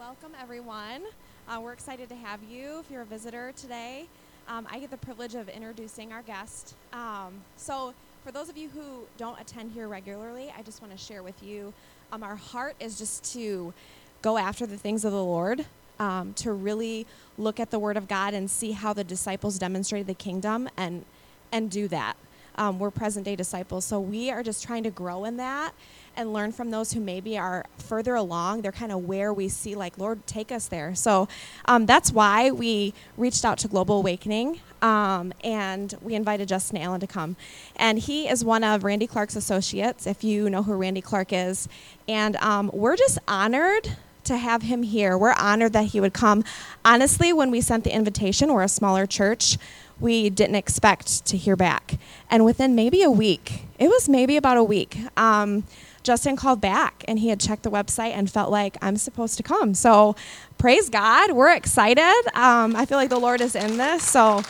welcome 0.00 0.32
everyone. 0.40 1.02
Uh, 1.46 1.60
we're 1.60 1.74
excited 1.74 2.08
to 2.08 2.14
have 2.14 2.40
you 2.50 2.78
if 2.78 2.90
you're 2.90 3.02
a 3.02 3.04
visitor 3.04 3.52
today. 3.54 4.06
Um, 4.48 4.66
I 4.70 4.78
get 4.78 4.90
the 4.90 4.96
privilege 4.96 5.34
of 5.34 5.50
introducing 5.50 6.10
our 6.10 6.22
guest. 6.22 6.74
Um, 6.94 7.34
so, 7.58 7.92
for 8.24 8.32
those 8.32 8.48
of 8.48 8.56
you 8.56 8.70
who 8.70 9.04
don't 9.18 9.38
attend 9.38 9.72
here 9.72 9.88
regularly, 9.88 10.54
I 10.56 10.62
just 10.62 10.80
want 10.80 10.90
to 10.90 10.98
share 10.98 11.22
with 11.22 11.42
you 11.42 11.74
um, 12.12 12.22
our 12.22 12.36
heart 12.36 12.76
is 12.80 12.96
just 12.98 13.30
to 13.34 13.74
go 14.22 14.38
after 14.38 14.64
the 14.64 14.78
things 14.78 15.04
of 15.04 15.12
the 15.12 15.22
Lord, 15.22 15.66
um, 15.98 16.32
to 16.32 16.54
really 16.54 17.06
look 17.36 17.60
at 17.60 17.70
the 17.70 17.78
Word 17.78 17.98
of 17.98 18.08
God 18.08 18.32
and 18.32 18.50
see 18.50 18.72
how 18.72 18.94
the 18.94 19.04
disciples 19.04 19.58
demonstrated 19.58 20.06
the 20.06 20.14
kingdom 20.14 20.70
and, 20.78 21.04
and 21.52 21.70
do 21.70 21.88
that. 21.88 22.16
Um, 22.56 22.78
we're 22.78 22.90
present 22.90 23.26
day 23.26 23.36
disciples, 23.36 23.84
so 23.84 24.00
we 24.00 24.30
are 24.30 24.42
just 24.42 24.64
trying 24.64 24.84
to 24.84 24.90
grow 24.90 25.26
in 25.26 25.36
that 25.36 25.74
and 26.16 26.32
learn 26.32 26.52
from 26.52 26.70
those 26.70 26.92
who 26.92 27.00
maybe 27.00 27.38
are 27.38 27.64
further 27.78 28.14
along. 28.14 28.62
They're 28.62 28.72
kind 28.72 28.92
of 28.92 29.04
where 29.06 29.32
we 29.32 29.48
see, 29.48 29.74
like, 29.74 29.98
Lord, 29.98 30.26
take 30.26 30.52
us 30.52 30.68
there. 30.68 30.94
So 30.94 31.28
um, 31.64 31.86
that's 31.86 32.12
why 32.12 32.50
we 32.50 32.94
reached 33.16 33.44
out 33.44 33.58
to 33.58 33.68
Global 33.68 33.98
Awakening 33.98 34.60
um, 34.82 35.32
and 35.44 35.94
we 36.02 36.14
invited 36.14 36.48
Justin 36.48 36.78
Allen 36.78 37.00
to 37.00 37.06
come. 37.06 37.36
And 37.76 37.98
he 37.98 38.28
is 38.28 38.44
one 38.44 38.64
of 38.64 38.84
Randy 38.84 39.06
Clark's 39.06 39.36
associates, 39.36 40.06
if 40.06 40.24
you 40.24 40.50
know 40.50 40.62
who 40.62 40.74
Randy 40.74 41.00
Clark 41.02 41.32
is. 41.32 41.68
And 42.08 42.36
um, 42.36 42.70
we're 42.72 42.96
just 42.96 43.18
honored 43.28 43.96
to 44.24 44.36
have 44.36 44.62
him 44.62 44.82
here. 44.82 45.16
We're 45.16 45.34
honored 45.38 45.72
that 45.72 45.86
he 45.86 46.00
would 46.00 46.12
come. 46.12 46.44
Honestly, 46.84 47.32
when 47.32 47.50
we 47.50 47.60
sent 47.60 47.84
the 47.84 47.94
invitation, 47.94 48.52
we're 48.52 48.62
a 48.62 48.68
smaller 48.68 49.06
church. 49.06 49.58
We 49.98 50.30
didn't 50.30 50.56
expect 50.56 51.26
to 51.26 51.36
hear 51.36 51.56
back. 51.56 51.98
And 52.30 52.44
within 52.44 52.74
maybe 52.74 53.02
a 53.02 53.10
week, 53.10 53.64
it 53.78 53.88
was 53.88 54.08
maybe 54.08 54.36
about 54.36 54.56
a 54.56 54.64
week, 54.64 54.98
um, 55.16 55.64
Justin 56.02 56.36
called 56.36 56.60
back 56.60 57.04
and 57.06 57.18
he 57.18 57.28
had 57.28 57.40
checked 57.40 57.62
the 57.62 57.70
website 57.70 58.12
and 58.12 58.30
felt 58.30 58.50
like 58.50 58.76
I'm 58.80 58.96
supposed 58.96 59.36
to 59.36 59.42
come. 59.42 59.74
So 59.74 60.16
praise 60.58 60.88
God. 60.88 61.32
We're 61.32 61.54
excited. 61.54 62.22
Um, 62.34 62.74
I 62.76 62.86
feel 62.86 62.98
like 62.98 63.10
the 63.10 63.18
Lord 63.18 63.40
is 63.40 63.54
in 63.54 63.76
this. 63.76 64.02
So, 64.02 64.42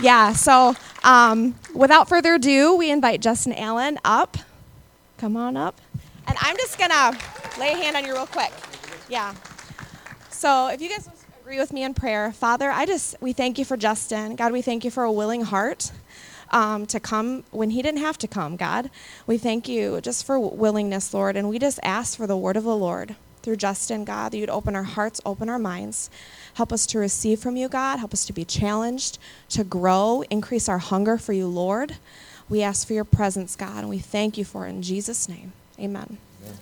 yeah. 0.00 0.32
So, 0.32 0.74
um, 1.04 1.54
without 1.74 2.08
further 2.08 2.34
ado, 2.34 2.76
we 2.76 2.90
invite 2.90 3.20
Justin 3.20 3.52
Allen 3.54 3.98
up. 4.04 4.36
Come 5.16 5.36
on 5.36 5.56
up. 5.56 5.80
And 6.26 6.36
I'm 6.40 6.56
just 6.56 6.78
going 6.78 6.90
to 6.90 7.18
lay 7.58 7.72
a 7.72 7.76
hand 7.76 7.96
on 7.96 8.04
you 8.04 8.12
real 8.12 8.26
quick. 8.26 8.52
Yeah. 9.08 9.34
So, 10.30 10.68
if 10.68 10.80
you 10.80 10.88
guys 10.88 11.08
agree 11.40 11.58
with 11.58 11.72
me 11.72 11.82
in 11.82 11.94
prayer, 11.94 12.32
Father, 12.32 12.70
I 12.70 12.84
just, 12.86 13.16
we 13.20 13.32
thank 13.32 13.58
you 13.58 13.64
for 13.64 13.76
Justin. 13.76 14.36
God, 14.36 14.52
we 14.52 14.62
thank 14.62 14.84
you 14.84 14.90
for 14.90 15.04
a 15.04 15.12
willing 15.12 15.42
heart 15.42 15.90
um, 16.50 16.86
to 16.86 17.00
come 17.00 17.44
when 17.50 17.70
he 17.70 17.82
didn't 17.82 18.00
have 18.00 18.18
to 18.18 18.28
come, 18.28 18.56
God. 18.56 18.90
We 19.26 19.38
thank 19.38 19.68
you 19.68 20.00
just 20.00 20.24
for 20.24 20.38
willingness, 20.38 21.12
Lord, 21.12 21.36
and 21.36 21.48
we 21.48 21.58
just 21.58 21.78
ask 21.82 22.16
for 22.16 22.26
the 22.26 22.36
word 22.36 22.56
of 22.56 22.64
the 22.64 22.76
Lord 22.76 23.16
through 23.42 23.56
Justin, 23.56 24.04
God, 24.04 24.32
that 24.32 24.38
you'd 24.38 24.50
open 24.50 24.74
our 24.76 24.82
hearts, 24.82 25.20
open 25.24 25.48
our 25.48 25.58
minds. 25.58 26.10
Help 26.54 26.72
us 26.72 26.86
to 26.86 26.98
receive 26.98 27.40
from 27.40 27.56
you, 27.56 27.68
God. 27.68 27.98
Help 27.98 28.12
us 28.12 28.26
to 28.26 28.32
be 28.32 28.44
challenged, 28.44 29.18
to 29.50 29.64
grow, 29.64 30.22
increase 30.28 30.68
our 30.68 30.78
hunger 30.78 31.16
for 31.18 31.32
you, 31.32 31.46
Lord. 31.46 31.96
We 32.48 32.62
ask 32.62 32.86
for 32.86 32.94
your 32.94 33.04
presence, 33.04 33.56
God, 33.56 33.78
and 33.78 33.88
we 33.88 33.98
thank 33.98 34.36
you 34.38 34.44
for 34.44 34.66
it 34.66 34.70
in 34.70 34.82
Jesus' 34.82 35.28
name. 35.28 35.52
Amen. 35.78 36.18
Amen. 36.44 36.58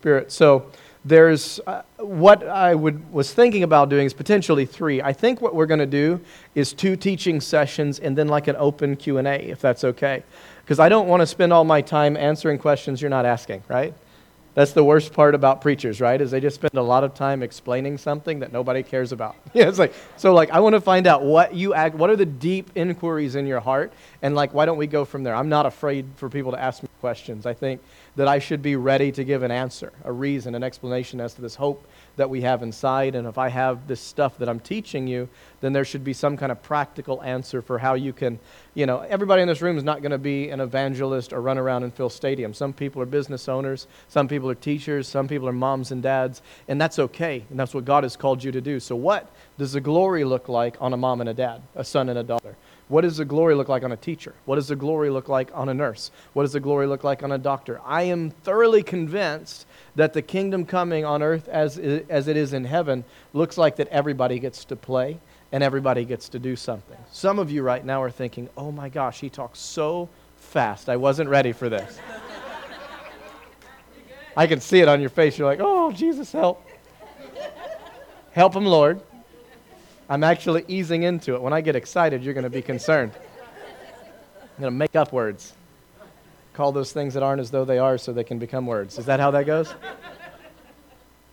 Spirit. 0.00 0.30
So, 0.30 0.70
there's 1.06 1.60
uh, 1.68 1.82
what 1.98 2.46
I 2.48 2.74
would, 2.74 3.12
was 3.12 3.32
thinking 3.32 3.62
about 3.62 3.88
doing 3.88 4.06
is 4.06 4.12
potentially 4.12 4.66
three. 4.66 5.00
I 5.00 5.12
think 5.12 5.40
what 5.40 5.54
we're 5.54 5.66
going 5.66 5.80
to 5.80 5.86
do 5.86 6.20
is 6.56 6.72
two 6.72 6.96
teaching 6.96 7.40
sessions 7.40 8.00
and 8.00 8.18
then 8.18 8.26
like 8.26 8.48
an 8.48 8.56
open 8.58 8.96
Q&A 8.96 9.22
if 9.22 9.60
that's 9.60 9.84
okay. 9.84 10.24
Because 10.64 10.80
I 10.80 10.88
don't 10.88 11.06
want 11.06 11.20
to 11.20 11.26
spend 11.26 11.52
all 11.52 11.62
my 11.62 11.80
time 11.80 12.16
answering 12.16 12.58
questions 12.58 13.00
you're 13.00 13.08
not 13.08 13.24
asking, 13.24 13.62
right? 13.68 13.94
That's 14.56 14.72
the 14.72 14.82
worst 14.82 15.12
part 15.12 15.34
about 15.34 15.60
preachers, 15.60 16.00
right? 16.00 16.18
Is 16.18 16.30
they 16.30 16.40
just 16.40 16.54
spend 16.54 16.72
a 16.72 16.82
lot 16.82 17.04
of 17.04 17.12
time 17.12 17.42
explaining 17.42 17.98
something 17.98 18.38
that 18.38 18.54
nobody 18.54 18.82
cares 18.82 19.12
about. 19.12 19.36
yeah, 19.52 19.68
it's 19.68 19.78
like 19.78 19.92
so 20.16 20.32
like 20.32 20.50
I 20.50 20.60
want 20.60 20.74
to 20.74 20.80
find 20.80 21.06
out 21.06 21.22
what 21.22 21.54
you 21.54 21.74
act 21.74 21.94
what 21.94 22.08
are 22.08 22.16
the 22.16 22.24
deep 22.24 22.70
inquiries 22.74 23.34
in 23.34 23.46
your 23.46 23.60
heart 23.60 23.92
and 24.22 24.34
like 24.34 24.54
why 24.54 24.64
don't 24.64 24.78
we 24.78 24.86
go 24.86 25.04
from 25.04 25.24
there? 25.24 25.34
I'm 25.34 25.50
not 25.50 25.66
afraid 25.66 26.06
for 26.16 26.30
people 26.30 26.52
to 26.52 26.58
ask 26.58 26.82
me 26.82 26.88
questions. 27.02 27.44
I 27.44 27.52
think 27.52 27.82
that 28.16 28.28
I 28.28 28.38
should 28.38 28.62
be 28.62 28.76
ready 28.76 29.12
to 29.12 29.24
give 29.24 29.42
an 29.42 29.50
answer, 29.50 29.92
a 30.04 30.10
reason, 30.10 30.54
an 30.54 30.62
explanation 30.62 31.20
as 31.20 31.34
to 31.34 31.42
this 31.42 31.56
hope 31.56 31.86
that 32.16 32.28
we 32.28 32.40
have 32.42 32.62
inside. 32.62 33.14
And 33.14 33.26
if 33.26 33.38
I 33.38 33.48
have 33.48 33.86
this 33.86 34.00
stuff 34.00 34.38
that 34.38 34.48
I'm 34.48 34.60
teaching 34.60 35.06
you, 35.06 35.28
then 35.60 35.72
there 35.72 35.84
should 35.84 36.04
be 36.04 36.12
some 36.12 36.36
kind 36.36 36.50
of 36.50 36.62
practical 36.62 37.22
answer 37.22 37.62
for 37.62 37.78
how 37.78 37.94
you 37.94 38.12
can, 38.12 38.38
you 38.74 38.86
know, 38.86 39.00
everybody 39.00 39.42
in 39.42 39.48
this 39.48 39.62
room 39.62 39.78
is 39.78 39.84
not 39.84 40.02
going 40.02 40.12
to 40.12 40.18
be 40.18 40.50
an 40.50 40.60
evangelist 40.60 41.32
or 41.32 41.40
run 41.40 41.58
around 41.58 41.82
and 41.82 41.94
fill 41.94 42.10
stadiums. 42.10 42.56
Some 42.56 42.72
people 42.72 43.00
are 43.02 43.06
business 43.06 43.48
owners, 43.48 43.86
some 44.08 44.28
people 44.28 44.50
are 44.50 44.54
teachers, 44.54 45.06
some 45.06 45.28
people 45.28 45.48
are 45.48 45.52
moms 45.52 45.92
and 45.92 46.02
dads, 46.02 46.42
and 46.68 46.80
that's 46.80 46.98
okay. 46.98 47.44
And 47.50 47.58
that's 47.58 47.74
what 47.74 47.84
God 47.84 48.02
has 48.02 48.16
called 48.16 48.42
you 48.42 48.52
to 48.52 48.60
do. 48.60 48.80
So, 48.80 48.96
what 48.96 49.30
does 49.58 49.72
the 49.72 49.80
glory 49.80 50.24
look 50.24 50.48
like 50.48 50.76
on 50.80 50.92
a 50.92 50.96
mom 50.96 51.20
and 51.20 51.28
a 51.28 51.34
dad, 51.34 51.62
a 51.74 51.84
son 51.84 52.08
and 52.08 52.18
a 52.18 52.22
daughter? 52.22 52.56
What 52.88 53.00
does 53.00 53.16
the 53.16 53.24
glory 53.24 53.56
look 53.56 53.68
like 53.68 53.82
on 53.82 53.90
a 53.90 53.96
teacher? 53.96 54.32
What 54.44 54.56
does 54.56 54.68
the 54.68 54.76
glory 54.76 55.10
look 55.10 55.28
like 55.28 55.50
on 55.52 55.68
a 55.68 55.74
nurse? 55.74 56.12
What 56.34 56.44
does 56.44 56.52
the 56.52 56.60
glory 56.60 56.86
look 56.86 57.02
like 57.02 57.24
on 57.24 57.32
a 57.32 57.38
doctor? 57.38 57.80
I 57.84 58.02
am 58.02 58.30
thoroughly 58.30 58.84
convinced 58.84 59.65
that 59.96 60.12
the 60.12 60.22
kingdom 60.22 60.64
coming 60.64 61.04
on 61.04 61.22
earth 61.22 61.48
as, 61.48 61.78
as 61.78 62.28
it 62.28 62.36
is 62.36 62.52
in 62.52 62.64
heaven 62.64 63.04
looks 63.32 63.58
like 63.58 63.76
that 63.76 63.88
everybody 63.88 64.38
gets 64.38 64.64
to 64.66 64.76
play 64.76 65.18
and 65.52 65.62
everybody 65.62 66.04
gets 66.04 66.28
to 66.28 66.38
do 66.38 66.54
something. 66.54 66.98
Some 67.10 67.38
of 67.38 67.50
you 67.50 67.62
right 67.62 67.84
now 67.84 68.02
are 68.02 68.10
thinking, 68.10 68.48
oh 68.56 68.70
my 68.70 68.88
gosh, 68.88 69.20
he 69.20 69.30
talks 69.30 69.58
so 69.58 70.08
fast. 70.36 70.88
I 70.88 70.96
wasn't 70.96 71.30
ready 71.30 71.52
for 71.52 71.68
this. 71.68 71.98
I 74.36 74.46
can 74.46 74.60
see 74.60 74.80
it 74.80 74.88
on 74.88 75.00
your 75.00 75.08
face. 75.08 75.38
You're 75.38 75.48
like, 75.48 75.60
oh, 75.62 75.90
Jesus, 75.92 76.30
help. 76.30 76.62
Help 78.32 78.54
him, 78.54 78.66
Lord. 78.66 79.00
I'm 80.10 80.22
actually 80.22 80.64
easing 80.68 81.04
into 81.04 81.34
it. 81.34 81.40
When 81.40 81.54
I 81.54 81.62
get 81.62 81.74
excited, 81.74 82.22
you're 82.22 82.34
going 82.34 82.44
to 82.44 82.50
be 82.50 82.60
concerned. 82.60 83.12
I'm 83.14 84.60
going 84.60 84.72
to 84.72 84.78
make 84.78 84.94
up 84.94 85.10
words. 85.10 85.54
Call 86.56 86.72
those 86.72 86.90
things 86.90 87.12
that 87.12 87.22
aren't 87.22 87.42
as 87.42 87.50
though 87.50 87.66
they 87.66 87.78
are 87.78 87.98
so 87.98 88.14
they 88.14 88.24
can 88.24 88.38
become 88.38 88.66
words. 88.66 88.98
Is 88.98 89.04
that 89.04 89.20
how 89.20 89.30
that 89.32 89.44
goes? 89.44 89.74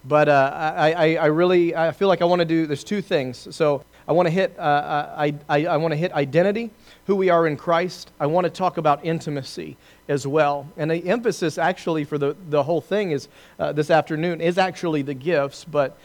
But 0.03 0.27
uh, 0.27 0.51
I, 0.53 0.91
I, 0.91 1.15
I, 1.15 1.25
really 1.27 1.73
I 1.73 1.93
feel 1.93 2.09
like 2.09 2.21
I 2.21 2.25
want 2.25 2.39
to 2.39 2.45
do, 2.45 2.67
there's 2.67 2.83
two 2.83 3.01
things. 3.01 3.47
So 3.55 3.85
I 4.05 4.11
want 4.11 4.25
to 4.27 4.31
hit, 4.31 4.53
uh, 4.59 4.61
uh 4.61 5.15
I, 5.17 5.33
I, 5.47 5.65
I 5.67 5.77
want 5.77 5.93
to 5.93 5.95
hit 5.95 6.11
identity, 6.11 6.71
who 7.05 7.15
we 7.15 7.29
are 7.29 7.47
in 7.47 7.55
Christ. 7.55 8.11
I 8.19 8.25
want 8.25 8.43
to 8.43 8.49
talk 8.49 8.75
about 8.75 9.05
intimacy 9.05 9.77
as 10.09 10.27
well. 10.27 10.67
And 10.75 10.91
the 10.91 11.07
emphasis 11.07 11.57
actually 11.57 12.03
for 12.03 12.17
the, 12.17 12.35
the 12.49 12.61
whole 12.61 12.81
thing 12.81 13.11
is 13.11 13.29
uh, 13.59 13.71
this 13.71 13.89
afternoon 13.89 14.41
is 14.41 14.57
actually 14.57 15.03
the 15.03 15.13
gifts, 15.13 15.63
but 15.63 15.97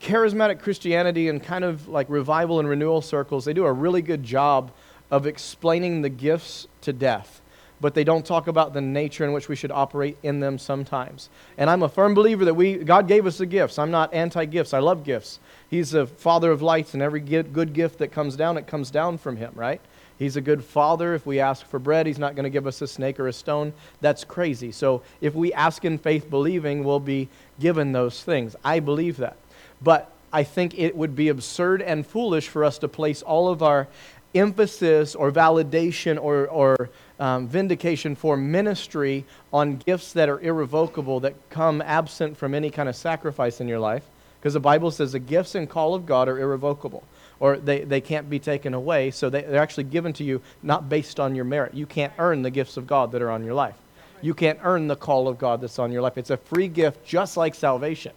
charismatic 0.00 0.60
Christianity 0.60 1.28
and 1.28 1.42
kind 1.42 1.64
of 1.64 1.88
like 1.88 2.08
revival 2.08 2.60
and 2.60 2.68
renewal 2.68 3.02
circles, 3.02 3.44
they 3.44 3.52
do 3.52 3.64
a 3.64 3.72
really 3.72 4.00
good 4.00 4.22
job 4.22 4.70
of 5.10 5.26
explaining 5.26 6.02
the 6.02 6.08
gifts 6.08 6.68
to 6.82 6.92
death, 6.92 7.39
but 7.80 7.94
they 7.94 8.04
don't 8.04 8.26
talk 8.26 8.46
about 8.46 8.74
the 8.74 8.80
nature 8.80 9.24
in 9.24 9.32
which 9.32 9.48
we 9.48 9.56
should 9.56 9.70
operate 9.70 10.16
in 10.22 10.40
them 10.40 10.58
sometimes. 10.58 11.28
And 11.56 11.70
I'm 11.70 11.82
a 11.82 11.88
firm 11.88 12.14
believer 12.14 12.44
that 12.44 12.54
we 12.54 12.76
God 12.76 13.08
gave 13.08 13.26
us 13.26 13.38
the 13.38 13.46
gifts. 13.46 13.78
I'm 13.78 13.90
not 13.90 14.12
anti-gifts. 14.12 14.74
I 14.74 14.80
love 14.80 15.04
gifts. 15.04 15.38
He's 15.68 15.92
the 15.92 16.06
father 16.06 16.50
of 16.50 16.62
lights, 16.62 16.94
and 16.94 17.02
every 17.02 17.20
good 17.20 17.72
gift 17.72 17.98
that 17.98 18.08
comes 18.08 18.36
down, 18.36 18.56
it 18.56 18.66
comes 18.66 18.90
down 18.90 19.18
from 19.18 19.36
him, 19.36 19.52
right? 19.54 19.80
He's 20.18 20.36
a 20.36 20.42
good 20.42 20.62
father. 20.62 21.14
If 21.14 21.24
we 21.24 21.40
ask 21.40 21.64
for 21.64 21.78
bread, 21.78 22.06
he's 22.06 22.18
not 22.18 22.34
going 22.34 22.44
to 22.44 22.50
give 22.50 22.66
us 22.66 22.82
a 22.82 22.86
snake 22.86 23.18
or 23.18 23.28
a 23.28 23.32
stone. 23.32 23.72
That's 24.02 24.22
crazy. 24.22 24.70
So 24.70 25.02
if 25.22 25.34
we 25.34 25.50
ask 25.54 25.82
in 25.84 25.96
faith 25.96 26.28
believing, 26.28 26.84
we'll 26.84 27.00
be 27.00 27.28
given 27.58 27.92
those 27.92 28.22
things. 28.22 28.54
I 28.62 28.80
believe 28.80 29.16
that. 29.16 29.38
But 29.80 30.12
I 30.30 30.42
think 30.42 30.78
it 30.78 30.94
would 30.94 31.16
be 31.16 31.28
absurd 31.28 31.80
and 31.80 32.06
foolish 32.06 32.48
for 32.48 32.64
us 32.64 32.78
to 32.80 32.88
place 32.88 33.22
all 33.22 33.48
of 33.48 33.62
our 33.62 33.88
emphasis 34.34 35.14
or 35.14 35.32
validation 35.32 36.20
or, 36.20 36.48
or 36.48 36.90
um, 37.18 37.48
vindication 37.48 38.14
for 38.14 38.36
ministry 38.36 39.24
on 39.52 39.76
gifts 39.76 40.12
that 40.12 40.28
are 40.28 40.40
irrevocable, 40.40 41.20
that 41.20 41.34
come 41.50 41.82
absent 41.82 42.36
from 42.36 42.54
any 42.54 42.70
kind 42.70 42.88
of 42.88 42.96
sacrifice 42.96 43.60
in 43.60 43.68
your 43.68 43.78
life. 43.80 44.04
Because 44.40 44.54
the 44.54 44.60
Bible 44.60 44.90
says 44.90 45.12
the 45.12 45.18
gifts 45.18 45.54
and 45.54 45.68
call 45.68 45.94
of 45.94 46.06
God 46.06 46.26
are 46.28 46.38
irrevocable, 46.38 47.02
or 47.40 47.58
they, 47.58 47.84
they 47.84 48.00
can't 48.00 48.30
be 48.30 48.38
taken 48.38 48.72
away. 48.72 49.10
So 49.10 49.28
they, 49.28 49.42
they're 49.42 49.60
actually 49.60 49.84
given 49.84 50.14
to 50.14 50.24
you 50.24 50.40
not 50.62 50.88
based 50.88 51.20
on 51.20 51.34
your 51.34 51.44
merit. 51.44 51.74
You 51.74 51.84
can't 51.84 52.12
earn 52.18 52.40
the 52.40 52.50
gifts 52.50 52.78
of 52.78 52.86
God 52.86 53.12
that 53.12 53.20
are 53.20 53.30
on 53.30 53.44
your 53.44 53.54
life. 53.54 53.74
You 54.22 54.32
can't 54.32 54.58
earn 54.62 54.88
the 54.88 54.96
call 54.96 55.28
of 55.28 55.38
God 55.38 55.60
that's 55.60 55.78
on 55.78 55.92
your 55.92 56.02
life. 56.02 56.16
It's 56.16 56.30
a 56.30 56.36
free 56.36 56.68
gift, 56.68 57.04
just 57.04 57.36
like 57.36 57.54
salvation. 57.54 58.12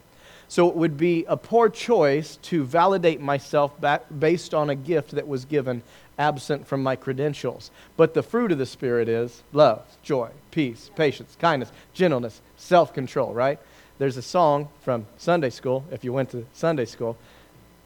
So 0.47 0.69
it 0.69 0.75
would 0.75 0.97
be 0.97 1.25
a 1.27 1.35
poor 1.35 1.67
choice 1.67 2.37
to 2.43 2.63
validate 2.63 3.19
myself 3.19 3.71
based 4.19 4.53
on 4.53 4.69
a 4.69 4.75
gift 4.75 5.11
that 5.11 5.27
was 5.27 5.45
given 5.45 5.81
absent 6.17 6.67
from 6.67 6.83
my 6.83 6.95
credentials. 6.95 7.71
But 7.97 8.13
the 8.13 8.23
fruit 8.23 8.51
of 8.51 8.57
the 8.57 8.65
Spirit 8.65 9.09
is 9.09 9.43
love, 9.51 9.83
joy, 10.01 10.29
peace, 10.51 10.89
patience, 10.95 11.35
kindness, 11.39 11.71
gentleness, 11.93 12.41
self 12.57 12.93
control, 12.93 13.33
right? 13.33 13.59
There's 13.99 14.17
a 14.17 14.21
song 14.21 14.69
from 14.81 15.05
Sunday 15.17 15.49
school, 15.49 15.85
if 15.91 16.03
you 16.03 16.11
went 16.13 16.31
to 16.31 16.45
Sunday 16.53 16.85
school. 16.85 17.17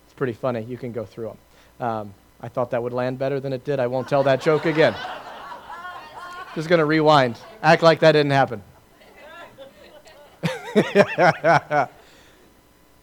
It's 0.05 0.13
pretty 0.13 0.33
funny. 0.33 0.61
You 0.61 0.77
can 0.77 0.91
go 0.91 1.05
through 1.05 1.35
them. 1.79 1.87
Um, 1.87 2.13
I 2.39 2.47
thought 2.47 2.71
that 2.71 2.81
would 2.81 2.93
land 2.93 3.19
better 3.19 3.39
than 3.39 3.53
it 3.53 3.63
did. 3.63 3.79
I 3.79 3.87
won't 3.87 4.07
tell 4.07 4.23
that 4.23 4.41
joke 4.41 4.65
again. 4.65 4.95
Just 6.55 6.69
going 6.69 6.79
to 6.79 6.85
rewind. 6.85 7.37
Act 7.61 7.83
like 7.83 7.99
that 7.99 8.13
didn't 8.13 8.31
happen. 8.31 8.63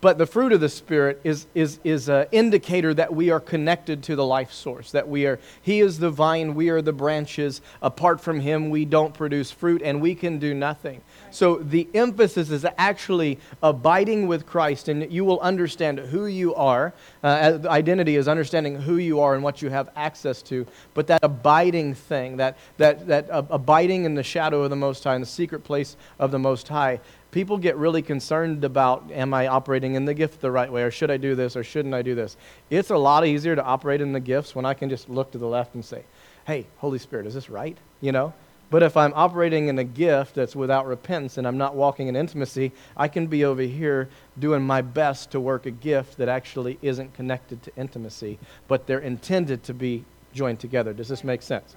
But 0.05 0.19
the 0.19 0.27
fruit 0.27 0.53
of 0.53 0.61
the 0.61 0.69
Spirit 0.69 1.19
is, 1.25 1.47
is, 1.55 1.81
is 1.83 2.11
an 2.11 2.27
indicator 2.31 2.93
that 2.93 3.15
we 3.15 3.31
are 3.31 3.41
connected 3.41 4.03
to 4.03 4.17
the 4.17 4.27
life 4.27 4.53
source, 4.53 4.91
that 4.91 5.09
we 5.09 5.25
are, 5.25 5.41
He 5.63 5.81
is 5.81 5.99
the 5.99 6.11
vine, 6.11 6.55
we 6.55 6.69
are 6.69 6.83
the 6.83 6.93
branches. 6.93 7.63
Apart 7.81 8.21
from 8.21 8.41
Him, 8.41 8.69
we 8.69 8.85
don't 8.85 9.15
produce 9.15 9.51
fruit, 9.51 9.81
and 9.81 10.03
we 10.03 10.15
can 10.15 10.39
do 10.39 10.53
nothing. 10.53 11.01
So 11.31 11.57
the 11.57 11.89
emphasis 11.95 12.51
is 12.51 12.67
actually 12.77 13.39
abiding 13.63 14.27
with 14.27 14.45
Christ, 14.45 14.89
and 14.89 15.11
you 15.11 15.25
will 15.25 15.41
understand 15.41 15.99
who 15.99 16.27
you 16.27 16.55
are. 16.55 16.93
Uh, 17.23 17.61
identity 17.65 18.17
is 18.17 18.29
understanding 18.29 18.83
who 18.83 18.99
you 18.99 19.21
are 19.21 19.35
and 19.35 19.43
what 19.43 19.63
you 19.63 19.71
have 19.71 19.89
access 19.97 20.43
to. 20.43 20.67
But 20.93 21.07
that 21.07 21.21
abiding 21.25 21.95
thing, 21.95 22.37
that, 22.37 22.59
that, 22.77 23.07
that 23.07 23.31
uh, 23.31 23.45
abiding 23.49 24.05
in 24.05 24.17
the 24.17 24.23
shadow 24.23 24.65
of 24.65 24.69
the 24.69 24.77
Most 24.77 25.03
High, 25.03 25.15
in 25.15 25.23
the 25.23 25.27
secret 25.27 25.65
place 25.65 25.97
of 26.19 26.31
the 26.31 26.39
Most 26.39 26.69
High, 26.69 27.01
people 27.35 27.59
get 27.59 27.77
really 27.77 28.01
concerned 28.01 28.63
about 28.63 29.11
am 29.11 29.35
I 29.35 29.49
operating 29.49 29.97
in 29.97 30.05
the 30.05 30.15
gift 30.15 30.41
the 30.41 30.53
right 30.53 30.71
way, 30.71 30.85
or 30.85 30.93
should 30.93 31.11
I 31.11 31.17
do 31.17 31.35
this, 31.35 31.57
or 31.57 31.65
shouldn't 31.65 31.93
I 31.93 32.01
do 32.01 32.15
this? 32.15 32.37
It's 32.71 32.91
a 32.91 32.97
lot 32.97 33.27
easier 33.27 33.57
to 33.57 33.65
operate 33.65 34.01
in 34.01 34.13
the 34.13 34.21
gifts 34.21 34.55
when 34.55 34.65
I 34.65 34.73
can 34.73 34.89
just 34.89 35.11
look 35.11 35.33
to 35.33 35.39
the 35.39 35.47
left 35.49 35.75
and 35.75 35.85
say, 35.85 36.05
hey, 36.47 36.65
Holy 36.79 37.01
Spirit, 37.01 37.27
is 37.27 37.35
this 37.35 37.51
right? 37.51 37.77
You 38.01 38.13
know? 38.13 38.33
But 38.71 38.85
if 38.85 38.97
I'm 38.97 39.13
operating 39.17 39.67
in 39.67 39.81
a 39.81 39.85
gift 39.85 40.37
that's 40.37 40.55
without 40.55 40.87
repentance 40.87 41.37
and 41.37 41.45
I'm 41.47 41.59
not 41.59 41.75
walking 41.75 42.07
in 42.07 42.15
intimacy, 42.15 42.71
I 42.97 43.09
can 43.09 43.27
be 43.27 43.45
over 43.45 43.63
here 43.63 44.09
doing 44.39 44.63
my 44.63 44.81
best 44.81 45.33
to 45.33 45.41
work 45.41 45.67
a 45.67 45.73
gift 45.73 46.17
that 46.19 46.29
actually 46.29 46.79
isn't 46.83 47.15
connected 47.15 47.65
to 47.65 47.73
intimacy, 47.77 48.39
but 48.69 48.87
they're 48.87 49.01
intended 49.01 49.65
to 49.65 49.75
be 49.75 50.05
joined 50.33 50.61
together. 50.61 50.93
Does 50.93 51.09
this 51.09 51.25
make 51.25 51.43
sense? 51.43 51.75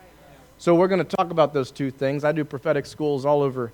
So 0.59 0.75
we're 0.75 0.87
going 0.87 1.03
to 1.03 1.15
talk 1.17 1.31
about 1.31 1.51
those 1.51 1.71
two 1.71 1.89
things. 1.89 2.23
I 2.23 2.31
do 2.31 2.45
prophetic 2.45 2.85
schools 2.85 3.25
all 3.25 3.41
over 3.41 3.71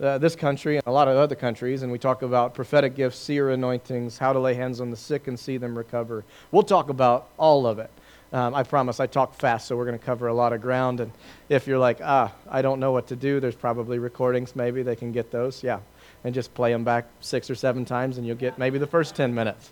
uh, 0.00 0.18
this 0.18 0.34
country 0.34 0.76
and 0.76 0.86
a 0.86 0.90
lot 0.90 1.08
of 1.08 1.16
other 1.16 1.34
countries, 1.34 1.82
and 1.82 1.92
we 1.92 1.98
talk 1.98 2.22
about 2.22 2.54
prophetic 2.54 2.94
gifts, 2.94 3.18
seer 3.18 3.50
anointings, 3.50 4.18
how 4.18 4.32
to 4.32 4.38
lay 4.38 4.54
hands 4.54 4.80
on 4.80 4.90
the 4.90 4.96
sick 4.96 5.28
and 5.28 5.38
see 5.38 5.56
them 5.56 5.76
recover. 5.76 6.24
We'll 6.50 6.62
talk 6.62 6.88
about 6.88 7.28
all 7.38 7.66
of 7.66 7.78
it. 7.78 7.90
Um, 8.32 8.54
I 8.54 8.62
promise 8.62 9.00
I 9.00 9.06
talk 9.06 9.34
fast, 9.34 9.66
so 9.66 9.76
we're 9.76 9.86
going 9.86 9.98
to 9.98 10.04
cover 10.04 10.28
a 10.28 10.34
lot 10.34 10.52
of 10.52 10.62
ground. 10.62 11.00
And 11.00 11.10
if 11.48 11.66
you're 11.66 11.78
like, 11.78 12.00
ah, 12.02 12.32
I 12.48 12.62
don't 12.62 12.78
know 12.78 12.92
what 12.92 13.08
to 13.08 13.16
do, 13.16 13.40
there's 13.40 13.56
probably 13.56 13.98
recordings. 13.98 14.54
Maybe 14.54 14.82
they 14.82 14.94
can 14.94 15.10
get 15.10 15.32
those. 15.32 15.64
Yeah. 15.64 15.80
And 16.22 16.32
just 16.34 16.54
play 16.54 16.72
them 16.72 16.84
back 16.84 17.06
six 17.20 17.50
or 17.50 17.54
seven 17.54 17.84
times, 17.84 18.18
and 18.18 18.26
you'll 18.26 18.36
get 18.36 18.58
maybe 18.58 18.78
the 18.78 18.86
first 18.86 19.16
10 19.16 19.34
minutes. 19.34 19.70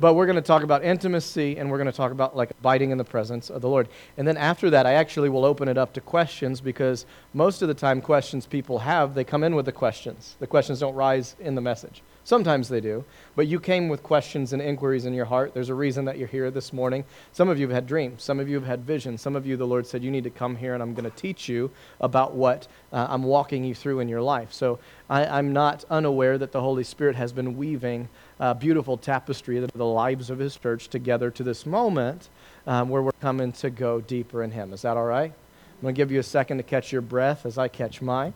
But 0.00 0.14
we're 0.14 0.26
going 0.26 0.36
to 0.36 0.42
talk 0.42 0.64
about 0.64 0.84
intimacy, 0.84 1.56
and 1.56 1.70
we're 1.70 1.78
going 1.78 1.90
to 1.90 1.96
talk 1.96 2.10
about 2.10 2.36
like 2.36 2.50
abiding 2.50 2.90
in 2.90 2.98
the 2.98 3.04
presence 3.04 3.48
of 3.48 3.62
the 3.62 3.68
Lord. 3.68 3.88
And 4.16 4.26
then 4.26 4.36
after 4.36 4.68
that, 4.70 4.86
I 4.86 4.94
actually 4.94 5.28
will 5.28 5.44
open 5.44 5.68
it 5.68 5.78
up 5.78 5.92
to 5.92 6.00
questions 6.00 6.60
because 6.60 7.06
most 7.32 7.62
of 7.62 7.68
the 7.68 7.74
time, 7.74 8.00
questions 8.00 8.44
people 8.44 8.80
have, 8.80 9.14
they 9.14 9.24
come 9.24 9.44
in 9.44 9.54
with 9.54 9.66
the 9.66 9.72
questions. 9.72 10.36
The 10.40 10.48
questions 10.48 10.80
don't 10.80 10.94
rise 10.94 11.36
in 11.38 11.54
the 11.54 11.60
message. 11.60 12.02
Sometimes 12.24 12.70
they 12.70 12.80
do. 12.80 13.04
But 13.36 13.46
you 13.46 13.60
came 13.60 13.88
with 13.88 14.02
questions 14.02 14.52
and 14.52 14.62
inquiries 14.62 15.04
in 15.04 15.12
your 15.12 15.26
heart. 15.26 15.52
There's 15.52 15.68
a 15.68 15.74
reason 15.74 16.06
that 16.06 16.18
you're 16.18 16.26
here 16.26 16.50
this 16.50 16.72
morning. 16.72 17.04
Some 17.32 17.48
of 17.48 17.60
you 17.60 17.68
have 17.68 17.74
had 17.74 17.86
dreams. 17.86 18.22
Some 18.22 18.40
of 18.40 18.48
you 18.48 18.54
have 18.56 18.66
had 18.66 18.84
visions. 18.84 19.20
Some 19.20 19.36
of 19.36 19.46
you, 19.46 19.56
the 19.56 19.66
Lord 19.66 19.86
said, 19.86 20.02
you 20.02 20.10
need 20.10 20.24
to 20.24 20.30
come 20.30 20.56
here 20.56 20.72
and 20.74 20.82
I'm 20.82 20.94
going 20.94 21.08
to 21.08 21.16
teach 21.16 21.48
you 21.48 21.70
about 22.00 22.34
what 22.34 22.66
uh, 22.92 23.06
I'm 23.10 23.22
walking 23.22 23.62
you 23.62 23.74
through 23.74 24.00
in 24.00 24.08
your 24.08 24.22
life. 24.22 24.52
So 24.52 24.78
I, 25.08 25.38
am 25.38 25.52
not 25.52 25.84
unaware 25.90 26.38
that 26.38 26.50
the 26.50 26.62
Holy 26.62 26.84
Spirit 26.84 27.14
has 27.16 27.32
been 27.32 27.56
weaving 27.56 28.08
a 28.40 28.54
beautiful 28.54 28.96
tapestry 28.96 29.58
of 29.58 29.70
the 29.72 29.84
lives 29.84 30.30
of 30.30 30.38
His 30.38 30.56
church 30.56 30.88
together 30.88 31.30
to 31.30 31.42
this 31.42 31.66
moment 31.66 32.28
um, 32.66 32.88
where 32.88 33.02
we're 33.02 33.12
coming 33.20 33.52
to 33.52 33.70
go 33.70 34.00
deeper 34.00 34.42
in 34.42 34.50
Him. 34.50 34.72
Is 34.72 34.82
that 34.82 34.96
all 34.96 35.04
right? 35.04 35.32
I'm 35.32 35.82
going 35.82 35.94
to 35.94 35.96
give 35.96 36.10
you 36.10 36.20
a 36.20 36.24
second 36.24 36.56
to 36.58 36.62
catch 36.62 36.92
your 36.92 37.02
breath 37.02 37.46
as 37.46 37.58
I 37.58 37.68
catch 37.68 38.00
mine. 38.00 38.34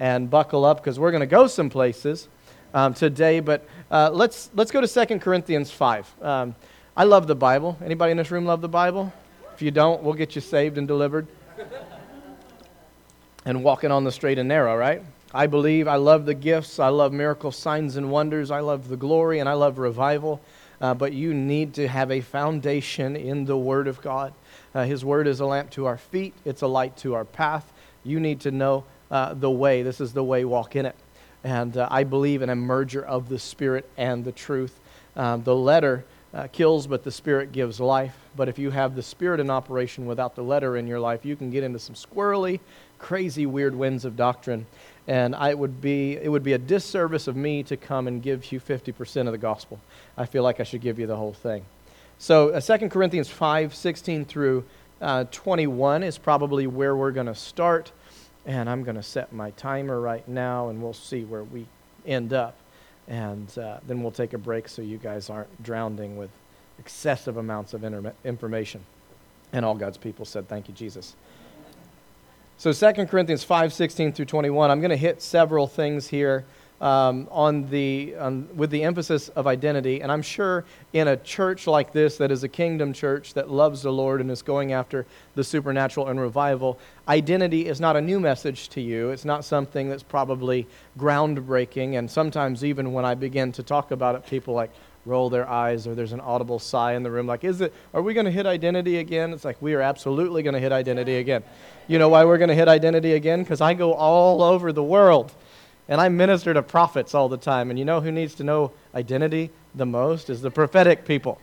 And 0.00 0.28
buckle 0.28 0.64
up 0.64 0.78
because 0.78 0.98
we're 0.98 1.12
going 1.12 1.20
to 1.20 1.26
go 1.26 1.46
some 1.46 1.70
places 1.70 2.28
um, 2.74 2.94
today. 2.94 3.40
But 3.40 3.66
uh, 3.90 4.10
let's, 4.12 4.50
let's 4.54 4.70
go 4.70 4.80
to 4.80 5.06
2 5.06 5.18
Corinthians 5.18 5.70
5. 5.70 6.22
Um, 6.22 6.54
I 6.96 7.04
love 7.04 7.26
the 7.26 7.34
Bible. 7.34 7.78
Anybody 7.84 8.10
in 8.10 8.16
this 8.16 8.30
room 8.30 8.44
love 8.44 8.60
the 8.60 8.68
Bible? 8.68 9.12
If 9.54 9.62
you 9.62 9.70
don't, 9.70 10.02
we'll 10.02 10.14
get 10.14 10.34
you 10.34 10.40
saved 10.40 10.78
and 10.78 10.88
delivered. 10.88 11.26
and 13.44 13.62
walking 13.62 13.90
on 13.90 14.04
the 14.04 14.12
straight 14.12 14.38
and 14.38 14.48
narrow, 14.48 14.76
right? 14.76 15.02
I 15.34 15.48
believe, 15.48 15.88
I 15.88 15.96
love 15.96 16.26
the 16.26 16.34
gifts, 16.34 16.78
I 16.78 16.88
love 16.88 17.12
miracles, 17.12 17.56
signs, 17.56 17.96
and 17.96 18.08
wonders, 18.08 18.52
I 18.52 18.60
love 18.60 18.86
the 18.88 18.96
glory, 18.96 19.40
and 19.40 19.48
I 19.48 19.54
love 19.54 19.78
revival. 19.78 20.40
Uh, 20.80 20.94
but 20.94 21.12
you 21.12 21.34
need 21.34 21.74
to 21.74 21.88
have 21.88 22.12
a 22.12 22.20
foundation 22.20 23.16
in 23.16 23.44
the 23.44 23.56
Word 23.56 23.88
of 23.88 24.00
God. 24.00 24.32
Uh, 24.74 24.84
His 24.84 25.04
Word 25.04 25.26
is 25.26 25.40
a 25.40 25.46
lamp 25.46 25.70
to 25.70 25.86
our 25.86 25.98
feet, 25.98 26.34
it's 26.44 26.62
a 26.62 26.68
light 26.68 26.96
to 26.98 27.14
our 27.14 27.24
path. 27.24 27.72
You 28.04 28.20
need 28.20 28.40
to 28.42 28.52
know 28.52 28.84
uh, 29.10 29.34
the 29.34 29.50
way. 29.50 29.82
This 29.82 30.00
is 30.00 30.12
the 30.12 30.22
way, 30.22 30.44
walk 30.44 30.76
in 30.76 30.86
it. 30.86 30.94
And 31.42 31.76
uh, 31.76 31.88
I 31.90 32.04
believe 32.04 32.42
in 32.42 32.48
a 32.48 32.54
merger 32.54 33.04
of 33.04 33.28
the 33.28 33.38
Spirit 33.38 33.88
and 33.96 34.24
the 34.24 34.32
truth. 34.32 34.78
Um, 35.16 35.42
the 35.42 35.56
letter 35.56 36.04
uh, 36.32 36.48
kills, 36.52 36.86
but 36.86 37.02
the 37.02 37.10
Spirit 37.10 37.52
gives 37.52 37.80
life. 37.80 38.16
But 38.36 38.48
if 38.48 38.58
you 38.58 38.70
have 38.70 38.94
the 38.94 39.02
Spirit 39.02 39.40
in 39.40 39.50
operation 39.50 40.06
without 40.06 40.34
the 40.34 40.42
letter 40.42 40.76
in 40.76 40.86
your 40.86 41.00
life, 41.00 41.24
you 41.24 41.36
can 41.36 41.50
get 41.50 41.64
into 41.64 41.78
some 41.78 41.94
squirrely, 41.94 42.60
crazy, 42.98 43.46
weird 43.46 43.74
winds 43.74 44.04
of 44.04 44.16
doctrine. 44.16 44.66
And 45.06 45.34
I 45.34 45.52
would 45.52 45.80
be, 45.80 46.16
it 46.16 46.30
would 46.30 46.42
be 46.42 46.54
a 46.54 46.58
disservice 46.58 47.28
of 47.28 47.36
me 47.36 47.62
to 47.64 47.76
come 47.76 48.08
and 48.08 48.22
give 48.22 48.50
you 48.50 48.60
50% 48.60 49.26
of 49.26 49.32
the 49.32 49.38
gospel. 49.38 49.78
I 50.16 50.24
feel 50.26 50.42
like 50.42 50.60
I 50.60 50.62
should 50.62 50.80
give 50.80 50.98
you 50.98 51.06
the 51.06 51.16
whole 51.16 51.34
thing. 51.34 51.64
So 52.18 52.50
uh, 52.50 52.60
2 52.60 52.88
Corinthians 52.88 53.28
5 53.28 53.74
16 53.74 54.24
through 54.24 54.64
uh, 55.00 55.24
21 55.30 56.02
is 56.02 56.16
probably 56.16 56.66
where 56.66 56.96
we're 56.96 57.10
going 57.10 57.26
to 57.26 57.34
start. 57.34 57.92
And 58.46 58.68
I'm 58.68 58.84
going 58.84 58.96
to 58.96 59.02
set 59.02 59.32
my 59.32 59.50
timer 59.52 60.00
right 60.00 60.26
now, 60.28 60.68
and 60.68 60.82
we'll 60.82 60.92
see 60.92 61.24
where 61.24 61.44
we 61.44 61.66
end 62.06 62.32
up. 62.32 62.56
And 63.08 63.56
uh, 63.58 63.78
then 63.86 64.02
we'll 64.02 64.12
take 64.12 64.32
a 64.32 64.38
break 64.38 64.68
so 64.68 64.82
you 64.82 64.98
guys 64.98 65.28
aren't 65.30 65.62
drowning 65.62 66.16
with 66.16 66.30
excessive 66.78 67.36
amounts 67.36 67.74
of 67.74 67.84
information. 68.24 68.84
And 69.52 69.64
all 69.64 69.74
God's 69.74 69.98
people 69.98 70.24
said, 70.24 70.48
Thank 70.48 70.68
you, 70.68 70.74
Jesus. 70.74 71.14
So 72.56 72.72
2 72.72 73.06
Corinthians 73.06 73.42
5 73.42 73.72
16 73.72 74.12
through 74.12 74.24
21, 74.26 74.70
I'm 74.70 74.80
going 74.80 74.90
to 74.90 74.96
hit 74.96 75.20
several 75.20 75.66
things 75.66 76.06
here 76.06 76.44
um, 76.80 77.28
on 77.30 77.68
the, 77.70 78.14
with 78.54 78.70
the 78.70 78.84
emphasis 78.84 79.28
of 79.30 79.46
identity. 79.46 80.02
And 80.02 80.12
I'm 80.12 80.22
sure 80.22 80.64
in 80.92 81.08
a 81.08 81.16
church 81.16 81.66
like 81.66 81.92
this, 81.92 82.16
that 82.18 82.30
is 82.30 82.44
a 82.44 82.48
kingdom 82.48 82.92
church 82.92 83.34
that 83.34 83.50
loves 83.50 83.82
the 83.82 83.92
Lord 83.92 84.20
and 84.20 84.30
is 84.30 84.42
going 84.42 84.72
after 84.72 85.06
the 85.34 85.42
supernatural 85.42 86.08
and 86.08 86.20
revival, 86.20 86.78
identity 87.08 87.66
is 87.66 87.80
not 87.80 87.96
a 87.96 88.00
new 88.00 88.20
message 88.20 88.68
to 88.70 88.80
you. 88.80 89.10
It's 89.10 89.24
not 89.24 89.44
something 89.44 89.88
that's 89.88 90.02
probably 90.02 90.66
groundbreaking. 90.98 91.98
And 91.98 92.10
sometimes, 92.10 92.64
even 92.64 92.92
when 92.92 93.04
I 93.04 93.14
begin 93.14 93.50
to 93.52 93.62
talk 93.62 93.90
about 93.90 94.14
it, 94.14 94.26
people 94.26 94.54
like, 94.54 94.70
roll 95.06 95.28
their 95.28 95.48
eyes 95.48 95.86
or 95.86 95.94
there's 95.94 96.12
an 96.12 96.20
audible 96.20 96.58
sigh 96.58 96.94
in 96.94 97.02
the 97.02 97.10
room 97.10 97.26
like 97.26 97.44
is 97.44 97.60
it 97.60 97.72
are 97.92 98.02
we 98.02 98.14
going 98.14 98.26
to 98.26 98.32
hit 98.32 98.46
identity 98.46 98.98
again 98.98 99.32
it's 99.32 99.44
like 99.44 99.60
we 99.60 99.74
are 99.74 99.82
absolutely 99.82 100.42
going 100.42 100.54
to 100.54 100.60
hit 100.60 100.72
identity 100.72 101.16
again 101.16 101.42
you 101.88 101.98
know 101.98 102.08
why 102.08 102.24
we're 102.24 102.38
going 102.38 102.48
to 102.48 102.54
hit 102.54 102.68
identity 102.68 103.12
again 103.12 103.42
because 103.42 103.60
i 103.60 103.74
go 103.74 103.92
all 103.92 104.42
over 104.42 104.72
the 104.72 104.82
world 104.82 105.34
and 105.88 106.00
I 106.00 106.08
minister 106.08 106.54
to 106.54 106.62
prophets 106.62 107.14
all 107.14 107.28
the 107.28 107.36
time. 107.36 107.70
And 107.70 107.78
you 107.78 107.84
know 107.84 108.00
who 108.00 108.10
needs 108.10 108.34
to 108.36 108.44
know 108.44 108.72
identity 108.94 109.50
the 109.74 109.86
most 109.86 110.30
is 110.30 110.40
the 110.40 110.50
prophetic 110.50 111.04
people. 111.04 111.40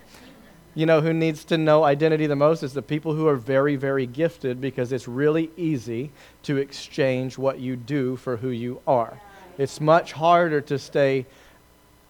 You 0.73 0.85
know 0.85 1.01
who 1.01 1.13
needs 1.13 1.43
to 1.45 1.57
know 1.57 1.83
identity 1.83 2.27
the 2.27 2.35
most 2.35 2.63
is 2.63 2.73
the 2.73 2.81
people 2.81 3.13
who 3.13 3.27
are 3.27 3.35
very, 3.35 3.75
very 3.75 4.05
gifted 4.05 4.61
because 4.61 4.91
it's 4.93 5.07
really 5.07 5.51
easy 5.57 6.11
to 6.43 6.57
exchange 6.57 7.37
what 7.37 7.59
you 7.59 7.75
do 7.75 8.15
for 8.15 8.37
who 8.37 8.49
you 8.49 8.81
are. 8.87 9.21
It's 9.57 9.81
much 9.81 10.13
harder 10.13 10.61
to 10.61 10.79
stay 10.79 11.25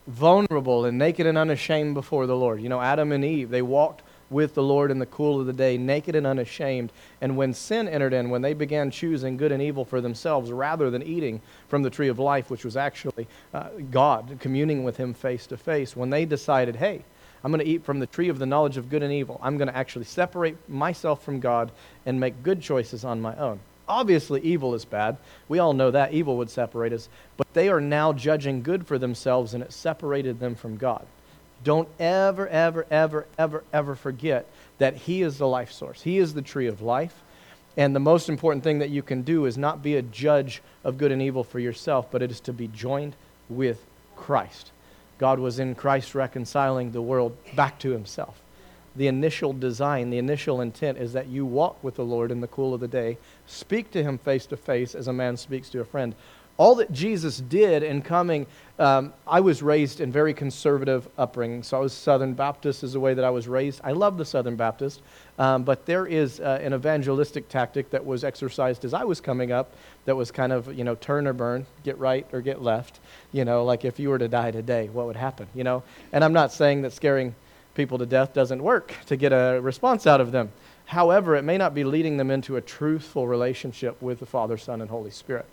vulnerable 0.07 0.85
and 0.85 0.97
naked 0.97 1.27
and 1.27 1.37
unashamed 1.37 1.93
before 1.93 2.25
the 2.25 2.35
Lord. 2.35 2.61
You 2.61 2.69
know, 2.69 2.81
Adam 2.81 3.11
and 3.11 3.23
Eve, 3.23 3.49
they 3.49 3.61
walked 3.61 4.01
with 4.31 4.53
the 4.53 4.63
Lord 4.63 4.91
in 4.91 4.99
the 4.99 5.05
cool 5.05 5.39
of 5.39 5.45
the 5.45 5.53
day, 5.53 5.77
naked 5.77 6.15
and 6.15 6.25
unashamed. 6.25 6.91
And 7.19 7.35
when 7.35 7.53
sin 7.53 7.87
entered 7.87 8.13
in, 8.13 8.29
when 8.29 8.41
they 8.41 8.53
began 8.53 8.89
choosing 8.89 9.37
good 9.37 9.51
and 9.51 9.61
evil 9.61 9.85
for 9.85 10.01
themselves 10.01 10.51
rather 10.51 10.89
than 10.89 11.03
eating 11.03 11.41
from 11.67 11.83
the 11.83 11.89
tree 11.89 12.07
of 12.07 12.17
life, 12.17 12.49
which 12.49 12.63
was 12.63 12.77
actually 12.77 13.27
uh, 13.53 13.69
God 13.91 14.37
communing 14.39 14.83
with 14.83 14.97
Him 14.97 15.13
face 15.13 15.45
to 15.47 15.57
face, 15.57 15.95
when 15.95 16.09
they 16.09 16.25
decided, 16.25 16.77
hey, 16.77 17.03
I'm 17.43 17.51
going 17.51 17.63
to 17.63 17.69
eat 17.69 17.83
from 17.83 17.99
the 17.99 18.07
tree 18.07 18.29
of 18.29 18.39
the 18.39 18.45
knowledge 18.45 18.77
of 18.77 18.89
good 18.89 19.03
and 19.03 19.11
evil, 19.11 19.39
I'm 19.43 19.57
going 19.57 19.67
to 19.67 19.75
actually 19.75 20.05
separate 20.05 20.69
myself 20.69 21.23
from 21.23 21.39
God 21.39 21.71
and 22.05 22.19
make 22.19 22.41
good 22.43 22.61
choices 22.61 23.03
on 23.03 23.19
my 23.19 23.35
own. 23.35 23.59
Obviously, 23.87 24.41
evil 24.41 24.73
is 24.73 24.85
bad. 24.85 25.17
We 25.47 25.59
all 25.59 25.73
know 25.73 25.91
that. 25.91 26.13
Evil 26.13 26.37
would 26.37 26.49
separate 26.49 26.93
us. 26.93 27.09
But 27.37 27.53
they 27.53 27.69
are 27.69 27.81
now 27.81 28.13
judging 28.13 28.61
good 28.61 28.87
for 28.87 28.97
themselves, 28.97 29.53
and 29.53 29.63
it 29.63 29.73
separated 29.73 30.39
them 30.39 30.55
from 30.55 30.77
God. 30.77 31.05
Don't 31.63 31.89
ever, 31.99 32.47
ever, 32.47 32.87
ever, 32.89 33.27
ever, 33.37 33.63
ever 33.71 33.95
forget 33.95 34.47
that 34.77 34.95
He 34.95 35.21
is 35.21 35.37
the 35.37 35.47
life 35.47 35.71
source. 35.71 36.01
He 36.01 36.17
is 36.17 36.33
the 36.33 36.41
tree 36.41 36.67
of 36.67 36.81
life. 36.81 37.23
And 37.77 37.95
the 37.95 37.99
most 37.99 38.29
important 38.29 38.63
thing 38.63 38.79
that 38.79 38.89
you 38.89 39.01
can 39.01 39.21
do 39.21 39.45
is 39.45 39.57
not 39.57 39.81
be 39.81 39.95
a 39.95 40.01
judge 40.01 40.61
of 40.83 40.97
good 40.97 41.11
and 41.11 41.21
evil 41.21 41.43
for 41.43 41.59
yourself, 41.59 42.07
but 42.11 42.21
it 42.21 42.31
is 42.31 42.39
to 42.41 42.53
be 42.53 42.67
joined 42.67 43.15
with 43.49 43.85
Christ. 44.15 44.71
God 45.17 45.39
was 45.39 45.59
in 45.59 45.75
Christ 45.75 46.15
reconciling 46.15 46.91
the 46.91 47.01
world 47.01 47.37
back 47.55 47.79
to 47.79 47.91
Himself. 47.91 48.40
The 48.95 49.07
initial 49.07 49.53
design, 49.53 50.09
the 50.09 50.17
initial 50.17 50.61
intent 50.61 50.97
is 50.97 51.13
that 51.13 51.27
you 51.27 51.45
walk 51.45 51.81
with 51.83 51.95
the 51.95 52.03
Lord 52.03 52.31
in 52.31 52.41
the 52.41 52.47
cool 52.47 52.73
of 52.73 52.81
the 52.81 52.87
day, 52.87 53.17
speak 53.45 53.91
to 53.91 54.03
Him 54.03 54.17
face 54.17 54.45
to 54.47 54.57
face 54.57 54.95
as 54.95 55.07
a 55.07 55.13
man 55.13 55.37
speaks 55.37 55.69
to 55.69 55.79
a 55.79 55.85
friend, 55.85 56.13
All 56.57 56.75
that 56.75 56.91
Jesus 56.91 57.39
did 57.39 57.81
in 57.81 58.01
coming, 58.03 58.45
um, 58.77 59.13
I 59.25 59.39
was 59.39 59.63
raised 59.63 59.99
in 59.99 60.11
very 60.11 60.33
conservative 60.33 61.07
upbringing. 61.17 61.63
So 61.63 61.77
I 61.77 61.79
was 61.79 61.93
Southern 61.93 62.33
Baptist, 62.33 62.83
is 62.83 62.93
the 62.93 62.99
way 62.99 63.13
that 63.13 63.25
I 63.25 63.29
was 63.29 63.47
raised. 63.47 63.81
I 63.83 63.93
love 63.93 64.17
the 64.17 64.25
Southern 64.25 64.55
Baptist, 64.55 65.01
um, 65.39 65.63
but 65.63 65.85
there 65.85 66.05
is 66.05 66.39
uh, 66.39 66.59
an 66.61 66.73
evangelistic 66.73 67.49
tactic 67.49 67.89
that 67.91 68.05
was 68.05 68.23
exercised 68.23 68.85
as 68.85 68.93
I 68.93 69.03
was 69.03 69.21
coming 69.21 69.51
up 69.51 69.73
that 70.05 70.15
was 70.15 70.29
kind 70.29 70.51
of, 70.51 70.77
you 70.77 70.83
know, 70.83 70.95
turn 70.95 71.25
or 71.25 71.33
burn, 71.33 71.65
get 71.83 71.97
right 71.97 72.27
or 72.31 72.41
get 72.41 72.61
left. 72.61 72.99
You 73.31 73.45
know, 73.45 73.63
like 73.63 73.85
if 73.85 73.99
you 73.99 74.09
were 74.09 74.19
to 74.19 74.27
die 74.27 74.51
today, 74.51 74.89
what 74.89 75.07
would 75.07 75.15
happen? 75.15 75.47
You 75.55 75.63
know, 75.63 75.83
and 76.11 76.23
I'm 76.23 76.33
not 76.33 76.51
saying 76.51 76.81
that 76.83 76.93
scaring 76.93 77.33
people 77.73 77.97
to 77.97 78.05
death 78.05 78.33
doesn't 78.33 78.61
work 78.61 78.93
to 79.07 79.15
get 79.15 79.31
a 79.31 79.59
response 79.61 80.05
out 80.05 80.21
of 80.21 80.31
them. 80.31 80.51
However, 80.85 81.35
it 81.35 81.43
may 81.43 81.57
not 81.57 81.73
be 81.73 81.83
leading 81.83 82.17
them 82.17 82.31
into 82.31 82.57
a 82.57 82.61
truthful 82.61 83.27
relationship 83.27 84.01
with 84.01 84.19
the 84.19 84.25
Father, 84.25 84.57
Son, 84.57 84.81
and 84.81 84.89
Holy 84.89 85.11
Spirit. 85.11 85.45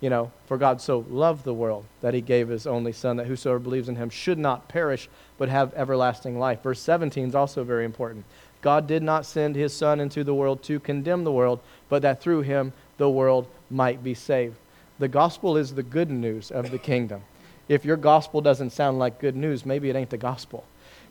You 0.00 0.10
know, 0.10 0.32
for 0.46 0.56
God 0.56 0.80
so 0.80 1.04
loved 1.10 1.44
the 1.44 1.54
world 1.54 1.84
that 2.00 2.14
he 2.14 2.20
gave 2.20 2.48
his 2.48 2.66
only 2.66 2.92
Son, 2.92 3.18
that 3.18 3.26
whosoever 3.26 3.58
believes 3.58 3.88
in 3.88 3.96
him 3.96 4.10
should 4.10 4.38
not 4.38 4.68
perish, 4.68 5.08
but 5.38 5.48
have 5.48 5.74
everlasting 5.74 6.38
life. 6.38 6.62
Verse 6.62 6.80
17 6.80 7.28
is 7.28 7.34
also 7.34 7.62
very 7.62 7.84
important. 7.84 8.24
God 8.62 8.86
did 8.86 9.02
not 9.02 9.26
send 9.26 9.54
his 9.54 9.72
Son 9.72 10.00
into 10.00 10.24
the 10.24 10.34
world 10.34 10.62
to 10.64 10.80
condemn 10.80 11.24
the 11.24 11.32
world, 11.32 11.60
but 11.88 12.02
that 12.02 12.20
through 12.20 12.42
him 12.42 12.72
the 12.96 13.10
world 13.10 13.46
might 13.70 14.02
be 14.02 14.14
saved. 14.14 14.56
The 14.98 15.08
gospel 15.08 15.56
is 15.56 15.74
the 15.74 15.82
good 15.82 16.10
news 16.10 16.50
of 16.50 16.70
the 16.70 16.78
kingdom. 16.78 17.22
If 17.68 17.84
your 17.84 17.96
gospel 17.96 18.40
doesn't 18.40 18.70
sound 18.70 18.98
like 18.98 19.20
good 19.20 19.36
news, 19.36 19.66
maybe 19.66 19.90
it 19.90 19.96
ain't 19.96 20.10
the 20.10 20.16
gospel. 20.16 20.64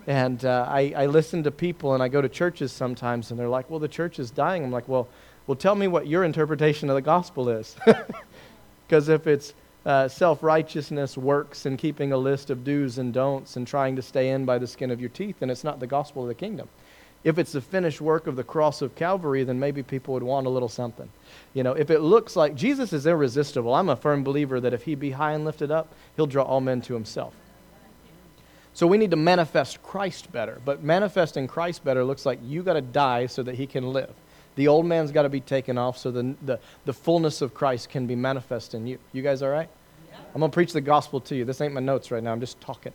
And 0.08 0.44
uh, 0.44 0.66
I, 0.68 0.94
I 0.96 1.06
listen 1.06 1.44
to 1.44 1.52
people 1.52 1.94
and 1.94 2.02
I 2.02 2.08
go 2.08 2.22
to 2.22 2.30
churches 2.30 2.72
sometimes 2.72 3.32
and 3.32 3.40
they're 3.40 3.48
like, 3.48 3.70
well, 3.70 3.80
the 3.80 3.88
church 3.88 4.20
is 4.20 4.32
dying. 4.32 4.64
I'm 4.64 4.72
like, 4.72 4.88
well, 4.88 5.08
well, 5.48 5.56
tell 5.56 5.76
me 5.76 5.88
what 5.88 6.08
your 6.08 6.24
interpretation 6.24 6.90
of 6.90 6.96
the 6.96 7.02
gospel 7.02 7.50
is. 7.50 7.76
Because 8.92 9.08
if 9.08 9.26
it's 9.26 9.54
uh, 9.86 10.10
self 10.10 10.44
righteousness, 10.44 11.18
works, 11.18 11.66
and 11.66 11.78
keeping 11.78 12.12
a 12.12 12.18
list 12.18 12.50
of 12.50 12.66
do's 12.66 12.98
and 12.98 13.14
don'ts 13.14 13.56
and 13.56 13.66
trying 13.66 13.96
to 13.96 14.02
stay 14.02 14.32
in 14.32 14.44
by 14.44 14.58
the 14.58 14.68
skin 14.68 14.92
of 14.92 15.00
your 15.00 15.10
teeth, 15.12 15.38
then 15.40 15.50
it's 15.50 15.64
not 15.64 15.80
the 15.80 15.88
gospel 15.88 16.24
of 16.24 16.28
the 16.28 16.36
kingdom. 16.36 16.68
If 17.24 17.40
it's 17.40 17.54
the 17.54 17.62
finished 17.62 18.02
work 18.02 18.28
of 18.28 18.36
the 18.36 18.44
cross 18.44 18.82
of 18.82 18.94
Calvary, 18.96 19.46
then 19.46 19.58
maybe 19.58 19.82
people 19.82 20.14
would 20.14 20.24
want 20.24 20.46
a 20.46 20.50
little 20.50 20.68
something. 20.68 21.08
You 21.54 21.64
know, 21.64 21.72
if 21.72 21.90
it 21.90 22.02
looks 22.02 22.36
like 22.36 22.54
Jesus 22.54 22.92
is 22.92 23.08
irresistible, 23.08 23.74
I'm 23.74 23.88
a 23.88 23.96
firm 23.96 24.26
believer 24.26 24.60
that 24.60 24.74
if 24.74 24.84
he 24.84 24.96
be 24.96 25.12
high 25.12 25.32
and 25.32 25.46
lifted 25.46 25.72
up, 25.72 25.94
he'll 26.18 26.28
draw 26.28 26.44
all 26.44 26.60
men 26.60 26.82
to 26.82 26.94
himself. 26.94 27.34
So 28.74 28.88
we 28.88 28.98
need 28.98 29.12
to 29.12 29.18
manifest 29.18 29.84
Christ 29.84 30.32
better. 30.32 30.62
But 30.64 30.84
manifesting 30.84 31.48
Christ 31.48 31.84
better 31.84 32.04
looks 32.04 32.26
like 32.26 32.40
you 32.44 32.64
got 32.64 32.74
to 32.74 32.82
die 32.82 33.26
so 33.26 33.44
that 33.44 33.56
he 33.56 33.68
can 33.68 33.92
live. 33.92 34.14
The 34.56 34.68
old 34.68 34.86
man's 34.86 35.12
got 35.12 35.24
to 35.24 35.30
be 35.30 35.42
taken 35.42 35.78
off 35.78 35.98
so 35.98 36.12
the, 36.12 36.36
the, 36.42 36.60
the 36.86 36.94
fullness 36.94 37.42
of 37.42 37.54
Christ 37.54 37.90
can 37.90 38.08
be 38.08 38.16
manifest 38.16 38.74
in 38.74 38.88
you. 38.88 39.00
You 39.14 39.22
guys 39.22 39.42
all 39.42 39.50
right? 39.50 39.70
Yeah. 40.10 40.18
I'm 40.34 40.40
going 40.40 40.52
to 40.52 40.54
preach 40.54 40.74
the 40.74 40.82
gospel 40.82 41.22
to 41.22 41.36
you. 41.36 41.46
This 41.46 41.62
ain't 41.62 41.74
my 41.74 41.80
notes 41.80 42.12
right 42.12 42.22
now. 42.22 42.32
I'm 42.32 42.40
just 42.40 42.60
talking. 42.60 42.94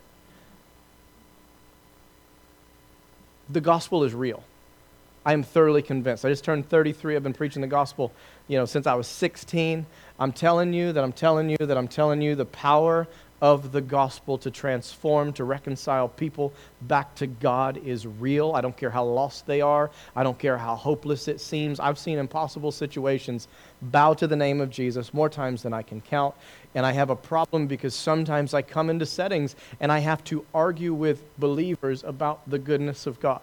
The 3.49 3.61
gospel 3.61 4.05
is 4.05 4.15
real. 4.15 4.43
I 5.25 5.33
am 5.33 5.43
thoroughly 5.43 5.83
convinced. 5.83 6.25
I 6.25 6.29
just 6.29 6.45
turned 6.45 6.69
33. 6.69 7.17
I've 7.17 7.23
been 7.23 7.33
preaching 7.33 7.61
the 7.61 7.69
gospel, 7.69 8.13
you 8.47 8.57
know, 8.57 8.65
since 8.65 8.87
I 8.87 8.95
was 8.95 9.09
16. 9.09 9.85
I'm 10.21 10.33
telling 10.33 10.73
you 10.73 10.93
that 10.93 11.03
I'm 11.03 11.13
telling 11.13 11.51
you 11.51 11.57
that 11.59 11.77
I'm 11.77 11.89
telling 11.89 12.23
you 12.23 12.37
the 12.37 12.45
power 12.45 13.09
of 13.41 13.73
the 13.73 13.81
gospel 13.81 14.39
to 14.39 14.51
transform, 14.51 15.33
to 15.35 15.45
reconcile 15.45 16.09
people 16.09 16.53
back 16.83 17.15
to 17.17 17.27
God 17.27 17.77
is 17.85 18.07
real. 18.07 18.53
I 18.53 18.61
don't 18.61 18.77
care 18.77 18.91
how 18.91 19.05
lost 19.05 19.47
they 19.47 19.61
are. 19.61 19.91
I 20.15 20.23
don't 20.23 20.39
care 20.39 20.57
how 20.57 20.75
hopeless 20.75 21.29
it 21.29 21.41
seems. 21.41 21.79
I've 21.79 21.99
seen 21.99 22.19
impossible 22.19 22.73
situations 22.73 23.49
bow 23.83 24.15
to 24.15 24.27
the 24.27 24.37
name 24.37 24.61
of 24.61 24.71
Jesus 24.71 25.13
more 25.13 25.29
times 25.29 25.63
than 25.63 25.75
I 25.75 25.83
can 25.83 26.01
count. 26.01 26.35
And 26.75 26.87
I 26.87 26.93
have 26.93 27.11
a 27.11 27.17
problem 27.17 27.67
because 27.67 27.95
sometimes 27.95 28.55
I 28.55 28.63
come 28.63 28.91
into 28.91 29.07
settings 29.07 29.55
and 29.81 29.93
I 29.93 29.99
have 29.99 30.25
to 30.25 30.45
argue 30.55 30.95
with 30.95 31.23
believers 31.39 32.05
about 32.05 32.49
the 32.49 32.59
goodness 32.59 33.07
of 33.07 33.21
God. 33.21 33.43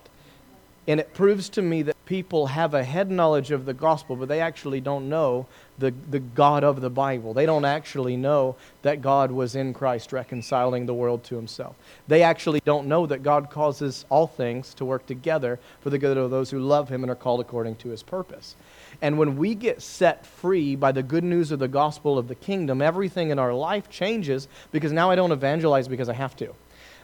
And 0.88 1.00
it 1.00 1.14
proves 1.14 1.48
to 1.50 1.62
me 1.62 1.82
that 1.84 2.06
people 2.06 2.48
have 2.48 2.74
a 2.74 2.84
head 2.84 3.10
knowledge 3.10 3.52
of 3.52 3.66
the 3.66 3.74
gospel, 3.74 4.16
but 4.18 4.28
they 4.28 4.42
actually 4.42 4.82
don't 4.82 5.08
know 5.08 5.46
the, 5.78 5.94
the 6.10 6.20
God 6.20 6.64
of 6.64 6.82
the 6.82 6.90
Bible. 6.90 7.34
They 7.34 7.46
don't 7.46 7.66
actually 7.66 8.16
know 8.16 8.56
that 8.84 9.02
God 9.02 9.32
was 9.32 9.56
in 9.56 9.74
Christ 9.74 10.14
reconciling 10.14 10.86
the 10.86 10.94
world 10.94 11.24
to 11.26 11.36
himself. 11.36 11.76
They 12.08 12.24
actually 12.24 12.62
don't 12.64 12.88
know 12.88 13.06
that 13.08 13.24
God 13.24 13.50
causes 13.50 14.06
all 14.10 14.28
things 14.28 14.74
to 14.76 14.86
work 14.86 15.06
together 15.06 15.60
for 15.82 15.90
the 15.90 15.98
good 15.98 16.18
of 16.18 16.32
those 16.32 16.52
who 16.52 16.60
love 16.60 16.90
him 16.90 17.04
and 17.04 17.12
are 17.12 17.16
called 17.16 17.42
according 17.42 17.76
to 17.78 17.90
his 17.90 18.04
purpose. 18.04 18.56
And 19.02 19.18
when 19.18 19.38
we 19.38 19.56
get 19.56 19.82
set 19.82 20.26
free 20.26 20.76
by 20.76 20.92
the 20.92 21.04
good 21.04 21.24
news 21.24 21.52
of 21.52 21.60
the 21.60 21.68
gospel 21.68 22.18
of 22.18 22.28
the 22.28 22.36
kingdom, 22.36 22.82
everything 22.82 23.32
in 23.32 23.40
our 23.40 23.54
life 23.54 23.90
changes 23.90 24.48
because 24.72 24.92
now 24.92 25.10
I 25.10 25.16
don't 25.16 25.32
evangelize 25.32 25.88
because 25.88 26.10
I 26.10 26.14
have 26.14 26.36
to. 26.38 26.54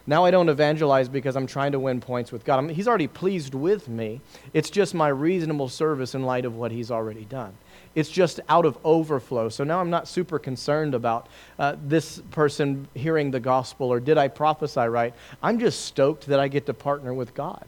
Now 0.06 0.24
I 0.24 0.30
don't 0.30 0.48
evangelize 0.48 1.08
because 1.08 1.36
I'm 1.36 1.46
trying 1.46 1.72
to 1.72 1.78
win 1.78 2.00
points 2.00 2.32
with 2.32 2.44
God. 2.44 2.58
I 2.58 2.62
mean, 2.62 2.74
he's 2.74 2.88
already 2.88 3.06
pleased 3.06 3.54
with 3.54 3.88
me. 3.88 4.20
It's 4.54 4.70
just 4.70 4.94
my 4.94 5.08
reasonable 5.08 5.68
service 5.68 6.14
in 6.14 6.22
light 6.22 6.44
of 6.44 6.56
what 6.56 6.72
He's 6.72 6.90
already 6.90 7.24
done. 7.24 7.54
It's 7.94 8.10
just 8.10 8.40
out 8.48 8.66
of 8.66 8.78
overflow. 8.84 9.48
So 9.48 9.64
now 9.64 9.80
I'm 9.80 9.90
not 9.90 10.06
super 10.06 10.38
concerned 10.38 10.94
about 10.94 11.26
uh, 11.58 11.76
this 11.84 12.22
person 12.30 12.86
hearing 12.94 13.30
the 13.30 13.40
gospel 13.40 13.88
or 13.88 13.98
did 13.98 14.16
I 14.16 14.28
prophesy 14.28 14.80
right. 14.80 15.12
I'm 15.42 15.58
just 15.58 15.84
stoked 15.86 16.26
that 16.26 16.38
I 16.38 16.48
get 16.48 16.66
to 16.66 16.74
partner 16.74 17.12
with 17.12 17.34
God. 17.34 17.64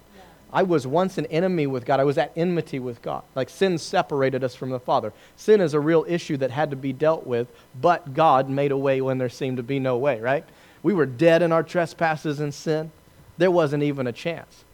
I 0.52 0.62
was 0.64 0.87
once 0.87 1.17
an 1.17 1.26
enemy 1.26 1.67
with 1.67 1.87
God. 1.87 1.99
I 1.99 2.05
was 2.05 2.19
at 2.19 2.33
enmity 2.37 2.79
with 2.79 3.00
God. 3.00 3.23
Like 3.35 3.49
sin 3.49 3.79
separated 3.79 4.45
us 4.45 4.55
from 4.55 4.71
the 4.71 4.79
Father. 4.79 5.12
Sin 5.37 5.61
is 5.61 5.73
a 5.73 5.81
real 5.81 6.05
issue 6.07 6.37
that 6.37 6.50
had 6.50 6.71
to 6.71 6.76
be 6.76 6.93
dealt 6.93 7.26
with, 7.26 7.49
but 7.81 8.12
God 8.12 8.50
made 8.50 8.71
a 8.71 8.76
way 8.76 9.00
when 9.00 9.17
there 9.19 9.31
seemed 9.31 9.57
to 9.57 9.62
be 9.62 9.79
no 9.79 9.97
way, 9.97 10.21
right? 10.21 10.45
We 10.83 10.93
were 10.93 11.07
dead 11.07 11.43
in 11.43 11.52
our 11.52 11.62
trespasses 11.62 12.38
and 12.38 12.52
sin. 12.52 12.93
There 13.38 13.50
wasn't 13.50 13.83
even 13.83 14.07
a 14.07 14.12
chance. 14.12 14.64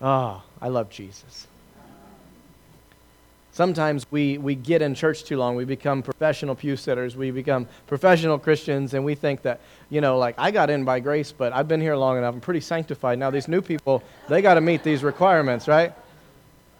Ah, 0.00 0.42
oh, 0.44 0.50
I 0.60 0.68
love 0.68 0.90
Jesus. 0.90 1.48
Sometimes 3.54 4.04
we, 4.10 4.36
we 4.36 4.56
get 4.56 4.82
in 4.82 4.96
church 4.96 5.22
too 5.22 5.36
long. 5.36 5.54
We 5.54 5.64
become 5.64 6.02
professional 6.02 6.56
pew 6.56 6.76
sitters. 6.76 7.16
We 7.16 7.30
become 7.30 7.68
professional 7.86 8.36
Christians, 8.36 8.94
and 8.94 9.04
we 9.04 9.14
think 9.14 9.42
that, 9.42 9.60
you 9.90 10.00
know, 10.00 10.18
like, 10.18 10.34
I 10.38 10.50
got 10.50 10.70
in 10.70 10.84
by 10.84 10.98
grace, 10.98 11.30
but 11.30 11.52
I've 11.52 11.68
been 11.68 11.80
here 11.80 11.94
long 11.94 12.18
enough. 12.18 12.34
I'm 12.34 12.40
pretty 12.40 12.60
sanctified. 12.60 13.16
Now, 13.16 13.30
these 13.30 13.46
new 13.46 13.62
people, 13.62 14.02
they 14.28 14.42
got 14.42 14.54
to 14.54 14.60
meet 14.60 14.82
these 14.82 15.04
requirements, 15.04 15.68
right? 15.68 15.92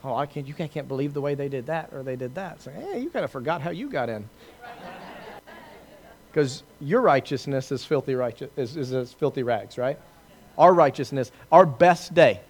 Oh, 0.02 0.16
I 0.16 0.26
can't, 0.26 0.48
you 0.48 0.52
can't, 0.52 0.88
believe 0.88 1.14
the 1.14 1.20
way 1.20 1.36
they 1.36 1.48
did 1.48 1.66
that 1.66 1.90
or 1.92 2.02
they 2.02 2.16
did 2.16 2.34
that. 2.34 2.60
So, 2.60 2.72
hey, 2.72 2.98
you 2.98 3.08
kind 3.08 3.24
of 3.24 3.30
forgot 3.30 3.62
how 3.62 3.70
you 3.70 3.88
got 3.88 4.08
in 4.08 4.28
because 6.34 6.64
your 6.80 7.00
righteousness 7.00 7.70
is 7.70 7.84
filthy 7.84 8.16
righteous 8.16 8.50
is, 8.56 8.76
is, 8.76 8.92
is 8.92 9.12
filthy 9.12 9.44
rags, 9.44 9.78
right? 9.78 9.96
Our 10.58 10.74
righteousness, 10.74 11.30
our 11.52 11.64
best 11.64 12.12
day, 12.12 12.40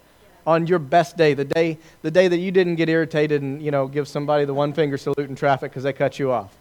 on 0.47 0.67
your 0.67 0.79
best 0.79 1.17
day, 1.17 1.35
the 1.35 1.45
day 1.45 1.79
the 2.03 2.11
day 2.11 2.29
that 2.29 2.39
you 2.39 2.51
didn't 2.51 2.77
get 2.77 2.89
irritated 2.89 3.43
and 3.43 3.63
you 3.63 3.71
know 3.71 3.89
give 3.89 4.09
somebody 4.09 4.45
the 4.45 4.55
one 4.55 4.73
finger 4.73 4.97
salute 4.97 5.29
in 5.29 5.37
traffic 5.37 5.71
because 5.71 5.83
they 5.83 5.93
cut 5.93 6.19
you 6.19 6.31
off. 6.31 6.55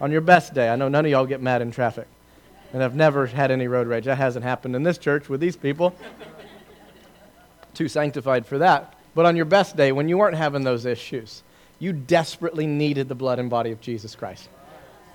On 0.00 0.12
your 0.12 0.20
best 0.20 0.54
day, 0.54 0.68
I 0.68 0.76
know 0.76 0.88
none 0.88 1.04
of 1.04 1.10
y'all 1.10 1.26
get 1.26 1.40
mad 1.40 1.62
in 1.62 1.70
traffic, 1.70 2.06
and 2.72 2.82
I've 2.82 2.94
never 2.94 3.26
had 3.26 3.50
any 3.50 3.66
road 3.68 3.86
rage. 3.86 4.04
That 4.04 4.18
hasn't 4.18 4.44
happened 4.44 4.76
in 4.76 4.82
this 4.82 4.98
church 4.98 5.28
with 5.28 5.40
these 5.40 5.56
people. 5.56 5.94
Too 7.74 7.88
sanctified 7.88 8.46
for 8.46 8.58
that. 8.58 8.94
But 9.14 9.26
on 9.26 9.36
your 9.36 9.46
best 9.46 9.76
day, 9.76 9.92
when 9.92 10.08
you 10.08 10.18
weren't 10.18 10.36
having 10.36 10.62
those 10.62 10.84
issues, 10.84 11.42
you 11.78 11.92
desperately 11.92 12.66
needed 12.66 13.08
the 13.08 13.14
blood 13.14 13.38
and 13.38 13.48
body 13.48 13.72
of 13.72 13.80
Jesus 13.80 14.14
Christ. 14.14 14.48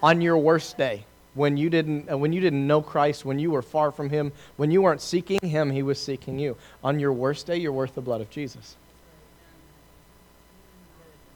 On 0.02 0.22
your 0.22 0.38
worst 0.38 0.78
day, 0.78 1.06
when 1.34 1.58
you 1.58 1.70
didn't 1.70 2.12
uh, 2.12 2.18
when 2.18 2.34
you 2.34 2.42
didn't 2.42 2.66
know 2.66 2.82
Christ, 2.82 3.26
when 3.26 3.40
you 3.40 3.52
were 3.52 3.62
far 3.62 3.92
from 3.92 4.10
him, 4.10 4.32
when 4.58 4.72
you 4.72 4.82
weren't 4.82 5.02
seeking 5.02 5.40
him, 5.42 5.72
he 5.72 5.84
was 5.84 6.02
seeking 6.02 6.40
you. 6.40 6.58
On 6.84 7.00
your 7.00 7.14
worst 7.14 7.48
day, 7.48 7.58
you're 7.58 7.72
worth 7.72 7.96
the 7.96 8.02
blood 8.02 8.22
of 8.22 8.30
Jesus. 8.30 8.76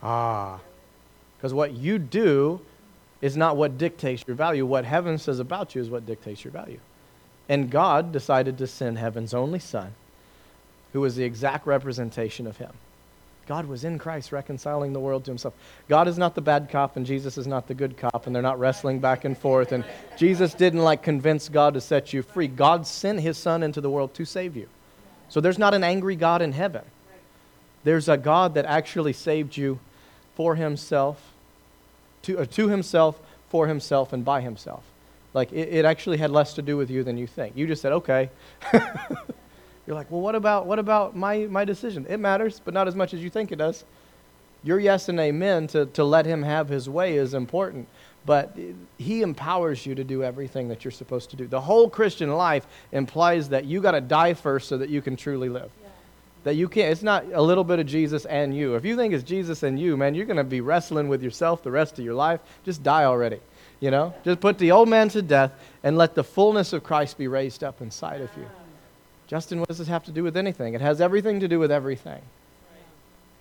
Ah. 0.03 0.59
Because 1.37 1.53
what 1.53 1.73
you 1.73 1.99
do 1.99 2.61
is 3.21 3.37
not 3.37 3.57
what 3.57 3.77
dictates 3.77 4.23
your 4.27 4.35
value. 4.35 4.65
What 4.65 4.85
heaven 4.85 5.17
says 5.17 5.39
about 5.39 5.75
you 5.75 5.81
is 5.81 5.89
what 5.89 6.05
dictates 6.05 6.43
your 6.43 6.51
value. 6.51 6.79
And 7.47 7.69
God 7.69 8.11
decided 8.11 8.57
to 8.57 8.67
send 8.67 8.97
heaven's 8.97 9.33
only 9.33 9.59
son, 9.59 9.93
who 10.93 11.01
was 11.01 11.15
the 11.15 11.23
exact 11.23 11.67
representation 11.67 12.47
of 12.47 12.57
him. 12.57 12.71
God 13.47 13.67
was 13.67 13.83
in 13.83 13.99
Christ 13.99 14.31
reconciling 14.31 14.93
the 14.93 14.99
world 14.99 15.25
to 15.25 15.31
himself. 15.31 15.53
God 15.87 16.07
is 16.07 16.17
not 16.17 16.33
the 16.33 16.41
bad 16.41 16.69
cop 16.69 16.97
and 16.97 17.05
Jesus 17.05 17.37
is 17.37 17.45
not 17.45 17.67
the 17.67 17.73
good 17.73 17.97
cop, 17.97 18.25
and 18.25 18.35
they're 18.35 18.41
not 18.41 18.59
wrestling 18.59 18.99
back 18.99 19.23
and 19.23 19.37
forth. 19.37 19.71
And 19.71 19.83
Jesus 20.17 20.53
didn't 20.53 20.83
like 20.83 21.03
convince 21.03 21.49
God 21.49 21.75
to 21.75 21.81
set 21.81 22.13
you 22.13 22.23
free. 22.23 22.47
God 22.47 22.87
sent 22.87 23.19
his 23.19 23.37
son 23.37 23.61
into 23.61 23.81
the 23.81 23.89
world 23.89 24.13
to 24.15 24.25
save 24.25 24.55
you. 24.55 24.67
So 25.29 25.41
there's 25.41 25.59
not 25.59 25.73
an 25.73 25.83
angry 25.83 26.15
God 26.15 26.41
in 26.41 26.53
heaven. 26.53 26.83
There's 27.83 28.09
a 28.09 28.17
God 28.17 28.55
that 28.55 28.65
actually 28.65 29.13
saved 29.13 29.57
you 29.57 29.79
for 30.35 30.55
himself, 30.55 31.21
to, 32.23 32.39
uh, 32.39 32.45
to 32.45 32.67
himself, 32.69 33.19
for 33.49 33.67
himself, 33.67 34.11
and 34.11 34.25
by 34.25 34.41
himself. 34.41 34.83
Like 35.33 35.51
it, 35.51 35.69
it 35.69 35.85
actually 35.85 36.17
had 36.17 36.31
less 36.31 36.53
to 36.55 36.61
do 36.61 36.77
with 36.77 36.89
you 36.89 37.03
than 37.03 37.17
you 37.17 37.27
think. 37.27 37.55
You 37.55 37.67
just 37.67 37.81
said, 37.81 37.91
okay. 37.91 38.29
You're 39.85 39.95
like, 39.95 40.09
well, 40.09 40.21
what 40.21 40.35
about, 40.35 40.65
what 40.65 40.79
about 40.79 41.15
my, 41.15 41.45
my 41.45 41.63
decision? 41.65 42.05
It 42.09 42.17
matters, 42.19 42.61
but 42.63 42.73
not 42.73 42.87
as 42.87 42.95
much 42.95 43.13
as 43.13 43.23
you 43.23 43.29
think 43.29 43.51
it 43.51 43.57
does. 43.57 43.85
Your 44.63 44.79
yes 44.79 45.09
and 45.09 45.19
amen 45.19 45.67
to, 45.67 45.85
to 45.87 46.03
let 46.03 46.25
him 46.25 46.41
have 46.41 46.69
his 46.69 46.89
way 46.89 47.17
is 47.17 47.33
important. 47.33 47.87
but 48.25 48.57
he 48.97 49.21
empowers 49.21 49.85
you 49.85 49.95
to 49.95 50.03
do 50.03 50.23
everything 50.23 50.67
that 50.69 50.83
you're 50.83 50.91
supposed 50.91 51.29
to 51.29 51.35
do. 51.35 51.47
The 51.47 51.61
whole 51.61 51.89
Christian 51.89 52.31
life 52.31 52.65
implies 52.91 53.49
that 53.49 53.65
you 53.65 53.81
got 53.81 53.91
to 53.91 54.01
die 54.01 54.33
first 54.33 54.67
so 54.67 54.77
that 54.77 54.89
you 54.89 55.01
can 55.01 55.15
truly 55.15 55.49
live. 55.49 55.69
That 56.43 56.55
you 56.55 56.67
can't, 56.67 56.91
it's 56.91 57.03
not 57.03 57.25
a 57.33 57.41
little 57.41 57.63
bit 57.63 57.79
of 57.79 57.87
Jesus 57.87 58.25
and 58.25 58.55
you. 58.55 58.75
If 58.75 58.85
you 58.85 58.95
think 58.95 59.13
it's 59.13 59.23
Jesus 59.23 59.63
and 59.63 59.79
you, 59.79 59.97
man, 59.97 60.13
you're 60.13 60.25
going 60.25 60.37
to 60.37 60.43
be 60.43 60.61
wrestling 60.61 61.07
with 61.07 61.23
yourself 61.23 61.63
the 61.63 61.71
rest 61.71 61.97
of 61.97 62.05
your 62.05 62.13
life. 62.13 62.39
Just 62.63 62.83
die 62.83 63.05
already. 63.05 63.39
You 63.79 63.91
know? 63.91 64.13
Just 64.23 64.39
put 64.39 64.57
the 64.57 64.71
old 64.71 64.87
man 64.89 65.09
to 65.09 65.21
death 65.21 65.51
and 65.83 65.97
let 65.97 66.15
the 66.15 66.23
fullness 66.23 66.73
of 66.73 66.83
Christ 66.83 67.17
be 67.17 67.27
raised 67.27 67.63
up 67.63 67.81
inside 67.81 68.21
of 68.21 68.29
you. 68.37 68.47
Justin, 69.27 69.59
what 69.59 69.67
does 69.67 69.79
this 69.79 69.87
have 69.87 70.03
to 70.05 70.11
do 70.11 70.23
with 70.23 70.37
anything? 70.37 70.73
It 70.73 70.81
has 70.81 71.01
everything 71.01 71.39
to 71.39 71.47
do 71.47 71.59
with 71.59 71.71
everything. 71.71 72.21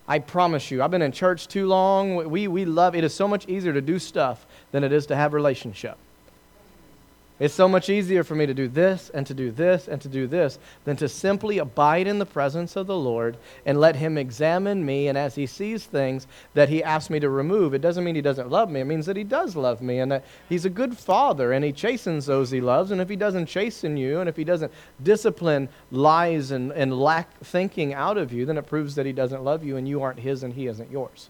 I 0.07 0.19
promise 0.19 0.69
you, 0.69 0.83
I've 0.83 0.91
been 0.91 1.01
in 1.01 1.11
church 1.11 1.47
too 1.47 1.67
long. 1.67 2.29
We, 2.29 2.47
we 2.47 2.65
love 2.65 2.95
it 2.95 3.03
is 3.03 3.13
so 3.13 3.27
much 3.27 3.47
easier 3.47 3.73
to 3.73 3.81
do 3.81 3.97
stuff 3.97 4.45
than 4.71 4.83
it 4.83 4.91
is 4.91 5.07
to 5.07 5.15
have 5.15 5.33
relationship. 5.33 5.97
It's 7.37 7.53
so 7.53 7.67
much 7.67 7.89
easier 7.89 8.23
for 8.23 8.33
me 8.33 8.45
to 8.45 8.53
do 8.53 8.69
this 8.69 9.11
and 9.13 9.27
to 9.27 9.33
do 9.33 9.51
this 9.51 9.89
and 9.89 9.99
to 9.99 10.07
do 10.07 10.25
this 10.25 10.57
than 10.85 10.95
to 10.95 11.09
simply 11.09 11.57
abide 11.57 12.07
in 12.07 12.17
the 12.17 12.25
presence 12.25 12.77
of 12.77 12.87
the 12.87 12.95
Lord 12.95 13.35
and 13.65 13.77
let 13.77 13.97
Him 13.97 14.17
examine 14.17 14.85
me. 14.85 15.09
And 15.09 15.17
as 15.17 15.35
He 15.35 15.45
sees 15.45 15.83
things 15.83 16.27
that 16.53 16.69
He 16.69 16.81
asks 16.81 17.09
me 17.09 17.19
to 17.19 17.29
remove, 17.29 17.73
it 17.73 17.81
doesn't 17.81 18.05
mean 18.05 18.15
He 18.15 18.21
doesn't 18.21 18.49
love 18.49 18.69
me. 18.69 18.79
It 18.79 18.85
means 18.85 19.05
that 19.07 19.17
He 19.17 19.25
does 19.25 19.57
love 19.57 19.81
me 19.81 19.99
and 19.99 20.09
that 20.13 20.23
He's 20.47 20.63
a 20.63 20.69
good 20.69 20.97
Father 20.97 21.51
and 21.51 21.65
He 21.65 21.73
chastens 21.73 22.25
those 22.25 22.51
He 22.51 22.61
loves. 22.61 22.91
And 22.91 23.01
if 23.01 23.09
He 23.09 23.17
doesn't 23.17 23.47
chasten 23.47 23.97
you 23.97 24.21
and 24.21 24.29
if 24.29 24.37
He 24.37 24.45
doesn't 24.45 24.71
discipline 25.03 25.67
lies 25.91 26.51
and, 26.51 26.71
and 26.71 26.97
lack 26.97 27.37
thinking 27.39 27.93
out 27.93 28.17
of 28.17 28.31
you, 28.31 28.45
then 28.45 28.57
it 28.57 28.65
proves 28.65 28.95
that 28.95 29.05
He 29.05 29.11
doesn't 29.11 29.43
love 29.43 29.61
you 29.61 29.75
and 29.75 29.89
you 29.89 30.01
aren't 30.01 30.19
His 30.19 30.43
and 30.43 30.53
He 30.53 30.67
isn't 30.67 30.89
yours. 30.89 31.29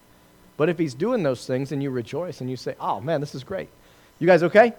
But 0.56 0.70
if 0.70 0.78
He's 0.78 0.94
doing 0.94 1.24
those 1.24 1.48
things 1.48 1.72
and 1.72 1.82
you 1.82 1.90
rejoice 1.90 2.42
and 2.42 2.50
you 2.50 2.58
say, 2.58 2.76
oh 2.80 3.02
man, 3.02 3.22
this 3.22 3.34
is 3.34 3.44
great. 3.44 3.70
You 4.20 4.28
guys 4.28 4.44
okay? 4.44 4.74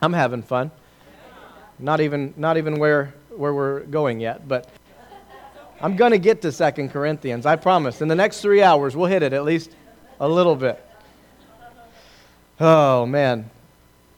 I'm 0.00 0.12
having 0.12 0.42
fun. 0.42 0.70
Not 1.78 2.00
even, 2.00 2.34
not 2.36 2.56
even 2.56 2.78
where, 2.78 3.14
where 3.30 3.54
we're 3.54 3.80
going 3.80 4.20
yet, 4.20 4.48
but 4.48 4.68
I'm 5.80 5.96
going 5.96 6.12
to 6.12 6.18
get 6.18 6.42
to 6.42 6.52
Second 6.52 6.90
Corinthians. 6.90 7.46
I 7.46 7.56
promise. 7.56 8.00
In 8.00 8.08
the 8.08 8.16
next 8.16 8.40
three 8.40 8.62
hours, 8.62 8.96
we'll 8.96 9.06
hit 9.06 9.22
it 9.22 9.32
at 9.32 9.44
least 9.44 9.70
a 10.18 10.28
little 10.28 10.56
bit. 10.56 10.84
Oh, 12.60 13.06
man. 13.06 13.50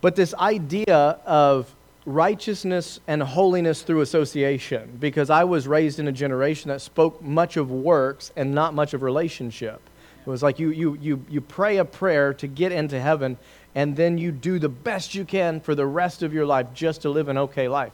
But 0.00 0.16
this 0.16 0.32
idea 0.34 1.18
of 1.26 1.74
righteousness 2.06 3.00
and 3.06 3.22
holiness 3.22 3.82
through 3.82 4.00
association, 4.00 4.96
because 4.98 5.28
I 5.28 5.44
was 5.44 5.68
raised 5.68 5.98
in 5.98 6.08
a 6.08 6.12
generation 6.12 6.70
that 6.70 6.80
spoke 6.80 7.22
much 7.22 7.58
of 7.58 7.70
works 7.70 8.32
and 8.36 8.54
not 8.54 8.72
much 8.72 8.94
of 8.94 9.02
relationship. 9.02 9.82
It 10.26 10.28
was 10.28 10.42
like 10.42 10.58
you, 10.58 10.70
you, 10.70 10.98
you, 11.00 11.24
you 11.28 11.40
pray 11.42 11.76
a 11.76 11.84
prayer 11.84 12.32
to 12.34 12.46
get 12.46 12.72
into 12.72 12.98
heaven, 12.98 13.36
and 13.74 13.96
then 13.96 14.18
you 14.18 14.32
do 14.32 14.58
the 14.58 14.68
best 14.68 15.14
you 15.14 15.24
can 15.24 15.60
for 15.60 15.74
the 15.74 15.86
rest 15.86 16.22
of 16.22 16.32
your 16.32 16.46
life 16.46 16.68
just 16.74 17.02
to 17.02 17.10
live 17.10 17.28
an 17.28 17.38
okay 17.38 17.68
life. 17.68 17.92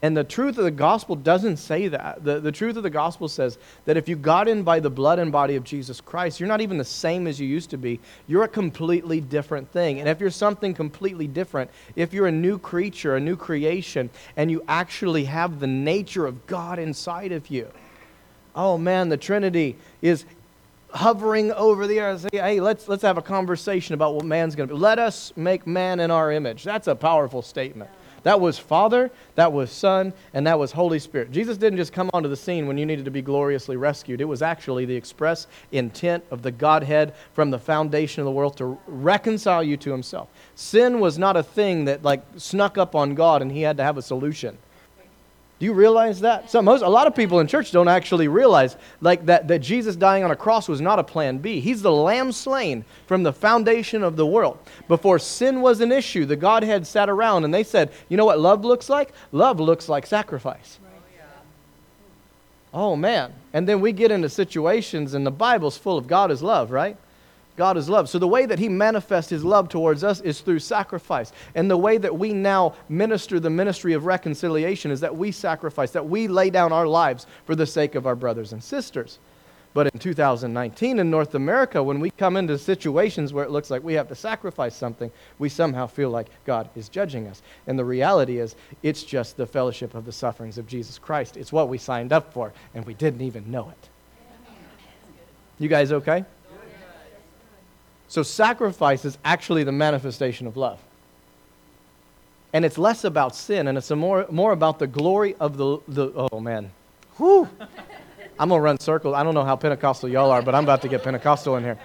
And 0.00 0.16
the 0.16 0.22
truth 0.22 0.58
of 0.58 0.64
the 0.64 0.70
gospel 0.70 1.16
doesn't 1.16 1.56
say 1.56 1.88
that. 1.88 2.22
The, 2.22 2.38
the 2.38 2.52
truth 2.52 2.76
of 2.76 2.84
the 2.84 2.90
gospel 2.90 3.26
says 3.26 3.58
that 3.84 3.96
if 3.96 4.08
you 4.08 4.14
got 4.14 4.46
in 4.46 4.62
by 4.62 4.78
the 4.78 4.90
blood 4.90 5.18
and 5.18 5.32
body 5.32 5.56
of 5.56 5.64
Jesus 5.64 6.00
Christ, 6.00 6.38
you're 6.38 6.48
not 6.48 6.60
even 6.60 6.78
the 6.78 6.84
same 6.84 7.26
as 7.26 7.40
you 7.40 7.48
used 7.48 7.70
to 7.70 7.78
be. 7.78 7.98
You're 8.28 8.44
a 8.44 8.48
completely 8.48 9.20
different 9.20 9.72
thing. 9.72 9.98
And 9.98 10.08
if 10.08 10.20
you're 10.20 10.30
something 10.30 10.72
completely 10.72 11.26
different, 11.26 11.68
if 11.96 12.12
you're 12.12 12.28
a 12.28 12.32
new 12.32 12.58
creature, 12.58 13.16
a 13.16 13.20
new 13.20 13.34
creation, 13.34 14.08
and 14.36 14.52
you 14.52 14.62
actually 14.68 15.24
have 15.24 15.58
the 15.58 15.66
nature 15.66 16.26
of 16.26 16.46
God 16.46 16.78
inside 16.78 17.32
of 17.32 17.50
you, 17.50 17.68
oh 18.54 18.78
man, 18.78 19.08
the 19.08 19.16
Trinity 19.16 19.76
is, 20.00 20.24
hovering 20.90 21.52
over 21.52 21.86
the 21.86 22.00
earth. 22.00 22.22
Say, 22.22 22.28
hey, 22.32 22.60
let's, 22.60 22.88
let's 22.88 23.02
have 23.02 23.18
a 23.18 23.22
conversation 23.22 23.94
about 23.94 24.14
what 24.14 24.24
man's 24.24 24.54
going 24.54 24.68
to 24.68 24.74
be. 24.74 24.80
Let 24.80 24.98
us 24.98 25.32
make 25.36 25.66
man 25.66 26.00
in 26.00 26.10
our 26.10 26.32
image. 26.32 26.64
That's 26.64 26.88
a 26.88 26.94
powerful 26.94 27.42
statement. 27.42 27.90
That 28.24 28.40
was 28.40 28.58
Father, 28.58 29.10
that 29.36 29.52
was 29.52 29.70
Son, 29.70 30.12
and 30.34 30.46
that 30.46 30.58
was 30.58 30.72
Holy 30.72 30.98
Spirit. 30.98 31.30
Jesus 31.30 31.56
didn't 31.56 31.76
just 31.76 31.92
come 31.92 32.10
onto 32.12 32.28
the 32.28 32.36
scene 32.36 32.66
when 32.66 32.76
you 32.76 32.84
needed 32.84 33.04
to 33.04 33.10
be 33.10 33.22
gloriously 33.22 33.76
rescued. 33.76 34.20
It 34.20 34.24
was 34.24 34.42
actually 34.42 34.84
the 34.84 34.96
express 34.96 35.46
intent 35.72 36.24
of 36.30 36.42
the 36.42 36.50
Godhead 36.50 37.14
from 37.32 37.50
the 37.50 37.58
foundation 37.58 38.20
of 38.20 38.24
the 38.24 38.32
world 38.32 38.56
to 38.56 38.78
reconcile 38.86 39.62
you 39.62 39.76
to 39.78 39.92
Himself. 39.92 40.28
Sin 40.56 41.00
was 41.00 41.18
not 41.18 41.36
a 41.36 41.42
thing 41.42 41.84
that 41.84 42.02
like 42.02 42.22
snuck 42.36 42.76
up 42.76 42.94
on 42.94 43.14
God 43.14 43.40
and 43.40 43.52
He 43.52 43.62
had 43.62 43.76
to 43.76 43.84
have 43.84 43.96
a 43.96 44.02
solution. 44.02 44.58
Do 45.58 45.66
you 45.66 45.72
realize 45.72 46.20
that? 46.20 46.50
So 46.50 46.62
most, 46.62 46.82
a 46.82 46.88
lot 46.88 47.08
of 47.08 47.16
people 47.16 47.40
in 47.40 47.48
church 47.48 47.72
don't 47.72 47.88
actually 47.88 48.28
realize 48.28 48.76
like 49.00 49.26
that, 49.26 49.48
that 49.48 49.58
Jesus 49.58 49.96
dying 49.96 50.22
on 50.22 50.30
a 50.30 50.36
cross 50.36 50.68
was 50.68 50.80
not 50.80 51.00
a 51.00 51.04
plan 51.04 51.38
B. 51.38 51.58
He's 51.58 51.82
the 51.82 51.90
lamb 51.90 52.30
slain 52.30 52.84
from 53.06 53.24
the 53.24 53.32
foundation 53.32 54.04
of 54.04 54.14
the 54.14 54.26
world. 54.26 54.58
Before 54.86 55.18
sin 55.18 55.60
was 55.60 55.80
an 55.80 55.90
issue, 55.90 56.24
the 56.26 56.36
Godhead 56.36 56.86
sat 56.86 57.10
around 57.10 57.44
and 57.44 57.52
they 57.52 57.64
said, 57.64 57.90
you 58.08 58.16
know 58.16 58.24
what 58.24 58.38
love 58.38 58.64
looks 58.64 58.88
like? 58.88 59.12
Love 59.32 59.58
looks 59.58 59.88
like 59.88 60.06
sacrifice. 60.06 60.78
Oh 62.72 62.94
man. 62.94 63.32
And 63.52 63.68
then 63.68 63.80
we 63.80 63.92
get 63.92 64.12
into 64.12 64.28
situations 64.28 65.14
and 65.14 65.26
the 65.26 65.32
Bible's 65.32 65.76
full 65.76 65.98
of 65.98 66.06
God 66.06 66.30
is 66.30 66.40
love, 66.40 66.70
right? 66.70 66.96
God 67.58 67.76
is 67.76 67.88
love. 67.88 68.08
So 68.08 68.20
the 68.20 68.28
way 68.28 68.46
that 68.46 68.60
He 68.60 68.68
manifests 68.68 69.30
His 69.30 69.44
love 69.44 69.68
towards 69.68 70.04
us 70.04 70.20
is 70.20 70.40
through 70.40 70.60
sacrifice. 70.60 71.32
And 71.56 71.68
the 71.68 71.76
way 71.76 71.98
that 71.98 72.16
we 72.16 72.32
now 72.32 72.76
minister 72.88 73.40
the 73.40 73.50
ministry 73.50 73.94
of 73.94 74.06
reconciliation 74.06 74.92
is 74.92 75.00
that 75.00 75.16
we 75.16 75.32
sacrifice, 75.32 75.90
that 75.90 76.08
we 76.08 76.28
lay 76.28 76.50
down 76.50 76.72
our 76.72 76.86
lives 76.86 77.26
for 77.46 77.56
the 77.56 77.66
sake 77.66 77.96
of 77.96 78.06
our 78.06 78.14
brothers 78.14 78.52
and 78.52 78.62
sisters. 78.62 79.18
But 79.74 79.88
in 79.92 79.98
2019 79.98 81.00
in 81.00 81.10
North 81.10 81.34
America, 81.34 81.82
when 81.82 81.98
we 81.98 82.12
come 82.12 82.36
into 82.36 82.56
situations 82.58 83.32
where 83.32 83.44
it 83.44 83.50
looks 83.50 83.70
like 83.70 83.82
we 83.82 83.94
have 83.94 84.08
to 84.08 84.14
sacrifice 84.14 84.76
something, 84.76 85.10
we 85.40 85.48
somehow 85.48 85.88
feel 85.88 86.10
like 86.10 86.28
God 86.44 86.70
is 86.76 86.88
judging 86.88 87.26
us. 87.26 87.42
And 87.66 87.76
the 87.76 87.84
reality 87.84 88.38
is, 88.38 88.54
it's 88.84 89.02
just 89.02 89.36
the 89.36 89.46
fellowship 89.46 89.96
of 89.96 90.04
the 90.04 90.12
sufferings 90.12 90.58
of 90.58 90.68
Jesus 90.68 90.96
Christ. 90.96 91.36
It's 91.36 91.52
what 91.52 91.68
we 91.68 91.76
signed 91.76 92.12
up 92.12 92.32
for, 92.32 92.52
and 92.72 92.86
we 92.86 92.94
didn't 92.94 93.22
even 93.22 93.50
know 93.50 93.68
it. 93.70 93.88
You 95.58 95.68
guys 95.68 95.90
okay? 95.90 96.24
So 98.08 98.22
sacrifice 98.22 99.04
is 99.04 99.18
actually 99.24 99.64
the 99.64 99.72
manifestation 99.72 100.46
of 100.46 100.56
love. 100.56 100.80
And 102.52 102.64
it's 102.64 102.78
less 102.78 103.04
about 103.04 103.36
sin 103.36 103.68
and 103.68 103.76
it's 103.76 103.90
more, 103.90 104.26
more 104.30 104.52
about 104.52 104.78
the 104.78 104.86
glory 104.86 105.34
of 105.38 105.58
the, 105.58 105.78
the 105.86 106.28
oh 106.32 106.40
man. 106.40 106.70
Whew. 107.18 107.48
I'm 108.40 108.48
going 108.48 108.58
to 108.58 108.62
run 108.62 108.80
circles. 108.80 109.14
I 109.14 109.22
don't 109.22 109.34
know 109.34 109.44
how 109.44 109.56
Pentecostal 109.56 110.08
y'all 110.08 110.30
are, 110.30 110.40
but 110.40 110.54
I'm 110.54 110.62
about 110.62 110.82
to 110.82 110.88
get 110.88 111.02
Pentecostal 111.02 111.56
in 111.56 111.64
here. 111.64 111.78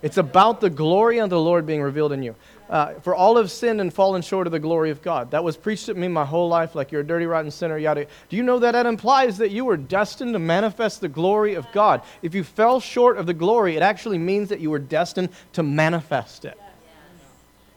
It's 0.00 0.16
about 0.16 0.60
the 0.60 0.70
glory 0.70 1.18
of 1.18 1.30
the 1.30 1.38
Lord 1.38 1.66
being 1.66 1.82
revealed 1.82 2.12
in 2.12 2.22
you. 2.22 2.34
Uh, 2.72 2.94
for 3.00 3.14
all 3.14 3.36
have 3.36 3.50
sinned 3.50 3.82
and 3.82 3.92
fallen 3.92 4.22
short 4.22 4.46
of 4.46 4.50
the 4.50 4.58
glory 4.58 4.88
of 4.88 5.02
God. 5.02 5.32
That 5.32 5.44
was 5.44 5.58
preached 5.58 5.90
at 5.90 5.96
me 5.98 6.08
my 6.08 6.24
whole 6.24 6.48
life, 6.48 6.74
like 6.74 6.90
you're 6.90 7.02
a 7.02 7.06
dirty, 7.06 7.26
rotten 7.26 7.50
sinner, 7.50 7.76
yada. 7.76 8.06
Do 8.30 8.36
you 8.38 8.42
know 8.42 8.58
that 8.60 8.72
that 8.72 8.86
implies 8.86 9.36
that 9.38 9.50
you 9.50 9.66
were 9.66 9.76
destined 9.76 10.32
to 10.32 10.38
manifest 10.38 11.02
the 11.02 11.08
glory 11.08 11.52
of 11.52 11.70
God? 11.72 12.00
If 12.22 12.34
you 12.34 12.42
fell 12.42 12.80
short 12.80 13.18
of 13.18 13.26
the 13.26 13.34
glory, 13.34 13.76
it 13.76 13.82
actually 13.82 14.16
means 14.16 14.48
that 14.48 14.60
you 14.60 14.70
were 14.70 14.78
destined 14.78 15.28
to 15.52 15.62
manifest 15.62 16.46
it. 16.46 16.58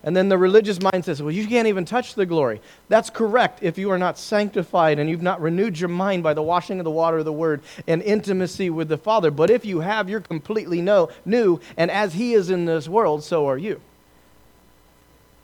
And 0.02 0.16
then 0.16 0.30
the 0.30 0.38
religious 0.38 0.82
mind 0.82 1.04
says, 1.04 1.22
well, 1.22 1.34
you 1.34 1.46
can't 1.46 1.68
even 1.68 1.84
touch 1.84 2.16
the 2.16 2.26
glory. 2.26 2.62
That's 2.88 3.10
correct 3.10 3.64
if 3.64 3.78
you 3.78 3.92
are 3.92 3.98
not 3.98 4.18
sanctified 4.18 4.98
and 4.98 5.10
you've 5.10 5.22
not 5.22 5.42
renewed 5.42 5.78
your 5.78 5.90
mind 5.90 6.24
by 6.24 6.34
the 6.34 6.42
washing 6.42 6.80
of 6.80 6.86
the 6.86 6.92
water 6.92 7.18
of 7.18 7.26
the 7.26 7.34
word 7.34 7.64
and 7.86 8.02
intimacy 8.02 8.70
with 8.70 8.88
the 8.88 8.98
Father. 8.98 9.30
But 9.30 9.50
if 9.50 9.66
you 9.66 9.82
have, 9.82 10.10
you're 10.10 10.22
completely 10.22 10.82
new, 10.82 11.60
and 11.76 11.92
as 11.92 12.14
He 12.14 12.34
is 12.34 12.50
in 12.50 12.64
this 12.64 12.88
world, 12.88 13.26
so 13.26 13.50
are 13.50 13.58
you. 13.58 13.82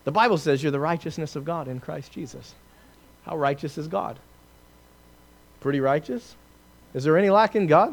The 0.03 0.11
Bible 0.11 0.37
says 0.37 0.63
you're 0.63 0.71
the 0.71 0.79
righteousness 0.79 1.35
of 1.35 1.45
God 1.45 1.67
in 1.67 1.79
Christ 1.79 2.11
Jesus. 2.11 2.55
How 3.25 3.37
righteous 3.37 3.77
is 3.77 3.87
God? 3.87 4.19
Pretty 5.59 5.79
righteous? 5.79 6.35
Is 6.93 7.03
there 7.03 7.17
any 7.17 7.29
lack 7.29 7.55
in 7.55 7.67
God? 7.67 7.89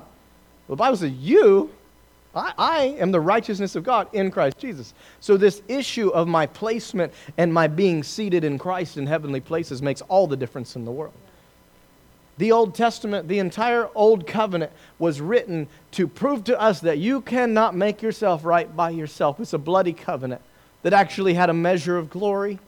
Well, 0.66 0.76
the 0.76 0.76
Bible 0.76 0.96
says 0.96 1.12
you 1.12 1.70
I, 2.34 2.52
I, 2.58 2.82
am 2.98 3.10
the 3.10 3.20
righteousness 3.20 3.74
of 3.74 3.84
God 3.84 4.08
in 4.12 4.30
Christ 4.30 4.58
Jesus. 4.58 4.92
So, 5.20 5.36
this 5.36 5.62
issue 5.66 6.08
of 6.08 6.28
my 6.28 6.46
placement 6.46 7.12
and 7.36 7.52
my 7.52 7.66
being 7.66 8.02
seated 8.02 8.44
in 8.44 8.58
Christ 8.58 8.96
in 8.96 9.06
heavenly 9.06 9.40
places 9.40 9.82
makes 9.82 10.02
all 10.02 10.26
the 10.26 10.36
difference 10.36 10.76
in 10.76 10.84
the 10.84 10.92
world. 10.92 11.14
The 12.36 12.52
Old 12.52 12.74
Testament, 12.74 13.26
the 13.26 13.40
entire 13.40 13.88
Old 13.94 14.26
Covenant, 14.26 14.70
was 14.98 15.20
written 15.20 15.66
to 15.92 16.06
prove 16.06 16.44
to 16.44 16.60
us 16.60 16.80
that 16.80 16.98
you 16.98 17.20
cannot 17.22 17.74
make 17.74 18.02
yourself 18.02 18.44
right 18.44 18.74
by 18.76 18.90
yourself. 18.90 19.40
It's 19.40 19.54
a 19.54 19.58
bloody 19.58 19.92
covenant 19.92 20.42
that 20.82 20.92
actually 20.92 21.34
had 21.34 21.50
a 21.50 21.54
measure 21.54 21.96
of 21.96 22.10
glory. 22.10 22.58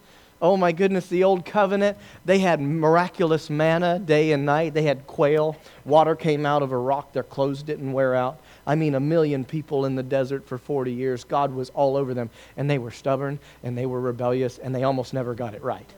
Oh 0.43 0.57
my 0.57 0.73
goodness, 0.73 1.07
the 1.07 1.25
old 1.25 1.45
covenant, 1.45 1.99
they 2.25 2.39
had 2.39 2.63
miraculous 2.63 3.51
manna 3.51 3.99
day 3.99 4.33
and 4.33 4.47
night. 4.47 4.73
They 4.73 4.85
had 4.85 5.07
quail. 5.07 5.57
Water 5.85 6.17
came 6.17 6.47
out 6.47 6.63
of 6.63 6.73
a 6.73 6.79
rock, 6.79 7.13
their 7.13 7.23
clothes 7.23 7.63
didn't 7.63 7.93
wear 7.93 8.15
out. 8.15 8.41
I 8.67 8.75
mean, 8.75 8.95
a 8.95 9.01
million 9.01 9.45
people 9.45 9.85
in 9.85 9.97
the 9.97 10.03
desert 10.03 10.47
for 10.47 10.57
40 10.57 10.93
years. 10.93 11.25
God 11.25 11.53
was 11.53 11.69
all 11.71 11.97
over 11.97 12.15
them, 12.15 12.31
and 12.57 12.71
they 12.71 12.79
were 12.79 12.91
stubborn, 12.91 13.39
and 13.63 13.77
they 13.77 13.85
were 13.85 14.01
rebellious, 14.01 14.57
and 14.59 14.75
they 14.75 14.83
almost 14.83 15.13
never 15.13 15.35
got 15.35 15.55
it 15.55 15.63
right. 15.63 15.89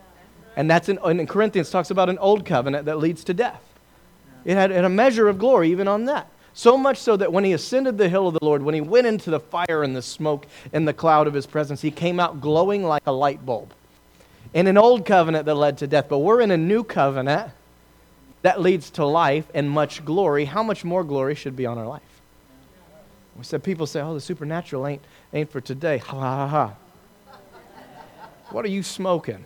And 0.57 0.69
that's 0.69 0.89
in, 0.89 0.99
in 1.05 1.25
Corinthians 1.25 1.69
talks 1.69 1.89
about 1.89 2.09
an 2.09 2.17
old 2.17 2.45
covenant 2.45 2.85
that 2.85 2.97
leads 2.97 3.23
to 3.25 3.33
death. 3.33 3.61
It 4.43 4.55
had, 4.55 4.71
had 4.71 4.83
a 4.83 4.89
measure 4.89 5.29
of 5.29 5.39
glory 5.39 5.71
even 5.71 5.87
on 5.87 6.05
that. 6.05 6.27
So 6.53 6.77
much 6.77 6.97
so 6.97 7.17
that 7.17 7.33
when 7.33 7.43
he 7.43 7.53
ascended 7.53 7.97
the 7.97 8.07
hill 8.07 8.27
of 8.27 8.35
the 8.35 8.45
Lord, 8.45 8.61
when 8.61 8.75
he 8.75 8.81
went 8.81 9.07
into 9.07 9.31
the 9.31 9.39
fire 9.39 9.83
and 9.83 9.95
the 9.95 10.01
smoke 10.01 10.45
and 10.71 10.87
the 10.87 10.93
cloud 10.93 11.25
of 11.25 11.33
his 11.33 11.47
presence, 11.47 11.81
he 11.81 11.89
came 11.89 12.19
out 12.19 12.41
glowing 12.41 12.83
like 12.83 13.03
a 13.07 13.11
light 13.11 13.43
bulb. 13.45 13.73
In 14.53 14.67
an 14.67 14.77
old 14.77 15.03
covenant 15.05 15.45
that 15.47 15.55
led 15.55 15.79
to 15.79 15.87
death, 15.87 16.05
but 16.09 16.19
we're 16.19 16.41
in 16.41 16.51
a 16.51 16.57
new 16.57 16.83
covenant 16.83 17.51
that 18.43 18.61
leads 18.61 18.91
to 18.91 19.05
life 19.05 19.47
and 19.55 19.69
much 19.69 20.05
glory. 20.05 20.45
How 20.45 20.61
much 20.61 20.83
more 20.83 21.03
glory 21.03 21.33
should 21.33 21.55
be 21.55 21.65
on 21.65 21.79
our 21.79 21.87
life? 21.87 22.01
We 23.35 23.43
said 23.43 23.63
people 23.63 23.87
say, 23.87 24.01
"Oh, 24.01 24.13
the 24.13 24.21
supernatural 24.21 24.85
ain't 24.85 25.01
ain't 25.33 25.51
for 25.51 25.59
today." 25.59 25.97
Ha 25.97 26.19
ha 26.19 26.47
ha. 26.47 26.73
What 28.51 28.63
are 28.63 28.69
you 28.69 28.83
smoking? 28.83 29.43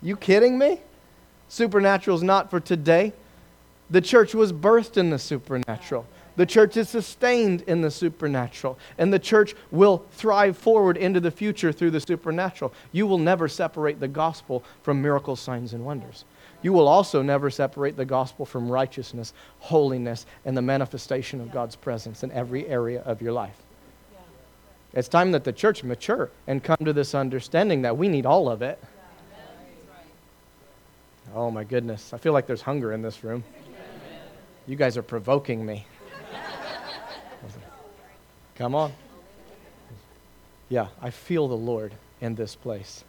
you 0.00 0.16
kidding 0.16 0.56
me? 0.56 0.80
Supernatural's 1.48 2.22
not 2.22 2.48
for 2.48 2.60
today. 2.60 3.12
The 3.90 4.00
church 4.00 4.34
was 4.34 4.52
birthed 4.52 4.96
in 4.96 5.10
the 5.10 5.18
supernatural. 5.18 6.06
The 6.36 6.46
church 6.46 6.76
is 6.76 6.88
sustained 6.88 7.62
in 7.62 7.80
the 7.80 7.90
supernatural. 7.90 8.78
And 8.96 9.12
the 9.12 9.18
church 9.18 9.54
will 9.70 10.04
thrive 10.12 10.56
forward 10.56 10.96
into 10.96 11.20
the 11.20 11.30
future 11.30 11.72
through 11.72 11.90
the 11.90 12.00
supernatural. 12.00 12.72
You 12.92 13.06
will 13.06 13.18
never 13.18 13.48
separate 13.48 13.98
the 13.98 14.08
gospel 14.08 14.62
from 14.82 15.02
miracles, 15.02 15.40
signs, 15.40 15.72
and 15.72 15.84
wonders. 15.84 16.24
You 16.62 16.72
will 16.72 16.86
also 16.86 17.22
never 17.22 17.50
separate 17.50 17.96
the 17.96 18.04
gospel 18.04 18.44
from 18.44 18.70
righteousness, 18.70 19.32
holiness, 19.58 20.26
and 20.44 20.56
the 20.56 20.62
manifestation 20.62 21.40
of 21.40 21.50
God's 21.50 21.76
presence 21.76 22.22
in 22.22 22.30
every 22.32 22.66
area 22.68 23.00
of 23.02 23.22
your 23.22 23.32
life. 23.32 23.56
It's 24.92 25.08
time 25.08 25.32
that 25.32 25.44
the 25.44 25.52
church 25.52 25.82
mature 25.82 26.30
and 26.46 26.62
come 26.62 26.78
to 26.84 26.92
this 26.92 27.14
understanding 27.14 27.82
that 27.82 27.96
we 27.96 28.08
need 28.08 28.26
all 28.26 28.48
of 28.48 28.62
it. 28.62 28.82
Oh 31.34 31.50
my 31.50 31.64
goodness. 31.64 32.12
I 32.12 32.18
feel 32.18 32.32
like 32.32 32.46
there's 32.46 32.62
hunger 32.62 32.92
in 32.92 33.02
this 33.02 33.22
room. 33.22 33.44
You 34.68 34.76
guys 34.76 34.98
are 34.98 35.02
provoking 35.02 35.64
me. 35.64 35.86
Come 38.56 38.74
on. 38.74 38.92
Yeah, 40.68 40.88
I 41.00 41.08
feel 41.08 41.48
the 41.48 41.56
Lord 41.56 41.94
in 42.20 42.34
this 42.34 42.54
place. 42.54 43.02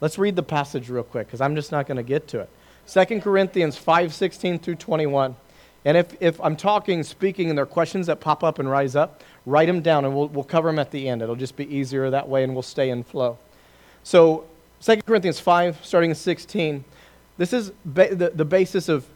Let's 0.00 0.18
read 0.18 0.34
the 0.34 0.42
passage 0.42 0.90
real 0.90 1.04
quick 1.04 1.28
because 1.28 1.40
I'm 1.40 1.54
just 1.54 1.70
not 1.70 1.86
going 1.86 1.98
to 1.98 2.02
get 2.02 2.26
to 2.28 2.40
it. 2.40 2.50
2 2.88 3.20
Corinthians 3.20 3.76
5 3.76 4.12
16 4.12 4.58
through 4.58 4.74
21. 4.74 5.36
And 5.84 5.96
if, 5.96 6.20
if 6.20 6.40
I'm 6.40 6.56
talking, 6.56 7.04
speaking, 7.04 7.50
and 7.50 7.56
there 7.56 7.62
are 7.62 7.66
questions 7.66 8.08
that 8.08 8.18
pop 8.18 8.42
up 8.42 8.58
and 8.58 8.68
rise 8.68 8.96
up, 8.96 9.22
write 9.46 9.66
them 9.66 9.82
down 9.82 10.04
and 10.04 10.14
we'll, 10.14 10.26
we'll 10.28 10.42
cover 10.42 10.68
them 10.68 10.80
at 10.80 10.90
the 10.90 11.08
end. 11.08 11.22
It'll 11.22 11.36
just 11.36 11.54
be 11.54 11.72
easier 11.72 12.10
that 12.10 12.28
way 12.28 12.42
and 12.42 12.52
we'll 12.52 12.62
stay 12.62 12.90
in 12.90 13.04
flow. 13.04 13.38
So, 14.02 14.44
2 14.80 15.02
Corinthians 15.02 15.38
5, 15.38 15.84
starting 15.86 16.10
in 16.10 16.16
16, 16.16 16.84
this 17.38 17.52
is 17.52 17.70
ba- 17.84 18.14
the, 18.14 18.30
the 18.30 18.44
basis 18.44 18.88
of 18.88 19.06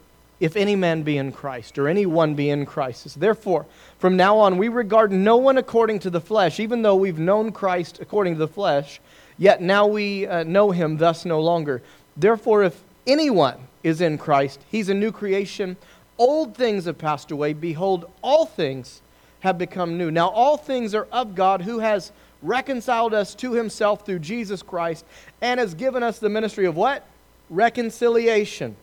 if 0.45 0.57
any 0.57 0.77
man 0.77 1.03
be 1.03 1.17
in 1.17 1.33
Christ, 1.33 1.79
or 1.79 1.89
any 1.89 2.05
one 2.05 2.35
be 2.35 2.51
in 2.51 2.67
Christ. 2.67 3.19
Therefore, 3.19 3.65
from 3.99 4.15
now 4.15 4.37
on, 4.37 4.59
we 4.59 4.69
regard 4.69 5.11
no 5.11 5.39
one 5.39 5.57
according 5.57 6.01
to 6.01 6.11
the 6.11 6.21
flesh, 6.21 6.61
even 6.61 6.83
though 6.83 6.97
we've 6.97 7.19
known 7.19 7.51
Christ 7.51 7.99
according 7.99 8.35
to 8.35 8.41
the 8.41 8.47
flesh, 8.47 9.01
yet 9.39 9.63
now 9.63 9.87
we 9.87 10.27
uh, 10.27 10.43
know 10.45 10.71
him 10.71 10.99
thus 10.99 11.25
no 11.25 11.41
longer. 11.41 11.81
Therefore, 12.15 12.63
if 12.63 12.85
anyone 13.07 13.57
is 13.83 14.03
in 14.03 14.19
Christ, 14.19 14.61
he's 14.71 14.91
a 14.91 14.95
new 14.95 15.11
creation. 15.11 15.79
Old 16.19 16.55
things 16.55 16.85
have 16.85 16.99
passed 16.99 17.31
away. 17.31 17.55
Behold, 17.55 18.11
all 18.21 18.45
things 18.45 19.01
have 19.41 19.57
become 19.57 19.97
new. 19.97 20.11
Now, 20.11 20.29
all 20.29 20.59
things 20.59 20.95
are 20.95 21.09
of 21.11 21.35
God 21.35 21.63
who 21.63 21.79
has 21.79 22.13
reconciled 22.43 23.15
us 23.15 23.35
to 23.37 23.55
himself 23.55 24.05
through 24.05 24.19
Jesus 24.19 24.63
Christ 24.63 25.07
and 25.41 25.59
has 25.59 25.73
given 25.73 26.03
us 26.03 26.19
the 26.19 26.29
ministry 26.29 26.67
of 26.67 26.77
what? 26.77 27.07
Reconciliation. 27.49 28.77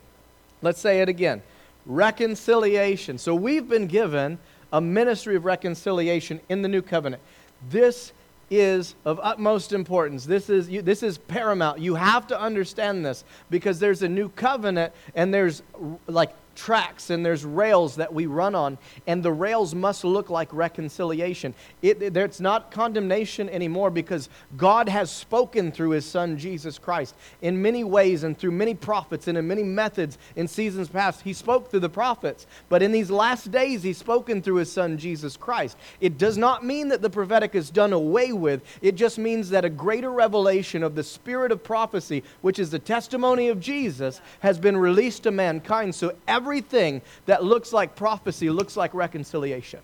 Let's 0.62 0.80
say 0.80 1.02
it 1.02 1.10
again 1.10 1.42
reconciliation. 1.86 3.18
So 3.18 3.34
we've 3.34 3.68
been 3.68 3.88
given 3.88 4.38
a 4.72 4.80
ministry 4.80 5.36
of 5.36 5.46
reconciliation 5.46 6.40
in 6.50 6.62
the 6.62 6.68
new 6.68 6.82
covenant. 6.82 7.22
This 7.70 8.14
is 8.50 8.96
of 9.06 9.20
utmost 9.24 9.72
importance. 9.72 10.26
This 10.26 10.50
is, 10.50 10.70
you, 10.70 10.82
this 10.82 11.04
is 11.04 11.18
paramount. 11.18 11.80
You 11.80 11.96
have 11.96 12.28
to 12.28 12.40
understand 12.40 13.06
this 13.06 13.24
because 13.50 13.80
there's 13.80 14.04
a 14.04 14.10
new 14.10 14.30
covenant 14.30 14.94
and 15.16 15.34
there's 15.34 15.64
like 16.08 16.34
tracks 16.56 17.10
and 17.10 17.26
there's 17.26 17.46
rails 17.46 17.96
that 17.96 18.14
we 18.14 18.26
run 18.26 18.56
on, 18.56 18.78
and 19.08 19.24
the 19.24 19.32
rails 19.32 19.74
must 19.74 20.04
look 20.04 20.30
like 20.30 20.52
reconciliation. 20.54 21.54
It, 21.82 22.02
it, 22.02 22.18
it's 22.18 22.40
not 22.40 22.72
condemnation 22.72 23.50
anymore 23.50 23.90
because 23.90 24.30
God 24.58 24.90
has 24.90 25.12
spoken 25.12 25.72
through 25.72 25.92
His 25.92 26.06
Son 26.06 26.38
Jesus 26.38 26.78
Christ 26.78 27.16
in 27.42 27.62
many 27.62 27.84
ways 27.84 28.24
and 28.24 28.38
through 28.38 28.52
many 28.52 28.74
prophets 28.74 29.28
and 29.28 29.38
in 29.38 29.48
many 29.48 29.64
methods 29.64 30.18
in 30.36 30.48
seasons 30.48 30.90
past. 30.90 31.22
He 31.22 31.34
spoke 31.34 31.70
through 31.70 31.82
the 31.82 31.90
prophets, 31.90 32.48
but 32.70 32.82
in 32.82 32.92
these 32.92 33.12
last 33.12 33.52
days, 33.52 33.84
He's 33.84 33.98
spoken 33.98 34.42
through 34.42 34.56
His 34.56 34.72
Son 34.72 34.98
Jesus 34.98 35.38
Christ. 35.38 35.78
It 36.00 36.18
does 36.18 36.38
not 36.38 36.66
mean 36.66 36.90
that 36.90 37.02
the 37.02 37.10
prophetic 37.10 37.56
is 37.56 37.70
done 37.70 37.94
away 37.94 38.34
with, 38.34 38.62
it 38.82 38.96
just 38.96 39.18
means 39.18 39.50
that 39.50 39.66
a 39.66 39.70
greater 39.70 40.12
revelation 40.12 40.84
of 40.84 40.96
the 40.96 41.04
spirit 41.04 41.52
of 41.52 41.64
prophecy, 41.64 42.24
which 42.42 42.60
is 42.60 42.72
the 42.72 42.80
testimony 42.80 43.50
of 43.50 43.60
Jesus, 43.60 44.22
has 44.40 44.58
been 44.58 44.78
released 44.78 45.24
to 45.24 45.32
mankind. 45.32 45.94
So 45.96 46.14
everything 46.42 47.02
that 47.28 47.44
looks 47.44 47.72
like 47.72 47.96
prophecy 47.96 48.50
looks 48.50 48.76
like 48.76 48.94
reconciliation. 48.96 49.80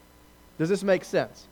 Does 0.58 0.70
this 0.70 0.84
make 0.84 1.06
sense? 1.06 1.48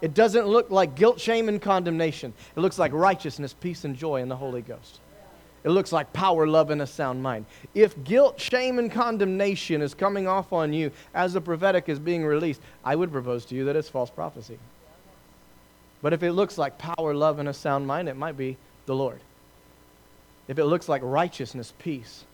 It 0.00 0.14
doesn't 0.14 0.46
look 0.46 0.70
like 0.70 0.94
guilt, 0.94 1.20
shame, 1.20 1.48
and 1.48 1.60
condemnation. 1.60 2.32
It 2.56 2.60
looks 2.60 2.78
like 2.78 2.92
righteousness, 2.92 3.52
peace, 3.52 3.84
and 3.84 3.96
joy 3.96 4.22
in 4.22 4.28
the 4.28 4.36
Holy 4.36 4.62
Ghost. 4.62 5.00
It 5.64 5.70
looks 5.70 5.90
like 5.90 6.12
power, 6.12 6.46
love, 6.46 6.70
and 6.70 6.80
a 6.80 6.86
sound 6.86 7.20
mind. 7.20 7.46
If 7.74 8.04
guilt, 8.04 8.40
shame, 8.40 8.78
and 8.78 8.92
condemnation 8.92 9.82
is 9.82 9.92
coming 9.92 10.28
off 10.28 10.52
on 10.52 10.72
you 10.72 10.92
as 11.14 11.32
the 11.32 11.40
prophetic 11.40 11.88
is 11.88 11.98
being 11.98 12.24
released, 12.24 12.60
I 12.84 12.94
would 12.94 13.10
propose 13.10 13.44
to 13.46 13.56
you 13.56 13.64
that 13.64 13.74
it's 13.74 13.88
false 13.88 14.10
prophecy. 14.10 14.58
But 16.00 16.12
if 16.12 16.22
it 16.22 16.32
looks 16.32 16.58
like 16.58 16.78
power, 16.78 17.12
love, 17.12 17.40
and 17.40 17.48
a 17.48 17.52
sound 17.52 17.88
mind, 17.88 18.08
it 18.08 18.16
might 18.16 18.36
be 18.36 18.56
the 18.86 18.94
Lord. 18.94 19.20
If 20.46 20.60
it 20.60 20.64
looks 20.66 20.88
like 20.88 21.02
righteousness, 21.04 21.74
peace, 21.80 22.24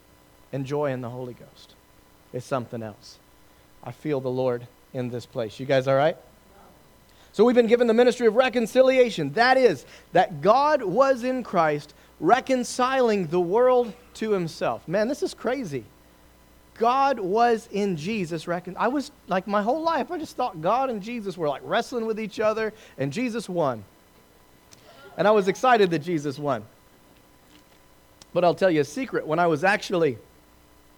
and 0.53 0.67
joy 0.67 0.93
in 0.93 1.01
the 1.01 1.11
Holy 1.11 1.33
Ghost, 1.35 1.74
it's 2.35 2.45
something 2.45 2.83
else. 2.83 3.19
I 3.83 3.93
feel 3.93 4.21
the 4.21 4.29
Lord 4.29 4.67
in 4.93 5.09
this 5.09 5.25
place. 5.25 5.59
You 5.61 5.67
guys 5.67 5.87
all 5.87 5.95
right? 5.95 6.17
So 7.33 7.45
we've 7.45 7.57
been 7.57 7.67
given 7.67 7.87
the 7.87 7.95
ministry 7.95 8.27
of 8.27 8.35
reconciliation. 8.35 9.33
That 9.33 9.57
is, 9.57 9.87
that 10.13 10.41
God 10.41 10.83
was 10.83 11.25
in 11.25 11.43
Christ 11.43 11.95
reconciling 12.21 13.29
the 13.29 13.41
world 13.41 13.93
to 14.15 14.33
himself. 14.33 14.87
Man, 14.87 15.09
this 15.09 15.23
is 15.23 15.33
crazy. 15.33 15.85
God 16.79 17.21
was 17.21 17.69
in 17.71 17.97
Jesus. 17.97 18.49
Recon- 18.49 18.77
I 18.77 18.89
was 18.89 19.13
like 19.29 19.47
my 19.47 19.63
whole 19.63 19.83
life, 19.83 20.11
I 20.11 20.19
just 20.19 20.37
thought 20.37 20.61
God 20.61 20.91
and 20.91 21.03
Jesus 21.03 21.37
were 21.37 21.49
like 21.49 21.63
wrestling 21.65 22.07
with 22.07 22.19
each 22.19 22.41
other, 22.41 22.73
and 22.99 23.13
Jesus 23.13 23.49
won. 23.49 23.85
And 25.17 25.29
I 25.29 25.31
was 25.31 25.47
excited 25.47 25.91
that 25.91 26.01
Jesus 26.01 26.39
won. 26.39 26.65
But 28.33 28.45
I'll 28.45 28.57
tell 28.57 28.71
you 28.71 28.81
a 28.81 28.85
secret. 28.85 29.25
When 29.25 29.39
I 29.39 29.47
was 29.47 29.63
actually 29.63 30.19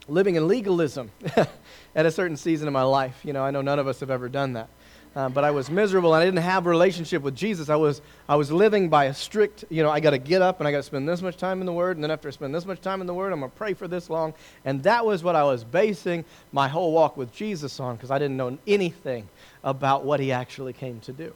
living 0.08 0.36
in 0.36 0.48
legalism 0.48 1.10
at 1.94 2.06
a 2.06 2.10
certain 2.10 2.36
season 2.36 2.68
of 2.68 2.72
my 2.72 2.82
life, 2.82 3.20
you 3.24 3.32
know, 3.32 3.42
I 3.42 3.50
know 3.50 3.62
none 3.62 3.78
of 3.78 3.86
us 3.86 4.00
have 4.00 4.10
ever 4.10 4.28
done 4.28 4.54
that. 4.54 4.68
Uh, 5.16 5.30
but 5.30 5.44
I 5.44 5.50
was 5.50 5.70
miserable 5.70 6.12
and 6.12 6.20
I 6.20 6.26
didn't 6.26 6.42
have 6.42 6.66
a 6.66 6.68
relationship 6.68 7.22
with 7.22 7.34
Jesus. 7.34 7.70
I 7.70 7.76
was, 7.76 8.02
I 8.28 8.36
was 8.36 8.52
living 8.52 8.90
by 8.90 9.06
a 9.06 9.14
strict, 9.14 9.64
you 9.70 9.82
know, 9.82 9.90
I 9.90 9.98
got 9.98 10.10
to 10.10 10.18
get 10.18 10.42
up 10.42 10.60
and 10.60 10.68
I 10.68 10.72
got 10.72 10.76
to 10.76 10.82
spend 10.82 11.08
this 11.08 11.22
much 11.22 11.38
time 11.38 11.60
in 11.60 11.66
the 11.66 11.72
Word, 11.72 11.96
and 11.96 12.04
then 12.04 12.10
after 12.10 12.28
I 12.28 12.32
spend 12.32 12.54
this 12.54 12.66
much 12.66 12.82
time 12.82 13.00
in 13.00 13.06
the 13.06 13.14
Word, 13.14 13.32
I'm 13.32 13.38
going 13.38 13.50
to 13.50 13.56
pray 13.56 13.72
for 13.72 13.88
this 13.88 14.10
long. 14.10 14.34
And 14.66 14.82
that 14.82 15.06
was 15.06 15.24
what 15.24 15.34
I 15.34 15.42
was 15.42 15.64
basing 15.64 16.26
my 16.52 16.68
whole 16.68 16.92
walk 16.92 17.16
with 17.16 17.32
Jesus 17.32 17.80
on 17.80 17.96
because 17.96 18.10
I 18.10 18.18
didn't 18.18 18.36
know 18.36 18.58
anything 18.66 19.26
about 19.64 20.04
what 20.04 20.20
He 20.20 20.32
actually 20.32 20.74
came 20.74 21.00
to 21.00 21.12
do. 21.12 21.32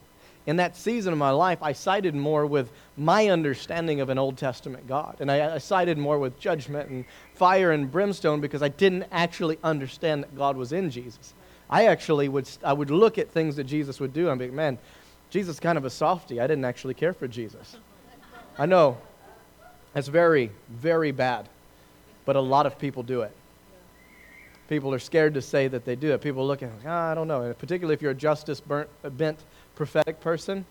In 0.46 0.56
that 0.56 0.76
season 0.76 1.12
of 1.12 1.18
my 1.18 1.30
life, 1.30 1.62
I 1.62 1.72
sided 1.72 2.14
more 2.14 2.46
with 2.46 2.72
my 2.96 3.28
understanding 3.28 4.00
of 4.00 4.08
an 4.08 4.18
Old 4.18 4.38
Testament 4.38 4.86
God. 4.86 5.16
And 5.20 5.30
I, 5.30 5.54
I 5.54 5.58
sided 5.58 5.98
more 5.98 6.18
with 6.18 6.40
judgment 6.40 6.88
and 6.88 7.04
fire 7.34 7.72
and 7.72 7.90
brimstone 7.90 8.40
because 8.40 8.62
I 8.62 8.68
didn't 8.68 9.04
actually 9.12 9.58
understand 9.62 10.22
that 10.22 10.34
God 10.36 10.56
was 10.56 10.72
in 10.72 10.90
Jesus. 10.90 11.34
I 11.68 11.86
actually 11.86 12.28
would, 12.28 12.48
I 12.64 12.72
would 12.72 12.90
look 12.90 13.18
at 13.18 13.30
things 13.30 13.56
that 13.56 13.64
Jesus 13.64 14.00
would 14.00 14.12
do 14.12 14.30
and 14.30 14.38
be 14.38 14.46
like, 14.46 14.54
man, 14.54 14.78
Jesus 15.28 15.56
is 15.56 15.60
kind 15.60 15.78
of 15.78 15.84
a 15.84 15.90
softy. 15.90 16.40
I 16.40 16.46
didn't 16.46 16.64
actually 16.64 16.94
care 16.94 17.12
for 17.12 17.28
Jesus. 17.28 17.76
I 18.58 18.66
know 18.66 18.98
that's 19.92 20.08
very, 20.08 20.50
very 20.68 21.12
bad, 21.12 21.48
but 22.24 22.36
a 22.36 22.40
lot 22.40 22.66
of 22.66 22.78
people 22.78 23.02
do 23.02 23.22
it. 23.22 23.34
People 24.68 24.94
are 24.94 25.00
scared 25.00 25.34
to 25.34 25.42
say 25.42 25.66
that 25.68 25.84
they 25.84 25.96
do 25.96 26.12
it. 26.12 26.20
People 26.20 26.46
look 26.46 26.62
at 26.62 26.70
oh, 26.86 26.90
I 26.90 27.14
don't 27.14 27.26
know. 27.26 27.42
And 27.42 27.58
particularly 27.58 27.94
if 27.94 28.02
you're 28.02 28.12
a 28.12 28.14
justice 28.14 28.60
burnt, 28.60 28.88
bent 29.16 29.38
prophetic 29.74 30.20
person. 30.20 30.64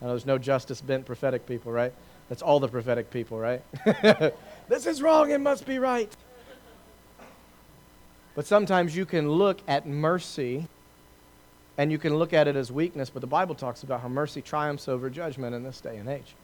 I 0.00 0.04
know 0.04 0.10
there's 0.10 0.26
no 0.26 0.38
justice 0.38 0.80
bent 0.80 1.06
prophetic 1.06 1.46
people, 1.46 1.72
right? 1.72 1.92
That's 2.28 2.42
all 2.42 2.60
the 2.60 2.68
prophetic 2.68 3.10
people, 3.10 3.38
right? 3.38 3.62
this 4.68 4.86
is 4.86 5.02
wrong, 5.02 5.30
it 5.30 5.40
must 5.40 5.66
be 5.66 5.78
right. 5.78 6.10
But 8.34 8.46
sometimes 8.46 8.96
you 8.96 9.04
can 9.04 9.30
look 9.30 9.60
at 9.68 9.86
mercy 9.86 10.66
and 11.78 11.90
you 11.90 11.98
can 11.98 12.16
look 12.16 12.32
at 12.32 12.48
it 12.48 12.56
as 12.56 12.72
weakness, 12.72 13.10
but 13.10 13.20
the 13.20 13.26
Bible 13.26 13.54
talks 13.54 13.82
about 13.82 14.00
how 14.00 14.08
mercy 14.08 14.42
triumphs 14.42 14.88
over 14.88 15.10
judgment 15.10 15.54
in 15.54 15.62
this 15.62 15.80
day 15.80 15.96
and 15.96 16.08
age. 16.08 16.34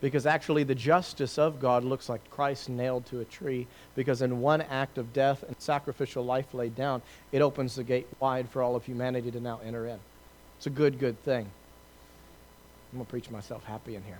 Because 0.00 0.26
actually, 0.26 0.62
the 0.62 0.74
justice 0.74 1.38
of 1.38 1.58
God 1.58 1.82
looks 1.82 2.08
like 2.08 2.28
Christ 2.30 2.68
nailed 2.68 3.06
to 3.06 3.20
a 3.20 3.24
tree. 3.24 3.66
Because 3.94 4.20
in 4.20 4.40
one 4.40 4.60
act 4.60 4.98
of 4.98 5.12
death 5.14 5.42
and 5.42 5.56
sacrificial 5.58 6.24
life 6.24 6.52
laid 6.52 6.76
down, 6.76 7.00
it 7.32 7.40
opens 7.40 7.76
the 7.76 7.84
gate 7.84 8.06
wide 8.20 8.48
for 8.48 8.62
all 8.62 8.76
of 8.76 8.84
humanity 8.84 9.30
to 9.30 9.40
now 9.40 9.60
enter 9.64 9.86
in. 9.86 9.98
It's 10.56 10.66
a 10.66 10.70
good, 10.70 10.98
good 10.98 11.22
thing. 11.24 11.46
I'm 12.92 12.98
going 12.98 13.06
to 13.06 13.10
preach 13.10 13.30
myself 13.30 13.64
happy 13.64 13.94
in 13.94 14.02
here. 14.02 14.18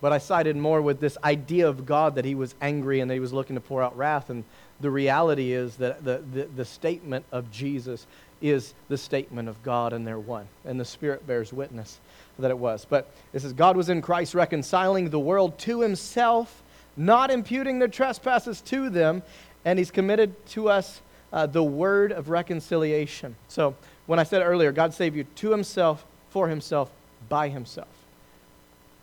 But 0.00 0.12
I 0.12 0.18
sided 0.18 0.56
more 0.56 0.82
with 0.82 1.00
this 1.00 1.16
idea 1.24 1.66
of 1.66 1.86
God 1.86 2.16
that 2.16 2.26
he 2.26 2.34
was 2.34 2.54
angry 2.60 3.00
and 3.00 3.10
that 3.10 3.14
he 3.14 3.20
was 3.20 3.32
looking 3.32 3.56
to 3.56 3.60
pour 3.60 3.82
out 3.82 3.96
wrath. 3.96 4.28
And 4.28 4.44
the 4.80 4.90
reality 4.90 5.52
is 5.52 5.76
that 5.76 6.04
the, 6.04 6.22
the, 6.32 6.44
the 6.44 6.64
statement 6.64 7.24
of 7.32 7.50
Jesus 7.50 8.06
is 8.42 8.74
the 8.88 8.98
statement 8.98 9.48
of 9.48 9.62
God, 9.62 9.94
and 9.94 10.06
they're 10.06 10.18
one. 10.18 10.46
And 10.66 10.78
the 10.78 10.84
Spirit 10.84 11.26
bears 11.26 11.54
witness 11.54 12.00
that 12.38 12.50
it 12.50 12.58
was. 12.58 12.84
But 12.84 13.10
it 13.32 13.40
says, 13.40 13.54
God 13.54 13.78
was 13.78 13.88
in 13.88 14.02
Christ 14.02 14.34
reconciling 14.34 15.08
the 15.08 15.18
world 15.18 15.58
to 15.60 15.80
himself, 15.80 16.62
not 16.98 17.30
imputing 17.30 17.78
their 17.78 17.88
trespasses 17.88 18.60
to 18.62 18.90
them, 18.90 19.22
and 19.64 19.78
he's 19.78 19.90
committed 19.90 20.34
to 20.48 20.68
us 20.68 21.00
uh, 21.32 21.46
the 21.46 21.64
word 21.64 22.12
of 22.12 22.28
reconciliation. 22.28 23.34
So 23.48 23.74
when 24.06 24.18
I 24.18 24.24
said 24.24 24.42
earlier, 24.42 24.72
God 24.72 24.92
saved 24.92 25.16
you 25.16 25.24
to 25.24 25.50
himself, 25.50 26.04
for 26.30 26.48
himself, 26.48 26.90
by 27.28 27.48
himself. 27.48 27.88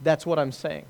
That's 0.01 0.25
what 0.25 0.39
I'm 0.39 0.51
saying. 0.51 0.85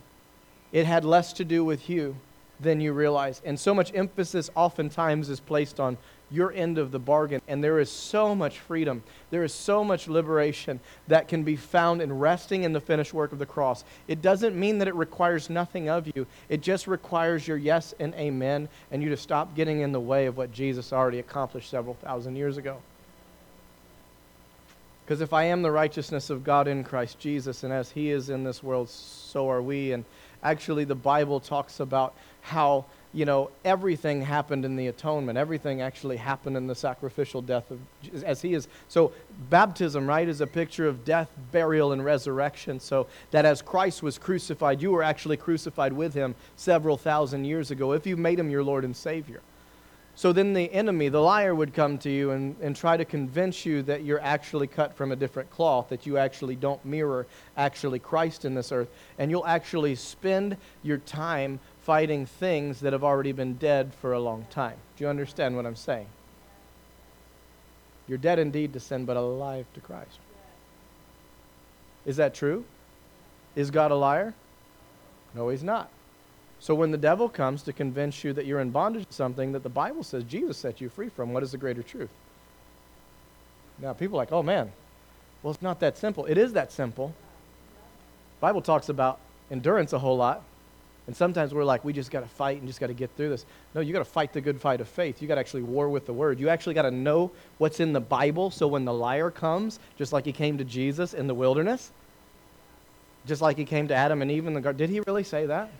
It 0.71 0.85
had 0.85 1.03
less 1.05 1.33
to 1.33 1.45
do 1.45 1.63
with 1.63 1.89
you 1.89 2.15
than 2.59 2.79
you 2.79 2.93
realize. 2.93 3.41
And 3.43 3.59
so 3.59 3.73
much 3.73 3.91
emphasis 3.93 4.49
oftentimes 4.55 5.29
is 5.29 5.39
placed 5.39 5.79
on 5.79 5.97
your 6.29 6.53
end 6.53 6.77
of 6.77 6.91
the 6.91 6.99
bargain. 6.99 7.41
And 7.47 7.63
there 7.63 7.79
is 7.79 7.91
so 7.91 8.33
much 8.33 8.59
freedom, 8.59 9.03
there 9.31 9.43
is 9.43 9.53
so 9.53 9.83
much 9.83 10.07
liberation 10.07 10.79
that 11.07 11.27
can 11.27 11.43
be 11.43 11.55
found 11.55 12.01
in 12.01 12.17
resting 12.17 12.63
in 12.63 12.71
the 12.71 12.79
finished 12.79 13.13
work 13.13 13.33
of 13.33 13.39
the 13.39 13.45
cross. 13.45 13.83
It 14.07 14.21
doesn't 14.21 14.57
mean 14.57 14.77
that 14.79 14.87
it 14.87 14.95
requires 14.95 15.49
nothing 15.49 15.89
of 15.89 16.07
you, 16.15 16.25
it 16.47 16.61
just 16.61 16.87
requires 16.87 17.47
your 17.47 17.57
yes 17.57 17.93
and 17.99 18.13
amen 18.15 18.69
and 18.91 19.03
you 19.03 19.09
to 19.09 19.17
stop 19.17 19.55
getting 19.55 19.81
in 19.81 19.91
the 19.91 19.99
way 19.99 20.25
of 20.25 20.37
what 20.37 20.53
Jesus 20.53 20.93
already 20.93 21.19
accomplished 21.19 21.69
several 21.69 21.95
thousand 21.95 22.35
years 22.37 22.57
ago. 22.57 22.77
Because 25.11 25.19
if 25.19 25.33
I 25.33 25.43
am 25.43 25.61
the 25.61 25.71
righteousness 25.71 26.29
of 26.29 26.41
God 26.41 26.69
in 26.69 26.85
Christ 26.85 27.19
Jesus, 27.19 27.65
and 27.65 27.73
as 27.73 27.91
He 27.91 28.11
is 28.11 28.29
in 28.29 28.45
this 28.45 28.63
world, 28.63 28.89
so 28.89 29.49
are 29.49 29.61
we. 29.61 29.91
And 29.91 30.05
actually, 30.41 30.85
the 30.85 30.95
Bible 30.95 31.41
talks 31.41 31.81
about 31.81 32.15
how, 32.39 32.85
you 33.11 33.25
know, 33.25 33.51
everything 33.65 34.21
happened 34.21 34.63
in 34.63 34.77
the 34.77 34.87
atonement. 34.87 35.37
Everything 35.37 35.81
actually 35.81 36.15
happened 36.15 36.55
in 36.55 36.65
the 36.65 36.75
sacrificial 36.75 37.41
death 37.41 37.69
of, 37.71 37.81
as 38.23 38.41
He 38.41 38.53
is. 38.53 38.69
So, 38.87 39.11
baptism, 39.49 40.07
right, 40.07 40.29
is 40.29 40.39
a 40.39 40.47
picture 40.47 40.87
of 40.87 41.03
death, 41.03 41.29
burial, 41.51 41.91
and 41.91 42.05
resurrection. 42.05 42.79
So 42.79 43.07
that 43.31 43.43
as 43.43 43.61
Christ 43.61 44.01
was 44.01 44.17
crucified, 44.17 44.81
you 44.81 44.91
were 44.91 45.03
actually 45.03 45.35
crucified 45.35 45.91
with 45.91 46.13
Him 46.13 46.35
several 46.55 46.95
thousand 46.95 47.43
years 47.43 47.69
ago 47.69 47.91
if 47.91 48.07
you 48.07 48.15
made 48.15 48.39
Him 48.39 48.49
your 48.49 48.63
Lord 48.63 48.85
and 48.85 48.95
Savior. 48.95 49.41
So 50.15 50.33
then 50.33 50.53
the 50.53 50.71
enemy, 50.71 51.09
the 51.09 51.21
liar, 51.21 51.55
would 51.55 51.73
come 51.73 51.97
to 51.99 52.09
you 52.09 52.31
and, 52.31 52.55
and 52.61 52.75
try 52.75 52.97
to 52.97 53.05
convince 53.05 53.65
you 53.65 53.81
that 53.83 54.03
you're 54.03 54.21
actually 54.21 54.67
cut 54.67 54.93
from 54.95 55.11
a 55.11 55.15
different 55.15 55.49
cloth, 55.49 55.89
that 55.89 56.05
you 56.05 56.17
actually 56.17 56.55
don't 56.55 56.83
mirror 56.85 57.25
actually 57.57 57.99
Christ 57.99 58.45
in 58.45 58.53
this 58.53 58.71
earth. 58.71 58.89
And 59.17 59.31
you'll 59.31 59.47
actually 59.47 59.95
spend 59.95 60.57
your 60.83 60.97
time 60.97 61.59
fighting 61.83 62.25
things 62.25 62.81
that 62.81 62.93
have 62.93 63.03
already 63.03 63.31
been 63.31 63.55
dead 63.55 63.93
for 64.01 64.13
a 64.13 64.19
long 64.19 64.45
time. 64.49 64.75
Do 64.97 65.03
you 65.03 65.09
understand 65.09 65.55
what 65.55 65.65
I'm 65.65 65.75
saying? 65.75 66.07
You're 68.07 68.17
dead 68.17 68.39
indeed 68.39 68.73
to 68.73 68.79
sin, 68.79 69.05
but 69.05 69.17
alive 69.17 69.65
to 69.73 69.79
Christ. 69.79 70.19
Is 72.05 72.17
that 72.17 72.33
true? 72.33 72.65
Is 73.55 73.71
God 73.71 73.91
a 73.91 73.95
liar? 73.95 74.33
No, 75.33 75.49
he's 75.49 75.63
not. 75.63 75.89
So 76.61 76.75
when 76.75 76.91
the 76.91 76.97
devil 76.97 77.27
comes 77.27 77.63
to 77.63 77.73
convince 77.73 78.23
you 78.23 78.33
that 78.33 78.45
you're 78.45 78.59
in 78.59 78.69
bondage 78.69 79.07
to 79.07 79.13
something 79.13 79.51
that 79.53 79.63
the 79.63 79.69
Bible 79.69 80.03
says 80.03 80.23
Jesus 80.23 80.57
set 80.57 80.79
you 80.79 80.89
free 80.89 81.09
from, 81.09 81.33
what 81.33 81.41
is 81.41 81.53
the 81.53 81.57
greater 81.57 81.81
truth? 81.81 82.11
Now 83.79 83.93
people 83.93 84.15
are 84.15 84.21
like, 84.21 84.31
oh 84.31 84.43
man, 84.43 84.71
well 85.41 85.51
it's 85.51 85.63
not 85.63 85.79
that 85.79 85.97
simple. 85.97 86.27
It 86.27 86.37
is 86.37 86.53
that 86.53 86.71
simple. 86.71 87.15
The 88.37 88.41
Bible 88.41 88.61
talks 88.61 88.89
about 88.89 89.19
endurance 89.49 89.91
a 89.93 89.97
whole 89.97 90.17
lot. 90.17 90.43
And 91.07 91.17
sometimes 91.17 91.51
we're 91.51 91.63
like, 91.63 91.83
we 91.83 91.93
just 91.93 92.11
got 92.11 92.19
to 92.19 92.27
fight 92.27 92.59
and 92.59 92.67
just 92.67 92.79
got 92.79 92.87
to 92.87 92.93
get 92.93 93.09
through 93.17 93.29
this. 93.29 93.43
No, 93.73 93.81
you 93.81 93.91
got 93.91 93.99
to 93.99 94.05
fight 94.05 94.31
the 94.31 94.39
good 94.39 94.61
fight 94.61 94.81
of 94.81 94.87
faith. 94.87 95.19
You 95.19 95.27
got 95.27 95.35
to 95.35 95.41
actually 95.41 95.63
war 95.63 95.89
with 95.89 96.05
the 96.05 96.13
word. 96.13 96.39
You 96.39 96.47
actually 96.47 96.75
got 96.75 96.83
to 96.83 96.91
know 96.91 97.31
what's 97.57 97.79
in 97.79 97.91
the 97.91 97.99
Bible. 97.99 98.51
So 98.51 98.67
when 98.67 98.85
the 98.85 98.93
liar 98.93 99.31
comes, 99.31 99.79
just 99.97 100.13
like 100.13 100.25
he 100.25 100.31
came 100.31 100.59
to 100.59 100.63
Jesus 100.63 101.15
in 101.15 101.25
the 101.25 101.33
wilderness, 101.33 101.91
just 103.25 103.41
like 103.41 103.57
he 103.57 103.65
came 103.65 103.87
to 103.87 103.95
Adam 103.95 104.21
and 104.21 104.29
Eve 104.29 104.45
in 104.45 104.53
the 104.53 104.61
garden, 104.61 104.77
did 104.77 104.91
he 104.91 104.99
really 105.07 105.23
say 105.23 105.47
that? 105.47 105.71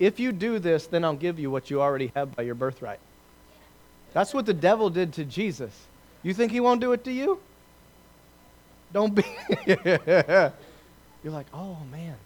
If 0.00 0.18
you 0.18 0.32
do 0.32 0.58
this, 0.58 0.86
then 0.86 1.04
I'll 1.04 1.14
give 1.14 1.38
you 1.38 1.50
what 1.50 1.70
you 1.70 1.80
already 1.80 2.10
have 2.16 2.34
by 2.34 2.42
your 2.42 2.56
birthright. 2.56 2.98
That's 4.14 4.34
what 4.34 4.46
the 4.46 4.54
devil 4.54 4.90
did 4.90 5.12
to 5.12 5.24
Jesus. 5.24 5.70
You 6.22 6.34
think 6.34 6.50
he 6.50 6.58
won't 6.58 6.80
do 6.80 6.92
it 6.92 7.04
to 7.04 7.12
you? 7.12 7.38
Don't 8.92 9.14
be. 9.14 9.24
You're 9.66 10.52
like, 11.24 11.46
oh 11.54 11.76
man. 11.92 12.16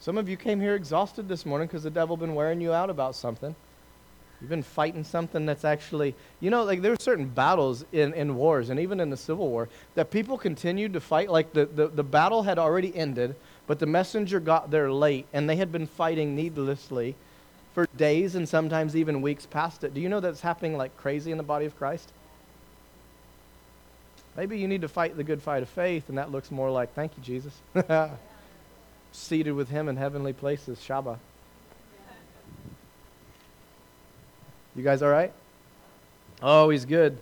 Some 0.00 0.18
of 0.18 0.28
you 0.28 0.36
came 0.36 0.60
here 0.60 0.74
exhausted 0.74 1.28
this 1.28 1.46
morning 1.46 1.68
because 1.68 1.82
the 1.82 1.90
devil 1.90 2.16
been 2.16 2.34
wearing 2.34 2.60
you 2.60 2.72
out 2.72 2.90
about 2.90 3.14
something. 3.14 3.54
You've 4.40 4.50
been 4.50 4.62
fighting 4.62 5.02
something 5.02 5.46
that's 5.46 5.64
actually, 5.64 6.14
you 6.40 6.50
know, 6.50 6.64
like 6.64 6.82
there 6.82 6.92
are 6.92 7.00
certain 7.00 7.26
battles 7.26 7.84
in, 7.92 8.12
in 8.12 8.36
wars 8.36 8.68
and 8.68 8.78
even 8.78 9.00
in 9.00 9.08
the 9.08 9.16
Civil 9.16 9.48
War 9.48 9.68
that 9.94 10.10
people 10.10 10.36
continued 10.36 10.92
to 10.92 11.00
fight. 11.00 11.30
Like 11.30 11.52
the, 11.54 11.64
the, 11.66 11.88
the 11.88 12.02
battle 12.02 12.42
had 12.42 12.58
already 12.58 12.94
ended, 12.94 13.34
but 13.66 13.78
the 13.78 13.86
messenger 13.86 14.40
got 14.40 14.70
there 14.70 14.90
late, 14.90 15.26
and 15.32 15.48
they 15.48 15.56
had 15.56 15.72
been 15.72 15.86
fighting 15.86 16.36
needlessly 16.36 17.14
for 17.74 17.86
days 17.96 18.34
and 18.34 18.48
sometimes 18.48 18.96
even 18.96 19.20
weeks 19.20 19.44
past 19.44 19.84
it. 19.84 19.92
Do 19.92 20.00
you 20.00 20.08
know 20.08 20.20
that's 20.20 20.40
happening 20.40 20.76
like 20.76 20.96
crazy 20.96 21.30
in 21.30 21.36
the 21.36 21.42
body 21.42 21.66
of 21.66 21.76
Christ? 21.76 22.12
Maybe 24.36 24.58
you 24.58 24.68
need 24.68 24.82
to 24.82 24.88
fight 24.88 25.16
the 25.16 25.24
good 25.24 25.42
fight 25.42 25.62
of 25.62 25.68
faith, 25.68 26.08
and 26.08 26.18
that 26.18 26.30
looks 26.30 26.50
more 26.50 26.70
like, 26.70 26.94
thank 26.94 27.12
you, 27.16 27.22
Jesus. 27.22 27.52
Seated 29.12 29.52
with 29.52 29.70
him 29.70 29.88
in 29.88 29.96
heavenly 29.96 30.32
places, 30.32 30.78
Shabbat. 30.78 31.18
You 34.74 34.82
guys 34.82 35.00
all 35.00 35.08
right? 35.08 35.32
Oh, 36.42 36.68
he's 36.68 36.84
good. 36.84 37.18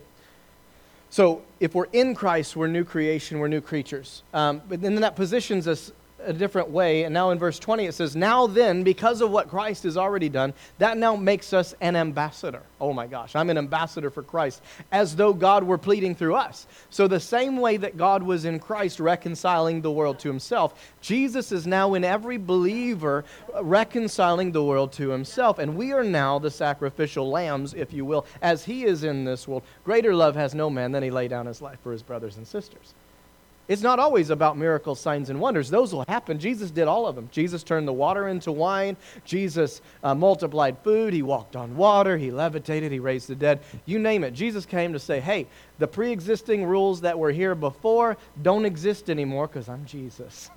So, 1.09 1.43
if 1.61 1.75
we're 1.77 1.87
in 1.93 2.17
Christ, 2.17 2.57
we're 2.57 2.67
new 2.67 2.83
creation, 2.83 3.39
we're 3.39 3.47
new 3.47 3.61
creatures. 3.61 4.25
Um, 4.33 4.61
but 4.69 4.81
then 4.81 4.97
that 4.97 5.15
positions 5.15 5.69
us 5.69 5.93
a 6.27 6.33
different 6.33 6.71
way. 6.71 7.05
And 7.05 7.15
now 7.15 7.31
in 7.31 7.39
verse 7.39 7.59
20 7.59 7.87
it 7.87 7.95
says, 7.95 8.17
Now 8.17 8.47
then, 8.47 8.83
because 8.83 9.21
of 9.21 9.31
what 9.31 9.49
Christ 9.49 9.85
has 9.85 9.97
already 9.97 10.29
done, 10.29 10.55
that 10.79 10.97
now 10.97 11.17
makes 11.17 11.53
us 11.53 11.75
an 11.81 11.97
ambassador. 11.97 12.63
Oh 12.81 12.93
my 12.93 13.07
gosh, 13.07 13.35
I'm 13.35 13.51
an 13.51 13.59
ambassador 13.59 14.11
for 14.11 14.23
Christ, 14.23 14.63
as 14.93 15.17
though 15.17 15.33
God 15.33 15.65
were 15.65 15.79
pleading 15.79 16.15
through 16.15 16.35
us. 16.35 16.67
So, 16.91 17.09
the 17.09 17.21
same 17.21 17.57
way 17.57 17.77
that 17.79 17.97
God 17.97 18.23
was 18.23 18.45
in 18.45 18.59
Christ 18.59 19.01
reconciling 19.01 19.81
the 19.81 19.91
world 19.91 20.19
to 20.21 20.29
himself, 20.29 20.93
Jesus 21.01 21.53
is 21.53 21.67
now 21.67 21.95
in 21.95 22.05
every 22.05 22.37
believer 22.37 23.25
reconciling 23.61 24.53
the 24.53 24.65
world 24.65 24.93
to 24.95 25.09
himself. 25.11 25.59
And 25.59 25.77
we 25.77 25.93
are 25.93 26.05
now 26.05 26.39
the 26.39 26.51
sacrificial 26.51 27.31
lambs, 27.31 27.75
if 27.75 27.93
you 27.93 28.05
will, 28.05 28.27
as 28.43 28.65
he 28.65 28.85
is 28.85 29.05
in 29.05 29.25
this 29.25 29.49
world. 29.49 29.63
Greater 29.85 30.15
love 30.15 30.35
has 30.35 30.55
no 30.55 30.69
man 30.69 30.93
than 30.93 31.03
he 31.03 31.11
lay 31.11 31.29
down 31.29 31.47
his 31.47 31.63
life 31.63 31.79
for 31.83 31.93
his 31.93 32.03
brothers 32.03 32.37
and 32.37 32.47
sisters. 32.47 32.95
It's 33.67 33.81
not 33.81 33.99
always 33.99 34.29
about 34.29 34.59
miracles, 34.59 35.01
signs, 35.01 35.31
and 35.31 35.41
wonders. 35.41 35.71
Those 35.71 35.95
will 35.95 36.05
happen. 36.07 36.39
Jesus 36.39 36.71
did 36.71 36.87
all 36.87 37.07
of 37.07 37.17
them. 37.17 37.31
Jesus 37.33 37.63
turned 37.63 37.89
the 37.89 37.93
water 37.93 38.29
into 38.29 38.53
wine. 38.53 38.97
Jesus 39.25 39.81
uh, 40.03 40.15
multiplied 40.15 40.77
food. 40.85 41.15
He 41.15 41.23
walked 41.23 41.57
on 41.57 41.75
water. 41.75 42.19
He 42.19 42.31
levitated. 42.31 42.93
He 42.93 42.99
raised 42.99 43.29
the 43.29 43.35
dead. 43.35 43.61
You 43.87 43.99
name 43.99 44.23
it. 44.23 44.33
Jesus 44.33 44.67
came 44.67 44.93
to 44.93 44.99
say, 44.99 45.19
hey, 45.19 45.47
the 45.79 45.89
pre 45.89 46.13
existing 46.13 46.67
rules 46.67 47.01
that 47.01 47.19
were 47.19 47.33
here 47.33 47.55
before 47.55 48.19
don't 48.43 48.67
exist 48.67 49.09
anymore 49.09 49.47
because 49.47 49.71
I'm 49.71 49.87
Jesus. 49.87 50.51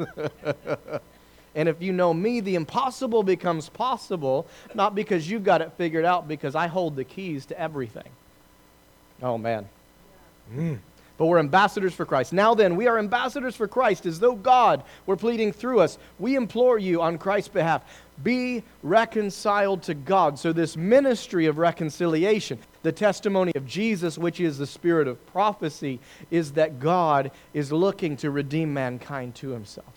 and 1.56 1.70
if 1.70 1.82
you 1.82 1.94
know 1.94 2.14
me, 2.14 2.42
the 2.42 2.56
impossible 2.56 3.24
becomes 3.24 3.70
possible, 3.70 4.48
not 4.76 4.96
because 4.96 5.30
you've 5.30 5.46
got 5.46 5.62
it 5.62 5.72
figured 5.78 6.04
out, 6.04 6.28
because 6.28 6.56
I 6.56 6.68
hold 6.68 6.98
the 6.98 7.06
keys 7.06 7.46
to 7.48 7.60
everything. 7.60 8.10
Oh, 9.24 9.38
man. 9.38 9.70
Mm 10.54 10.80
but 11.18 11.26
we're 11.26 11.40
ambassadors 11.40 11.94
for 11.94 12.06
Christ. 12.06 12.34
Now 12.34 12.54
then, 12.54 12.76
we 12.76 12.88
are 12.88 13.00
ambassadors 13.00 13.56
for 13.56 13.68
Christ 13.68 14.06
as 14.06 14.20
though 14.20 14.36
God 14.36 14.84
were 15.06 15.18
pleading 15.18 15.52
through 15.52 15.80
us. 15.80 15.98
We 16.20 16.36
implore 16.36 16.78
you 16.78 17.02
on 17.02 17.18
Christ's 17.18 17.50
behalf 17.50 17.84
be 18.24 18.64
reconciled 18.82 19.84
to 19.84 19.94
God. 19.94 20.40
So, 20.40 20.52
this 20.52 20.76
ministry 20.76 21.46
of 21.46 21.58
reconciliation, 21.58 22.60
the 22.84 22.92
testimony 22.92 23.52
of 23.56 23.66
Jesus, 23.66 24.18
which 24.18 24.40
is 24.40 24.58
the 24.58 24.68
spirit 24.68 25.08
of 25.08 25.24
prophecy, 25.28 26.00
is 26.32 26.54
that 26.54 26.80
God 26.80 27.32
is 27.54 27.72
looking 27.72 28.18
to 28.18 28.32
redeem 28.32 28.74
mankind 28.74 29.36
to 29.36 29.50
himself. 29.50 29.94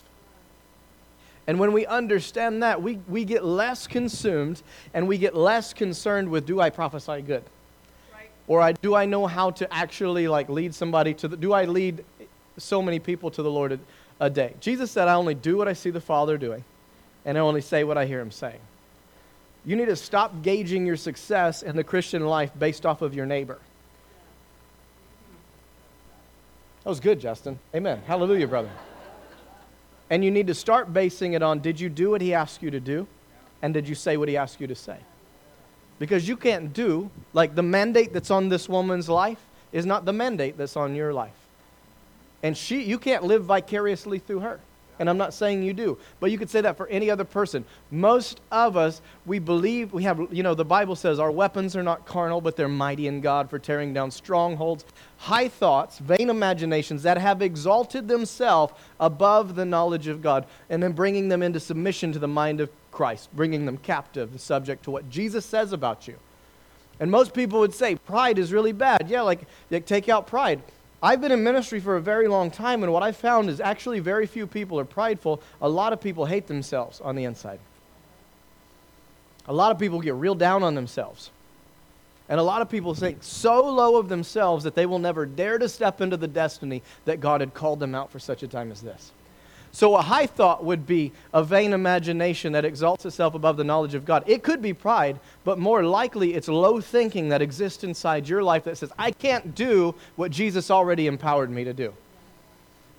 And 1.47 1.59
when 1.59 1.73
we 1.73 1.85
understand 1.85 2.61
that, 2.61 2.81
we, 2.81 2.99
we 3.07 3.25
get 3.25 3.43
less 3.43 3.87
consumed 3.87 4.61
and 4.93 5.07
we 5.07 5.17
get 5.17 5.35
less 5.35 5.73
concerned 5.73 6.29
with 6.29 6.45
do 6.45 6.61
I 6.61 6.69
prophesy 6.69 7.21
good? 7.21 7.43
Or 8.51 8.59
I, 8.59 8.73
do 8.73 8.95
I 8.95 9.05
know 9.05 9.27
how 9.27 9.51
to 9.51 9.73
actually 9.73 10.27
like 10.27 10.49
lead 10.49 10.75
somebody 10.75 11.13
to 11.13 11.29
the, 11.29 11.37
do 11.37 11.53
I 11.53 11.63
lead 11.63 12.03
so 12.57 12.81
many 12.81 12.99
people 12.99 13.31
to 13.31 13.41
the 13.41 13.49
Lord 13.49 13.79
a 14.19 14.29
day. 14.29 14.55
Jesus 14.59 14.91
said, 14.91 15.07
I 15.07 15.13
only 15.13 15.35
do 15.35 15.55
what 15.55 15.69
I 15.69 15.73
see 15.73 15.89
the 15.89 16.01
Father 16.01 16.37
doing, 16.37 16.65
and 17.23 17.37
I 17.37 17.41
only 17.41 17.61
say 17.61 17.85
what 17.85 17.97
I 17.97 18.05
hear 18.05 18.19
him 18.19 18.29
saying. 18.29 18.59
You 19.63 19.77
need 19.77 19.85
to 19.85 19.95
stop 19.95 20.41
gauging 20.41 20.85
your 20.85 20.97
success 20.97 21.63
in 21.63 21.77
the 21.77 21.83
Christian 21.85 22.25
life 22.25 22.51
based 22.59 22.85
off 22.85 23.01
of 23.01 23.15
your 23.15 23.25
neighbor. 23.25 23.57
That 26.83 26.89
was 26.89 26.99
good, 26.99 27.21
Justin. 27.21 27.57
Amen. 27.73 28.01
Hallelujah, 28.05 28.49
brother. 28.49 28.71
And 30.09 30.25
you 30.25 30.29
need 30.29 30.47
to 30.47 30.53
start 30.53 30.91
basing 30.91 31.31
it 31.31 31.41
on 31.41 31.59
did 31.59 31.79
you 31.79 31.87
do 31.87 32.09
what 32.09 32.19
he 32.19 32.33
asked 32.33 32.61
you 32.61 32.69
to 32.71 32.81
do? 32.81 33.07
And 33.61 33.73
did 33.73 33.87
you 33.87 33.95
say 33.95 34.17
what 34.17 34.27
he 34.27 34.35
asked 34.35 34.59
you 34.59 34.67
to 34.67 34.75
say? 34.75 34.97
Because 36.01 36.27
you 36.27 36.35
can't 36.35 36.73
do, 36.73 37.11
like 37.31 37.53
the 37.53 37.61
mandate 37.61 38.11
that's 38.11 38.31
on 38.31 38.49
this 38.49 38.67
woman's 38.67 39.07
life 39.07 39.37
is 39.71 39.85
not 39.85 40.03
the 40.03 40.11
mandate 40.11 40.57
that's 40.57 40.75
on 40.75 40.95
your 40.95 41.13
life. 41.13 41.35
And 42.41 42.57
she, 42.57 42.81
you 42.81 42.97
can't 42.97 43.23
live 43.23 43.43
vicariously 43.43 44.17
through 44.17 44.39
her. 44.39 44.59
And 44.97 45.07
I'm 45.07 45.19
not 45.19 45.31
saying 45.31 45.61
you 45.61 45.73
do, 45.73 45.99
but 46.19 46.31
you 46.31 46.39
could 46.39 46.49
say 46.49 46.61
that 46.61 46.75
for 46.75 46.87
any 46.87 47.11
other 47.11 47.23
person. 47.23 47.65
Most 47.91 48.41
of 48.51 48.77
us, 48.77 48.99
we 49.27 49.37
believe, 49.37 49.93
we 49.93 50.01
have, 50.01 50.27
you 50.31 50.41
know, 50.41 50.55
the 50.55 50.65
Bible 50.65 50.95
says 50.95 51.19
our 51.19 51.29
weapons 51.29 51.75
are 51.75 51.83
not 51.83 52.07
carnal, 52.07 52.41
but 52.41 52.55
they're 52.55 52.67
mighty 52.67 53.05
in 53.05 53.21
God 53.21 53.47
for 53.47 53.59
tearing 53.59 53.93
down 53.93 54.09
strongholds, 54.09 54.85
high 55.17 55.49
thoughts, 55.49 55.99
vain 55.99 56.31
imaginations 56.31 57.03
that 57.03 57.19
have 57.19 57.43
exalted 57.43 58.07
themselves 58.07 58.73
above 58.99 59.53
the 59.53 59.65
knowledge 59.65 60.07
of 60.07 60.23
God, 60.23 60.47
and 60.67 60.81
then 60.81 60.93
bringing 60.93 61.29
them 61.29 61.43
into 61.43 61.59
submission 61.59 62.11
to 62.11 62.17
the 62.19 62.27
mind 62.27 62.59
of 62.59 62.71
Christ, 62.91 63.29
bringing 63.33 63.65
them 63.65 63.77
captive, 63.77 64.39
subject 64.39 64.83
to 64.83 64.91
what 64.91 65.09
Jesus 65.09 65.45
says 65.45 65.73
about 65.73 66.07
you. 66.07 66.17
And 66.99 67.09
most 67.09 67.33
people 67.33 67.59
would 67.61 67.73
say 67.73 67.95
pride 67.95 68.37
is 68.37 68.53
really 68.53 68.73
bad. 68.73 69.09
Yeah, 69.09 69.21
like, 69.21 69.41
like 69.71 69.85
take 69.85 70.09
out 70.09 70.27
pride. 70.27 70.61
I've 71.03 71.19
been 71.19 71.31
in 71.31 71.43
ministry 71.43 71.79
for 71.79 71.95
a 71.95 72.01
very 72.01 72.27
long 72.27 72.51
time, 72.51 72.83
and 72.83 72.93
what 72.93 73.01
I've 73.01 73.17
found 73.17 73.49
is 73.49 73.59
actually 73.59 73.99
very 73.99 74.27
few 74.27 74.45
people 74.45 74.79
are 74.79 74.85
prideful. 74.85 75.41
A 75.61 75.69
lot 75.69 75.93
of 75.93 76.01
people 76.01 76.25
hate 76.25 76.45
themselves 76.45 77.01
on 77.01 77.15
the 77.15 77.23
inside. 77.23 77.59
A 79.47 79.53
lot 79.53 79.71
of 79.71 79.79
people 79.79 79.99
get 79.99 80.13
real 80.13 80.35
down 80.35 80.61
on 80.61 80.75
themselves. 80.75 81.31
And 82.29 82.39
a 82.39 82.43
lot 82.43 82.61
of 82.61 82.69
people 82.69 82.93
think 82.93 83.17
so 83.21 83.67
low 83.67 83.97
of 83.97 84.07
themselves 84.07 84.63
that 84.63 84.75
they 84.75 84.85
will 84.85 84.99
never 84.99 85.25
dare 85.25 85.57
to 85.57 85.67
step 85.67 86.01
into 86.01 86.17
the 86.17 86.27
destiny 86.27 86.83
that 87.05 87.19
God 87.19 87.41
had 87.41 87.53
called 87.53 87.79
them 87.79 87.95
out 87.95 88.11
for 88.11 88.19
such 88.19 88.43
a 88.43 88.47
time 88.47 88.71
as 88.71 88.81
this. 88.81 89.11
So, 89.73 89.95
a 89.95 90.01
high 90.01 90.25
thought 90.25 90.65
would 90.65 90.85
be 90.85 91.13
a 91.33 91.43
vain 91.43 91.71
imagination 91.71 92.51
that 92.53 92.65
exalts 92.65 93.05
itself 93.05 93.35
above 93.35 93.55
the 93.55 93.63
knowledge 93.63 93.93
of 93.93 94.03
God. 94.03 94.23
It 94.27 94.43
could 94.43 94.61
be 94.61 94.73
pride, 94.73 95.19
but 95.45 95.59
more 95.59 95.83
likely 95.83 96.33
it's 96.33 96.49
low 96.49 96.81
thinking 96.81 97.29
that 97.29 97.41
exists 97.41 97.85
inside 97.85 98.27
your 98.27 98.43
life 98.43 98.65
that 98.65 98.77
says, 98.77 98.91
I 98.99 99.11
can't 99.11 99.55
do 99.55 99.95
what 100.17 100.31
Jesus 100.31 100.69
already 100.69 101.07
empowered 101.07 101.49
me 101.49 101.63
to 101.63 101.73
do. 101.73 101.93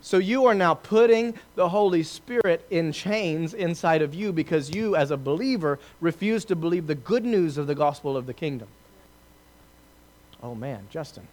So, 0.01 0.17
you 0.17 0.47
are 0.47 0.55
now 0.55 0.73
putting 0.73 1.35
the 1.57 1.69
Holy 1.69 2.03
Spirit 2.03 2.67
in 2.71 2.91
chains 2.91 3.53
inside 3.53 4.01
of 4.01 4.15
you 4.15 4.33
because 4.33 4.75
you, 4.75 4.97
as 4.97 5.11
a 5.11 5.19
believer, 5.19 5.79
refuse 6.01 6.45
to 6.47 6.57
believe 6.57 6.87
the 6.87 6.95
good 6.95 7.25
news 7.25 7.59
of 7.59 7.67
the 7.67 7.75
gospel 7.75 8.17
of 8.17 8.25
the 8.25 8.35
kingdom. 8.35 8.69
Oh 10.43 10.55
man, 10.55 10.89
Justin, 10.91 11.29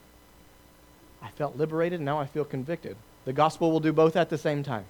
I 1.21 1.29
felt 1.29 1.55
liberated, 1.55 1.99
now 1.99 2.19
I 2.19 2.27
feel 2.27 2.45
convicted. 2.45 2.95
The 3.25 3.33
gospel 3.33 3.71
will 3.71 3.79
do 3.79 3.91
both 3.91 4.15
at 4.15 4.29
the 4.29 4.37
same 4.37 4.63
time. 4.63 4.85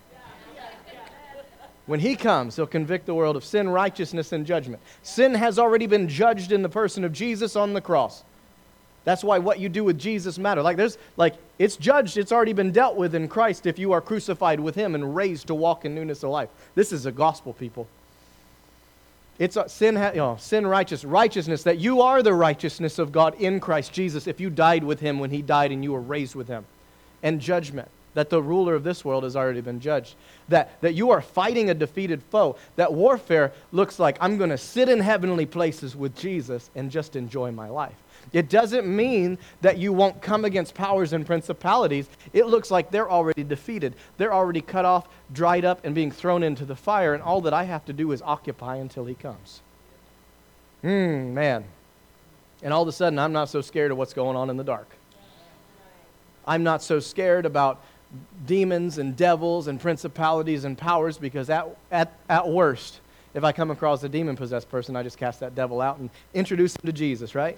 When 1.89 1.99
he 1.99 2.15
comes, 2.15 2.55
he'll 2.55 2.67
convict 2.67 3.07
the 3.07 3.15
world 3.15 3.35
of 3.35 3.43
sin, 3.43 3.67
righteousness, 3.67 4.31
and 4.31 4.45
judgment. 4.45 4.79
Sin 5.01 5.33
has 5.33 5.57
already 5.57 5.87
been 5.87 6.07
judged 6.07 6.51
in 6.51 6.61
the 6.61 6.69
person 6.69 7.03
of 7.03 7.11
Jesus 7.11 7.55
on 7.55 7.73
the 7.73 7.81
cross. 7.81 8.23
That's 9.05 9.23
why 9.23 9.39
what 9.39 9.59
you 9.59 9.69
do 9.69 9.83
with 9.83 9.97
Jesus 9.97 10.37
matters. 10.37 10.63
Like 10.63 10.77
there's 10.77 10.99
like 11.17 11.33
it's 11.57 11.77
judged, 11.77 12.17
it's 12.17 12.31
already 12.31 12.53
been 12.53 12.71
dealt 12.71 12.95
with 12.95 13.15
in 13.15 13.27
Christ 13.27 13.65
if 13.65 13.79
you 13.79 13.91
are 13.91 14.01
crucified 14.01 14.59
with 14.59 14.75
him 14.75 14.93
and 14.93 15.15
raised 15.15 15.47
to 15.47 15.55
walk 15.55 15.83
in 15.83 15.95
newness 15.95 16.21
of 16.21 16.29
life. 16.29 16.49
This 16.75 16.91
is 16.91 17.07
a 17.07 17.11
gospel, 17.11 17.53
people. 17.53 17.87
It's 19.39 19.57
a, 19.57 19.67
sin, 19.67 19.95
you 19.95 20.21
oh, 20.21 20.33
know, 20.33 20.37
sin 20.39 20.67
righteous 20.67 21.03
righteousness 21.03 21.63
that 21.63 21.79
you 21.79 22.01
are 22.01 22.21
the 22.21 22.35
righteousness 22.35 22.99
of 22.99 23.11
God 23.11 23.33
in 23.41 23.59
Christ 23.59 23.93
Jesus 23.93 24.27
if 24.27 24.39
you 24.39 24.51
died 24.51 24.83
with 24.83 24.99
him 24.99 25.17
when 25.17 25.31
he 25.31 25.41
died 25.41 25.71
and 25.71 25.83
you 25.83 25.93
were 25.93 26.01
raised 26.01 26.35
with 26.35 26.49
him. 26.49 26.65
And 27.23 27.41
judgment 27.41 27.89
that 28.13 28.29
the 28.29 28.41
ruler 28.41 28.75
of 28.75 28.83
this 28.83 29.05
world 29.05 29.23
has 29.23 29.35
already 29.35 29.61
been 29.61 29.79
judged. 29.79 30.15
That, 30.49 30.81
that 30.81 30.93
you 30.93 31.11
are 31.11 31.21
fighting 31.21 31.69
a 31.69 31.73
defeated 31.73 32.23
foe. 32.23 32.55
That 32.75 32.93
warfare 32.93 33.51
looks 33.71 33.99
like 33.99 34.17
I'm 34.19 34.37
going 34.37 34.49
to 34.49 34.57
sit 34.57 34.89
in 34.89 34.99
heavenly 34.99 35.45
places 35.45 35.95
with 35.95 36.15
Jesus 36.15 36.69
and 36.75 36.89
just 36.89 37.15
enjoy 37.15 37.51
my 37.51 37.69
life. 37.69 37.95
It 38.33 38.49
doesn't 38.49 38.85
mean 38.85 39.37
that 39.61 39.77
you 39.77 39.91
won't 39.93 40.21
come 40.21 40.45
against 40.45 40.75
powers 40.75 41.13
and 41.13 41.25
principalities. 41.25 42.07
It 42.33 42.45
looks 42.45 42.69
like 42.69 42.91
they're 42.91 43.09
already 43.09 43.43
defeated. 43.43 43.95
They're 44.17 44.33
already 44.33 44.61
cut 44.61 44.85
off, 44.85 45.07
dried 45.33 45.65
up, 45.65 45.83
and 45.83 45.95
being 45.95 46.11
thrown 46.11 46.43
into 46.43 46.65
the 46.65 46.75
fire, 46.75 47.13
and 47.13 47.23
all 47.23 47.41
that 47.41 47.53
I 47.53 47.63
have 47.63 47.85
to 47.85 47.93
do 47.93 48.11
is 48.11 48.21
occupy 48.21 48.75
until 48.75 49.05
he 49.05 49.15
comes. 49.15 49.61
Hmm, 50.81 51.33
man. 51.33 51.65
And 52.61 52.73
all 52.73 52.81
of 52.81 52.87
a 52.87 52.91
sudden, 52.91 53.17
I'm 53.17 53.33
not 53.33 53.49
so 53.49 53.61
scared 53.61 53.91
of 53.91 53.97
what's 53.97 54.13
going 54.13 54.35
on 54.35 54.49
in 54.49 54.57
the 54.57 54.63
dark. 54.63 54.89
I'm 56.45 56.63
not 56.63 56.81
so 56.83 56.99
scared 56.99 57.45
about 57.45 57.81
demons 58.45 58.97
and 58.97 59.15
devils 59.15 59.67
and 59.67 59.79
principalities 59.79 60.63
and 60.63 60.77
powers 60.77 61.17
because 61.17 61.49
at, 61.49 61.67
at, 61.91 62.13
at 62.29 62.47
worst, 62.47 63.01
if 63.33 63.43
I 63.43 63.51
come 63.51 63.69
across 63.71 64.03
a 64.03 64.09
demon 64.09 64.35
possessed 64.35 64.69
person, 64.69 64.95
I 64.95 65.03
just 65.03 65.17
cast 65.17 65.39
that 65.41 65.53
devil 65.53 65.81
out 65.81 65.99
and 65.99 66.09
introduce 66.33 66.75
him 66.75 66.81
to 66.85 66.93
Jesus, 66.93 67.35
right? 67.35 67.57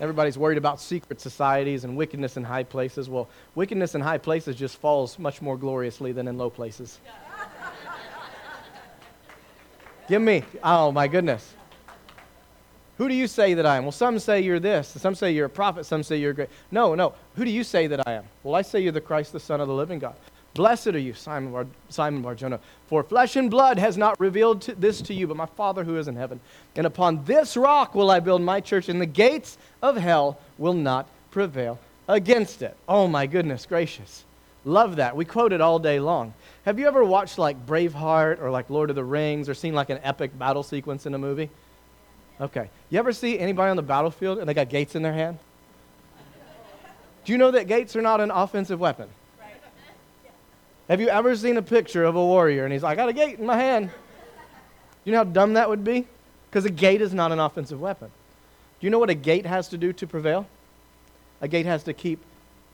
Everybody's 0.00 0.36
worried 0.36 0.58
about 0.58 0.80
secret 0.80 1.20
societies 1.20 1.84
and 1.84 1.96
wickedness 1.96 2.36
in 2.36 2.44
high 2.44 2.64
places. 2.64 3.08
Well, 3.08 3.28
wickedness 3.54 3.94
in 3.94 4.00
high 4.00 4.18
places 4.18 4.56
just 4.56 4.76
falls 4.76 5.18
much 5.18 5.40
more 5.40 5.56
gloriously 5.56 6.12
than 6.12 6.26
in 6.26 6.36
low 6.36 6.50
places. 6.50 6.98
Give 10.08 10.20
me, 10.20 10.42
oh 10.62 10.92
my 10.92 11.08
goodness. 11.08 11.54
Who 12.98 13.08
do 13.08 13.14
you 13.14 13.26
say 13.26 13.54
that 13.54 13.66
I 13.66 13.76
am? 13.76 13.84
Well, 13.84 13.92
some 13.92 14.18
say 14.18 14.40
you're 14.40 14.60
this. 14.60 14.88
Some 14.88 15.14
say 15.14 15.32
you're 15.32 15.46
a 15.46 15.50
prophet. 15.50 15.84
Some 15.84 16.02
say 16.02 16.16
you're 16.16 16.32
great. 16.32 16.48
No, 16.70 16.94
no. 16.94 17.14
Who 17.34 17.44
do 17.44 17.50
you 17.50 17.64
say 17.64 17.88
that 17.88 18.06
I 18.06 18.12
am? 18.12 18.24
Well, 18.42 18.54
I 18.54 18.62
say 18.62 18.80
you're 18.80 18.92
the 18.92 19.00
Christ, 19.00 19.32
the 19.32 19.40
Son 19.40 19.60
of 19.60 19.66
the 19.66 19.74
living 19.74 19.98
God. 19.98 20.14
Blessed 20.54 20.88
are 20.88 20.98
you, 20.98 21.14
Simon, 21.14 21.50
Bar- 21.50 21.66
Simon 21.88 22.22
Barjona, 22.22 22.60
for 22.86 23.02
flesh 23.02 23.34
and 23.34 23.50
blood 23.50 23.76
has 23.76 23.96
not 23.96 24.18
revealed 24.20 24.62
to 24.62 24.74
this 24.76 25.02
to 25.02 25.14
you, 25.14 25.26
but 25.26 25.36
my 25.36 25.46
Father 25.46 25.82
who 25.82 25.96
is 25.96 26.06
in 26.06 26.14
heaven. 26.14 26.38
And 26.76 26.86
upon 26.86 27.24
this 27.24 27.56
rock 27.56 27.96
will 27.96 28.08
I 28.08 28.20
build 28.20 28.40
my 28.40 28.60
church, 28.60 28.88
and 28.88 29.00
the 29.00 29.06
gates 29.06 29.58
of 29.82 29.96
hell 29.96 30.38
will 30.56 30.74
not 30.74 31.08
prevail 31.32 31.80
against 32.06 32.62
it. 32.62 32.76
Oh, 32.88 33.08
my 33.08 33.26
goodness 33.26 33.66
gracious. 33.66 34.22
Love 34.64 34.96
that. 34.96 35.16
We 35.16 35.24
quote 35.24 35.52
it 35.52 35.60
all 35.60 35.80
day 35.80 35.98
long. 35.98 36.32
Have 36.64 36.78
you 36.78 36.86
ever 36.86 37.02
watched 37.02 37.36
like 37.36 37.66
Braveheart 37.66 38.40
or 38.40 38.52
like 38.52 38.70
Lord 38.70 38.90
of 38.90 38.96
the 38.96 39.04
Rings 39.04 39.48
or 39.48 39.54
seen 39.54 39.74
like 39.74 39.90
an 39.90 39.98
epic 40.04 40.38
battle 40.38 40.62
sequence 40.62 41.04
in 41.04 41.14
a 41.14 41.18
movie? 41.18 41.50
Okay. 42.40 42.68
You 42.90 42.98
ever 42.98 43.12
see 43.12 43.38
anybody 43.38 43.70
on 43.70 43.76
the 43.76 43.82
battlefield 43.82 44.38
and 44.38 44.48
they 44.48 44.54
got 44.54 44.68
gates 44.68 44.94
in 44.94 45.02
their 45.02 45.12
hand? 45.12 45.38
Do 47.24 47.32
you 47.32 47.38
know 47.38 47.50
that 47.52 47.66
gates 47.66 47.96
are 47.96 48.02
not 48.02 48.20
an 48.20 48.30
offensive 48.30 48.80
weapon? 48.80 49.08
Have 50.88 51.00
you 51.00 51.08
ever 51.08 51.34
seen 51.34 51.56
a 51.56 51.62
picture 51.62 52.04
of 52.04 52.16
a 52.16 52.24
warrior 52.24 52.64
and 52.64 52.72
he's 52.72 52.82
like, 52.82 52.98
I 52.98 53.02
got 53.02 53.08
a 53.08 53.12
gate 53.12 53.38
in 53.38 53.46
my 53.46 53.56
hand? 53.56 53.90
You 55.04 55.12
know 55.12 55.18
how 55.18 55.24
dumb 55.24 55.54
that 55.54 55.68
would 55.68 55.84
be? 55.84 56.06
Because 56.50 56.66
a 56.66 56.70
gate 56.70 57.00
is 57.00 57.14
not 57.14 57.32
an 57.32 57.40
offensive 57.40 57.80
weapon. 57.80 58.10
Do 58.80 58.86
you 58.86 58.90
know 58.90 58.98
what 58.98 59.10
a 59.10 59.14
gate 59.14 59.46
has 59.46 59.68
to 59.68 59.78
do 59.78 59.92
to 59.94 60.06
prevail? 60.06 60.46
A 61.40 61.48
gate 61.48 61.66
has 61.66 61.84
to 61.84 61.94
keep 61.94 62.20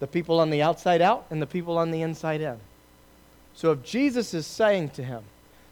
the 0.01 0.07
people 0.07 0.41
on 0.41 0.51
the 0.51 0.63
outside 0.63 1.01
out 1.01 1.27
and 1.31 1.41
the 1.41 1.47
people 1.47 1.79
on 1.79 1.91
the 1.91 2.03
inside 2.03 2.41
in. 2.41 2.59
So 3.55 3.73
if 3.73 3.83
Jesus 3.85 4.35
is 4.35 4.47
saying 4.47 4.91
to 4.91 5.05
him, 5.05 5.23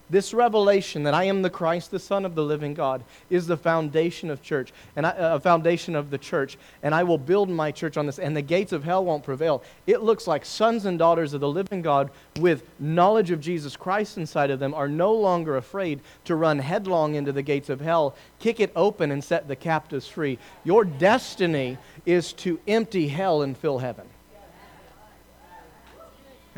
this 0.09 0.33
revelation 0.33 1.03
that 1.03 1.13
I 1.13 1.25
am 1.25 1.41
the 1.41 1.49
Christ, 1.49 1.91
the 1.91 1.99
Son 1.99 2.25
of 2.25 2.35
the 2.35 2.43
living 2.43 2.73
God, 2.73 3.03
is 3.29 3.47
the 3.47 3.57
foundation 3.57 4.29
of 4.29 4.41
church, 4.41 4.73
and 4.95 5.05
a 5.05 5.19
uh, 5.19 5.39
foundation 5.39 5.95
of 5.95 6.09
the 6.09 6.17
church, 6.17 6.57
and 6.83 6.95
I 6.95 7.03
will 7.03 7.17
build 7.17 7.49
my 7.49 7.71
church 7.71 7.97
on 7.97 8.05
this, 8.05 8.19
and 8.19 8.35
the 8.35 8.41
gates 8.41 8.71
of 8.71 8.83
hell 8.83 9.05
won't 9.05 9.23
prevail. 9.23 9.63
It 9.87 10.01
looks 10.01 10.27
like 10.27 10.45
sons 10.45 10.85
and 10.85 10.97
daughters 10.97 11.33
of 11.33 11.41
the 11.41 11.49
living 11.49 11.81
God 11.81 12.09
with 12.39 12.63
knowledge 12.79 13.31
of 13.31 13.41
Jesus 13.41 13.75
Christ 13.75 14.17
inside 14.17 14.51
of 14.51 14.59
them 14.59 14.73
are 14.73 14.87
no 14.87 15.13
longer 15.13 15.57
afraid 15.57 15.99
to 16.25 16.35
run 16.35 16.59
headlong 16.59 17.15
into 17.15 17.31
the 17.31 17.41
gates 17.41 17.69
of 17.69 17.81
hell, 17.81 18.15
kick 18.39 18.59
it 18.59 18.71
open, 18.75 19.11
and 19.11 19.23
set 19.23 19.47
the 19.47 19.55
captives 19.55 20.07
free. 20.07 20.39
Your 20.63 20.85
destiny 20.85 21.77
is 22.05 22.33
to 22.33 22.59
empty 22.67 23.07
hell 23.07 23.41
and 23.41 23.57
fill 23.57 23.79
heaven. 23.79 24.07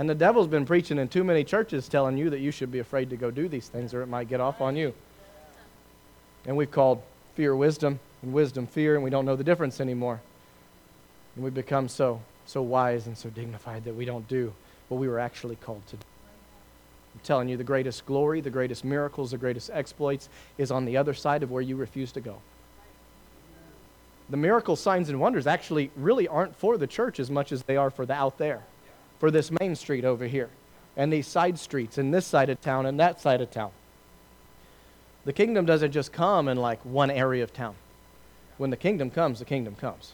And 0.02 0.10
the 0.10 0.16
devil's 0.16 0.48
been 0.48 0.66
preaching 0.66 0.98
in 0.98 1.10
too 1.10 1.24
many 1.24 1.44
churches 1.44 1.88
telling 1.88 2.18
you 2.18 2.32
that 2.32 2.40
you 2.40 2.50
should 2.50 2.72
be 2.72 2.80
afraid 2.80 3.12
to 3.12 3.16
go 3.16 3.30
do 3.30 3.48
these 3.48 3.68
things 3.68 3.94
or 3.94 4.02
it 4.02 4.08
might 4.08 4.28
get 4.28 4.42
off 4.42 4.60
on 4.60 4.76
you. 4.76 4.96
And 6.44 6.58
we've 6.58 6.72
called 6.72 7.04
fear 7.36 7.56
wisdom 7.56 8.00
and 8.24 8.34
wisdom 8.34 8.66
fear, 8.66 8.96
and 8.96 9.04
we 9.04 9.12
don't 9.12 9.26
know 9.26 9.36
the 9.36 9.44
difference 9.44 9.80
anymore. 9.80 10.20
And 11.36 11.44
we've 11.44 11.54
become 11.54 11.88
so, 11.88 12.20
so 12.48 12.64
wise 12.64 13.06
and 13.06 13.16
so 13.16 13.30
dignified 13.30 13.84
that 13.84 13.96
we 13.96 14.04
don't 14.04 14.28
do 14.28 14.52
what 14.88 15.00
we 15.00 15.08
were 15.08 15.20
actually 15.20 15.58
called 15.58 15.86
to 15.90 15.98
do. 15.98 16.06
I'm 17.14 17.22
telling 17.22 17.48
you, 17.48 17.56
the 17.56 17.64
greatest 17.64 18.08
glory, 18.08 18.42
the 18.42 18.50
greatest 18.50 18.84
miracles, 18.84 19.30
the 19.30 19.38
greatest 19.38 19.70
exploits 19.72 20.30
is 20.58 20.72
on 20.72 20.86
the 20.86 20.98
other 20.98 21.14
side 21.14 21.44
of 21.44 21.52
where 21.52 21.62
you 21.62 21.76
refuse 21.76 22.12
to 22.14 22.22
go. 22.22 22.42
The 24.32 24.38
miracle 24.38 24.76
signs 24.76 25.10
and 25.10 25.20
wonders 25.20 25.46
actually 25.46 25.92
really 25.96 26.28
aren't 26.28 26.56
for 26.56 26.80
the 26.80 26.88
church 26.88 27.20
as 27.20 27.30
much 27.30 27.52
as 27.52 27.62
they 27.62 27.78
are 27.78 27.92
for 27.92 28.08
the 28.08 28.16
out 28.16 28.40
there 28.40 28.64
for 29.22 29.30
this 29.30 29.52
main 29.52 29.76
street 29.76 30.04
over 30.04 30.26
here. 30.26 30.50
and 30.98 31.14
these 31.14 31.28
side 31.28 31.58
streets 31.58 32.00
and 32.00 32.12
this 32.12 32.26
side 32.26 32.50
of 32.50 32.60
town 32.60 32.88
and 32.88 33.00
that 33.00 33.22
side 33.22 33.40
of 33.40 33.52
town. 33.52 33.72
The 35.26 35.32
kingdom 35.32 35.64
doesn't 35.66 35.92
just 35.92 36.12
come 36.12 36.48
in 36.50 36.58
like 36.58 36.84
one 36.84 37.12
area 37.12 37.44
of 37.44 37.54
town. 37.54 37.76
When 38.58 38.72
the 38.72 38.78
kingdom 38.78 39.12
comes, 39.12 39.38
the 39.38 39.46
kingdom 39.46 39.76
comes. 39.76 40.14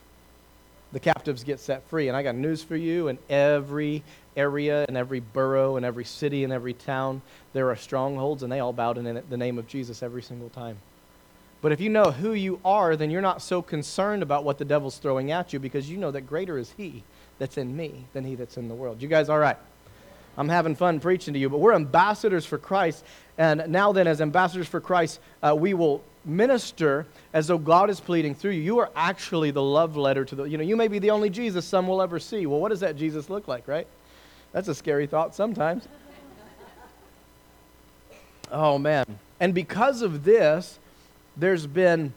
The 0.92 1.00
captives 1.00 1.46
get 1.46 1.62
set 1.62 1.88
free. 1.88 2.10
And 2.10 2.18
I 2.18 2.22
got 2.22 2.36
news 2.36 2.62
for 2.62 2.76
you 2.76 3.08
in 3.08 3.18
every 3.30 4.04
area, 4.36 4.86
in 4.90 4.98
every 4.98 5.22
borough, 5.22 5.78
in 5.78 5.86
every 5.86 6.06
city, 6.06 6.44
in 6.44 6.52
every 6.52 6.74
town, 6.74 7.22
there 7.54 7.70
are 7.72 7.78
strongholds, 7.78 8.44
and 8.44 8.52
they 8.52 8.60
all 8.60 8.74
bow 8.74 8.92
in 8.92 9.24
the 9.30 9.38
name 9.38 9.58
of 9.58 9.68
Jesus 9.68 10.04
every 10.04 10.22
single 10.22 10.50
time. 10.50 10.78
But 11.62 11.72
if 11.72 11.80
you 11.80 11.90
know 11.90 12.12
who 12.12 12.34
you 12.34 12.60
are, 12.64 12.96
then 12.98 13.10
you're 13.10 13.22
not 13.22 13.42
so 13.42 13.62
concerned 13.62 14.22
about 14.22 14.44
what 14.44 14.58
the 14.60 14.66
devil's 14.66 14.98
throwing 14.98 15.32
at 15.32 15.54
you 15.54 15.60
because 15.60 15.90
you 15.90 15.98
know 15.98 16.12
that 16.12 16.28
greater 16.28 16.58
is 16.58 16.74
he 16.78 17.04
that's 17.40 17.58
in 17.58 17.76
me 17.76 18.06
than 18.14 18.24
he 18.24 18.36
that's 18.36 18.58
in 18.58 18.68
the 18.68 18.76
world. 18.76 19.02
You 19.02 19.08
guys 19.08 19.30
all 19.30 19.40
right? 19.40 19.58
I'm 20.38 20.50
having 20.50 20.76
fun 20.76 21.00
preaching 21.00 21.34
to 21.34 21.40
you, 21.40 21.50
but 21.50 21.58
we're 21.58 21.74
ambassadors 21.74 22.46
for 22.46 22.58
Christ. 22.58 23.04
And 23.40 23.66
now, 23.70 23.92
then, 23.92 24.08
as 24.08 24.22
ambassadors 24.22 24.68
for 24.68 24.80
Christ, 24.80 25.20
uh, 25.42 25.56
we 25.58 25.74
will 25.74 26.04
minister 26.26 27.08
as 27.34 27.48
though 27.48 27.58
God 27.58 27.90
is 27.90 28.00
pleading 28.00 28.36
through 28.36 28.52
you. 28.52 28.62
You 28.62 28.80
are 28.80 28.92
actually 28.96 29.52
the 29.52 29.62
love 29.62 29.98
letter 29.98 30.26
to 30.26 30.36
the, 30.36 30.44
you 30.44 30.58
know, 30.58 30.64
you 30.64 30.76
may 30.76 30.88
be 30.88 31.00
the 31.00 31.10
only 31.10 31.30
Jesus 31.30 31.66
some 31.66 31.88
will 31.88 32.02
ever 32.02 32.20
see. 32.20 32.46
Well, 32.46 32.60
what 32.60 32.70
does 32.70 32.82
that 32.82 32.98
Jesus 32.98 33.30
look 33.30 33.48
like, 33.48 33.68
right? 33.68 33.88
That's 34.52 34.68
a 34.68 34.76
scary 34.76 35.08
thought 35.08 35.36
sometimes. 35.36 35.88
Oh, 38.50 38.78
man. 38.78 39.04
And 39.42 39.54
because 39.54 40.02
of 40.02 40.24
this, 40.24 40.80
there's 41.36 41.68
been 41.68 42.14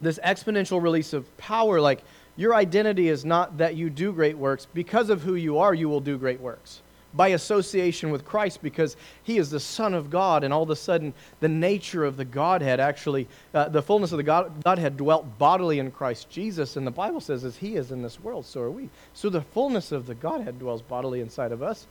this 0.00 0.18
exponential 0.24 0.82
release 0.82 1.12
of 1.12 1.36
power. 1.36 1.82
Like, 1.82 2.02
your 2.36 2.54
identity 2.54 3.08
is 3.08 3.24
not 3.24 3.58
that 3.58 3.76
you 3.76 3.90
do 3.90 4.12
great 4.12 4.38
works. 4.38 4.66
Because 4.72 5.10
of 5.10 5.22
who 5.22 5.34
you 5.34 5.58
are, 5.58 5.74
you 5.74 5.88
will 5.88 6.00
do 6.00 6.16
great 6.16 6.40
works 6.40 6.80
by 7.14 7.28
association 7.28 8.10
with 8.10 8.24
Christ 8.24 8.62
because 8.62 8.96
he 9.22 9.38
is 9.38 9.50
the 9.50 9.60
Son 9.60 9.94
of 9.94 10.10
God, 10.10 10.44
and 10.44 10.54
all 10.54 10.62
of 10.62 10.70
a 10.70 10.76
sudden, 10.76 11.12
the 11.40 11.48
nature 11.48 12.04
of 12.04 12.16
the 12.16 12.24
Godhead 12.24 12.80
actually, 12.80 13.26
uh, 13.54 13.68
the 13.68 13.82
fullness 13.82 14.12
of 14.12 14.18
the 14.18 14.22
God, 14.22 14.62
Godhead 14.64 14.96
dwelt 14.96 15.38
bodily 15.38 15.78
in 15.78 15.90
Christ 15.90 16.30
Jesus. 16.30 16.76
And 16.76 16.86
the 16.86 16.92
Bible 16.92 17.20
says, 17.20 17.44
as 17.44 17.56
he 17.56 17.76
is 17.76 17.90
in 17.90 18.02
this 18.02 18.20
world, 18.20 18.46
so 18.46 18.60
are 18.60 18.70
we. 18.70 18.88
So 19.14 19.28
the 19.28 19.40
fullness 19.40 19.92
of 19.92 20.06
the 20.06 20.14
Godhead 20.14 20.58
dwells 20.58 20.82
bodily 20.82 21.20
inside 21.20 21.52
of 21.52 21.62
us. 21.62 21.86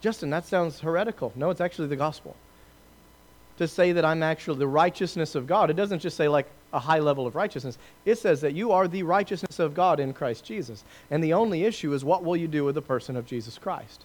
Justin, 0.00 0.30
that 0.30 0.46
sounds 0.46 0.80
heretical. 0.80 1.32
No, 1.36 1.50
it's 1.50 1.60
actually 1.60 1.88
the 1.88 1.96
gospel. 1.96 2.34
To 3.58 3.68
say 3.68 3.92
that 3.92 4.04
I'm 4.04 4.22
actually 4.22 4.58
the 4.58 4.66
righteousness 4.66 5.34
of 5.34 5.46
God, 5.46 5.70
it 5.70 5.76
doesn't 5.76 6.00
just 6.00 6.16
say 6.16 6.28
like 6.28 6.48
a 6.72 6.78
high 6.78 6.98
level 6.98 7.26
of 7.26 7.34
righteousness. 7.34 7.78
It 8.04 8.18
says 8.18 8.40
that 8.40 8.54
you 8.54 8.72
are 8.72 8.88
the 8.88 9.02
righteousness 9.02 9.58
of 9.58 9.74
God 9.74 10.00
in 10.00 10.12
Christ 10.12 10.44
Jesus. 10.44 10.84
And 11.10 11.22
the 11.22 11.34
only 11.34 11.64
issue 11.64 11.92
is 11.92 12.04
what 12.04 12.24
will 12.24 12.36
you 12.36 12.48
do 12.48 12.64
with 12.64 12.74
the 12.74 12.82
person 12.82 13.16
of 13.16 13.26
Jesus 13.26 13.58
Christ? 13.58 14.04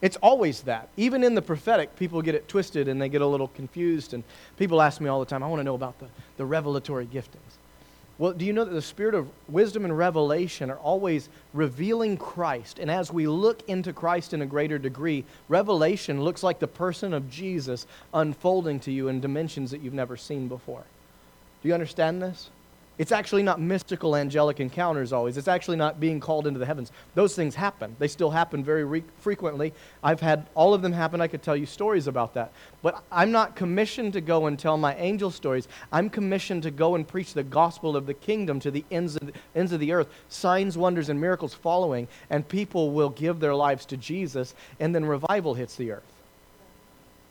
It's 0.00 0.16
always 0.18 0.62
that. 0.62 0.88
Even 0.96 1.24
in 1.24 1.34
the 1.34 1.42
prophetic, 1.42 1.96
people 1.96 2.22
get 2.22 2.34
it 2.34 2.48
twisted 2.48 2.88
and 2.88 3.02
they 3.02 3.08
get 3.08 3.20
a 3.20 3.26
little 3.26 3.48
confused. 3.48 4.14
And 4.14 4.22
people 4.56 4.80
ask 4.80 5.00
me 5.00 5.08
all 5.08 5.20
the 5.20 5.26
time, 5.26 5.42
I 5.42 5.48
want 5.48 5.60
to 5.60 5.64
know 5.64 5.74
about 5.74 5.98
the, 5.98 6.06
the 6.36 6.46
revelatory 6.46 7.06
giftings. 7.06 7.58
Well, 8.18 8.32
do 8.32 8.44
you 8.44 8.52
know 8.52 8.64
that 8.64 8.74
the 8.74 8.82
spirit 8.82 9.14
of 9.14 9.28
wisdom 9.48 9.84
and 9.84 9.96
revelation 9.96 10.70
are 10.70 10.78
always 10.78 11.28
revealing 11.54 12.16
Christ? 12.16 12.80
And 12.80 12.90
as 12.90 13.12
we 13.12 13.28
look 13.28 13.62
into 13.68 13.92
Christ 13.92 14.34
in 14.34 14.42
a 14.42 14.46
greater 14.46 14.76
degree, 14.76 15.24
revelation 15.48 16.22
looks 16.22 16.42
like 16.42 16.58
the 16.58 16.66
person 16.66 17.14
of 17.14 17.30
Jesus 17.30 17.86
unfolding 18.12 18.80
to 18.80 18.92
you 18.92 19.06
in 19.06 19.20
dimensions 19.20 19.70
that 19.70 19.82
you've 19.82 19.94
never 19.94 20.16
seen 20.16 20.48
before. 20.48 20.82
Do 21.62 21.68
you 21.68 21.74
understand 21.74 22.22
this? 22.22 22.50
It's 22.98 23.12
actually 23.12 23.44
not 23.44 23.60
mystical 23.60 24.16
angelic 24.16 24.58
encounters 24.58 25.12
always. 25.12 25.36
It's 25.36 25.46
actually 25.46 25.76
not 25.76 26.00
being 26.00 26.18
called 26.18 26.48
into 26.48 26.58
the 26.58 26.66
heavens. 26.66 26.90
Those 27.14 27.36
things 27.36 27.54
happen. 27.54 27.94
They 28.00 28.08
still 28.08 28.30
happen 28.30 28.64
very 28.64 28.84
re- 28.84 29.04
frequently. 29.20 29.72
I've 30.02 30.20
had 30.20 30.46
all 30.56 30.74
of 30.74 30.82
them 30.82 30.92
happen. 30.92 31.20
I 31.20 31.28
could 31.28 31.40
tell 31.40 31.54
you 31.54 31.64
stories 31.64 32.08
about 32.08 32.34
that. 32.34 32.50
But 32.82 33.04
I'm 33.12 33.30
not 33.30 33.54
commissioned 33.54 34.14
to 34.14 34.20
go 34.20 34.46
and 34.46 34.58
tell 34.58 34.76
my 34.76 34.96
angel 34.96 35.30
stories. 35.30 35.68
I'm 35.92 36.10
commissioned 36.10 36.64
to 36.64 36.72
go 36.72 36.96
and 36.96 37.06
preach 37.06 37.34
the 37.34 37.44
gospel 37.44 37.96
of 37.96 38.06
the 38.06 38.14
kingdom 38.14 38.58
to 38.60 38.70
the 38.72 38.84
ends 38.90 39.14
of 39.14 39.28
the, 39.28 39.32
ends 39.54 39.72
of 39.72 39.78
the 39.78 39.92
earth. 39.92 40.08
Signs, 40.28 40.76
wonders, 40.76 41.08
and 41.08 41.20
miracles 41.20 41.54
following, 41.54 42.08
and 42.30 42.48
people 42.48 42.90
will 42.90 43.10
give 43.10 43.38
their 43.38 43.54
lives 43.54 43.86
to 43.86 43.96
Jesus, 43.96 44.56
and 44.80 44.92
then 44.92 45.04
revival 45.04 45.54
hits 45.54 45.76
the 45.76 45.92
earth. 45.92 46.17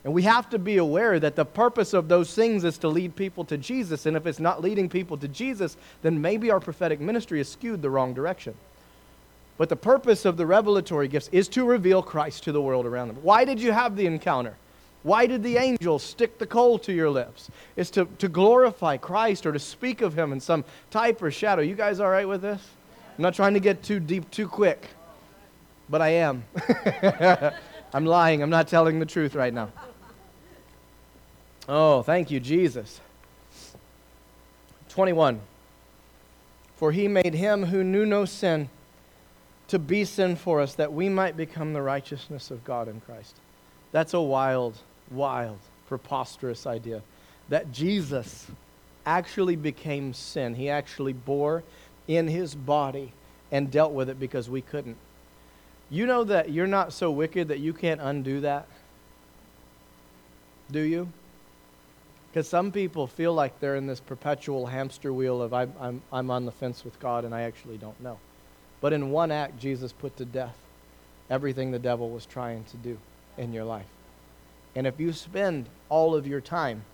And 0.04 0.14
we 0.14 0.22
have 0.22 0.48
to 0.50 0.58
be 0.58 0.76
aware 0.76 1.18
that 1.18 1.36
the 1.36 1.44
purpose 1.44 1.92
of 1.92 2.08
those 2.08 2.32
things 2.34 2.64
is 2.64 2.78
to 2.78 2.88
lead 2.88 3.16
people 3.16 3.44
to 3.46 3.58
Jesus. 3.58 4.06
And 4.06 4.16
if 4.16 4.26
it's 4.26 4.38
not 4.38 4.62
leading 4.62 4.88
people 4.88 5.16
to 5.18 5.28
Jesus, 5.28 5.76
then 6.02 6.20
maybe 6.20 6.50
our 6.50 6.60
prophetic 6.60 7.00
ministry 7.00 7.40
is 7.40 7.48
skewed 7.48 7.82
the 7.82 7.90
wrong 7.90 8.14
direction. 8.14 8.54
But 9.58 9.68
the 9.68 9.76
purpose 9.76 10.24
of 10.24 10.36
the 10.36 10.46
revelatory 10.46 11.08
gifts 11.08 11.28
is 11.32 11.48
to 11.48 11.64
reveal 11.64 12.00
Christ 12.00 12.44
to 12.44 12.52
the 12.52 12.62
world 12.62 12.86
around 12.86 13.08
them. 13.08 13.18
Why 13.22 13.44
did 13.44 13.60
you 13.60 13.72
have 13.72 13.96
the 13.96 14.06
encounter? 14.06 14.54
Why 15.02 15.26
did 15.26 15.42
the 15.42 15.56
angel 15.56 15.98
stick 15.98 16.38
the 16.38 16.46
coal 16.46 16.78
to 16.80 16.92
your 16.92 17.10
lips? 17.10 17.50
It's 17.76 17.90
to, 17.90 18.06
to 18.18 18.28
glorify 18.28 18.96
Christ 18.96 19.46
or 19.46 19.52
to 19.52 19.58
speak 19.58 20.00
of 20.00 20.16
him 20.16 20.32
in 20.32 20.40
some 20.40 20.64
type 20.90 21.22
or 21.22 21.30
shadow. 21.30 21.62
You 21.62 21.74
guys 21.74 21.98
all 21.98 22.10
right 22.10 22.26
with 22.26 22.42
this? 22.42 22.62
I'm 23.16 23.22
not 23.22 23.34
trying 23.34 23.54
to 23.54 23.60
get 23.60 23.82
too 23.82 23.98
deep 23.98 24.30
too 24.30 24.46
quick, 24.46 24.88
but 25.88 26.00
I 26.00 26.08
am. 26.10 26.44
I'm 27.92 28.04
lying. 28.04 28.42
I'm 28.42 28.50
not 28.50 28.68
telling 28.68 28.98
the 28.98 29.06
truth 29.06 29.34
right 29.34 29.52
now. 29.52 29.70
Oh, 31.68 32.02
thank 32.02 32.30
you, 32.30 32.40
Jesus. 32.40 33.00
21. 34.90 35.40
For 36.76 36.92
he 36.92 37.08
made 37.08 37.34
him 37.34 37.64
who 37.64 37.84
knew 37.84 38.06
no 38.06 38.24
sin 38.24 38.68
to 39.68 39.78
be 39.78 40.04
sin 40.04 40.34
for 40.34 40.60
us, 40.60 40.74
that 40.74 40.92
we 40.92 41.08
might 41.08 41.36
become 41.36 41.74
the 41.74 41.82
righteousness 41.82 42.50
of 42.50 42.64
God 42.64 42.88
in 42.88 43.00
Christ. 43.00 43.36
That's 43.92 44.14
a 44.14 44.20
wild, 44.20 44.78
wild, 45.10 45.58
preposterous 45.86 46.66
idea. 46.66 47.02
That 47.50 47.70
Jesus 47.70 48.46
actually 49.04 49.56
became 49.56 50.14
sin. 50.14 50.54
He 50.54 50.70
actually 50.70 51.12
bore 51.12 51.64
in 52.06 52.28
his 52.28 52.54
body 52.54 53.12
and 53.52 53.70
dealt 53.70 53.92
with 53.92 54.08
it 54.08 54.18
because 54.18 54.48
we 54.48 54.62
couldn't. 54.62 54.96
You 55.90 56.06
know 56.06 56.24
that 56.24 56.50
you're 56.50 56.66
not 56.66 56.92
so 56.92 57.10
wicked 57.10 57.48
that 57.48 57.60
you 57.60 57.72
can't 57.72 58.00
undo 58.00 58.40
that? 58.40 58.66
Do 60.70 60.80
you? 60.80 61.08
Because 62.30 62.46
some 62.46 62.70
people 62.70 63.06
feel 63.06 63.32
like 63.32 63.58
they're 63.58 63.76
in 63.76 63.86
this 63.86 64.00
perpetual 64.00 64.66
hamster 64.66 65.12
wheel 65.12 65.40
of 65.40 65.54
I'm, 65.54 65.72
I'm, 65.80 66.02
I'm 66.12 66.30
on 66.30 66.44
the 66.44 66.52
fence 66.52 66.84
with 66.84 67.00
God 67.00 67.24
and 67.24 67.34
I 67.34 67.42
actually 67.42 67.78
don't 67.78 67.98
know. 68.02 68.18
But 68.80 68.92
in 68.92 69.10
one 69.10 69.32
act, 69.32 69.58
Jesus 69.58 69.92
put 69.92 70.16
to 70.18 70.24
death 70.24 70.56
everything 71.30 71.70
the 71.70 71.78
devil 71.78 72.10
was 72.10 72.26
trying 72.26 72.64
to 72.64 72.76
do 72.76 72.98
in 73.38 73.52
your 73.52 73.64
life. 73.64 73.86
And 74.76 74.86
if 74.86 75.00
you 75.00 75.12
spend 75.12 75.66
all 75.88 76.14
of 76.14 76.26
your 76.26 76.40
time 76.40 76.84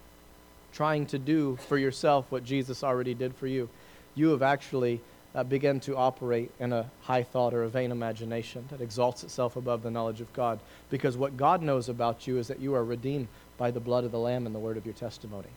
trying 0.73 1.07
to 1.07 1.19
do 1.19 1.57
for 1.69 1.79
yourself 1.79 2.27
what 2.31 2.45
Jesus 2.45 2.83
already 2.83 3.15
did 3.15 3.35
for 3.35 3.47
you, 3.47 3.69
you 4.15 4.31
have 4.31 4.43
actually 4.43 5.01
uh, 5.35 5.43
begun 5.43 5.81
to 5.81 5.97
operate 5.97 6.51
in 6.61 6.73
a 6.73 6.89
high 7.03 7.23
thought 7.23 7.53
or 7.53 7.65
a 7.65 7.69
vain 7.69 7.91
imagination 7.91 8.65
that 8.71 8.81
exalts 8.81 9.25
itself 9.25 9.57
above 9.57 9.83
the 9.83 9.91
knowledge 9.91 10.21
of 10.21 10.33
God. 10.33 10.61
Because 10.91 11.17
what 11.17 11.37
God 11.37 11.63
knows 11.63 11.89
about 11.89 12.27
you 12.27 12.39
is 12.39 12.49
that 12.49 12.61
you 12.61 12.75
are 12.75 12.85
redeemed 12.85 13.29
by 13.59 13.71
the 13.71 13.81
blood 13.81 14.05
of 14.05 14.13
the 14.13 14.19
Lamb 14.19 14.47
and 14.47 14.55
the 14.55 14.61
word 14.61 14.77
of 14.77 14.85
your 14.85 14.95
testimony. 14.95 15.49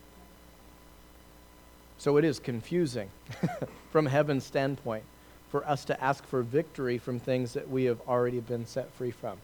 So 1.98 2.16
it 2.16 2.24
is 2.24 2.38
confusing 2.38 3.10
from 3.90 4.06
heaven's 4.06 4.44
standpoint 4.44 5.04
for 5.50 5.66
us 5.66 5.84
to 5.86 6.02
ask 6.02 6.24
for 6.26 6.42
victory 6.42 6.98
from 6.98 7.18
things 7.18 7.52
that 7.54 7.68
we 7.68 7.84
have 7.84 8.00
already 8.06 8.40
been 8.40 8.66
set 8.66 8.92
free 8.92 9.10
from. 9.10 9.38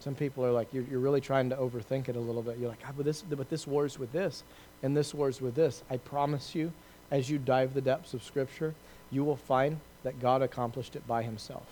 Some 0.00 0.14
people 0.14 0.44
are 0.44 0.52
like, 0.52 0.72
you're, 0.72 0.84
you're 0.84 1.00
really 1.00 1.20
trying 1.20 1.48
to 1.50 1.56
overthink 1.56 2.08
it 2.08 2.16
a 2.16 2.20
little 2.20 2.42
bit. 2.42 2.58
You're 2.58 2.68
like, 2.68 2.82
ah, 2.86 2.92
but 2.96 3.04
this, 3.04 3.22
but 3.22 3.48
this 3.48 3.66
wars 3.66 3.98
with 3.98 4.12
this, 4.12 4.42
and 4.82 4.96
this 4.96 5.14
wars 5.14 5.40
with 5.40 5.54
this. 5.54 5.82
I 5.88 5.96
promise 5.96 6.54
you, 6.54 6.72
as 7.10 7.30
you 7.30 7.38
dive 7.38 7.74
the 7.74 7.80
depths 7.80 8.14
of 8.14 8.22
Scripture, 8.22 8.74
you 9.10 9.24
will 9.24 9.36
find 9.36 9.78
that 10.02 10.20
God 10.20 10.42
accomplished 10.42 10.96
it 10.96 11.06
by 11.06 11.22
Himself. 11.22 11.64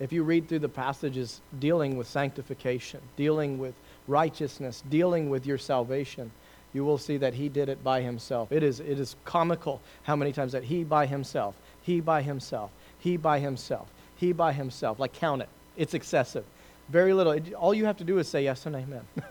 If 0.00 0.12
you 0.12 0.22
read 0.24 0.48
through 0.48 0.58
the 0.60 0.68
passages 0.68 1.40
dealing 1.58 1.96
with 1.96 2.08
sanctification, 2.08 3.00
dealing 3.16 3.58
with 3.58 3.74
righteousness, 4.08 4.82
dealing 4.90 5.30
with 5.30 5.46
your 5.46 5.58
salvation, 5.58 6.30
you 6.72 6.84
will 6.84 6.98
see 6.98 7.16
that 7.18 7.34
he 7.34 7.48
did 7.48 7.68
it 7.68 7.82
by 7.84 8.02
himself. 8.02 8.50
It 8.50 8.62
is, 8.64 8.80
it 8.80 8.98
is 8.98 9.14
comical 9.24 9.80
how 10.02 10.16
many 10.16 10.32
times 10.32 10.52
that 10.52 10.64
he 10.64 10.82
by 10.82 11.06
himself, 11.06 11.54
he 11.82 12.00
by 12.00 12.22
himself, 12.22 12.70
he 12.98 13.16
by 13.16 13.38
himself, 13.38 13.88
he 14.16 14.32
by 14.32 14.52
himself. 14.52 14.98
Like 14.98 15.12
count 15.12 15.42
it. 15.42 15.48
It's 15.76 15.94
excessive. 15.94 16.44
Very 16.88 17.14
little. 17.14 17.38
All 17.54 17.72
you 17.72 17.84
have 17.86 17.96
to 17.98 18.04
do 18.04 18.18
is 18.18 18.28
say 18.28 18.42
yes 18.42 18.66
and 18.66 18.74
amen. 18.74 19.02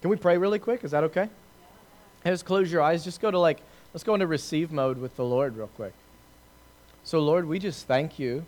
Can 0.00 0.10
we 0.10 0.16
pray 0.16 0.38
really 0.38 0.58
quick? 0.58 0.82
Is 0.82 0.90
that 0.92 1.04
okay? 1.04 1.28
Just 2.26 2.44
close 2.44 2.72
your 2.72 2.82
eyes. 2.82 3.04
Just 3.04 3.20
go 3.20 3.30
to 3.30 3.38
like, 3.38 3.60
let's 3.94 4.02
go 4.02 4.14
into 4.14 4.26
receive 4.26 4.72
mode 4.72 4.98
with 4.98 5.14
the 5.16 5.24
Lord 5.24 5.56
real 5.56 5.68
quick. 5.68 5.92
So, 7.04 7.20
Lord, 7.20 7.46
we 7.46 7.60
just 7.60 7.86
thank 7.86 8.18
you 8.18 8.44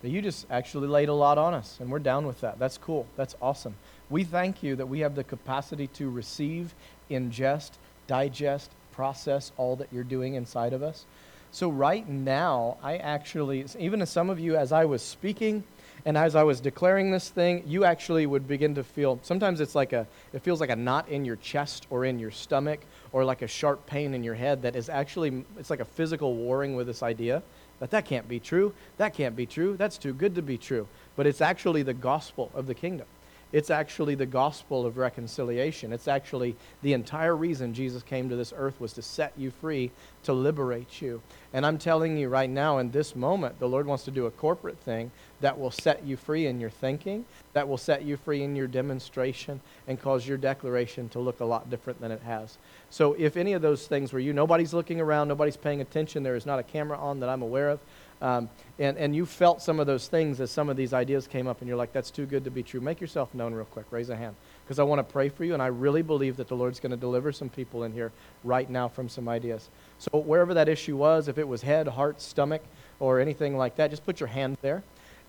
that 0.00 0.08
you 0.08 0.22
just 0.22 0.46
actually 0.50 0.88
laid 0.88 1.10
a 1.10 1.14
lot 1.14 1.36
on 1.36 1.52
us, 1.52 1.76
and 1.78 1.90
we're 1.90 1.98
down 1.98 2.26
with 2.26 2.40
that. 2.40 2.58
That's 2.58 2.78
cool. 2.78 3.06
That's 3.16 3.36
awesome. 3.42 3.74
We 4.08 4.24
thank 4.24 4.62
you 4.62 4.76
that 4.76 4.86
we 4.86 5.00
have 5.00 5.14
the 5.14 5.24
capacity 5.24 5.88
to 5.88 6.08
receive, 6.08 6.74
ingest, 7.10 7.72
digest, 8.06 8.70
process 8.92 9.52
all 9.58 9.76
that 9.76 9.88
you're 9.92 10.04
doing 10.04 10.34
inside 10.34 10.72
of 10.72 10.82
us. 10.82 11.04
So, 11.50 11.68
right 11.68 12.08
now, 12.08 12.78
I 12.82 12.96
actually, 12.96 13.66
even 13.78 14.00
as 14.00 14.08
some 14.08 14.30
of 14.30 14.40
you, 14.40 14.56
as 14.56 14.72
I 14.72 14.86
was 14.86 15.02
speaking 15.02 15.64
and 16.04 16.16
as 16.16 16.34
I 16.34 16.42
was 16.42 16.60
declaring 16.60 17.10
this 17.10 17.28
thing, 17.28 17.62
you 17.66 17.84
actually 17.84 18.26
would 18.26 18.48
begin 18.48 18.74
to 18.74 18.82
feel 18.82 19.20
sometimes 19.22 19.60
it's 19.60 19.74
like 19.74 19.92
a, 19.92 20.06
it 20.32 20.42
feels 20.42 20.60
like 20.60 20.70
a 20.70 20.76
knot 20.76 21.08
in 21.08 21.26
your 21.26 21.36
chest 21.36 21.86
or 21.90 22.06
in 22.06 22.18
your 22.18 22.30
stomach 22.30 22.80
or 23.12 23.24
like 23.24 23.42
a 23.42 23.46
sharp 23.46 23.86
pain 23.86 24.14
in 24.14 24.24
your 24.24 24.34
head 24.34 24.62
that 24.62 24.74
is 24.74 24.88
actually, 24.88 25.44
it's 25.58 25.70
like 25.70 25.80
a 25.80 25.84
physical 25.84 26.34
warring 26.34 26.74
with 26.74 26.86
this 26.86 27.02
idea 27.02 27.42
that 27.78 27.90
that 27.90 28.04
can't 28.04 28.28
be 28.28 28.38
true, 28.38 28.72
that 28.96 29.12
can't 29.12 29.34
be 29.34 29.46
true, 29.46 29.76
that's 29.76 29.98
too 29.98 30.14
good 30.14 30.34
to 30.34 30.42
be 30.42 30.56
true. 30.56 30.86
But 31.16 31.26
it's 31.26 31.40
actually 31.40 31.82
the 31.82 31.94
gospel 31.94 32.50
of 32.54 32.66
the 32.66 32.74
kingdom. 32.74 33.06
It's 33.52 33.68
actually 33.68 34.14
the 34.14 34.24
gospel 34.24 34.86
of 34.86 34.96
reconciliation. 34.96 35.92
It's 35.92 36.08
actually 36.08 36.56
the 36.80 36.94
entire 36.94 37.36
reason 37.36 37.74
Jesus 37.74 38.02
came 38.02 38.30
to 38.30 38.36
this 38.36 38.54
earth 38.56 38.80
was 38.80 38.94
to 38.94 39.02
set 39.02 39.34
you 39.36 39.50
free, 39.50 39.90
to 40.22 40.32
liberate 40.32 41.02
you. 41.02 41.20
And 41.52 41.66
I'm 41.66 41.76
telling 41.76 42.16
you 42.16 42.30
right 42.30 42.48
now, 42.48 42.78
in 42.78 42.90
this 42.90 43.14
moment, 43.14 43.58
the 43.58 43.68
Lord 43.68 43.86
wants 43.86 44.04
to 44.04 44.10
do 44.10 44.24
a 44.24 44.30
corporate 44.30 44.78
thing 44.78 45.10
that 45.42 45.58
will 45.58 45.70
set 45.70 46.02
you 46.06 46.16
free 46.16 46.46
in 46.46 46.60
your 46.60 46.70
thinking, 46.70 47.26
that 47.52 47.68
will 47.68 47.76
set 47.76 48.04
you 48.04 48.16
free 48.16 48.42
in 48.42 48.56
your 48.56 48.68
demonstration, 48.68 49.60
and 49.86 50.00
cause 50.00 50.26
your 50.26 50.38
declaration 50.38 51.10
to 51.10 51.18
look 51.18 51.40
a 51.40 51.44
lot 51.44 51.68
different 51.68 52.00
than 52.00 52.10
it 52.10 52.22
has. 52.22 52.56
So, 52.92 53.14
if 53.14 53.38
any 53.38 53.54
of 53.54 53.62
those 53.62 53.86
things 53.86 54.12
were 54.12 54.18
you, 54.18 54.34
nobody's 54.34 54.74
looking 54.74 55.00
around, 55.00 55.28
nobody's 55.28 55.56
paying 55.56 55.80
attention, 55.80 56.22
there 56.22 56.36
is 56.36 56.44
not 56.44 56.58
a 56.58 56.62
camera 56.62 56.98
on 56.98 57.20
that 57.20 57.30
I'm 57.30 57.40
aware 57.40 57.70
of, 57.70 57.80
um, 58.20 58.50
and, 58.78 58.98
and 58.98 59.16
you 59.16 59.24
felt 59.24 59.62
some 59.62 59.80
of 59.80 59.86
those 59.86 60.08
things 60.08 60.42
as 60.42 60.50
some 60.50 60.68
of 60.68 60.76
these 60.76 60.92
ideas 60.92 61.26
came 61.26 61.46
up, 61.46 61.62
and 61.62 61.68
you're 61.68 61.78
like, 61.78 61.94
that's 61.94 62.10
too 62.10 62.26
good 62.26 62.44
to 62.44 62.50
be 62.50 62.62
true. 62.62 62.82
Make 62.82 63.00
yourself 63.00 63.34
known 63.34 63.54
real 63.54 63.64
quick. 63.64 63.86
Raise 63.90 64.10
a 64.10 64.16
hand. 64.16 64.36
Because 64.62 64.78
I 64.78 64.82
want 64.82 64.98
to 64.98 65.10
pray 65.10 65.30
for 65.30 65.42
you, 65.42 65.54
and 65.54 65.62
I 65.62 65.68
really 65.68 66.02
believe 66.02 66.36
that 66.36 66.48
the 66.48 66.54
Lord's 66.54 66.80
going 66.80 66.90
to 66.90 66.98
deliver 66.98 67.32
some 67.32 67.48
people 67.48 67.84
in 67.84 67.92
here 67.94 68.12
right 68.44 68.68
now 68.68 68.88
from 68.88 69.08
some 69.08 69.26
ideas. 69.26 69.70
So, 69.96 70.18
wherever 70.18 70.52
that 70.52 70.68
issue 70.68 70.98
was, 70.98 71.28
if 71.28 71.38
it 71.38 71.48
was 71.48 71.62
head, 71.62 71.88
heart, 71.88 72.20
stomach, 72.20 72.62
or 73.00 73.20
anything 73.20 73.56
like 73.56 73.76
that, 73.76 73.88
just 73.88 74.04
put 74.04 74.20
your 74.20 74.28
hand 74.28 74.58
there. 74.60 74.82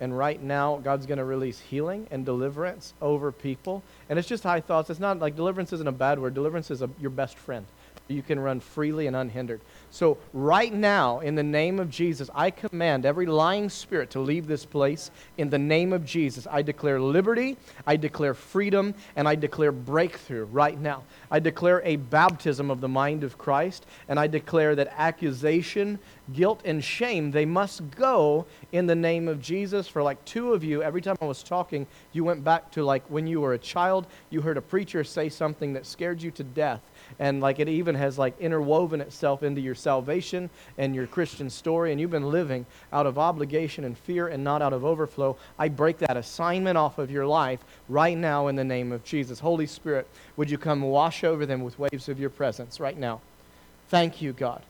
And 0.04 0.18
right 0.18 0.44
now, 0.44 0.82
God's 0.84 1.06
going 1.06 1.20
to 1.20 1.24
release 1.24 1.62
healing 1.62 2.08
and 2.12 2.26
deliverance 2.26 2.94
over 3.02 3.32
people. 3.32 3.84
And 4.10 4.20
it's 4.20 4.28
just 4.28 4.44
high 4.44 4.60
thoughts. 4.60 4.90
It's 4.90 5.00
not 5.00 5.20
like 5.20 5.38
deliverance 5.38 5.72
isn't 5.72 5.88
a 5.88 5.94
bad 5.94 6.20
word, 6.20 6.34
deliverance 6.34 6.70
is 6.72 6.82
a, 6.82 6.90
your 7.00 7.10
best 7.10 7.38
friend. 7.38 7.66
You 8.14 8.22
can 8.22 8.40
run 8.40 8.60
freely 8.60 9.08
and 9.08 9.16
unhindered. 9.16 9.62
So, 9.90 10.18
right 10.34 10.74
now, 10.74 11.20
in 11.20 11.36
the 11.36 11.44
name 11.44 11.80
of 11.80 11.90
Jesus, 11.90 12.30
I 12.34 12.52
command 12.52 13.06
every 13.06 13.26
lying 13.26 13.70
spirit 13.70 14.10
to 14.12 14.20
leave 14.20 14.48
this 14.48 14.66
place. 14.66 15.12
In 15.38 15.50
the 15.50 15.60
name 15.60 15.94
of 15.94 16.06
Jesus, 16.06 16.48
I 16.50 16.62
declare 16.62 17.00
liberty, 17.00 17.58
I 17.86 17.96
declare 17.96 18.34
freedom, 18.34 18.96
and 19.16 19.28
I 19.28 19.36
declare 19.36 19.72
breakthrough 19.72 20.46
right 20.46 20.80
now. 20.80 21.04
I 21.30 21.40
declare 21.40 21.82
a 21.84 21.96
baptism 21.96 22.72
of 22.72 22.82
the 22.82 22.88
mind 22.88 23.24
of 23.24 23.38
Christ, 23.38 23.86
and 24.08 24.20
I 24.20 24.28
declare 24.28 24.76
that 24.76 24.94
accusation, 24.98 26.00
guilt, 26.34 26.62
and 26.66 26.84
shame, 26.84 27.32
they 27.32 27.46
must 27.46 27.90
go 27.92 28.46
in 28.72 28.88
the 28.88 28.96
name 28.96 29.28
of 29.28 29.42
Jesus. 29.42 29.88
For 29.88 30.02
like 30.02 30.24
two 30.26 30.54
of 30.54 30.64
you, 30.64 30.82
every 30.82 31.02
time 31.02 31.18
I 31.22 31.26
was 31.26 31.44
talking, 31.44 31.88
you 32.12 32.24
went 32.24 32.44
back 32.44 32.72
to 32.72 32.84
like 32.84 33.04
when 33.10 33.28
you 33.28 33.42
were 33.42 33.54
a 33.54 33.60
child, 33.60 34.08
you 34.30 34.42
heard 34.42 34.58
a 34.58 34.62
preacher 34.62 35.04
say 35.04 35.30
something 35.30 35.74
that 35.74 35.86
scared 35.86 36.22
you 36.22 36.32
to 36.32 36.44
death 36.44 36.82
and 37.20 37.42
like 37.42 37.60
it 37.60 37.70
even 37.70 37.96
has 37.96 38.18
like 38.18 38.40
interwoven 38.40 39.02
itself 39.02 39.44
into 39.44 39.62
your 39.62 39.76
salvation 39.76 40.50
and 40.78 40.96
your 40.96 41.08
Christian 41.08 41.50
story, 41.50 41.92
and 41.92 42.00
you've 42.00 42.12
been 42.12 42.32
living 42.32 42.66
out 42.92 43.06
of 43.06 43.18
obligation 43.18 43.84
and 43.84 43.98
fear 43.98 44.28
and 44.28 44.44
not 44.44 44.62
out 44.62 44.74
of 44.74 44.86
overflow, 44.86 45.38
I 45.58 45.70
break 45.70 45.98
that 46.00 46.18
assignment 46.18 46.78
off 46.78 46.98
of 46.98 47.12
your 47.12 47.26
life 47.26 47.60
right 47.90 48.18
now 48.18 48.48
in 48.48 48.56
the 48.56 48.64
name 48.64 48.92
of 48.92 49.04
Jesus. 49.04 49.40
Holy 49.40 49.68
Spirit, 49.68 50.08
would 50.38 50.50
you 50.50 50.58
come 50.58 50.82
wash 50.82 51.24
over 51.24 51.46
them 51.46 51.64
with 51.64 51.80
waves 51.80 52.10
of 52.10 52.20
your 52.20 52.30
presence 52.30 52.80
right 52.80 52.98
now? 52.98 53.22
Thank 53.90 54.22
you, 54.22 54.34
God. 54.34 54.64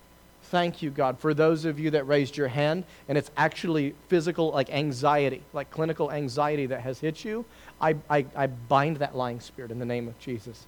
Thank 0.44 0.82
you, 0.84 0.92
God. 0.92 1.18
For 1.18 1.34
those 1.34 1.66
of 1.66 1.80
you 1.80 1.90
that 1.92 2.06
raised 2.06 2.38
your 2.38 2.50
hand 2.50 2.84
and 3.10 3.18
it's 3.18 3.32
actually 3.38 3.96
physical, 4.08 4.52
like 4.52 4.70
anxiety, 4.70 5.42
like 5.54 5.72
clinical 5.72 6.12
anxiety 6.12 6.68
that 6.68 6.82
has 6.82 7.00
hit 7.00 7.26
you, 7.26 7.46
I, 7.82 7.96
I, 8.10 8.26
I 8.36 8.48
bind 8.48 8.98
that 8.98 9.16
lying 9.16 9.40
spirit 9.40 9.72
in 9.72 9.80
the 9.80 9.86
name 9.86 10.08
of 10.08 10.20
Jesus. 10.20 10.66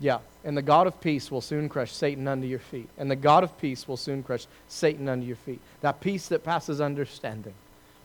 Yeah, 0.00 0.20
and 0.44 0.56
the 0.56 0.62
God 0.62 0.86
of 0.86 0.98
peace 1.00 1.30
will 1.30 1.42
soon 1.42 1.68
crush 1.68 1.92
Satan 1.92 2.26
under 2.26 2.46
your 2.46 2.58
feet. 2.58 2.88
And 2.96 3.10
the 3.10 3.16
God 3.16 3.44
of 3.44 3.56
peace 3.58 3.86
will 3.86 3.98
soon 3.98 4.22
crush 4.22 4.46
Satan 4.66 5.08
under 5.08 5.26
your 5.26 5.36
feet. 5.36 5.60
That 5.82 6.00
peace 6.00 6.28
that 6.28 6.42
passes 6.42 6.80
understanding. 6.80 7.52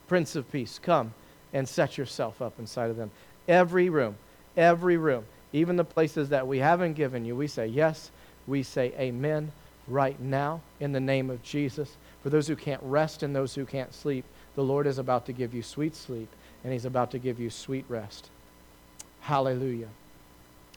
Prince 0.07 0.35
of 0.35 0.51
peace, 0.51 0.77
come 0.81 1.13
and 1.53 1.67
set 1.67 1.97
yourself 1.97 2.41
up 2.41 2.59
inside 2.59 2.89
of 2.89 2.97
them. 2.97 3.11
Every 3.47 3.89
room, 3.89 4.17
every 4.57 4.97
room, 4.97 5.23
even 5.53 5.77
the 5.77 5.85
places 5.85 6.29
that 6.29 6.45
we 6.45 6.59
haven't 6.59 6.93
given 6.93 7.23
you, 7.23 7.35
we 7.35 7.47
say 7.47 7.65
yes, 7.65 8.11
we 8.45 8.61
say 8.61 8.93
amen 8.99 9.53
right 9.87 10.19
now 10.19 10.61
in 10.81 10.91
the 10.91 10.99
name 10.99 11.29
of 11.29 11.41
Jesus. 11.43 11.95
For 12.21 12.29
those 12.29 12.47
who 12.47 12.57
can't 12.57 12.81
rest 12.83 13.23
and 13.23 13.33
those 13.33 13.55
who 13.55 13.65
can't 13.65 13.93
sleep, 13.93 14.25
the 14.55 14.63
Lord 14.63 14.85
is 14.85 14.97
about 14.97 15.25
to 15.27 15.33
give 15.33 15.53
you 15.53 15.63
sweet 15.63 15.95
sleep 15.95 16.29
and 16.63 16.73
He's 16.73 16.85
about 16.85 17.11
to 17.11 17.19
give 17.19 17.39
you 17.39 17.49
sweet 17.49 17.85
rest. 17.87 18.29
Hallelujah. 19.21 19.89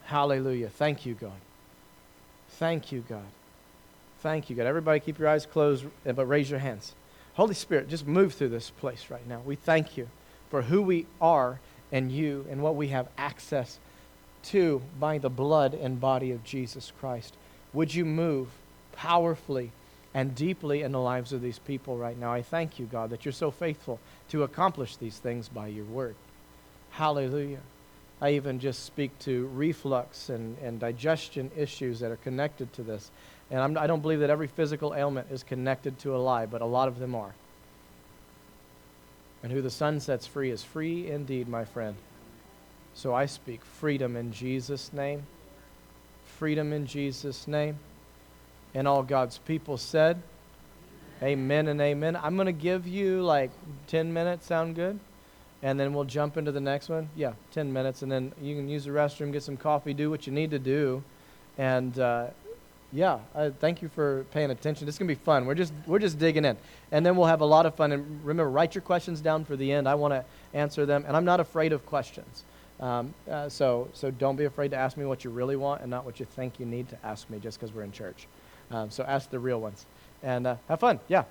Hallelujah. 0.08 0.70
Thank 0.70 1.04
you, 1.04 1.12
God. 1.12 1.38
Thank 2.52 2.92
you, 2.92 3.04
God. 3.06 3.26
Thank 4.20 4.48
you, 4.48 4.56
God. 4.56 4.64
Everybody 4.64 5.00
keep 5.00 5.18
your 5.18 5.28
eyes 5.28 5.44
closed, 5.44 5.84
eh, 6.06 6.12
but 6.12 6.24
raise 6.24 6.48
your 6.48 6.60
hands. 6.60 6.94
Holy 7.34 7.52
Spirit, 7.52 7.90
just 7.90 8.06
move 8.06 8.32
through 8.32 8.48
this 8.48 8.70
place 8.70 9.10
right 9.10 9.26
now. 9.28 9.42
We 9.44 9.54
thank 9.54 9.98
you 9.98 10.08
for 10.48 10.62
who 10.62 10.80
we 10.80 11.04
are 11.20 11.60
and 11.92 12.10
you 12.10 12.46
and 12.48 12.62
what 12.62 12.74
we 12.74 12.88
have 12.88 13.08
access 13.18 13.78
to 14.44 14.80
by 14.98 15.18
the 15.18 15.28
blood 15.28 15.74
and 15.74 16.00
body 16.00 16.32
of 16.32 16.42
Jesus 16.42 16.90
Christ. 16.98 17.36
Would 17.74 17.94
you 17.94 18.06
move 18.06 18.48
powerfully 18.92 19.72
and 20.14 20.34
deeply 20.34 20.80
in 20.80 20.92
the 20.92 21.00
lives 21.00 21.34
of 21.34 21.42
these 21.42 21.58
people 21.58 21.98
right 21.98 22.18
now? 22.18 22.32
I 22.32 22.40
thank 22.40 22.78
you, 22.78 22.86
God, 22.86 23.10
that 23.10 23.26
you're 23.26 23.32
so 23.32 23.50
faithful 23.50 24.00
to 24.30 24.42
accomplish 24.42 24.96
these 24.96 25.18
things 25.18 25.50
by 25.50 25.66
your 25.66 25.84
word. 25.84 26.14
Hallelujah. 26.92 27.60
I 28.20 28.32
even 28.32 28.58
just 28.58 28.84
speak 28.84 29.16
to 29.20 29.46
reflux 29.54 30.28
and, 30.28 30.58
and 30.58 30.80
digestion 30.80 31.50
issues 31.56 32.00
that 32.00 32.10
are 32.10 32.16
connected 32.16 32.72
to 32.74 32.82
this. 32.82 33.10
And 33.50 33.60
I'm, 33.60 33.78
I 33.78 33.86
do 33.86 33.92
not 33.92 34.02
believe 34.02 34.20
that 34.20 34.30
every 34.30 34.48
physical 34.48 34.94
ailment 34.94 35.28
is 35.30 35.42
connected 35.42 35.98
to 36.00 36.16
a 36.16 36.18
lie, 36.18 36.46
but 36.46 36.60
a 36.60 36.66
lot 36.66 36.88
of 36.88 36.98
them 36.98 37.14
are. 37.14 37.32
And 39.42 39.52
who 39.52 39.62
the 39.62 39.70
Son 39.70 40.00
sets 40.00 40.26
free 40.26 40.50
is 40.50 40.64
free 40.64 41.08
indeed, 41.08 41.48
my 41.48 41.64
friend. 41.64 41.96
So 42.94 43.14
I 43.14 43.26
speak 43.26 43.64
freedom 43.64 44.16
in 44.16 44.32
Jesus' 44.32 44.92
name. 44.92 45.22
Freedom 46.38 46.72
in 46.72 46.86
Jesus' 46.86 47.46
name. 47.46 47.78
And 48.74 48.88
all 48.88 49.04
God's 49.04 49.38
people 49.38 49.76
said, 49.76 50.20
Amen 51.22 51.68
and 51.68 51.80
amen. 51.80 52.16
I'm 52.16 52.36
going 52.36 52.46
to 52.46 52.52
give 52.52 52.86
you 52.86 53.22
like 53.22 53.50
10 53.88 54.12
minutes. 54.12 54.46
Sound 54.46 54.74
good? 54.76 55.00
And 55.62 55.78
then 55.78 55.92
we'll 55.92 56.04
jump 56.04 56.36
into 56.36 56.52
the 56.52 56.60
next 56.60 56.88
one. 56.88 57.08
Yeah, 57.16 57.32
10 57.52 57.72
minutes, 57.72 58.02
and 58.02 58.10
then 58.10 58.32
you 58.40 58.54
can 58.54 58.68
use 58.68 58.84
the 58.84 58.90
restroom, 58.90 59.32
get 59.32 59.42
some 59.42 59.56
coffee, 59.56 59.92
do 59.92 60.10
what 60.10 60.26
you 60.26 60.32
need 60.32 60.50
to 60.52 60.58
do. 60.58 61.02
And 61.56 61.98
uh, 61.98 62.28
yeah, 62.92 63.18
thank 63.58 63.82
you 63.82 63.88
for 63.88 64.24
paying 64.30 64.50
attention. 64.50 64.86
This 64.86 64.94
is 64.94 64.98
going 64.98 65.08
to 65.08 65.14
be 65.14 65.24
fun. 65.24 65.46
We're 65.46 65.54
just, 65.54 65.72
we're 65.86 65.98
just 65.98 66.18
digging 66.18 66.44
in. 66.44 66.56
And 66.92 67.04
then 67.04 67.16
we'll 67.16 67.26
have 67.26 67.40
a 67.40 67.46
lot 67.46 67.66
of 67.66 67.74
fun. 67.74 67.92
And 67.92 68.24
remember, 68.24 68.50
write 68.50 68.74
your 68.74 68.82
questions 68.82 69.20
down 69.20 69.44
for 69.44 69.56
the 69.56 69.72
end. 69.72 69.88
I 69.88 69.94
want 69.94 70.14
to 70.14 70.24
answer 70.54 70.86
them, 70.86 71.04
and 71.06 71.16
I'm 71.16 71.24
not 71.24 71.40
afraid 71.40 71.72
of 71.72 71.84
questions. 71.84 72.44
Um, 72.80 73.12
uh, 73.28 73.48
so, 73.48 73.88
so 73.92 74.10
don't 74.10 74.36
be 74.36 74.44
afraid 74.44 74.70
to 74.70 74.76
ask 74.76 74.96
me 74.96 75.04
what 75.04 75.24
you 75.24 75.30
really 75.30 75.56
want 75.56 75.82
and 75.82 75.90
not 75.90 76.04
what 76.04 76.20
you 76.20 76.26
think 76.26 76.60
you 76.60 76.66
need 76.66 76.88
to 76.90 76.98
ask 77.04 77.28
me 77.28 77.40
just 77.40 77.58
because 77.58 77.74
we're 77.74 77.82
in 77.82 77.90
church. 77.90 78.28
Um, 78.70 78.90
so 78.90 79.02
ask 79.04 79.30
the 79.30 79.38
real 79.38 79.60
ones. 79.60 79.84
And 80.22 80.46
uh, 80.46 80.56
have 80.68 80.80
fun. 80.80 81.00
Yeah. 81.08 81.24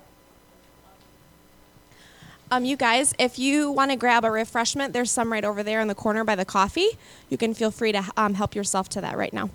Um, 2.50 2.64
you 2.64 2.76
guys, 2.76 3.14
if 3.18 3.38
you 3.38 3.70
want 3.70 3.90
to 3.90 3.96
grab 3.96 4.24
a 4.24 4.30
refreshment, 4.30 4.94
there's 4.94 5.10
some 5.10 5.30
right 5.30 5.44
over 5.44 5.62
there 5.62 5.80
in 5.80 5.88
the 5.88 5.94
corner 5.94 6.24
by 6.24 6.34
the 6.34 6.46
coffee. 6.46 6.88
You 7.28 7.36
can 7.36 7.52
feel 7.52 7.70
free 7.70 7.92
to 7.92 8.02
um, 8.16 8.34
help 8.34 8.54
yourself 8.54 8.88
to 8.90 9.02
that 9.02 9.18
right 9.18 9.32
now. 9.34 9.50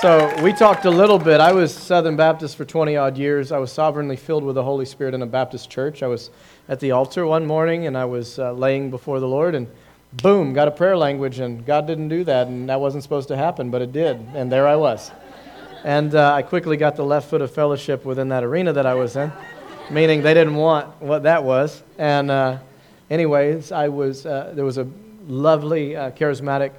So 0.00 0.42
we 0.42 0.52
talked 0.52 0.84
a 0.84 0.90
little 0.90 1.18
bit. 1.18 1.40
I 1.40 1.52
was 1.52 1.74
Southern 1.74 2.16
Baptist 2.16 2.56
for 2.56 2.64
20 2.64 2.96
odd 2.96 3.18
years. 3.18 3.52
I 3.52 3.58
was 3.58 3.70
sovereignly 3.72 4.16
filled 4.16 4.44
with 4.44 4.54
the 4.54 4.62
Holy 4.62 4.86
Spirit 4.86 5.12
in 5.12 5.22
a 5.22 5.26
Baptist 5.26 5.68
church. 5.68 6.02
I 6.02 6.06
was 6.06 6.30
at 6.68 6.80
the 6.80 6.92
altar 6.92 7.26
one 7.26 7.44
morning 7.44 7.86
and 7.86 7.98
I 7.98 8.04
was 8.04 8.38
uh, 8.38 8.52
laying 8.52 8.90
before 8.90 9.20
the 9.20 9.28
Lord 9.28 9.54
and 9.54 9.66
boom, 10.14 10.54
got 10.54 10.68
a 10.68 10.70
prayer 10.70 10.96
language 10.96 11.40
and 11.40 11.66
God 11.66 11.86
didn't 11.86 12.08
do 12.08 12.24
that 12.24 12.46
and 12.46 12.68
that 12.70 12.80
wasn't 12.80 13.02
supposed 13.02 13.28
to 13.28 13.36
happen, 13.36 13.70
but 13.70 13.82
it 13.82 13.92
did. 13.92 14.24
And 14.34 14.50
there 14.50 14.66
I 14.68 14.76
was. 14.76 15.10
And 15.84 16.14
uh, 16.14 16.34
I 16.34 16.42
quickly 16.42 16.76
got 16.76 16.96
the 16.96 17.04
left 17.04 17.30
foot 17.30 17.40
of 17.40 17.52
fellowship 17.52 18.04
within 18.04 18.28
that 18.30 18.42
arena 18.42 18.72
that 18.72 18.86
I 18.86 18.94
was 18.94 19.14
in, 19.16 19.32
meaning 19.90 20.22
they 20.22 20.34
didn't 20.34 20.56
want 20.56 21.00
what 21.00 21.22
that 21.22 21.44
was. 21.44 21.82
And, 21.98 22.30
uh, 22.30 22.58
anyways, 23.10 23.70
I 23.70 23.88
was, 23.88 24.26
uh, 24.26 24.52
there 24.54 24.64
was 24.64 24.78
a 24.78 24.88
lovely, 25.28 25.94
uh, 25.94 26.10
charismatic 26.10 26.72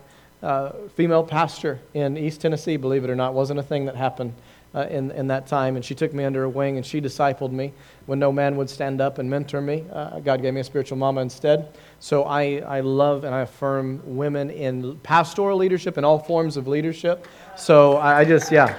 uh, 0.44 0.72
female 0.96 1.24
pastor 1.24 1.80
in 1.94 2.18
East 2.18 2.42
Tennessee, 2.42 2.78
believe 2.78 3.04
it 3.04 3.10
or 3.10 3.16
not. 3.16 3.34
wasn't 3.34 3.60
a 3.60 3.64
thing 3.64 3.86
that 3.86 3.96
happened 3.96 4.34
uh, 4.76 4.88
in, 4.90 5.12
in 5.12 5.28
that 5.28 5.48
time, 5.48 5.76
and 5.76 5.84
she 5.84 5.96
took 5.96 6.14
me 6.14 6.24
under 6.24 6.42
her 6.42 6.50
wing 6.50 6.78
and 6.78 6.86
she 6.86 7.02
discipled 7.02 7.52
me. 7.52 7.74
When 8.06 8.20
no 8.20 8.32
man 8.32 8.56
would 8.58 8.70
stand 8.70 9.02
up 9.02 9.18
and 9.18 9.30
mentor 9.30 9.62
me, 9.62 9.86
uh, 9.92 10.20
God 10.20 10.42
gave 10.42 10.54
me 10.54 10.62
a 10.62 10.64
spiritual 10.64 10.98
mama 10.98 11.22
instead. 11.22 11.78
So 12.00 12.24
I, 12.24 12.58
I 12.66 12.82
love 12.82 13.24
and 13.24 13.34
I 13.34 13.42
affirm 13.42 14.02
women 14.06 14.50
in 14.50 14.98
pastoral 15.00 15.58
leadership 15.58 15.98
and 15.98 16.06
all 16.06 16.20
forms 16.20 16.58
of 16.58 16.68
leadership. 16.68 17.28
So 17.58 17.98
I, 17.98 18.20
I 18.20 18.26
just, 18.26 18.52
yeah, 18.52 18.78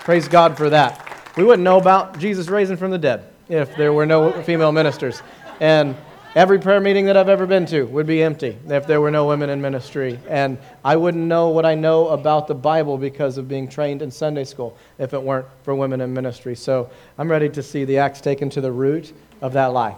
praise 0.00 0.28
God 0.28 0.56
for 0.56 0.70
that. 0.70 1.06
We 1.36 1.44
wouldn't 1.44 1.62
know 1.62 1.78
about 1.78 2.18
Jesus 2.18 2.48
raising 2.48 2.76
from 2.76 2.90
the 2.90 2.98
dead 2.98 3.24
if 3.48 3.74
there 3.76 3.92
were 3.92 4.06
no 4.06 4.32
female 4.42 4.72
ministers. 4.72 5.22
And 5.60 5.96
Every 6.36 6.60
prayer 6.60 6.80
meeting 6.80 7.06
that 7.06 7.16
I've 7.16 7.28
ever 7.28 7.44
been 7.44 7.66
to 7.66 7.82
would 7.86 8.06
be 8.06 8.22
empty 8.22 8.56
if 8.68 8.86
there 8.86 9.00
were 9.00 9.10
no 9.10 9.26
women 9.26 9.50
in 9.50 9.60
ministry. 9.60 10.16
And 10.28 10.58
I 10.84 10.94
wouldn't 10.94 11.24
know 11.24 11.48
what 11.48 11.66
I 11.66 11.74
know 11.74 12.06
about 12.10 12.46
the 12.46 12.54
Bible 12.54 12.96
because 12.96 13.36
of 13.36 13.48
being 13.48 13.66
trained 13.66 14.00
in 14.00 14.12
Sunday 14.12 14.44
school 14.44 14.78
if 14.98 15.12
it 15.12 15.20
weren't 15.20 15.46
for 15.64 15.74
women 15.74 16.00
in 16.00 16.14
ministry. 16.14 16.54
So 16.54 16.88
I'm 17.18 17.28
ready 17.28 17.48
to 17.48 17.64
see 17.64 17.84
the 17.84 17.98
axe 17.98 18.20
taken 18.20 18.48
to 18.50 18.60
the 18.60 18.70
root 18.70 19.12
of 19.42 19.52
that 19.54 19.72
lie. 19.72 19.96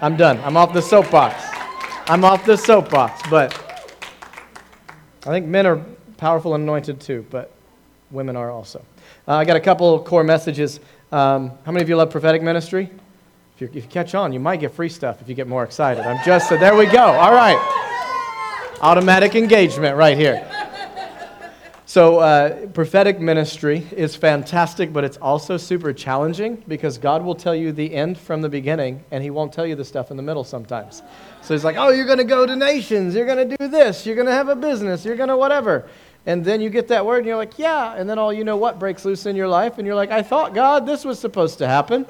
I'm 0.00 0.16
done. 0.16 0.38
I'm 0.38 0.56
off 0.56 0.72
the 0.72 0.82
soapbox. 0.82 1.40
I'm 2.08 2.24
off 2.24 2.44
the 2.44 2.56
soapbox. 2.56 3.22
But 3.30 3.56
I 5.24 5.28
think 5.28 5.46
men 5.46 5.64
are 5.64 5.80
powerful 6.16 6.56
and 6.56 6.64
anointed 6.64 7.00
too, 7.00 7.24
but 7.30 7.52
women 8.10 8.34
are 8.34 8.50
also. 8.50 8.84
Uh, 9.28 9.36
I 9.36 9.44
got 9.44 9.56
a 9.56 9.60
couple 9.60 10.02
core 10.02 10.24
messages. 10.24 10.80
Um, 11.12 11.52
how 11.64 11.70
many 11.70 11.84
of 11.84 11.88
you 11.88 11.94
love 11.94 12.10
prophetic 12.10 12.42
ministry? 12.42 12.90
You, 13.60 13.68
if 13.68 13.74
you 13.74 13.82
catch 13.82 14.14
on, 14.14 14.32
you 14.32 14.40
might 14.40 14.60
get 14.60 14.72
free 14.72 14.88
stuff 14.88 15.20
if 15.20 15.28
you 15.28 15.34
get 15.34 15.46
more 15.46 15.64
excited. 15.64 16.04
I'm 16.04 16.24
just, 16.24 16.48
so 16.48 16.56
there 16.56 16.74
we 16.74 16.86
go. 16.86 17.02
All 17.02 17.32
right. 17.32 17.58
Automatic 18.80 19.34
engagement 19.34 19.96
right 19.96 20.16
here. 20.16 20.48
So, 21.92 22.20
uh, 22.20 22.68
prophetic 22.68 23.20
ministry 23.20 23.86
is 23.92 24.16
fantastic, 24.16 24.94
but 24.94 25.04
it's 25.04 25.18
also 25.18 25.58
super 25.58 25.92
challenging 25.92 26.62
because 26.66 26.96
God 26.96 27.22
will 27.22 27.34
tell 27.34 27.54
you 27.54 27.70
the 27.70 27.92
end 27.92 28.16
from 28.16 28.40
the 28.40 28.48
beginning, 28.48 29.04
and 29.10 29.22
He 29.22 29.28
won't 29.28 29.52
tell 29.52 29.66
you 29.66 29.74
the 29.74 29.84
stuff 29.84 30.10
in 30.10 30.16
the 30.16 30.22
middle 30.22 30.42
sometimes. 30.42 31.02
So, 31.42 31.52
He's 31.52 31.64
like, 31.64 31.76
oh, 31.76 31.90
you're 31.90 32.06
going 32.06 32.16
to 32.16 32.24
go 32.24 32.46
to 32.46 32.56
nations, 32.56 33.14
you're 33.14 33.26
going 33.26 33.46
to 33.46 33.56
do 33.58 33.68
this, 33.68 34.06
you're 34.06 34.14
going 34.14 34.26
to 34.26 34.32
have 34.32 34.48
a 34.48 34.56
business, 34.56 35.04
you're 35.04 35.16
going 35.16 35.28
to 35.28 35.36
whatever. 35.36 35.86
And 36.24 36.42
then 36.42 36.62
you 36.62 36.70
get 36.70 36.88
that 36.88 37.04
word, 37.04 37.18
and 37.18 37.26
you're 37.26 37.36
like, 37.36 37.58
yeah. 37.58 37.94
And 37.94 38.08
then 38.08 38.18
all 38.18 38.32
you 38.32 38.44
know 38.44 38.56
what 38.56 38.78
breaks 38.78 39.04
loose 39.04 39.26
in 39.26 39.36
your 39.36 39.48
life, 39.48 39.76
and 39.76 39.86
you're 39.86 39.96
like, 39.96 40.10
I 40.10 40.22
thought, 40.22 40.54
God, 40.54 40.86
this 40.86 41.04
was 41.04 41.18
supposed 41.18 41.58
to 41.58 41.68
happen. 41.68 42.06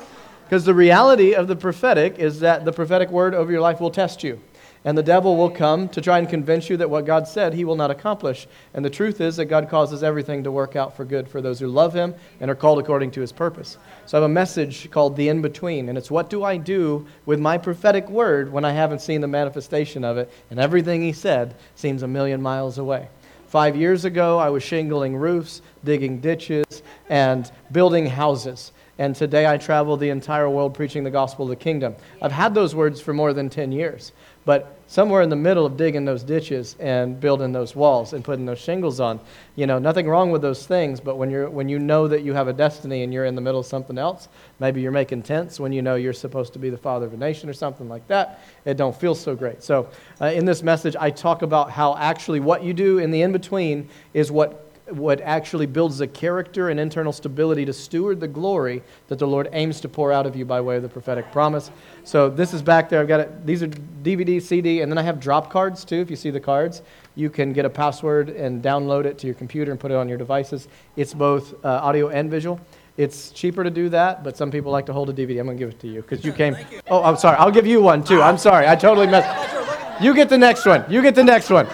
Because 0.52 0.66
the 0.66 0.74
reality 0.74 1.32
of 1.32 1.48
the 1.48 1.56
prophetic 1.56 2.18
is 2.18 2.40
that 2.40 2.66
the 2.66 2.72
prophetic 2.72 3.08
word 3.08 3.34
over 3.34 3.50
your 3.50 3.62
life 3.62 3.80
will 3.80 3.90
test 3.90 4.22
you. 4.22 4.38
And 4.84 4.98
the 4.98 5.02
devil 5.02 5.34
will 5.34 5.48
come 5.48 5.88
to 5.88 6.02
try 6.02 6.18
and 6.18 6.28
convince 6.28 6.68
you 6.68 6.76
that 6.76 6.90
what 6.90 7.06
God 7.06 7.26
said 7.26 7.54
he 7.54 7.64
will 7.64 7.74
not 7.74 7.90
accomplish. 7.90 8.46
And 8.74 8.84
the 8.84 8.90
truth 8.90 9.22
is 9.22 9.36
that 9.36 9.46
God 9.46 9.70
causes 9.70 10.02
everything 10.02 10.44
to 10.44 10.50
work 10.50 10.76
out 10.76 10.94
for 10.94 11.06
good 11.06 11.26
for 11.26 11.40
those 11.40 11.58
who 11.58 11.68
love 11.68 11.94
him 11.94 12.14
and 12.38 12.50
are 12.50 12.54
called 12.54 12.78
according 12.78 13.12
to 13.12 13.22
his 13.22 13.32
purpose. 13.32 13.78
So 14.04 14.18
I 14.18 14.20
have 14.20 14.30
a 14.30 14.34
message 14.34 14.90
called 14.90 15.16
The 15.16 15.30
In 15.30 15.40
Between. 15.40 15.88
And 15.88 15.96
it's 15.96 16.10
what 16.10 16.28
do 16.28 16.44
I 16.44 16.58
do 16.58 17.06
with 17.24 17.40
my 17.40 17.56
prophetic 17.56 18.06
word 18.10 18.52
when 18.52 18.66
I 18.66 18.72
haven't 18.72 19.00
seen 19.00 19.22
the 19.22 19.28
manifestation 19.28 20.04
of 20.04 20.18
it? 20.18 20.30
And 20.50 20.60
everything 20.60 21.00
he 21.00 21.14
said 21.14 21.54
seems 21.76 22.02
a 22.02 22.08
million 22.08 22.42
miles 22.42 22.76
away. 22.76 23.08
Five 23.46 23.74
years 23.74 24.04
ago, 24.04 24.38
I 24.38 24.50
was 24.50 24.62
shingling 24.62 25.16
roofs, 25.16 25.62
digging 25.82 26.20
ditches, 26.20 26.82
and 27.08 27.50
building 27.70 28.04
houses 28.04 28.72
and 28.98 29.16
today 29.16 29.46
I 29.46 29.56
travel 29.56 29.96
the 29.96 30.10
entire 30.10 30.48
world 30.50 30.74
preaching 30.74 31.02
the 31.02 31.10
gospel 31.10 31.46
of 31.46 31.50
the 31.50 31.56
kingdom. 31.56 31.96
I've 32.20 32.32
had 32.32 32.54
those 32.54 32.74
words 32.74 33.00
for 33.00 33.14
more 33.14 33.32
than 33.32 33.48
10 33.48 33.72
years, 33.72 34.12
but 34.44 34.78
somewhere 34.86 35.22
in 35.22 35.30
the 35.30 35.36
middle 35.36 35.64
of 35.64 35.78
digging 35.78 36.04
those 36.04 36.22
ditches 36.22 36.76
and 36.78 37.18
building 37.18 37.52
those 37.52 37.74
walls 37.74 38.12
and 38.12 38.22
putting 38.22 38.44
those 38.44 38.58
shingles 38.58 39.00
on, 39.00 39.18
you 39.56 39.66
know, 39.66 39.78
nothing 39.78 40.06
wrong 40.06 40.30
with 40.30 40.42
those 40.42 40.66
things, 40.66 41.00
but 41.00 41.16
when, 41.16 41.30
you're, 41.30 41.48
when 41.48 41.68
you 41.68 41.78
know 41.78 42.06
that 42.06 42.22
you 42.22 42.34
have 42.34 42.48
a 42.48 42.52
destiny 42.52 43.02
and 43.02 43.14
you're 43.14 43.24
in 43.24 43.34
the 43.34 43.40
middle 43.40 43.60
of 43.60 43.66
something 43.66 43.96
else, 43.96 44.28
maybe 44.60 44.82
you're 44.82 44.92
making 44.92 45.22
tents 45.22 45.58
when 45.58 45.72
you 45.72 45.80
know 45.80 45.94
you're 45.94 46.12
supposed 46.12 46.52
to 46.52 46.58
be 46.58 46.68
the 46.68 46.76
father 46.76 47.06
of 47.06 47.14
a 47.14 47.16
nation 47.16 47.48
or 47.48 47.54
something 47.54 47.88
like 47.88 48.06
that, 48.08 48.42
it 48.66 48.76
don't 48.76 48.94
feel 48.94 49.14
so 49.14 49.34
great. 49.34 49.62
So 49.62 49.88
uh, 50.20 50.26
in 50.26 50.44
this 50.44 50.62
message, 50.62 50.96
I 51.00 51.10
talk 51.10 51.40
about 51.40 51.70
how 51.70 51.96
actually 51.96 52.40
what 52.40 52.62
you 52.62 52.74
do 52.74 52.98
in 52.98 53.10
the 53.10 53.22
in-between 53.22 53.88
is 54.12 54.30
what 54.30 54.71
what 54.92 55.20
actually 55.20 55.66
builds 55.66 55.98
the 55.98 56.06
character 56.06 56.68
and 56.68 56.78
internal 56.78 57.12
stability 57.12 57.64
to 57.64 57.72
steward 57.72 58.20
the 58.20 58.28
glory 58.28 58.82
that 59.08 59.18
the 59.18 59.26
Lord 59.26 59.48
aims 59.52 59.80
to 59.80 59.88
pour 59.88 60.12
out 60.12 60.26
of 60.26 60.36
you 60.36 60.44
by 60.44 60.60
way 60.60 60.76
of 60.76 60.82
the 60.82 60.88
prophetic 60.88 61.30
promise. 61.32 61.70
So 62.04 62.28
this 62.28 62.54
is 62.54 62.62
back 62.62 62.88
there. 62.88 63.00
I've 63.00 63.08
got 63.08 63.20
it. 63.20 63.46
These 63.46 63.62
are 63.62 63.68
DVD, 63.68 64.40
CD, 64.40 64.82
and 64.82 64.90
then 64.90 64.98
I 64.98 65.02
have 65.02 65.20
drop 65.20 65.50
cards 65.50 65.84
too. 65.84 65.96
If 65.96 66.10
you 66.10 66.16
see 66.16 66.30
the 66.30 66.40
cards, 66.40 66.82
you 67.14 67.30
can 67.30 67.52
get 67.52 67.64
a 67.64 67.70
password 67.70 68.30
and 68.30 68.62
download 68.62 69.04
it 69.04 69.18
to 69.18 69.26
your 69.26 69.34
computer 69.34 69.70
and 69.70 69.80
put 69.80 69.90
it 69.90 69.96
on 69.96 70.08
your 70.08 70.18
devices. 70.18 70.68
It's 70.96 71.14
both 71.14 71.54
uh, 71.64 71.68
audio 71.68 72.08
and 72.08 72.30
visual. 72.30 72.60
It's 72.96 73.30
cheaper 73.30 73.64
to 73.64 73.70
do 73.70 73.88
that, 73.88 74.22
but 74.22 74.36
some 74.36 74.50
people 74.50 74.70
like 74.70 74.86
to 74.86 74.92
hold 74.92 75.08
a 75.08 75.12
DVD. 75.14 75.40
I'm 75.40 75.46
going 75.46 75.56
to 75.56 75.64
give 75.64 75.70
it 75.70 75.80
to 75.80 75.88
you 75.88 76.02
because 76.02 76.24
you 76.24 76.32
came. 76.32 76.56
You. 76.70 76.80
Oh, 76.88 77.02
I'm 77.02 77.16
sorry. 77.16 77.36
I'll 77.38 77.50
give 77.50 77.66
you 77.66 77.80
one 77.80 78.04
too. 78.04 78.20
I'm 78.20 78.36
sorry. 78.36 78.68
I 78.68 78.76
totally 78.76 79.06
messed. 79.06 80.02
You 80.02 80.14
get 80.14 80.28
the 80.28 80.38
next 80.38 80.66
one. 80.66 80.84
You 80.90 81.00
get 81.00 81.14
the 81.14 81.24
next 81.24 81.48
one. 81.48 81.66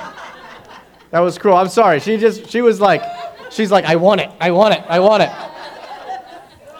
That 1.10 1.20
was 1.20 1.38
cruel. 1.38 1.56
I'm 1.56 1.68
sorry. 1.68 2.00
She 2.00 2.16
just, 2.18 2.50
she 2.50 2.60
was 2.60 2.80
like, 2.80 3.02
she's 3.50 3.70
like, 3.70 3.84
I 3.84 3.96
want 3.96 4.20
it. 4.20 4.30
I 4.40 4.50
want 4.50 4.74
it. 4.74 4.84
I 4.88 5.00
want 5.00 5.22
it. 5.22 5.30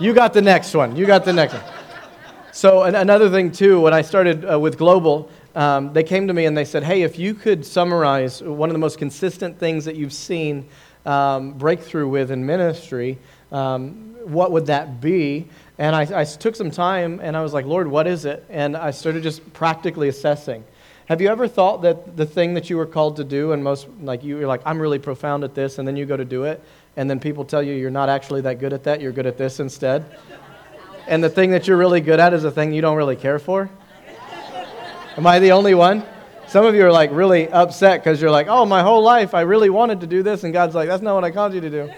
You 0.01 0.13
got 0.13 0.33
the 0.33 0.43
next 0.43 0.75
one. 0.75 0.97
You 0.97 1.07
got 1.07 1.25
the 1.25 1.33
next 1.33 1.55
one. 1.55 1.63
So, 2.53 2.83
another 2.83 3.31
thing, 3.31 3.53
too, 3.53 3.81
when 3.81 3.95
I 3.95 4.03
started 4.03 4.45
uh, 4.45 4.59
with 4.59 4.79
Global, 4.79 5.31
um, 5.55 5.93
they 5.93 6.03
came 6.03 6.27
to 6.27 6.35
me 6.35 6.47
and 6.47 6.57
they 6.57 6.65
said, 6.65 6.83
Hey, 6.83 7.03
if 7.03 7.19
you 7.19 7.35
could 7.35 7.65
summarize 7.65 8.43
one 8.43 8.69
of 8.69 8.75
the 8.75 8.81
most 8.81 8.99
consistent 8.99 9.59
things 9.59 9.85
that 9.85 9.97
you've 9.97 10.13
seen 10.13 10.69
um, 11.07 11.53
breakthrough 11.53 12.09
with 12.09 12.31
in 12.31 12.45
ministry, 12.45 13.19
um, 13.53 14.17
what 14.25 14.53
would 14.53 14.67
that 14.67 15.01
be? 15.01 15.49
And 15.79 15.95
I, 15.95 16.21
I 16.21 16.25
took 16.25 16.55
some 16.55 16.71
time 16.71 17.21
and 17.23 17.37
I 17.37 17.43
was 17.43 17.55
like, 17.55 17.65
Lord, 17.65 17.89
what 17.89 18.07
is 18.07 18.25
it? 18.25 18.45
And 18.51 18.77
I 18.77 18.91
started 18.91 19.23
just 19.23 19.53
practically 19.53 20.09
assessing. 20.09 20.65
Have 21.09 21.23
you 21.23 21.29
ever 21.31 21.49
thought 21.49 21.81
that 21.81 22.19
the 22.19 22.27
thing 22.27 22.53
that 22.53 22.69
you 22.69 22.77
were 22.77 22.85
called 22.85 23.17
to 23.17 23.25
do, 23.25 23.53
and 23.53 23.65
most, 23.65 23.89
like 24.03 24.23
you're 24.23 24.47
like, 24.47 24.61
I'm 24.67 24.79
really 24.79 24.99
profound 24.99 25.43
at 25.43 25.55
this, 25.55 25.79
and 25.79 25.89
then 25.89 25.97
you 25.97 26.05
go 26.05 26.19
to 26.19 26.25
do 26.27 26.45
it, 26.45 26.63
and 26.99 27.09
then 27.09 27.19
people 27.19 27.47
tell 27.47 27.63
you 27.63 27.73
you're 27.73 27.91
not 27.91 28.11
actually 28.11 28.43
that 28.43 28.59
good 28.61 28.75
at 28.75 28.85
that, 28.85 29.01
you're 29.01 29.11
good 29.11 29.25
at 29.25 29.39
this 29.39 29.59
instead? 29.59 30.05
And 31.07 31.25
the 31.25 31.31
thing 31.31 31.53
that 31.53 31.67
you're 31.67 31.79
really 31.79 32.03
good 32.03 32.21
at 32.21 32.35
is 32.35 32.43
the 32.43 32.51
thing 32.51 32.75
you 32.75 32.83
don't 32.83 32.99
really 32.99 33.17
care 33.17 33.39
for? 33.39 33.71
Am 35.17 35.27
I 35.27 35.39
the 35.39 35.53
only 35.53 35.73
one? 35.73 36.05
Some 36.47 36.67
of 36.67 36.75
you 36.75 36.85
are 36.85 36.93
like 36.93 37.11
really 37.11 37.49
upset 37.49 38.05
because 38.05 38.21
you're 38.21 38.31
like, 38.31 38.49
oh, 38.49 38.67
my 38.67 38.83
whole 38.83 39.03
life 39.03 39.33
I 39.33 39.41
really 39.41 39.71
wanted 39.71 40.03
to 40.03 40.07
do 40.07 40.23
this, 40.23 40.45
and 40.45 40.53
God's 40.53 40.75
like, 40.75 40.91
that's 40.91 41.03
not 41.03 41.15
what 41.15 41.25
I 41.25 41.31
called 41.31 41.55
you 41.55 41.63
to 41.63 41.71
do. 41.71 41.91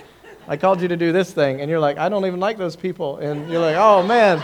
I 0.46 0.56
called 0.56 0.80
you 0.80 0.86
to 0.86 0.96
do 0.96 1.10
this 1.10 1.32
thing. 1.32 1.60
And 1.60 1.68
you're 1.68 1.80
like, 1.80 1.98
I 1.98 2.08
don't 2.08 2.26
even 2.26 2.38
like 2.38 2.58
those 2.58 2.76
people. 2.76 3.16
And 3.16 3.50
you're 3.50 3.60
like, 3.60 3.74
oh, 3.76 4.04
man, 4.04 4.38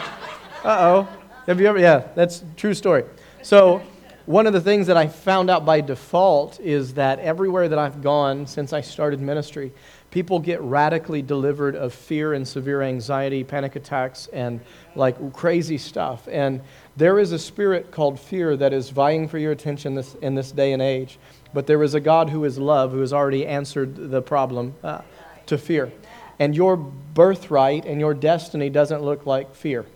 uh 0.65 0.77
oh. 0.81 1.09
Have 1.47 1.61
you 1.61 1.69
ever? 1.69 1.79
Yeah, 1.79 2.09
that's 2.17 2.43
true 2.57 2.75
story. 2.75 3.05
So, 3.43 3.81
one 4.27 4.49
of 4.49 4.53
the 4.53 4.61
things 4.61 4.89
that 4.89 4.97
I 4.97 5.07
found 5.07 5.51
out 5.51 5.65
by 5.65 5.81
default 5.81 6.59
is 6.59 6.95
that 6.95 7.21
everywhere 7.21 7.69
that 7.69 7.79
I've 7.79 8.03
gone 8.03 8.49
since 8.49 8.73
I 8.73 8.81
started 8.81 9.21
ministry, 9.21 9.73
people 10.11 10.41
get 10.41 10.61
radically 10.61 11.23
delivered 11.23 11.77
of 11.77 11.95
fear 11.95 12.33
and 12.33 12.47
severe 12.47 12.83
anxiety, 12.83 13.45
panic 13.45 13.77
attacks, 13.77 14.27
and 14.33 14.61
like 14.97 15.33
crazy 15.33 15.79
stuff. 15.79 16.27
And 16.29 16.61
there 16.97 17.21
is 17.21 17.31
a 17.31 17.39
spirit 17.39 17.93
called 17.93 18.19
fear 18.19 18.57
that 18.57 18.73
is 18.73 18.91
vying 18.91 19.29
for 19.29 19.39
your 19.39 19.53
attention 19.53 19.95
this, 19.95 20.17
in 20.17 20.35
this 20.35 20.51
day 20.51 20.73
and 20.73 20.83
age. 20.83 21.21
But 21.55 21.69
there 21.69 21.85
is 21.85 21.95
a 21.95 22.01
God 22.01 22.29
who 22.29 22.45
is 22.45 22.59
love, 22.59 22.91
who 22.91 23.01
has 23.01 23.13
already 23.13 23.47
answered 23.47 24.11
the 24.11 24.23
problem 24.23 24.75
uh, 24.83 25.03
to 25.47 25.57
fear. 25.57 25.93
And 26.41 26.55
your 26.55 26.77
birthright 26.77 27.85
and 27.85 28.01
your 28.01 28.13
destiny 28.13 28.71
doesn't 28.71 29.03
look 29.03 29.25
like 29.25 29.55
fear 29.55 29.87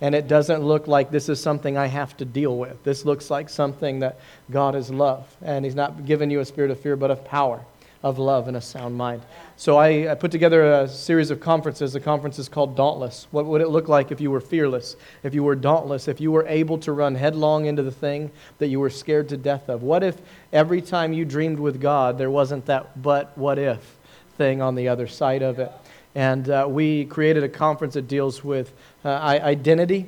and 0.00 0.14
it 0.14 0.28
doesn't 0.28 0.62
look 0.62 0.86
like 0.86 1.10
this 1.10 1.28
is 1.28 1.40
something 1.40 1.76
I 1.76 1.86
have 1.86 2.16
to 2.18 2.24
deal 2.24 2.56
with. 2.56 2.82
This 2.84 3.04
looks 3.04 3.30
like 3.30 3.48
something 3.48 4.00
that 4.00 4.18
God 4.50 4.74
is 4.74 4.90
love, 4.90 5.34
and 5.42 5.64
He's 5.64 5.74
not 5.74 6.04
given 6.04 6.30
you 6.30 6.40
a 6.40 6.44
spirit 6.44 6.70
of 6.70 6.80
fear, 6.80 6.96
but 6.96 7.10
of 7.10 7.24
power, 7.24 7.64
of 8.02 8.18
love, 8.18 8.46
and 8.46 8.56
a 8.56 8.60
sound 8.60 8.94
mind. 8.94 9.22
So 9.56 9.78
I, 9.78 10.12
I 10.12 10.14
put 10.14 10.30
together 10.30 10.70
a 10.70 10.88
series 10.88 11.30
of 11.30 11.40
conferences. 11.40 11.94
The 11.94 12.00
conference 12.00 12.38
is 12.38 12.48
called 12.48 12.76
Dauntless. 12.76 13.26
What 13.30 13.46
would 13.46 13.62
it 13.62 13.68
look 13.68 13.88
like 13.88 14.12
if 14.12 14.20
you 14.20 14.30
were 14.30 14.40
fearless, 14.40 14.96
if 15.22 15.34
you 15.34 15.42
were 15.42 15.56
dauntless, 15.56 16.08
if 16.08 16.20
you 16.20 16.30
were 16.30 16.46
able 16.46 16.78
to 16.78 16.92
run 16.92 17.14
headlong 17.14 17.64
into 17.64 17.82
the 17.82 17.90
thing 17.90 18.30
that 18.58 18.68
you 18.68 18.80
were 18.80 18.90
scared 18.90 19.30
to 19.30 19.36
death 19.38 19.70
of? 19.70 19.82
What 19.82 20.02
if 20.02 20.18
every 20.52 20.82
time 20.82 21.14
you 21.14 21.24
dreamed 21.24 21.58
with 21.58 21.80
God, 21.80 22.18
there 22.18 22.30
wasn't 22.30 22.66
that 22.66 23.00
but 23.00 23.36
what 23.38 23.58
if 23.58 23.96
thing 24.36 24.60
on 24.60 24.74
the 24.74 24.88
other 24.88 25.06
side 25.06 25.42
of 25.42 25.58
it? 25.58 25.72
And 26.16 26.48
uh, 26.48 26.66
we 26.66 27.04
created 27.04 27.44
a 27.44 27.48
conference 27.48 27.92
that 27.92 28.08
deals 28.08 28.42
with 28.42 28.72
identity, 29.08 30.06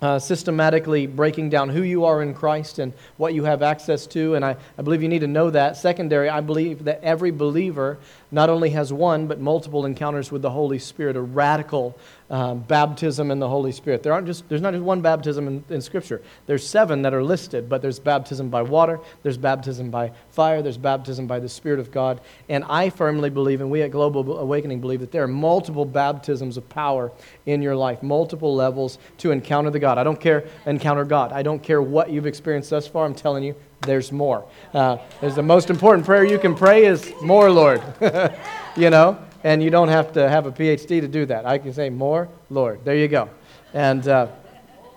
uh, 0.00 0.18
systematically 0.18 1.06
breaking 1.06 1.50
down 1.50 1.68
who 1.68 1.82
you 1.82 2.04
are 2.04 2.22
in 2.22 2.34
Christ 2.34 2.78
and 2.78 2.92
what 3.16 3.34
you 3.34 3.44
have 3.44 3.62
access 3.62 4.06
to. 4.08 4.34
And 4.34 4.44
I, 4.44 4.56
I 4.78 4.82
believe 4.82 5.02
you 5.02 5.08
need 5.08 5.20
to 5.20 5.26
know 5.26 5.50
that. 5.50 5.76
Secondary, 5.76 6.28
I 6.28 6.40
believe 6.40 6.84
that 6.84 7.02
every 7.02 7.30
believer 7.30 7.98
not 8.30 8.48
only 8.48 8.70
has 8.70 8.92
one, 8.92 9.26
but 9.26 9.40
multiple 9.40 9.84
encounters 9.86 10.30
with 10.30 10.42
the 10.42 10.50
Holy 10.50 10.78
Spirit, 10.78 11.16
a 11.16 11.20
radical 11.20 11.98
um, 12.30 12.60
baptism 12.60 13.30
in 13.30 13.38
the 13.38 13.48
Holy 13.48 13.72
Spirit. 13.72 14.02
There 14.02 14.12
aren't 14.12 14.26
just, 14.26 14.48
there's 14.48 14.60
not 14.60 14.72
just 14.72 14.84
one 14.84 15.00
baptism 15.00 15.46
in, 15.46 15.64
in 15.70 15.80
Scripture. 15.80 16.22
There's 16.46 16.66
seven 16.66 17.02
that 17.02 17.14
are 17.14 17.22
listed, 17.22 17.68
but 17.68 17.80
there's 17.80 17.98
baptism 17.98 18.50
by 18.50 18.62
water, 18.62 19.00
there's 19.22 19.38
baptism 19.38 19.90
by 19.90 20.12
fire, 20.30 20.60
there's 20.60 20.76
baptism 20.76 21.26
by 21.26 21.38
the 21.40 21.48
Spirit 21.48 21.80
of 21.80 21.90
God. 21.90 22.20
And 22.48 22.64
I 22.64 22.90
firmly 22.90 23.30
believe, 23.30 23.60
and 23.60 23.70
we 23.70 23.82
at 23.82 23.90
Global 23.90 24.38
Awakening 24.38 24.80
believe, 24.80 25.00
that 25.00 25.12
there 25.12 25.22
are 25.22 25.28
multiple 25.28 25.84
baptisms 25.84 26.56
of 26.56 26.68
power 26.68 27.12
in 27.46 27.62
your 27.62 27.76
life, 27.76 28.02
multiple 28.02 28.54
levels 28.54 28.98
to 29.18 29.30
encounter 29.30 29.70
the 29.70 29.78
God. 29.78 29.96
I 29.98 30.04
don't 30.04 30.20
care, 30.20 30.44
encounter 30.66 31.04
God. 31.04 31.32
I 31.32 31.42
don't 31.42 31.62
care 31.62 31.80
what 31.80 32.10
you've 32.10 32.26
experienced 32.26 32.70
thus 32.70 32.86
far. 32.86 33.06
I'm 33.06 33.14
telling 33.14 33.44
you, 33.44 33.54
there's 33.82 34.12
more. 34.12 34.44
Uh, 34.74 34.98
there's 35.20 35.36
the 35.36 35.42
most 35.42 35.70
important 35.70 36.04
prayer 36.04 36.24
you 36.24 36.38
can 36.38 36.54
pray 36.54 36.84
is 36.84 37.12
more, 37.22 37.50
Lord. 37.50 37.82
you 38.76 38.90
know? 38.90 39.18
And 39.44 39.62
you 39.62 39.70
don't 39.70 39.88
have 39.88 40.12
to 40.12 40.28
have 40.28 40.46
a 40.46 40.52
PhD 40.52 41.00
to 41.00 41.08
do 41.08 41.26
that. 41.26 41.46
I 41.46 41.58
can 41.58 41.72
say 41.72 41.90
more, 41.90 42.28
Lord. 42.50 42.84
There 42.84 42.96
you 42.96 43.08
go. 43.08 43.30
And 43.72 44.06
uh, 44.08 44.28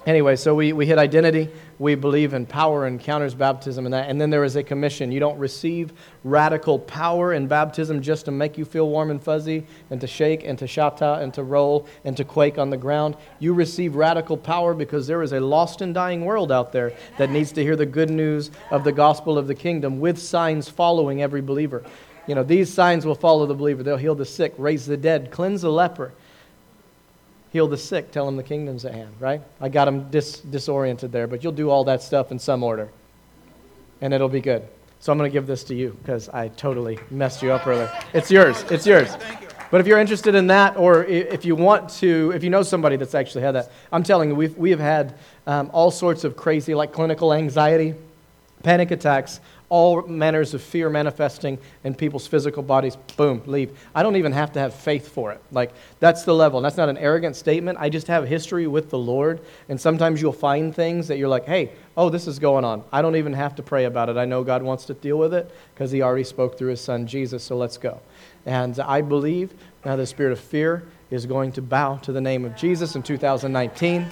anyway, 0.06 0.36
so 0.36 0.56
we, 0.56 0.74
we 0.74 0.86
hit 0.86 0.98
identity. 0.98 1.50
We 1.78 1.96
believe 1.96 2.34
in 2.34 2.46
power 2.46 2.86
encounters 2.86 3.34
baptism 3.34 3.86
and 3.86 3.94
that. 3.94 4.08
And 4.08 4.22
then 4.22 4.30
there 4.30 4.44
is 4.44 4.56
a 4.56 4.62
commission. 4.62 5.12
You 5.12 5.20
don't 5.20 5.38
receive 5.40 5.94
radical 6.24 6.78
power 6.78 7.34
in 7.34 7.48
baptism 7.48 8.02
just 8.02 8.26
to 8.26 8.32
make 8.32 8.56
you 8.56 8.66
feel 8.66 8.88
warm 8.88 9.10
and 9.10 9.22
fuzzy 9.22 9.66
and 9.90 10.00
to 10.00 10.06
shake 10.06 10.44
and 10.44 10.60
to 10.60 10.66
shatta 10.66 11.22
and 11.22 11.34
to 11.34 11.44
roll 11.44 11.88
and 12.06 12.16
to 12.18 12.24
quake 12.24 12.60
on 12.60 12.70
the 12.70 12.78
ground. 12.78 13.18
You 13.40 13.54
receive 13.54 13.96
radical 13.96 14.38
power 14.38 14.76
because 14.76 15.08
there 15.08 15.24
is 15.24 15.34
a 15.34 15.40
lost 15.40 15.82
and 15.82 15.94
dying 15.94 16.24
world 16.24 16.52
out 16.52 16.72
there 16.72 16.94
that 17.18 17.32
needs 17.32 17.52
to 17.54 17.64
hear 17.64 17.76
the 17.76 17.88
good 17.88 18.12
news 18.12 18.52
of 18.70 18.84
the 18.84 18.92
gospel 18.92 19.40
of 19.40 19.48
the 19.48 19.56
kingdom 19.56 20.00
with 20.00 20.20
signs 20.20 20.70
following 20.70 21.24
every 21.24 21.42
believer. 21.42 21.84
You 22.32 22.36
know, 22.36 22.44
these 22.44 22.74
signs 22.74 23.06
will 23.06 23.14
follow 23.14 23.46
the 23.46 23.54
believer. 23.54 23.84
They'll 23.84 23.98
heal 23.98 24.16
the 24.16 24.24
sick, 24.24 24.54
raise 24.58 24.86
the 24.86 24.96
dead, 24.96 25.32
cleanse 25.32 25.64
the 25.64 25.70
leper, 25.70 26.14
heal 27.52 27.68
the 27.68 27.78
sick, 27.78 28.12
tell 28.12 28.26
them 28.26 28.38
the 28.38 28.44
kingdom's 28.44 28.86
at 28.86 28.94
hand, 28.94 29.14
right? 29.20 29.42
I 29.60 29.68
got 29.68 29.84
them 29.84 30.10
dis- 30.10 30.40
disoriented 30.40 31.12
there, 31.12 31.28
but 31.28 31.44
you'll 31.44 31.52
do 31.52 31.70
all 31.70 31.84
that 31.84 32.02
stuff 32.02 32.32
in 32.32 32.40
some 32.40 32.64
order, 32.64 32.88
and 34.00 34.14
it'll 34.14 34.30
be 34.30 34.40
good. 34.40 34.66
So 35.02 35.12
I'm 35.12 35.18
going 35.18 35.30
to 35.30 35.34
give 35.34 35.46
this 35.46 35.66
to 35.66 35.76
you 35.76 35.98
because 36.02 36.30
I 36.30 36.48
totally 36.48 37.00
messed 37.10 37.42
you 37.42 37.52
up 37.52 37.68
earlier. 37.68 37.92
It's 38.14 38.32
yours. 38.32 38.64
It's 38.72 38.88
yours. 38.88 39.14
But 39.70 39.82
if 39.82 39.88
you're 39.88 40.00
interested 40.00 40.34
in 40.34 40.48
that, 40.48 40.78
or 40.78 41.04
if 41.04 41.44
you 41.44 41.58
want 41.58 41.90
to, 41.96 42.32
if 42.34 42.46
you 42.46 42.50
know 42.50 42.64
somebody 42.64 42.96
that's 42.96 43.14
actually 43.14 43.42
had 43.42 43.56
that, 43.56 43.74
I'm 43.92 44.04
telling 44.04 44.30
you, 44.30 44.36
we've, 44.36 44.58
we 44.58 44.70
have 44.70 44.80
had 44.80 45.16
um, 45.48 45.70
all 45.74 45.92
sorts 45.92 46.24
of 46.24 46.38
crazy, 46.38 46.76
like 46.76 46.94
clinical 46.94 47.34
anxiety, 47.34 47.94
panic 48.64 48.92
attacks, 48.92 49.42
all 49.72 50.02
manners 50.02 50.54
of 50.54 50.62
fear 50.62 50.90
manifesting 50.90 51.58
in 51.86 51.96
people's 51.96 52.28
physical 52.28 52.62
bodies. 52.62 52.98
Boom, 53.16 53.42
leave. 53.46 53.80
I 53.96 54.04
don't 54.04 54.18
even 54.18 54.34
have 54.34 54.52
to 54.52 54.60
have 54.60 54.76
faith 54.76 55.08
for 55.08 55.32
it. 55.32 55.42
Like, 55.50 55.72
that's 56.02 56.24
the 56.24 56.36
level. 56.36 56.60
And 56.60 56.66
that's 56.66 56.76
not 56.76 56.90
an 56.90 56.98
arrogant 56.98 57.38
statement. 57.38 57.78
I 57.80 57.88
just 57.88 58.08
have 58.08 58.28
history 58.28 58.68
with 58.68 58.90
the 58.90 58.98
Lord. 58.98 59.40
And 59.70 59.80
sometimes 59.80 60.22
you'll 60.22 60.34
find 60.34 60.76
things 60.76 61.08
that 61.08 61.18
you're 61.18 61.30
like, 61.30 61.46
hey, 61.46 61.72
oh, 61.96 62.10
this 62.10 62.28
is 62.28 62.38
going 62.38 62.66
on. 62.66 62.84
I 62.92 63.02
don't 63.02 63.16
even 63.16 63.32
have 63.32 63.56
to 63.56 63.64
pray 63.64 63.86
about 63.86 64.10
it. 64.10 64.18
I 64.18 64.26
know 64.26 64.44
God 64.44 64.62
wants 64.62 64.84
to 64.86 64.94
deal 64.94 65.18
with 65.18 65.34
it 65.34 65.50
because 65.74 65.90
He 65.90 66.02
already 66.02 66.26
spoke 66.26 66.58
through 66.58 66.72
His 66.72 66.82
Son 66.82 67.08
Jesus, 67.08 67.42
so 67.42 67.56
let's 67.56 67.78
go. 67.78 68.02
And 68.46 68.78
I 68.78 69.00
believe 69.00 69.54
now 69.86 69.96
the 69.96 70.06
spirit 70.06 70.34
of 70.34 70.40
fear 70.42 70.84
is 71.12 71.26
going 71.26 71.54
to 71.54 71.62
bow 71.62 71.96
to 71.98 72.12
the 72.12 72.22
name 72.22 72.44
of 72.44 72.58
Jesus 72.58 72.98
in 72.98 73.04
2019. 73.04 74.06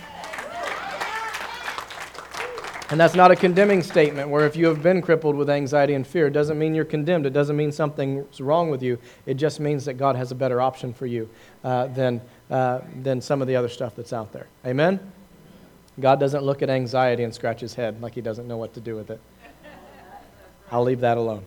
And 2.91 2.99
that's 2.99 3.13
not 3.13 3.29
a 3.29 3.35
condemning 3.35 3.83
statement 3.83 4.29
where 4.29 4.47
if 4.47 4.55
you 4.55 4.65
have 4.65 4.81
been 4.81 5.01
crippled 5.01 5.35
with 5.35 5.47
anxiety 5.47 5.93
and 5.93 6.05
fear, 6.05 6.25
it 6.25 6.31
doesn't 6.31 6.57
mean 6.57 6.73
you're 6.73 6.85
condemned. 6.85 7.27
It 7.27 7.33
doesn't 7.33 7.55
mean 7.55 7.71
something's 7.71 8.41
wrong 8.41 8.71
with 8.71 8.81
you. 8.81 8.97
It 9.27 9.35
just 9.35 9.59
means 9.59 9.85
that 9.85 9.93
God 9.93 10.15
has 10.15 10.31
a 10.31 10.35
better 10.35 10.59
option 10.59 10.91
for 10.91 11.05
you 11.05 11.29
uh, 11.63 11.87
than, 11.87 12.19
uh, 12.49 12.79
than 13.03 13.21
some 13.21 13.43
of 13.43 13.47
the 13.47 13.55
other 13.55 13.69
stuff 13.69 13.95
that's 13.95 14.11
out 14.11 14.31
there. 14.31 14.47
Amen? 14.65 14.99
God 15.99 16.19
doesn't 16.19 16.43
look 16.43 16.63
at 16.63 16.69
anxiety 16.69 17.23
and 17.23 17.33
scratch 17.33 17.59
his 17.59 17.75
head 17.75 18.01
like 18.01 18.15
he 18.15 18.21
doesn't 18.21 18.47
know 18.47 18.57
what 18.57 18.73
to 18.73 18.79
do 18.79 18.95
with 18.95 19.11
it. 19.11 19.19
I'll 20.71 20.83
leave 20.83 21.01
that 21.01 21.17
alone. 21.17 21.43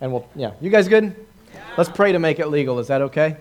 And 0.00 0.12
we'll, 0.12 0.26
yeah. 0.34 0.52
You 0.60 0.70
guys 0.70 0.88
good? 0.88 1.14
Yeah. 1.54 1.60
Let's 1.76 1.90
pray 1.90 2.10
to 2.10 2.18
make 2.18 2.40
it 2.40 2.48
legal. 2.48 2.80
Is 2.80 2.88
that 2.88 3.02
okay? 3.02 3.36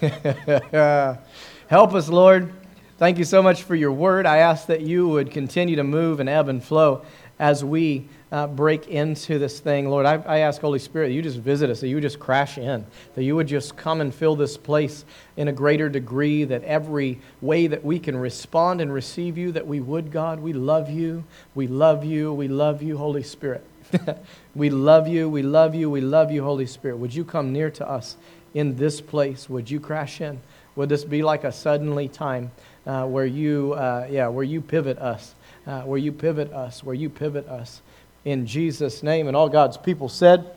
Yeah. 0.00 1.16
Help 1.68 1.94
us, 1.94 2.08
Lord. 2.08 2.52
Thank 2.98 3.18
you 3.18 3.24
so 3.24 3.42
much 3.42 3.64
for 3.64 3.74
your 3.74 3.92
word. 3.92 4.24
I 4.24 4.38
ask 4.38 4.68
that 4.68 4.80
you 4.80 5.06
would 5.06 5.30
continue 5.30 5.76
to 5.76 5.84
move 5.84 6.18
and 6.18 6.30
ebb 6.30 6.48
and 6.48 6.64
flow 6.64 7.02
as 7.38 7.62
we 7.62 8.08
uh, 8.32 8.46
break 8.46 8.88
into 8.88 9.38
this 9.38 9.60
thing. 9.60 9.90
Lord, 9.90 10.06
I, 10.06 10.14
I 10.14 10.38
ask, 10.38 10.62
Holy 10.62 10.78
Spirit, 10.78 11.12
you 11.12 11.20
just 11.20 11.36
visit 11.36 11.68
us, 11.68 11.80
that 11.80 11.88
you 11.88 12.00
just 12.00 12.18
crash 12.18 12.56
in, 12.56 12.86
that 13.14 13.22
you 13.22 13.36
would 13.36 13.48
just 13.48 13.76
come 13.76 14.00
and 14.00 14.14
fill 14.14 14.34
this 14.34 14.56
place 14.56 15.04
in 15.36 15.48
a 15.48 15.52
greater 15.52 15.90
degree, 15.90 16.44
that 16.44 16.64
every 16.64 17.20
way 17.42 17.66
that 17.66 17.84
we 17.84 17.98
can 17.98 18.16
respond 18.16 18.80
and 18.80 18.90
receive 18.90 19.36
you, 19.36 19.52
that 19.52 19.66
we 19.66 19.78
would, 19.78 20.10
God. 20.10 20.40
We 20.40 20.54
love 20.54 20.88
you. 20.88 21.22
We 21.54 21.66
love 21.66 22.02
you. 22.02 22.32
We 22.32 22.48
love 22.48 22.80
you, 22.80 22.96
Holy 22.96 23.22
Spirit. 23.22 23.62
we 24.54 24.70
love 24.70 25.06
you. 25.06 25.28
We 25.28 25.42
love 25.42 25.74
you. 25.74 25.90
We 25.90 26.00
love 26.00 26.32
you, 26.32 26.42
Holy 26.42 26.66
Spirit. 26.66 26.96
Would 26.96 27.14
you 27.14 27.26
come 27.26 27.52
near 27.52 27.70
to 27.72 27.86
us 27.86 28.16
in 28.54 28.76
this 28.76 29.02
place? 29.02 29.50
Would 29.50 29.70
you 29.70 29.80
crash 29.80 30.22
in? 30.22 30.40
Would 30.76 30.88
this 30.88 31.04
be 31.04 31.22
like 31.22 31.44
a 31.44 31.52
suddenly 31.52 32.08
time? 32.08 32.52
Uh, 32.86 33.04
where 33.06 33.26
you, 33.26 33.72
uh, 33.74 34.06
yeah, 34.10 34.28
where 34.28 34.44
you 34.44 34.60
pivot 34.60 34.98
us, 34.98 35.34
uh, 35.66 35.82
where 35.82 35.98
you 35.98 36.12
pivot 36.12 36.52
us, 36.52 36.84
where 36.84 36.94
you 36.94 37.10
pivot 37.10 37.46
us. 37.48 37.82
In 38.24 38.46
Jesus' 38.46 39.02
name, 39.02 39.28
and 39.28 39.36
all 39.36 39.48
God's 39.48 39.76
people 39.76 40.08
said, 40.08 40.52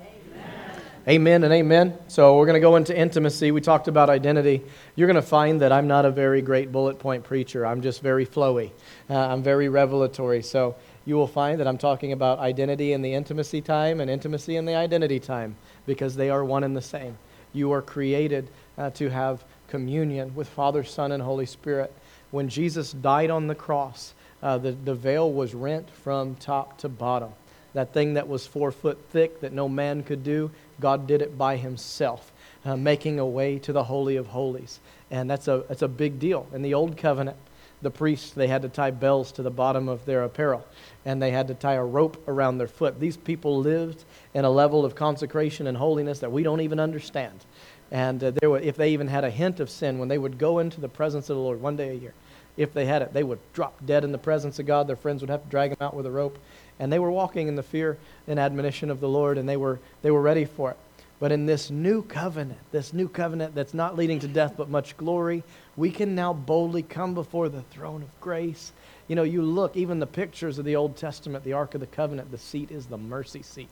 Amen, 1.08 1.42
amen 1.42 1.44
and 1.44 1.54
amen. 1.54 1.98
So 2.08 2.38
we're 2.38 2.46
going 2.46 2.56
to 2.56 2.60
go 2.60 2.76
into 2.76 2.98
intimacy. 2.98 3.52
We 3.52 3.62
talked 3.62 3.88
about 3.88 4.10
identity. 4.10 4.64
You're 4.96 5.08
going 5.08 5.16
to 5.16 5.22
find 5.22 5.62
that 5.62 5.72
I'm 5.72 5.88
not 5.88 6.06
a 6.06 6.12
very 6.12 6.42
great 6.42 6.72
bullet 6.72 7.00
point 7.00 7.24
preacher. 7.24 7.66
I'm 7.66 7.82
just 7.82 8.02
very 8.02 8.26
flowy. 8.26 8.72
Uh, 9.10 9.18
I'm 9.18 9.44
very 9.44 9.70
revelatory. 9.70 10.42
So 10.42 10.76
you 11.06 11.16
will 11.16 11.28
find 11.28 11.60
that 11.60 11.68
I'm 11.68 11.78
talking 11.78 12.12
about 12.12 12.40
identity 12.40 12.94
in 12.94 13.02
the 13.02 13.14
intimacy 13.14 13.62
time 13.62 14.02
and 14.02 14.10
intimacy 14.10 14.56
in 14.56 14.66
the 14.66 14.76
identity 14.76 15.20
time 15.20 15.56
because 15.86 16.16
they 16.16 16.30
are 16.30 16.46
one 16.46 16.64
and 16.64 16.76
the 16.76 16.82
same. 16.82 17.18
You 17.54 17.72
are 17.72 17.82
created 17.82 18.50
uh, 18.78 18.92
to 18.92 19.10
have 19.10 19.44
communion 19.68 20.36
with 20.36 20.48
Father, 20.48 20.84
Son, 20.84 21.12
and 21.12 21.22
Holy 21.22 21.46
Spirit 21.46 21.94
when 22.32 22.50
Jesus 22.50 22.92
died 22.92 23.30
on 23.30 23.48
the 23.48 23.56
cross, 23.56 24.14
uh, 24.42 24.58
the, 24.58 24.72
the 24.72 24.96
veil 24.96 25.32
was 25.32 25.54
rent 25.54 25.90
from 25.90 26.36
top 26.36 26.78
to 26.80 26.90
bottom. 26.90 27.32
That 27.74 27.94
thing 27.94 28.16
that 28.16 28.28
was 28.28 28.48
four 28.48 28.72
foot 28.72 28.98
thick 29.12 29.42
that 29.42 29.54
no 29.54 29.70
man 29.70 30.04
could 30.04 30.24
do, 30.24 30.52
God 30.80 31.08
did 31.08 31.22
it 31.22 31.38
by 31.38 31.58
himself, 31.58 32.32
uh, 32.66 32.76
making 32.76 33.20
a 33.20 33.26
way 33.26 33.60
to 33.60 33.74
the 33.74 33.84
Holy 33.84 34.16
of 34.16 34.28
Holies. 34.28 34.80
And 35.12 35.30
that's 35.30 35.48
a, 35.48 35.64
that's 35.68 35.82
a 35.82 35.88
big 35.88 36.20
deal. 36.20 36.48
In 36.54 36.62
the 36.62 36.74
Old 36.74 36.98
Covenant, 36.98 37.38
the 37.82 37.92
priests, 37.92 38.32
they 38.32 38.48
had 38.48 38.62
to 38.64 38.70
tie 38.70 38.92
bells 38.92 39.32
to 39.34 39.42
the 39.42 39.52
bottom 39.52 39.88
of 39.88 40.06
their 40.06 40.24
apparel, 40.24 40.66
and 41.06 41.22
they 41.22 41.32
had 41.32 41.48
to 41.48 41.54
tie 41.54 41.76
a 41.76 41.84
rope 41.84 42.22
around 42.28 42.58
their 42.58 42.68
foot. 42.68 43.00
These 43.00 43.18
people 43.18 43.60
lived 43.60 44.04
in 44.34 44.44
a 44.44 44.50
level 44.50 44.84
of 44.84 44.96
consecration 44.96 45.68
and 45.68 45.78
holiness 45.78 46.20
that 46.20 46.32
we 46.32 46.44
don't 46.44 46.62
even 46.62 46.80
understand. 46.80 47.46
And 47.92 48.24
uh, 48.24 48.32
were, 48.44 48.60
if 48.60 48.76
they 48.76 48.92
even 48.92 49.08
had 49.08 49.24
a 49.24 49.30
hint 49.30 49.60
of 49.60 49.70
sin, 49.70 49.98
when 49.98 50.10
they 50.10 50.18
would 50.18 50.38
go 50.38 50.60
into 50.60 50.80
the 50.80 50.90
presence 50.90 51.30
of 51.30 51.36
the 51.36 51.42
Lord 51.42 51.62
one 51.62 51.76
day 51.76 51.90
a 51.90 51.94
year, 51.94 52.14
if 52.56 52.74
they 52.74 52.86
had 52.86 53.02
it, 53.02 53.14
they 53.14 53.24
would 53.24 53.40
drop 53.54 53.74
dead 53.86 54.04
in 54.04 54.12
the 54.12 54.18
presence 54.18 54.60
of 54.60 54.66
God. 54.66 54.88
Their 54.88 54.96
friends 54.96 55.22
would 55.22 55.30
have 55.30 55.44
to 55.44 55.50
drag 55.50 55.72
them 55.72 55.78
out 55.82 55.96
with 55.96 56.06
a 56.06 56.12
rope. 56.12 56.38
And 56.78 56.92
they 56.92 57.00
were 57.00 57.12
walking 57.12 57.48
in 57.48 57.56
the 57.56 57.64
fear 57.64 57.98
and 58.28 58.40
admonition 58.40 58.90
of 58.90 59.00
the 59.00 59.10
Lord, 59.10 59.38
and 59.38 59.48
they 59.48 59.58
were, 59.58 59.80
they 60.02 60.12
were 60.12 60.22
ready 60.22 60.46
for 60.46 60.72
it. 60.72 60.78
But 61.20 61.32
in 61.32 61.46
this 61.46 61.70
new 61.70 62.02
covenant, 62.04 62.60
this 62.72 62.94
new 62.94 63.10
covenant 63.10 63.54
that's 63.56 63.74
not 63.74 63.98
leading 63.98 64.20
to 64.20 64.28
death 64.28 64.54
but 64.56 64.70
much 64.70 64.96
glory, 64.96 65.44
we 65.76 65.92
can 65.92 66.16
now 66.16 66.34
boldly 66.34 66.84
come 66.84 67.14
before 67.14 67.50
the 67.50 67.62
throne 67.64 68.04
of 68.04 68.22
grace. 68.22 68.72
You 69.08 69.16
know, 69.16 69.24
you 69.24 69.42
look, 69.42 69.76
even 69.76 70.00
the 70.00 70.08
pictures 70.08 70.60
of 70.60 70.66
the 70.66 70.78
Old 70.78 70.96
Testament, 70.96 71.44
the 71.44 71.54
Ark 71.54 71.74
of 71.74 71.82
the 71.82 71.88
Covenant, 71.88 72.32
the 72.32 72.38
seat 72.38 72.72
is 72.72 72.86
the 72.86 72.98
mercy 72.98 73.42
seat 73.42 73.70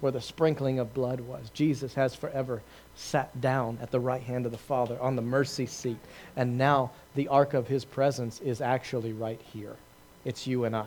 where 0.00 0.12
the 0.12 0.20
sprinkling 0.20 0.78
of 0.78 0.94
blood 0.94 1.20
was. 1.20 1.50
Jesus 1.50 1.94
has 1.94 2.14
forever 2.14 2.62
sat 2.94 3.40
down 3.40 3.78
at 3.80 3.90
the 3.90 4.00
right 4.00 4.22
hand 4.22 4.46
of 4.46 4.52
the 4.52 4.58
Father 4.58 5.00
on 5.00 5.16
the 5.16 5.22
mercy 5.22 5.66
seat. 5.66 5.98
And 6.36 6.58
now 6.58 6.90
the 7.14 7.28
ark 7.28 7.54
of 7.54 7.68
his 7.68 7.84
presence 7.84 8.40
is 8.40 8.60
actually 8.60 9.12
right 9.12 9.40
here. 9.52 9.76
It's 10.24 10.46
you 10.46 10.64
and 10.64 10.76
I. 10.76 10.86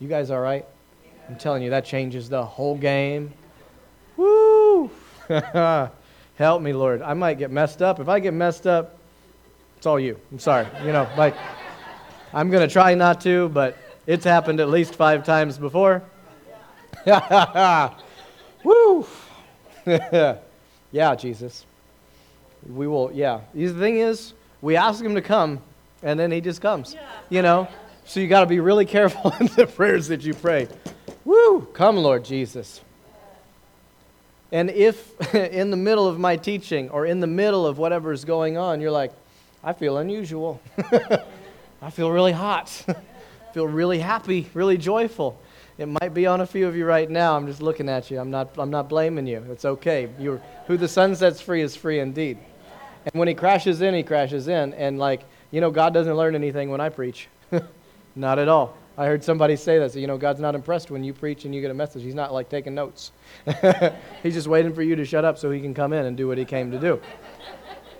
You 0.00 0.08
guys 0.08 0.30
all 0.30 0.40
right? 0.40 0.64
I'm 1.28 1.36
telling 1.36 1.62
you, 1.62 1.70
that 1.70 1.84
changes 1.84 2.28
the 2.28 2.44
whole 2.44 2.76
game. 2.76 3.32
Woo! 4.16 4.90
Help 6.36 6.62
me, 6.62 6.72
Lord. 6.72 7.02
I 7.02 7.14
might 7.14 7.38
get 7.38 7.50
messed 7.50 7.80
up. 7.80 8.00
If 8.00 8.08
I 8.08 8.20
get 8.20 8.34
messed 8.34 8.66
up, 8.66 8.98
it's 9.76 9.86
all 9.86 9.98
you. 9.98 10.18
I'm 10.32 10.38
sorry. 10.38 10.66
You 10.84 10.92
know, 10.92 11.08
like, 11.16 11.34
I'm 12.32 12.50
going 12.50 12.66
to 12.66 12.72
try 12.72 12.94
not 12.94 13.20
to, 13.22 13.48
but 13.50 13.76
it's 14.06 14.24
happened 14.24 14.60
at 14.60 14.68
least 14.68 14.94
five 14.94 15.24
times 15.24 15.56
before. 15.56 16.02
Woo! 18.64 19.06
yeah, 19.86 21.14
Jesus. 21.14 21.66
We 22.66 22.88
will, 22.88 23.10
yeah. 23.12 23.40
The 23.54 23.68
thing 23.68 23.98
is, 23.98 24.32
we 24.62 24.76
ask 24.76 25.04
him 25.04 25.14
to 25.14 25.22
come, 25.22 25.60
and 26.02 26.18
then 26.18 26.32
he 26.32 26.40
just 26.40 26.60
comes. 26.60 26.94
Yeah. 26.94 27.06
You 27.28 27.42
know? 27.42 27.68
So 28.06 28.20
you 28.20 28.28
got 28.28 28.40
to 28.40 28.46
be 28.46 28.60
really 28.60 28.86
careful 28.86 29.32
in 29.40 29.46
the 29.48 29.66
prayers 29.66 30.08
that 30.08 30.22
you 30.22 30.34
pray. 30.34 30.68
Woo! 31.24 31.68
Come, 31.72 31.98
Lord 31.98 32.24
Jesus. 32.24 32.80
And 34.50 34.70
if 34.70 35.34
in 35.34 35.70
the 35.70 35.76
middle 35.76 36.06
of 36.06 36.18
my 36.18 36.36
teaching 36.36 36.88
or 36.90 37.06
in 37.06 37.20
the 37.20 37.26
middle 37.26 37.66
of 37.66 37.78
whatever 37.78 38.12
is 38.12 38.24
going 38.24 38.56
on, 38.56 38.80
you're 38.80 38.90
like, 38.90 39.12
I 39.62 39.72
feel 39.72 39.98
unusual. 39.98 40.60
I 41.82 41.90
feel 41.90 42.10
really 42.10 42.32
hot. 42.32 42.68
feel 43.52 43.66
really 43.66 43.98
happy, 43.98 44.48
really 44.54 44.76
joyful. 44.76 45.38
It 45.76 45.86
might 45.86 46.14
be 46.14 46.26
on 46.26 46.40
a 46.40 46.46
few 46.46 46.68
of 46.68 46.76
you 46.76 46.84
right 46.84 47.10
now. 47.10 47.36
I'm 47.36 47.46
just 47.46 47.60
looking 47.60 47.88
at 47.88 48.10
you. 48.10 48.20
I'm 48.20 48.30
not, 48.30 48.50
I'm 48.58 48.70
not 48.70 48.88
blaming 48.88 49.26
you. 49.26 49.44
It's 49.50 49.64
okay. 49.64 50.08
You're, 50.18 50.40
who 50.66 50.76
the 50.76 50.86
Son 50.86 51.16
sets 51.16 51.40
free 51.40 51.62
is 51.62 51.74
free 51.74 51.98
indeed. 51.98 52.38
And 53.06 53.18
when 53.18 53.26
he 53.26 53.34
crashes 53.34 53.80
in, 53.80 53.92
he 53.92 54.02
crashes 54.02 54.46
in. 54.46 54.72
And, 54.74 54.98
like, 54.98 55.24
you 55.50 55.60
know, 55.60 55.70
God 55.70 55.92
doesn't 55.92 56.14
learn 56.16 56.34
anything 56.34 56.70
when 56.70 56.80
I 56.80 56.90
preach. 56.90 57.28
not 58.14 58.38
at 58.38 58.48
all. 58.48 58.76
I 58.96 59.06
heard 59.06 59.24
somebody 59.24 59.56
say 59.56 59.80
that. 59.80 59.92
So, 59.92 59.98
you 59.98 60.06
know, 60.06 60.16
God's 60.16 60.38
not 60.38 60.54
impressed 60.54 60.92
when 60.92 61.02
you 61.02 61.12
preach 61.12 61.44
and 61.44 61.52
you 61.52 61.60
get 61.60 61.72
a 61.72 61.74
message. 61.74 62.04
He's 62.04 62.14
not 62.14 62.32
like 62.32 62.48
taking 62.48 62.74
notes. 62.74 63.10
He's 64.22 64.34
just 64.34 64.46
waiting 64.46 64.72
for 64.72 64.82
you 64.82 64.94
to 64.94 65.04
shut 65.04 65.24
up 65.24 65.38
so 65.38 65.50
he 65.50 65.60
can 65.60 65.74
come 65.74 65.92
in 65.92 66.06
and 66.06 66.16
do 66.16 66.28
what 66.28 66.38
he 66.38 66.44
came 66.44 66.70
to 66.70 66.78
do. 66.78 67.00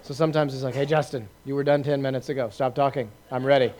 So 0.02 0.14
sometimes 0.14 0.52
he's 0.52 0.62
like, 0.62 0.74
hey, 0.74 0.84
Justin, 0.84 1.28
you 1.46 1.54
were 1.54 1.64
done 1.64 1.82
10 1.82 2.00
minutes 2.00 2.28
ago. 2.28 2.50
Stop 2.50 2.74
talking. 2.74 3.10
I'm 3.30 3.44
ready. 3.44 3.72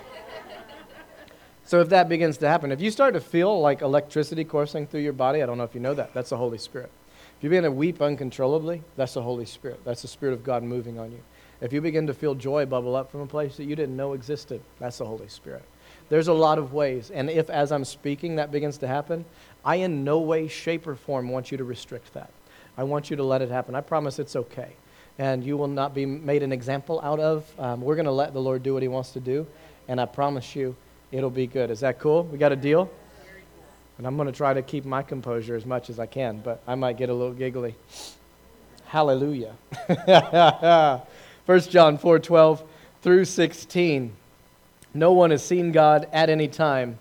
So 1.66 1.80
if 1.80 1.88
that 1.88 2.08
begins 2.08 2.36
to 2.38 2.48
happen, 2.48 2.72
if 2.72 2.80
you 2.80 2.90
start 2.90 3.14
to 3.14 3.20
feel 3.20 3.58
like 3.60 3.80
electricity 3.80 4.44
coursing 4.44 4.86
through 4.86 5.00
your 5.00 5.14
body, 5.14 5.42
I 5.42 5.46
don't 5.46 5.56
know 5.56 5.64
if 5.64 5.74
you 5.74 5.80
know 5.80 5.94
that, 5.94 6.12
that's 6.12 6.30
the 6.30 6.36
Holy 6.36 6.58
Spirit. 6.58 6.90
If 7.38 7.42
you 7.42 7.48
begin 7.50 7.64
to 7.64 7.70
weep 7.70 8.02
uncontrollably, 8.02 8.82
that's 8.96 9.14
the 9.14 9.22
Holy 9.22 9.46
Spirit. 9.46 9.80
That's 9.84 10.02
the 10.02 10.08
Spirit 10.08 10.34
of 10.34 10.44
God 10.44 10.62
moving 10.62 10.98
on 10.98 11.10
you. 11.10 11.20
If 11.60 11.72
you 11.72 11.80
begin 11.80 12.06
to 12.06 12.14
feel 12.14 12.34
joy 12.34 12.66
bubble 12.66 12.94
up 12.94 13.10
from 13.10 13.22
a 13.22 13.26
place 13.26 13.56
that 13.56 13.64
you 13.64 13.74
didn't 13.76 13.96
know 13.96 14.12
existed, 14.12 14.60
that's 14.78 14.98
the 14.98 15.06
Holy 15.06 15.28
Spirit. 15.28 15.62
There's 16.10 16.28
a 16.28 16.34
lot 16.34 16.58
of 16.58 16.74
ways. 16.74 17.10
And 17.10 17.30
if, 17.30 17.48
as 17.48 17.72
I'm 17.72 17.84
speaking, 17.84 18.36
that 18.36 18.52
begins 18.52 18.76
to 18.78 18.86
happen, 18.86 19.24
I 19.64 19.76
in 19.76 20.04
no 20.04 20.18
way, 20.18 20.48
shape, 20.48 20.86
or 20.86 20.94
form 20.94 21.30
want 21.30 21.50
you 21.50 21.56
to 21.56 21.64
restrict 21.64 22.12
that. 22.12 22.30
I 22.76 22.84
want 22.84 23.08
you 23.08 23.16
to 23.16 23.24
let 23.24 23.40
it 23.40 23.50
happen. 23.50 23.74
I 23.74 23.80
promise 23.80 24.18
it's 24.18 24.36
okay. 24.36 24.72
And 25.18 25.44
you 25.44 25.56
will 25.56 25.68
not 25.68 25.94
be 25.94 26.04
made 26.04 26.42
an 26.42 26.52
example 26.52 27.00
out 27.02 27.20
of. 27.20 27.46
Um, 27.58 27.80
we're 27.80 27.94
going 27.94 28.04
to 28.04 28.10
let 28.10 28.34
the 28.34 28.40
Lord 28.40 28.62
do 28.62 28.74
what 28.74 28.82
He 28.82 28.88
wants 28.88 29.12
to 29.12 29.20
do. 29.20 29.46
And 29.88 30.00
I 30.00 30.06
promise 30.06 30.54
you, 30.54 30.76
it'll 31.14 31.30
be 31.30 31.46
good. 31.46 31.70
Is 31.70 31.80
that 31.80 32.00
cool? 32.00 32.24
We 32.24 32.38
got 32.38 32.52
a 32.52 32.56
deal? 32.56 32.90
And 33.96 34.06
I'm 34.06 34.16
going 34.16 34.26
to 34.26 34.32
try 34.32 34.52
to 34.52 34.62
keep 34.62 34.84
my 34.84 35.02
composure 35.02 35.54
as 35.54 35.64
much 35.64 35.88
as 35.88 36.00
I 36.00 36.06
can, 36.06 36.40
but 36.40 36.60
I 36.66 36.74
might 36.74 36.96
get 36.96 37.08
a 37.08 37.14
little 37.14 37.32
giggly. 37.32 37.76
Hallelujah. 38.86 39.54
1 41.46 41.60
John 41.60 41.98
4 41.98 42.18
12 42.18 42.64
through 43.02 43.24
16. 43.24 44.12
No 44.92 45.12
one 45.12 45.30
has 45.30 45.44
seen 45.44 45.70
God 45.70 46.08
at 46.12 46.28
any 46.28 46.48
time. 46.48 46.98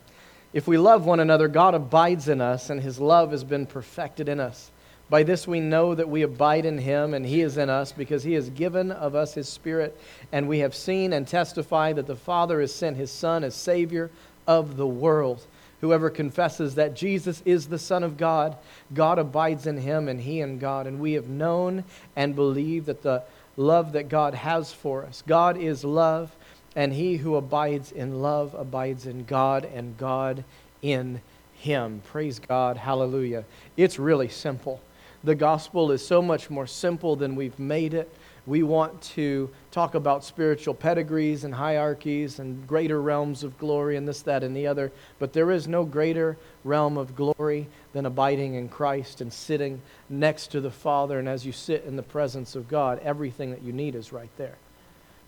If 0.53 0.68
we 0.68 0.78
love 0.78 1.05
one 1.05 1.20
another, 1.20 1.47
God 1.47 1.74
abides 1.74 2.28
in 2.28 2.39
us, 2.39 2.70
and 2.70 2.80
his 2.80 2.99
love 2.99 3.32
has 3.32 3.43
been 3.43 3.66
perfected 3.66 4.30
in 4.30 4.39
us. 4.39 4.70
By 5.10 5.24
this 5.24 5.47
we 5.47 5.60
know 5.60 5.93
that 5.93 6.10
we 6.10 6.24
abide 6.24 6.66
in 6.66 6.78
him, 6.80 7.14
and 7.14 7.26
he 7.26 7.41
is 7.41 7.58
in 7.58 7.70
us, 7.70 7.91
because 7.91 8.24
he 8.24 8.34
has 8.34 8.49
given 8.49 8.91
of 8.91 9.16
us 9.16 9.36
his 9.36 9.47
Spirit. 9.47 9.99
And 10.32 10.47
we 10.47 10.60
have 10.60 10.74
seen 10.74 11.14
and 11.14 11.28
testified 11.28 11.97
that 11.97 12.08
the 12.08 12.16
Father 12.16 12.62
has 12.62 12.74
sent 12.74 12.97
his 12.97 13.12
Son 13.12 13.43
as 13.43 13.54
Savior 13.54 14.10
of 14.47 14.76
the 14.76 14.88
world. 14.88 15.45
Whoever 15.82 16.10
confesses 16.10 16.76
that 16.76 16.95
Jesus 16.95 17.43
is 17.45 17.68
the 17.68 17.78
Son 17.78 18.04
of 18.04 18.18
God, 18.18 18.58
God 18.93 19.20
abides 19.20 19.68
in 19.68 19.78
him, 19.78 20.08
and 20.08 20.22
he 20.22 20.39
in 20.39 20.58
God. 20.58 20.88
And 20.88 20.99
we 20.99 21.14
have 21.14 21.28
known 21.28 21.84
and 22.16 22.36
believed 22.36 22.86
that 22.86 23.04
the 23.04 23.24
love 23.58 23.91
that 23.91 24.10
God 24.10 24.34
has 24.34 24.74
for 24.74 25.04
us. 25.06 25.22
God 25.28 25.58
is 25.58 25.84
love, 25.84 26.36
and 26.76 26.93
he 26.93 27.18
who 27.18 27.36
abides 27.36 27.91
in 27.91 28.22
love 28.22 28.56
abides 28.58 29.06
in 29.06 29.26
God, 29.26 29.66
and 29.76 29.97
God 29.97 30.43
in 30.82 31.22
him. 31.54 32.01
Praise 32.06 32.39
God. 32.39 32.78
Hallelujah. 32.78 33.43
It's 33.78 33.99
really 33.99 34.30
simple. 34.30 34.82
The 35.26 35.36
gospel 35.36 35.91
is 35.91 36.05
so 36.05 36.21
much 36.21 36.49
more 36.49 36.67
simple 36.67 37.15
than 37.15 37.36
we've 37.36 37.57
made 37.57 37.93
it. 37.93 38.13
We 38.45 38.61
want 38.61 39.01
to 39.13 39.49
talk 39.71 39.95
about 39.95 40.26
spiritual 40.26 40.74
pedigrees 40.74 41.45
and 41.45 41.53
hierarchies 41.53 42.39
and 42.39 42.67
greater 42.67 43.01
realms 43.01 43.41
of 43.41 43.57
glory 43.57 43.95
and 43.95 44.05
this, 44.05 44.21
that, 44.24 44.43
and 44.43 44.53
the 44.53 44.67
other. 44.67 44.91
But 45.19 45.32
there 45.32 45.49
is 45.49 45.65
no 45.65 45.86
greater 45.86 46.36
realm 46.65 46.97
of 46.97 47.15
glory 47.15 47.69
than 47.93 48.05
abiding 48.05 48.55
in 48.55 48.67
Christ 48.67 49.21
and 49.21 49.32
sitting 49.32 49.82
next 50.09 50.47
to 50.47 50.59
the 50.59 50.71
Father. 50.71 51.19
And 51.19 51.30
as 51.30 51.45
you 51.45 51.53
sit 51.53 51.86
in 51.86 51.95
the 51.95 52.03
presence 52.03 52.53
of 52.53 52.67
God, 52.67 52.99
everything 52.99 53.51
that 53.51 53.63
you 53.63 53.71
need 53.71 53.95
is 53.95 54.11
right 54.11 54.32
there 54.38 54.57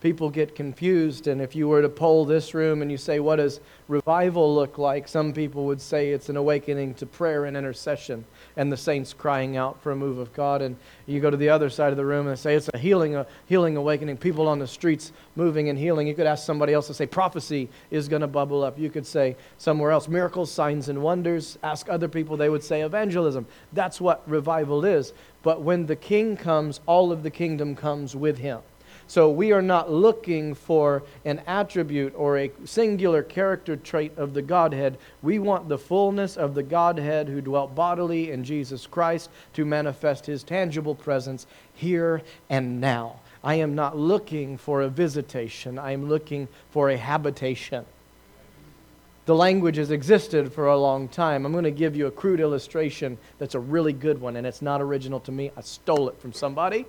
people 0.01 0.29
get 0.29 0.53
confused. 0.53 1.25
And 1.25 1.41
if 1.41 1.55
you 1.55 1.67
were 1.67 1.81
to 1.81 1.89
poll 1.89 2.25
this 2.25 2.53
room 2.53 2.83
and 2.83 2.91
you 2.91 2.97
say, 2.97 3.19
What 3.19 3.37
does 3.37 3.59
revival 3.87 4.53
look 4.53 4.77
like? 4.77 5.07
Some 5.07 5.33
people 5.33 5.65
would 5.65 5.81
say 5.81 6.11
it's 6.11 6.29
an 6.29 6.37
awakening 6.37 6.93
to 6.95 7.07
prayer 7.07 7.45
and 7.45 7.57
intercession 7.57 8.23
and 8.57 8.71
the 8.71 8.77
saints 8.77 9.13
crying 9.13 9.57
out 9.57 9.81
for 9.81 9.91
a 9.91 9.95
move 9.95 10.17
of 10.17 10.33
God. 10.33 10.61
And 10.61 10.75
you 11.05 11.19
go 11.19 11.29
to 11.29 11.37
the 11.37 11.49
other 11.49 11.69
side 11.69 11.91
of 11.91 11.97
the 11.97 12.05
room 12.05 12.27
and 12.27 12.37
say 12.37 12.55
it's 12.55 12.69
a 12.73 12.77
healing, 12.77 13.15
a 13.15 13.25
healing 13.47 13.77
awakening, 13.77 14.17
people 14.17 14.47
on 14.47 14.59
the 14.59 14.67
streets 14.67 15.11
moving 15.35 15.69
and 15.69 15.77
healing. 15.77 16.07
You 16.07 16.13
could 16.13 16.27
ask 16.27 16.45
somebody 16.45 16.73
else 16.73 16.87
to 16.87 16.93
say 16.93 17.05
prophecy 17.05 17.69
is 17.91 18.07
going 18.07 18.21
to 18.21 18.27
bubble 18.27 18.63
up. 18.63 18.77
You 18.79 18.89
could 18.89 19.05
say 19.05 19.35
somewhere 19.57 19.91
else 19.91 20.07
miracles, 20.07 20.51
signs, 20.51 20.89
and 20.89 21.01
wonders. 21.01 21.57
Ask 21.63 21.89
other 21.89 22.07
people, 22.07 22.37
they 22.37 22.49
would 22.49 22.63
say 22.63 22.81
evangelism. 22.81 23.45
That's 23.73 23.99
what 23.99 24.27
revival 24.29 24.85
is. 24.85 25.13
But 25.43 25.61
when 25.61 25.85
the 25.85 25.95
king 25.95 26.37
comes, 26.37 26.79
all 26.85 27.11
of 27.11 27.23
the 27.23 27.31
kingdom 27.31 27.75
comes 27.75 28.15
with 28.15 28.37
him. 28.37 28.61
So 29.07 29.29
we 29.29 29.51
are 29.51 29.61
not 29.61 29.91
looking 29.91 30.55
for 30.55 31.03
an 31.25 31.41
attribute 31.45 32.13
or 32.15 32.39
a 32.39 32.51
singular 32.65 33.21
character 33.21 33.75
trait 33.75 34.17
of 34.17 34.33
the 34.33 34.41
Godhead. 34.41 34.97
We 35.21 35.37
want 35.37 35.69
the 35.69 35.77
fullness 35.77 36.37
of 36.37 36.55
the 36.55 36.63
Godhead 36.63 37.29
who 37.29 37.39
dwelt 37.39 37.75
bodily 37.75 38.31
in 38.31 38.43
Jesus 38.43 38.87
Christ 38.87 39.29
to 39.53 39.63
manifest 39.63 40.25
his 40.25 40.43
tangible 40.43 40.95
presence 40.95 41.45
here 41.75 42.23
and 42.49 42.81
now. 42.81 43.19
I 43.43 43.55
am 43.55 43.75
not 43.75 43.95
looking 43.95 44.57
for 44.57 44.81
a 44.81 44.89
visitation, 44.89 45.77
I 45.77 45.91
am 45.91 46.09
looking 46.09 46.47
for 46.71 46.89
a 46.89 46.97
habitation. 46.97 47.85
The 49.27 49.35
language 49.35 49.77
has 49.77 49.89
existed 49.89 50.53
for 50.53 50.67
a 50.67 50.77
long 50.77 51.07
time. 51.07 51.45
I'm 51.45 51.51
going 51.51 51.63
to 51.63 51.71
give 51.71 51.95
you 51.95 52.05
a 52.05 52.11
crude 52.11 52.39
illustration 52.39 53.17
that's 53.39 53.55
a 53.55 53.59
really 53.59 53.93
good 53.93 54.21
one, 54.21 54.35
and 54.35 54.45
it's 54.45 54.61
not 54.61 54.81
original 54.81 55.19
to 55.21 55.31
me. 55.31 55.51
I 55.57 55.61
stole 55.61 56.09
it 56.09 56.19
from 56.19 56.31
somebody 56.31 56.85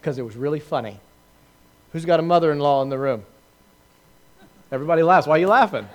because 0.00 0.18
it 0.18 0.22
was 0.22 0.36
really 0.36 0.60
funny. 0.60 0.98
Who's 1.92 2.04
got 2.04 2.20
a 2.20 2.22
mother 2.22 2.52
in 2.52 2.58
law 2.58 2.82
in 2.82 2.88
the 2.88 2.98
room? 2.98 3.24
Everybody 4.72 5.02
laughs. 5.02 5.26
Why 5.26 5.36
are 5.36 5.40
you 5.40 5.48
laughing? 5.48 5.88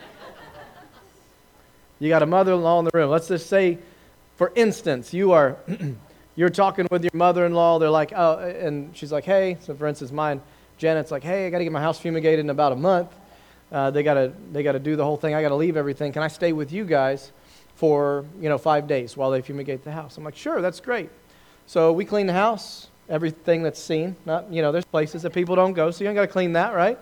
You 1.99 2.09
got 2.09 2.23
a 2.23 2.25
mother 2.25 2.53
in 2.53 2.61
law 2.61 2.79
in 2.79 2.85
the 2.85 2.91
room. 2.93 3.09
Let's 3.09 3.29
just 3.29 3.47
say, 3.47 3.77
for 4.35 4.51
instance, 4.55 5.13
you 5.13 5.31
are. 5.31 5.57
you're 6.35 6.49
talking 6.49 6.85
with 6.91 7.03
your 7.03 7.11
mother-in-law 7.13 7.79
they're 7.79 7.89
like 7.89 8.11
oh 8.15 8.39
and 8.39 8.95
she's 8.95 9.11
like 9.11 9.23
hey 9.23 9.57
so 9.61 9.73
for 9.73 9.87
instance 9.87 10.11
mine 10.11 10.41
janet's 10.77 11.11
like 11.11 11.23
hey 11.23 11.47
i 11.47 11.49
got 11.49 11.59
to 11.59 11.63
get 11.63 11.71
my 11.71 11.81
house 11.81 11.99
fumigated 11.99 12.41
in 12.41 12.49
about 12.49 12.71
a 12.71 12.75
month 12.75 13.09
uh, 13.71 13.89
they 13.89 14.03
got 14.03 14.15
to 14.15 14.31
they 14.51 14.61
got 14.61 14.73
to 14.73 14.79
do 14.79 14.95
the 14.95 15.03
whole 15.03 15.17
thing 15.17 15.33
i 15.33 15.41
got 15.41 15.49
to 15.49 15.55
leave 15.55 15.77
everything 15.77 16.11
can 16.11 16.21
i 16.21 16.27
stay 16.27 16.51
with 16.51 16.71
you 16.71 16.85
guys 16.85 17.31
for 17.75 18.25
you 18.39 18.49
know 18.49 18.57
five 18.57 18.87
days 18.87 19.15
while 19.15 19.31
they 19.31 19.41
fumigate 19.41 19.83
the 19.83 19.91
house 19.91 20.17
i'm 20.17 20.23
like 20.23 20.35
sure 20.35 20.61
that's 20.61 20.79
great 20.79 21.09
so 21.67 21.91
we 21.91 22.05
clean 22.05 22.27
the 22.27 22.33
house 22.33 22.87
everything 23.09 23.63
that's 23.63 23.81
seen. 23.81 24.15
Not, 24.25 24.51
you 24.51 24.61
know, 24.61 24.71
there's 24.71 24.85
places 24.85 25.21
that 25.23 25.31
people 25.31 25.55
don't 25.55 25.73
go, 25.73 25.91
so 25.91 26.03
you 26.03 26.09
ain't 26.09 26.15
got 26.15 26.21
to 26.21 26.27
clean 26.27 26.53
that, 26.53 26.73
right? 26.73 26.97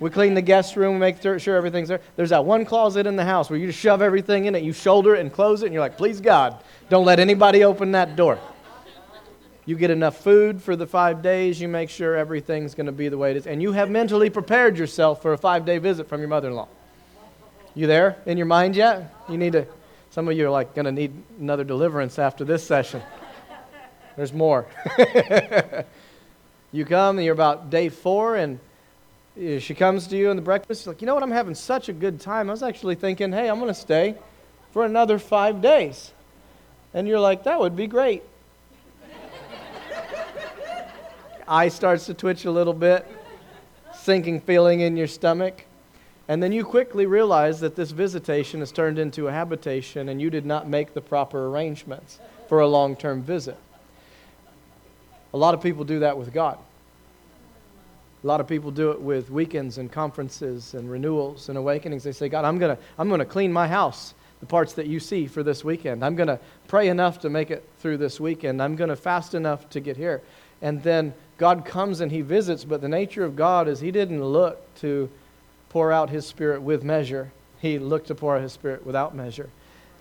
We 0.00 0.10
clean 0.10 0.34
the 0.34 0.42
guest 0.42 0.76
room, 0.76 0.98
make 0.98 1.20
sure 1.20 1.56
everything's 1.56 1.88
there. 1.88 2.00
There's 2.14 2.30
that 2.30 2.44
one 2.44 2.64
closet 2.64 3.06
in 3.06 3.16
the 3.16 3.24
house 3.24 3.50
where 3.50 3.58
you 3.58 3.66
just 3.66 3.80
shove 3.80 4.00
everything 4.00 4.44
in 4.44 4.54
it, 4.54 4.62
you 4.62 4.72
shoulder 4.72 5.16
it 5.16 5.20
and 5.20 5.32
close 5.32 5.62
it, 5.62 5.66
and 5.66 5.74
you're 5.74 5.82
like, 5.82 5.96
please 5.96 6.20
God, 6.20 6.62
don't 6.88 7.04
let 7.04 7.18
anybody 7.18 7.64
open 7.64 7.92
that 7.92 8.14
door. 8.14 8.38
You 9.64 9.76
get 9.76 9.90
enough 9.90 10.22
food 10.22 10.62
for 10.62 10.76
the 10.76 10.86
five 10.86 11.20
days, 11.20 11.60
you 11.60 11.68
make 11.68 11.90
sure 11.90 12.16
everything's 12.16 12.74
going 12.74 12.86
to 12.86 12.92
be 12.92 13.08
the 13.08 13.18
way 13.18 13.32
it 13.32 13.36
is, 13.36 13.46
and 13.46 13.60
you 13.60 13.72
have 13.72 13.90
mentally 13.90 14.30
prepared 14.30 14.78
yourself 14.78 15.20
for 15.20 15.32
a 15.32 15.38
five 15.38 15.64
day 15.64 15.78
visit 15.78 16.08
from 16.08 16.20
your 16.20 16.28
mother 16.28 16.48
in 16.48 16.54
law. 16.54 16.68
You 17.74 17.86
there 17.86 18.16
in 18.24 18.38
your 18.38 18.46
mind 18.46 18.76
yet? 18.76 19.14
You 19.28 19.36
need 19.36 19.52
to, 19.52 19.66
some 20.10 20.28
of 20.28 20.36
you 20.36 20.46
are 20.46 20.50
like 20.50 20.74
going 20.74 20.86
to 20.86 20.92
need 20.92 21.12
another 21.38 21.64
deliverance 21.64 22.18
after 22.18 22.44
this 22.44 22.64
session. 22.64 23.02
There's 24.18 24.32
more. 24.32 24.66
you 26.72 26.84
come 26.84 27.18
and 27.18 27.24
you're 27.24 27.34
about 27.34 27.70
day 27.70 27.88
four, 27.88 28.34
and 28.34 28.58
she 29.36 29.76
comes 29.76 30.08
to 30.08 30.16
you 30.16 30.30
in 30.30 30.36
the 30.36 30.42
breakfast. 30.42 30.80
She's 30.80 30.88
like, 30.88 31.00
you 31.00 31.06
know 31.06 31.14
what? 31.14 31.22
I'm 31.22 31.30
having 31.30 31.54
such 31.54 31.88
a 31.88 31.92
good 31.92 32.20
time. 32.20 32.50
I 32.50 32.52
was 32.52 32.64
actually 32.64 32.96
thinking, 32.96 33.30
hey, 33.30 33.48
I'm 33.48 33.60
going 33.60 33.72
to 33.72 33.80
stay 33.80 34.16
for 34.72 34.84
another 34.84 35.20
five 35.20 35.62
days. 35.62 36.10
And 36.94 37.06
you're 37.06 37.20
like, 37.20 37.44
that 37.44 37.60
would 37.60 37.76
be 37.76 37.86
great. 37.86 38.24
Eye 41.46 41.68
starts 41.68 42.06
to 42.06 42.14
twitch 42.14 42.44
a 42.44 42.50
little 42.50 42.74
bit, 42.74 43.06
sinking 43.94 44.40
feeling 44.40 44.80
in 44.80 44.96
your 44.96 45.06
stomach. 45.06 45.64
And 46.26 46.42
then 46.42 46.50
you 46.50 46.64
quickly 46.64 47.06
realize 47.06 47.60
that 47.60 47.76
this 47.76 47.92
visitation 47.92 48.58
has 48.58 48.72
turned 48.72 48.98
into 48.98 49.28
a 49.28 49.32
habitation 49.32 50.08
and 50.08 50.20
you 50.20 50.28
did 50.28 50.44
not 50.44 50.68
make 50.68 50.92
the 50.92 51.00
proper 51.00 51.46
arrangements 51.46 52.18
for 52.48 52.58
a 52.58 52.66
long 52.66 52.96
term 52.96 53.22
visit. 53.22 53.56
A 55.34 55.36
lot 55.36 55.54
of 55.54 55.62
people 55.62 55.84
do 55.84 56.00
that 56.00 56.16
with 56.16 56.32
God. 56.32 56.58
A 58.24 58.26
lot 58.26 58.40
of 58.40 58.48
people 58.48 58.70
do 58.70 58.90
it 58.90 59.00
with 59.00 59.30
weekends 59.30 59.78
and 59.78 59.92
conferences 59.92 60.74
and 60.74 60.90
renewals 60.90 61.48
and 61.48 61.56
awakenings. 61.56 62.02
They 62.02 62.12
say, 62.12 62.28
God, 62.28 62.44
I'm 62.44 62.58
going 62.58 62.76
to 62.76 62.82
I'm 62.98 63.08
going 63.08 63.20
to 63.20 63.24
clean 63.24 63.52
my 63.52 63.68
house, 63.68 64.14
the 64.40 64.46
parts 64.46 64.72
that 64.74 64.86
you 64.86 64.98
see 64.98 65.26
for 65.26 65.42
this 65.42 65.62
weekend. 65.62 66.04
I'm 66.04 66.16
going 66.16 66.28
to 66.28 66.40
pray 66.66 66.88
enough 66.88 67.20
to 67.20 67.30
make 67.30 67.50
it 67.50 67.64
through 67.78 67.98
this 67.98 68.18
weekend. 68.18 68.60
I'm 68.60 68.74
going 68.74 68.90
to 68.90 68.96
fast 68.96 69.34
enough 69.34 69.68
to 69.70 69.80
get 69.80 69.96
here. 69.96 70.20
And 70.62 70.82
then 70.82 71.14
God 71.36 71.64
comes 71.64 72.00
and 72.00 72.10
he 72.10 72.22
visits, 72.22 72.64
but 72.64 72.80
the 72.80 72.88
nature 72.88 73.24
of 73.24 73.36
God 73.36 73.68
is 73.68 73.78
he 73.78 73.92
didn't 73.92 74.24
look 74.24 74.74
to 74.76 75.08
pour 75.68 75.92
out 75.92 76.10
his 76.10 76.26
spirit 76.26 76.60
with 76.60 76.82
measure. 76.82 77.30
He 77.60 77.78
looked 77.78 78.08
to 78.08 78.14
pour 78.16 78.36
out 78.36 78.42
his 78.42 78.52
spirit 78.52 78.84
without 78.84 79.14
measure. 79.14 79.48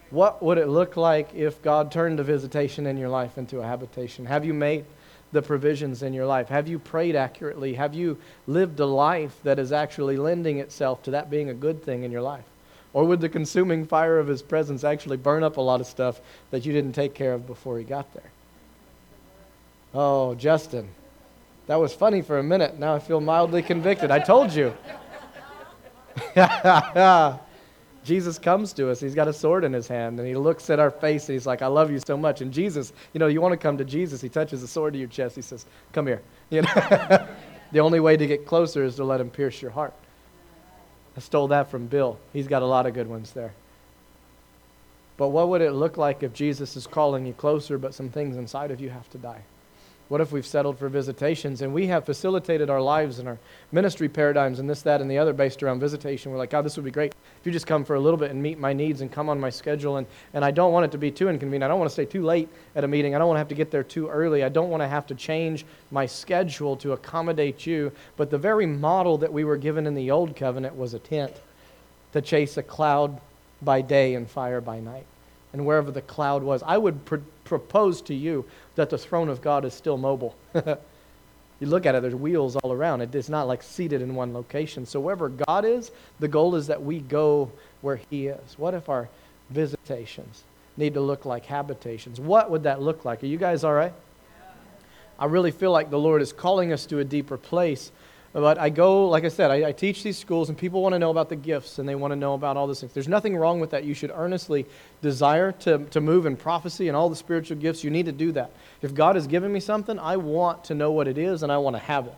What 0.10 0.42
would 0.42 0.58
it 0.58 0.68
look 0.68 0.98
like 0.98 1.36
if 1.36 1.62
God 1.62 1.92
turned 1.92 2.20
a 2.20 2.24
visitation 2.24 2.88
in 2.88 2.98
your 2.98 3.10
life 3.10 3.38
into 3.38 3.60
a 3.60 3.64
habitation? 3.64 4.26
Have 4.26 4.46
you 4.46 4.54
made 4.54 4.86
the 5.32 5.42
provisions 5.42 6.04
in 6.04 6.14
your 6.14 6.26
life? 6.26 6.50
Have 6.50 6.68
you 6.68 6.80
prayed 6.80 7.16
accurately? 7.16 7.74
Have 7.74 7.94
you 7.94 8.18
lived 8.46 8.80
a 8.80 8.86
life 8.86 9.36
that 9.44 9.60
is 9.60 9.72
actually 9.72 10.18
lending 10.18 10.60
itself 10.60 11.04
to 11.04 11.12
that 11.12 11.30
being 11.30 11.50
a 11.50 11.54
good 11.54 11.84
thing 11.84 12.04
in 12.04 12.12
your 12.12 12.22
life? 12.22 12.46
Or 12.94 13.04
would 13.06 13.22
the 13.22 13.30
consuming 13.30 13.86
fire 13.86 14.18
of 14.18 14.28
his 14.28 14.42
presence 14.42 14.84
actually 14.84 15.18
burn 15.18 15.44
up 15.44 15.58
a 15.58 15.62
lot 15.62 15.82
of 15.82 15.88
stuff 15.88 16.22
that 16.52 16.66
you 16.66 16.74
didn't 16.74 16.94
take 16.94 17.14
care 17.14 17.34
of 17.34 17.46
before 17.46 17.78
he 17.78 17.84
got 17.84 18.12
there? 18.14 18.32
Oh, 19.94 20.36
Justin, 20.36 20.88
that 21.68 21.76
was 21.76 21.94
funny 21.94 22.22
for 22.22 22.40
a 22.40 22.44
minute. 22.44 22.80
Now 22.80 22.96
I 22.96 23.00
feel 23.00 23.22
mildly 23.22 23.62
convicted. 23.62 24.12
I 24.12 24.20
told 24.20 24.54
you. 24.54 24.74
Jesus 28.08 28.40
comes 28.40 28.72
to 28.74 28.90
us. 28.90 29.02
He's 29.02 29.14
got 29.14 29.28
a 29.28 29.34
sword 29.34 29.66
in 29.66 29.74
his 29.74 29.88
hand, 29.88 30.18
and 30.18 30.28
he 30.28 30.34
looks 30.34 30.70
at 30.70 30.80
our 30.80 30.90
face, 30.90 31.28
and 31.28 31.34
he's 31.34 31.46
like, 31.46 31.62
I 31.62 31.68
love 31.68 31.92
you 31.92 32.00
so 32.00 32.16
much. 32.16 32.40
And 32.40 32.54
Jesus, 32.54 32.94
you 33.14 33.20
know, 33.20 33.28
you 33.28 33.42
want 33.42 33.52
to 33.52 33.58
come 33.58 33.78
to 33.78 33.84
Jesus. 33.84 34.22
He 34.22 34.30
touches 34.30 34.62
the 34.62 34.68
sword 34.68 34.94
to 34.94 35.00
your 35.00 35.10
chest. 35.10 35.36
He 35.36 35.42
says, 35.42 35.66
Come 35.92 36.08
here. 36.08 36.22
You 36.50 36.62
know? 36.62 36.70
the 37.74 37.82
only 37.82 38.00
way 38.00 38.16
to 38.16 38.26
get 38.26 38.46
closer 38.46 38.86
is 38.86 38.96
to 38.96 39.04
let 39.04 39.20
him 39.20 39.30
pierce 39.30 39.62
your 39.62 39.72
heart. 39.72 39.94
I 41.18 41.20
stole 41.20 41.50
that 41.50 41.70
from 41.70 41.88
Bill. 41.88 42.18
He's 42.32 42.48
got 42.48 42.62
a 42.62 42.66
lot 42.66 42.86
of 42.86 42.94
good 42.94 43.08
ones 43.08 43.34
there. 43.34 43.52
But 45.18 45.28
what 45.30 45.50
would 45.50 45.60
it 45.60 45.74
look 45.74 45.98
like 45.98 46.24
if 46.24 46.32
Jesus 46.32 46.78
is 46.78 46.88
calling 46.88 47.26
you 47.26 47.34
closer, 47.34 47.78
but 47.78 47.94
some 47.94 48.08
things 48.08 48.38
inside 48.38 48.72
of 48.72 48.80
you 48.80 48.90
have 48.90 49.10
to 49.10 49.18
die? 49.18 49.42
What 50.10 50.22
if 50.22 50.32
we've 50.32 50.46
settled 50.46 50.80
for 50.80 50.88
visitations 50.88 51.62
and 51.62 51.74
we 51.74 51.88
have 51.88 52.06
facilitated 52.06 52.70
our 52.70 52.82
lives 52.82 53.20
and 53.20 53.28
our 53.28 53.38
ministry 53.74 54.08
paradigms 54.08 54.60
and 54.60 54.70
this, 54.70 54.82
that, 54.84 55.02
and 55.02 55.12
the 55.12 55.18
other 55.18 55.34
based 55.34 55.62
around 55.62 55.82
visitation? 55.82 56.32
We're 56.32 56.38
like, 56.38 56.50
God, 56.50 56.62
this 56.64 56.78
would 56.78 56.86
be 56.86 56.92
great 56.92 57.14
if 57.40 57.46
you 57.46 57.52
just 57.52 57.68
come 57.68 57.84
for 57.84 57.96
a 57.96 58.00
little 58.00 58.18
bit 58.18 58.32
and 58.32 58.42
meet 58.42 58.58
my 58.58 58.72
needs 58.72 59.02
and 59.02 59.12
come 59.12 59.28
on 59.28 59.38
my 59.38 59.50
schedule. 59.50 59.98
And, 59.98 60.08
and 60.34 60.46
I 60.46 60.52
don't 60.52 60.72
want 60.72 60.86
it 60.86 60.92
to 60.92 60.98
be 60.98 61.12
too 61.12 61.28
inconvenient. 61.28 61.66
I 61.66 61.68
don't 61.68 61.80
want 61.80 61.90
to 61.90 61.94
stay 61.94 62.06
too 62.06 62.24
late 62.24 62.48
at 62.76 62.86
a 62.86 62.88
meeting. 62.88 63.16
I 63.16 63.18
don't 63.18 63.28
want 63.28 63.36
to 63.36 63.40
have 63.40 63.50
to 63.50 63.56
get 63.56 63.70
there 63.70 63.84
too 63.84 64.08
early. 64.08 64.46
I 64.46 64.50
don't 64.50 64.70
want 64.70 64.82
to 64.82 64.88
have 64.88 65.08
to 65.08 65.16
change 65.16 65.66
my 65.92 66.06
schedule 66.06 66.78
to 66.78 66.94
accommodate 66.94 67.66
you. 67.66 67.92
But 68.16 68.30
the 68.30 68.38
very 68.38 68.66
model 68.66 69.18
that 69.18 69.34
we 69.34 69.44
were 69.44 69.58
given 69.58 69.86
in 69.86 69.94
the 69.94 70.12
old 70.12 70.38
covenant 70.38 70.78
was 70.78 70.94
a 70.94 71.00
tent 71.00 71.34
to 72.14 72.22
chase 72.22 72.56
a 72.56 72.64
cloud 72.64 73.20
by 73.62 73.82
day 73.82 74.16
and 74.16 74.30
fire 74.30 74.62
by 74.62 74.80
night. 74.80 75.06
And 75.52 75.66
wherever 75.66 75.92
the 75.92 76.02
cloud 76.02 76.44
was, 76.44 76.64
I 76.64 76.78
would 76.78 77.04
pr- 77.06 77.18
propose 77.44 78.02
to 78.04 78.14
you 78.14 78.46
that 78.78 78.90
the 78.90 78.98
throne 78.98 79.28
of 79.28 79.42
God 79.42 79.66
is 79.66 79.74
still 79.74 79.98
mobile. 79.98 80.36
you 80.56 81.68
look 81.68 81.86
at 81.86 81.96
it, 81.96 82.02
there's 82.02 82.16
wheels 82.16 82.56
all 82.56 82.72
around. 82.72 83.02
It 83.02 83.14
is 83.14 83.30
not 83.30 83.48
like 83.48 83.62
seated 83.62 84.02
in 84.02 84.16
one 84.16 84.34
location. 84.34 84.86
So 84.86 85.00
wherever 85.00 85.30
God 85.30 85.66
is, 85.66 85.92
the 86.20 86.28
goal 86.28 86.56
is 86.56 86.68
that 86.68 86.82
we 86.82 87.00
go 87.00 87.52
where 87.82 88.00
He 88.10 88.28
is. 88.28 88.58
What 88.58 88.74
if 88.74 88.88
our 88.88 89.10
visitations 89.50 90.44
need 90.78 90.94
to 90.94 91.02
look 91.02 91.26
like 91.26 91.46
habitations? 91.46 92.20
What 92.20 92.50
would 92.50 92.64
that 92.64 92.82
look 92.82 93.04
like? 93.04 93.24
Are 93.24 93.28
you 93.28 93.38
guys 93.38 93.64
all 93.64 93.74
right? 93.74 93.94
I 95.20 95.26
really 95.26 95.52
feel 95.52 95.72
like 95.72 95.90
the 95.90 96.00
Lord 96.00 96.22
is 96.22 96.32
calling 96.32 96.72
us 96.72 96.86
to 96.88 97.00
a 97.00 97.04
deeper 97.04 97.38
place 97.38 97.92
but 98.42 98.60
I 98.60 98.70
go, 98.70 99.08
like 99.08 99.24
I 99.24 99.30
said, 99.30 99.50
I, 99.50 99.70
I 99.70 99.72
teach 99.72 100.04
these 100.04 100.16
schools, 100.16 100.50
and 100.50 100.58
people 100.58 100.84
want 100.84 100.94
to 100.94 101.00
know 101.00 101.10
about 101.10 101.28
the 101.28 101.36
gifts 101.36 101.80
and 101.80 101.90
they 101.90 101.96
want 101.96 102.12
to 102.12 102.16
know 102.16 102.36
about 102.36 102.56
all 102.56 102.68
these 102.68 102.80
things. 102.80 102.94
There's 102.94 103.08
nothing 103.08 103.36
wrong 103.36 103.60
with 103.60 103.72
that. 103.72 103.84
You 103.84 103.96
should 103.96 104.12
earnestly 104.14 104.68
desire 105.02 105.52
to, 105.54 105.80
to 105.86 106.00
move 106.00 106.28
in 106.28 106.38
prophecy 106.38 106.88
and 106.88 106.96
all 106.96 107.10
the 107.10 107.16
spiritual 107.16 107.58
gifts. 107.58 107.84
You 107.84 107.90
need 107.90 108.06
to 108.06 108.12
do 108.12 108.32
that. 108.34 108.52
If 108.84 108.94
God 108.94 109.16
has 109.16 109.26
given 109.26 109.52
me 109.52 109.60
something, 109.60 109.98
I 109.98 110.18
want 110.18 110.66
to 110.66 110.76
know 110.76 110.92
what 110.92 111.08
it 111.08 111.18
is 111.18 111.42
and 111.42 111.52
I 111.52 111.58
want 111.58 111.78
to 111.78 111.82
have 111.82 112.06
it. 112.06 112.14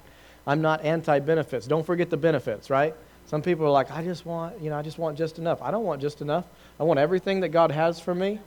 I'm 0.45 0.61
not 0.61 0.84
anti 0.84 1.20
benefits. 1.20 1.67
Don't 1.67 1.86
forget 1.86 2.09
the 2.09 2.17
benefits, 2.17 2.70
right? 2.70 2.93
Some 3.26 3.41
people 3.41 3.65
are 3.65 3.72
like, 3.72 3.89
I 3.89 4.03
just 4.03 4.26
want, 4.26 4.59
you 4.59 4.70
know, 4.70 4.78
I 4.78 4.82
just 4.82 4.97
want 4.97 5.17
just 5.17 5.39
enough. 5.39 5.61
I 5.61 5.72
don't 5.72 5.86
want 5.86 6.01
just 6.01 6.20
enough. 6.20 6.45
I 6.82 6.84
want 6.84 6.99
everything 6.99 7.39
that 7.41 7.49
God 7.49 7.72
has 7.72 7.97
for 7.97 8.13
me 8.13 8.41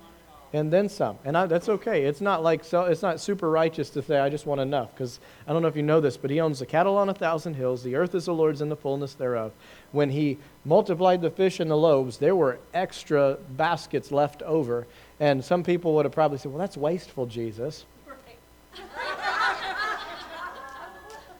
and 0.52 0.70
then 0.70 0.88
some. 0.88 1.18
And 1.24 1.36
I, 1.36 1.46
that's 1.46 1.68
okay. 1.68 2.04
It's 2.04 2.20
not 2.20 2.42
like 2.42 2.62
so, 2.64 2.84
it's 2.84 3.02
not 3.02 3.20
super 3.20 3.50
righteous 3.50 3.88
to 3.90 4.02
say 4.02 4.18
I 4.18 4.28
just 4.28 4.44
want 4.44 4.60
enough 4.60 4.90
because 4.92 5.18
I 5.46 5.52
don't 5.52 5.62
know 5.62 5.68
if 5.68 5.76
you 5.76 5.82
know 5.82 6.00
this, 6.00 6.16
but 6.16 6.30
he 6.30 6.40
owns 6.40 6.58
the 6.58 6.66
cattle 6.66 6.96
on 6.98 7.08
a 7.08 7.14
thousand 7.14 7.54
hills. 7.54 7.82
The 7.82 7.96
earth 7.96 8.14
is 8.14 8.26
the 8.26 8.34
Lord's 8.34 8.60
and 8.60 8.70
the 8.70 8.76
fullness 8.76 9.14
thereof. 9.14 9.52
When 9.92 10.10
he 10.10 10.38
multiplied 10.64 11.22
the 11.22 11.30
fish 11.30 11.60
and 11.60 11.70
the 11.70 11.76
loaves, 11.76 12.18
there 12.18 12.36
were 12.36 12.58
extra 12.74 13.38
baskets 13.56 14.12
left 14.12 14.42
over, 14.42 14.86
and 15.20 15.42
some 15.42 15.62
people 15.62 15.94
would 15.94 16.04
have 16.04 16.12
probably 16.12 16.38
said, 16.38 16.52
"Well, 16.52 16.60
that's 16.60 16.76
wasteful, 16.76 17.26
Jesus." 17.26 17.86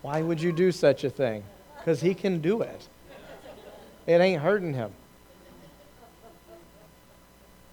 Why 0.01 0.21
would 0.21 0.43
you 0.43 0.53
do 0.53 0.73
such 0.73 1.05
a 1.05 1.11
thing? 1.11 1.45
Because 1.79 2.01
he 2.01 2.15
can 2.15 2.41
do 2.41 2.63
it. 2.63 2.89
It 4.07 4.21
ain't 4.21 4.43
hurting 4.43 4.75
him 4.75 4.93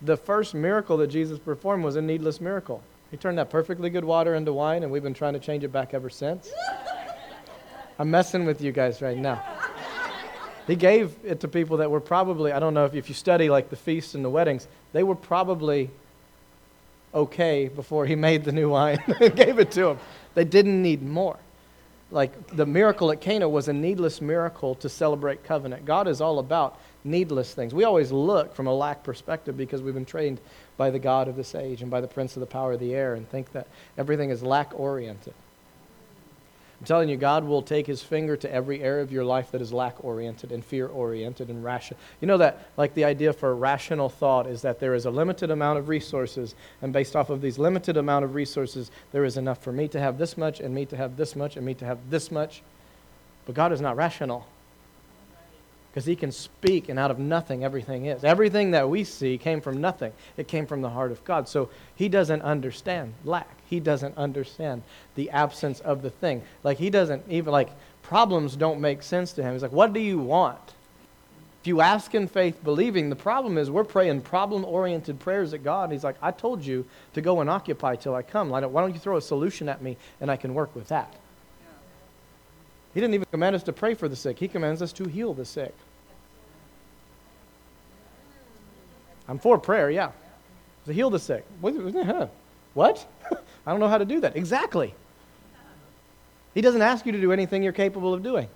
the 0.02 0.18
first 0.18 0.54
miracle 0.54 0.98
that 0.98 1.08
Jesus 1.08 1.40
performed 1.40 1.84
was 1.84 1.96
a 1.96 2.02
needless 2.02 2.40
miracle. 2.40 2.82
He 3.12 3.18
turned 3.18 3.38
that 3.38 3.50
perfectly 3.50 3.90
good 3.90 4.06
water 4.06 4.36
into 4.36 4.54
wine, 4.54 4.84
and 4.84 4.92
we've 4.92 5.04
been 5.04 5.14
trying 5.14 5.34
to 5.34 5.40
change 5.40 5.64
it 5.64 5.72
back 5.72 5.94
ever 5.94 6.10
since. 6.10 6.52
I'm 7.98 8.12
messing 8.12 8.46
with 8.46 8.62
you 8.62 8.72
guys 8.72 9.02
right 9.02 9.18
now. 9.18 9.44
He 10.68 10.76
gave 10.76 11.16
it 11.24 11.40
to 11.40 11.48
people 11.48 11.78
that 11.78 11.90
were 11.90 12.00
probably, 12.00 12.52
I 12.52 12.60
don't 12.60 12.76
know 12.76 12.86
if, 12.86 12.94
if 12.94 13.10
you 13.10 13.16
study 13.16 13.50
like 13.50 13.70
the 13.70 13.76
feasts 13.76 14.14
and 14.14 14.24
the 14.24 14.30
weddings, 14.30 14.68
they 14.94 15.04
were 15.04 15.16
probably 15.16 15.90
okay 17.14 17.68
before 17.68 18.06
he 18.06 18.16
made 18.16 18.44
the 18.44 18.52
new 18.52 18.70
wine 18.70 19.04
and 19.20 19.36
gave 19.36 19.58
it 19.58 19.72
to 19.72 19.82
them. 19.82 20.00
They 20.36 20.46
didn't 20.46 20.82
need 20.82 21.02
more. 21.02 21.40
Like 22.12 22.56
the 22.56 22.66
miracle 22.66 23.12
at 23.12 23.22
Cana 23.22 23.48
was 23.48 23.68
a 23.68 23.74
needless 23.74 24.20
miracle 24.20 24.76
to 24.76 24.90
celebrate 24.90 25.44
covenant. 25.44 25.86
God 25.86 26.08
is 26.08 26.22
all 26.22 26.40
about 26.40 26.80
needless 27.04 27.54
things. 27.54 27.74
We 27.74 27.84
always 27.84 28.12
look 28.12 28.56
from 28.56 28.68
a 28.68 28.74
lack 28.74 29.04
perspective 29.04 29.56
because 29.56 29.82
we've 29.82 29.94
been 29.94 30.06
trained 30.06 30.42
by 30.76 30.90
the 30.90 31.00
God 31.00 31.28
of 31.28 31.36
this 31.36 31.54
age 31.54 31.82
and 31.82 31.92
by 31.92 32.02
the 32.02 32.08
prince 32.08 32.36
of 32.36 32.40
the 32.40 32.48
power 32.48 32.74
of 32.74 32.80
the 32.80 32.96
air 32.96 33.14
and 33.14 33.30
think 33.30 33.52
that 33.52 33.68
everything 33.98 34.32
is 34.32 34.42
lack 34.42 34.78
oriented. 34.78 35.34
I'm 36.80 36.86
telling 36.86 37.10
you, 37.10 37.18
God 37.18 37.44
will 37.44 37.62
take 37.62 37.86
his 37.86 38.02
finger 38.02 38.38
to 38.38 38.50
every 38.52 38.82
area 38.82 39.04
of 39.04 39.12
your 39.12 39.26
life 39.26 39.52
that 39.52 39.62
is 39.62 39.74
lack 39.74 40.02
oriented 40.04 40.54
and 40.54 40.64
fear 40.64 40.88
oriented 40.88 41.50
and 41.50 41.62
rational. 41.62 42.00
You 42.22 42.28
know 42.28 42.38
that, 42.38 42.70
like, 42.78 42.94
the 42.94 43.04
idea 43.04 43.34
for 43.34 43.54
rational 43.54 44.08
thought 44.08 44.48
is 44.48 44.62
that 44.62 44.80
there 44.80 44.94
is 44.94 45.06
a 45.06 45.12
limited 45.12 45.52
amount 45.52 45.80
of 45.80 45.90
resources, 45.90 46.56
and 46.82 46.94
based 46.94 47.18
off 47.18 47.30
of 47.30 47.42
these 47.42 47.60
limited 47.60 47.98
amount 47.98 48.24
of 48.24 48.34
resources, 48.34 48.92
there 49.12 49.26
is 49.26 49.36
enough 49.36 49.62
for 49.62 49.74
me 49.74 49.90
to 49.90 50.00
have 50.00 50.18
this 50.18 50.38
much, 50.38 50.62
and 50.62 50.74
me 50.74 50.86
to 50.86 50.96
have 50.96 51.18
this 51.18 51.36
much, 51.36 51.58
and 51.58 51.66
me 51.66 51.74
to 51.74 51.86
have 51.86 51.98
this 52.10 52.32
much. 52.32 52.62
But 53.46 53.56
God 53.56 53.74
is 53.74 53.82
not 53.82 53.98
rational 53.98 54.48
because 55.92 56.06
he 56.06 56.16
can 56.16 56.32
speak, 56.32 56.88
and 56.88 56.98
out 56.98 57.12
of 57.12 57.20
nothing, 57.20 57.66
everything 57.66 58.06
is. 58.06 58.24
Everything 58.24 58.72
that 58.72 58.88
we 58.88 59.04
see 59.04 59.38
came 59.38 59.60
from 59.60 59.82
nothing, 59.82 60.14
it 60.38 60.48
came 60.48 60.66
from 60.66 60.82
the 60.82 60.90
heart 60.90 61.12
of 61.12 61.26
God. 61.26 61.50
So 61.50 61.70
he 61.96 62.08
doesn't 62.08 62.42
understand 62.42 63.16
lack, 63.26 63.50
he 63.70 63.80
doesn't 63.80 64.18
understand 64.18 64.82
the 65.16 65.30
absence 65.30 65.80
of 65.82 66.02
the 66.02 66.10
thing. 66.10 66.42
Like, 66.64 66.78
he 66.78 66.90
doesn't 66.90 67.24
even, 67.30 67.52
like, 67.52 67.70
problems 68.02 68.56
don't 68.56 68.82
make 68.82 69.04
sense 69.04 69.34
to 69.34 69.44
him. 69.44 69.54
He's 69.54 69.62
like, 69.62 69.72
What 69.72 69.94
do 69.94 70.00
you 70.00 70.18
want? 70.18 70.60
If 71.62 71.68
you 71.68 71.82
ask 71.82 72.16
in 72.16 72.28
faith, 72.28 72.64
believing, 72.64 73.10
the 73.10 73.18
problem 73.18 73.58
is 73.58 73.70
we're 73.70 73.84
praying 73.84 74.22
problem 74.22 74.64
oriented 74.64 75.20
prayers 75.20 75.54
at 75.54 75.62
God. 75.62 75.92
He's 75.92 76.06
like, 76.06 76.16
I 76.22 76.32
told 76.32 76.64
you 76.64 76.86
to 77.14 77.22
go 77.22 77.42
and 77.42 77.50
occupy 77.50 77.98
till 77.98 78.16
I 78.16 78.22
come. 78.22 78.50
Why 78.50 78.62
don't 78.62 78.94
you 78.94 79.00
throw 79.00 79.18
a 79.18 79.22
solution 79.22 79.68
at 79.68 79.82
me 79.82 79.98
and 80.22 80.32
I 80.32 80.38
can 80.38 80.54
work 80.54 80.74
with 80.74 80.88
that? 80.88 81.14
He 82.94 83.02
didn't 83.02 83.14
even 83.14 83.28
command 83.30 83.56
us 83.56 83.64
to 83.64 83.74
pray 83.74 83.94
for 83.94 84.08
the 84.08 84.16
sick, 84.16 84.40
He 84.40 84.48
commands 84.48 84.82
us 84.82 84.94
to 84.94 85.04
heal 85.06 85.34
the 85.34 85.46
sick. 85.46 85.76
I'm 89.28 89.38
for 89.38 89.60
prayer, 89.60 89.92
yeah. 89.92 90.12
To 90.86 90.94
heal 90.94 91.12
the 91.12 91.20
sick. 91.20 91.46
What? 92.74 93.06
I 93.70 93.72
don't 93.72 93.82
know 93.82 93.88
how 93.88 94.00
to 94.00 94.06
do 94.06 94.20
that. 94.22 94.36
Exactly. 94.36 94.96
He 96.56 96.62
doesn't 96.62 96.82
ask 96.82 97.06
you 97.06 97.12
to 97.12 97.22
do 97.22 97.32
anything 97.32 97.62
you're 97.62 97.72
capable 97.72 98.16
of 98.16 98.24
doing. 98.24 98.48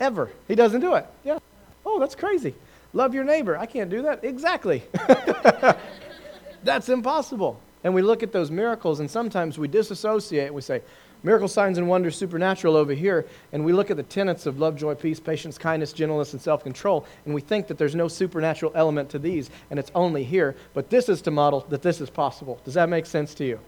Ever. 0.00 0.30
He 0.48 0.54
doesn't 0.54 0.80
do 0.80 0.94
it. 0.94 1.04
Yeah. 1.22 1.38
Oh, 1.84 2.00
that's 2.00 2.14
crazy. 2.14 2.54
Love 2.94 3.12
your 3.14 3.24
neighbor. 3.24 3.58
I 3.58 3.66
can't 3.66 3.90
do 3.90 4.00
that. 4.02 4.24
Exactly. 4.24 4.84
that's 6.64 6.88
impossible. 6.88 7.60
And 7.84 7.92
we 7.92 8.00
look 8.00 8.22
at 8.22 8.32
those 8.32 8.50
miracles, 8.50 9.00
and 9.00 9.10
sometimes 9.10 9.58
we 9.58 9.68
disassociate. 9.68 10.46
and 10.46 10.54
We 10.54 10.62
say, 10.62 10.80
miracle 11.22 11.48
signs 11.48 11.78
and 11.78 11.88
wonders 11.88 12.16
supernatural 12.16 12.76
over 12.76 12.92
here 12.92 13.26
and 13.52 13.64
we 13.64 13.72
look 13.72 13.90
at 13.90 13.96
the 13.96 14.02
tenets 14.02 14.46
of 14.46 14.58
love 14.58 14.76
joy 14.76 14.94
peace 14.94 15.18
patience 15.18 15.58
kindness 15.58 15.92
gentleness 15.92 16.32
and 16.32 16.40
self-control 16.40 17.04
and 17.24 17.34
we 17.34 17.40
think 17.40 17.66
that 17.66 17.78
there's 17.78 17.94
no 17.94 18.08
supernatural 18.08 18.72
element 18.74 19.10
to 19.10 19.18
these 19.18 19.50
and 19.70 19.78
it's 19.78 19.90
only 19.94 20.24
here. 20.24 20.54
But 20.74 20.90
this 20.90 21.08
is 21.08 21.22
to 21.22 21.30
model 21.30 21.66
that 21.70 21.82
this 21.82 22.00
is 22.00 22.10
possible. 22.10 22.60
Does 22.64 22.74
that 22.74 22.88
make 22.88 23.06
sense 23.06 23.34
to 23.34 23.44
you? 23.44 23.58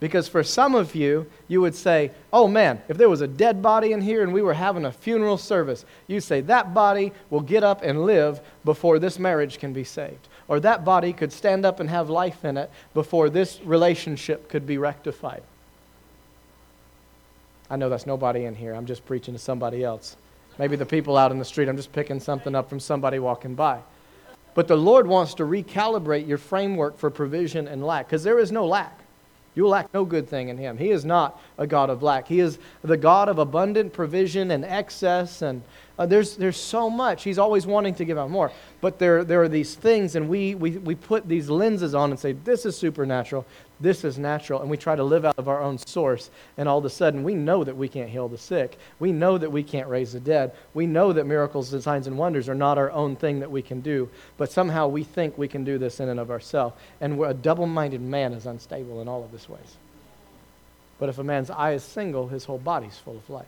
Because 0.00 0.28
for 0.28 0.42
some 0.42 0.74
of 0.74 0.94
you 0.94 1.26
you 1.48 1.62
would 1.62 1.74
say 1.74 2.10
oh 2.32 2.46
man 2.46 2.82
if 2.88 2.98
there 2.98 3.08
was 3.08 3.22
a 3.22 3.28
dead 3.28 3.62
body 3.62 3.92
in 3.92 4.02
here 4.02 4.22
and 4.22 4.32
we 4.32 4.42
were 4.42 4.54
having 4.54 4.84
a 4.84 4.92
funeral 4.92 5.38
service 5.38 5.86
you 6.06 6.20
say 6.20 6.42
that 6.42 6.74
body 6.74 7.12
will 7.30 7.40
get 7.40 7.64
up 7.64 7.82
and 7.82 8.04
live 8.04 8.40
before 8.64 8.98
this 8.98 9.18
marriage 9.18 9.58
can 9.58 9.72
be 9.72 9.84
saved. 9.84 10.28
Or 10.48 10.60
that 10.60 10.84
body 10.84 11.14
could 11.14 11.32
stand 11.32 11.64
up 11.64 11.80
and 11.80 11.88
have 11.88 12.10
life 12.10 12.44
in 12.44 12.58
it 12.58 12.70
before 12.92 13.30
this 13.30 13.62
relationship 13.62 14.50
could 14.50 14.66
be 14.66 14.76
rectified 14.76 15.42
I 17.70 17.76
know 17.76 17.88
that's 17.88 18.06
nobody 18.06 18.44
in 18.44 18.54
here. 18.54 18.74
I'm 18.74 18.86
just 18.86 19.06
preaching 19.06 19.34
to 19.34 19.40
somebody 19.40 19.84
else. 19.84 20.16
Maybe 20.58 20.76
the 20.76 20.86
people 20.86 21.16
out 21.16 21.32
in 21.32 21.38
the 21.38 21.44
street. 21.44 21.68
I'm 21.68 21.76
just 21.76 21.92
picking 21.92 22.20
something 22.20 22.54
up 22.54 22.68
from 22.68 22.78
somebody 22.78 23.18
walking 23.18 23.54
by. 23.54 23.80
But 24.54 24.68
the 24.68 24.76
Lord 24.76 25.06
wants 25.06 25.34
to 25.34 25.44
recalibrate 25.44 26.28
your 26.28 26.38
framework 26.38 26.98
for 26.98 27.10
provision 27.10 27.66
and 27.66 27.84
lack 27.84 28.06
because 28.06 28.22
there 28.22 28.38
is 28.38 28.52
no 28.52 28.66
lack. 28.66 29.00
You 29.56 29.68
lack 29.68 29.92
no 29.94 30.04
good 30.04 30.28
thing 30.28 30.48
in 30.48 30.58
Him. 30.58 30.78
He 30.78 30.90
is 30.90 31.04
not 31.04 31.40
a 31.58 31.66
God 31.66 31.90
of 31.90 32.02
lack. 32.02 32.26
He 32.28 32.40
is 32.40 32.58
the 32.82 32.96
God 32.96 33.28
of 33.28 33.38
abundant 33.38 33.92
provision 33.92 34.50
and 34.50 34.64
excess 34.64 35.42
and 35.42 35.62
uh, 35.96 36.06
there's, 36.06 36.36
there's 36.36 36.56
so 36.56 36.90
much. 36.90 37.22
He's 37.22 37.38
always 37.38 37.66
wanting 37.66 37.94
to 37.96 38.04
give 38.04 38.18
out 38.18 38.30
more. 38.30 38.50
But 38.80 38.98
there, 38.98 39.22
there 39.22 39.42
are 39.42 39.48
these 39.48 39.76
things, 39.76 40.16
and 40.16 40.28
we, 40.28 40.54
we, 40.56 40.72
we 40.72 40.94
put 40.96 41.28
these 41.28 41.48
lenses 41.48 41.94
on 41.94 42.10
and 42.10 42.18
say, 42.18 42.32
this 42.32 42.66
is 42.66 42.76
supernatural, 42.76 43.46
this 43.80 44.04
is 44.04 44.18
natural, 44.18 44.60
and 44.60 44.70
we 44.70 44.76
try 44.76 44.94
to 44.94 45.02
live 45.02 45.24
out 45.24 45.38
of 45.38 45.48
our 45.48 45.60
own 45.60 45.78
source. 45.78 46.30
And 46.56 46.68
all 46.68 46.78
of 46.78 46.84
a 46.84 46.90
sudden, 46.90 47.24
we 47.24 47.34
know 47.34 47.64
that 47.64 47.76
we 47.76 47.88
can't 47.88 48.08
heal 48.08 48.28
the 48.28 48.38
sick. 48.38 48.78
We 49.00 49.10
know 49.10 49.36
that 49.36 49.50
we 49.50 49.62
can't 49.62 49.88
raise 49.88 50.12
the 50.12 50.20
dead. 50.20 50.52
We 50.74 50.86
know 50.86 51.12
that 51.12 51.26
miracles 51.26 51.74
signs 51.82 52.06
and 52.06 52.16
wonders 52.16 52.48
are 52.48 52.54
not 52.54 52.78
our 52.78 52.90
own 52.92 53.16
thing 53.16 53.40
that 53.40 53.50
we 53.50 53.62
can 53.62 53.80
do. 53.80 54.08
But 54.36 54.52
somehow 54.52 54.86
we 54.86 55.02
think 55.02 55.36
we 55.36 55.48
can 55.48 55.64
do 55.64 55.78
this 55.78 55.98
in 55.98 56.08
and 56.08 56.20
of 56.20 56.30
ourselves. 56.30 56.76
And 57.00 57.20
a 57.22 57.34
double 57.34 57.66
minded 57.66 58.00
man 58.00 58.32
is 58.32 58.46
unstable 58.46 59.00
in 59.00 59.08
all 59.08 59.24
of 59.24 59.32
this 59.32 59.48
ways. 59.48 59.76
But 60.98 61.08
if 61.08 61.18
a 61.18 61.24
man's 61.24 61.50
eye 61.50 61.72
is 61.72 61.82
single, 61.82 62.28
his 62.28 62.44
whole 62.44 62.58
body's 62.58 62.96
full 62.96 63.16
of 63.16 63.28
light. 63.28 63.46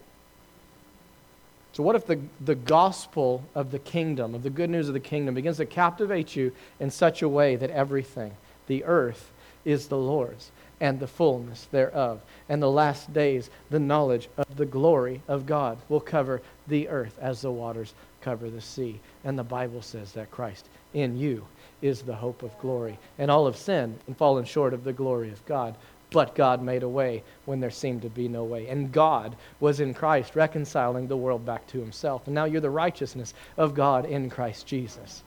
So, 1.73 1.83
what 1.83 1.95
if 1.95 2.07
the, 2.07 2.19
the 2.41 2.55
gospel 2.55 3.45
of 3.55 3.71
the 3.71 3.79
kingdom, 3.79 4.35
of 4.35 4.43
the 4.43 4.51
good 4.51 4.71
news 4.71 4.89
of 4.89 4.95
the 4.95 5.01
kingdom, 5.01 5.35
begins 5.35 5.59
to 5.59 5.67
captivate 5.67 6.35
you 6.35 6.53
in 6.81 6.91
such 6.91 7.21
a 7.21 7.29
way 7.29 7.55
that 7.55 7.71
everything, 7.71 8.33
the 8.67 8.83
earth, 8.85 9.31
is 9.67 9.89
the 9.89 9.99
Lord's, 9.99 10.51
and 10.81 10.99
the 10.99 11.07
fullness 11.07 11.67
thereof, 11.71 12.23
and 12.49 12.63
the 12.63 12.71
last 12.71 13.13
days, 13.13 13.51
the 13.69 13.79
knowledge 13.79 14.29
of 14.39 14.57
the 14.57 14.65
glory 14.65 15.21
of 15.29 15.45
God 15.45 15.77
will 15.89 16.01
cover 16.01 16.41
the 16.69 16.89
earth 16.89 17.19
as 17.21 17.43
the 17.43 17.51
waters 17.51 17.95
cover 18.21 18.49
the 18.49 18.61
sea. 18.61 19.01
And 19.25 19.39
the 19.39 19.45
Bible 19.45 19.83
says 19.83 20.13
that 20.13 20.31
Christ 20.31 20.69
in 20.95 21.17
you 21.17 21.47
is 21.83 22.03
the 22.03 22.15
hope 22.15 22.43
of 22.43 22.59
glory. 22.59 22.99
And 23.19 23.31
all 23.31 23.47
have 23.47 23.57
sinned 23.57 23.99
and 24.07 24.17
fallen 24.17 24.45
short 24.45 24.75
of 24.75 24.85
the 24.85 24.93
glory 24.93 25.31
of 25.31 25.45
God. 25.47 25.77
But 26.11 26.35
God 26.35 26.63
made 26.63 26.83
a 26.83 26.89
way 26.89 27.23
when 27.45 27.61
there 27.61 27.71
seemed 27.71 28.03
to 28.03 28.09
be 28.09 28.29
no 28.29 28.45
way. 28.45 28.69
And 28.69 28.93
God 28.93 29.37
was 29.61 29.81
in 29.81 29.93
Christ 29.93 30.37
reconciling 30.37 31.09
the 31.09 31.17
world 31.17 31.45
back 31.45 31.67
to 31.69 31.81
himself. 31.81 32.27
And 32.27 32.35
now 32.35 32.45
you're 32.45 32.61
the 32.61 32.71
righteousness 32.71 33.35
of 33.57 33.75
God 33.75 34.05
in 34.07 34.31
Christ 34.31 34.67
Jesus. 34.67 35.23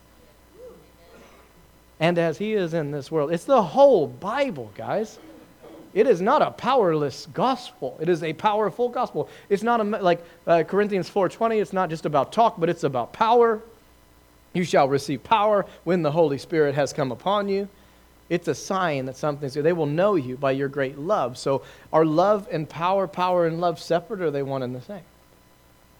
And 2.00 2.18
as 2.18 2.38
he 2.38 2.54
is 2.54 2.72
in 2.72 2.90
this 2.90 3.10
world, 3.10 3.30
it's 3.30 3.44
the 3.44 3.62
whole 3.62 4.06
Bible, 4.06 4.72
guys. 4.74 5.18
It 5.92 6.06
is 6.06 6.20
not 6.20 6.40
a 6.40 6.50
powerless 6.52 7.26
gospel. 7.34 7.98
It 8.00 8.08
is 8.08 8.22
a 8.22 8.32
powerful 8.32 8.88
gospel. 8.88 9.28
It's 9.48 9.62
not 9.62 9.80
a, 9.80 9.84
like 9.84 10.24
uh, 10.46 10.62
Corinthians 10.62 11.10
4:20. 11.10 11.60
It's 11.60 11.72
not 11.72 11.90
just 11.90 12.06
about 12.06 12.32
talk, 12.32 12.58
but 12.58 12.70
it's 12.70 12.84
about 12.84 13.12
power. 13.12 13.60
You 14.52 14.64
shall 14.64 14.88
receive 14.88 15.22
power 15.22 15.66
when 15.84 16.02
the 16.02 16.10
Holy 16.10 16.38
Spirit 16.38 16.74
has 16.74 16.92
come 16.92 17.12
upon 17.12 17.48
you. 17.48 17.68
It's 18.28 18.46
a 18.46 18.54
sign 18.54 19.06
that 19.06 19.16
something's 19.16 19.54
good. 19.54 19.64
They 19.64 19.72
will 19.72 19.86
know 19.86 20.14
you 20.14 20.36
by 20.36 20.52
your 20.52 20.68
great 20.68 20.96
love. 20.96 21.36
So 21.36 21.62
are 21.92 22.04
love 22.04 22.48
and 22.50 22.68
power, 22.68 23.08
power 23.08 23.46
and 23.46 23.60
love 23.60 23.80
separate, 23.80 24.20
or 24.20 24.26
are 24.26 24.30
they 24.30 24.44
one 24.44 24.62
and 24.62 24.74
the 24.74 24.80
same? 24.80 25.02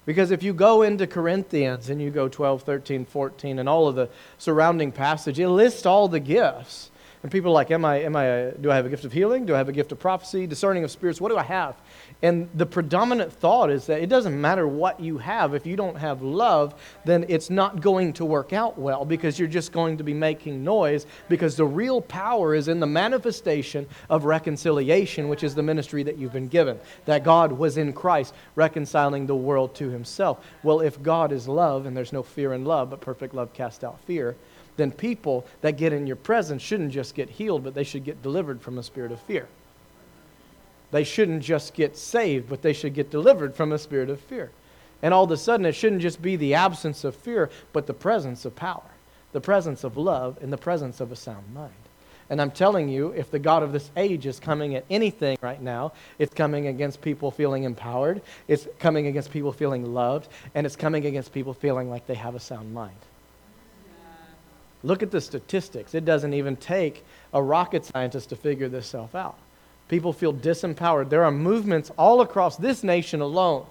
Because 0.07 0.31
if 0.31 0.43
you 0.43 0.53
go 0.53 0.83
into 0.83 1.07
Corinthians 1.07 1.91
and 1.91 2.01
you 2.01 2.11
go 2.11 2.29
12, 2.29 2.63
13, 2.63 3.05
14, 3.05 3.59
and 3.59 3.69
all 3.69 3.87
of 3.87 3.95
the 3.95 4.09
surrounding 4.39 4.93
passage, 4.93 5.39
it 5.39 5.49
lists 5.49 5.87
all 5.87 6.09
the 6.09 6.21
gifts. 6.21 6.91
And 7.23 7.31
people 7.31 7.51
are 7.51 7.55
like, 7.55 7.71
am 7.71 7.85
I, 7.85 7.97
am 7.97 8.17
I 8.17 8.53
do 8.61 8.71
I 8.71 8.77
have 8.77 8.87
a 8.87 8.89
gift 8.89 9.05
of 9.05 9.13
healing? 9.13 9.45
Do 9.45 9.55
I 9.55 9.59
have 9.59 9.69
a 9.69 9.73
gift 9.73 9.93
of 9.93 9.99
prophecy, 9.99 10.47
discerning 10.47 10.85
of 10.85 10.91
spirits? 10.91 11.21
What 11.21 11.29
do 11.29 11.37
I 11.37 11.43
have? 11.43 11.77
And 12.23 12.51
the 12.55 12.67
predominant 12.67 13.33
thought 13.33 13.71
is 13.71 13.87
that 13.87 14.03
it 14.03 14.09
doesn't 14.11 14.39
matter 14.39 14.69
what 14.69 15.01
you 15.01 15.17
have. 15.19 15.55
If 15.55 15.65
you 15.65 15.75
don't 15.75 15.97
have 15.97 16.21
love, 16.21 16.75
then 17.07 17.25
it's 17.29 17.49
not 17.49 17.81
going 17.81 18.13
to 18.15 18.27
work 18.27 18.53
out 18.53 18.79
well 18.79 19.07
because 19.07 19.39
you're 19.39 19.49
just 19.49 19.73
going 19.73 19.97
to 19.97 20.05
be 20.05 20.13
making 20.13 20.63
noise 20.63 21.07
because 21.31 21.57
the 21.57 21.65
real 21.65 22.03
power 22.03 22.55
is 22.55 22.69
in 22.69 22.79
the 22.79 22.87
manifestation 22.87 23.87
of 24.11 24.27
reconciliation, 24.27 25.31
which 25.31 25.43
is 25.43 25.55
the 25.55 25.63
ministry 25.63 26.03
that 26.03 26.19
you've 26.19 26.33
been 26.33 26.49
given. 26.49 26.79
That 27.07 27.25
God 27.25 27.53
was 27.53 27.79
in 27.79 27.95
Christ 27.95 28.35
reconciling 28.55 29.27
the 29.27 29.35
world 29.35 29.75
to 29.77 29.89
himself. 29.89 30.45
Well, 30.63 30.81
if 30.81 31.03
God 31.03 31.33
is 31.33 31.49
love 31.49 31.87
and 31.87 31.97
there's 31.97 32.13
no 32.13 32.23
fear 32.23 32.53
in 32.53 32.67
love, 32.67 32.91
but 32.91 33.01
perfect 33.01 33.35
love 33.35 33.55
casts 33.55 33.83
out 33.83 33.99
fear, 34.01 34.37
then 34.77 34.93
people 34.93 35.47
that 35.63 35.79
get 35.79 35.95
in 35.95 36.07
your 36.07 36.17
presence 36.17 36.61
shouldn't 36.61 36.93
just 36.93 37.15
get 37.15 37.31
healed, 37.31 37.65
but 37.65 37.75
they 37.75 37.85
should 37.85 38.05
get 38.05 38.23
delivered 38.23 38.61
from 38.61 38.79
a 38.79 38.83
spirit 38.83 39.11
of 39.11 39.21
fear. 39.21 39.49
They 40.91 41.05
shouldn't 41.05 41.43
just 41.43 41.75
get 41.75 41.97
saved, 41.97 42.49
but 42.49 42.63
they 42.63 42.73
should 42.73 42.95
get 42.95 43.11
delivered 43.11 43.55
from 43.55 43.73
a 43.73 43.79
spirit 43.79 44.11
of 44.11 44.21
fear. 44.21 44.51
And 45.03 45.15
all 45.15 45.25
of 45.25 45.31
a 45.31 45.37
sudden, 45.37 45.67
it 45.67 45.73
shouldn't 45.73 46.03
just 46.03 46.21
be 46.21 46.37
the 46.37 46.55
absence 46.55 47.05
of 47.05 47.15
fear, 47.15 47.51
but 47.73 47.87
the 47.87 47.95
presence 47.95 48.45
of 48.45 48.55
power, 48.57 48.91
the 49.33 49.41
presence 49.41 49.85
of 49.85 49.97
love, 49.97 50.39
and 50.43 50.53
the 50.53 50.59
presence 50.59 51.01
of 51.01 51.13
a 51.13 51.17
sound 51.17 51.55
mind. 51.55 51.73
And 52.29 52.41
I'm 52.41 52.53
telling 52.53 52.89
you, 52.89 53.11
if 53.11 53.31
the 53.31 53.41
God 53.41 53.65
of 53.65 53.73
this 53.73 53.91
age 53.97 54.25
is 54.25 54.39
coming 54.39 54.77
at 54.77 54.85
anything 54.89 55.37
right 55.41 55.61
now, 55.61 55.93
it's 56.19 56.33
coming 56.33 56.69
against 56.69 57.01
people 57.01 57.31
feeling 57.33 57.65
empowered, 57.65 58.23
it's 58.47 58.69
coming 58.79 59.09
against 59.09 59.33
people 59.33 59.53
feeling 59.53 59.93
loved, 59.93 60.29
and 60.55 60.65
it's 60.65 60.77
coming 60.77 61.07
against 61.07 61.33
people 61.33 61.53
feeling 61.53 61.91
like 61.91 62.07
they 62.07 62.15
have 62.15 62.37
a 62.37 62.41
sound 62.41 62.73
mind. 62.73 62.95
Look 64.83 65.03
at 65.03 65.11
the 65.11 65.21
statistics. 65.21 65.95
It 65.95 66.05
doesn't 66.05 66.33
even 66.33 66.57
take 66.57 67.05
a 67.35 67.43
rocket 67.43 67.85
scientist 67.85 68.29
to 68.31 68.37
figure 68.37 68.69
this 68.69 68.87
stuff 68.87 69.15
out. 69.15 69.37
People 69.91 70.13
feel 70.13 70.33
disempowered. 70.33 71.09
There 71.09 71.25
are 71.25 71.33
movements 71.33 71.91
all 71.99 72.21
across 72.21 72.57
this 72.57 72.85
nation 72.85 73.21
alone. 73.21 73.67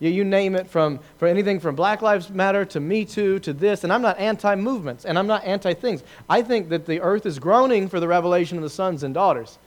You, 0.00 0.08
you 0.08 0.24
name 0.24 0.54
it 0.54 0.66
from, 0.66 1.00
from 1.18 1.28
anything 1.28 1.60
from 1.60 1.74
Black 1.74 2.00
Lives 2.00 2.30
Matter 2.30 2.64
to 2.64 2.80
Me 2.80 3.04
Too 3.04 3.38
to 3.40 3.52
this. 3.52 3.84
And 3.84 3.92
I'm 3.92 4.00
not 4.00 4.18
anti 4.18 4.54
movements 4.54 5.04
and 5.04 5.18
I'm 5.18 5.26
not 5.26 5.44
anti 5.44 5.74
things. 5.74 6.02
I 6.30 6.40
think 6.40 6.70
that 6.70 6.86
the 6.86 7.02
earth 7.02 7.26
is 7.26 7.38
groaning 7.38 7.90
for 7.90 8.00
the 8.00 8.08
revelation 8.08 8.56
of 8.56 8.62
the 8.62 8.70
sons 8.70 9.02
and 9.02 9.12
daughters. 9.12 9.58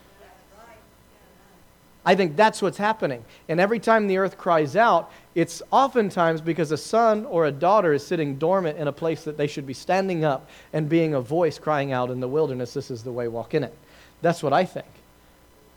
I 2.04 2.16
think 2.16 2.36
that's 2.36 2.60
what's 2.60 2.80
happening. 2.80 3.24
And 3.48 3.60
every 3.60 3.80
time 3.80 4.08
the 4.08 4.18
earth 4.18 4.36
cries 4.36 4.76
out, 4.76 5.12
it's 5.36 5.62
oftentimes 5.70 6.42
because 6.42 6.72
a 6.72 6.78
son 6.78 7.24
or 7.28 7.46
a 7.46 7.52
daughter 7.52 7.94
is 7.94 8.04
sitting 8.04 8.38
dormant 8.38 8.80
in 8.80 8.88
a 8.88 8.94
place 8.94 9.26
that 9.26 9.38
they 9.38 9.46
should 9.46 9.68
be 9.68 9.76
standing 9.76 10.26
up 10.26 10.50
and 10.74 10.90
being 10.90 11.14
a 11.14 11.22
voice 11.22 11.60
crying 11.60 11.92
out 11.92 12.10
in 12.10 12.20
the 12.20 12.28
wilderness, 12.28 12.74
This 12.74 12.90
is 12.90 13.04
the 13.04 13.12
way, 13.12 13.28
walk 13.28 13.54
in 13.54 13.64
it. 13.64 13.76
That's 14.24 14.42
what 14.42 14.54
I 14.54 14.66
think. 14.66 14.88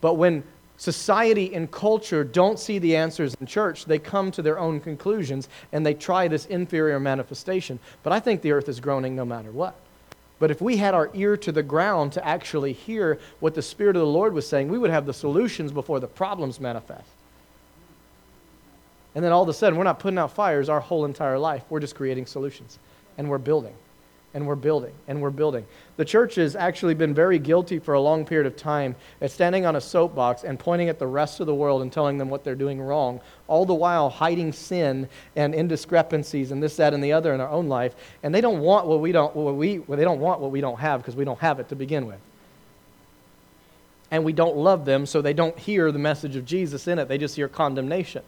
But 0.00 0.14
when 0.14 0.42
society 0.76 1.54
and 1.54 1.70
culture 1.70 2.24
don't 2.24 2.58
see 2.58 2.78
the 2.78 2.96
answers 2.96 3.34
in 3.40 3.46
church, 3.46 3.84
they 3.84 3.98
come 3.98 4.30
to 4.32 4.42
their 4.42 4.58
own 4.58 4.80
conclusions 4.80 5.48
and 5.72 5.84
they 5.84 5.94
try 5.94 6.26
this 6.26 6.46
inferior 6.46 6.98
manifestation. 6.98 7.78
But 8.02 8.12
I 8.12 8.20
think 8.20 8.40
the 8.40 8.52
earth 8.52 8.68
is 8.68 8.80
groaning 8.80 9.14
no 9.14 9.24
matter 9.24 9.50
what. 9.50 9.74
But 10.38 10.50
if 10.50 10.62
we 10.62 10.78
had 10.78 10.94
our 10.94 11.10
ear 11.12 11.36
to 11.36 11.52
the 11.52 11.62
ground 11.62 12.12
to 12.12 12.26
actually 12.26 12.72
hear 12.72 13.18
what 13.40 13.54
the 13.54 13.60
Spirit 13.60 13.94
of 13.94 14.00
the 14.00 14.06
Lord 14.08 14.32
was 14.32 14.48
saying, 14.48 14.68
we 14.68 14.78
would 14.78 14.90
have 14.90 15.04
the 15.04 15.12
solutions 15.12 15.70
before 15.70 16.00
the 16.00 16.06
problems 16.06 16.58
manifest. 16.58 17.10
And 19.14 19.22
then 19.22 19.32
all 19.32 19.42
of 19.42 19.48
a 19.50 19.52
sudden, 19.52 19.76
we're 19.76 19.84
not 19.84 19.98
putting 19.98 20.18
out 20.18 20.32
fires 20.32 20.70
our 20.70 20.80
whole 20.80 21.04
entire 21.04 21.38
life. 21.38 21.62
We're 21.68 21.80
just 21.80 21.94
creating 21.94 22.24
solutions 22.24 22.78
and 23.18 23.28
we're 23.28 23.38
building 23.38 23.74
and 24.32 24.46
we're 24.46 24.54
building 24.54 24.92
and 25.08 25.20
we're 25.20 25.30
building. 25.30 25.66
The 25.96 26.04
church 26.04 26.36
has 26.36 26.54
actually 26.54 26.94
been 26.94 27.12
very 27.12 27.38
guilty 27.38 27.78
for 27.78 27.94
a 27.94 28.00
long 28.00 28.24
period 28.24 28.46
of 28.46 28.56
time 28.56 28.94
at 29.20 29.30
standing 29.30 29.66
on 29.66 29.76
a 29.76 29.80
soapbox 29.80 30.44
and 30.44 30.58
pointing 30.58 30.88
at 30.88 30.98
the 30.98 31.06
rest 31.06 31.40
of 31.40 31.46
the 31.46 31.54
world 31.54 31.82
and 31.82 31.92
telling 31.92 32.16
them 32.16 32.30
what 32.30 32.44
they're 32.44 32.54
doing 32.54 32.80
wrong, 32.80 33.20
all 33.48 33.66
the 33.66 33.74
while 33.74 34.08
hiding 34.08 34.52
sin 34.52 35.08
and 35.36 35.54
indiscrepancies 35.54 36.52
and 36.52 36.62
this, 36.62 36.76
that, 36.76 36.94
and 36.94 37.02
the 37.02 37.12
other 37.12 37.34
in 37.34 37.40
our 37.40 37.50
own 37.50 37.68
life. 37.68 37.94
And 38.22 38.34
they 38.34 38.40
don't 38.40 38.60
want 38.60 38.86
what 38.86 39.00
we 39.00 39.12
don't, 39.12 39.34
what 39.34 39.56
we, 39.56 39.80
well, 39.80 39.98
they 39.98 40.04
don't 40.04 40.20
want 40.20 40.40
what 40.40 40.50
we 40.50 40.60
don't 40.60 40.78
have 40.78 41.00
because 41.00 41.16
we 41.16 41.24
don't 41.24 41.40
have 41.40 41.60
it 41.60 41.68
to 41.70 41.76
begin 41.76 42.06
with. 42.06 42.20
And 44.12 44.24
we 44.24 44.32
don't 44.32 44.56
love 44.56 44.84
them, 44.84 45.06
so 45.06 45.22
they 45.22 45.32
don't 45.32 45.56
hear 45.56 45.92
the 45.92 45.98
message 45.98 46.34
of 46.34 46.44
Jesus 46.44 46.88
in 46.88 46.98
it. 46.98 47.06
They 47.06 47.18
just 47.18 47.36
hear 47.36 47.46
condemnation. 47.46 48.22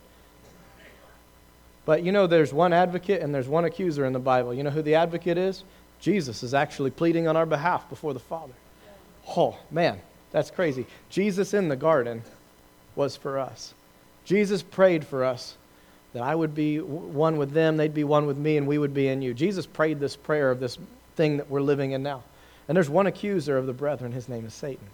But 1.85 2.05
you 2.05 2.13
know, 2.13 2.27
there's 2.27 2.53
one 2.53 2.73
advocate 2.73 3.23
and 3.23 3.35
there's 3.35 3.49
one 3.49 3.65
accuser 3.65 4.05
in 4.05 4.13
the 4.13 4.21
Bible. 4.21 4.55
You 4.55 4.63
know 4.63 4.71
who 4.71 4.83
the 4.83 4.95
advocate 4.95 5.37
is? 5.37 5.65
Jesus 6.03 6.43
is 6.43 6.53
actually 6.53 6.91
pleading 6.91 7.29
on 7.29 7.37
our 7.37 7.47
behalf 7.47 7.89
before 7.89 8.13
the 8.13 8.21
Father. 8.21 8.53
Oh, 9.37 9.57
man, 9.71 10.01
that's 10.33 10.51
crazy. 10.51 10.85
Jesus 11.09 11.55
in 11.55 11.69
the 11.69 11.77
garden 11.77 12.23
was 12.97 13.17
for 13.17 13.39
us. 13.39 13.73
Jesus 14.25 14.63
prayed 14.63 15.07
for 15.07 15.25
us 15.25 15.57
that 16.13 16.25
I 16.25 16.35
would 16.35 16.57
be 16.57 16.81
one 16.81 17.39
with 17.39 17.53
them, 17.53 17.77
they'd 17.77 17.95
be 17.95 18.05
one 18.05 18.27
with 18.27 18.37
me, 18.37 18.57
and 18.57 18.67
we 18.67 18.79
would 18.79 18.93
be 18.93 19.07
in 19.09 19.23
you. 19.23 19.33
Jesus 19.33 19.65
prayed 19.65 20.01
this 20.01 20.17
prayer 20.17 20.51
of 20.51 20.59
this 20.59 20.77
thing 21.15 21.37
that 21.37 21.49
we're 21.49 21.61
living 21.61 21.93
in 21.93 22.03
now. 22.03 22.25
And 22.67 22.77
there's 22.77 22.91
one 22.91 23.07
accuser 23.07 23.57
of 23.57 23.67
the 23.67 23.73
brethren, 23.73 24.11
his 24.11 24.29
name 24.29 24.45
is 24.45 24.55
Satan. 24.55 24.87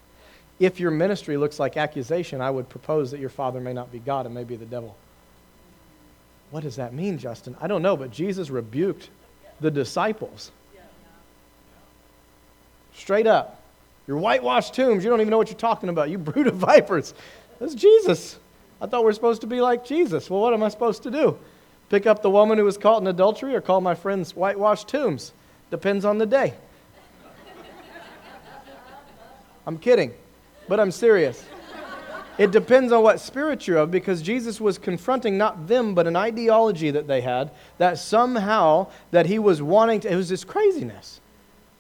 If 0.61 0.79
your 0.79 0.91
ministry 0.91 1.39
looks 1.39 1.59
like 1.59 1.79
accusation, 1.79 2.43
I 2.43 2.51
would 2.51 2.69
propose 2.69 3.11
that 3.13 3.21
your 3.21 3.31
father 3.31 3.61
may 3.61 3.73
not 3.73 3.91
be 3.91 3.99
God 3.99 4.27
and 4.27 4.35
may 4.35 4.45
be 4.45 4.57
the 4.57 4.67
devil. 4.67 4.95
What 6.51 6.65
does 6.65 6.77
that 6.77 6.93
mean, 6.93 7.17
Justin? 7.17 7.57
I 7.61 7.67
don't 7.67 7.83
know, 7.83 7.97
but 7.97 8.11
Jesus 8.11 8.51
rebuked 8.51 9.09
the 9.61 9.71
disciples 9.71 10.53
Straight 12.99 13.29
up. 13.29 13.63
Your 14.09 14.17
whitewashed 14.17 14.75
tombs, 14.75 15.05
you 15.05 15.11
don't 15.11 15.21
even 15.21 15.31
know 15.31 15.39
what 15.39 15.49
you're 15.49 15.57
talking 15.57 15.89
about. 15.89 16.11
You 16.11 16.19
brood 16.19 16.49
of 16.49 16.55
vipers. 16.57 17.15
That's 17.61 17.75
Jesus. 17.75 18.39
I 18.81 18.87
thought 18.87 19.05
we're 19.05 19.13
supposed 19.13 19.41
to 19.43 19.47
be 19.47 19.61
like 19.61 19.85
Jesus. 19.85 20.29
Well, 20.29 20.41
what 20.41 20.53
am 20.53 20.63
I 20.63 20.69
supposed 20.69 21.05
to 21.05 21.11
do? 21.11 21.39
Pick 21.91 22.07
up 22.07 22.23
the 22.23 22.31
woman 22.31 22.59
who 22.59 22.65
was 22.65 22.77
caught 22.77 23.01
in 23.01 23.07
adultery 23.07 23.55
or 23.55 23.61
call 23.61 23.81
my 23.81 23.95
friends 23.95 24.35
whitewashed 24.35 24.89
tombs? 24.89 25.33
Depends 25.71 26.05
on 26.05 26.19
the 26.19 26.27
day. 26.27 26.55
I'm 29.67 29.79
kidding, 29.79 30.13
but 30.67 30.81
I'm 30.81 30.91
serious. 30.91 31.45
It 32.37 32.51
depends 32.53 32.93
on 32.93 33.03
what 33.03 33.21
spirit 33.21 33.67
you're 33.67 33.79
of 33.79 33.91
because 33.91 34.23
Jesus 34.23 34.61
was 34.61 34.79
confronting 34.79 35.37
not 35.37 35.67
them 35.67 35.95
but 35.95 36.07
an 36.07 36.17
ideology 36.17 36.91
that 36.91 37.07
they 37.07 37.21
had 37.21 37.51
that 37.79 37.99
somehow 37.99 38.89
that 39.11 39.27
he 39.27 39.39
was 39.39 39.61
wanting 39.61 40.01
to 40.01 40.13
it 40.13 40.17
was 40.17 40.29
this 40.29 40.45
craziness. 40.45 41.21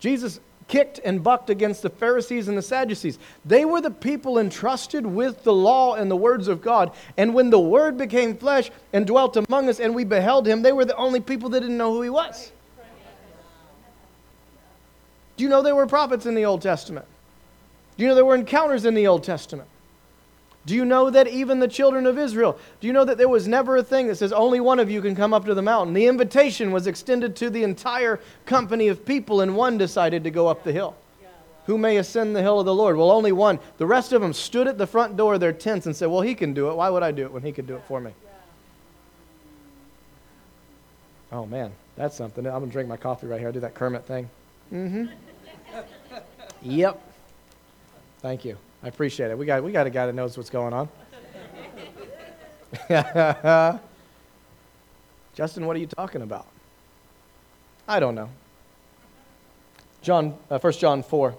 Jesus 0.01 0.41
kicked 0.69 1.01
and 1.05 1.25
bucked 1.25 1.51
against 1.51 1.83
the 1.83 1.91
Pharisees 1.91 2.47
and 2.47 2.57
the 2.57 2.63
Sadducees. 2.63 3.19
They 3.45 3.65
were 3.65 3.81
the 3.81 3.91
people 3.91 4.39
entrusted 4.39 5.05
with 5.05 5.43
the 5.43 5.53
law 5.53 5.95
and 5.95 6.11
the 6.11 6.17
words 6.17 6.47
of 6.47 6.63
God. 6.63 6.93
And 7.17 7.35
when 7.35 7.51
the 7.51 7.59
word 7.59 7.99
became 7.99 8.37
flesh 8.37 8.71
and 8.93 9.07
dwelt 9.07 9.37
among 9.37 9.69
us 9.69 9.81
and 9.81 9.95
we 9.95 10.05
beheld 10.05 10.47
him, 10.47 10.63
they 10.63 10.73
were 10.73 10.85
the 10.85 10.97
only 10.97 11.21
people 11.21 11.49
that 11.51 11.61
didn't 11.61 11.79
know 11.79 11.93
who 11.93 12.03
he 12.03 12.11
was. 12.11 12.53
Do 15.37 15.45
you 15.45 15.51
know 15.51 15.63
there 15.63 15.75
were 15.77 15.87
prophets 15.87 16.27
in 16.27 16.35
the 16.35 16.45
Old 16.45 16.63
Testament? 16.63 17.07
Do 17.97 18.03
you 18.03 18.09
know 18.09 18.15
there 18.15 18.25
were 18.25 18.35
encounters 18.35 18.85
in 18.85 18.95
the 18.95 19.07
Old 19.07 19.25
Testament? 19.25 19.69
Do 20.69 20.75
you 20.75 20.85
know 20.85 21.09
that 21.09 21.27
even 21.29 21.61
the 21.61 21.67
children 21.67 22.05
of 22.05 22.19
Israel, 22.19 22.59
do 22.79 22.87
you 22.87 22.93
know 22.93 23.07
that 23.07 23.17
there 23.17 23.27
was 23.27 23.49
never 23.49 23.79
a 23.79 23.83
thing 23.83 24.07
that 24.09 24.17
says 24.17 24.35
only 24.35 24.61
one 24.61 24.79
of 24.79 24.91
you 24.91 25.01
can 25.01 25.17
come 25.17 25.33
up 25.33 25.47
to 25.47 25.55
the 25.55 25.63
mountain? 25.63 25.95
The 25.95 26.07
invitation 26.07 26.73
was 26.73 26.87
extended 26.87 27.35
to 27.37 27.49
the 27.49 27.63
entire 27.63 28.21
company 28.45 28.89
of 28.89 29.07
people, 29.07 29.41
and 29.41 29.57
one 29.57 29.79
decided 29.79 30.25
to 30.25 30.31
go 30.31 30.47
up 30.47 30.65
the 30.65 30.73
hill. 30.73 30.95
Who 31.65 31.79
may 31.79 31.97
ascend 31.97 32.37
the 32.37 32.43
hill 32.43 32.61
of 32.61 32.67
the 32.67 32.75
Lord? 32.75 32.99
Well, 32.99 33.11
only 33.11 33.33
one. 33.33 33.59
The 33.79 33.87
rest 33.87 34.13
of 34.13 34.21
them 34.21 34.35
stood 34.35 34.69
at 34.69 34.77
the 34.77 34.87
front 34.87 35.17
door 35.17 35.35
of 35.35 35.41
their 35.41 35.55
tents 35.55 35.87
and 35.87 35.97
said, 35.97 36.09
Well, 36.09 36.21
he 36.21 36.35
can 36.35 36.53
do 36.53 36.69
it. 36.69 36.75
Why 36.75 36.91
would 36.91 37.03
I 37.03 37.13
do 37.13 37.23
it 37.23 37.33
when 37.33 37.43
he 37.43 37.51
could 37.51 37.67
do 37.67 37.75
it 37.75 37.85
for 37.89 37.99
me? 37.99 38.13
Oh, 41.33 41.47
man, 41.47 41.73
that's 41.97 42.15
something. 42.15 42.47
I'm 42.47 42.53
going 42.53 42.67
to 42.67 42.73
drink 42.73 42.91
my 42.91 42.99
coffee 42.99 43.27
right 43.27 43.41
here. 43.41 43.49
I 43.49 43.53
do 43.53 43.61
that 43.61 43.73
Kermit 43.73 44.05
thing. 44.05 44.29
Mm 44.71 44.91
hmm. 44.91 45.81
yep. 46.61 47.01
Thank 48.21 48.45
you. 48.45 48.59
I 48.83 48.89
appreciate 48.89 49.31
it. 49.31 49.39
We 49.39 49.47
got, 49.47 49.63
we 49.63 49.73
got 49.73 49.87
a 49.87 49.91
guy 49.91 50.07
that 50.07 50.15
knows 50.15 50.37
what's 50.37 50.51
going 50.51 50.73
on. 50.73 50.89
Justin, 55.35 55.67
what 55.67 55.77
are 55.77 55.81
you 55.81 55.87
talking 55.87 56.23
about? 56.23 56.47
I 57.87 58.01
don't 58.01 58.15
know. 58.15 58.29
John, 60.03 60.37
uh, 60.51 60.59
1 60.59 60.73
John 60.75 61.03
4, 61.03 61.35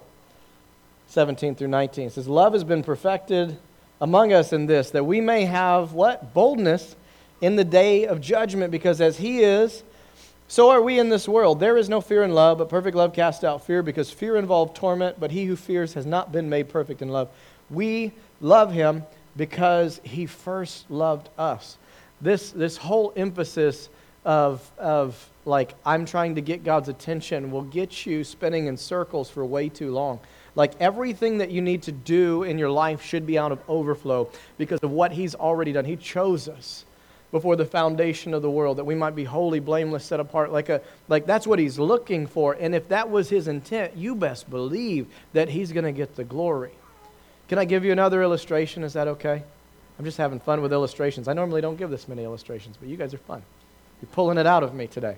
17 1.06 1.54
through 1.54 1.68
19 1.68 2.10
says, 2.10 2.28
Love 2.28 2.52
has 2.52 2.64
been 2.64 2.82
perfected 2.82 3.58
among 4.00 4.32
us 4.32 4.52
in 4.52 4.66
this, 4.66 4.90
that 4.90 5.04
we 5.04 5.20
may 5.20 5.44
have 5.44 5.92
what? 5.92 6.34
Boldness 6.34 6.96
in 7.40 7.56
the 7.56 7.64
day 7.64 8.06
of 8.06 8.20
judgment, 8.20 8.70
because 8.70 9.00
as 9.00 9.18
he 9.18 9.40
is, 9.40 9.82
so 10.50 10.70
are 10.70 10.82
we 10.82 10.98
in 10.98 11.10
this 11.10 11.28
world. 11.28 11.60
There 11.60 11.76
is 11.76 11.88
no 11.88 12.00
fear 12.00 12.24
in 12.24 12.32
love, 12.32 12.58
but 12.58 12.68
perfect 12.68 12.96
love 12.96 13.12
casts 13.12 13.44
out 13.44 13.64
fear, 13.64 13.84
because 13.84 14.10
fear 14.10 14.34
involves 14.34 14.76
torment, 14.76 15.20
but 15.20 15.30
he 15.30 15.44
who 15.44 15.54
fears 15.54 15.94
has 15.94 16.04
not 16.04 16.32
been 16.32 16.50
made 16.50 16.68
perfect 16.68 17.02
in 17.02 17.08
love. 17.08 17.28
We 17.70 18.10
love 18.40 18.72
him 18.72 19.04
because 19.36 20.00
he 20.02 20.26
first 20.26 20.90
loved 20.90 21.28
us. 21.38 21.78
This, 22.20 22.50
this 22.50 22.76
whole 22.76 23.12
emphasis 23.14 23.90
of, 24.24 24.68
of 24.76 25.30
like, 25.44 25.74
I'm 25.86 26.04
trying 26.04 26.34
to 26.34 26.40
get 26.40 26.64
God's 26.64 26.88
attention 26.88 27.52
will 27.52 27.62
get 27.62 28.04
you 28.04 28.24
spinning 28.24 28.66
in 28.66 28.76
circles 28.76 29.30
for 29.30 29.46
way 29.46 29.68
too 29.68 29.92
long. 29.92 30.18
Like 30.56 30.72
everything 30.80 31.38
that 31.38 31.52
you 31.52 31.62
need 31.62 31.82
to 31.82 31.92
do 31.92 32.42
in 32.42 32.58
your 32.58 32.70
life 32.70 33.02
should 33.02 33.24
be 33.24 33.38
out 33.38 33.52
of 33.52 33.60
overflow 33.68 34.28
because 34.58 34.80
of 34.80 34.90
what 34.90 35.12
He's 35.12 35.36
already 35.36 35.70
done. 35.70 35.84
He 35.84 35.94
chose 35.94 36.48
us 36.48 36.86
before 37.30 37.56
the 37.56 37.64
foundation 37.64 38.34
of 38.34 38.42
the 38.42 38.50
world 38.50 38.78
that 38.78 38.84
we 38.84 38.94
might 38.94 39.14
be 39.14 39.24
holy, 39.24 39.60
blameless, 39.60 40.04
set 40.04 40.20
apart. 40.20 40.52
Like, 40.52 40.68
a, 40.68 40.80
like 41.08 41.26
that's 41.26 41.46
what 41.46 41.58
He's 41.58 41.78
looking 41.78 42.26
for. 42.26 42.54
And 42.54 42.74
if 42.74 42.88
that 42.88 43.10
was 43.10 43.28
His 43.28 43.48
intent, 43.48 43.96
you 43.96 44.14
best 44.14 44.50
believe 44.50 45.06
that 45.32 45.48
He's 45.48 45.72
going 45.72 45.84
to 45.84 45.92
get 45.92 46.16
the 46.16 46.24
glory. 46.24 46.72
Can 47.48 47.58
I 47.58 47.64
give 47.64 47.84
you 47.84 47.92
another 47.92 48.22
illustration? 48.22 48.84
Is 48.84 48.92
that 48.94 49.08
okay? 49.08 49.42
I'm 49.98 50.04
just 50.04 50.18
having 50.18 50.40
fun 50.40 50.62
with 50.62 50.72
illustrations. 50.72 51.28
I 51.28 51.34
normally 51.34 51.60
don't 51.60 51.76
give 51.76 51.90
this 51.90 52.08
many 52.08 52.24
illustrations, 52.24 52.76
but 52.78 52.88
you 52.88 52.96
guys 52.96 53.12
are 53.12 53.18
fun. 53.18 53.42
You're 54.00 54.10
pulling 54.12 54.38
it 54.38 54.46
out 54.46 54.62
of 54.62 54.74
me 54.74 54.86
today. 54.86 55.16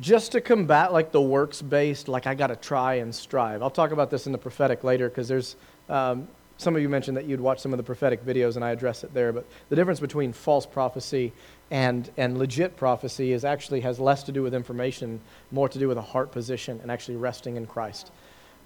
Just 0.00 0.32
to 0.32 0.40
combat 0.40 0.92
like 0.92 1.12
the 1.12 1.20
works 1.20 1.62
based, 1.62 2.08
like 2.08 2.26
I 2.26 2.34
got 2.34 2.48
to 2.48 2.56
try 2.56 2.94
and 2.94 3.14
strive. 3.14 3.62
I'll 3.62 3.70
talk 3.70 3.92
about 3.92 4.10
this 4.10 4.26
in 4.26 4.32
the 4.32 4.38
prophetic 4.38 4.84
later 4.84 5.08
because 5.08 5.28
there's 5.28 5.56
um, 5.88 6.28
some 6.62 6.76
of 6.76 6.82
you 6.82 6.88
mentioned 6.88 7.16
that 7.16 7.26
you'd 7.26 7.40
watch 7.40 7.60
some 7.60 7.72
of 7.72 7.76
the 7.76 7.82
prophetic 7.82 8.24
videos 8.24 8.56
and 8.56 8.64
I 8.64 8.70
address 8.70 9.04
it 9.04 9.12
there. 9.12 9.32
But 9.32 9.46
the 9.68 9.76
difference 9.76 10.00
between 10.00 10.32
false 10.32 10.64
prophecy 10.64 11.32
and, 11.70 12.10
and 12.16 12.38
legit 12.38 12.76
prophecy 12.76 13.32
is 13.32 13.44
actually 13.44 13.80
has 13.80 13.98
less 13.98 14.22
to 14.24 14.32
do 14.32 14.42
with 14.42 14.54
information, 14.54 15.20
more 15.50 15.68
to 15.68 15.78
do 15.78 15.88
with 15.88 15.98
a 15.98 16.02
heart 16.02 16.32
position 16.32 16.78
and 16.82 16.90
actually 16.90 17.16
resting 17.16 17.56
in 17.56 17.66
Christ. 17.66 18.10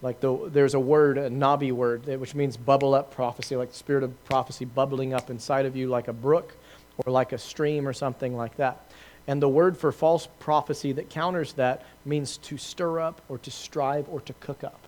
Like 0.02 0.20
the, 0.20 0.50
there's 0.50 0.74
a 0.74 0.80
word, 0.80 1.16
a 1.16 1.30
Nabi 1.30 1.72
word, 1.72 2.06
which 2.06 2.34
means 2.34 2.56
bubble 2.56 2.94
up 2.94 3.10
prophecy, 3.10 3.56
like 3.56 3.70
the 3.70 3.76
spirit 3.76 4.04
of 4.04 4.24
prophecy 4.24 4.64
bubbling 4.64 5.14
up 5.14 5.30
inside 5.30 5.66
of 5.66 5.74
you 5.74 5.88
like 5.88 6.08
a 6.08 6.12
brook 6.12 6.54
or 6.98 7.12
like 7.12 7.32
a 7.32 7.38
stream 7.38 7.88
or 7.88 7.92
something 7.92 8.36
like 8.36 8.56
that. 8.56 8.90
And 9.26 9.42
the 9.42 9.48
word 9.48 9.76
for 9.76 9.90
false 9.90 10.28
prophecy 10.38 10.92
that 10.92 11.10
counters 11.10 11.54
that 11.54 11.84
means 12.04 12.36
to 12.38 12.56
stir 12.56 13.00
up 13.00 13.22
or 13.28 13.38
to 13.38 13.50
strive 13.50 14.08
or 14.08 14.20
to 14.20 14.32
cook 14.34 14.62
up. 14.62 14.85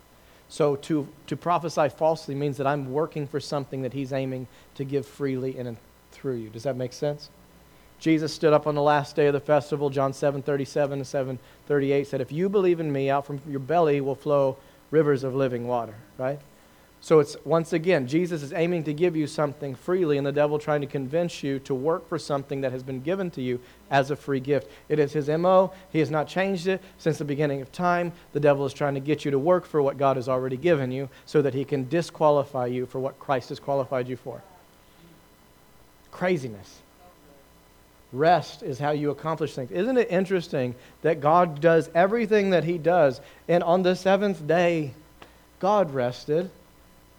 So 0.49 0.77
to, 0.77 1.07
to 1.27 1.37
prophesy 1.37 1.89
falsely 1.91 2.35
means 2.35 2.57
that 2.57 2.67
I'm 2.67 2.93
working 2.93 3.27
for 3.27 3.39
something 3.39 3.83
that 3.83 3.93
he's 3.93 4.13
aiming 4.13 4.47
to 4.77 4.85
give 4.85 5.07
freely 5.07 5.59
and 5.59 5.77
through 6.11 6.37
you. 6.37 6.49
Does 6.49 6.63
that 6.63 6.77
make 6.77 6.93
sense? 6.93 7.31
Jesus 7.99 8.33
stood 8.33 8.53
up 8.53 8.67
on 8.67 8.75
the 8.75 8.83
last 8.83 9.17
day 9.17 9.27
of 9.27 9.33
the 9.33 9.41
festival, 9.41 9.91
John 9.91 10.13
7 10.13 10.43
37 10.43 11.01
to 11.01 11.05
7 11.05 11.39
38, 11.67 12.07
said, 12.07 12.21
If 12.21 12.33
you 12.33 12.49
believe 12.49 12.81
in 12.81 12.93
me, 12.93 13.11
out 13.11 13.27
from 13.27 13.41
your 13.49 13.61
belly 13.61 14.01
will 14.01 14.15
flow 14.15 14.57
rivers 14.91 15.25
of 15.25 15.35
living 15.35 15.67
water, 15.67 15.95
right? 16.17 16.39
So 17.01 17.21
it's 17.21 17.37
once 17.45 17.73
again, 17.73 18.09
Jesus 18.09 18.43
is 18.43 18.53
aiming 18.53 18.85
to 18.85 18.93
give 18.93 19.15
you 19.15 19.27
something 19.27 19.75
freely, 19.75 20.19
and 20.19 20.27
the 20.27 20.33
devil 20.33 20.59
trying 20.59 20.81
to 20.81 20.87
convince 20.87 21.43
you 21.43 21.61
to 21.61 21.75
work 21.75 22.09
for 22.09 22.19
something 22.19 22.61
that 22.63 22.73
has 22.73 22.83
been 22.83 23.01
given 23.01 23.31
to 23.33 23.43
you 23.43 23.61
as 23.91 24.11
a 24.11 24.17
free 24.17 24.41
gift. 24.41 24.71
It 24.89 24.99
is 24.99 25.13
his 25.13 25.29
MO. 25.29 25.73
He 25.93 26.01
has 26.01 26.11
not 26.11 26.27
changed 26.27 26.67
it 26.67 26.83
since 26.99 27.19
the 27.19 27.25
beginning 27.25 27.63
of 27.63 27.71
time. 27.71 28.13
The 28.33 28.41
devil 28.41 28.67
is 28.67 28.73
trying 28.73 28.95
to 28.95 29.01
get 29.01 29.25
you 29.25 29.31
to 29.31 29.39
work 29.39 29.65
for 29.65 29.81
what 29.81 29.97
God 29.97 30.17
has 30.17 30.29
already 30.29 30.57
given 30.57 30.91
you 30.91 31.09
so 31.25 31.41
that 31.43 31.55
he 31.55 31.65
can 31.65 31.89
disqualify 31.89 32.67
you 32.67 32.85
for 32.85 32.99
what 32.99 33.19
Christ 33.21 33.51
has 33.51 33.61
qualified 33.61 34.09
you 34.09 34.17
for. 34.17 34.43
Craziness. 36.11 36.81
Rest 38.13 38.63
is 38.63 38.79
how 38.79 38.91
you 38.91 39.11
accomplish 39.11 39.55
things. 39.55 39.71
Isn't 39.71 39.99
it 39.99 40.11
interesting 40.11 40.75
that 41.03 41.21
God 41.21 41.61
does 41.61 41.91
everything 41.95 42.51
that 42.51 42.65
He 42.65 42.79
does, 42.79 43.21
and 43.49 43.63
on 43.63 43.83
the 43.83 43.95
seventh 43.95 44.47
day, 44.47 44.95
God 45.61 45.93
rested, 45.93 46.51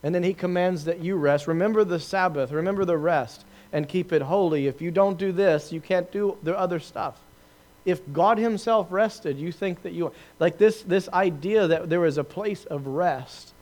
and 0.03 0.13
then 0.13 0.23
He 0.23 0.34
commands 0.34 0.85
that 0.85 0.99
you 0.99 1.15
rest. 1.15 1.47
Remember 1.47 1.84
the 1.84 1.99
Sabbath, 1.99 2.51
remember 2.51 2.85
the 2.85 2.97
rest, 2.97 3.45
and 3.71 3.88
keep 3.88 4.11
it 4.11 4.21
holy. 4.21 4.67
If 4.67 4.81
you 4.81 4.91
don't 4.91 5.17
do 5.17 5.31
this, 5.31 5.71
you 5.71 5.81
can't 5.81 6.11
do 6.11 6.38
the 6.43 6.57
other 6.57 6.80
stuff. 6.80 7.19
If 7.85 8.01
God 8.13 8.38
Himself 8.38 8.88
rested, 8.89 9.38
you 9.38 9.51
think 9.51 9.84
that 9.84 9.93
you 9.93 10.11
like 10.39 10.57
this 10.57 10.81
this 10.84 11.09
idea 11.09 11.67
that 11.67 11.89
there 11.89 12.05
is 12.05 12.17
a 12.17 12.23
place 12.23 12.65
of 12.65 12.88
rest 12.88 13.53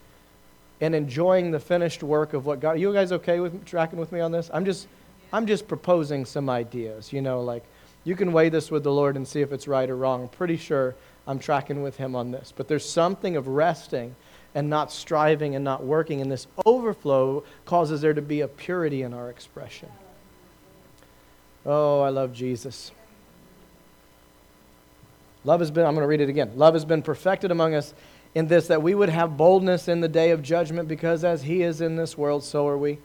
and 0.82 0.94
enjoying 0.94 1.52
the 1.52 1.60
finished 1.60 2.04
work 2.04 2.34
of 2.34 2.46
what 2.46 2.60
God. 2.60 2.72
Are 2.72 2.78
You 2.78 2.94
guys 2.94 3.12
okay 3.12 3.40
with 3.40 3.66
tracking 3.66 4.00
with 4.00 4.12
me 4.12 4.20
on 4.20 4.32
this? 4.32 4.50
I'm 4.54 4.66
just 4.66 4.88
I'm 5.34 5.46
just 5.46 5.68
proposing 5.68 6.26
some 6.26 6.50
ideas. 6.50 7.12
You 7.12 7.22
know, 7.22 7.42
like 7.42 7.64
you 8.04 8.16
can 8.16 8.32
weigh 8.32 8.50
this 8.50 8.72
with 8.72 8.84
the 8.84 8.92
Lord 8.92 9.16
and 9.16 9.28
see 9.28 9.42
if 9.42 9.52
it's 9.52 9.68
right 9.68 9.90
or 9.90 9.96
wrong. 9.96 10.24
I'm 10.24 10.30
pretty 10.30 10.58
sure 10.58 10.96
I'm 11.26 11.40
tracking 11.40 11.84
with 11.84 11.98
Him 11.98 12.16
on 12.16 12.32
this. 12.32 12.54
But 12.56 12.68
there's 12.68 12.88
something 12.88 13.36
of 13.36 13.48
resting 13.48 14.16
and 14.58 14.72
not 14.72 14.92
striving 14.92 15.54
and 15.54 15.64
not 15.64 15.84
working, 15.84 16.20
and 16.20 16.32
this 16.32 16.48
overflow 16.66 17.44
causes 17.66 18.02
there 18.02 18.16
to 18.16 18.24
be 18.24 18.42
a 18.42 18.48
purity 18.48 19.04
in 19.04 19.14
our 19.14 19.30
expression. 19.30 19.88
Oh, 21.64 22.02
I 22.02 22.10
love 22.10 22.34
Jesus. 22.34 22.92
Love 25.44 25.60
has 25.60 25.70
been, 25.70 25.86
I'm 25.86 25.94
going 25.94 26.04
to 26.04 26.08
read 26.08 26.22
it 26.22 26.30
again. 26.30 26.54
Love 26.56 26.74
has 26.74 26.86
been 26.86 27.04
perfected 27.04 27.52
among 27.52 27.76
us 27.76 27.94
in 28.34 28.48
this, 28.48 28.66
that 28.66 28.82
we 28.82 28.96
would 28.96 29.10
have 29.10 29.38
boldness 29.38 29.88
in 29.88 30.02
the 30.02 30.08
day 30.08 30.32
of 30.32 30.42
judgment, 30.42 30.88
because 30.88 31.24
as 31.24 31.44
He 31.44 31.62
is 31.62 31.80
in 31.80 31.96
this 31.96 32.18
world, 32.18 32.44
so 32.44 32.68
are 32.68 32.80
we. 32.80 32.98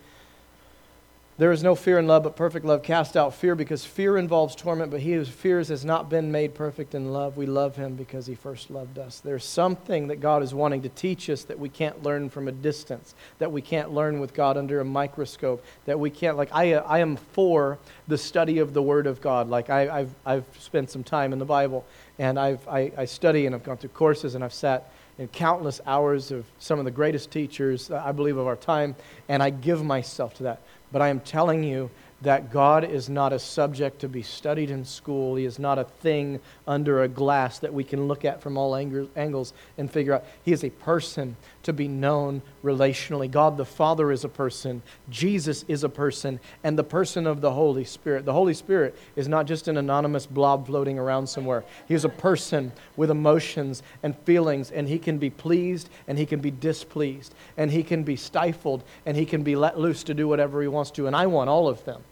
There 1.38 1.50
is 1.50 1.62
no 1.62 1.74
fear 1.74 1.98
in 1.98 2.06
love, 2.06 2.24
but 2.24 2.36
perfect 2.36 2.66
love 2.66 2.82
casts 2.82 3.16
out 3.16 3.34
fear 3.34 3.54
because 3.54 3.86
fear 3.86 4.18
involves 4.18 4.54
torment, 4.54 4.90
but 4.90 5.00
he 5.00 5.14
who 5.14 5.24
fears 5.24 5.68
has 5.68 5.82
not 5.82 6.10
been 6.10 6.30
made 6.30 6.54
perfect 6.54 6.94
in 6.94 7.10
love. 7.10 7.38
We 7.38 7.46
love 7.46 7.74
him 7.74 7.94
because 7.94 8.26
he 8.26 8.34
first 8.34 8.70
loved 8.70 8.98
us. 8.98 9.18
There's 9.20 9.44
something 9.44 10.08
that 10.08 10.20
God 10.20 10.42
is 10.42 10.52
wanting 10.52 10.82
to 10.82 10.90
teach 10.90 11.30
us 11.30 11.44
that 11.44 11.58
we 11.58 11.70
can't 11.70 12.02
learn 12.02 12.28
from 12.28 12.48
a 12.48 12.52
distance, 12.52 13.14
that 13.38 13.50
we 13.50 13.62
can't 13.62 13.92
learn 13.92 14.20
with 14.20 14.34
God 14.34 14.58
under 14.58 14.80
a 14.80 14.84
microscope, 14.84 15.64
that 15.86 15.98
we 15.98 16.10
can't, 16.10 16.36
like, 16.36 16.50
I, 16.52 16.74
I 16.74 16.98
am 16.98 17.16
for 17.16 17.78
the 18.08 18.18
study 18.18 18.58
of 18.58 18.74
the 18.74 18.82
Word 18.82 19.06
of 19.06 19.22
God. 19.22 19.48
Like, 19.48 19.70
I, 19.70 20.00
have 20.00 20.14
I've 20.26 20.44
spent 20.58 20.90
some 20.90 21.02
time 21.02 21.32
in 21.32 21.38
the 21.38 21.46
Bible, 21.46 21.86
and 22.18 22.38
I've, 22.38 22.68
I, 22.68 22.92
I 22.94 23.04
study 23.06 23.46
and 23.46 23.54
I've 23.54 23.64
gone 23.64 23.78
through 23.78 23.90
courses, 23.90 24.34
and 24.34 24.44
I've 24.44 24.52
sat 24.52 24.92
in 25.18 25.28
countless 25.28 25.80
hours 25.86 26.30
of 26.30 26.44
some 26.58 26.78
of 26.78 26.84
the 26.84 26.90
greatest 26.90 27.30
teachers, 27.30 27.90
uh, 27.90 28.02
I 28.04 28.12
believe, 28.12 28.36
of 28.36 28.46
our 28.46 28.56
time, 28.56 28.96
and 29.28 29.42
I 29.42 29.50
give 29.50 29.84
myself 29.84 30.34
to 30.34 30.42
that. 30.44 30.60
But 30.92 31.02
I 31.02 31.08
am 31.08 31.20
telling 31.20 31.64
you 31.64 31.90
that 32.20 32.52
God 32.52 32.84
is 32.84 33.08
not 33.08 33.32
a 33.32 33.38
subject 33.38 34.00
to 34.00 34.08
be 34.08 34.22
studied 34.22 34.70
in 34.70 34.84
school. 34.84 35.34
He 35.34 35.44
is 35.44 35.58
not 35.58 35.78
a 35.78 35.84
thing 35.84 36.38
under 36.68 37.02
a 37.02 37.08
glass 37.08 37.58
that 37.58 37.74
we 37.74 37.82
can 37.82 38.06
look 38.06 38.24
at 38.24 38.40
from 38.40 38.56
all 38.56 38.76
angles 38.76 39.52
and 39.76 39.90
figure 39.90 40.14
out. 40.14 40.24
He 40.44 40.52
is 40.52 40.62
a 40.62 40.70
person 40.70 41.36
to 41.62 41.72
be 41.72 41.88
known 41.88 42.42
relationally. 42.64 43.30
God 43.30 43.56
the 43.56 43.64
Father 43.64 44.10
is 44.10 44.24
a 44.24 44.28
person, 44.28 44.82
Jesus 45.08 45.64
is 45.68 45.84
a 45.84 45.88
person, 45.88 46.40
and 46.64 46.78
the 46.78 46.84
person 46.84 47.26
of 47.26 47.40
the 47.40 47.52
Holy 47.52 47.84
Spirit. 47.84 48.24
The 48.24 48.32
Holy 48.32 48.54
Spirit 48.54 48.96
is 49.16 49.28
not 49.28 49.46
just 49.46 49.68
an 49.68 49.76
anonymous 49.76 50.26
blob 50.26 50.66
floating 50.66 50.98
around 50.98 51.26
somewhere. 51.26 51.64
He 51.86 51.94
is 51.94 52.04
a 52.04 52.08
person 52.08 52.72
with 52.96 53.10
emotions 53.10 53.82
and 54.02 54.16
feelings, 54.20 54.70
and 54.70 54.88
he 54.88 54.98
can 54.98 55.18
be 55.18 55.30
pleased 55.30 55.88
and 56.08 56.18
he 56.18 56.26
can 56.26 56.40
be 56.40 56.50
displeased, 56.50 57.34
and 57.56 57.70
he 57.70 57.82
can 57.82 58.02
be 58.02 58.16
stifled 58.16 58.82
and 59.06 59.16
he 59.16 59.26
can 59.26 59.42
be 59.42 59.56
let 59.56 59.78
loose 59.78 60.02
to 60.04 60.14
do 60.14 60.28
whatever 60.28 60.62
he 60.62 60.68
wants 60.68 60.90
to. 60.92 61.06
And 61.06 61.16
I 61.16 61.26
want 61.26 61.50
all 61.50 61.68
of 61.68 61.84
them. 61.84 62.02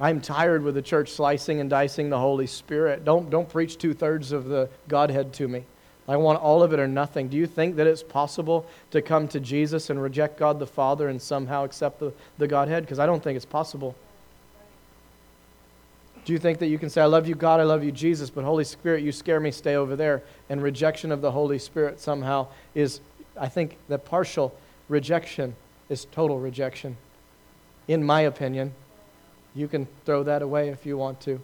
I'm 0.00 0.22
tired 0.22 0.62
with 0.62 0.74
the 0.74 0.82
church 0.82 1.10
slicing 1.10 1.60
and 1.60 1.68
dicing 1.68 2.08
the 2.08 2.18
Holy 2.18 2.46
Spirit. 2.46 3.04
Don't, 3.04 3.28
don't 3.28 3.48
preach 3.48 3.76
two 3.76 3.92
thirds 3.92 4.32
of 4.32 4.46
the 4.46 4.70
Godhead 4.88 5.34
to 5.34 5.46
me. 5.46 5.64
I 6.08 6.16
want 6.16 6.40
all 6.40 6.62
of 6.62 6.72
it 6.72 6.80
or 6.80 6.88
nothing. 6.88 7.28
Do 7.28 7.36
you 7.36 7.46
think 7.46 7.76
that 7.76 7.86
it's 7.86 8.02
possible 8.02 8.66
to 8.90 9.00
come 9.00 9.28
to 9.28 9.40
Jesus 9.40 9.90
and 9.90 10.02
reject 10.02 10.38
God 10.38 10.58
the 10.58 10.66
Father 10.66 11.08
and 11.08 11.20
somehow 11.20 11.64
accept 11.64 12.00
the, 12.00 12.12
the 12.38 12.48
Godhead? 12.48 12.82
Because 12.82 12.98
I 12.98 13.06
don't 13.06 13.22
think 13.22 13.36
it's 13.36 13.46
possible. 13.46 13.94
Do 16.24 16.32
you 16.32 16.38
think 16.38 16.58
that 16.58 16.66
you 16.66 16.78
can 16.78 16.90
say, 16.90 17.00
I 17.00 17.06
love 17.06 17.26
you, 17.26 17.34
God, 17.34 17.60
I 17.60 17.64
love 17.64 17.82
you, 17.82 17.92
Jesus, 17.92 18.28
but 18.28 18.44
Holy 18.44 18.64
Spirit, 18.64 19.02
you 19.02 19.12
scare 19.12 19.40
me, 19.40 19.50
stay 19.50 19.76
over 19.76 19.96
there? 19.96 20.22
And 20.48 20.62
rejection 20.62 21.12
of 21.12 21.20
the 21.20 21.30
Holy 21.30 21.58
Spirit 21.58 22.00
somehow 22.00 22.48
is, 22.74 23.00
I 23.38 23.48
think, 23.48 23.78
that 23.88 24.04
partial 24.04 24.54
rejection 24.88 25.54
is 25.88 26.06
total 26.06 26.38
rejection, 26.38 26.96
in 27.88 28.04
my 28.04 28.22
opinion. 28.22 28.74
You 29.54 29.66
can 29.66 29.88
throw 30.04 30.22
that 30.24 30.42
away 30.42 30.68
if 30.68 30.84
you 30.84 30.96
want 30.96 31.20
to. 31.22 31.40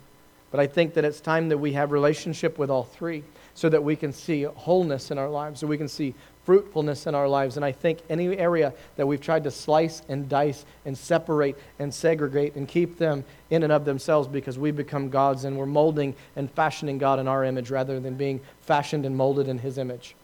But 0.50 0.60
I 0.60 0.66
think 0.66 0.94
that 0.94 1.04
it's 1.04 1.20
time 1.20 1.48
that 1.48 1.58
we 1.58 1.72
have 1.72 1.90
relationship 1.90 2.58
with 2.58 2.70
all 2.70 2.84
three 2.84 3.24
so 3.56 3.70
that 3.70 3.82
we 3.82 3.96
can 3.96 4.12
see 4.12 4.44
wholeness 4.44 5.10
in 5.10 5.16
our 5.16 5.30
lives, 5.30 5.60
so 5.60 5.66
we 5.66 5.78
can 5.78 5.88
see 5.88 6.14
fruitfulness 6.44 7.06
in 7.06 7.14
our 7.14 7.26
lives. 7.26 7.56
And 7.56 7.64
I 7.64 7.72
think 7.72 8.00
any 8.10 8.36
area 8.36 8.74
that 8.96 9.06
we've 9.06 9.20
tried 9.20 9.44
to 9.44 9.50
slice 9.50 10.02
and 10.10 10.28
dice 10.28 10.66
and 10.84 10.96
separate 10.96 11.56
and 11.78 11.92
segregate 11.92 12.54
and 12.54 12.68
keep 12.68 12.98
them 12.98 13.24
in 13.48 13.62
and 13.62 13.72
of 13.72 13.86
themselves 13.86 14.28
because 14.28 14.58
we 14.58 14.70
become 14.72 15.08
gods 15.08 15.44
and 15.44 15.56
we're 15.56 15.64
molding 15.64 16.14
and 16.36 16.50
fashioning 16.50 16.98
God 16.98 17.18
in 17.18 17.26
our 17.26 17.44
image 17.44 17.70
rather 17.70 17.98
than 17.98 18.14
being 18.14 18.40
fashioned 18.60 19.06
and 19.06 19.16
molded 19.16 19.48
in 19.48 19.58
his 19.58 19.78
image. 19.78 20.14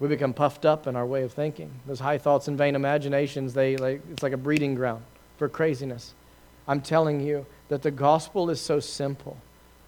We 0.00 0.08
become 0.08 0.32
puffed 0.32 0.64
up 0.64 0.86
in 0.86 0.96
our 0.96 1.06
way 1.06 1.22
of 1.22 1.34
thinking. 1.34 1.70
Those 1.86 2.00
high 2.00 2.18
thoughts 2.18 2.48
and 2.48 2.56
vain 2.56 2.76
imaginations, 2.76 3.52
they, 3.52 3.76
like, 3.76 4.00
it's 4.10 4.22
like 4.22 4.32
a 4.32 4.38
breeding 4.38 4.74
ground 4.74 5.02
for 5.36 5.50
craziness. 5.50 6.14
I'm 6.66 6.80
telling 6.80 7.20
you 7.20 7.44
that 7.68 7.82
the 7.82 7.90
gospel 7.90 8.48
is 8.48 8.60
so 8.60 8.80
simple 8.80 9.36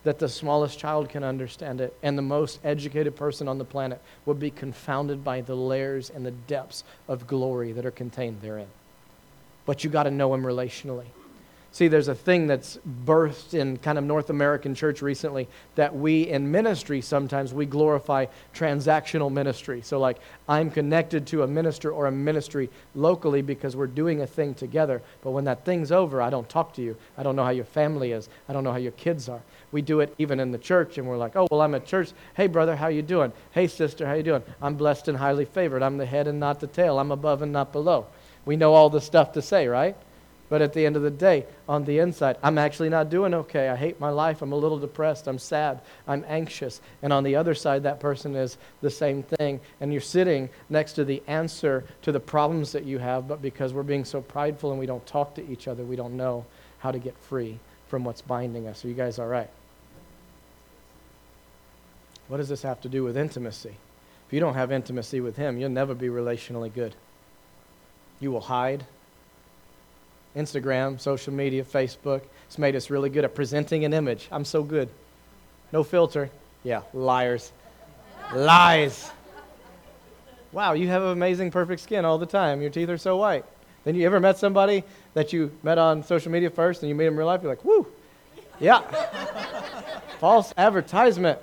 that 0.04 0.18
the 0.18 0.28
smallest 0.28 0.78
child 0.78 1.08
can 1.08 1.22
understand 1.22 1.80
it, 1.80 1.94
and 2.02 2.16
the 2.16 2.22
most 2.22 2.58
educated 2.64 3.14
person 3.16 3.48
on 3.48 3.58
the 3.58 3.64
planet 3.64 4.00
would 4.24 4.38
be 4.38 4.50
confounded 4.50 5.22
by 5.22 5.40
the 5.40 5.54
layers 5.54 6.10
and 6.10 6.24
the 6.24 6.30
depths 6.30 6.84
of 7.08 7.26
glory 7.26 7.72
that 7.72 7.84
are 7.84 7.90
contained 7.90 8.40
therein. 8.40 8.68
But 9.66 9.84
you 9.84 9.90
got 9.90 10.04
to 10.04 10.10
know 10.10 10.32
him 10.34 10.42
relationally. 10.42 11.06
See, 11.72 11.86
there's 11.86 12.08
a 12.08 12.16
thing 12.16 12.48
that's 12.48 12.80
birthed 13.04 13.54
in 13.54 13.76
kind 13.76 13.96
of 13.96 14.02
North 14.02 14.28
American 14.28 14.74
church 14.74 15.02
recently 15.02 15.46
that 15.76 15.94
we 15.94 16.26
in 16.26 16.50
ministry 16.50 17.00
sometimes 17.00 17.54
we 17.54 17.64
glorify 17.64 18.26
transactional 18.52 19.30
ministry. 19.30 19.80
So 19.80 20.00
like 20.00 20.18
I'm 20.48 20.68
connected 20.72 21.28
to 21.28 21.44
a 21.44 21.46
minister 21.46 21.92
or 21.92 22.06
a 22.06 22.10
ministry 22.10 22.70
locally 22.96 23.40
because 23.40 23.76
we're 23.76 23.86
doing 23.86 24.22
a 24.22 24.26
thing 24.26 24.52
together, 24.52 25.00
but 25.22 25.30
when 25.30 25.44
that 25.44 25.64
thing's 25.64 25.92
over, 25.92 26.20
I 26.20 26.28
don't 26.28 26.48
talk 26.48 26.74
to 26.74 26.82
you. 26.82 26.96
I 27.16 27.22
don't 27.22 27.36
know 27.36 27.44
how 27.44 27.50
your 27.50 27.64
family 27.64 28.10
is. 28.10 28.28
I 28.48 28.52
don't 28.52 28.64
know 28.64 28.72
how 28.72 28.78
your 28.78 28.92
kids 28.92 29.28
are. 29.28 29.40
We 29.70 29.80
do 29.80 30.00
it 30.00 30.12
even 30.18 30.40
in 30.40 30.50
the 30.50 30.58
church 30.58 30.98
and 30.98 31.06
we're 31.06 31.18
like, 31.18 31.36
"Oh, 31.36 31.46
well 31.52 31.60
I'm 31.60 31.76
at 31.76 31.86
church. 31.86 32.10
Hey 32.34 32.48
brother, 32.48 32.74
how 32.74 32.88
you 32.88 33.02
doing? 33.02 33.32
Hey 33.52 33.68
sister, 33.68 34.08
how 34.08 34.14
you 34.14 34.24
doing? 34.24 34.42
I'm 34.60 34.74
blessed 34.74 35.06
and 35.06 35.18
highly 35.18 35.44
favored. 35.44 35.84
I'm 35.84 35.98
the 35.98 36.06
head 36.06 36.26
and 36.26 36.40
not 36.40 36.58
the 36.58 36.66
tail. 36.66 36.98
I'm 36.98 37.12
above 37.12 37.42
and 37.42 37.52
not 37.52 37.70
below." 37.70 38.06
We 38.44 38.56
know 38.56 38.74
all 38.74 38.90
the 38.90 39.00
stuff 39.00 39.32
to 39.32 39.42
say, 39.42 39.68
right? 39.68 39.96
But 40.50 40.62
at 40.62 40.72
the 40.72 40.84
end 40.84 40.96
of 40.96 41.02
the 41.02 41.12
day, 41.12 41.46
on 41.68 41.84
the 41.84 42.00
inside, 42.00 42.36
I'm 42.42 42.58
actually 42.58 42.88
not 42.88 43.08
doing 43.08 43.32
okay. 43.34 43.68
I 43.68 43.76
hate 43.76 44.00
my 44.00 44.10
life. 44.10 44.42
I'm 44.42 44.50
a 44.50 44.56
little 44.56 44.80
depressed. 44.80 45.28
I'm 45.28 45.38
sad. 45.38 45.80
I'm 46.08 46.24
anxious. 46.26 46.80
And 47.02 47.12
on 47.12 47.22
the 47.22 47.36
other 47.36 47.54
side, 47.54 47.84
that 47.84 48.00
person 48.00 48.34
is 48.34 48.58
the 48.82 48.90
same 48.90 49.22
thing. 49.22 49.60
And 49.80 49.92
you're 49.92 50.02
sitting 50.02 50.50
next 50.68 50.94
to 50.94 51.04
the 51.04 51.22
answer 51.28 51.84
to 52.02 52.10
the 52.10 52.18
problems 52.18 52.72
that 52.72 52.84
you 52.84 52.98
have, 52.98 53.28
but 53.28 53.40
because 53.40 53.72
we're 53.72 53.84
being 53.84 54.04
so 54.04 54.20
prideful 54.20 54.70
and 54.70 54.80
we 54.80 54.86
don't 54.86 55.06
talk 55.06 55.36
to 55.36 55.48
each 55.48 55.68
other, 55.68 55.84
we 55.84 55.94
don't 55.94 56.16
know 56.16 56.44
how 56.80 56.90
to 56.90 56.98
get 56.98 57.16
free 57.16 57.60
from 57.86 58.02
what's 58.02 58.20
binding 58.20 58.66
us. 58.66 58.84
Are 58.84 58.88
you 58.88 58.94
guys 58.94 59.20
all 59.20 59.28
right? 59.28 59.50
What 62.26 62.38
does 62.38 62.48
this 62.48 62.62
have 62.62 62.80
to 62.80 62.88
do 62.88 63.04
with 63.04 63.16
intimacy? 63.16 63.76
If 64.26 64.32
you 64.32 64.40
don't 64.40 64.54
have 64.54 64.72
intimacy 64.72 65.20
with 65.20 65.36
Him, 65.36 65.58
you'll 65.58 65.70
never 65.70 65.94
be 65.94 66.08
relationally 66.08 66.74
good. 66.74 66.96
You 68.18 68.32
will 68.32 68.40
hide 68.40 68.84
Instagram, 70.36 71.00
social 71.00 71.32
media, 71.32 71.64
Facebook. 71.64 72.22
It's 72.46 72.58
made 72.58 72.76
us 72.76 72.90
really 72.90 73.10
good 73.10 73.24
at 73.24 73.34
presenting 73.34 73.84
an 73.84 73.92
image. 73.92 74.28
I'm 74.30 74.44
so 74.44 74.62
good. 74.62 74.88
No 75.72 75.82
filter. 75.82 76.30
Yeah, 76.62 76.82
liars. 76.92 77.52
Lies. 78.34 79.10
Wow, 80.52 80.72
you 80.72 80.88
have 80.88 81.02
amazing, 81.02 81.50
perfect 81.50 81.80
skin 81.80 82.04
all 82.04 82.18
the 82.18 82.26
time. 82.26 82.60
Your 82.60 82.70
teeth 82.70 82.88
are 82.88 82.98
so 82.98 83.16
white. 83.16 83.44
Then 83.84 83.94
you 83.94 84.04
ever 84.04 84.20
met 84.20 84.36
somebody 84.36 84.84
that 85.14 85.32
you 85.32 85.50
met 85.62 85.78
on 85.78 86.02
social 86.02 86.30
media 86.30 86.50
first 86.50 86.82
and 86.82 86.88
you 86.88 86.94
meet 86.94 87.04
them 87.04 87.14
in 87.14 87.18
real 87.18 87.26
life? 87.26 87.42
You're 87.42 87.52
like, 87.52 87.64
whoo, 87.64 87.86
yeah. 88.58 88.80
False 90.18 90.52
advertisement. 90.56 91.38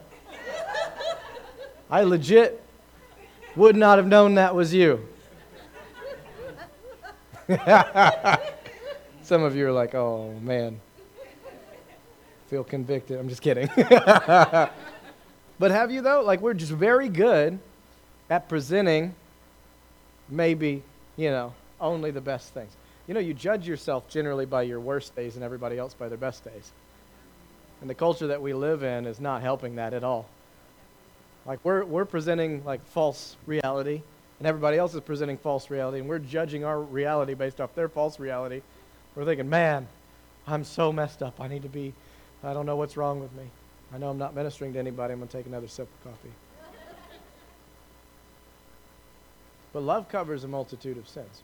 I 1.89 2.03
legit 2.03 2.61
would 3.55 3.76
not 3.76 3.97
have 3.97 4.07
known 4.07 4.35
that 4.35 4.53
was 4.53 4.73
you. 4.73 5.07
Some 9.28 9.44
of 9.44 9.58
you 9.58 9.68
are 9.68 9.74
like, 9.74 9.94
oh 9.94 10.32
man, 10.41 10.80
feel 12.48 12.64
convicted. 12.64 13.20
I'm 13.20 13.28
just 13.28 13.41
kidding. 13.41 13.68
but 13.76 14.72
have 15.60 15.91
you 15.91 15.99
though? 15.99 16.22
Like, 16.22 16.40
we're 16.40 16.54
just 16.54 16.72
very 16.72 17.10
good 17.10 17.60
at 18.30 18.48
presenting 18.48 19.14
maybe, 20.30 20.82
you 21.18 21.30
know, 21.30 21.54
only 21.82 22.10
the 22.10 22.22
best 22.22 22.54
things. 22.54 22.72
You 23.06 23.16
know, 23.16 23.20
you 23.20 23.34
judge 23.34 23.68
yourself 23.68 24.08
generally 24.08 24.45
by 24.45 24.62
your 24.62 24.80
worst 24.80 25.14
days 25.14 25.36
and 25.36 25.44
everybody 25.44 25.78
else 25.78 25.94
by 25.94 26.08
their 26.08 26.18
best 26.18 26.45
days. 26.45 26.72
And 27.82 27.90
the 27.90 27.95
culture 27.95 28.28
that 28.28 28.41
we 28.41 28.54
live 28.54 28.82
in 28.82 29.06
is 29.06 29.20
not 29.20 29.41
helping 29.41 29.76
that 29.76 29.94
at 29.94 30.06
all. 30.06 30.30
Like, 31.45 31.60
we're, 31.66 31.84
we're 31.84 32.06
presenting 32.06 32.64
like 32.64 32.82
false 32.91 33.36
reality, 33.45 34.04
and 34.40 34.48
everybody 34.48 34.78
else 34.78 34.95
is 34.95 35.02
presenting 35.02 35.38
false 35.38 35.70
reality, 35.70 35.99
and 35.99 36.08
we're 36.08 36.18
judging 36.18 36.64
our 36.64 36.80
reality 36.80 37.34
based 37.34 37.60
off 37.60 37.76
their 37.76 37.90
false 37.90 38.22
reality. 38.22 38.62
We're 39.18 39.26
thinking, 39.26 39.49
man, 39.49 39.88
I'm 40.45 40.64
so 40.64 40.94
messed 40.94 41.23
up. 41.23 41.41
I 41.41 41.48
need 41.48 41.64
to 41.64 41.69
be, 41.69 41.91
I 42.44 42.53
don't 42.53 42.68
know 42.68 42.76
what's 42.76 42.95
wrong 42.95 43.19
with 43.19 43.34
me. 43.34 43.45
I 43.91 43.98
know 43.98 44.11
I'm 44.11 44.19
not 44.19 44.35
ministering 44.35 44.73
to 44.73 44.80
anybody. 44.80 45.11
I'm 45.11 45.19
going 45.19 45.27
to 45.27 45.35
take 45.35 45.48
another 45.48 45.68
sip 45.68 45.88
of 45.91 46.11
coffee. 46.11 46.34
but 49.73 49.81
love 49.81 50.07
covers 50.07 50.44
a 50.44 50.48
multitude 50.48 50.99
of 50.99 51.10
sins. 51.10 51.41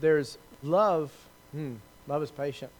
There's 0.00 0.36
love, 0.64 1.12
hmm, 1.52 1.74
love 2.08 2.24
is 2.24 2.32
patient. 2.32 2.72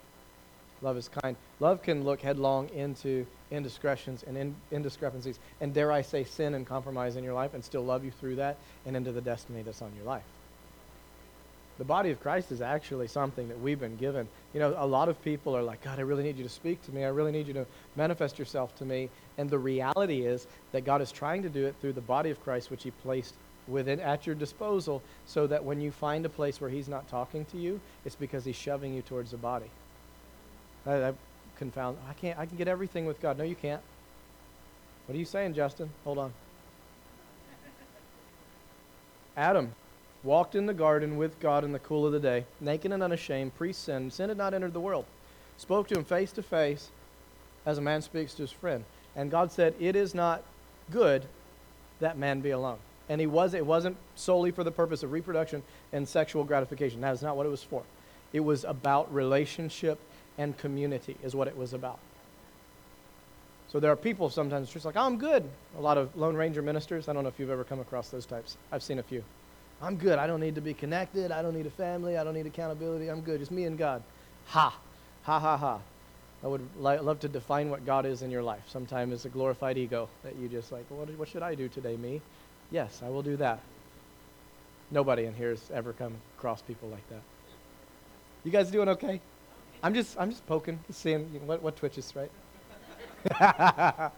Love 0.83 0.97
is 0.97 1.09
kind. 1.09 1.37
Love 1.61 1.83
can 1.83 2.03
look 2.03 2.21
headlong 2.21 2.69
into 2.71 3.25
indiscretions 3.53 4.25
and 4.25 4.37
in, 4.37 4.57
indiscrepancies, 4.73 5.39
and 5.61 5.73
dare 5.73 5.93
I 5.93 6.03
say, 6.03 6.25
sin 6.25 6.55
and 6.55 6.67
compromise 6.67 7.15
in 7.15 7.23
your 7.23 7.35
life, 7.35 7.55
and 7.55 7.65
still 7.65 7.85
love 7.85 8.05
you 8.05 8.11
through 8.11 8.37
that 8.37 8.57
and 8.87 8.97
into 8.97 9.13
the 9.13 9.21
destiny 9.21 9.63
that's 9.63 9.83
on 9.83 9.93
your 9.97 10.05
life 10.05 10.25
the 11.79 11.85
body 11.85 12.11
of 12.11 12.21
Christ 12.21 12.51
is 12.51 12.61
actually 12.61 13.07
something 13.07 13.49
that 13.49 13.61
we've 13.61 13.79
been 13.79 13.97
given. 13.97 14.29
You 14.53 14.61
know, 14.61 14.75
a 14.77 14.87
lot 14.87 15.09
of 15.09 15.23
people 15.23 15.57
are 15.57 15.63
like, 15.63 15.83
God, 15.83 16.01
I 16.01 16.03
really 16.03 16.25
need 16.25 16.37
you 16.37 16.43
to 16.43 16.51
speak 16.51 16.83
to 16.83 16.93
me. 16.93 17.05
I 17.05 17.09
really 17.09 17.31
need 17.31 17.47
you 17.47 17.55
to 17.55 17.67
manifest 17.95 18.37
yourself 18.39 18.75
to 18.77 18.85
me. 18.85 19.09
And 19.39 19.49
the 19.49 19.59
reality 19.59 20.27
is 20.27 20.49
that 20.73 20.85
God 20.85 21.01
is 21.01 21.13
trying 21.13 21.43
to 21.43 21.49
do 21.49 21.67
it 21.67 21.77
through 21.81 21.93
the 21.93 22.01
body 22.01 22.31
of 22.31 22.43
Christ, 22.43 22.71
which 22.71 22.83
He 22.83 22.91
placed 22.91 23.35
within 23.69 24.01
at 24.01 24.27
your 24.27 24.35
disposal, 24.35 25.03
so 25.25 25.47
that 25.47 25.63
when 25.63 25.81
you 25.81 25.93
find 25.93 26.27
a 26.27 26.29
place 26.29 26.61
where 26.61 26.71
He's 26.71 26.89
not 26.89 27.09
talking 27.09 27.45
to 27.47 27.59
you, 27.59 27.81
it's 28.05 28.17
because 28.17 28.45
He's 28.45 28.57
shoving 28.57 28.93
you 28.93 29.03
towards 29.03 29.31
the 29.31 29.37
body. 29.37 29.71
I, 30.85 31.13
confound. 31.57 31.99
I 32.09 32.13
can't. 32.15 32.39
I 32.39 32.47
can 32.47 32.57
get 32.57 32.67
everything 32.67 33.07
with 33.07 33.21
God. 33.21 33.39
No, 33.39 33.45
you 33.45 33.55
can't. 33.55 33.83
What 35.07 35.15
are 35.15 35.19
you 35.19 35.25
saying, 35.25 35.55
Justin? 35.55 35.91
Hold 36.05 36.19
on. 36.19 36.33
Adam 39.37 39.73
walked 40.23 40.55
in 40.55 40.67
the 40.67 40.75
garden 40.75 41.17
with 41.17 41.39
God 41.41 41.65
in 41.65 41.73
the 41.73 41.79
cool 41.79 42.07
of 42.07 42.13
the 42.13 42.21
day, 42.21 42.45
naked 42.61 42.93
and 42.93 43.03
unashamed, 43.03 43.55
pre 43.57 43.73
sin. 43.73 44.11
Sin 44.11 44.29
had 44.29 44.39
not 44.39 44.55
entered 44.55 44.73
the 44.73 44.81
world. 44.81 45.05
Spoke 45.57 45.89
to 45.89 45.99
him 45.99 46.05
face 46.05 46.33
to 46.33 46.43
face 46.43 46.91
as 47.67 47.79
a 47.79 47.83
man 47.83 48.03
speaks 48.03 48.35
to 48.35 48.43
his 48.43 48.53
friend. 48.53 48.85
And 49.17 49.31
God 49.31 49.53
said, 49.53 49.75
It 49.79 49.97
is 49.97 50.15
not 50.15 50.43
good 50.91 51.25
that 52.01 52.17
man 52.17 52.41
be 52.41 52.51
alone. 52.51 52.79
And 53.09 53.21
he 53.21 53.27
was, 53.27 53.55
it 53.55 53.65
wasn't 53.65 53.97
solely 54.15 54.51
for 54.51 54.65
the 54.65 54.71
purpose 54.71 55.03
of 55.03 55.13
reproduction 55.13 55.63
and 55.93 56.07
sexual 56.07 56.45
gratification. 56.45 57.01
That 57.01 57.15
is 57.15 57.23
not 57.23 57.37
what 57.37 57.47
it 57.47 57.51
was 57.51 57.63
for. 57.63 57.83
It 58.33 58.41
was 58.41 58.65
about 58.65 59.13
relationship 59.13 59.99
and 60.37 60.57
community, 60.59 61.17
is 61.23 61.35
what 61.35 61.49
it 61.49 61.57
was 61.57 61.73
about. 61.73 61.99
So 63.69 63.81
there 63.81 63.91
are 63.91 63.97
people 63.97 64.31
sometimes 64.31 64.71
just 64.71 64.85
like, 64.85 64.97
oh, 64.97 65.03
I'm 65.03 65.19
good. 65.19 65.45
A 65.77 65.81
lot 65.81 65.99
of 65.99 66.15
Lone 66.17 66.37
Ranger 66.37 66.63
ministers. 66.63 67.09
I 67.09 67.13
don't 67.13 67.23
know 67.23 67.29
if 67.29 67.39
you've 67.39 67.51
ever 67.51 67.65
come 67.65 67.81
across 67.81 68.09
those 68.09 68.25
types. 68.25 68.57
I've 68.73 68.83
seen 68.83 68.99
a 68.99 69.03
few. 69.03 69.23
I'm 69.81 69.97
good. 69.97 70.19
I 70.19 70.27
don't 70.27 70.41
need 70.41 70.57
to 70.57 70.61
be 70.61 70.75
connected. 70.75 71.31
I 71.31 71.43
don't 71.43 71.55
need 71.55 71.67
a 71.67 71.71
family. 71.71 72.19
I 72.19 72.25
don't 72.25 72.35
need 72.35 72.47
accountability. 72.47 73.09
I'm 73.09 73.21
good. 73.21 73.39
Just 73.41 73.53
me 73.53 73.65
and 73.65 73.79
God. 73.79 74.03
Ha. 74.47 74.77
Ha, 75.23 75.39
ha, 75.39 75.57
ha. 75.57 75.81
I 76.43 76.47
would 76.47 76.67
li- 76.79 76.99
love 76.99 77.21
to 77.21 77.29
define 77.29 77.71
what 77.71 77.85
God 77.85 78.07
is 78.07 78.23
in 78.23 78.31
your 78.31 78.43
life. 78.43 78.63
Sometimes 78.69 79.13
it's 79.13 79.25
a 79.25 79.29
glorified 79.29 79.77
ego 79.77 80.09
that 80.25 80.37
you 80.37 80.49
just 80.49 80.73
like, 80.73 80.85
what, 80.89 81.09
what 81.19 81.29
should 81.29 81.43
I 81.43 81.55
do 81.55 81.69
today, 81.69 81.97
me? 81.97 82.21
Yes, 82.71 83.03
I 83.05 83.09
will 83.09 83.23
do 83.23 83.37
that. 83.37 83.61
Nobody 84.91 85.25
in 85.25 85.35
here 85.35 85.51
has 85.51 85.71
ever 85.73 85.93
come 85.93 86.15
across 86.37 86.63
people 86.63 86.89
like 86.89 87.09
that. 87.11 87.21
You 88.45 88.51
guys 88.51 88.71
doing 88.71 88.89
okay? 88.91 89.21
I'm 89.83 89.95
just, 89.95 90.19
I'm 90.19 90.31
just 90.31 90.47
poking, 90.47 90.79
seeing 90.91 91.25
what, 91.47 91.63
what 91.63 91.77
twitches, 91.77 92.13
right? 92.17 92.31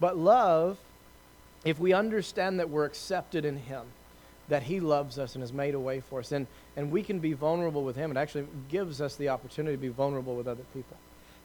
but 0.00 0.16
love, 0.16 0.78
if 1.64 1.78
we 1.78 1.92
understand 1.92 2.60
that 2.60 2.68
we're 2.68 2.84
accepted 2.84 3.44
in 3.44 3.56
Him, 3.56 3.86
that 4.48 4.62
He 4.62 4.80
loves 4.80 5.18
us 5.18 5.34
and 5.34 5.42
has 5.42 5.52
made 5.52 5.74
a 5.74 5.80
way 5.80 6.00
for 6.00 6.20
us, 6.20 6.32
and, 6.32 6.46
and 6.76 6.90
we 6.90 7.02
can 7.02 7.18
be 7.18 7.32
vulnerable 7.32 7.84
with 7.84 7.96
Him, 7.96 8.10
it 8.10 8.16
actually 8.16 8.46
gives 8.68 9.00
us 9.00 9.16
the 9.16 9.28
opportunity 9.28 9.76
to 9.76 9.80
be 9.80 9.88
vulnerable 9.88 10.36
with 10.36 10.48
other 10.48 10.64
people. 10.74 10.96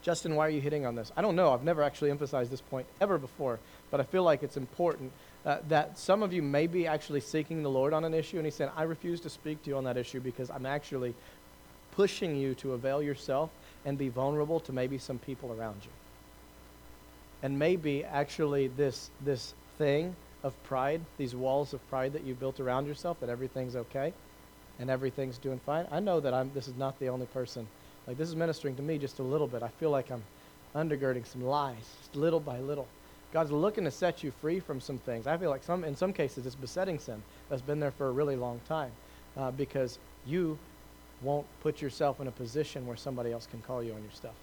Justin, 0.01 0.35
why 0.35 0.47
are 0.47 0.49
you 0.49 0.59
hitting 0.59 0.85
on 0.85 0.95
this? 0.95 1.11
I 1.15 1.21
don't 1.21 1.35
know. 1.35 1.53
I've 1.53 1.63
never 1.63 1.81
actually 1.81 2.11
emphasized 2.11 2.51
this 2.51 2.61
point 2.61 2.87
ever 2.99 3.17
before, 3.17 3.59
but 3.89 4.01
I 4.01 4.03
feel 4.03 4.23
like 4.23 4.43
it's 4.43 4.57
important 4.57 5.11
uh, 5.45 5.59
that 5.69 5.97
some 5.97 6.23
of 6.23 6.33
you 6.33 6.41
may 6.41 6.67
be 6.67 6.87
actually 6.87 7.21
seeking 7.21 7.63
the 7.63 7.69
Lord 7.69 7.93
on 7.93 8.03
an 8.03 8.13
issue, 8.13 8.37
and 8.37 8.45
He 8.45 8.51
said, 8.51 8.69
I 8.75 8.83
refuse 8.83 9.21
to 9.21 9.29
speak 9.29 9.63
to 9.63 9.69
you 9.69 9.77
on 9.77 9.85
that 9.85 9.97
issue 9.97 10.19
because 10.19 10.49
I'm 10.49 10.65
actually 10.65 11.13
pushing 11.91 12.35
you 12.35 12.55
to 12.55 12.73
avail 12.73 13.01
yourself 13.01 13.49
and 13.85 13.97
be 13.97 14.09
vulnerable 14.09 14.59
to 14.61 14.73
maybe 14.73 14.97
some 14.97 15.19
people 15.19 15.53
around 15.53 15.77
you. 15.83 15.91
And 17.41 17.59
maybe 17.59 18.03
actually 18.05 18.67
this, 18.67 19.09
this 19.23 19.53
thing 19.77 20.15
of 20.43 20.61
pride, 20.63 21.01
these 21.17 21.35
walls 21.35 21.73
of 21.73 21.89
pride 21.89 22.13
that 22.13 22.23
you 22.23 22.35
built 22.35 22.59
around 22.59 22.85
yourself, 22.85 23.19
that 23.21 23.29
everything's 23.29 23.75
okay 23.75 24.13
and 24.79 24.89
everything's 24.89 25.37
doing 25.37 25.59
fine. 25.65 25.87
I 25.91 25.99
know 25.99 26.19
that 26.19 26.33
I'm, 26.33 26.51
this 26.53 26.67
is 26.67 26.75
not 26.75 26.99
the 26.99 27.07
only 27.07 27.25
person. 27.27 27.67
Like, 28.07 28.17
this 28.17 28.27
is 28.27 28.35
ministering 28.35 28.75
to 28.75 28.81
me 28.81 28.97
just 28.97 29.19
a 29.19 29.23
little 29.23 29.47
bit. 29.47 29.63
I 29.63 29.69
feel 29.69 29.89
like 29.89 30.11
I'm 30.11 30.23
undergirding 30.75 31.25
some 31.25 31.43
lies, 31.43 31.95
just 31.99 32.15
little 32.15 32.39
by 32.39 32.59
little. 32.59 32.87
God's 33.31 33.51
looking 33.51 33.85
to 33.85 33.91
set 33.91 34.23
you 34.23 34.31
free 34.41 34.59
from 34.59 34.79
some 34.79 34.97
things. 34.99 35.25
I 35.25 35.37
feel 35.37 35.49
like 35.49 35.63
some, 35.63 35.83
in 35.83 35.95
some 35.95 36.13
cases, 36.13 36.45
it's 36.45 36.55
besetting 36.55 36.99
sin 36.99 37.23
that's 37.49 37.61
been 37.61 37.79
there 37.79 37.91
for 37.91 38.07
a 38.07 38.11
really 38.11 38.35
long 38.35 38.59
time 38.67 38.91
uh, 39.37 39.51
because 39.51 39.97
you 40.25 40.57
won't 41.21 41.47
put 41.61 41.81
yourself 41.81 42.19
in 42.19 42.27
a 42.27 42.31
position 42.31 42.85
where 42.85 42.97
somebody 42.97 43.31
else 43.31 43.47
can 43.47 43.61
call 43.61 43.81
you 43.81 43.93
on 43.93 44.01
your 44.01 44.11
stuff. 44.11 44.35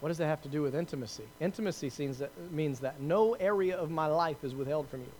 What 0.00 0.08
does 0.08 0.18
that 0.18 0.26
have 0.26 0.42
to 0.42 0.48
do 0.48 0.62
with 0.62 0.74
intimacy? 0.74 1.24
Intimacy 1.40 1.90
means 1.98 2.18
that, 2.18 2.30
means 2.52 2.80
that 2.80 3.00
no 3.00 3.34
area 3.34 3.76
of 3.76 3.90
my 3.90 4.06
life 4.06 4.44
is 4.44 4.54
withheld 4.54 4.88
from 4.88 5.00
you. 5.00 5.12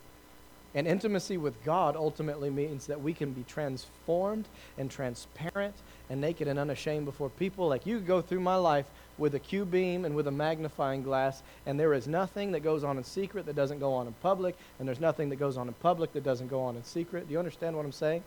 And 0.75 0.87
intimacy 0.87 1.37
with 1.37 1.63
God 1.63 1.95
ultimately 1.95 2.51
means 2.51 2.85
that 2.85 3.01
we 3.01 3.13
can 3.13 3.31
be 3.31 3.43
transformed 3.43 4.47
and 4.77 4.91
transparent 4.91 5.73
and 6.09 6.21
naked 6.21 6.47
and 6.47 6.59
unashamed 6.59 7.05
before 7.05 7.29
people. 7.29 7.67
Like 7.67 7.87
you 7.87 7.99
go 7.99 8.21
through 8.21 8.41
my 8.41 8.57
life 8.57 8.85
with 9.17 9.33
a 9.33 9.39
Q 9.39 9.65
beam 9.65 10.05
and 10.05 10.15
with 10.15 10.27
a 10.27 10.31
magnifying 10.31 11.01
glass, 11.01 11.41
and 11.65 11.79
there 11.79 11.93
is 11.93 12.07
nothing 12.07 12.51
that 12.51 12.59
goes 12.59 12.83
on 12.83 12.97
in 12.97 13.03
secret 13.03 13.47
that 13.47 13.55
doesn't 13.55 13.79
go 13.79 13.93
on 13.93 14.05
in 14.05 14.13
public, 14.21 14.55
and 14.77 14.87
there's 14.87 14.99
nothing 14.99 15.29
that 15.29 15.37
goes 15.37 15.57
on 15.57 15.67
in 15.67 15.73
public 15.75 16.13
that 16.13 16.23
doesn't 16.23 16.49
go 16.49 16.61
on 16.61 16.75
in 16.75 16.83
secret. 16.83 17.27
Do 17.27 17.33
you 17.33 17.39
understand 17.39 17.75
what 17.75 17.83
I'm 17.83 17.91
saying? 17.91 18.23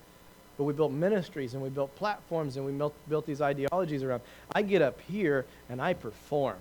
But 0.61 0.65
we 0.65 0.75
built 0.75 0.93
ministries 0.93 1.55
and 1.55 1.63
we 1.63 1.71
built 1.71 1.97
platforms 1.97 2.59
and 2.59 2.67
we 2.67 2.73
built, 2.73 2.93
built 3.09 3.25
these 3.25 3.41
ideologies 3.41 4.03
around. 4.03 4.21
I 4.53 4.61
get 4.61 4.83
up 4.83 5.01
here 5.09 5.47
and 5.71 5.81
I 5.81 5.95
perform. 5.95 6.59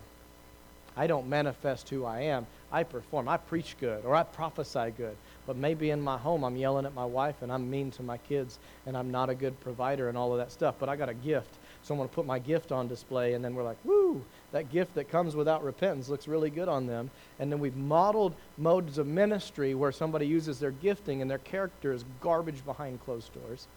I 0.96 1.06
don't 1.06 1.28
manifest 1.28 1.90
who 1.90 2.06
I 2.06 2.22
am. 2.22 2.48
I 2.72 2.84
perform. 2.84 3.28
I 3.28 3.36
preach 3.36 3.76
good 3.78 4.06
or 4.06 4.16
I 4.16 4.24
prophesy 4.24 4.94
good. 4.96 5.18
But 5.46 5.58
maybe 5.58 5.90
in 5.90 6.00
my 6.00 6.18
home 6.18 6.46
I'm 6.46 6.56
yelling 6.56 6.86
at 6.86 6.94
my 6.94 7.04
wife 7.04 7.42
and 7.42 7.52
I'm 7.52 7.70
mean 7.70 7.92
to 7.92 8.02
my 8.02 8.16
kids 8.20 8.58
and 8.86 8.96
I'm 8.96 9.12
not 9.12 9.30
a 9.30 9.36
good 9.36 9.60
provider 9.60 10.08
and 10.08 10.18
all 10.18 10.32
of 10.32 10.38
that 10.38 10.54
stuff. 10.54 10.76
But 10.80 10.88
I 10.88 10.96
got 10.96 11.10
a 11.10 11.14
gift. 11.14 11.58
So 11.84 11.94
I'm 11.94 11.98
going 11.98 12.08
to 12.08 12.16
put 12.16 12.26
my 12.26 12.40
gift 12.40 12.72
on 12.72 12.88
display 12.88 13.34
and 13.34 13.44
then 13.44 13.54
we're 13.54 13.64
like, 13.64 13.84
woo, 13.84 14.24
that 14.54 14.72
gift 14.72 14.96
that 14.96 15.10
comes 15.10 15.36
without 15.36 15.62
repentance 15.62 16.08
looks 16.08 16.26
really 16.26 16.50
good 16.50 16.70
on 16.70 16.88
them. 16.88 17.12
And 17.38 17.52
then 17.52 17.60
we've 17.60 17.76
modeled 17.76 18.34
modes 18.58 18.98
of 18.98 19.08
ministry 19.08 19.76
where 19.76 19.92
somebody 19.92 20.26
uses 20.26 20.58
their 20.58 20.72
gifting 20.72 21.22
and 21.22 21.30
their 21.30 21.40
character 21.40 21.92
is 21.92 22.06
garbage 22.22 22.64
behind 22.64 23.04
closed 23.04 23.34
doors. 23.34 23.68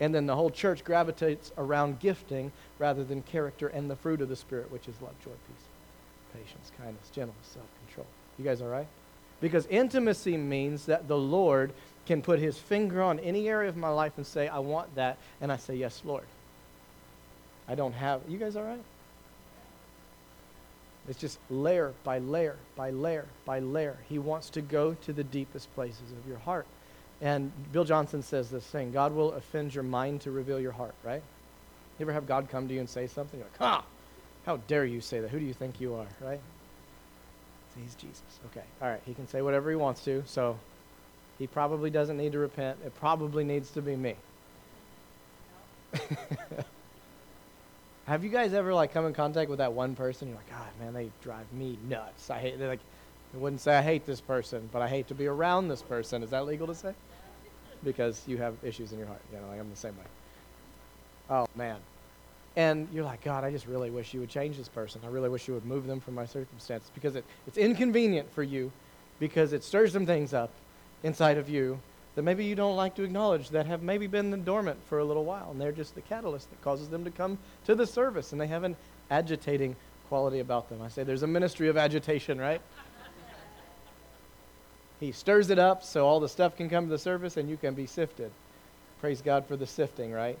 And 0.00 0.14
then 0.14 0.26
the 0.26 0.34
whole 0.34 0.50
church 0.50 0.82
gravitates 0.82 1.52
around 1.56 2.00
gifting 2.00 2.50
rather 2.78 3.04
than 3.04 3.22
character 3.22 3.68
and 3.68 3.88
the 3.88 3.96
fruit 3.96 4.20
of 4.20 4.28
the 4.28 4.36
Spirit, 4.36 4.70
which 4.70 4.88
is 4.88 4.94
love, 5.00 5.14
joy, 5.24 5.30
peace, 5.30 5.66
patience, 6.32 6.72
kindness, 6.76 7.10
gentleness, 7.10 7.46
self 7.46 7.66
control. 7.86 8.06
You 8.38 8.44
guys 8.44 8.60
all 8.60 8.68
right? 8.68 8.88
Because 9.40 9.66
intimacy 9.66 10.36
means 10.36 10.86
that 10.86 11.06
the 11.06 11.16
Lord 11.16 11.72
can 12.06 12.22
put 12.22 12.38
his 12.38 12.58
finger 12.58 13.02
on 13.02 13.18
any 13.20 13.48
area 13.48 13.68
of 13.68 13.76
my 13.76 13.88
life 13.88 14.12
and 14.16 14.26
say, 14.26 14.48
I 14.48 14.58
want 14.58 14.94
that. 14.96 15.18
And 15.40 15.52
I 15.52 15.56
say, 15.56 15.76
Yes, 15.76 16.02
Lord. 16.04 16.24
I 17.68 17.74
don't 17.74 17.92
have. 17.92 18.20
You 18.28 18.38
guys 18.38 18.56
all 18.56 18.64
right? 18.64 18.82
It's 21.08 21.18
just 21.18 21.38
layer 21.50 21.92
by 22.02 22.18
layer 22.18 22.56
by 22.76 22.90
layer 22.90 23.26
by 23.44 23.58
layer. 23.60 23.98
He 24.08 24.18
wants 24.18 24.50
to 24.50 24.62
go 24.62 24.94
to 24.94 25.12
the 25.12 25.24
deepest 25.24 25.74
places 25.74 26.12
of 26.18 26.26
your 26.26 26.38
heart. 26.38 26.66
And 27.24 27.50
Bill 27.72 27.84
Johnson 27.84 28.22
says 28.22 28.50
this 28.50 28.64
thing 28.64 28.92
God 28.92 29.12
will 29.14 29.32
offend 29.32 29.74
your 29.74 29.82
mind 29.82 30.20
to 30.20 30.30
reveal 30.30 30.60
your 30.60 30.72
heart, 30.72 30.94
right? 31.02 31.22
You 31.98 32.04
ever 32.04 32.12
have 32.12 32.26
God 32.26 32.48
come 32.50 32.68
to 32.68 32.74
you 32.74 32.80
and 32.80 32.88
say 32.88 33.06
something? 33.06 33.40
You're 33.40 33.48
like, 33.48 33.60
ah, 33.60 33.84
how 34.44 34.58
dare 34.68 34.84
you 34.84 35.00
say 35.00 35.20
that? 35.20 35.30
Who 35.30 35.38
do 35.38 35.44
you 35.46 35.54
think 35.54 35.80
you 35.80 35.94
are, 35.94 36.06
right? 36.20 36.40
He's 37.82 37.94
Jesus. 37.94 38.22
Okay. 38.46 38.64
All 38.80 38.88
right. 38.88 39.00
He 39.04 39.14
can 39.14 39.26
say 39.26 39.42
whatever 39.42 39.70
he 39.70 39.76
wants 39.76 40.04
to, 40.04 40.22
so 40.26 40.58
he 41.38 41.46
probably 41.46 41.90
doesn't 41.90 42.16
need 42.16 42.32
to 42.32 42.38
repent. 42.38 42.78
It 42.84 42.94
probably 42.96 43.42
needs 43.42 43.70
to 43.72 43.82
be 43.82 43.96
me. 43.96 44.14
have 48.06 48.22
you 48.22 48.30
guys 48.30 48.52
ever 48.52 48.74
like 48.74 48.92
come 48.92 49.06
in 49.06 49.14
contact 49.14 49.48
with 49.48 49.58
that 49.58 49.72
one 49.72 49.96
person? 49.96 50.28
You're 50.28 50.36
like, 50.36 50.50
God, 50.50 50.68
man, 50.78 50.92
they 50.92 51.10
drive 51.22 51.50
me 51.52 51.78
nuts. 51.88 52.30
I 52.30 52.38
hate. 52.38 52.58
They're 52.58 52.68
like, 52.68 52.80
I 53.34 53.38
wouldn't 53.38 53.62
say 53.62 53.74
I 53.74 53.82
hate 53.82 54.04
this 54.06 54.20
person, 54.20 54.68
but 54.72 54.82
I 54.82 54.88
hate 54.88 55.08
to 55.08 55.14
be 55.14 55.26
around 55.26 55.68
this 55.68 55.82
person. 55.82 56.22
Is 56.22 56.30
that 56.30 56.46
legal 56.46 56.66
to 56.68 56.74
say? 56.74 56.94
Because 57.84 58.22
you 58.26 58.38
have 58.38 58.54
issues 58.62 58.92
in 58.92 58.98
your 58.98 59.08
heart. 59.08 59.20
You 59.32 59.38
know, 59.38 59.48
like 59.48 59.60
I'm 59.60 59.70
the 59.70 59.76
same 59.76 59.96
way. 59.96 60.04
Oh 61.30 61.46
man. 61.54 61.78
And 62.56 62.88
you're 62.92 63.04
like, 63.04 63.24
God, 63.24 63.42
I 63.42 63.50
just 63.50 63.66
really 63.66 63.90
wish 63.90 64.14
you 64.14 64.20
would 64.20 64.28
change 64.28 64.56
this 64.56 64.68
person. 64.68 65.00
I 65.04 65.08
really 65.08 65.28
wish 65.28 65.48
you 65.48 65.54
would 65.54 65.64
move 65.64 65.86
them 65.86 66.00
from 66.00 66.14
my 66.14 66.24
circumstances 66.24 66.88
because 66.94 67.16
it, 67.16 67.24
it's 67.48 67.58
inconvenient 67.58 68.32
for 68.32 68.44
you 68.44 68.70
because 69.18 69.52
it 69.52 69.64
stirs 69.64 69.92
some 69.92 70.06
things 70.06 70.32
up 70.32 70.50
inside 71.02 71.36
of 71.36 71.48
you 71.48 71.80
that 72.14 72.22
maybe 72.22 72.44
you 72.44 72.54
don't 72.54 72.76
like 72.76 72.94
to 72.94 73.02
acknowledge 73.02 73.50
that 73.50 73.66
have 73.66 73.82
maybe 73.82 74.06
been 74.06 74.44
dormant 74.44 74.78
for 74.88 74.98
a 75.00 75.04
little 75.04 75.24
while. 75.24 75.50
And 75.50 75.60
they're 75.60 75.72
just 75.72 75.96
the 75.96 76.00
catalyst 76.00 76.48
that 76.50 76.62
causes 76.62 76.88
them 76.88 77.04
to 77.04 77.10
come 77.10 77.38
to 77.64 77.74
the 77.74 77.86
service. 77.86 78.30
And 78.30 78.40
they 78.40 78.46
have 78.46 78.62
an 78.62 78.76
agitating 79.10 79.74
quality 80.08 80.38
about 80.38 80.68
them. 80.68 80.80
I 80.80 80.88
say 80.88 81.02
there's 81.02 81.24
a 81.24 81.28
ministry 81.28 81.68
of 81.68 81.76
agitation, 81.76 82.40
right? 82.40 82.60
He 85.04 85.12
stirs 85.12 85.50
it 85.50 85.58
up 85.58 85.84
so 85.84 86.06
all 86.06 86.18
the 86.18 86.30
stuff 86.30 86.56
can 86.56 86.70
come 86.70 86.86
to 86.86 86.90
the 86.90 86.98
surface 86.98 87.36
and 87.36 87.46
you 87.46 87.58
can 87.58 87.74
be 87.74 87.84
sifted. 87.84 88.30
Praise 89.02 89.20
God 89.20 89.44
for 89.44 89.54
the 89.54 89.66
sifting, 89.66 90.10
right? 90.10 90.38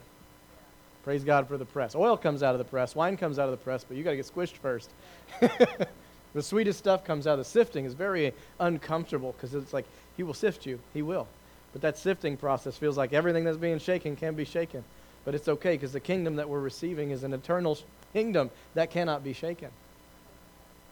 Praise 1.02 1.22
God 1.22 1.46
for 1.46 1.58
the 1.58 1.66
press. 1.66 1.94
Oil 1.94 2.16
comes 2.16 2.42
out 2.42 2.54
of 2.54 2.58
the 2.58 2.64
press, 2.64 2.96
wine 2.96 3.18
comes 3.18 3.38
out 3.38 3.44
of 3.44 3.50
the 3.50 3.62
press, 3.62 3.84
but 3.84 3.98
you 3.98 4.02
got 4.02 4.12
to 4.12 4.16
get 4.16 4.26
squished 4.26 4.56
first. 4.56 4.88
the 5.40 6.42
sweetest 6.42 6.78
stuff 6.78 7.04
comes 7.04 7.26
out 7.26 7.34
of 7.34 7.40
the 7.40 7.44
sifting 7.44 7.84
is 7.84 7.92
very 7.92 8.32
uncomfortable 8.58 9.32
because 9.32 9.54
it's 9.54 9.74
like 9.74 9.84
he 10.16 10.22
will 10.22 10.32
sift 10.32 10.64
you. 10.64 10.80
He 10.94 11.02
will. 11.02 11.28
But 11.74 11.82
that 11.82 11.98
sifting 11.98 12.38
process 12.38 12.78
feels 12.78 12.96
like 12.96 13.12
everything 13.12 13.44
that's 13.44 13.58
being 13.58 13.78
shaken 13.78 14.16
can 14.16 14.34
be 14.34 14.46
shaken. 14.46 14.82
But 15.26 15.34
it's 15.34 15.48
okay 15.48 15.72
because 15.72 15.92
the 15.92 16.00
kingdom 16.00 16.36
that 16.36 16.48
we're 16.48 16.60
receiving 16.60 17.10
is 17.10 17.22
an 17.22 17.34
eternal 17.34 17.76
kingdom 18.14 18.50
that 18.72 18.90
cannot 18.90 19.22
be 19.22 19.34
shaken. 19.34 19.68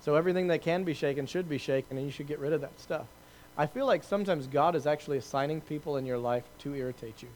So 0.02 0.14
everything 0.14 0.48
that 0.48 0.60
can 0.60 0.84
be 0.84 0.92
shaken 0.92 1.26
should 1.26 1.48
be 1.48 1.56
shaken, 1.56 1.96
and 1.96 2.04
you 2.04 2.12
should 2.12 2.26
get 2.26 2.38
rid 2.38 2.52
of 2.52 2.60
that 2.60 2.78
stuff. 2.78 3.06
I 3.56 3.66
feel 3.66 3.86
like 3.86 4.02
sometimes 4.02 4.46
God 4.46 4.74
is 4.74 4.86
actually 4.86 5.18
assigning 5.18 5.60
people 5.60 5.96
in 5.96 6.06
your 6.06 6.18
life 6.18 6.44
to 6.60 6.74
irritate 6.74 7.22
you, 7.22 7.28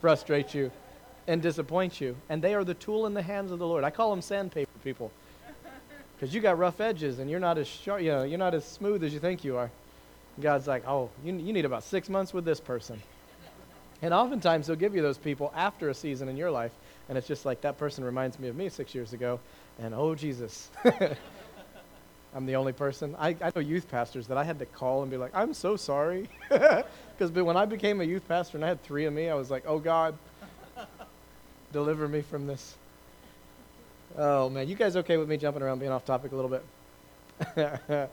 frustrate 0.00 0.54
you, 0.54 0.70
and 1.26 1.42
disappoint 1.42 2.00
you. 2.00 2.16
And 2.28 2.42
they 2.42 2.54
are 2.54 2.64
the 2.64 2.74
tool 2.74 3.06
in 3.06 3.14
the 3.14 3.22
hands 3.22 3.50
of 3.50 3.58
the 3.58 3.66
Lord. 3.66 3.84
I 3.84 3.90
call 3.90 4.10
them 4.10 4.22
sandpaper 4.22 4.78
people. 4.84 5.10
Because 6.16 6.32
you 6.32 6.40
got 6.40 6.58
rough 6.58 6.80
edges 6.80 7.18
and 7.18 7.28
you're 7.28 7.40
not 7.40 7.58
as 7.58 7.66
sharp, 7.66 8.02
you 8.02 8.12
know, 8.12 8.22
you're 8.22 8.38
not 8.38 8.54
as 8.54 8.64
smooth 8.64 9.02
as 9.02 9.12
you 9.12 9.18
think 9.18 9.42
you 9.42 9.56
are. 9.56 9.70
God's 10.40 10.68
like, 10.68 10.86
oh, 10.86 11.10
you, 11.24 11.34
you 11.34 11.52
need 11.52 11.64
about 11.64 11.82
six 11.82 12.08
months 12.08 12.32
with 12.32 12.44
this 12.44 12.60
person. 12.60 13.02
And 14.00 14.14
oftentimes 14.14 14.66
he'll 14.66 14.76
give 14.76 14.94
you 14.94 15.02
those 15.02 15.18
people 15.18 15.52
after 15.54 15.88
a 15.88 15.94
season 15.94 16.28
in 16.28 16.36
your 16.36 16.50
life. 16.50 16.72
And 17.08 17.18
it's 17.18 17.26
just 17.26 17.44
like 17.44 17.60
that 17.62 17.78
person 17.78 18.04
reminds 18.04 18.38
me 18.38 18.48
of 18.48 18.56
me 18.56 18.68
six 18.68 18.94
years 18.94 19.12
ago. 19.12 19.40
And 19.80 19.94
oh, 19.94 20.14
Jesus. 20.14 20.70
I'm 22.34 22.46
the 22.46 22.56
only 22.56 22.72
person. 22.72 23.14
I, 23.18 23.36
I 23.40 23.52
know 23.54 23.60
youth 23.60 23.90
pastors 23.90 24.26
that 24.28 24.38
I 24.38 24.44
had 24.44 24.58
to 24.60 24.66
call 24.66 25.02
and 25.02 25.10
be 25.10 25.16
like, 25.16 25.32
I'm 25.34 25.54
so 25.54 25.76
sorry. 25.76 26.28
Because 27.18 27.30
when 27.30 27.56
I 27.56 27.66
became 27.66 28.00
a 28.00 28.04
youth 28.04 28.26
pastor 28.26 28.56
and 28.56 28.64
I 28.64 28.68
had 28.68 28.82
three 28.82 29.04
of 29.04 29.12
me, 29.12 29.28
I 29.28 29.34
was 29.34 29.48
like, 29.48 29.62
oh 29.64 29.78
God, 29.78 30.16
deliver 31.72 32.08
me 32.08 32.22
from 32.22 32.48
this. 32.48 32.74
Oh 34.16 34.48
man, 34.48 34.66
you 34.66 34.74
guys 34.74 34.96
okay 34.96 35.18
with 35.18 35.28
me 35.28 35.36
jumping 35.36 35.62
around, 35.62 35.78
being 35.78 35.92
off 35.92 36.04
topic 36.04 36.32
a 36.32 36.36
little 36.36 36.50
bit? 36.50 36.64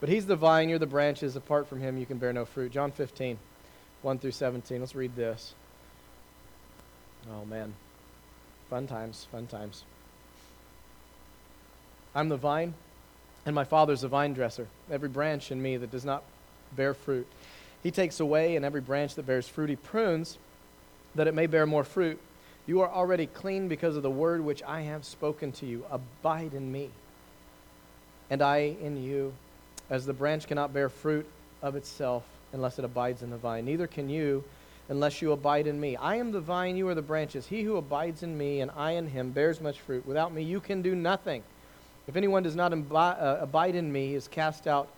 but 0.00 0.08
he's 0.08 0.26
the 0.26 0.36
vine, 0.36 0.68
you're 0.68 0.78
the 0.78 0.86
branches. 0.86 1.34
Apart 1.34 1.66
from 1.66 1.80
him, 1.80 1.96
you 1.96 2.04
can 2.04 2.18
bear 2.18 2.32
no 2.32 2.44
fruit. 2.44 2.72
John 2.72 2.92
15, 2.92 3.38
1 4.02 4.18
through 4.18 4.32
17. 4.32 4.80
Let's 4.80 4.94
read 4.94 5.16
this. 5.16 5.54
Oh 7.32 7.44
man, 7.46 7.74
fun 8.68 8.86
times, 8.86 9.26
fun 9.32 9.46
times. 9.46 9.84
I'm 12.14 12.28
the 12.28 12.36
vine, 12.36 12.74
and 13.46 13.54
my 13.54 13.64
Father's 13.64 14.02
a 14.02 14.08
vine 14.08 14.34
dresser. 14.34 14.66
Every 14.90 15.08
branch 15.08 15.50
in 15.50 15.62
me 15.62 15.76
that 15.76 15.90
does 15.90 16.04
not 16.04 16.24
bear 16.72 16.92
fruit, 16.92 17.26
he 17.82 17.92
takes 17.92 18.18
away, 18.18 18.56
and 18.56 18.64
every 18.64 18.80
branch 18.80 19.14
that 19.14 19.26
bears 19.26 19.48
fruit, 19.48 19.70
he 19.70 19.76
prunes, 19.76 20.36
that 21.14 21.28
it 21.28 21.34
may 21.34 21.46
bear 21.46 21.64
more 21.64 21.84
fruit. 21.84 22.18
You 22.66 22.80
are 22.80 22.90
already 22.90 23.26
clean 23.26 23.68
because 23.68 23.96
of 23.96 24.02
the 24.02 24.10
word 24.10 24.44
which 24.44 24.62
I 24.64 24.80
have 24.82 25.04
spoken 25.04 25.52
to 25.52 25.66
you. 25.66 25.84
Abide 25.90 26.52
in 26.52 26.70
me, 26.72 26.90
and 28.28 28.42
I 28.42 28.74
in 28.82 29.02
you. 29.02 29.32
As 29.88 30.04
the 30.04 30.12
branch 30.12 30.48
cannot 30.48 30.74
bear 30.74 30.88
fruit 30.88 31.26
of 31.62 31.76
itself 31.76 32.24
unless 32.52 32.80
it 32.80 32.84
abides 32.84 33.22
in 33.22 33.30
the 33.30 33.36
vine, 33.36 33.64
neither 33.64 33.86
can 33.86 34.10
you 34.10 34.42
unless 34.88 35.22
you 35.22 35.30
abide 35.32 35.68
in 35.68 35.80
me. 35.80 35.96
I 35.96 36.16
am 36.16 36.32
the 36.32 36.40
vine, 36.40 36.76
you 36.76 36.88
are 36.88 36.94
the 36.94 37.02
branches. 37.02 37.46
He 37.46 37.62
who 37.62 37.76
abides 37.76 38.24
in 38.24 38.36
me, 38.36 38.60
and 38.60 38.70
I 38.76 38.92
in 38.92 39.06
him, 39.06 39.30
bears 39.30 39.60
much 39.60 39.80
fruit. 39.80 40.04
Without 40.06 40.32
me, 40.32 40.42
you 40.42 40.60
can 40.60 40.82
do 40.82 40.94
nothing. 40.94 41.42
If 42.06 42.16
anyone 42.16 42.42
does 42.42 42.56
not 42.56 42.72
imbi- 42.72 43.20
uh, 43.20 43.38
abide 43.40 43.74
in 43.74 43.92
me, 43.92 44.08
he 44.08 44.14
is 44.14 44.28
cast 44.28 44.66
out 44.66 44.88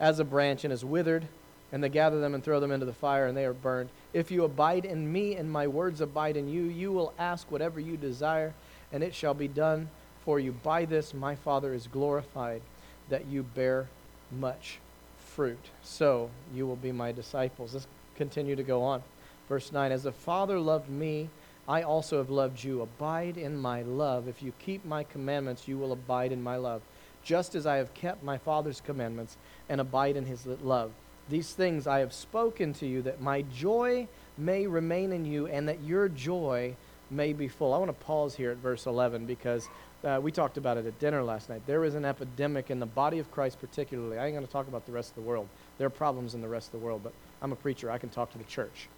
as 0.00 0.18
a 0.18 0.24
branch 0.24 0.64
and 0.64 0.72
is 0.72 0.84
withered, 0.84 1.26
and 1.72 1.82
they 1.82 1.88
gather 1.88 2.20
them 2.20 2.34
and 2.34 2.44
throw 2.44 2.60
them 2.60 2.72
into 2.72 2.86
the 2.86 2.92
fire, 2.92 3.26
and 3.26 3.36
they 3.36 3.44
are 3.44 3.54
burned. 3.54 3.90
If 4.12 4.30
you 4.30 4.44
abide 4.44 4.84
in 4.84 5.10
me, 5.10 5.36
and 5.36 5.50
my 5.50 5.66
words 5.66 6.00
abide 6.00 6.36
in 6.36 6.48
you, 6.48 6.64
you 6.64 6.92
will 6.92 7.12
ask 7.18 7.50
whatever 7.50 7.80
you 7.80 7.96
desire, 7.96 8.54
and 8.92 9.02
it 9.02 9.14
shall 9.14 9.34
be 9.34 9.48
done 9.48 9.88
for 10.24 10.38
you. 10.38 10.52
By 10.52 10.84
this 10.84 11.14
my 11.14 11.34
Father 11.34 11.72
is 11.72 11.86
glorified, 11.86 12.62
that 13.08 13.26
you 13.26 13.42
bear 13.42 13.88
much 14.30 14.78
fruit. 15.18 15.70
So 15.82 16.30
you 16.54 16.66
will 16.66 16.76
be 16.76 16.92
my 16.92 17.12
disciples. 17.12 17.74
Let's 17.74 17.86
continue 18.16 18.56
to 18.56 18.62
go 18.62 18.82
on. 18.82 19.02
Verse 19.48 19.72
9 19.72 19.90
As 19.92 20.02
the 20.02 20.12
Father 20.12 20.58
loved 20.58 20.90
me, 20.90 21.30
I 21.68 21.82
also 21.82 22.16
have 22.16 22.30
loved 22.30 22.64
you. 22.64 22.80
Abide 22.80 23.36
in 23.36 23.58
my 23.58 23.82
love. 23.82 24.26
If 24.26 24.42
you 24.42 24.52
keep 24.58 24.86
my 24.86 25.04
commandments, 25.04 25.68
you 25.68 25.76
will 25.76 25.92
abide 25.92 26.32
in 26.32 26.42
my 26.42 26.56
love, 26.56 26.80
just 27.22 27.54
as 27.54 27.66
I 27.66 27.76
have 27.76 27.92
kept 27.92 28.24
my 28.24 28.38
Father's 28.38 28.80
commandments 28.80 29.36
and 29.68 29.78
abide 29.78 30.16
in 30.16 30.24
his 30.24 30.46
love. 30.46 30.92
These 31.28 31.52
things 31.52 31.86
I 31.86 31.98
have 31.98 32.14
spoken 32.14 32.72
to 32.74 32.86
you, 32.86 33.02
that 33.02 33.20
my 33.20 33.42
joy 33.42 34.08
may 34.38 34.66
remain 34.66 35.12
in 35.12 35.26
you 35.26 35.46
and 35.46 35.68
that 35.68 35.82
your 35.82 36.08
joy 36.08 36.74
may 37.10 37.34
be 37.34 37.48
full. 37.48 37.74
I 37.74 37.78
want 37.78 37.90
to 37.90 38.04
pause 38.06 38.34
here 38.34 38.50
at 38.50 38.56
verse 38.58 38.86
11 38.86 39.26
because 39.26 39.68
uh, 40.04 40.18
we 40.22 40.32
talked 40.32 40.56
about 40.56 40.78
it 40.78 40.86
at 40.86 40.98
dinner 40.98 41.22
last 41.22 41.50
night. 41.50 41.62
There 41.66 41.84
is 41.84 41.94
an 41.94 42.04
epidemic 42.06 42.70
in 42.70 42.78
the 42.78 42.86
body 42.86 43.18
of 43.18 43.30
Christ, 43.30 43.60
particularly. 43.60 44.18
I 44.18 44.24
ain't 44.26 44.34
going 44.34 44.46
to 44.46 44.52
talk 44.52 44.68
about 44.68 44.86
the 44.86 44.92
rest 44.92 45.10
of 45.10 45.16
the 45.16 45.28
world. 45.28 45.48
There 45.76 45.86
are 45.86 45.90
problems 45.90 46.34
in 46.34 46.40
the 46.40 46.48
rest 46.48 46.68
of 46.68 46.80
the 46.80 46.84
world, 46.84 47.02
but 47.02 47.12
I'm 47.42 47.52
a 47.52 47.56
preacher. 47.56 47.90
I 47.90 47.98
can 47.98 48.08
talk 48.08 48.32
to 48.32 48.38
the 48.38 48.44
church. 48.44 48.88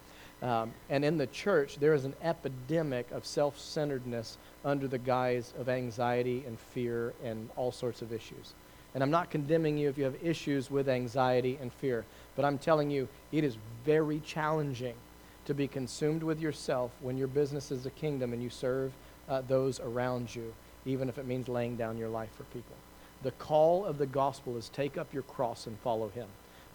Um, 0.41 0.73
and 0.89 1.05
in 1.05 1.17
the 1.17 1.27
church, 1.27 1.77
there 1.77 1.93
is 1.93 2.03
an 2.03 2.15
epidemic 2.23 3.11
of 3.11 3.25
self 3.25 3.59
centeredness 3.59 4.37
under 4.65 4.87
the 4.87 4.97
guise 4.97 5.53
of 5.59 5.69
anxiety 5.69 6.43
and 6.47 6.59
fear 6.59 7.13
and 7.23 7.49
all 7.55 7.71
sorts 7.71 8.01
of 8.01 8.11
issues. 8.11 8.53
And 8.93 9.03
I'm 9.03 9.11
not 9.11 9.29
condemning 9.29 9.77
you 9.77 9.87
if 9.87 9.97
you 9.97 10.03
have 10.03 10.15
issues 10.21 10.69
with 10.69 10.89
anxiety 10.89 11.57
and 11.61 11.71
fear, 11.71 12.05
but 12.35 12.43
I'm 12.43 12.57
telling 12.57 12.89
you, 12.89 13.07
it 13.31 13.43
is 13.43 13.55
very 13.85 14.19
challenging 14.19 14.95
to 15.45 15.53
be 15.53 15.67
consumed 15.67 16.23
with 16.23 16.41
yourself 16.41 16.91
when 17.01 17.17
your 17.17 17.27
business 17.27 17.71
is 17.71 17.85
a 17.85 17.91
kingdom 17.91 18.33
and 18.33 18.43
you 18.43 18.49
serve 18.49 18.91
uh, 19.29 19.41
those 19.47 19.79
around 19.79 20.35
you, 20.35 20.53
even 20.85 21.07
if 21.07 21.17
it 21.17 21.25
means 21.25 21.47
laying 21.47 21.75
down 21.75 21.97
your 21.97 22.09
life 22.09 22.29
for 22.35 22.43
people. 22.45 22.75
The 23.23 23.31
call 23.31 23.85
of 23.85 23.97
the 23.97 24.05
gospel 24.07 24.57
is 24.57 24.69
take 24.69 24.97
up 24.97 25.13
your 25.13 25.23
cross 25.23 25.67
and 25.67 25.79
follow 25.79 26.09
him. 26.09 26.27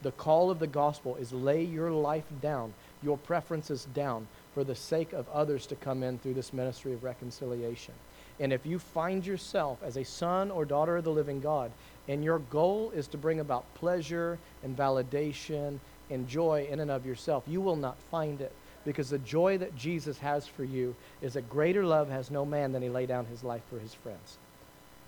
The 0.02 0.12
call 0.12 0.50
of 0.50 0.58
the 0.58 0.66
gospel 0.66 1.16
is 1.16 1.32
lay 1.32 1.62
your 1.64 1.90
life 1.90 2.26
down 2.40 2.72
your 3.06 3.16
preferences 3.16 3.86
down 3.94 4.26
for 4.52 4.64
the 4.64 4.74
sake 4.74 5.12
of 5.12 5.28
others 5.28 5.64
to 5.68 5.76
come 5.76 6.02
in 6.02 6.18
through 6.18 6.34
this 6.34 6.52
ministry 6.52 6.92
of 6.92 7.04
reconciliation. 7.04 7.94
And 8.40 8.52
if 8.52 8.66
you 8.66 8.80
find 8.80 9.24
yourself 9.24 9.78
as 9.84 9.96
a 9.96 10.04
son 10.04 10.50
or 10.50 10.64
daughter 10.64 10.96
of 10.96 11.04
the 11.04 11.12
living 11.12 11.40
God, 11.40 11.70
and 12.08 12.24
your 12.24 12.40
goal 12.40 12.90
is 12.90 13.06
to 13.08 13.16
bring 13.16 13.38
about 13.38 13.72
pleasure 13.74 14.38
and 14.64 14.76
validation 14.76 15.78
and 16.10 16.28
joy 16.28 16.66
in 16.68 16.80
and 16.80 16.90
of 16.90 17.06
yourself, 17.06 17.44
you 17.46 17.60
will 17.60 17.76
not 17.76 17.96
find 18.10 18.40
it. 18.40 18.52
Because 18.84 19.10
the 19.10 19.18
joy 19.18 19.56
that 19.58 19.76
Jesus 19.76 20.18
has 20.18 20.48
for 20.48 20.64
you 20.64 20.96
is 21.22 21.34
that 21.34 21.48
greater 21.48 21.86
love 21.86 22.10
has 22.10 22.30
no 22.30 22.44
man 22.44 22.72
than 22.72 22.82
he 22.82 22.88
lay 22.88 23.06
down 23.06 23.26
his 23.26 23.44
life 23.44 23.62
for 23.70 23.78
his 23.78 23.94
friends. 23.94 24.38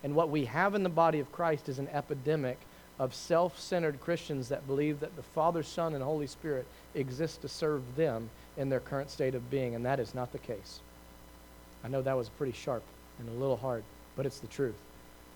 And 0.04 0.14
what 0.14 0.30
we 0.30 0.44
have 0.44 0.76
in 0.76 0.84
the 0.84 0.88
body 0.88 1.18
of 1.18 1.32
Christ 1.32 1.68
is 1.68 1.80
an 1.80 1.88
epidemic 1.88 2.58
of 2.98 3.14
self 3.14 3.58
centered 3.58 4.00
Christians 4.00 4.48
that 4.48 4.66
believe 4.66 5.00
that 5.00 5.16
the 5.16 5.22
Father, 5.22 5.62
Son, 5.62 5.94
and 5.94 6.02
Holy 6.02 6.26
Spirit 6.26 6.66
exist 6.94 7.42
to 7.42 7.48
serve 7.48 7.82
them 7.96 8.30
in 8.56 8.68
their 8.68 8.80
current 8.80 9.10
state 9.10 9.34
of 9.34 9.50
being, 9.50 9.74
and 9.74 9.84
that 9.84 10.00
is 10.00 10.14
not 10.14 10.32
the 10.32 10.38
case. 10.38 10.80
I 11.84 11.88
know 11.88 12.02
that 12.02 12.16
was 12.16 12.28
pretty 12.28 12.52
sharp 12.52 12.82
and 13.18 13.28
a 13.28 13.32
little 13.32 13.56
hard, 13.56 13.84
but 14.16 14.26
it's 14.26 14.40
the 14.40 14.46
truth. 14.46 14.74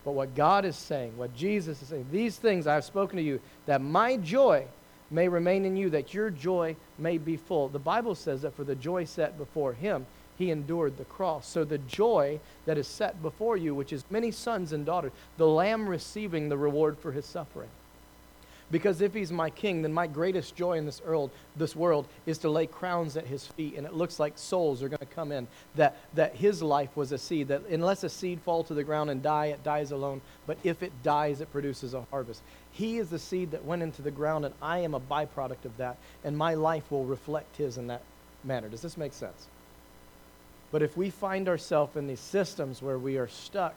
But 0.04 0.12
what 0.12 0.34
God 0.34 0.64
is 0.64 0.76
saying, 0.76 1.16
what 1.16 1.34
Jesus 1.36 1.80
is 1.80 1.88
saying, 1.88 2.06
these 2.10 2.36
things 2.36 2.66
I 2.66 2.74
have 2.74 2.84
spoken 2.84 3.16
to 3.16 3.22
you, 3.22 3.40
that 3.66 3.80
my 3.80 4.16
joy 4.16 4.66
may 5.10 5.28
remain 5.28 5.64
in 5.64 5.76
you, 5.76 5.90
that 5.90 6.12
your 6.12 6.30
joy 6.30 6.74
may 6.98 7.18
be 7.18 7.36
full. 7.36 7.68
The 7.68 7.78
Bible 7.78 8.14
says 8.14 8.42
that 8.42 8.56
for 8.56 8.64
the 8.64 8.74
joy 8.74 9.04
set 9.04 9.38
before 9.38 9.74
him, 9.74 10.06
he 10.36 10.50
endured 10.50 10.96
the 10.96 11.04
cross. 11.04 11.46
So 11.46 11.62
the 11.62 11.78
joy 11.78 12.40
that 12.64 12.78
is 12.78 12.88
set 12.88 13.22
before 13.22 13.56
you, 13.56 13.74
which 13.74 13.92
is 13.92 14.04
many 14.10 14.30
sons 14.30 14.72
and 14.72 14.84
daughters, 14.84 15.12
the 15.36 15.46
Lamb 15.46 15.86
receiving 15.86 16.48
the 16.48 16.56
reward 16.56 16.98
for 16.98 17.12
his 17.12 17.26
suffering. 17.26 17.68
Because 18.72 19.02
if 19.02 19.12
he's 19.12 19.30
my 19.30 19.50
king, 19.50 19.82
then 19.82 19.92
my 19.92 20.06
greatest 20.06 20.56
joy 20.56 20.78
in 20.78 20.86
this 20.86 21.04
world, 21.04 21.30
this 21.56 21.76
world 21.76 22.08
is 22.24 22.38
to 22.38 22.48
lay 22.48 22.66
crowns 22.66 23.18
at 23.18 23.26
his 23.26 23.46
feet. 23.46 23.74
And 23.76 23.86
it 23.86 23.92
looks 23.92 24.18
like 24.18 24.38
souls 24.38 24.82
are 24.82 24.88
going 24.88 24.98
to 24.98 25.06
come 25.06 25.30
in. 25.30 25.46
That, 25.76 25.98
that 26.14 26.34
his 26.34 26.62
life 26.62 26.96
was 26.96 27.12
a 27.12 27.18
seed. 27.18 27.48
That 27.48 27.66
unless 27.66 28.02
a 28.02 28.08
seed 28.08 28.40
fall 28.40 28.64
to 28.64 28.74
the 28.74 28.82
ground 28.82 29.10
and 29.10 29.22
die, 29.22 29.46
it 29.46 29.62
dies 29.62 29.92
alone. 29.92 30.22
But 30.46 30.56
if 30.64 30.82
it 30.82 30.90
dies, 31.02 31.42
it 31.42 31.52
produces 31.52 31.92
a 31.92 32.06
harvest. 32.10 32.40
He 32.72 32.96
is 32.96 33.10
the 33.10 33.18
seed 33.18 33.50
that 33.50 33.66
went 33.66 33.82
into 33.82 34.00
the 34.00 34.10
ground, 34.10 34.46
and 34.46 34.54
I 34.62 34.78
am 34.78 34.94
a 34.94 35.00
byproduct 35.00 35.66
of 35.66 35.76
that. 35.76 35.98
And 36.24 36.36
my 36.36 36.54
life 36.54 36.90
will 36.90 37.04
reflect 37.04 37.58
his 37.58 37.76
in 37.76 37.88
that 37.88 38.02
manner. 38.42 38.70
Does 38.70 38.80
this 38.80 38.96
make 38.96 39.12
sense? 39.12 39.48
But 40.70 40.82
if 40.82 40.96
we 40.96 41.10
find 41.10 41.46
ourselves 41.46 41.94
in 41.96 42.06
these 42.06 42.20
systems 42.20 42.80
where 42.80 42.98
we 42.98 43.18
are 43.18 43.28
stuck 43.28 43.74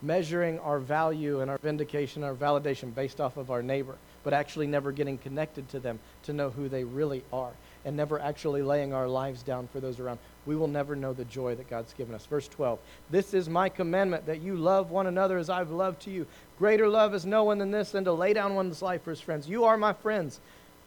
measuring 0.00 0.58
our 0.60 0.78
value 0.78 1.40
and 1.40 1.50
our 1.50 1.58
vindication, 1.58 2.22
our 2.24 2.34
validation 2.34 2.94
based 2.94 3.20
off 3.20 3.36
of 3.36 3.50
our 3.50 3.62
neighbor, 3.62 3.96
but 4.24 4.32
actually 4.32 4.66
never 4.66 4.92
getting 4.92 5.18
connected 5.18 5.68
to 5.70 5.80
them 5.80 5.98
to 6.24 6.32
know 6.32 6.50
who 6.50 6.68
they 6.68 6.84
really 6.84 7.24
are, 7.32 7.52
and 7.84 7.96
never 7.96 8.18
actually 8.20 8.62
laying 8.62 8.92
our 8.92 9.08
lives 9.08 9.42
down 9.42 9.68
for 9.68 9.80
those 9.80 10.00
around, 10.00 10.18
we 10.46 10.56
will 10.56 10.68
never 10.68 10.96
know 10.96 11.12
the 11.12 11.24
joy 11.24 11.54
that 11.54 11.70
God's 11.70 11.92
given 11.92 12.14
us. 12.14 12.26
Verse 12.26 12.48
12 12.48 12.78
This 13.10 13.34
is 13.34 13.48
my 13.48 13.68
commandment 13.68 14.26
that 14.26 14.40
you 14.40 14.56
love 14.56 14.90
one 14.90 15.06
another 15.06 15.38
as 15.38 15.50
I've 15.50 15.70
loved 15.70 16.02
to 16.02 16.10
you. 16.10 16.26
Greater 16.58 16.88
love 16.88 17.14
is 17.14 17.26
no 17.26 17.44
one 17.44 17.58
than 17.58 17.70
this, 17.70 17.92
than 17.92 18.04
to 18.04 18.12
lay 18.12 18.32
down 18.32 18.54
one's 18.54 18.82
life 18.82 19.02
for 19.02 19.10
his 19.10 19.20
friends. 19.20 19.48
You 19.48 19.64
are 19.64 19.76
my 19.76 19.92
friends 19.92 20.40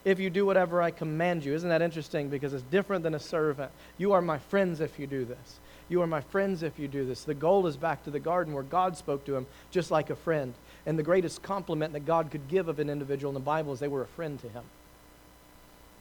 if 0.04 0.18
you 0.18 0.30
do 0.30 0.44
whatever 0.44 0.82
I 0.82 0.90
command 0.90 1.44
you. 1.44 1.54
Isn't 1.54 1.68
that 1.68 1.82
interesting? 1.82 2.28
Because 2.28 2.54
it's 2.54 2.64
different 2.64 3.04
than 3.04 3.14
a 3.14 3.20
servant. 3.20 3.70
You 3.98 4.12
are 4.12 4.22
my 4.22 4.38
friends 4.38 4.80
if 4.80 4.98
you 4.98 5.06
do 5.06 5.24
this. 5.24 5.60
You 5.88 6.02
are 6.02 6.06
my 6.06 6.20
friends 6.20 6.62
if 6.62 6.78
you 6.78 6.88
do 6.88 7.04
this. 7.04 7.24
The 7.24 7.34
goal 7.34 7.66
is 7.66 7.76
back 7.76 8.04
to 8.04 8.10
the 8.10 8.20
garden 8.20 8.54
where 8.54 8.62
God 8.62 8.96
spoke 8.96 9.24
to 9.26 9.36
him 9.36 9.46
just 9.70 9.90
like 9.90 10.10
a 10.10 10.16
friend. 10.16 10.54
And 10.84 10.98
the 10.98 11.02
greatest 11.02 11.42
compliment 11.42 11.92
that 11.92 12.06
God 12.06 12.30
could 12.30 12.48
give 12.48 12.68
of 12.68 12.78
an 12.78 12.90
individual 12.90 13.30
in 13.30 13.34
the 13.34 13.40
Bible 13.40 13.72
is 13.72 13.80
they 13.80 13.88
were 13.88 14.02
a 14.02 14.06
friend 14.06 14.38
to 14.40 14.48
him. 14.48 14.64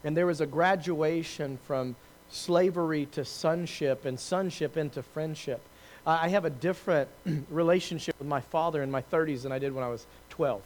And 0.03 0.18
there 0.18 0.26
was 0.26 0.41
a 0.41 0.48
graduation 0.48 1.60
from 1.68 1.95
slavery 2.30 3.06
to 3.08 3.24
sonship 3.24 4.06
and 4.06 4.20
sonship 4.20 4.78
into 4.78 5.03
friendship. 5.03 5.62
I 6.06 6.30
have 6.30 6.45
a 6.45 6.49
different 6.49 7.10
relationship 7.49 8.18
with 8.18 8.28
my 8.28 8.41
father 8.41 8.82
in 8.82 8.90
my 8.90 9.03
30s 9.03 9.44
than 9.44 9.52
I 9.52 9.60
did 9.60 9.74
when 9.74 9.84
I 9.84 9.90
was 9.90 10.08
12. 10.32 10.62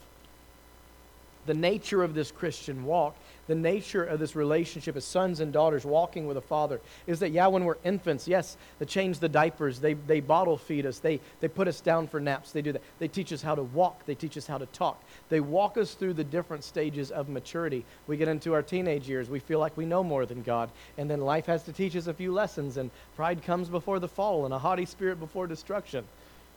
The 1.46 1.54
nature 1.54 2.04
of 2.04 2.14
this 2.14 2.32
Christian 2.32 2.86
walk 2.86 3.16
the 3.48 3.56
nature 3.56 4.04
of 4.04 4.20
this 4.20 4.36
relationship 4.36 4.96
as 4.96 5.06
sons 5.06 5.40
and 5.40 5.54
daughters 5.54 5.86
walking 5.86 6.26
with 6.26 6.38
a 6.38 6.42
father 6.42 6.82
is 7.06 7.20
that, 7.20 7.32
yeah, 7.32 7.48
when 7.48 7.64
we're 7.64 7.78
infants, 7.84 8.28
yes, 8.28 8.58
they 8.80 8.86
change 8.86 9.20
the 9.20 9.30
diapers, 9.30 9.80
they, 9.80 9.94
they 9.94 10.20
bottle 10.20 10.58
feed 10.58 10.86
us, 10.86 11.00
they, 11.00 11.20
they 11.40 11.48
put 11.48 11.68
us 11.68 11.82
down 11.82 12.08
for 12.08 12.20
naps, 12.20 12.52
they 12.52 12.62
do 12.62 12.72
that. 12.72 12.82
They 13.00 13.08
teach 13.08 13.32
us 13.32 13.42
how 13.42 13.56
to 13.56 13.64
walk, 13.64 14.06
they 14.06 14.16
teach 14.16 14.38
us 14.38 14.48
how 14.48 14.58
to 14.58 14.66
talk. 14.68 15.04
They 15.30 15.40
walk 15.40 15.78
us 15.78 15.94
through 15.94 16.14
the 16.14 16.24
different 16.24 16.64
stages 16.64 17.12
of 17.12 17.30
maturity. 17.30 17.86
We 18.08 18.18
get 18.18 18.28
into 18.28 18.54
our 18.54 18.64
teenage 18.64 19.08
years, 19.08 19.30
we 19.30 19.40
feel 19.40 19.60
like 19.60 19.78
we 19.78 19.86
know 19.86 20.04
more 20.04 20.26
than 20.26 20.42
God, 20.42 20.70
and 20.98 21.10
then 21.10 21.22
life 21.22 21.46
has 21.46 21.64
to 21.64 21.74
teach 21.74 21.96
us 21.96 22.08
a 22.08 22.14
few 22.14 22.32
lessons, 22.32 22.78
and 22.78 22.90
pride 23.16 23.44
comes 23.44 23.70
before 23.70 24.00
the 24.00 24.08
fall, 24.08 24.46
and 24.46 24.54
a 24.54 24.60
haughty 24.60 24.86
spirit 24.86 25.20
before 25.20 25.48
destruction. 25.48 26.06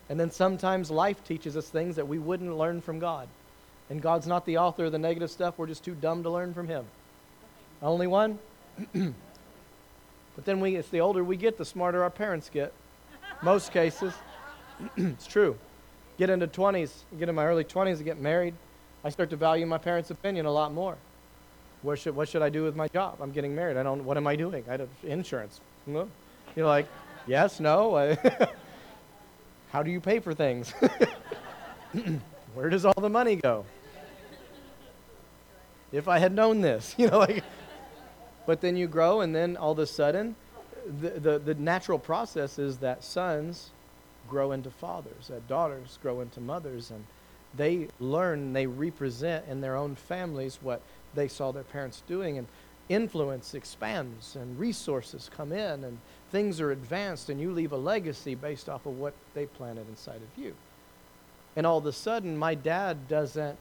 And 0.09 0.19
then 0.19 0.31
sometimes 0.31 0.91
life 0.91 1.23
teaches 1.25 1.57
us 1.57 1.69
things 1.69 1.97
that 1.97 2.09
we 2.09 2.19
wouldn't 2.19 2.57
learn 2.57 2.81
from 2.81 2.99
God. 2.99 3.29
And 3.91 4.03
God's 4.03 4.27
not 4.27 4.45
the 4.45 4.59
author 4.59 4.87
of 4.87 4.93
the 4.93 4.99
negative 4.99 5.31
stuff. 5.31 5.55
We're 5.57 5.67
just 5.67 5.85
too 5.85 5.95
dumb 5.95 6.23
to 6.23 6.31
learn 6.31 6.53
from 6.53 6.69
Him. 6.69 6.85
Only 7.83 8.07
one? 8.07 8.39
but 8.93 10.45
then 10.45 10.61
we, 10.61 10.77
it's 10.77 10.89
the 10.89 11.01
older 11.01 11.25
we 11.25 11.37
get, 11.37 11.57
the 11.57 11.65
smarter 11.65 12.03
our 12.03 12.11
parents 12.11 12.51
get. 12.53 12.73
Most 13.43 13.73
cases. 13.73 14.13
it's 14.97 15.27
true. 15.27 15.57
Get 16.19 16.31
into 16.31 16.47
20s, 16.49 16.91
get 17.19 17.29
in 17.29 17.35
my 17.35 17.47
early 17.47 17.65
20s, 17.65 17.99
to 17.99 18.05
get 18.05 18.21
married. 18.21 18.55
I 19.05 19.11
start 19.11 19.31
to 19.31 19.37
value 19.37 19.65
my 19.67 19.79
parents' 19.79 20.11
opinion 20.11 20.47
a 20.47 20.51
lot 20.51 20.73
more. 20.73 20.97
Where 21.83 21.97
should, 21.97 22.17
what 22.17 22.29
should 22.29 22.43
I 22.43 22.49
do 22.49 22.65
with 22.65 22.75
my 22.75 22.89
job? 22.89 23.19
I'm 23.21 23.31
getting 23.31 23.55
married. 23.55 23.77
I 23.77 23.85
don't, 23.85 24.05
what 24.05 24.17
am 24.17 24.27
I 24.27 24.35
doing? 24.35 24.65
I 24.69 24.73
have 24.73 24.89
insurance. 25.05 25.61
You're 25.87 26.67
like, 26.67 26.89
yes, 27.27 27.61
no. 27.61 28.17
How 29.71 29.83
do 29.83 29.91
you 29.91 30.01
pay 30.01 30.19
for 30.19 30.35
things? 30.35 30.73
Where 32.55 32.69
does 32.69 32.85
all 32.85 33.01
the 33.01 33.09
money 33.09 33.37
go? 33.37 33.65
If 35.93 36.09
I 36.09 36.19
had 36.19 36.35
known 36.35 36.61
this, 36.61 36.95
you 36.99 37.09
know, 37.09 37.19
like, 37.19 37.45
but 38.47 38.61
then 38.61 38.77
you 38.77 38.87
grow, 38.87 39.21
and 39.21 39.35
then 39.35 39.57
all 39.57 39.73
of 39.73 39.79
a 39.79 39.87
sudden, 39.87 40.37
the, 41.01 41.11
the, 41.11 41.39
the 41.39 41.55
natural 41.55 41.99
process 41.99 42.59
is 42.59 42.79
that 42.79 43.05
sons 43.05 43.71
grow 44.29 44.53
into 44.53 44.71
fathers, 44.71 45.29
that 45.29 45.49
daughters 45.49 45.99
grow 46.03 46.21
into 46.21 46.41
mothers, 46.41 46.91
and 46.91 47.05
they 47.55 47.89
learn, 47.99 48.53
they 48.53 48.67
represent 48.67 49.47
in 49.49 49.61
their 49.61 49.77
own 49.77 49.95
families 49.95 50.59
what 50.63 50.81
they 51.15 51.29
saw 51.29 51.51
their 51.51 51.63
parents 51.63 52.03
doing, 52.07 52.39
and 52.39 52.47
influence 52.89 53.55
expands, 53.55 54.37
and 54.37 54.59
resources 54.59 55.31
come 55.35 55.53
in, 55.53 55.85
and 55.85 55.99
things 56.31 56.61
are 56.61 56.71
advanced, 56.71 57.29
and 57.29 57.41
you 57.41 57.53
leave 57.53 57.73
a 57.73 57.77
legacy 57.77 58.35
based 58.35 58.69
off 58.69 58.87
of 58.87 58.99
what 58.99 59.15
they 59.35 59.47
planted 59.47 59.89
inside 59.89 60.21
of 60.23 60.43
you. 60.43 60.55
And 61.57 61.67
all 61.67 61.79
of 61.79 61.87
a 61.87 61.93
sudden, 61.93 62.37
my 62.37 62.55
dad 62.55 63.09
doesn't 63.09 63.59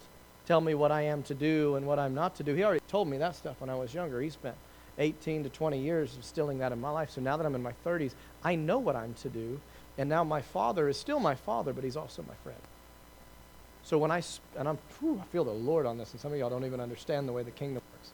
tell 0.48 0.62
me 0.62 0.74
what 0.74 0.92
I 0.92 1.02
am 1.02 1.24
to 1.24 1.36
do 1.36 1.76
and 1.76 1.86
what 1.86 2.00
I'm 2.00 2.16
not 2.16 2.36
to 2.38 2.44
do. 2.44 2.56
He 2.56 2.64
already 2.64 2.82
told 2.88 3.10
me 3.10 3.18
that 3.18 3.36
stuff 3.36 3.60
when 3.60 3.70
I 3.70 3.76
was 3.76 3.94
younger. 3.94 4.22
He 4.22 4.30
spent 4.30 4.56
18 4.98 5.44
to 5.44 5.50
20 5.50 5.78
years 5.78 6.16
instilling 6.16 6.60
that 6.60 6.72
in 6.72 6.80
my 6.80 6.90
life. 6.90 7.12
So 7.12 7.22
now 7.22 7.36
that 7.38 7.46
I'm 7.46 7.54
in 7.54 7.62
my 7.62 7.74
30s, 7.86 8.14
I 8.44 8.56
know 8.56 8.80
what 8.80 8.96
I'm 8.96 9.14
to 9.16 9.30
do. 9.30 9.60
And 9.98 10.10
now 10.10 10.24
my 10.24 10.42
father 10.42 10.88
is 10.88 10.98
still 10.98 11.20
my 11.20 11.36
father, 11.36 11.74
but 11.74 11.84
he's 11.84 11.98
also 11.98 12.24
my 12.28 12.34
friend. 12.44 12.60
So 13.84 13.98
when 13.98 14.10
I, 14.10 14.24
and 14.58 14.68
I'm, 14.68 14.78
whew, 15.00 15.20
I 15.22 15.26
feel 15.26 15.44
the 15.44 15.52
Lord 15.52 15.86
on 15.86 15.98
this, 15.98 16.12
and 16.12 16.20
some 16.20 16.32
of 16.32 16.40
y'all 16.40 16.50
don't 16.50 16.66
even 16.66 16.80
understand 16.80 17.28
the 17.28 17.34
way 17.34 17.44
the 17.44 17.52
kingdom 17.52 17.84
works. 17.94 18.12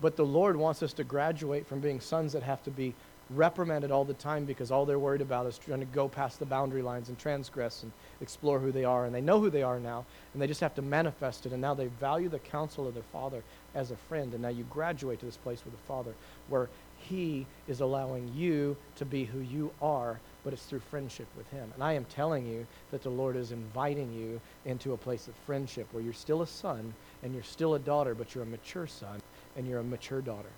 But 0.00 0.16
the 0.16 0.24
Lord 0.24 0.56
wants 0.56 0.82
us 0.82 0.94
to 0.94 1.04
graduate 1.04 1.66
from 1.66 1.80
being 1.80 2.00
sons 2.00 2.32
that 2.32 2.42
have 2.42 2.62
to 2.64 2.70
be 2.70 2.94
reprimanded 3.34 3.90
all 3.90 4.04
the 4.04 4.14
time 4.14 4.44
because 4.44 4.70
all 4.70 4.84
they're 4.84 4.98
worried 4.98 5.20
about 5.20 5.46
is 5.46 5.58
trying 5.58 5.80
to 5.80 5.86
go 5.86 6.08
past 6.08 6.38
the 6.38 6.46
boundary 6.46 6.82
lines 6.82 7.08
and 7.08 7.18
transgress 7.18 7.82
and 7.82 7.92
explore 8.20 8.58
who 8.58 8.72
they 8.72 8.84
are. 8.84 9.04
And 9.04 9.14
they 9.14 9.20
know 9.20 9.40
who 9.40 9.50
they 9.50 9.62
are 9.62 9.78
now, 9.78 10.04
and 10.32 10.42
they 10.42 10.46
just 10.46 10.60
have 10.60 10.74
to 10.74 10.82
manifest 10.82 11.46
it. 11.46 11.52
And 11.52 11.60
now 11.60 11.74
they 11.74 11.86
value 11.86 12.28
the 12.28 12.38
counsel 12.38 12.88
of 12.88 12.94
their 12.94 13.02
father 13.04 13.42
as 13.74 13.90
a 13.90 13.96
friend. 13.96 14.32
And 14.32 14.42
now 14.42 14.48
you 14.48 14.64
graduate 14.64 15.20
to 15.20 15.26
this 15.26 15.36
place 15.36 15.64
with 15.64 15.74
the 15.74 15.86
father 15.86 16.14
where 16.48 16.68
he 16.98 17.46
is 17.66 17.80
allowing 17.80 18.32
you 18.34 18.76
to 18.96 19.04
be 19.04 19.24
who 19.24 19.40
you 19.40 19.70
are, 19.80 20.20
but 20.44 20.52
it's 20.52 20.64
through 20.64 20.80
friendship 20.80 21.26
with 21.36 21.48
him. 21.50 21.70
And 21.74 21.82
I 21.82 21.94
am 21.94 22.04
telling 22.06 22.46
you 22.46 22.66
that 22.90 23.02
the 23.02 23.10
Lord 23.10 23.36
is 23.36 23.52
inviting 23.52 24.12
you 24.12 24.40
into 24.64 24.92
a 24.92 24.98
place 24.98 25.28
of 25.28 25.34
friendship 25.46 25.86
where 25.92 26.02
you're 26.02 26.12
still 26.12 26.42
a 26.42 26.46
son 26.46 26.92
and 27.22 27.32
you're 27.32 27.42
still 27.42 27.74
a 27.74 27.78
daughter, 27.78 28.14
but 28.14 28.34
you're 28.34 28.44
a 28.44 28.46
mature 28.46 28.86
son 28.86 29.22
and 29.56 29.66
you're 29.66 29.80
a 29.80 29.84
mature 29.84 30.20
daughter. 30.20 30.50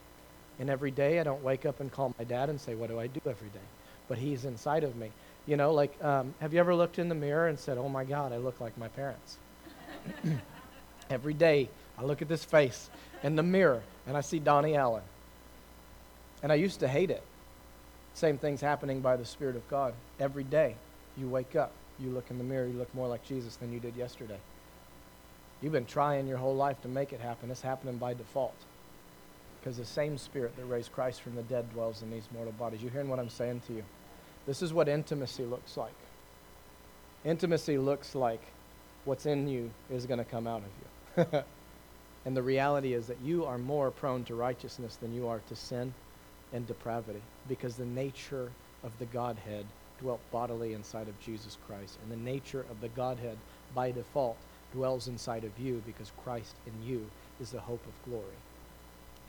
And 0.63 0.71
every 0.71 0.93
day 0.93 1.19
I 1.19 1.25
don't 1.25 1.43
wake 1.43 1.67
up 1.67 1.81
and 1.81 1.91
call 1.91 2.15
my 2.17 2.23
dad 2.23 2.49
and 2.49 2.61
say, 2.61 2.77
What 2.77 2.89
do 2.89 3.01
I 3.01 3.09
do 3.09 3.21
every 3.27 3.49
day? 3.49 3.67
But 4.07 4.19
he's 4.19 4.45
inside 4.45 4.85
of 4.85 4.95
me. 4.95 5.11
You 5.45 5.57
know, 5.57 5.73
like, 5.73 5.93
um, 6.05 6.35
have 6.41 6.55
you 6.55 6.61
ever 6.61 6.73
looked 6.73 7.01
in 7.01 7.09
the 7.09 7.17
mirror 7.17 7.49
and 7.49 7.59
said, 7.59 7.79
Oh 7.79 7.89
my 7.89 8.05
God, 8.05 8.33
I 8.33 8.37
look 8.37 8.61
like 8.61 8.79
my 8.79 8.87
parents? 8.87 9.39
every 11.11 11.35
day 11.35 11.69
I 11.99 12.05
look 12.05 12.23
at 12.23 12.29
this 12.29 12.45
face 12.45 12.91
in 13.25 13.35
the 13.35 13.43
mirror 13.43 13.83
and 14.07 14.17
I 14.17 14.21
see 14.21 14.39
Donnie 14.39 14.77
Allen. 14.77 15.03
And 16.45 16.53
I 16.53 16.55
used 16.55 16.79
to 16.79 16.87
hate 16.87 17.11
it. 17.11 17.25
Same 18.15 18.39
thing's 18.39 18.61
happening 18.61 19.01
by 19.01 19.17
the 19.17 19.25
Spirit 19.25 19.57
of 19.57 19.69
God. 19.69 19.95
Every 20.21 20.45
day 20.45 20.77
you 21.19 21.27
wake 21.27 21.57
up, 21.57 21.73
you 21.99 22.11
look 22.11 22.31
in 22.31 22.39
the 22.39 22.45
mirror, 22.45 22.69
you 22.69 22.79
look 22.79 22.95
more 22.95 23.09
like 23.09 23.25
Jesus 23.25 23.57
than 23.57 23.73
you 23.73 23.81
did 23.81 23.97
yesterday. 23.97 24.39
You've 25.61 25.73
been 25.73 25.87
trying 25.87 26.29
your 26.29 26.39
whole 26.39 26.55
life 26.55 26.81
to 26.83 26.89
make 26.89 27.13
it 27.13 27.19
happen. 27.19 27.51
It's 27.51 27.63
happening 27.63 27.97
by 27.97 28.15
default. 28.15 28.55
Because 29.63 29.77
the 29.77 29.85
same 29.85 30.19
spirit 30.19 30.57
that 30.57 30.65
raised 30.65 30.91
Christ 30.91 31.23
from 31.23 31.37
the 31.37 31.43
dead 31.45 31.71
dwells 31.73 32.03
in 32.03 32.11
these 32.11 32.27
mortal 32.35 32.53
bodies. 32.53 32.83
You 32.83 32.91
hearing 32.91 33.09
what 33.09 33.21
I'm 33.21 33.29
saying 33.29 33.63
to 33.69 33.75
you? 33.75 33.85
This 34.45 34.61
is 34.61 34.75
what 34.75 34.89
intimacy 34.89 35.45
looks 35.45 35.77
like. 35.77 35.95
Intimacy 37.25 37.79
looks 37.79 38.17
like 38.17 38.41
what's 39.05 39.27
in 39.27 39.47
you 39.47 39.71
is 39.89 40.05
going 40.07 40.19
to 40.19 40.25
come 40.25 40.49
out 40.49 40.63
of 40.63 41.25
you. 41.33 41.43
and 42.25 42.37
the 42.37 42.43
reality 42.43 42.95
is 42.95 43.07
that 43.07 43.21
you 43.23 43.45
are 43.45 43.59
more 43.59 43.93
prone 43.93 44.25
to 44.25 44.35
righteousness 44.35 44.97
than 44.97 45.15
you 45.15 45.29
are 45.29 45.41
to 45.49 45.55
sin 45.55 45.95
and 46.53 46.67
depravity 46.67 47.23
because 47.49 47.77
the 47.77 47.85
nature 47.85 48.51
of 48.83 48.91
the 48.99 49.07
Godhead 49.07 49.67
dwelt 50.01 50.21
bodily 50.33 50.73
inside 50.73 51.07
of 51.07 51.21
Jesus 51.21 51.57
Christ. 51.69 51.99
And 52.03 52.11
the 52.11 52.31
nature 52.31 52.67
of 52.69 52.81
the 52.81 52.89
Godhead 52.89 53.39
by 53.77 53.93
default 53.93 54.37
dwells 54.73 55.07
inside 55.07 55.45
of 55.45 55.57
you 55.59 55.83
because 55.87 56.11
Christ 56.25 56.57
in 56.67 56.73
you 56.85 57.09
is 57.41 57.53
the 57.53 57.61
hope 57.61 57.85
of 57.87 58.11
glory. 58.11 58.37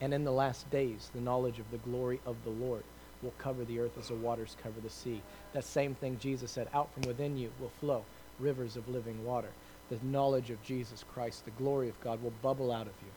And 0.02 0.14
in 0.14 0.24
the 0.24 0.32
last 0.32 0.70
days, 0.70 1.10
the 1.14 1.22
knowledge 1.22 1.60
of 1.60 1.70
the 1.72 1.78
glory 1.78 2.20
of 2.26 2.36
the 2.44 2.50
Lord 2.50 2.84
will 3.22 3.34
cover 3.38 3.64
the 3.64 3.80
earth 3.80 3.98
as 3.98 4.10
the 4.10 4.16
waters 4.16 4.58
cover 4.62 4.82
the 4.82 4.90
sea. 4.90 5.22
That 5.54 5.64
same 5.64 5.96
thing 5.96 6.18
Jesus 6.20 6.52
said, 6.52 6.68
out 6.74 6.94
from 6.94 7.04
within 7.04 7.38
you 7.38 7.52
will 7.60 7.72
flow 7.80 8.04
rivers 8.40 8.76
of 8.76 8.88
living 8.90 9.24
water. 9.24 9.50
The 9.90 9.98
knowledge 10.04 10.50
of 10.50 10.62
Jesus 10.64 11.04
Christ, 11.14 11.46
the 11.46 11.52
glory 11.52 11.90
of 11.90 12.00
God 12.02 12.22
will 12.22 12.34
bubble 12.42 12.72
out 12.72 12.88
of 12.88 12.94
you 13.02 13.12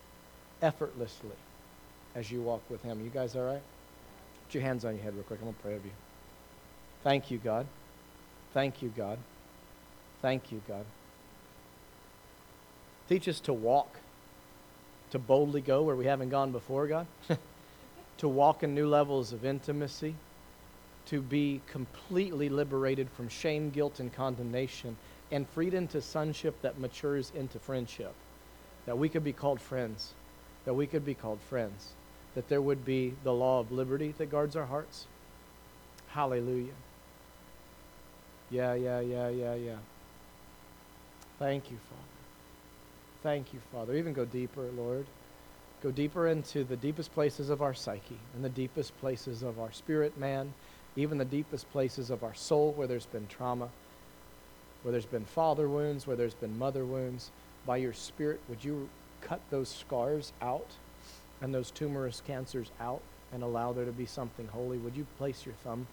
effortlessly 0.62 1.36
as 2.14 2.30
you 2.30 2.40
walk 2.40 2.62
with 2.70 2.82
him. 2.82 3.02
You 3.02 3.10
guys 3.10 3.36
all 3.36 3.44
right? 3.44 3.62
Put 4.46 4.54
your 4.54 4.62
hands 4.62 4.84
on 4.84 4.94
your 4.94 5.02
head 5.02 5.14
real 5.14 5.24
quick. 5.24 5.40
I'm 5.40 5.46
going 5.46 5.54
to 5.54 5.62
pray 5.62 5.74
over 5.74 5.86
you. 5.86 5.92
Thank 7.02 7.30
you, 7.30 7.38
God. 7.38 7.66
Thank 8.54 8.82
you, 8.82 8.92
God. 8.96 9.18
Thank 10.22 10.50
you, 10.50 10.62
God. 10.66 10.84
Teach 13.08 13.28
us 13.28 13.40
to 13.40 13.52
walk 13.52 13.98
to 15.16 15.20
boldly 15.20 15.62
go 15.62 15.82
where 15.82 15.96
we 15.96 16.04
haven't 16.04 16.28
gone 16.28 16.52
before, 16.52 16.86
God, 16.86 17.06
to 18.18 18.28
walk 18.28 18.62
in 18.62 18.74
new 18.74 18.86
levels 18.86 19.32
of 19.32 19.46
intimacy, 19.46 20.14
to 21.06 21.22
be 21.22 21.62
completely 21.66 22.50
liberated 22.50 23.08
from 23.10 23.28
shame, 23.30 23.70
guilt, 23.70 23.98
and 23.98 24.12
condemnation, 24.12 24.94
and 25.32 25.48
freed 25.48 25.72
into 25.72 26.02
sonship 26.02 26.60
that 26.60 26.78
matures 26.78 27.32
into 27.34 27.58
friendship. 27.58 28.12
That 28.84 28.98
we 28.98 29.08
could 29.08 29.24
be 29.24 29.32
called 29.32 29.58
friends, 29.58 30.12
that 30.66 30.74
we 30.74 30.86
could 30.86 31.04
be 31.04 31.14
called 31.14 31.40
friends, 31.40 31.94
that 32.34 32.48
there 32.48 32.60
would 32.60 32.84
be 32.84 33.14
the 33.24 33.32
law 33.32 33.60
of 33.60 33.72
liberty 33.72 34.14
that 34.18 34.30
guards 34.30 34.54
our 34.54 34.66
hearts. 34.66 35.06
Hallelujah. 36.08 36.76
Yeah, 38.50 38.74
yeah, 38.74 39.00
yeah, 39.00 39.30
yeah, 39.30 39.54
yeah. 39.54 39.76
Thank 41.38 41.70
you, 41.70 41.78
Father. 41.88 42.05
Thank 43.26 43.52
you, 43.52 43.58
Father. 43.72 43.96
Even 43.96 44.12
go 44.12 44.24
deeper, 44.24 44.70
Lord. 44.76 45.04
Go 45.82 45.90
deeper 45.90 46.28
into 46.28 46.62
the 46.62 46.76
deepest 46.76 47.12
places 47.12 47.50
of 47.50 47.60
our 47.60 47.74
psyche 47.74 48.20
and 48.36 48.44
the 48.44 48.48
deepest 48.48 48.96
places 49.00 49.42
of 49.42 49.58
our 49.58 49.72
spirit, 49.72 50.16
man, 50.16 50.54
even 50.94 51.18
the 51.18 51.24
deepest 51.24 51.68
places 51.72 52.10
of 52.10 52.22
our 52.22 52.36
soul 52.36 52.70
where 52.76 52.86
there's 52.86 53.06
been 53.06 53.26
trauma, 53.26 53.68
where 54.84 54.92
there's 54.92 55.06
been 55.06 55.24
father 55.24 55.68
wounds, 55.68 56.06
where 56.06 56.14
there's 56.14 56.34
been 56.36 56.56
mother 56.56 56.84
wounds. 56.84 57.32
By 57.66 57.78
your 57.78 57.92
Spirit, 57.92 58.38
would 58.48 58.62
you 58.62 58.88
cut 59.22 59.40
those 59.50 59.70
scars 59.70 60.32
out 60.40 60.70
and 61.42 61.52
those 61.52 61.72
tumorous 61.72 62.22
cancers 62.24 62.70
out 62.80 63.02
and 63.32 63.42
allow 63.42 63.72
there 63.72 63.86
to 63.86 63.90
be 63.90 64.06
something 64.06 64.46
holy? 64.46 64.78
Would 64.78 64.96
you 64.96 65.04
place 65.18 65.44
your 65.44 65.56
thumb 65.64 65.88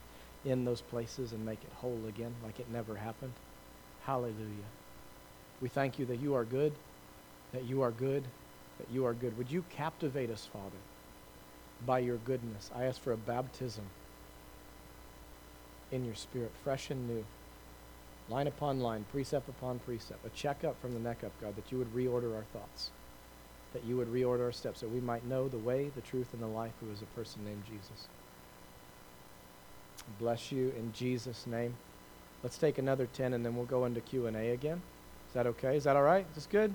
in 0.46 0.66
those 0.66 0.82
places 0.82 1.32
and 1.32 1.44
make 1.44 1.64
it 1.64 1.74
whole 1.78 2.00
again 2.08 2.36
like 2.44 2.60
it 2.60 2.70
never 2.72 2.96
happened? 2.96 3.34
Hallelujah. 4.04 4.70
We 5.62 5.70
thank 5.70 5.98
you 5.98 6.06
that 6.06 6.22
you 6.22 6.36
are 6.36 6.46
good 6.46 6.74
that 7.54 7.64
you 7.66 7.82
are 7.82 7.92
good, 7.92 8.24
that 8.80 8.88
you 8.92 9.06
are 9.06 9.14
good. 9.14 9.38
Would 9.38 9.52
you 9.52 9.64
captivate 9.70 10.30
us, 10.30 10.48
Father, 10.52 10.82
by 11.86 12.00
your 12.00 12.18
goodness? 12.18 12.70
I 12.76 12.86
ask 12.86 13.02
for 13.02 13.14
a 13.14 13.18
baptism 13.18 13.86
in 15.92 16.04
your 16.04 16.16
spirit, 16.16 16.52
fresh 16.64 16.90
and 16.90 17.08
new, 17.08 17.24
line 18.28 18.48
upon 18.48 18.80
line, 18.80 19.06
precept 19.12 19.48
upon 19.48 19.80
precept, 19.80 20.26
a 20.26 20.30
checkup 20.30 20.80
from 20.82 20.94
the 20.94 21.00
neck 21.00 21.24
up, 21.24 21.32
God, 21.40 21.56
that 21.56 21.72
you 21.72 21.78
would 21.78 21.94
reorder 21.94 22.36
our 22.36 22.46
thoughts, 22.52 22.90
that 23.74 23.86
you 23.86 23.98
would 23.98 24.12
reorder 24.12 24.46
our 24.46 24.52
steps, 24.52 24.82
that 24.82 24.92
we 24.92 25.00
might 25.00 25.26
know 25.26 25.48
the 25.48 25.58
way, 25.58 25.92
the 25.96 26.02
truth, 26.02 26.28
and 26.34 26.42
the 26.42 26.48
life 26.48 26.74
who 26.82 26.92
is 26.92 27.02
a 27.02 27.18
person 27.18 27.46
named 27.46 27.64
Jesus. 27.66 28.08
Bless 30.20 30.52
you 30.52 30.74
in 30.78 30.92
Jesus' 30.94 31.46
name. 31.46 31.76
Let's 32.42 32.58
take 32.58 32.78
another 32.78 33.08
10 33.14 33.34
and 33.34 33.46
then 33.46 33.56
we'll 33.56 33.66
go 33.66 33.86
into 33.86 34.02
Q&A 34.02 34.52
again. 34.52 34.82
Is 35.28 35.34
that 35.34 35.48
okay? 35.48 35.78
Is 35.78 35.86
that 35.86 35.96
all 35.96 36.04
right? 36.04 36.26
Is 36.30 36.36
this 36.36 36.48
good? 36.48 36.74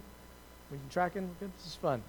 We 0.70 0.78
can 0.78 0.88
tracking? 0.90 1.28
Good? 1.40 1.50
This 1.56 1.66
is 1.66 1.74
fun. 1.74 2.02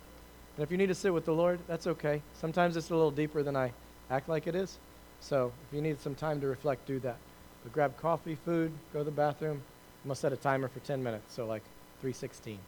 And 0.58 0.64
if 0.64 0.72
you 0.72 0.78
need 0.78 0.88
to 0.88 0.96
sit 0.96 1.14
with 1.14 1.26
the 1.26 1.34
Lord, 1.34 1.60
that's 1.68 1.88
okay. 1.88 2.22
Sometimes 2.34 2.76
it's 2.76 2.90
a 2.90 2.94
little 2.96 3.12
deeper 3.12 3.44
than 3.44 3.56
I 3.56 3.72
act 4.10 4.28
like 4.28 4.48
it 4.48 4.56
is. 4.56 4.78
So 5.22 5.52
if 5.68 5.76
you 5.76 5.82
need 5.82 6.00
some 6.02 6.16
time 6.16 6.42
to 6.42 6.48
reflect, 6.48 6.86
do 6.86 7.00
that. 7.00 7.18
But 7.64 7.74
grab 7.74 7.98
coffee, 7.98 8.38
food, 8.46 8.72
go 8.94 9.00
to 9.00 9.06
the 9.06 9.12
bathroom. 9.12 9.62
I'm 10.04 10.10
to 10.10 10.16
set 10.16 10.34
a 10.34 10.38
timer 10.38 10.68
for 10.68 10.80
10 10.80 11.04
minutes, 11.04 11.34
so 11.34 11.46
like 11.46 11.62
316. 12.02 12.60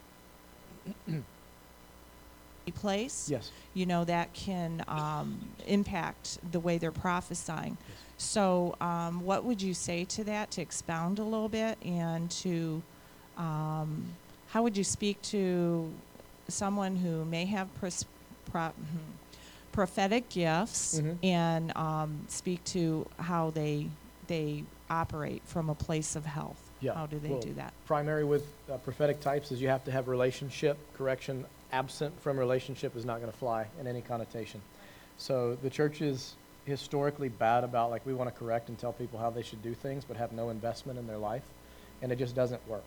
place, 2.76 3.28
Yes. 3.30 3.52
you 3.74 3.86
know, 3.86 4.06
that 4.06 4.32
can 4.34 4.84
um, 4.88 5.40
impact 5.68 6.38
the 6.52 6.60
way 6.60 6.78
they're 6.78 6.92
prophesying. 6.92 7.78
Yes. 7.88 7.98
So, 8.18 8.76
um, 8.80 9.22
what 9.26 9.44
would 9.44 9.62
you 9.62 9.74
say 9.74 10.06
to 10.06 10.24
that 10.26 10.52
to 10.52 10.62
expound 10.62 11.20
a 11.20 11.24
little 11.24 11.50
bit 11.50 11.78
and 11.84 12.30
to 12.32 12.82
um, 13.38 14.06
how 14.52 14.64
would 14.64 14.76
you 14.78 14.84
speak 14.84 15.22
to 15.22 15.92
someone 16.48 16.96
who 16.96 17.24
may 17.26 17.46
have 17.46 17.74
pros- 17.80 18.06
pro- 18.52 18.70
hmm, 18.70 18.98
prophetic 19.72 20.28
gifts 20.30 21.00
Mhm. 21.00 21.18
and 21.24 21.78
um, 21.78 22.26
speak 22.28 22.64
to 22.66 23.08
how 23.18 23.50
they 23.52 23.88
they 24.28 24.64
operate 24.90 25.42
from 25.46 25.70
a 25.70 25.76
place 25.76 26.16
of 26.16 26.26
health? 26.26 26.70
Yeah, 26.82 26.94
How 26.94 27.06
do 27.06 27.20
they 27.20 27.30
well, 27.30 27.40
do 27.40 27.54
that? 27.54 27.74
Primary 27.86 28.24
with 28.26 28.46
uh, 28.72 28.78
prophetic 28.78 29.20
types 29.22 29.52
is 29.52 29.62
you 29.62 29.68
have 29.70 29.84
to 29.86 29.92
have 29.92 30.08
relationship. 30.08 30.78
Correction 30.98 31.46
absent 31.72 32.20
from 32.22 32.38
relationship 32.38 32.96
is 32.96 33.06
not 33.06 33.20
going 33.20 33.32
to 33.32 33.38
fly 33.38 33.68
in 33.80 33.88
any 33.88 34.02
connotation. 34.02 34.62
So 35.18 35.56
the 35.62 35.70
church 35.70 36.02
is 36.02 36.36
historically 36.66 37.30
bad 37.30 37.64
about 37.64 37.90
like 37.90 38.06
we 38.06 38.14
want 38.14 38.30
to 38.34 38.38
correct 38.38 38.70
and 38.70 38.78
tell 38.78 38.94
people 38.94 39.20
how 39.20 39.30
they 39.30 39.44
should 39.44 39.62
do 39.62 39.74
things, 39.74 40.04
but 40.06 40.18
have 40.18 40.32
no 40.34 40.50
investment 40.50 40.98
in 41.00 41.08
their 41.08 41.18
life, 41.18 41.44
and 42.02 42.12
it 42.12 42.18
just 42.18 42.36
doesn't 42.36 42.66
work. 42.68 42.84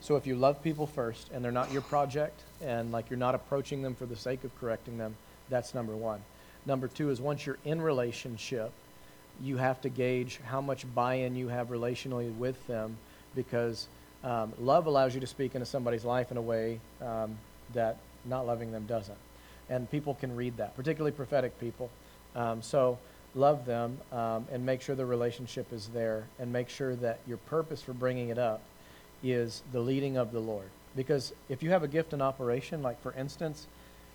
So 0.00 0.16
if 0.16 0.26
you 0.26 0.34
love 0.34 0.62
people 0.62 0.86
first 0.86 1.30
and 1.32 1.44
they're 1.44 1.52
not 1.52 1.70
your 1.72 1.82
project 1.82 2.40
and 2.62 2.90
like 2.90 3.10
you're 3.10 3.18
not 3.18 3.34
approaching 3.34 3.82
them 3.82 3.94
for 3.94 4.06
the 4.06 4.16
sake 4.16 4.44
of 4.44 4.58
correcting 4.58 4.96
them, 4.96 5.14
that's 5.48 5.74
number 5.74 5.94
one. 5.94 6.20
Number 6.66 6.88
two 6.88 7.10
is 7.10 7.20
once 7.20 7.44
you're 7.46 7.58
in 7.64 7.82
relationship, 7.82 8.72
you 9.42 9.56
have 9.56 9.80
to 9.82 9.88
gauge 9.88 10.40
how 10.44 10.60
much 10.60 10.86
buy-in 10.94 11.36
you 11.36 11.48
have 11.48 11.68
relationally 11.68 12.34
with 12.36 12.66
them 12.66 12.96
because 13.34 13.88
um, 14.24 14.52
love 14.58 14.86
allows 14.86 15.14
you 15.14 15.20
to 15.20 15.26
speak 15.26 15.54
into 15.54 15.66
somebody's 15.66 16.04
life 16.04 16.30
in 16.30 16.36
a 16.36 16.42
way 16.42 16.80
um, 17.02 17.38
that 17.72 17.96
not 18.24 18.46
loving 18.46 18.72
them 18.72 18.86
doesn't. 18.86 19.16
And 19.68 19.90
people 19.90 20.14
can 20.14 20.34
read 20.34 20.56
that, 20.56 20.76
particularly 20.76 21.12
prophetic 21.12 21.58
people. 21.60 21.90
Um, 22.34 22.62
so 22.62 22.98
love 23.34 23.64
them 23.64 23.98
um, 24.12 24.46
and 24.50 24.64
make 24.64 24.82
sure 24.82 24.94
the 24.94 25.06
relationship 25.06 25.72
is 25.72 25.88
there 25.88 26.24
and 26.38 26.52
make 26.52 26.68
sure 26.68 26.96
that 26.96 27.20
your 27.26 27.36
purpose 27.36 27.82
for 27.82 27.92
bringing 27.92 28.28
it 28.28 28.38
up 28.38 28.60
is 29.22 29.62
the 29.72 29.80
leading 29.80 30.16
of 30.16 30.32
the 30.32 30.40
Lord. 30.40 30.68
Because 30.96 31.32
if 31.48 31.62
you 31.62 31.70
have 31.70 31.82
a 31.82 31.88
gift 31.88 32.12
in 32.12 32.22
operation, 32.22 32.82
like 32.82 33.00
for 33.02 33.12
instance, 33.12 33.66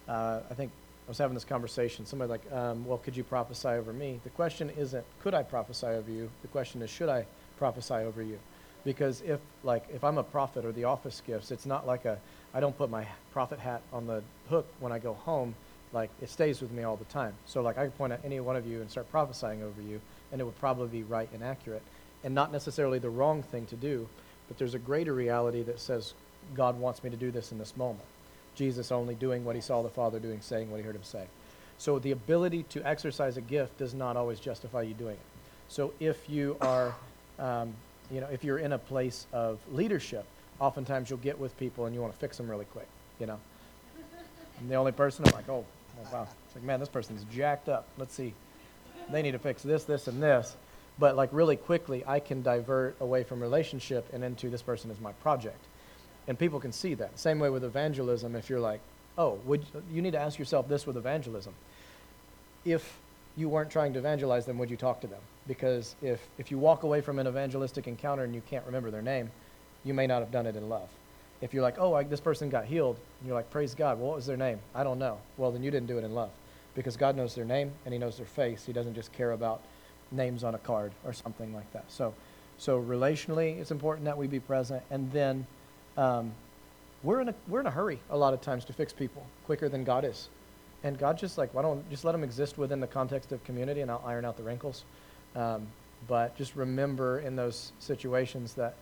uh, 0.07 0.41
I 0.49 0.53
think 0.53 0.71
I 1.07 1.09
was 1.09 1.17
having 1.17 1.35
this 1.35 1.45
conversation. 1.45 2.05
Somebody 2.05 2.31
like, 2.31 2.51
um, 2.51 2.85
well, 2.85 2.97
could 2.97 3.15
you 3.15 3.23
prophesy 3.23 3.67
over 3.67 3.93
me? 3.93 4.19
The 4.23 4.29
question 4.31 4.69
isn't, 4.71 5.05
could 5.21 5.33
I 5.33 5.43
prophesy 5.43 5.87
over 5.87 6.11
you? 6.11 6.29
The 6.41 6.47
question 6.49 6.81
is, 6.81 6.89
should 6.89 7.09
I 7.09 7.25
prophesy 7.57 7.93
over 7.93 8.21
you? 8.21 8.39
Because 8.83 9.21
if, 9.21 9.39
like, 9.63 9.83
if 9.93 10.03
I'm 10.03 10.17
a 10.17 10.23
prophet 10.23 10.65
or 10.65 10.71
the 10.71 10.83
office 10.83 11.21
gifts, 11.25 11.51
it's 11.51 11.65
not 11.65 11.87
like 11.87 12.05
a, 12.05 12.19
I 12.53 12.59
don't 12.59 12.77
put 12.77 12.89
my 12.89 13.07
prophet 13.31 13.59
hat 13.59 13.81
on 13.91 14.05
the 14.05 14.21
hook 14.49 14.67
when 14.79 14.91
I 14.91 14.99
go 14.99 15.13
home. 15.13 15.55
Like, 15.93 16.09
it 16.21 16.29
stays 16.29 16.61
with 16.61 16.71
me 16.71 16.83
all 16.83 16.95
the 16.95 17.05
time. 17.05 17.33
So, 17.45 17.61
like, 17.61 17.77
I 17.77 17.85
could 17.85 17.97
point 17.97 18.13
at 18.13 18.23
any 18.23 18.39
one 18.39 18.55
of 18.55 18.67
you 18.67 18.81
and 18.81 18.91
start 18.91 19.09
prophesying 19.09 19.63
over 19.63 19.81
you, 19.81 20.01
and 20.31 20.41
it 20.41 20.43
would 20.43 20.59
probably 20.59 20.87
be 20.87 21.03
right 21.03 21.29
and 21.33 21.43
accurate, 21.43 21.81
and 22.23 22.35
not 22.35 22.51
necessarily 22.51 22.99
the 22.99 23.09
wrong 23.09 23.43
thing 23.43 23.65
to 23.67 23.75
do. 23.75 24.07
But 24.47 24.57
there's 24.57 24.73
a 24.73 24.79
greater 24.79 25.13
reality 25.13 25.63
that 25.63 25.79
says, 25.79 26.13
God 26.53 26.79
wants 26.79 27.03
me 27.03 27.09
to 27.09 27.17
do 27.17 27.31
this 27.31 27.51
in 27.51 27.57
this 27.57 27.75
moment. 27.75 28.05
Jesus 28.55 28.91
only 28.91 29.15
doing 29.15 29.43
what 29.43 29.55
he 29.55 29.61
saw 29.61 29.81
the 29.81 29.89
Father 29.89 30.19
doing, 30.19 30.39
saying 30.41 30.71
what 30.71 30.77
he 30.77 30.83
heard 30.83 30.95
him 30.95 31.03
say. 31.03 31.25
So 31.77 31.99
the 31.99 32.11
ability 32.11 32.63
to 32.69 32.87
exercise 32.87 33.37
a 33.37 33.41
gift 33.41 33.77
does 33.77 33.93
not 33.93 34.15
always 34.15 34.39
justify 34.39 34.83
you 34.83 34.93
doing 34.93 35.15
it. 35.15 35.25
So 35.67 35.93
if 35.99 36.29
you 36.29 36.55
are, 36.61 36.95
um, 37.39 37.73
you 38.11 38.21
know, 38.21 38.27
if 38.31 38.43
you're 38.43 38.59
in 38.59 38.73
a 38.73 38.77
place 38.77 39.27
of 39.33 39.59
leadership, 39.71 40.25
oftentimes 40.59 41.09
you'll 41.09 41.19
get 41.19 41.37
with 41.37 41.57
people 41.57 41.85
and 41.85 41.93
you 41.93 42.01
want 42.01 42.13
to 42.13 42.19
fix 42.19 42.37
them 42.37 42.49
really 42.49 42.65
quick, 42.65 42.87
you 43.19 43.25
know. 43.25 43.39
And 44.59 44.69
the 44.69 44.75
only 44.75 44.93
person 44.93 45.25
I'm 45.25 45.33
like, 45.33 45.49
oh, 45.49 45.65
oh, 45.99 46.13
wow, 46.13 46.27
it's 46.45 46.55
like, 46.55 46.63
man, 46.63 46.79
this 46.79 46.87
person's 46.87 47.25
jacked 47.25 47.67
up. 47.67 47.87
Let's 47.97 48.13
see, 48.13 48.33
they 49.11 49.21
need 49.21 49.31
to 49.31 49.39
fix 49.39 49.63
this, 49.63 49.83
this, 49.83 50.07
and 50.07 50.23
this. 50.23 50.55
But 50.97 51.15
like 51.15 51.29
really 51.31 51.55
quickly, 51.57 52.03
I 52.07 52.19
can 52.19 52.41
divert 52.41 52.95
away 52.99 53.23
from 53.23 53.41
relationship 53.41 54.07
and 54.13 54.23
into 54.23 54.49
this 54.49 54.61
person 54.61 54.91
is 54.91 54.99
my 54.99 55.11
project 55.13 55.65
and 56.27 56.37
people 56.37 56.59
can 56.59 56.71
see 56.71 56.93
that. 56.95 57.17
Same 57.19 57.39
way 57.39 57.49
with 57.49 57.63
evangelism. 57.63 58.35
If 58.35 58.49
you're 58.49 58.59
like, 58.59 58.79
oh, 59.17 59.39
would 59.45 59.65
you 59.91 60.01
need 60.01 60.11
to 60.11 60.19
ask 60.19 60.39
yourself 60.39 60.67
this 60.67 60.87
with 60.87 60.97
evangelism? 60.97 61.53
If 62.63 62.97
you 63.37 63.49
weren't 63.49 63.69
trying 63.69 63.93
to 63.93 63.99
evangelize 63.99 64.45
them, 64.45 64.57
would 64.57 64.71
you 64.71 64.77
talk 64.77 65.01
to 65.01 65.07
them? 65.07 65.21
Because 65.47 65.95
if 66.01 66.27
if 66.37 66.49
you 66.49 66.57
walk 66.57 66.83
away 66.83 67.01
from 67.01 67.19
an 67.19 67.27
evangelistic 67.27 67.87
encounter 67.87 68.23
and 68.23 68.33
you 68.33 68.41
can't 68.49 68.65
remember 68.65 68.89
their 68.89 69.01
name, 69.01 69.29
you 69.83 69.93
may 69.93 70.07
not 70.07 70.21
have 70.21 70.31
done 70.31 70.47
it 70.47 70.55
in 70.55 70.67
love. 70.69 70.89
If 71.41 71.53
you're 71.53 71.61
like, 71.61 71.75
oh, 71.77 71.93
I, 71.93 72.03
this 72.03 72.21
person 72.21 72.49
got 72.49 72.65
healed, 72.65 72.97
and 73.19 73.27
you're 73.27 73.35
like, 73.35 73.51
praise 73.51 73.75
God. 73.75 73.99
Well, 73.99 74.07
what 74.07 74.15
was 74.15 74.25
their 74.25 74.37
name? 74.37 74.59
I 74.73 74.83
don't 74.83 74.97
know. 74.97 75.19
Well, 75.37 75.51
then 75.51 75.61
you 75.61 75.69
didn't 75.69 75.87
do 75.87 75.97
it 75.99 76.03
in 76.03 76.15
love, 76.15 76.31
because 76.73 76.97
God 76.97 77.15
knows 77.15 77.35
their 77.35 77.45
name 77.45 77.71
and 77.83 77.93
He 77.93 77.99
knows 77.99 78.17
their 78.17 78.25
face. 78.25 78.65
He 78.65 78.73
doesn't 78.73 78.95
just 78.95 79.11
care 79.11 79.33
about 79.33 79.61
names 80.15 80.43
on 80.43 80.55
a 80.55 80.57
card 80.59 80.91
or 81.03 81.13
something 81.13 81.53
like 81.53 81.71
that. 81.73 81.85
So, 81.87 82.13
so 82.57 82.81
relationally, 82.81 83.59
it's 83.59 83.71
important 83.71 84.05
that 84.05 84.17
we 84.17 84.27
be 84.27 84.39
present, 84.39 84.83
and 84.89 85.11
then 85.11 85.45
um, 85.97 86.31
we're 87.03 87.21
in 87.21 87.29
a 87.29 87.35
we're 87.47 87.59
in 87.59 87.67
a 87.67 87.71
hurry 87.71 87.99
a 88.09 88.17
lot 88.17 88.33
of 88.33 88.41
times 88.41 88.65
to 88.65 88.73
fix 88.73 88.93
people 88.93 89.25
quicker 89.45 89.69
than 89.69 89.83
God 89.83 90.05
is, 90.05 90.29
and 90.83 90.97
God 90.97 91.17
just 91.17 91.37
like 91.37 91.53
why 91.53 91.61
don't 91.61 91.87
just 91.89 92.03
let 92.05 92.13
them 92.13 92.23
exist 92.23 92.57
within 92.57 92.79
the 92.79 92.87
context 92.87 93.31
of 93.31 93.43
community, 93.43 93.81
and 93.81 93.91
I'll 93.91 94.03
iron 94.05 94.25
out 94.25 94.37
the 94.37 94.43
wrinkles. 94.43 94.83
Um, 95.35 95.67
but 96.07 96.35
just 96.37 96.55
remember 96.55 97.19
in 97.19 97.35
those 97.35 97.71
situations 97.79 98.53
that 98.53 98.75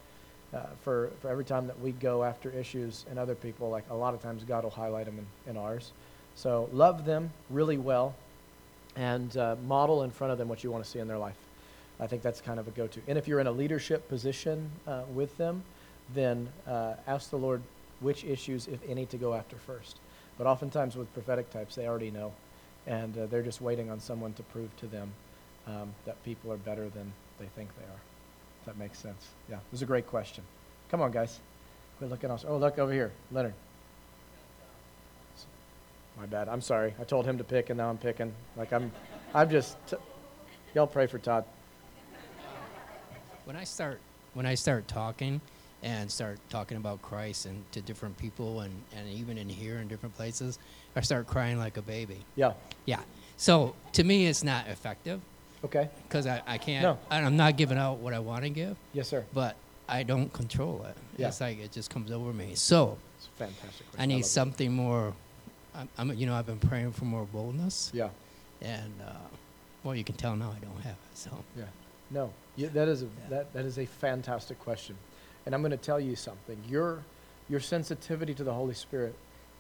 uh, 0.54 0.60
for 0.82 1.10
for 1.22 1.30
every 1.30 1.46
time 1.46 1.68
that 1.68 1.80
we 1.80 1.92
go 1.92 2.24
after 2.24 2.50
issues 2.52 3.06
in 3.12 3.18
other 3.18 3.36
people, 3.36 3.70
like 3.70 3.86
a 3.90 3.96
lot 3.96 4.14
of 4.14 4.22
times 4.22 4.44
God 4.44 4.64
will 4.64 4.72
highlight 4.72 5.06
them 5.06 5.20
in, 5.20 5.52
in 5.52 5.58
ours. 5.58 5.92
So 6.36 6.70
love 6.72 7.06
them 7.06 7.32
really 7.50 7.78
well, 7.78 8.16
and 8.96 9.36
uh, 9.38 9.56
model 9.68 10.04
in 10.04 10.12
front 10.12 10.32
of 10.32 10.38
them 10.38 10.48
what 10.48 10.64
you 10.64 10.72
want 10.72 10.84
to 10.84 10.90
see 10.90 11.00
in 11.00 11.08
their 11.08 11.18
life. 11.18 11.38
I 12.00 12.08
think 12.08 12.22
that's 12.22 12.42
kind 12.42 12.60
of 12.60 12.68
a 12.68 12.72
go-to. 12.72 13.00
And 13.08 13.18
if 13.18 13.28
you're 13.28 13.40
in 13.40 13.48
a 13.48 13.52
leadership 13.52 14.08
position 14.10 14.70
uh, 14.88 15.04
with 15.14 15.36
them, 15.38 15.64
then 16.14 16.50
uh, 16.68 16.96
ask 17.08 17.30
the 17.30 17.38
Lord 17.38 17.62
which 18.00 18.24
issues, 18.26 18.68
if 18.68 18.80
any, 18.88 19.06
to 19.08 19.18
go 19.18 19.34
after 19.34 19.56
first. 19.56 19.98
But 20.38 20.48
oftentimes 20.48 20.96
with 20.96 21.12
prophetic 21.14 21.50
types, 21.52 21.76
they 21.76 21.88
already 21.88 22.12
know, 22.12 22.34
and 22.88 23.18
uh, 23.18 23.26
they're 23.28 23.44
just 23.44 23.62
waiting 23.62 23.90
on 23.90 24.00
someone 24.00 24.34
to 24.34 24.44
prove 24.44 24.76
to 24.78 24.88
them 24.88 25.12
um, 25.68 25.94
that 26.06 26.22
people 26.26 26.52
are 26.52 26.58
better 26.58 26.90
than 26.90 27.12
they 27.40 27.46
think 27.56 27.70
they 27.78 27.86
are. 27.86 28.02
If 28.62 28.66
that 28.66 28.78
makes 28.78 29.00
sense. 29.00 29.28
Yeah, 29.50 29.58
it 29.58 29.72
was 29.72 29.82
a 29.82 29.86
great 29.86 30.08
question. 30.08 30.44
Come 30.90 31.02
on, 31.02 31.12
guys. 31.12 31.40
Quit 31.98 32.10
looking 32.10 32.30
else. 32.30 32.46
Oh, 32.48 32.58
look 32.58 32.80
over 32.80 32.92
here, 32.92 33.12
Leonard. 33.32 33.54
My 36.18 36.26
bad. 36.26 36.48
I'm 36.48 36.62
sorry. 36.62 36.94
I 37.00 37.04
told 37.04 37.26
him 37.26 37.38
to 37.38 37.44
pick, 37.44 37.70
and 37.70 37.78
now 37.78 37.90
I'm 37.90 37.98
picking. 37.98 38.34
Like 38.56 38.72
I'm, 38.72 38.92
I'm 39.34 39.50
just. 39.50 39.76
T- 39.88 39.98
y'all 40.76 40.88
pray 40.88 41.08
for 41.08 41.18
Todd. 41.18 41.46
when 43.46 43.56
I 43.56 43.64
start 43.64 44.00
when 44.34 44.46
I 44.46 44.56
start 44.56 44.88
talking 44.88 45.42
and 45.84 46.10
start 46.10 46.40
talking 46.50 46.78
about 46.78 47.02
Christ 47.02 47.46
and 47.46 47.64
to 47.74 47.82
different 47.82 48.18
people 48.18 48.62
and, 48.62 48.74
and 48.96 49.08
even 49.10 49.38
in 49.38 49.50
here 49.50 49.80
in 49.80 49.88
different 49.88 50.16
places, 50.16 50.58
I 50.96 51.02
start 51.02 51.28
crying 51.28 51.58
like 51.60 51.76
a 51.78 51.82
baby. 51.82 52.20
Yeah. 52.36 52.54
Yeah. 52.86 53.02
So 53.38 53.76
to 53.94 54.04
me, 54.04 54.26
it's 54.28 54.44
not 54.46 54.68
effective 54.70 55.20
Okay. 55.66 55.90
because 56.08 56.26
I, 56.26 56.42
I 56.48 56.58
can't. 56.58 56.84
No. 56.84 56.98
I'm 57.12 57.36
not 57.36 57.58
giving 57.58 57.78
out 57.78 57.98
what 57.98 58.14
I 58.14 58.20
want 58.20 58.44
to 58.44 58.50
give, 58.50 58.78
Yes, 58.94 59.10
sir. 59.10 59.26
but 59.34 59.56
I 59.90 60.04
don't 60.04 60.32
control 60.32 60.86
it. 60.90 60.96
Yeah. 61.18 61.28
It's 61.28 61.42
like 61.42 61.60
it 61.60 61.74
just 61.74 61.90
comes 61.90 62.12
over 62.12 62.32
me. 62.32 62.56
So 62.56 62.98
It's 63.18 63.28
fantastic. 63.38 63.86
I 64.00 64.06
need 64.06 64.22
it. 64.22 64.26
something 64.26 64.72
more. 64.72 65.14
I'm, 65.76 65.90
I'm, 65.98 66.14
you 66.18 66.26
know, 66.26 66.36
I've 66.36 66.46
been 66.46 66.60
praying 66.60 66.92
for 66.92 67.06
more 67.06 67.26
boldness, 67.26 67.92
Yeah. 67.94 68.10
and 68.62 68.94
uh, 69.06 69.12
well, 69.84 69.96
you 69.96 70.04
can 70.04 70.16
tell 70.16 70.36
now 70.36 70.54
I 70.56 70.64
don't 70.64 70.82
have 70.82 70.94
it. 70.94 71.18
So 71.18 71.32
Yeah. 71.58 71.66
No, 72.12 72.32
you, 72.56 72.70
that 72.70 72.88
is 72.88 73.02
a 73.02 73.08
that, 73.30 73.52
that 73.54 73.66
is 73.66 73.80
a 73.80 73.86
fantastic 73.86 74.60
question, 74.60 74.96
and 75.46 75.56
I'm 75.56 75.62
going 75.62 75.72
to 75.72 75.78
tell 75.78 76.00
you 76.00 76.16
something. 76.16 76.58
Your 76.70 77.04
your 77.50 77.60
sensitivity 77.60 78.34
to 78.36 78.44
the 78.44 78.54
Holy 78.54 78.74
Spirit 78.76 79.16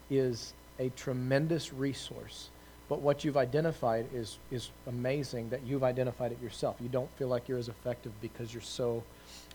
is 0.09 0.53
a 0.79 0.89
tremendous 0.89 1.73
resource. 1.73 2.49
But 2.89 2.99
what 3.01 3.23
you've 3.23 3.37
identified 3.37 4.07
is 4.13 4.37
is 4.51 4.69
amazing 4.87 5.49
that 5.49 5.63
you've 5.63 5.83
identified 5.83 6.31
it 6.31 6.41
yourself. 6.43 6.75
You 6.79 6.89
don't 6.89 7.09
feel 7.17 7.27
like 7.29 7.47
you're 7.47 7.57
as 7.57 7.69
effective 7.69 8.11
because 8.21 8.53
you're 8.53 8.61
so 8.61 9.03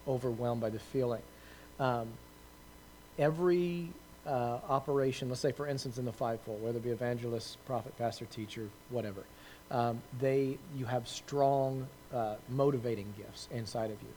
overwhelmed 0.08 0.60
by 0.60 0.70
the 0.70 0.78
feeling. 0.80 1.22
Um, 1.78 2.08
every 3.18 3.88
uh, 4.28 4.60
operation, 4.68 5.28
let's 5.28 5.40
say 5.40 5.52
for 5.52 5.66
instance 5.66 5.98
in 5.98 6.04
the 6.04 6.12
fivefold, 6.12 6.62
whether 6.62 6.78
it 6.78 6.84
be 6.84 6.90
evangelist, 6.90 7.56
prophet, 7.66 7.96
pastor, 7.96 8.26
teacher, 8.26 8.68
whatever, 8.90 9.24
um, 9.70 10.00
they 10.20 10.58
you 10.76 10.84
have 10.84 11.08
strong 11.08 11.86
uh, 12.14 12.36
motivating 12.50 13.12
gifts 13.16 13.48
inside 13.50 13.90
of 13.90 14.00
you. 14.02 14.08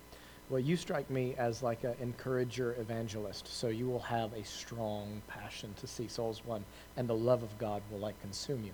Well, 0.50 0.60
you 0.60 0.76
strike 0.76 1.10
me 1.10 1.34
as 1.38 1.64
like 1.64 1.86
an 1.86 1.96
encourager 2.02 2.76
evangelist, 2.78 3.48
so 3.48 3.70
you 3.70 3.88
will 3.88 4.02
have 4.02 4.34
a 4.34 4.44
strong 4.44 5.22
passion 5.28 5.74
to 5.80 5.88
see 5.88 6.10
souls 6.10 6.42
won, 6.46 6.66
and 6.98 7.08
the 7.08 7.16
love 7.16 7.42
of 7.42 7.58
God 7.58 7.82
will 7.90 8.00
like 8.00 8.20
consume 8.22 8.64
you. 8.66 8.74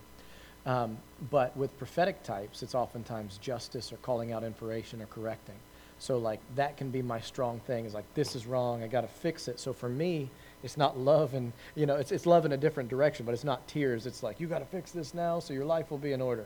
Um, 0.66 0.98
but 1.30 1.56
with 1.56 1.78
prophetic 1.78 2.24
types, 2.24 2.64
it's 2.64 2.74
oftentimes 2.74 3.38
justice 3.38 3.94
or 3.94 3.98
calling 3.98 4.34
out 4.34 4.44
information 4.44 5.02
or 5.02 5.06
correcting. 5.06 5.56
So 6.00 6.18
like 6.18 6.40
that 6.56 6.78
can 6.78 6.90
be 6.90 7.02
my 7.02 7.20
strong 7.20 7.60
thing 7.62 7.86
is 7.86 7.94
like 7.94 8.12
this 8.16 8.36
is 8.36 8.46
wrong, 8.46 8.84
I 8.84 8.88
got 8.88 9.02
to 9.02 9.08
fix 9.08 9.48
it. 9.48 9.60
So 9.60 9.72
for 9.72 9.90
me, 9.90 10.30
it's 10.64 10.78
not 10.78 10.98
love 10.98 11.34
and 11.34 11.54
you 11.76 11.86
know, 11.86 11.96
it's 11.96 12.12
it's 12.12 12.26
love 12.26 12.46
in 12.46 12.52
a 12.52 12.58
different 12.58 12.90
direction, 12.90 13.26
but 13.26 13.34
it's 13.34 13.44
not 13.44 13.68
tears. 13.68 14.06
It's 14.06 14.24
like 14.24 14.40
you 14.40 14.48
got 14.48 14.60
to 14.60 14.66
fix 14.66 14.92
this 14.92 15.14
now 15.14 15.40
so 15.40 15.54
your 15.54 15.66
life 15.66 15.92
will 15.92 15.98
be 15.98 16.14
in 16.14 16.22
order. 16.22 16.46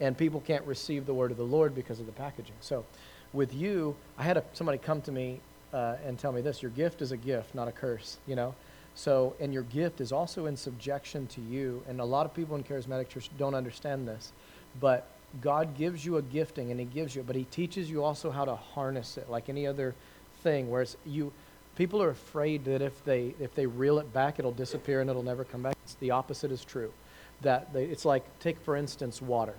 And 0.00 0.16
people 0.18 0.40
can't 0.40 0.64
receive 0.66 1.06
the 1.06 1.14
word 1.14 1.30
of 1.30 1.36
the 1.36 1.44
Lord 1.44 1.74
because 1.74 2.00
of 2.00 2.06
the 2.06 2.12
packaging. 2.12 2.56
So 2.60 2.84
with 3.32 3.54
you, 3.54 3.94
I 4.18 4.24
had 4.24 4.36
a, 4.36 4.44
somebody 4.52 4.78
come 4.78 5.00
to 5.02 5.12
me 5.12 5.40
uh, 5.72 5.96
and 6.04 6.18
tell 6.18 6.32
me 6.32 6.40
this, 6.40 6.62
your 6.62 6.70
gift 6.72 7.02
is 7.02 7.12
a 7.12 7.16
gift, 7.16 7.54
not 7.54 7.68
a 7.68 7.72
curse, 7.72 8.18
you 8.26 8.36
know? 8.36 8.54
So, 8.94 9.34
and 9.40 9.52
your 9.54 9.62
gift 9.62 10.00
is 10.00 10.12
also 10.12 10.46
in 10.46 10.56
subjection 10.56 11.26
to 11.28 11.40
you. 11.40 11.82
And 11.88 12.00
a 12.00 12.04
lot 12.04 12.26
of 12.26 12.34
people 12.34 12.56
in 12.56 12.62
charismatic 12.62 13.08
church 13.08 13.30
don't 13.38 13.54
understand 13.54 14.06
this. 14.06 14.32
But 14.80 15.08
God 15.40 15.76
gives 15.76 16.04
you 16.04 16.18
a 16.18 16.22
gifting 16.22 16.70
and 16.70 16.78
He 16.78 16.86
gives 16.86 17.16
you, 17.16 17.22
but 17.22 17.36
He 17.36 17.44
teaches 17.44 17.90
you 17.90 18.04
also 18.04 18.30
how 18.30 18.44
to 18.44 18.54
harness 18.54 19.16
it, 19.16 19.30
like 19.30 19.48
any 19.48 19.66
other 19.66 19.94
thing. 20.42 20.70
Whereas 20.70 20.96
you, 21.06 21.32
people 21.76 22.02
are 22.02 22.10
afraid 22.10 22.64
that 22.64 22.82
if 22.82 23.04
they 23.04 23.34
if 23.40 23.54
they 23.54 23.66
reel 23.66 23.98
it 23.98 24.12
back, 24.12 24.38
it'll 24.38 24.52
disappear 24.52 25.00
and 25.00 25.10
it'll 25.10 25.22
never 25.22 25.44
come 25.44 25.62
back. 25.62 25.76
It's 25.84 25.94
the 25.94 26.10
opposite 26.10 26.52
is 26.52 26.64
true. 26.64 26.92
That 27.40 27.72
they, 27.72 27.84
it's 27.84 28.04
like 28.04 28.24
take 28.38 28.60
for 28.60 28.76
instance 28.76 29.20
water. 29.20 29.54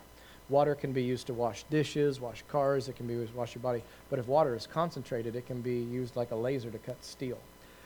Water 0.49 0.75
can 0.75 0.91
be 0.91 1.03
used 1.03 1.27
to 1.27 1.33
wash 1.33 1.63
dishes, 1.69 2.19
wash 2.19 2.43
cars. 2.49 2.89
It 2.89 2.95
can 2.95 3.07
be 3.07 3.13
used 3.13 3.31
to 3.31 3.37
wash 3.37 3.55
your 3.55 3.61
body. 3.61 3.81
But 4.09 4.19
if 4.19 4.27
water 4.27 4.55
is 4.55 4.67
concentrated, 4.67 5.35
it 5.35 5.47
can 5.47 5.61
be 5.61 5.79
used 5.81 6.15
like 6.15 6.31
a 6.31 6.35
laser 6.35 6.69
to 6.69 6.77
cut 6.79 7.03
steel. 7.03 7.39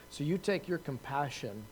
So 0.10 0.24
you 0.24 0.38
take 0.38 0.68
your 0.68 0.80
compassion 0.80 1.64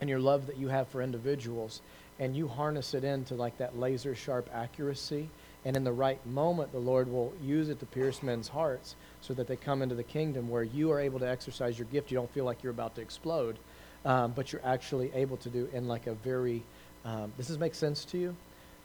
and 0.00 0.08
your 0.08 0.20
love 0.20 0.46
that 0.46 0.56
you 0.56 0.68
have 0.68 0.88
for 0.88 1.02
individuals 1.02 1.82
and 2.18 2.36
you 2.36 2.48
harness 2.48 2.94
it 2.94 3.04
into 3.04 3.34
like 3.34 3.56
that 3.58 3.78
laser 3.78 4.14
sharp 4.14 4.48
accuracy 4.52 5.28
and 5.64 5.76
in 5.76 5.84
the 5.84 5.92
right 5.92 6.24
moment 6.26 6.72
the 6.72 6.78
lord 6.78 7.10
will 7.10 7.32
use 7.42 7.68
it 7.68 7.78
to 7.80 7.86
pierce 7.86 8.22
men's 8.22 8.48
hearts 8.48 8.96
so 9.20 9.34
that 9.34 9.46
they 9.46 9.56
come 9.56 9.82
into 9.82 9.94
the 9.94 10.02
kingdom 10.02 10.48
where 10.48 10.62
you 10.62 10.90
are 10.90 11.00
able 11.00 11.18
to 11.18 11.28
exercise 11.28 11.78
your 11.78 11.86
gift. 11.88 12.10
You 12.10 12.16
don't 12.16 12.32
feel 12.32 12.44
like 12.44 12.62
you're 12.62 12.72
about 12.72 12.94
to 12.96 13.00
explode 13.00 13.58
um, 14.04 14.32
but 14.32 14.52
you're 14.52 14.64
actually 14.64 15.12
able 15.14 15.36
to 15.38 15.48
do 15.48 15.68
in 15.72 15.86
like 15.86 16.06
a 16.06 16.14
very 16.14 16.62
um, 17.04 17.32
does 17.36 17.48
this 17.48 17.58
make 17.58 17.74
sense 17.74 18.04
to 18.06 18.18
you? 18.18 18.36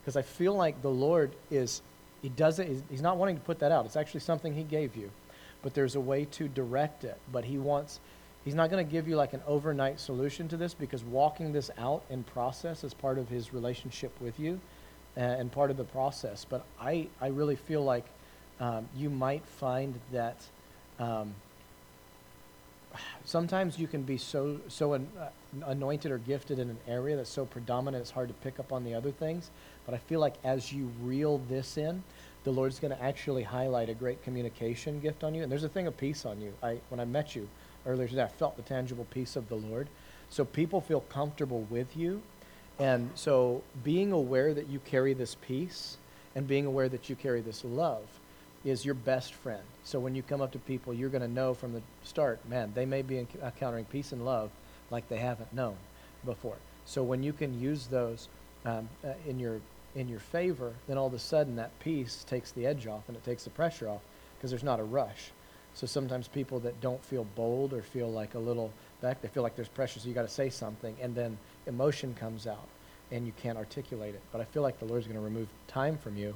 Because 0.01 0.15
i 0.15 0.21
feel 0.21 0.53
like 0.53 0.81
the 0.81 0.89
lord 0.89 1.31
is 1.51 1.81
he 2.21 2.29
doesn't 2.29 2.83
he's, 2.89 3.01
not 3.01 3.17
wanting 3.17 3.37
to 3.37 3.43
put 3.43 3.59
that 3.59 3.71
out. 3.71 3.85
It's 3.85 3.95
actually 3.95 4.21
something 4.21 4.53
he 4.53 4.63
gave 4.63 4.95
you 4.95 5.09
but 5.63 5.73
there's 5.73 5.95
a 5.95 5.99
way 5.99 6.25
to 6.25 6.47
direct 6.47 7.03
it. 7.03 7.17
But 7.31 7.45
he 7.45 7.57
wants 7.57 7.99
He's 8.47 8.55
not 8.55 8.69
going 8.69 8.85
to 8.85 8.89
give 8.89 9.09
you 9.09 9.17
like 9.17 9.33
an 9.33 9.41
overnight 9.45 9.99
solution 9.99 10.47
to 10.47 10.55
this 10.55 10.73
because 10.73 11.03
walking 11.03 11.51
this 11.51 11.69
out 11.77 12.03
in 12.09 12.23
process 12.23 12.85
is 12.85 12.93
part 12.93 13.17
of 13.17 13.27
his 13.27 13.53
relationship 13.53 14.17
with 14.21 14.39
you 14.39 14.61
uh, 15.17 15.19
and 15.19 15.51
part 15.51 15.71
of 15.71 15.77
the 15.77 15.83
process. 15.83 16.45
But 16.47 16.65
I, 16.79 17.07
I 17.19 17.27
really 17.27 17.55
feel 17.55 17.83
like 17.83 18.05
um, 18.59 18.87
you 18.95 19.09
might 19.09 19.45
find 19.45 19.99
that 20.11 20.37
um, 20.99 21.33
sometimes 23.25 23.77
you 23.77 23.87
can 23.87 24.03
be 24.03 24.17
so, 24.17 24.59
so 24.67 24.93
an, 24.93 25.07
uh, 25.19 25.29
anointed 25.65 26.11
or 26.11 26.19
gifted 26.19 26.59
in 26.59 26.69
an 26.69 26.77
area 26.87 27.15
that's 27.15 27.29
so 27.29 27.45
predominant 27.45 28.01
it's 28.01 28.11
hard 28.11 28.27
to 28.27 28.33
pick 28.35 28.59
up 28.59 28.71
on 28.71 28.83
the 28.83 28.93
other 28.93 29.11
things. 29.11 29.49
But 29.85 29.95
I 29.95 29.97
feel 29.97 30.19
like 30.19 30.35
as 30.43 30.71
you 30.71 30.91
reel 31.01 31.39
this 31.49 31.77
in, 31.77 32.03
the 32.43 32.51
Lord's 32.51 32.79
going 32.79 32.95
to 32.95 33.03
actually 33.03 33.43
highlight 33.43 33.89
a 33.89 33.93
great 33.93 34.23
communication 34.23 34.99
gift 34.99 35.23
on 35.23 35.35
you. 35.35 35.43
And 35.43 35.51
there's 35.51 35.63
a 35.63 35.69
thing 35.69 35.87
of 35.87 35.97
peace 35.97 36.25
on 36.25 36.39
you. 36.39 36.53
I, 36.63 36.79
when 36.89 36.99
I 36.99 37.05
met 37.05 37.35
you, 37.35 37.47
earlier 37.85 38.07
today, 38.07 38.23
I 38.23 38.27
felt 38.27 38.55
the 38.57 38.63
tangible 38.63 39.05
peace 39.09 39.35
of 39.35 39.49
the 39.49 39.55
Lord. 39.55 39.87
So 40.29 40.45
people 40.45 40.81
feel 40.81 41.01
comfortable 41.01 41.65
with 41.69 41.95
you. 41.95 42.21
And 42.79 43.09
so 43.15 43.63
being 43.83 44.11
aware 44.11 44.53
that 44.53 44.67
you 44.67 44.79
carry 44.79 45.13
this 45.13 45.35
peace 45.35 45.97
and 46.35 46.47
being 46.47 46.65
aware 46.65 46.89
that 46.89 47.09
you 47.09 47.15
carry 47.15 47.41
this 47.41 47.65
love 47.65 48.05
is 48.63 48.85
your 48.85 48.93
best 48.95 49.33
friend. 49.33 49.63
So 49.83 49.99
when 49.99 50.13
you 50.13 50.21
come 50.21 50.41
up 50.41 50.51
to 50.51 50.59
people, 50.59 50.93
you're 50.93 51.09
going 51.09 51.21
to 51.21 51.27
know 51.27 51.53
from 51.53 51.73
the 51.73 51.81
start, 52.03 52.39
man, 52.47 52.71
they 52.75 52.85
may 52.85 53.01
be 53.01 53.25
encountering 53.41 53.85
peace 53.85 54.11
and 54.11 54.25
love 54.25 54.51
like 54.91 55.07
they 55.09 55.17
haven't 55.17 55.53
known 55.53 55.75
before. 56.25 56.57
So 56.85 57.03
when 57.03 57.23
you 57.23 57.33
can 57.33 57.59
use 57.59 57.87
those 57.87 58.29
um, 58.65 58.87
uh, 59.03 59.13
in 59.27 59.39
your 59.39 59.59
in 59.95 60.07
your 60.07 60.19
favor, 60.19 60.73
then 60.87 60.97
all 60.97 61.07
of 61.07 61.13
a 61.13 61.19
sudden 61.19 61.55
that 61.55 61.71
peace 61.79 62.23
takes 62.29 62.51
the 62.51 62.67
edge 62.67 62.85
off 62.85 63.03
and 63.07 63.17
it 63.17 63.23
takes 63.23 63.45
the 63.45 63.49
pressure 63.49 63.89
off 63.89 64.01
because 64.37 64.51
there's 64.51 64.63
not 64.63 64.79
a 64.79 64.83
rush. 64.83 65.31
So 65.73 65.87
sometimes 65.87 66.27
people 66.27 66.59
that 66.61 66.79
don't 66.81 67.03
feel 67.03 67.25
bold 67.35 67.73
or 67.73 67.81
feel 67.81 68.11
like 68.11 68.35
a 68.35 68.39
little 68.39 68.71
back, 69.01 69.21
they 69.21 69.27
feel 69.27 69.43
like 69.43 69.55
there's 69.55 69.67
pressure, 69.67 69.99
so 69.99 70.07
you 70.07 70.13
got 70.13 70.23
to 70.23 70.27
say 70.27 70.49
something, 70.49 70.95
and 71.01 71.15
then 71.15 71.37
emotion 71.67 72.15
comes 72.19 72.47
out 72.47 72.67
and 73.11 73.25
you 73.25 73.33
can't 73.41 73.57
articulate 73.57 74.15
it. 74.15 74.21
But 74.31 74.41
I 74.41 74.45
feel 74.45 74.63
like 74.63 74.79
the 74.79 74.85
Lord's 74.85 75.05
going 75.07 75.17
to 75.19 75.23
remove 75.23 75.47
time 75.67 75.97
from 75.97 76.17
you 76.17 76.33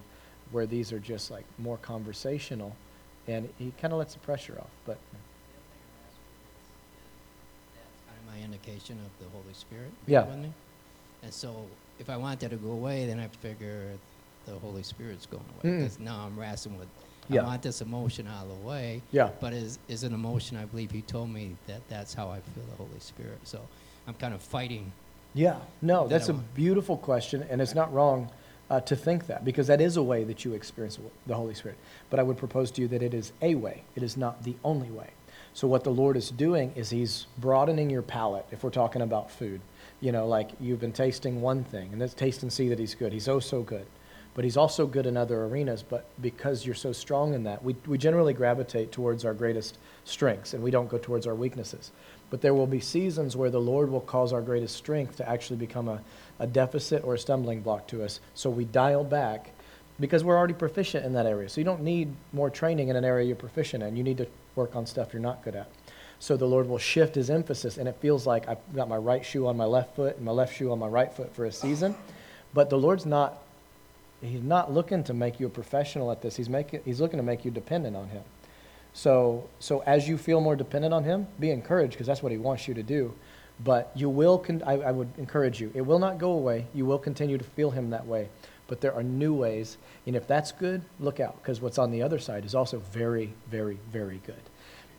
where 0.52 0.66
these 0.66 0.92
are 0.92 1.00
just 1.00 1.32
like 1.32 1.46
more 1.58 1.78
conversational 1.78 2.76
and 3.28 3.50
he 3.58 3.72
kind 3.82 3.94
of 3.94 4.00
lets 4.00 4.14
the 4.14 4.20
pressure 4.20 4.58
off. 4.60 4.70
But 4.86 4.98
that's 7.74 8.02
kind 8.08 8.20
of 8.20 8.34
my 8.36 8.44
indication 8.44 8.98
of 9.06 9.26
the 9.26 9.30
Holy 9.32 9.54
Spirit. 9.54 9.92
Yeah. 10.08 10.26
And 11.24 11.34
so 11.34 11.66
if 12.00 12.10
I 12.10 12.18
want 12.18 12.40
that 12.42 12.50
to 12.50 12.56
go 12.58 12.72
away, 12.72 13.06
then 13.06 13.20
I 13.20 13.28
figure 13.28 13.84
the 14.46 14.54
Holy 14.54 14.84
Spirit's 14.84 15.26
going 15.26 15.44
away. 15.64 15.78
Because 15.78 16.00
now 16.00 16.26
I'm 16.26 16.38
wrestling 16.40 16.80
with, 16.80 16.88
Yeah. 17.30 17.42
I 17.42 17.46
want 17.46 17.62
this 17.62 17.82
emotion 17.82 18.28
out 18.28 18.46
of 18.48 18.50
the 18.50 18.68
way. 18.68 19.02
yeah, 19.12 19.30
But 19.40 19.54
is, 19.54 19.78
is 19.88 20.04
an 20.04 20.14
emotion, 20.14 20.58
I 20.58 20.66
believe 20.66 20.90
he 20.92 21.02
told 21.04 21.30
me 21.30 21.56
that 21.68 21.82
that's 21.90 22.14
how 22.16 22.30
I 22.30 22.40
feel 22.40 22.64
the 22.70 22.76
Holy 22.78 23.00
Spirit. 23.00 23.38
So 23.44 23.62
I'm 24.08 24.16
kind 24.16 24.34
of 24.34 24.42
fighting. 24.42 24.92
Yeah, 25.34 25.58
no, 25.82 26.08
that's 26.08 26.30
a 26.30 26.34
beautiful 26.34 26.98
question, 26.98 27.46
and 27.50 27.62
it's 27.62 27.76
not 27.76 27.94
wrong 27.94 28.30
uh, 28.70 28.82
to 28.82 28.96
think 28.96 29.28
that 29.28 29.46
because 29.46 29.68
that 29.68 29.82
is 29.82 29.98
a 29.98 30.04
way 30.04 30.24
that 30.26 30.44
you 30.44 30.54
experience 30.54 31.00
the 31.26 31.36
Holy 31.36 31.54
Spirit. 31.54 31.78
But 32.10 32.20
I 32.20 32.24
would 32.24 32.38
propose 32.38 32.72
to 32.72 32.82
you 32.82 32.88
that 32.90 33.02
it 33.02 33.14
is 33.14 33.32
a 33.42 33.56
way, 33.56 33.84
it 33.96 34.04
is 34.04 34.18
not 34.18 34.44
the 34.44 34.56
only 34.64 34.90
way. 34.90 35.10
So, 35.54 35.68
what 35.68 35.84
the 35.84 35.92
Lord 35.92 36.18
is 36.18 36.32
doing 36.32 36.74
is 36.76 36.90
He's 36.90 37.28
broadening 37.38 37.90
your 37.90 38.02
palate 38.02 38.46
if 38.52 38.64
we're 38.64 38.70
talking 38.70 39.02
about 39.02 39.32
food. 39.32 39.62
You 40.00 40.12
know, 40.12 40.28
like 40.28 40.52
you've 40.60 40.80
been 40.80 40.94
tasting 40.94 41.42
one 41.42 41.64
thing, 41.64 41.90
and 41.92 42.00
let's 42.00 42.14
taste 42.14 42.44
and 42.44 42.52
see 42.52 42.70
that 42.70 42.80
He's 42.80 42.96
good. 42.96 43.14
He's 43.14 43.28
oh 43.28 43.40
so 43.40 43.62
good. 43.62 43.86
But 44.34 44.46
He's 44.46 44.56
also 44.56 44.88
good 44.88 45.06
in 45.06 45.18
other 45.18 45.44
arenas, 45.44 45.84
but 45.84 46.06
because 46.22 46.66
you're 46.66 46.76
so 46.76 46.94
strong 46.94 47.34
in 47.34 47.44
that, 47.44 47.62
we, 47.64 47.76
we 47.86 47.98
generally 47.98 48.34
gravitate 48.34 48.92
towards 48.94 49.26
our 49.26 49.34
greatest 49.34 49.78
strengths 50.06 50.54
and 50.54 50.64
we 50.64 50.72
don't 50.72 50.90
go 50.90 50.98
towards 50.98 51.28
our 51.28 51.36
weaknesses. 51.36 51.92
But 52.32 52.42
there 52.42 52.56
will 52.56 52.66
be 52.66 52.80
seasons 52.80 53.36
where 53.36 53.52
the 53.52 53.62
Lord 53.62 53.92
will 53.92 54.02
cause 54.02 54.34
our 54.34 54.42
greatest 54.42 54.76
strength 54.76 55.18
to 55.18 55.30
actually 55.30 55.58
become 55.58 55.88
a, 55.88 56.02
a 56.40 56.48
deficit 56.48 57.04
or 57.04 57.14
a 57.14 57.20
stumbling 57.20 57.62
block 57.62 57.88
to 57.90 58.04
us. 58.04 58.22
So 58.34 58.50
we 58.50 58.66
dial 58.66 59.04
back 59.04 59.52
because 60.00 60.24
we're 60.24 60.38
already 60.38 60.54
proficient 60.54 61.06
in 61.06 61.14
that 61.14 61.26
area. 61.26 61.50
So 61.50 61.62
you 61.62 61.66
don't 61.66 61.84
need 61.84 62.12
more 62.34 62.50
training 62.50 62.88
in 62.88 62.96
an 62.96 63.06
area 63.06 63.28
you're 63.28 63.36
proficient 63.36 63.84
in. 63.84 63.96
You 63.96 64.04
need 64.04 64.18
to 64.18 64.28
work 64.56 64.76
on 64.76 64.86
stuff 64.86 65.14
you're 65.14 65.22
not 65.22 65.44
good 65.44 65.56
at. 65.56 65.70
So 66.20 66.38
the 66.38 66.46
Lord 66.46 66.70
will 66.70 66.78
shift 66.78 67.16
his 67.16 67.30
emphasis, 67.30 67.78
and 67.78 67.88
it 67.88 67.96
feels 68.00 68.28
like 68.28 68.48
I've 68.48 68.60
got 68.76 68.88
my 68.88 68.98
right 68.98 69.26
shoe 69.26 69.48
on 69.48 69.58
my 69.58 69.66
left 69.66 69.96
foot 69.96 70.16
and 70.16 70.26
my 70.26 70.32
left 70.32 70.56
shoe 70.56 70.72
on 70.72 70.80
my 70.80 70.88
right 70.88 71.12
foot 71.12 71.36
for 71.36 71.46
a 71.46 71.52
season. 71.52 71.96
But 72.54 72.70
the 72.70 72.78
Lord's 72.78 73.06
not, 73.06 73.40
he's 74.22 74.44
not 74.44 74.72
looking 74.72 75.04
to 75.06 75.14
make 75.14 75.40
you 75.40 75.48
a 75.48 75.50
professional 75.50 76.12
at 76.12 76.22
this. 76.22 76.36
He's, 76.36 76.50
making, 76.50 76.82
he's 76.86 77.02
looking 77.02 77.18
to 77.18 77.24
make 77.24 77.44
you 77.44 77.52
dependent 77.52 77.96
on 77.96 78.08
him. 78.10 78.24
So, 78.94 79.48
so 79.60 79.80
as 79.86 80.08
you 80.08 80.18
feel 80.18 80.42
more 80.42 80.56
dependent 80.56 80.94
on 80.94 81.04
him, 81.04 81.28
be 81.40 81.52
encouraged 81.52 81.94
because 81.94 82.08
that's 82.08 82.22
what 82.22 82.32
he 82.32 82.38
wants 82.38 82.68
you 82.68 82.74
to 82.74 82.84
do. 82.84 83.14
But 83.64 83.92
you 83.96 84.10
will, 84.10 84.38
con- 84.38 84.64
I, 84.66 84.74
I 84.74 84.92
would 84.92 85.10
encourage 85.18 85.62
you, 85.62 85.72
it 85.74 85.82
will 85.82 86.00
not 86.00 86.18
go 86.18 86.32
away. 86.32 86.66
You 86.74 86.86
will 86.86 86.98
continue 86.98 87.38
to 87.38 87.44
feel 87.44 87.72
him 87.72 87.92
that 87.92 88.06
way. 88.06 88.30
But 88.68 88.82
there 88.82 88.94
are 88.94 89.04
new 89.04 89.34
ways. 89.34 89.78
And 90.06 90.16
if 90.16 90.28
that's 90.28 90.52
good, 90.52 90.82
look 91.00 91.20
out 91.20 91.42
because 91.42 91.62
what's 91.62 91.78
on 91.78 91.92
the 91.92 92.02
other 92.02 92.20
side 92.20 92.46
is 92.46 92.56
also 92.56 92.80
very, 92.92 93.34
very, 93.50 93.78
very 93.92 94.22
good. 94.26 94.42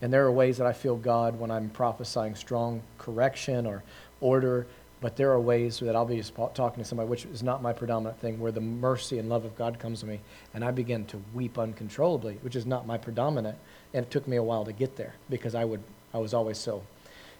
And 0.01 0.13
there 0.13 0.25
are 0.25 0.33
ways 0.33 0.59
that 0.59 0.67
I 0.67 0.73
feel 0.73 0.97
God 0.97 1.39
when 1.39 1.51
I'm 1.51 1.71
prophesying 1.71 2.35
strong 2.35 2.83
correction 2.99 3.67
or 3.67 3.83
order. 4.21 4.67
But 5.01 5.17
there 5.17 5.33
are 5.33 5.41
ways 5.41 5.81
that 5.81 5.97
I'll 5.97 6.05
be 6.05 6.23
talking 6.55 6.83
to 6.83 6.85
somebody, 6.85 7.09
which 7.09 7.25
is 7.25 7.43
not 7.43 7.61
my 7.61 7.73
predominant 7.73 8.21
thing, 8.21 8.39
where 8.39 8.53
the 8.53 8.61
mercy 8.61 9.19
and 9.19 9.29
love 9.29 9.45
of 9.45 9.57
God 9.57 9.81
comes 9.81 10.01
to 10.01 10.07
me, 10.07 10.21
and 10.55 10.65
I 10.65 10.71
begin 10.71 11.07
to 11.07 11.21
weep 11.35 11.59
uncontrollably, 11.59 12.39
which 12.43 12.55
is 12.55 12.67
not 12.67 12.87
my 12.87 12.99
predominant. 12.99 13.59
And 13.95 14.05
it 14.05 14.11
took 14.11 14.27
me 14.27 14.37
a 14.37 14.43
while 14.43 14.65
to 14.65 14.73
get 14.73 14.97
there 14.97 15.15
because 15.29 15.55
I 15.55 15.65
would, 15.65 15.83
I 16.15 16.19
was 16.19 16.35
always 16.35 16.59
so, 16.59 16.83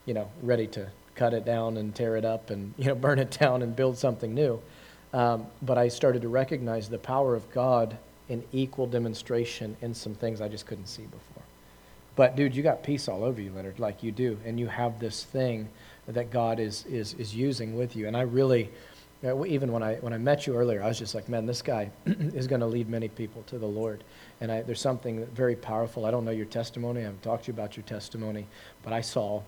you 0.07 0.15
know, 0.15 0.31
ready 0.43 0.67
to 0.69 0.91
cut 1.15 1.35
it 1.35 1.45
down 1.45 1.77
and 1.77 1.95
tear 1.95 2.17
it 2.17 2.25
up 2.25 2.51
and 2.51 2.75
you 2.79 2.87
know 2.87 2.95
burn 2.95 3.19
it 3.19 3.31
down 3.31 3.63
and 3.63 3.75
build 3.75 3.99
something 3.99 4.35
new. 4.35 4.61
Um, 5.13 5.47
but 5.61 5.77
I 5.77 5.89
started 5.89 6.23
to 6.23 6.29
recognize 6.29 6.89
the 6.89 6.99
power 6.99 7.35
of 7.35 7.51
God 7.53 7.97
in 8.29 8.43
equal 8.53 8.87
demonstration 8.87 9.77
in 9.83 9.93
some 9.93 10.15
things 10.15 10.41
I 10.41 10.49
just 10.49 10.65
couldn't 10.65 10.87
see 10.87 11.03
before. 11.03 11.43
But 12.17 12.37
dude, 12.37 12.55
you 12.55 12.63
got 12.63 12.83
peace 12.83 13.09
all 13.09 13.25
over 13.25 13.41
you, 13.41 13.53
Leonard, 13.53 13.79
like 13.79 14.03
you 14.03 14.13
do, 14.13 14.39
and 14.45 14.59
you 14.59 14.69
have 14.69 14.99
this 14.99 15.25
thing 15.25 15.69
that 16.07 16.31
God 16.31 16.59
is 16.61 16.85
is 16.87 17.15
is 17.15 17.35
using 17.35 17.77
with 17.77 17.95
you. 17.95 18.07
And 18.07 18.17
I 18.17 18.23
really, 18.23 18.71
uh, 19.25 19.45
even 19.45 19.73
when 19.73 19.83
I 19.83 19.97
when 19.97 20.13
I 20.13 20.19
met 20.19 20.47
you 20.47 20.55
earlier, 20.55 20.83
I 20.83 20.89
was 20.89 20.99
just 20.99 21.15
like, 21.15 21.29
man, 21.29 21.47
this 21.47 21.63
guy 21.63 21.91
is 22.07 22.47
going 22.47 22.61
to 22.61 22.67
lead 22.67 22.89
many 22.89 23.09
people 23.09 23.43
to 23.49 23.59
the 23.59 23.67
Lord. 23.67 24.03
And 24.41 24.51
I, 24.51 24.63
there's 24.63 24.81
something 24.81 25.25
very 25.27 25.57
powerful. 25.57 26.05
I 26.05 26.11
don't 26.11 26.25
know 26.25 26.33
your 26.33 26.47
testimony. 26.47 27.01
I 27.01 27.05
haven't 27.05 27.23
talked 27.23 27.45
to 27.45 27.49
you 27.49 27.55
about 27.55 27.77
your 27.77 27.85
testimony, 27.85 28.47
but 28.83 28.93
I 28.93 29.01
saw 29.01 29.43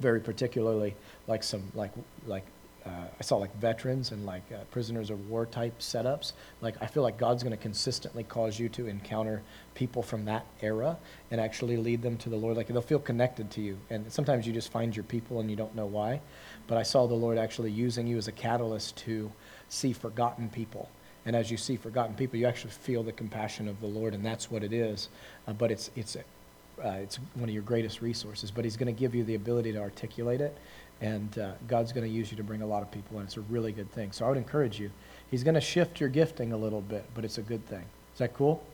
very 0.00 0.20
particularly 0.20 0.94
like 1.26 1.42
some 1.42 1.62
like 1.74 1.90
like 2.26 2.44
uh, 2.86 3.06
I 3.18 3.22
saw 3.22 3.36
like 3.36 3.54
veterans 3.56 4.12
and 4.12 4.24
like 4.24 4.44
uh, 4.52 4.64
prisoners 4.70 5.10
of 5.10 5.28
war 5.28 5.44
type 5.46 5.78
setups. 5.78 6.32
Like 6.60 6.76
I 6.80 6.86
feel 6.86 7.02
like 7.02 7.18
God's 7.18 7.42
going 7.42 7.56
to 7.56 7.62
consistently 7.62 8.24
cause 8.24 8.58
you 8.58 8.68
to 8.70 8.86
encounter 8.86 9.42
people 9.74 10.02
from 10.02 10.24
that 10.26 10.46
era 10.62 10.96
and 11.30 11.40
actually 11.40 11.76
lead 11.76 12.02
them 12.02 12.16
to 12.18 12.28
the 12.28 12.36
Lord. 12.36 12.56
Like 12.56 12.68
they'll 12.68 12.80
feel 12.80 12.98
connected 12.98 13.50
to 13.52 13.60
you, 13.60 13.78
and 13.90 14.10
sometimes 14.10 14.46
you 14.46 14.52
just 14.52 14.70
find 14.70 14.94
your 14.94 15.04
people 15.04 15.40
and 15.40 15.50
you 15.50 15.56
don't 15.56 15.74
know 15.74 15.86
why. 15.86 16.20
But 16.66 16.78
I 16.78 16.82
saw 16.82 17.06
the 17.06 17.14
Lord 17.14 17.36
actually 17.36 17.70
using 17.72 18.06
you 18.06 18.16
as 18.16 18.28
a 18.28 18.32
catalyst 18.32 18.96
to 18.98 19.30
see 19.68 19.92
forgotten 19.92 20.48
people. 20.48 20.88
And 21.28 21.36
as 21.36 21.50
you 21.50 21.58
see 21.58 21.76
forgotten 21.76 22.14
people, 22.14 22.38
you 22.38 22.46
actually 22.46 22.70
feel 22.70 23.02
the 23.02 23.12
compassion 23.12 23.68
of 23.68 23.78
the 23.82 23.86
Lord, 23.86 24.14
and 24.14 24.24
that's 24.24 24.50
what 24.50 24.64
it 24.64 24.72
is. 24.72 25.10
Uh, 25.46 25.52
but 25.52 25.70
it's 25.70 25.90
it's 25.94 26.16
uh, 26.16 26.88
it's 26.88 27.16
one 27.34 27.50
of 27.50 27.54
your 27.54 27.62
greatest 27.62 28.00
resources. 28.00 28.50
But 28.50 28.64
He's 28.64 28.78
going 28.78 28.86
to 28.86 28.98
give 28.98 29.14
you 29.14 29.24
the 29.24 29.34
ability 29.34 29.72
to 29.72 29.78
articulate 29.78 30.40
it, 30.40 30.56
and 31.02 31.38
uh, 31.38 31.52
God's 31.68 31.92
going 31.92 32.08
to 32.08 32.10
use 32.10 32.30
you 32.30 32.38
to 32.38 32.42
bring 32.42 32.62
a 32.62 32.66
lot 32.66 32.82
of 32.82 32.90
people 32.90 33.18
in. 33.18 33.24
It's 33.24 33.36
a 33.36 33.42
really 33.42 33.72
good 33.72 33.92
thing. 33.92 34.10
So 34.10 34.24
I 34.24 34.30
would 34.30 34.38
encourage 34.38 34.80
you. 34.80 34.90
He's 35.30 35.44
going 35.44 35.54
to 35.54 35.60
shift 35.60 36.00
your 36.00 36.08
gifting 36.08 36.54
a 36.54 36.56
little 36.56 36.80
bit, 36.80 37.04
but 37.14 37.26
it's 37.26 37.36
a 37.36 37.42
good 37.42 37.66
thing. 37.66 37.84
Is 38.14 38.20
that 38.20 38.32
cool? 38.32 38.64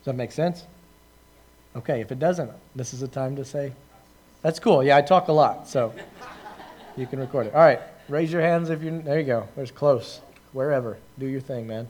Does 0.00 0.04
that 0.04 0.14
make 0.14 0.32
sense? 0.32 0.66
Okay. 1.76 2.02
If 2.02 2.12
it 2.12 2.18
doesn't, 2.18 2.50
this 2.76 2.92
is 2.92 3.00
the 3.00 3.08
time 3.08 3.36
to 3.36 3.44
say, 3.46 3.72
"That's 4.42 4.60
cool." 4.60 4.84
Yeah, 4.84 4.98
I 4.98 5.00
talk 5.00 5.28
a 5.28 5.32
lot, 5.32 5.66
so 5.66 5.94
you 6.98 7.06
can 7.06 7.20
record 7.20 7.46
it. 7.46 7.54
All 7.54 7.62
right. 7.62 7.80
Raise 8.10 8.30
your 8.30 8.42
hands 8.42 8.68
if 8.68 8.82
you're. 8.82 8.98
There 8.98 9.18
you 9.18 9.24
go. 9.24 9.48
There's 9.56 9.70
close. 9.70 10.20
Wherever. 10.52 10.98
Do 11.18 11.26
your 11.26 11.40
thing, 11.40 11.66
man. 11.66 11.88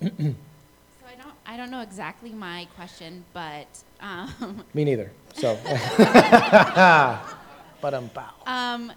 So 0.00 1.06
I 1.08 1.14
don't 1.16 1.34
I 1.46 1.56
don't 1.56 1.70
know 1.70 1.80
exactly 1.82 2.30
my 2.30 2.66
question, 2.76 3.24
but 3.32 3.66
um, 4.00 4.64
Me 4.74 4.84
neither. 4.84 5.10
So. 5.34 5.58
but 7.80 7.94
um, 7.94 8.08
pow. 8.10 8.30
um, 8.46 8.92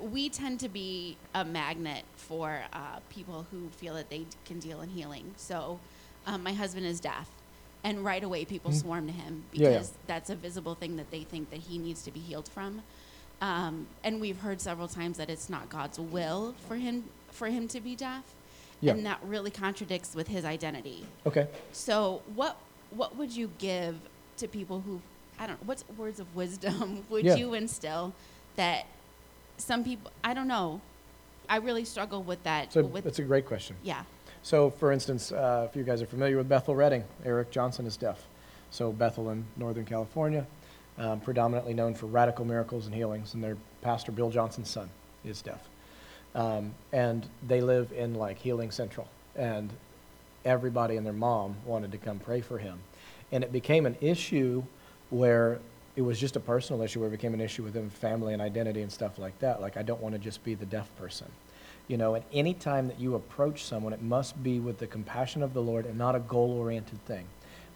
we 0.00 0.28
tend 0.28 0.60
to 0.60 0.68
be 0.68 1.16
a 1.34 1.44
magnet 1.44 2.04
for 2.16 2.60
uh, 2.72 2.98
people 3.08 3.46
who 3.50 3.68
feel 3.70 3.94
that 3.94 4.10
they 4.10 4.26
can 4.44 4.58
deal 4.58 4.80
in 4.82 4.90
healing. 4.90 5.32
So 5.36 5.78
um, 6.26 6.42
my 6.42 6.52
husband 6.52 6.84
is 6.86 7.00
deaf, 7.00 7.28
and 7.84 8.04
right 8.04 8.22
away 8.22 8.44
people 8.44 8.70
Mhm. 8.70 8.80
swarm 8.80 9.06
to 9.06 9.12
him 9.12 9.44
Yeah, 9.52 9.68
because 9.70 9.90
yeah. 9.90 9.96
that's 10.06 10.30
a 10.30 10.34
visible 10.36 10.74
thing 10.74 10.96
that 10.96 11.10
they 11.10 11.22
think 11.24 11.50
that 11.50 11.60
he 11.60 11.78
needs 11.78 12.02
to 12.02 12.10
be 12.10 12.20
healed 12.20 12.48
from. 12.48 12.82
Um, 13.40 13.86
and 14.04 14.20
we've 14.20 14.38
heard 14.40 14.60
several 14.60 14.88
times 14.88 15.16
that 15.18 15.28
it's 15.30 15.48
not 15.48 15.68
God's 15.68 15.98
will 15.98 16.54
for 16.68 16.76
him 16.76 17.04
for 17.30 17.48
him 17.48 17.68
to 17.68 17.80
be 17.80 17.94
deaf, 17.94 18.24
Yeah. 18.80 18.92
and 18.92 19.06
that 19.06 19.20
really 19.24 19.50
contradicts 19.50 20.14
with 20.14 20.28
his 20.28 20.44
identity. 20.44 21.06
Okay. 21.26 21.46
So 21.72 22.22
what 22.34 22.56
what 22.90 23.16
would 23.16 23.34
you 23.34 23.50
give 23.58 23.96
to 24.36 24.46
people 24.48 24.80
who 24.80 25.00
I 25.38 25.46
don't 25.46 25.62
what's 25.64 25.84
words 25.96 26.20
of 26.20 26.34
wisdom 26.36 27.04
would 27.10 27.24
Yeah. 27.24 27.36
you 27.36 27.54
instill 27.54 28.12
that 28.56 28.86
some 29.58 29.82
people 29.84 30.10
I 30.22 30.34
don't 30.34 30.48
know 30.48 30.80
I 31.48 31.56
really 31.56 31.84
struggle 31.84 32.22
with 32.22 32.42
that 32.44 32.72
So 32.72 32.82
with 32.84 33.04
that's 33.04 33.18
a 33.18 33.22
great 33.22 33.46
question. 33.46 33.76
yeah 33.82 34.02
So, 34.42 34.70
for 34.70 34.92
instance, 34.92 35.32
uh, 35.32 35.66
if 35.68 35.74
you 35.76 35.82
guys 35.84 36.02
are 36.02 36.06
familiar 36.06 36.36
with 36.36 36.48
Bethel 36.48 36.74
Redding, 36.76 37.04
Eric 37.24 37.50
Johnson 37.50 37.86
is 37.86 37.96
deaf. 37.96 38.26
So, 38.70 38.92
Bethel 38.92 39.30
in 39.30 39.44
Northern 39.56 39.84
California, 39.84 40.46
um, 40.98 41.18
predominantly 41.20 41.74
known 41.74 41.94
for 41.94 42.06
radical 42.06 42.44
miracles 42.44 42.86
and 42.86 42.94
healings, 42.94 43.34
and 43.34 43.42
their 43.42 43.56
pastor, 43.82 44.12
Bill 44.12 44.30
Johnson's 44.30 44.70
son, 44.70 44.88
is 45.24 45.42
deaf. 45.42 45.68
Um, 46.36 46.74
and 46.92 47.26
they 47.48 47.60
live 47.60 47.90
in 47.92 48.14
like 48.14 48.38
Healing 48.38 48.70
Central, 48.70 49.08
and 49.34 49.72
everybody 50.44 50.96
and 50.96 51.04
their 51.04 51.12
mom 51.12 51.56
wanted 51.64 51.90
to 51.92 51.98
come 51.98 52.20
pray 52.20 52.42
for 52.42 52.58
him. 52.58 52.78
And 53.32 53.42
it 53.42 53.50
became 53.50 53.86
an 53.86 53.96
issue 54.00 54.62
where 55.10 55.58
it 55.96 56.02
was 56.02 56.20
just 56.20 56.36
a 56.36 56.40
personal 56.40 56.82
issue, 56.82 57.00
where 57.00 57.08
it 57.08 57.12
became 57.12 57.32
an 57.34 57.40
issue 57.40 57.62
with 57.62 57.74
him, 57.74 57.88
family 57.88 58.34
and 58.34 58.42
identity 58.42 58.82
and 58.82 58.92
stuff 58.92 59.18
like 59.18 59.36
that. 59.40 59.62
Like, 59.62 59.78
I 59.78 59.82
don't 59.82 60.00
want 60.00 60.14
to 60.14 60.18
just 60.18 60.44
be 60.44 60.54
the 60.54 60.66
deaf 60.66 60.94
person. 60.96 61.26
You 61.88 61.96
know, 61.96 62.14
and 62.14 62.24
any 62.32 62.52
time 62.52 62.86
that 62.88 63.00
you 63.00 63.14
approach 63.14 63.64
someone, 63.64 63.92
it 63.92 64.02
must 64.02 64.42
be 64.42 64.60
with 64.60 64.78
the 64.78 64.86
compassion 64.86 65.42
of 65.42 65.54
the 65.54 65.62
Lord 65.62 65.86
and 65.86 65.96
not 65.96 66.14
a 66.14 66.20
goal-oriented 66.20 67.02
thing. 67.06 67.26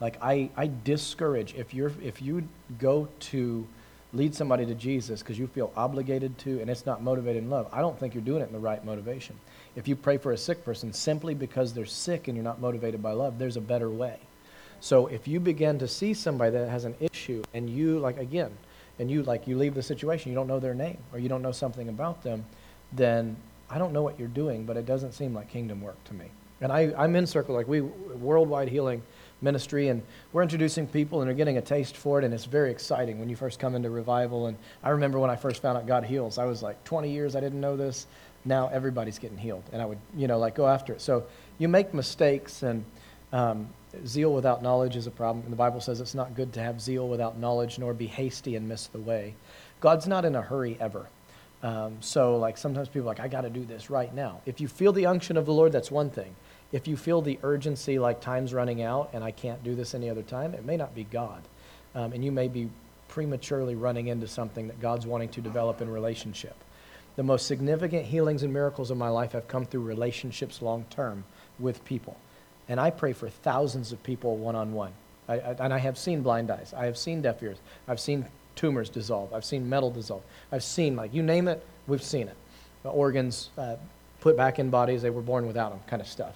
Like 0.00 0.18
I, 0.20 0.50
I 0.56 0.70
discourage 0.84 1.54
if 1.54 1.72
you're 1.72 1.92
if 2.02 2.20
you 2.20 2.48
go 2.78 3.08
to 3.20 3.66
lead 4.12 4.34
somebody 4.34 4.66
to 4.66 4.74
Jesus 4.74 5.20
because 5.20 5.38
you 5.38 5.46
feel 5.46 5.72
obligated 5.76 6.36
to 6.38 6.60
and 6.60 6.68
it's 6.68 6.86
not 6.86 7.02
motivated 7.02 7.42
in 7.42 7.50
love, 7.50 7.68
I 7.72 7.80
don't 7.80 7.98
think 7.98 8.14
you're 8.14 8.24
doing 8.24 8.42
it 8.42 8.46
in 8.46 8.52
the 8.52 8.58
right 8.58 8.84
motivation. 8.84 9.36
If 9.76 9.86
you 9.86 9.94
pray 9.94 10.18
for 10.18 10.32
a 10.32 10.36
sick 10.36 10.64
person 10.64 10.92
simply 10.92 11.34
because 11.34 11.72
they're 11.72 11.86
sick 11.86 12.28
and 12.28 12.36
you're 12.36 12.44
not 12.44 12.60
motivated 12.60 13.02
by 13.02 13.12
love, 13.12 13.38
there's 13.38 13.56
a 13.56 13.60
better 13.60 13.88
way. 13.88 14.18
So 14.80 15.06
if 15.06 15.28
you 15.28 15.40
begin 15.40 15.78
to 15.78 15.88
see 15.88 16.14
somebody 16.14 16.50
that 16.52 16.68
has 16.68 16.84
an 16.84 16.96
issue 17.00 17.42
and 17.54 17.68
you 17.68 17.98
like 17.98 18.18
again, 18.18 18.50
and 19.00 19.10
you 19.10 19.22
like 19.22 19.48
you 19.48 19.56
leave 19.56 19.74
the 19.74 19.82
situation, 19.82 20.30
you 20.30 20.36
don't 20.36 20.46
know 20.46 20.60
their 20.60 20.74
name 20.74 20.98
or 21.12 21.18
you 21.18 21.28
don't 21.28 21.40
know 21.40 21.52
something 21.52 21.88
about 21.88 22.22
them, 22.22 22.44
then 22.92 23.34
I 23.70 23.78
don't 23.78 23.94
know 23.94 24.02
what 24.02 24.18
you're 24.18 24.28
doing, 24.28 24.66
but 24.66 24.76
it 24.76 24.84
doesn't 24.84 25.12
seem 25.12 25.34
like 25.34 25.48
kingdom 25.48 25.80
work 25.80 26.02
to 26.04 26.14
me. 26.14 26.26
And 26.60 26.70
I, 26.70 26.92
I'm 26.98 27.16
in 27.16 27.26
circle 27.26 27.54
like 27.54 27.66
we 27.66 27.80
worldwide 27.80 28.68
healing 28.68 29.02
ministry, 29.42 29.88
and 29.88 30.02
we're 30.32 30.42
introducing 30.42 30.86
people 30.86 31.20
and 31.20 31.28
they're 31.28 31.36
getting 31.36 31.58
a 31.58 31.62
taste 31.62 31.96
for 31.96 32.18
it, 32.18 32.24
and 32.24 32.32
it's 32.32 32.44
very 32.44 32.70
exciting 32.70 33.18
when 33.18 33.28
you 33.28 33.36
first 33.36 33.58
come 33.58 33.74
into 33.74 33.90
revival. 33.90 34.46
And 34.46 34.56
I 34.82 34.90
remember 34.90 35.18
when 35.18 35.30
I 35.30 35.36
first 35.36 35.62
found 35.62 35.78
out 35.78 35.86
God 35.86 36.04
heals, 36.04 36.38
I 36.38 36.44
was 36.44 36.62
like 36.62 36.82
20 36.84 37.10
years 37.10 37.36
I 37.36 37.40
didn't 37.40 37.60
know 37.60 37.76
this. 37.76 38.06
Now 38.44 38.68
everybody's 38.68 39.18
getting 39.18 39.38
healed, 39.38 39.64
and 39.72 39.82
I 39.82 39.86
would 39.86 39.98
you 40.16 40.26
know 40.26 40.38
like 40.38 40.54
go 40.54 40.66
after 40.66 40.92
it. 40.92 41.00
So 41.00 41.24
you 41.58 41.68
make 41.68 41.92
mistakes, 41.92 42.62
and 42.62 42.84
um, 43.32 43.68
zeal 44.06 44.32
without 44.32 44.62
knowledge 44.62 44.96
is 44.96 45.06
a 45.06 45.10
problem. 45.10 45.44
And 45.44 45.52
the 45.52 45.56
Bible 45.56 45.80
says 45.80 46.00
it's 46.00 46.14
not 46.14 46.34
good 46.34 46.52
to 46.54 46.60
have 46.60 46.80
zeal 46.80 47.08
without 47.08 47.38
knowledge, 47.38 47.78
nor 47.78 47.94
be 47.94 48.06
hasty 48.06 48.56
and 48.56 48.68
miss 48.68 48.86
the 48.86 48.98
way. 48.98 49.34
God's 49.80 50.06
not 50.06 50.24
in 50.24 50.34
a 50.34 50.42
hurry 50.42 50.76
ever. 50.80 51.06
Um, 51.62 51.98
so, 52.00 52.36
like, 52.38 52.56
sometimes 52.56 52.88
people 52.88 53.02
are 53.02 53.12
like, 53.12 53.20
I 53.20 53.28
got 53.28 53.42
to 53.42 53.50
do 53.50 53.64
this 53.64 53.90
right 53.90 54.14
now. 54.14 54.40
If 54.46 54.60
you 54.60 54.68
feel 54.68 54.92
the 54.92 55.06
unction 55.06 55.36
of 55.36 55.44
the 55.44 55.52
Lord, 55.52 55.72
that's 55.72 55.90
one 55.90 56.08
thing. 56.10 56.34
If 56.72 56.86
you 56.86 56.96
feel 56.96 57.20
the 57.20 57.38
urgency, 57.42 57.98
like 57.98 58.20
time's 58.20 58.54
running 58.54 58.82
out 58.82 59.10
and 59.12 59.24
I 59.24 59.30
can't 59.32 59.62
do 59.64 59.74
this 59.74 59.94
any 59.94 60.08
other 60.08 60.22
time, 60.22 60.54
it 60.54 60.64
may 60.64 60.76
not 60.76 60.94
be 60.94 61.04
God. 61.04 61.42
Um, 61.94 62.12
and 62.12 62.24
you 62.24 62.30
may 62.30 62.48
be 62.48 62.68
prematurely 63.08 63.74
running 63.74 64.06
into 64.06 64.28
something 64.28 64.68
that 64.68 64.80
God's 64.80 65.06
wanting 65.06 65.30
to 65.30 65.40
develop 65.40 65.82
in 65.82 65.90
relationship. 65.90 66.54
The 67.16 67.24
most 67.24 67.46
significant 67.46 68.06
healings 68.06 68.44
and 68.44 68.52
miracles 68.52 68.90
of 68.90 68.96
my 68.96 69.08
life 69.08 69.32
have 69.32 69.48
come 69.48 69.66
through 69.66 69.82
relationships 69.82 70.62
long 70.62 70.84
term 70.90 71.24
with 71.58 71.84
people. 71.84 72.16
And 72.68 72.78
I 72.78 72.90
pray 72.90 73.12
for 73.12 73.28
thousands 73.28 73.90
of 73.90 74.00
people 74.04 74.36
one 74.36 74.54
on 74.54 74.72
one. 74.72 74.92
And 75.28 75.72
I 75.72 75.78
have 75.78 75.98
seen 75.98 76.22
blind 76.22 76.50
eyes, 76.50 76.72
I 76.76 76.86
have 76.86 76.96
seen 76.96 77.22
deaf 77.22 77.42
ears, 77.42 77.58
I've 77.86 78.00
seen 78.00 78.26
tumors 78.56 78.88
dissolve, 78.88 79.32
I've 79.32 79.44
seen 79.44 79.68
metal 79.68 79.90
dissolve, 79.90 80.22
I've 80.50 80.64
seen, 80.64 80.96
like, 80.96 81.14
you 81.14 81.22
name 81.22 81.46
it, 81.46 81.64
we've 81.86 82.02
seen 82.02 82.26
it. 82.26 82.36
The 82.82 82.88
organs 82.88 83.50
uh, 83.56 83.76
put 84.20 84.36
back 84.36 84.58
in 84.58 84.70
bodies 84.70 85.02
they 85.02 85.10
were 85.10 85.22
born 85.22 85.46
without 85.46 85.70
them, 85.70 85.80
kind 85.86 86.02
of 86.02 86.08
stuff. 86.08 86.34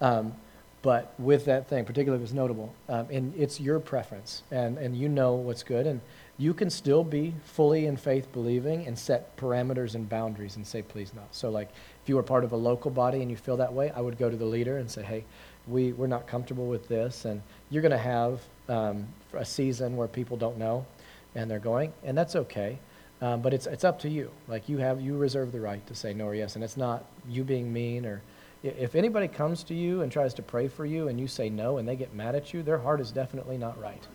Um, 0.00 0.34
but 0.82 1.12
with 1.18 1.44
that 1.44 1.68
thing, 1.68 1.84
particularly 1.84 2.22
if 2.22 2.28
it's 2.28 2.34
notable, 2.34 2.74
um, 2.88 3.06
and 3.10 3.34
it's 3.36 3.60
your 3.60 3.80
preference, 3.80 4.42
and, 4.50 4.78
and 4.78 4.96
you 4.96 5.10
know 5.10 5.34
what's 5.34 5.62
good, 5.62 5.86
and 5.86 6.00
you 6.38 6.54
can 6.54 6.70
still 6.70 7.04
be 7.04 7.34
fully 7.44 7.84
in 7.84 7.98
faith 7.98 8.32
believing 8.32 8.86
and 8.86 8.98
set 8.98 9.36
parameters 9.36 9.94
and 9.94 10.08
boundaries 10.08 10.56
and 10.56 10.66
say, 10.66 10.80
please 10.80 11.12
not. 11.12 11.34
So, 11.34 11.50
like, 11.50 11.68
if 12.02 12.08
you 12.08 12.16
were 12.16 12.22
part 12.22 12.44
of 12.44 12.52
a 12.52 12.56
local 12.56 12.90
body 12.90 13.20
and 13.20 13.30
you 13.30 13.36
feel 13.36 13.58
that 13.58 13.74
way, 13.74 13.90
I 13.90 14.00
would 14.00 14.16
go 14.16 14.30
to 14.30 14.36
the 14.36 14.46
leader 14.46 14.78
and 14.78 14.90
say, 14.90 15.02
hey, 15.02 15.24
we, 15.66 15.92
we're 15.92 16.06
not 16.06 16.26
comfortable 16.26 16.66
with 16.66 16.88
this, 16.88 17.26
and 17.26 17.42
you're 17.68 17.82
going 17.82 17.92
to 17.92 17.98
have 17.98 18.40
um, 18.70 19.06
a 19.34 19.44
season 19.44 19.96
where 19.96 20.08
people 20.08 20.38
don't 20.38 20.56
know 20.56 20.86
and 21.34 21.50
they're 21.50 21.58
going, 21.58 21.92
and 22.04 22.16
that's 22.16 22.34
okay. 22.34 22.78
Um, 23.20 23.42
but 23.42 23.52
it's, 23.52 23.66
it's 23.66 23.84
up 23.84 23.98
to 24.00 24.08
you. 24.08 24.30
Like, 24.48 24.66
you 24.66 24.78
have, 24.78 24.98
you 25.02 25.18
reserve 25.18 25.52
the 25.52 25.60
right 25.60 25.86
to 25.88 25.94
say 25.94 26.14
no 26.14 26.24
or 26.24 26.34
yes, 26.34 26.54
and 26.54 26.64
it's 26.64 26.78
not 26.78 27.04
you 27.28 27.44
being 27.44 27.70
mean 27.70 28.06
or 28.06 28.22
if 28.62 28.94
anybody 28.94 29.28
comes 29.28 29.62
to 29.64 29.74
you 29.74 30.02
and 30.02 30.12
tries 30.12 30.34
to 30.34 30.42
pray 30.42 30.68
for 30.68 30.84
you 30.84 31.08
and 31.08 31.18
you 31.18 31.26
say 31.26 31.48
no 31.48 31.78
and 31.78 31.88
they 31.88 31.96
get 31.96 32.14
mad 32.14 32.34
at 32.34 32.52
you, 32.52 32.62
their 32.62 32.78
heart 32.78 33.00
is 33.00 33.10
definitely 33.10 33.56
not 33.56 33.80
right. 33.80 34.06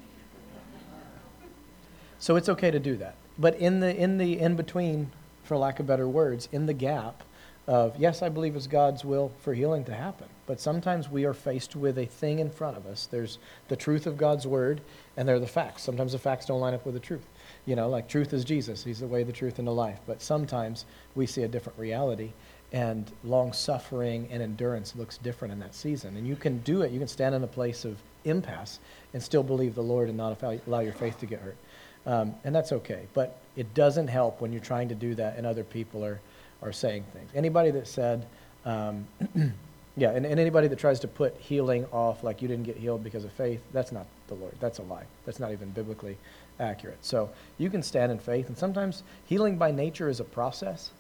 So 2.20 2.36
it's 2.36 2.50
okay 2.50 2.72
to 2.72 2.80
do 2.80 2.96
that. 2.98 3.16
But 3.38 3.56
in 3.58 3.80
the 3.80 3.96
in 3.96 4.18
the 4.18 4.40
in 4.40 4.56
between, 4.56 5.12
for 5.44 5.58
lack 5.58 5.80
of 5.80 5.88
better 5.88 6.08
words, 6.08 6.48
in 6.52 6.66
the 6.66 6.74
gap 6.74 7.24
of 7.68 7.98
yes, 7.98 8.22
I 8.22 8.30
believe 8.30 8.56
it's 8.56 8.68
God's 8.68 9.04
will 9.04 9.32
for 9.42 9.54
healing 9.54 9.84
to 9.86 9.94
happen. 9.94 10.28
But 10.48 10.60
sometimes 10.60 11.10
we 11.10 11.26
are 11.26 11.34
faced 11.34 11.76
with 11.76 11.98
a 11.98 12.06
thing 12.06 12.40
in 12.40 12.52
front 12.52 12.78
of 12.78 12.86
us. 12.86 13.08
There's 13.08 13.40
the 13.68 13.76
truth 13.76 14.06
of 14.06 14.16
God's 14.18 14.46
word, 14.46 14.82
and 15.18 15.28
there 15.28 15.36
are 15.36 15.40
the 15.40 15.48
facts. 15.48 15.82
Sometimes 15.82 16.12
the 16.12 16.20
facts 16.20 16.46
don't 16.46 16.60
line 16.60 16.76
up 16.76 16.86
with 16.86 16.94
the 16.94 17.00
truth. 17.00 17.26
You 17.66 17.76
know, 17.76 17.90
like 17.90 18.08
truth 18.08 18.32
is 18.32 18.46
Jesus. 18.46 18.84
He's 18.84 19.00
the 19.00 19.08
way, 19.08 19.24
the 19.24 19.34
truth, 19.34 19.58
and 19.58 19.68
the 19.68 19.74
life. 19.74 20.00
But 20.06 20.22
sometimes 20.22 20.86
we 21.16 21.26
see 21.26 21.42
a 21.42 21.48
different 21.48 21.80
reality, 21.80 22.32
and 22.72 23.12
long 23.24 23.54
suffering 23.54 24.28
and 24.32 24.42
endurance 24.42 24.96
looks 24.96 25.18
different 25.18 25.52
in 25.54 25.60
that 25.60 25.76
season. 25.76 26.18
And 26.18 26.28
you 26.28 26.36
can 26.36 26.60
do 26.60 26.82
it. 26.82 26.92
You 26.92 27.00
can 27.00 27.08
stand 27.08 27.36
in 27.36 27.44
a 27.44 27.48
place 27.48 27.86
of 27.86 27.98
impasse 28.26 28.80
and 29.14 29.22
still 29.22 29.44
believe 29.44 29.76
the 29.76 29.84
Lord 29.84 30.10
and 30.10 30.18
not 30.18 30.42
allow 30.68 30.80
your 30.80 30.94
faith 30.94 31.20
to 31.20 31.26
get 31.26 31.40
hurt. 31.40 31.58
Um, 32.06 32.36
and 32.44 32.54
that's 32.54 32.72
okay. 32.72 33.08
But 33.14 33.40
it 33.56 33.74
doesn't 33.74 34.08
help 34.08 34.42
when 34.42 34.52
you're 34.52 34.62
trying 34.62 34.90
to 34.90 34.96
do 34.96 35.16
that 35.16 35.38
and 35.38 35.46
other 35.46 35.64
people 35.64 36.04
are, 36.04 36.20
are 36.62 36.74
saying 36.74 37.06
things. 37.14 37.30
Anybody 37.34 37.72
that 37.72 37.88
said, 37.88 38.26
um, 38.66 39.08
yeah, 39.98 40.12
and, 40.12 40.26
and 40.26 40.40
anybody 40.40 40.68
that 40.68 40.80
tries 40.80 41.00
to 41.02 41.08
put 41.08 41.36
healing 41.38 41.86
off 41.92 42.24
like 42.24 42.42
you 42.42 42.48
didn't 42.48 42.66
get 42.66 42.78
healed 42.78 43.04
because 43.04 43.24
of 43.24 43.32
faith, 43.32 43.62
that's 43.72 43.92
not 43.92 44.06
the 44.28 44.36
Lord. 44.36 44.54
That's 44.60 44.80
a 44.80 44.84
lie. 44.84 45.06
That's 45.26 45.40
not 45.40 45.52
even 45.52 45.70
biblically 45.70 46.18
accurate. 46.60 46.98
So 47.02 47.30
you 47.58 47.70
can 47.70 47.82
stand 47.82 48.12
in 48.12 48.20
faith. 48.20 48.48
And 48.48 48.58
sometimes 48.58 49.04
healing 49.26 49.58
by 49.58 49.72
nature 49.72 50.10
is 50.10 50.20
a 50.20 50.24
process. 50.24 50.92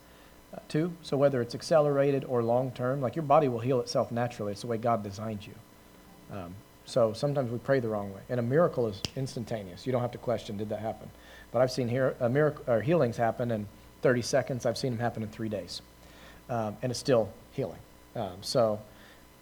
Too. 0.67 0.91
So 1.01 1.17
whether 1.17 1.41
it's 1.41 1.55
accelerated 1.55 2.25
or 2.25 2.43
long 2.43 2.71
term, 2.71 3.01
like 3.01 3.15
your 3.15 3.23
body 3.23 3.47
will 3.47 3.59
heal 3.59 3.79
itself 3.79 4.11
naturally. 4.11 4.51
It's 4.51 4.61
the 4.61 4.67
way 4.67 4.77
God 4.77 5.03
designed 5.03 5.45
you. 5.45 5.53
Um, 6.35 6.55
so 6.85 7.13
sometimes 7.13 7.51
we 7.51 7.57
pray 7.57 7.79
the 7.79 7.89
wrong 7.89 8.13
way, 8.13 8.21
and 8.29 8.39
a 8.39 8.43
miracle 8.43 8.87
is 8.87 9.01
instantaneous. 9.15 9.85
You 9.85 9.91
don't 9.91 10.01
have 10.01 10.11
to 10.11 10.17
question, 10.17 10.57
did 10.57 10.69
that 10.69 10.79
happen? 10.79 11.09
But 11.51 11.61
I've 11.61 11.71
seen 11.71 11.87
here 11.87 12.15
a 12.19 12.29
miracle 12.29 12.63
or 12.67 12.81
healings 12.81 13.17
happen 13.17 13.51
in 13.51 13.67
30 14.01 14.21
seconds. 14.21 14.65
I've 14.65 14.77
seen 14.77 14.91
them 14.91 14.99
happen 14.99 15.23
in 15.23 15.29
three 15.29 15.49
days, 15.49 15.81
um, 16.49 16.77
and 16.81 16.91
it's 16.91 16.99
still 16.99 17.29
healing. 17.53 17.79
Um, 18.15 18.37
so 18.41 18.79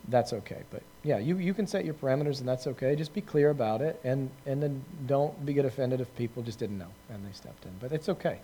that's 0.07 0.31
okay. 0.33 0.63
But 0.71 0.83
yeah, 1.03 1.17
you, 1.17 1.37
you 1.37 1.53
can 1.53 1.67
set 1.67 1.83
your 1.83 1.93
parameters, 1.95 2.39
and 2.39 2.47
that's 2.47 2.67
okay. 2.67 2.95
Just 2.95 3.13
be 3.13 3.21
clear 3.21 3.49
about 3.49 3.81
it, 3.81 3.99
and 4.03 4.29
and 4.45 4.63
then 4.63 4.83
don't 5.05 5.45
be 5.45 5.53
get 5.53 5.65
offended 5.65 5.99
if 6.01 6.15
people 6.15 6.43
just 6.43 6.59
didn't 6.59 6.77
know 6.77 6.91
and 7.09 7.25
they 7.25 7.33
stepped 7.33 7.65
in. 7.65 7.71
But 7.81 7.91
it's 7.91 8.09
okay. 8.09 8.39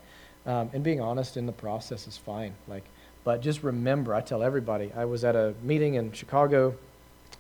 Um, 0.50 0.72
and 0.74 0.84
being 0.84 1.00
honest 1.00 1.38
in 1.38 1.46
the 1.46 1.52
process 1.52 2.08
is 2.08 2.18
fine. 2.18 2.56
Like, 2.68 2.84
but 3.24 3.40
just 3.40 3.62
remember, 3.62 4.16
I 4.16 4.22
tell 4.22 4.42
everybody. 4.42 4.92
I 4.98 5.06
was 5.06 5.24
at 5.24 5.36
a 5.36 5.54
meeting 5.62 5.94
in 5.94 6.12
Chicago, 6.12 6.72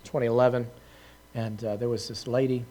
2011, 0.04 0.68
and 1.34 1.64
uh, 1.64 1.76
there 1.78 1.90
was 1.90 2.08
this 2.08 2.28
lady, 2.28 2.64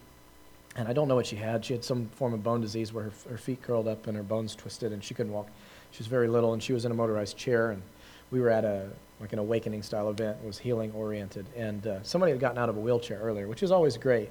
and 0.76 0.86
I 0.86 0.92
don't 0.92 1.08
know 1.08 1.16
what 1.16 1.26
she 1.26 1.34
had. 1.34 1.64
She 1.64 1.72
had 1.72 1.82
some 1.82 2.06
form 2.14 2.34
of 2.34 2.44
bone 2.44 2.60
disease 2.60 2.92
where 2.92 3.04
her, 3.04 3.12
her 3.30 3.36
feet 3.36 3.62
curled 3.62 3.88
up 3.88 4.06
and 4.06 4.16
her 4.16 4.22
bones 4.22 4.54
twisted, 4.54 4.92
and 4.92 5.02
she 5.02 5.12
couldn't 5.12 5.32
walk. 5.32 5.48
She 5.90 5.98
was 5.98 6.06
very 6.06 6.28
little, 6.28 6.52
and 6.52 6.62
she 6.62 6.72
was 6.72 6.84
in 6.84 6.92
a 6.92 6.94
motorized 6.94 7.36
chair, 7.36 7.72
and 7.72 7.82
we 8.30 8.38
were 8.38 8.50
at 8.50 8.64
a 8.64 8.90
like 9.20 9.32
an 9.32 9.40
awakening 9.40 9.82
style 9.82 10.08
event. 10.08 10.36
It 10.40 10.46
was 10.46 10.58
healing 10.58 10.92
oriented, 10.92 11.46
and 11.56 11.84
uh, 11.84 12.00
somebody 12.04 12.30
had 12.30 12.40
gotten 12.40 12.58
out 12.58 12.68
of 12.68 12.76
a 12.76 12.80
wheelchair 12.80 13.18
earlier, 13.18 13.48
which 13.48 13.64
is 13.64 13.72
always 13.72 13.96
great. 13.96 14.30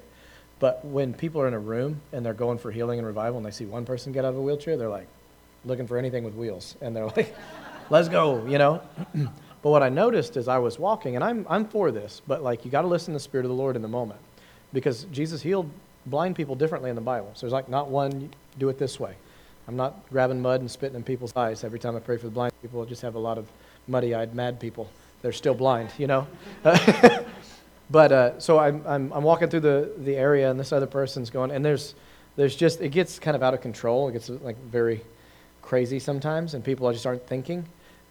But 0.58 0.82
when 0.86 1.12
people 1.12 1.42
are 1.42 1.48
in 1.48 1.54
a 1.54 1.58
room 1.58 2.00
and 2.14 2.24
they're 2.24 2.32
going 2.32 2.56
for 2.56 2.70
healing 2.70 2.98
and 2.98 3.06
revival, 3.06 3.36
and 3.36 3.44
they 3.44 3.50
see 3.50 3.66
one 3.66 3.84
person 3.84 4.10
get 4.10 4.24
out 4.24 4.30
of 4.30 4.38
a 4.38 4.42
wheelchair, 4.42 4.78
they're 4.78 4.88
like 4.88 5.06
looking 5.68 5.86
for 5.86 5.98
anything 5.98 6.24
with 6.24 6.34
wheels, 6.34 6.76
and 6.80 6.94
they're 6.94 7.06
like, 7.16 7.34
"Let's 7.90 8.08
go," 8.08 8.44
you 8.46 8.58
know. 8.58 8.82
but 9.14 9.70
what 9.70 9.82
I 9.82 9.88
noticed 9.88 10.36
as 10.36 10.48
I 10.48 10.58
was 10.58 10.78
walking, 10.78 11.14
and 11.14 11.24
I'm 11.24 11.46
I'm 11.48 11.66
for 11.66 11.90
this, 11.90 12.20
but 12.26 12.42
like 12.42 12.64
you 12.64 12.70
got 12.70 12.82
to 12.82 12.88
listen 12.88 13.12
to 13.12 13.16
the 13.16 13.22
Spirit 13.22 13.44
of 13.44 13.50
the 13.50 13.56
Lord 13.56 13.76
in 13.76 13.82
the 13.82 13.88
moment, 13.88 14.20
because 14.72 15.04
Jesus 15.12 15.42
healed 15.42 15.70
blind 16.06 16.36
people 16.36 16.54
differently 16.54 16.90
in 16.90 16.96
the 16.96 17.02
Bible. 17.02 17.30
So 17.34 17.42
there's 17.42 17.52
like 17.52 17.68
not 17.68 17.88
one 17.88 18.30
do 18.58 18.68
it 18.68 18.78
this 18.78 18.98
way. 18.98 19.14
I'm 19.68 19.76
not 19.76 20.08
grabbing 20.10 20.40
mud 20.40 20.60
and 20.60 20.70
spitting 20.70 20.96
in 20.96 21.02
people's 21.02 21.36
eyes 21.36 21.62
every 21.62 21.78
time 21.78 21.94
I 21.94 22.00
pray 22.00 22.16
for 22.16 22.24
the 22.24 22.32
blind 22.32 22.54
people. 22.62 22.80
I 22.80 22.86
just 22.86 23.02
have 23.02 23.16
a 23.16 23.18
lot 23.18 23.36
of 23.36 23.46
muddy-eyed 23.86 24.34
mad 24.34 24.58
people. 24.58 24.88
They're 25.20 25.32
still 25.32 25.54
blind, 25.54 25.90
you 25.98 26.06
know. 26.06 26.26
but 27.90 28.12
uh, 28.12 28.40
so 28.40 28.58
I'm, 28.58 28.82
I'm 28.86 29.12
I'm 29.12 29.24
walking 29.24 29.48
through 29.48 29.60
the 29.60 29.92
the 29.98 30.16
area, 30.16 30.50
and 30.50 30.58
this 30.58 30.72
other 30.72 30.86
person's 30.86 31.28
going, 31.30 31.50
and 31.50 31.64
there's 31.64 31.94
there's 32.36 32.56
just 32.56 32.80
it 32.80 32.90
gets 32.90 33.18
kind 33.18 33.36
of 33.36 33.42
out 33.42 33.52
of 33.52 33.60
control. 33.60 34.08
It 34.08 34.12
gets 34.12 34.28
like 34.28 34.56
very 34.64 35.02
crazy 35.68 35.98
sometimes, 35.98 36.54
and 36.54 36.64
people 36.64 36.90
just 36.90 37.06
aren't 37.06 37.26
thinking. 37.26 37.62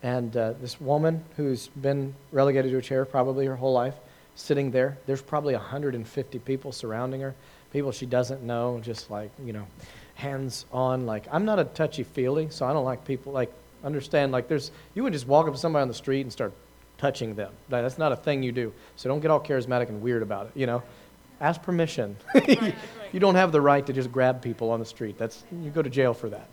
And 0.04 0.38
uh, 0.38 0.54
this 0.62 0.80
woman 0.80 1.24
who's 1.38 1.70
been 1.70 2.14
relegated 2.32 2.70
to 2.72 2.78
a 2.78 2.82
chair 2.84 3.04
probably 3.04 3.48
her 3.48 3.56
whole 3.56 3.74
life, 3.74 3.96
sitting 4.36 4.70
there. 4.70 4.96
There's 5.08 5.24
probably 5.24 5.56
150 5.56 6.38
people 6.40 6.72
surrounding 6.72 7.20
her, 7.22 7.34
people 7.74 7.92
she 7.92 8.06
doesn't 8.06 8.44
know, 8.44 8.80
just 8.84 9.10
like 9.10 9.32
you 9.44 9.54
know, 9.54 9.66
hands 10.14 10.66
on. 10.72 11.08
Like 11.08 11.26
I'm 11.32 11.46
not 11.46 11.58
a 11.58 11.64
touchy 11.64 12.04
feely, 12.04 12.48
so 12.52 12.68
I 12.68 12.74
don't 12.74 12.86
like 12.86 13.04
people 13.06 13.34
like 13.34 13.52
understand 13.84 14.32
like 14.32 14.48
there's 14.48 14.70
you 14.94 15.02
would 15.04 15.14
just 15.14 15.28
walk 15.28 15.48
up 15.48 15.54
to 15.54 15.60
somebody 15.60 15.82
on 15.82 15.88
the 15.88 15.94
street 15.96 16.22
and 16.22 16.32
start 16.32 16.54
touching 17.00 17.34
them. 17.34 17.52
That- 17.70 17.82
That's 17.82 17.98
not 17.98 18.12
a 18.12 18.16
thing 18.16 18.44
you 18.44 18.52
do. 18.52 18.72
So 18.98 19.10
don't 19.10 19.20
get 19.20 19.32
all 19.32 19.42
charismatic 19.42 19.90
and 19.90 20.00
weird 20.00 20.22
about 20.22 20.46
it. 20.46 20.52
You 20.54 20.68
know, 20.68 20.84
ask 21.42 21.60
permission. 21.64 22.18
you 23.12 23.20
don't 23.20 23.36
have 23.36 23.52
the 23.52 23.62
right 23.62 23.84
to 23.88 23.94
just 23.94 24.12
grab 24.12 24.44
people 24.44 24.70
on 24.70 24.80
the 24.80 24.86
street. 24.86 25.18
That's 25.18 25.44
you 25.64 25.72
go 25.72 25.82
to 25.82 25.90
jail 25.90 26.14
for 26.14 26.30
that. 26.30 26.48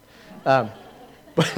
Um, 0.46 0.70
but 1.34 1.52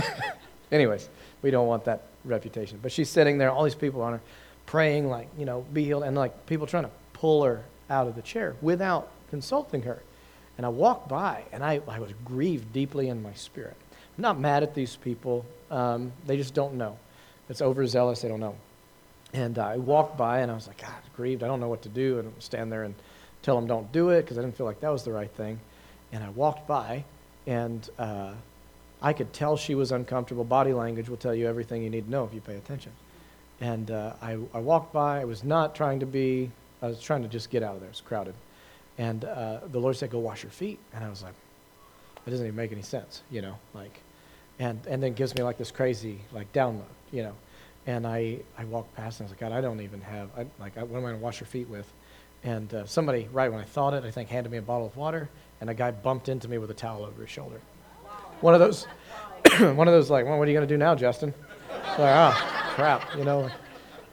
anyways, 0.73 1.09
we 1.43 1.51
don't 1.51 1.67
want 1.67 1.85
that 1.85 2.03
reputation. 2.25 2.79
But 2.83 2.93
she's 2.93 3.09
sitting 3.09 3.39
there, 3.39 3.51
all 3.51 3.65
these 3.65 3.75
people 3.75 4.03
on 4.03 4.15
her, 4.15 4.21
praying 4.67 5.09
like 5.09 5.29
you 5.39 5.45
know, 5.45 5.65
be 5.73 5.85
healed, 5.85 6.03
and 6.03 6.17
like 6.17 6.47
people 6.47 6.67
trying 6.67 6.85
to 6.85 6.91
pull 7.13 7.45
her 7.45 7.63
out 7.89 8.09
of 8.09 8.15
the 8.15 8.23
chair 8.23 8.57
without 8.61 9.09
consulting 9.31 9.83
her. 9.83 10.03
And 10.57 10.65
I 10.65 10.71
walked 10.71 11.09
by, 11.09 11.45
and 11.53 11.63
I, 11.63 11.81
I 11.87 12.01
was 12.01 12.13
grieved 12.25 12.73
deeply 12.73 13.09
in 13.09 13.23
my 13.23 13.35
spirit. 13.35 13.77
I'm 14.17 14.23
not 14.23 14.41
mad 14.41 14.63
at 14.63 14.75
these 14.75 14.97
people. 14.97 15.45
Um, 15.71 16.13
they 16.27 16.37
just 16.37 16.55
don't 16.55 16.75
know. 16.75 16.99
It's 17.49 17.61
overzealous. 17.61 18.23
They 18.23 18.29
don't 18.29 18.41
know. 18.41 18.57
And 19.33 19.59
I 19.59 19.77
walked 19.77 20.17
by 20.17 20.41
and 20.41 20.51
I 20.51 20.55
was 20.55 20.67
like, 20.67 20.81
God, 20.81 20.95
grieved. 21.15 21.43
I 21.43 21.47
don't 21.47 21.61
know 21.61 21.69
what 21.69 21.83
to 21.83 21.89
do. 21.89 22.19
And 22.19 22.33
stand 22.39 22.73
there 22.73 22.85
and 22.85 22.95
tell 23.43 23.57
them 23.57 23.67
don't 23.67 23.91
do 23.93 24.11
it 24.11 24.23
because 24.23 24.39
I 24.39 24.41
didn't 24.41 24.57
feel 24.57 24.67
like 24.67 24.81
that 24.81 24.91
was 24.91 25.03
the 25.03 25.13
right 25.13 25.31
thing. 25.31 25.61
And 26.13 26.25
I 26.25 26.31
walked 26.31 26.67
by 26.67 27.05
and 27.47 27.89
uh, 27.99 28.33
I 29.07 29.13
could 29.13 29.33
tell 29.33 29.57
she 29.57 29.77
was 29.77 29.93
uncomfortable. 29.93 30.43
Body 30.43 30.73
language 30.73 31.09
will 31.09 31.17
tell 31.17 31.33
you 31.33 31.47
everything 31.47 31.81
you 31.85 31.91
need 31.91 32.07
to 32.07 32.11
know 32.11 32.25
if 32.25 32.35
you 32.35 32.41
pay 32.41 32.57
attention. 32.57 32.91
And 33.61 33.89
uh, 33.89 34.15
I, 34.21 34.33
I 34.53 34.59
walked 34.59 34.93
by. 34.93 35.21
I 35.21 35.25
was 35.25 35.45
not 35.45 35.77
trying 35.77 36.01
to 36.01 36.07
be, 36.07 36.51
I 36.83 36.89
was 36.89 37.01
trying 37.01 37.23
to 37.23 37.29
just 37.29 37.49
get 37.49 37.63
out 37.63 37.77
of 37.77 37.81
there. 37.83 37.89
It's 37.89 38.01
crowded. 38.01 38.35
And 38.99 39.25
uh, 39.25 39.61
the 39.71 39.79
Lord 39.79 39.95
said, 39.95 40.11
go 40.11 40.19
wash 40.19 40.43
your 40.43 40.51
feet. 40.51 40.81
And 40.93 41.05
I 41.05 41.09
was 41.09 41.23
like, 41.23 41.35
That 42.25 42.33
doesn't 42.33 42.45
even 42.45 42.57
make 42.57 42.73
any 42.73 42.83
sense, 42.83 43.23
you 43.31 43.43
know, 43.43 43.57
like, 43.75 44.01
and, 44.59 44.85
and 44.89 45.01
then 45.01 45.13
gives 45.13 45.37
me 45.37 45.45
like 45.45 45.57
this 45.57 45.71
crazy, 45.71 46.19
like 46.33 46.53
download, 46.53 46.83
you 47.13 47.23
know. 47.23 47.35
And 47.87 48.09
I, 48.09 48.41
I 48.59 48.65
walked 48.65 48.93
past 48.97 49.21
and 49.21 49.27
I 49.27 49.31
was 49.31 49.41
like, 49.41 49.51
God, 49.51 49.57
I 49.57 49.61
don't 49.61 49.83
even 49.83 50.01
have, 50.01 50.31
I, 50.37 50.47
like, 50.59 50.77
I, 50.77 50.83
what 50.83 50.99
am 50.99 51.05
I 51.05 51.11
going 51.11 51.21
to 51.21 51.25
wash 51.25 51.39
your 51.39 51.47
feet 51.47 51.69
with? 51.69 51.87
And 52.43 52.75
uh, 52.75 52.87
somebody, 52.87 53.29
right 53.33 53.53
when 53.53 53.61
I 53.61 53.67
thought 53.67 53.95
it, 53.95 54.03
I 54.03 54.11
think, 54.11 54.31
handed 54.31 54.51
me 54.51 54.59
a 54.59 54.63
bottle 54.63 54.89
of 54.89 54.97
water, 54.97 55.29
and 55.61 55.71
a 55.71 55.75
guy 55.75 55.93
bumped 55.93 56.29
into 56.29 56.49
me 56.49 56.59
with 56.59 56.73
a 56.73 56.75
towel 56.75 57.05
over 57.05 57.21
his 57.21 57.31
shoulder. 57.31 57.61
One 58.41 58.55
of 58.55 58.61
those, 58.61 58.85
one 59.77 59.89
of 59.89 59.95
those, 59.95 60.11
like, 60.11 60.27
well, 60.27 60.39
what 60.39 60.47
are 60.47 60.51
you 60.51 60.57
going 60.57 60.69
to 60.69 60.75
do 60.75 60.79
now, 60.79 60.95
Justin? 60.95 61.33
Like, 61.71 61.99
ah, 61.99 62.73
crap, 62.75 63.17
you 63.17 63.25
know, 63.25 63.51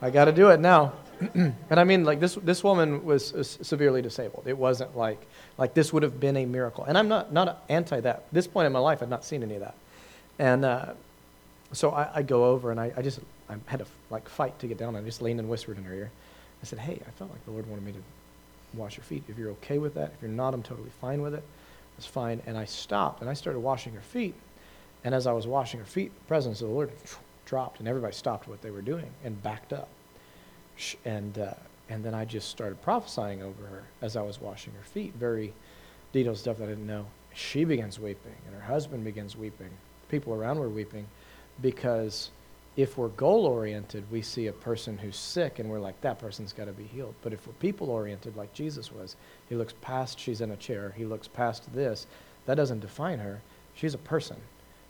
I 0.01 0.09
got 0.09 0.25
to 0.25 0.31
do 0.31 0.49
it 0.49 0.59
now. 0.59 0.93
and 1.33 1.55
I 1.71 1.83
mean, 1.83 2.03
like, 2.03 2.19
this, 2.19 2.35
this 2.35 2.63
woman 2.63 3.03
was 3.03 3.33
uh, 3.33 3.43
severely 3.43 4.01
disabled. 4.01 4.47
It 4.47 4.57
wasn't 4.57 4.95
like, 4.97 5.25
like 5.57 5.73
this 5.73 5.91
would 5.93 6.03
have 6.03 6.19
been 6.19 6.37
a 6.37 6.45
miracle. 6.45 6.83
And 6.85 6.97
I'm 6.97 7.07
not, 7.07 7.33
not 7.33 7.63
anti 7.69 7.99
that. 7.99 8.15
At 8.15 8.33
this 8.33 8.47
point 8.47 8.65
in 8.67 8.73
my 8.73 8.79
life, 8.79 9.01
I've 9.01 9.09
not 9.09 9.25
seen 9.25 9.43
any 9.43 9.55
of 9.55 9.61
that. 9.61 9.75
And 10.39 10.65
uh, 10.65 10.93
so 11.73 11.91
I, 11.91 12.09
I 12.15 12.21
go 12.21 12.45
over 12.45 12.71
and 12.71 12.79
I, 12.79 12.91
I 12.95 13.01
just 13.01 13.19
I 13.49 13.55
had 13.65 13.79
to 13.79 13.85
like 14.09 14.29
fight 14.29 14.57
to 14.59 14.67
get 14.67 14.77
down. 14.77 14.95
I 14.95 15.01
just 15.01 15.21
leaned 15.21 15.39
and 15.39 15.49
whispered 15.49 15.77
in 15.77 15.83
her 15.83 15.93
ear. 15.93 16.11
I 16.61 16.65
said, 16.65 16.79
"Hey, 16.79 16.99
I 17.05 17.11
felt 17.11 17.29
like 17.29 17.43
the 17.45 17.51
Lord 17.51 17.67
wanted 17.67 17.85
me 17.85 17.91
to 17.91 17.99
wash 18.73 18.97
your 18.97 19.03
feet. 19.03 19.23
If 19.27 19.37
you're 19.37 19.51
okay 19.51 19.77
with 19.77 19.95
that, 19.95 20.13
if 20.15 20.21
you're 20.21 20.31
not, 20.31 20.53
I'm 20.53 20.63
totally 20.63 20.91
fine 21.01 21.21
with 21.21 21.33
it. 21.33 21.43
It's 21.97 22.07
fine." 22.07 22.41
And 22.45 22.57
I 22.57 22.65
stopped 22.65 23.21
and 23.21 23.29
I 23.29 23.33
started 23.33 23.59
washing 23.59 23.93
her 23.93 24.01
feet. 24.01 24.35
And 25.03 25.13
as 25.13 25.27
I 25.27 25.33
was 25.33 25.47
washing 25.47 25.79
her 25.79 25.85
feet, 25.85 26.13
the 26.13 26.27
presence 26.27 26.61
of 26.61 26.69
the 26.69 26.73
Lord 26.73 26.91
dropped, 27.45 27.79
and 27.79 27.87
everybody 27.87 28.13
stopped 28.13 28.47
what 28.47 28.61
they 28.61 28.71
were 28.71 28.81
doing 28.81 29.11
and 29.23 29.41
backed 29.43 29.73
up. 29.73 29.89
And 31.05 31.37
uh, 31.37 31.53
and 31.89 32.03
then 32.03 32.13
I 32.13 32.25
just 32.25 32.49
started 32.49 32.81
prophesying 32.81 33.43
over 33.43 33.65
her 33.65 33.83
as 34.01 34.15
I 34.15 34.21
was 34.21 34.39
washing 34.39 34.73
her 34.73 34.83
feet, 34.83 35.13
very 35.15 35.53
detailed 36.13 36.37
stuff 36.37 36.57
that 36.57 36.65
I 36.65 36.67
didn't 36.67 36.87
know. 36.87 37.05
She 37.33 37.65
begins 37.65 37.99
weeping, 37.99 38.35
and 38.45 38.55
her 38.55 38.61
husband 38.61 39.03
begins 39.03 39.35
weeping. 39.35 39.69
People 40.09 40.33
around 40.33 40.59
were 40.59 40.69
weeping 40.69 41.07
because 41.61 42.29
if 42.75 42.97
we're 42.97 43.09
goal 43.09 43.45
oriented, 43.45 44.03
we 44.11 44.21
see 44.21 44.47
a 44.47 44.53
person 44.53 44.97
who's 44.97 45.15
sick 45.15 45.59
and 45.59 45.69
we're 45.69 45.79
like, 45.79 45.99
that 46.01 46.19
person's 46.19 46.53
got 46.53 46.65
to 46.65 46.71
be 46.71 46.85
healed. 46.85 47.13
But 47.21 47.33
if 47.33 47.45
we're 47.45 47.53
people 47.53 47.89
oriented, 47.89 48.35
like 48.35 48.53
Jesus 48.53 48.91
was, 48.91 49.15
he 49.47 49.55
looks 49.55 49.73
past 49.81 50.19
she's 50.19 50.41
in 50.41 50.51
a 50.51 50.57
chair, 50.57 50.93
he 50.97 51.05
looks 51.05 51.27
past 51.27 51.71
this. 51.73 52.07
That 52.45 52.55
doesn't 52.55 52.79
define 52.79 53.19
her. 53.19 53.41
She's 53.75 53.93
a 53.93 53.99
person. 53.99 54.37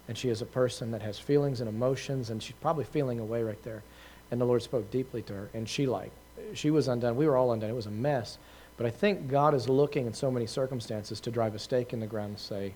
And 0.07 0.17
she 0.17 0.29
is 0.29 0.41
a 0.41 0.45
person 0.45 0.91
that 0.91 1.01
has 1.01 1.17
feelings 1.17 1.61
and 1.61 1.69
emotions, 1.69 2.29
and 2.29 2.43
she's 2.43 2.55
probably 2.59 2.83
feeling 2.83 3.19
away 3.19 3.41
right 3.41 3.61
there. 3.63 3.83
And 4.31 4.41
the 4.41 4.45
Lord 4.45 4.61
spoke 4.61 4.89
deeply 4.91 5.21
to 5.23 5.33
her, 5.33 5.49
and 5.53 5.67
she 5.67 5.85
like, 5.85 6.11
she 6.53 6.71
was 6.71 6.87
undone. 6.87 7.15
We 7.15 7.27
were 7.27 7.37
all 7.37 7.53
undone. 7.53 7.69
It 7.69 7.75
was 7.75 7.85
a 7.85 7.91
mess. 7.91 8.37
But 8.75 8.85
I 8.85 8.89
think 8.89 9.29
God 9.29 9.53
is 9.53 9.69
looking 9.69 10.07
in 10.07 10.13
so 10.13 10.31
many 10.31 10.47
circumstances 10.47 11.19
to 11.21 11.31
drive 11.31 11.55
a 11.55 11.59
stake 11.59 11.93
in 11.93 11.99
the 11.99 12.07
ground 12.07 12.29
and 12.31 12.39
say, 12.39 12.73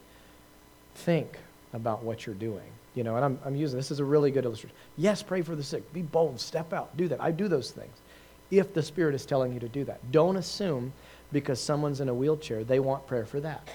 think 0.96 1.38
about 1.74 2.04
what 2.04 2.26
you're 2.26 2.36
doing. 2.36 2.66
You 2.96 3.04
know, 3.04 3.16
and 3.16 3.24
I'm, 3.24 3.40
I'm 3.46 3.56
using 3.56 3.78
this 3.78 3.92
is 3.92 4.00
a 4.00 4.06
really 4.06 4.32
good 4.32 4.46
illustration. 4.46 4.76
Yes, 4.98 5.22
pray 5.22 5.42
for 5.42 5.56
the 5.56 5.64
sick. 5.64 5.92
Be 5.94 6.02
bold. 6.02 6.40
Step 6.40 6.74
out. 6.74 6.96
Do 6.98 7.08
that. 7.10 7.22
I 7.22 7.32
do 7.32 7.48
those 7.48 7.72
things. 7.72 7.96
If 8.50 8.74
the 8.74 8.82
Spirit 8.82 9.14
is 9.14 9.26
telling 9.26 9.54
you 9.54 9.60
to 9.60 9.68
do 9.68 9.84
that, 9.84 10.12
don't 10.12 10.38
assume 10.38 10.94
because 11.32 11.60
someone's 11.60 12.00
in 12.00 12.10
a 12.10 12.14
wheelchair 12.14 12.64
they 12.64 12.80
want 12.80 13.06
prayer 13.06 13.26
for 13.26 13.40
that. 13.42 13.68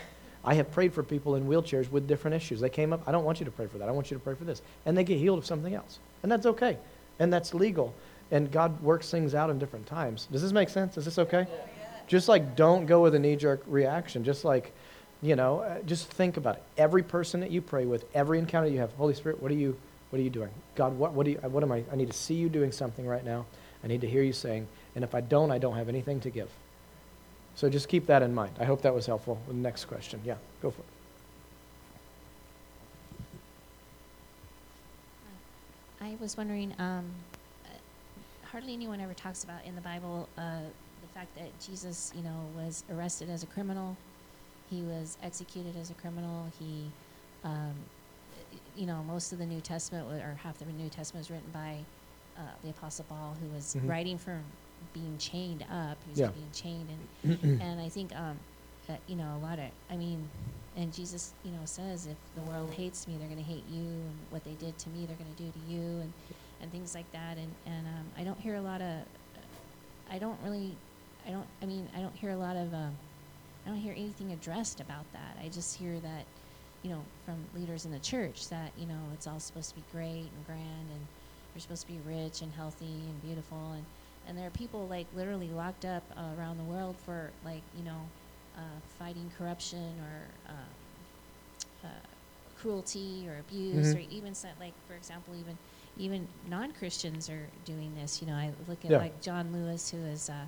I 0.44 0.54
have 0.54 0.72
prayed 0.72 0.92
for 0.92 1.02
people 1.02 1.36
in 1.36 1.46
wheelchairs 1.46 1.90
with 1.90 2.08
different 2.08 2.34
issues. 2.34 2.60
They 2.60 2.68
came 2.68 2.92
up, 2.92 3.02
I 3.06 3.12
don't 3.12 3.24
want 3.24 3.38
you 3.38 3.44
to 3.44 3.52
pray 3.52 3.66
for 3.66 3.78
that. 3.78 3.88
I 3.88 3.92
want 3.92 4.10
you 4.10 4.16
to 4.16 4.22
pray 4.22 4.34
for 4.34 4.44
this. 4.44 4.62
And 4.86 4.96
they 4.96 5.04
get 5.04 5.18
healed 5.18 5.38
of 5.38 5.46
something 5.46 5.74
else. 5.74 6.00
And 6.22 6.32
that's 6.32 6.46
okay. 6.46 6.78
And 7.20 7.32
that's 7.32 7.54
legal. 7.54 7.94
And 8.32 8.50
God 8.50 8.80
works 8.82 9.10
things 9.10 9.34
out 9.34 9.50
in 9.50 9.58
different 9.58 9.86
times. 9.86 10.26
Does 10.32 10.42
this 10.42 10.52
make 10.52 10.68
sense? 10.68 10.96
Is 10.96 11.04
this 11.04 11.18
okay? 11.18 11.46
Just 12.08 12.28
like 12.28 12.56
don't 12.56 12.86
go 12.86 13.02
with 13.02 13.14
a 13.14 13.18
knee 13.18 13.36
jerk 13.36 13.62
reaction. 13.66 14.24
Just 14.24 14.44
like, 14.44 14.72
you 15.22 15.36
know, 15.36 15.60
uh, 15.60 15.80
just 15.82 16.08
think 16.08 16.36
about 16.36 16.56
it. 16.56 16.62
Every 16.76 17.02
person 17.02 17.40
that 17.40 17.50
you 17.50 17.62
pray 17.62 17.86
with, 17.86 18.04
every 18.14 18.38
encounter 18.38 18.68
you 18.68 18.80
have, 18.80 18.92
Holy 18.94 19.14
Spirit, 19.14 19.40
what 19.40 19.52
are 19.52 19.56
you, 19.56 19.78
what 20.10 20.18
are 20.18 20.22
you 20.22 20.30
doing? 20.30 20.50
God, 20.74 20.98
what, 20.98 21.12
what, 21.12 21.24
do 21.24 21.32
you, 21.32 21.40
uh, 21.42 21.48
what 21.48 21.62
am 21.62 21.70
I? 21.70 21.84
I 21.92 21.96
need 21.96 22.10
to 22.10 22.16
see 22.16 22.34
you 22.34 22.48
doing 22.48 22.72
something 22.72 23.06
right 23.06 23.24
now. 23.24 23.46
I 23.84 23.86
need 23.86 24.00
to 24.00 24.08
hear 24.08 24.22
you 24.22 24.32
saying, 24.32 24.66
and 24.94 25.04
if 25.04 25.14
I 25.14 25.20
don't, 25.20 25.50
I 25.50 25.58
don't 25.58 25.76
have 25.76 25.88
anything 25.88 26.20
to 26.20 26.30
give. 26.30 26.50
So 27.54 27.68
just 27.68 27.88
keep 27.88 28.06
that 28.06 28.22
in 28.22 28.34
mind. 28.34 28.56
I 28.58 28.64
hope 28.64 28.82
that 28.82 28.94
was 28.94 29.06
helpful. 29.06 29.40
The 29.46 29.54
next 29.54 29.84
question. 29.84 30.20
Yeah, 30.24 30.36
go 30.60 30.70
for 30.70 30.80
it. 30.80 30.86
I 36.00 36.16
was 36.20 36.36
wondering, 36.36 36.74
um, 36.78 37.04
uh, 37.64 37.68
hardly 38.50 38.72
anyone 38.72 39.00
ever 39.00 39.14
talks 39.14 39.44
about 39.44 39.64
in 39.64 39.76
the 39.76 39.80
Bible 39.80 40.28
uh, 40.36 40.58
the 41.00 41.08
fact 41.14 41.32
that 41.36 41.48
Jesus, 41.60 42.12
you 42.16 42.22
know, 42.22 42.44
was 42.56 42.82
arrested 42.92 43.30
as 43.30 43.44
a 43.44 43.46
criminal. 43.46 43.96
He 44.72 44.80
was 44.82 45.18
executed 45.22 45.76
as 45.76 45.90
a 45.90 45.94
criminal. 45.94 46.46
He, 46.58 46.90
um, 47.44 47.74
you 48.74 48.86
know, 48.86 49.02
most 49.06 49.30
of 49.32 49.38
the 49.38 49.44
New 49.44 49.60
Testament, 49.60 50.06
or 50.10 50.34
half 50.42 50.56
the 50.58 50.64
New 50.64 50.88
Testament, 50.88 51.28
was 51.28 51.30
written 51.30 51.50
by 51.52 51.76
uh, 52.38 52.40
the 52.64 52.70
Apostle 52.70 53.04
Paul, 53.10 53.36
who 53.42 53.54
was 53.54 53.76
Mhm. 53.76 53.86
writing 53.90 54.16
from 54.16 54.40
being 54.94 55.18
chained 55.18 55.62
up. 55.70 55.98
He 56.04 56.10
was 56.12 56.20
Yeah. 56.20 56.28
being 56.30 56.50
chained, 56.52 56.88
and 56.88 57.60
and 57.62 57.78
I 57.78 57.90
think, 57.90 58.16
um, 58.16 58.38
uh, 58.88 58.96
you 59.06 59.16
know, 59.16 59.36
a 59.36 59.40
lot 59.44 59.58
of, 59.58 59.70
I 59.90 59.96
mean, 59.98 60.26
and 60.78 60.90
Jesus, 60.90 61.34
you 61.44 61.52
know, 61.52 61.66
says 61.66 62.06
if 62.06 62.16
the 62.34 62.40
world 62.40 62.70
hates 62.70 63.06
me, 63.06 63.18
they're 63.18 63.28
going 63.28 63.44
to 63.44 63.50
hate 63.54 63.64
you, 63.68 63.82
and 63.84 64.16
what 64.30 64.42
they 64.44 64.54
did 64.54 64.78
to 64.78 64.88
me, 64.88 65.04
they're 65.04 65.16
going 65.16 65.34
to 65.34 65.42
do 65.42 65.50
to 65.52 65.58
you, 65.70 66.00
and 66.00 66.12
and 66.62 66.72
things 66.72 66.94
like 66.94 67.10
that. 67.12 67.36
And 67.36 67.52
and 67.66 67.86
um, 67.86 68.06
I 68.16 68.24
don't 68.24 68.40
hear 68.40 68.54
a 68.54 68.62
lot 68.62 68.80
of, 68.80 69.04
I 70.10 70.18
don't 70.18 70.38
really, 70.42 70.74
I 71.28 71.30
don't, 71.30 71.46
I 71.60 71.66
mean, 71.66 71.86
I 71.94 72.00
don't 72.00 72.16
hear 72.16 72.30
a 72.30 72.36
lot 72.38 72.56
of, 72.56 72.72
um, 72.72 72.96
I 73.64 73.68
don't 73.68 73.78
hear 73.78 73.92
anything 73.92 74.32
addressed 74.32 74.80
about 74.80 75.10
that. 75.12 75.36
I 75.42 75.48
just 75.48 75.76
hear 75.78 75.98
that, 76.00 76.24
you 76.82 76.90
know, 76.90 77.02
from 77.24 77.36
leaders 77.54 77.84
in 77.84 77.92
the 77.92 77.98
church 78.00 78.48
that 78.48 78.72
you 78.78 78.86
know 78.86 78.98
it's 79.14 79.26
all 79.26 79.38
supposed 79.40 79.70
to 79.70 79.76
be 79.76 79.84
great 79.92 80.26
and 80.34 80.46
grand, 80.46 80.90
and 80.90 81.00
you're 81.54 81.60
supposed 81.60 81.82
to 81.86 81.92
be 81.92 81.98
rich 82.06 82.42
and 82.42 82.52
healthy 82.52 82.86
and 82.86 83.22
beautiful, 83.22 83.72
and 83.72 83.84
and 84.26 84.36
there 84.36 84.46
are 84.46 84.50
people 84.50 84.86
like 84.88 85.06
literally 85.14 85.48
locked 85.48 85.84
up 85.84 86.02
uh, 86.16 86.38
around 86.38 86.58
the 86.58 86.64
world 86.64 86.96
for 87.04 87.30
like 87.44 87.62
you 87.78 87.84
know 87.84 88.00
uh, 88.56 88.60
fighting 88.98 89.30
corruption 89.38 89.94
or 90.00 90.50
um, 90.50 90.56
uh, 91.84 91.88
cruelty 92.60 93.26
or 93.28 93.38
abuse 93.38 93.94
Mhm. 93.94 93.96
or 93.96 94.10
even 94.10 94.34
so, 94.34 94.48
like 94.60 94.74
for 94.86 94.94
example 94.94 95.34
even 95.34 95.58
even 95.98 96.26
non-christians 96.48 97.28
are 97.28 97.48
doing 97.64 97.92
this 97.96 98.22
you 98.22 98.28
know 98.28 98.34
i 98.34 98.52
look 98.68 98.84
at 98.84 98.90
Yeah. 98.92 98.98
like 98.98 99.20
john 99.20 99.52
lewis 99.52 99.90
who 99.90 99.98
is 99.98 100.30
uh, 100.30 100.46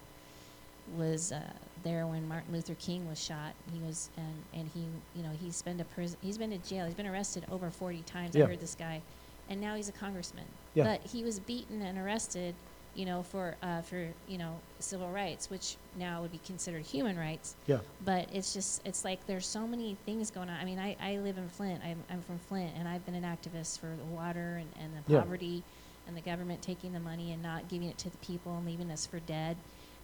was 0.97 1.33
uh, 1.33 1.41
there 1.85 2.07
when 2.07 2.27
martin 2.29 2.53
luther 2.53 2.75
king 2.77 3.07
was 3.09 3.23
shot 3.23 3.53
he 3.73 3.79
was 3.81 4.11
and 4.17 4.35
and 4.55 4.69
he 4.75 4.85
you 5.15 5.23
know 5.23 5.31
he's 5.41 5.63
been 5.63 5.79
to 5.79 5.85
prison 5.85 6.17
he's 6.23 6.39
been 6.39 6.51
to 6.51 6.59
jail 6.59 6.85
he's 6.87 6.95
been 6.95 7.07
arrested 7.07 7.45
over 7.51 7.71
40 7.71 8.03
times 8.03 8.35
Yeah. 8.35 8.45
i 8.45 8.49
heard 8.49 8.61
this 8.61 8.75
guy 8.75 9.01
and 9.49 9.61
now 9.61 9.75
he's 9.77 9.89
a 9.89 9.93
congressman 9.93 10.47
Yeah. 10.75 10.85
but 10.85 11.03
he 11.11 11.23
was 11.23 11.39
beaten 11.39 11.83
and 11.83 11.99
arrested 11.99 12.55
you 12.95 13.05
know 13.05 13.23
for 13.25 13.57
uh, 13.63 13.83
for 13.83 14.07
you 14.29 14.39
know 14.39 14.59
civil 14.79 15.11
rights 15.11 15.51
which 15.51 15.77
now 15.99 16.23
would 16.23 16.31
be 16.33 16.39
considered 16.47 16.83
human 16.83 17.17
rights 17.19 17.57
Yeah. 17.67 17.79
but 18.05 18.29
it's 18.33 18.55
just 18.55 18.81
it's 18.87 19.05
like 19.05 19.27
there's 19.27 19.47
so 19.47 19.67
many 19.67 19.97
things 20.07 20.31
going 20.31 20.49
on 20.49 20.57
i 20.61 20.65
mean 20.65 20.79
i, 20.79 20.97
I 21.01 21.17
live 21.19 21.37
in 21.37 21.49
flint 21.49 21.81
I'm, 21.85 22.03
I'm 22.11 22.23
from 22.23 22.39
flint 22.39 22.73
and 22.79 22.87
i've 22.89 23.05
been 23.05 23.17
an 23.17 23.25
activist 23.25 23.81
for 23.81 23.89
the 23.89 24.05
water 24.15 24.61
and, 24.63 24.69
and 24.83 24.93
the 25.05 25.13
Yeah. 25.13 25.21
poverty 25.21 25.63
and 26.07 26.17
the 26.17 26.21
government 26.21 26.61
taking 26.63 26.93
the 26.93 27.01
money 27.01 27.33
and 27.33 27.43
not 27.43 27.69
giving 27.69 27.89
it 27.89 27.99
to 27.99 28.11
the 28.11 28.17
people 28.19 28.57
and 28.57 28.65
leaving 28.67 28.91
us 28.91 29.07
for 29.07 29.19
dead 29.21 29.57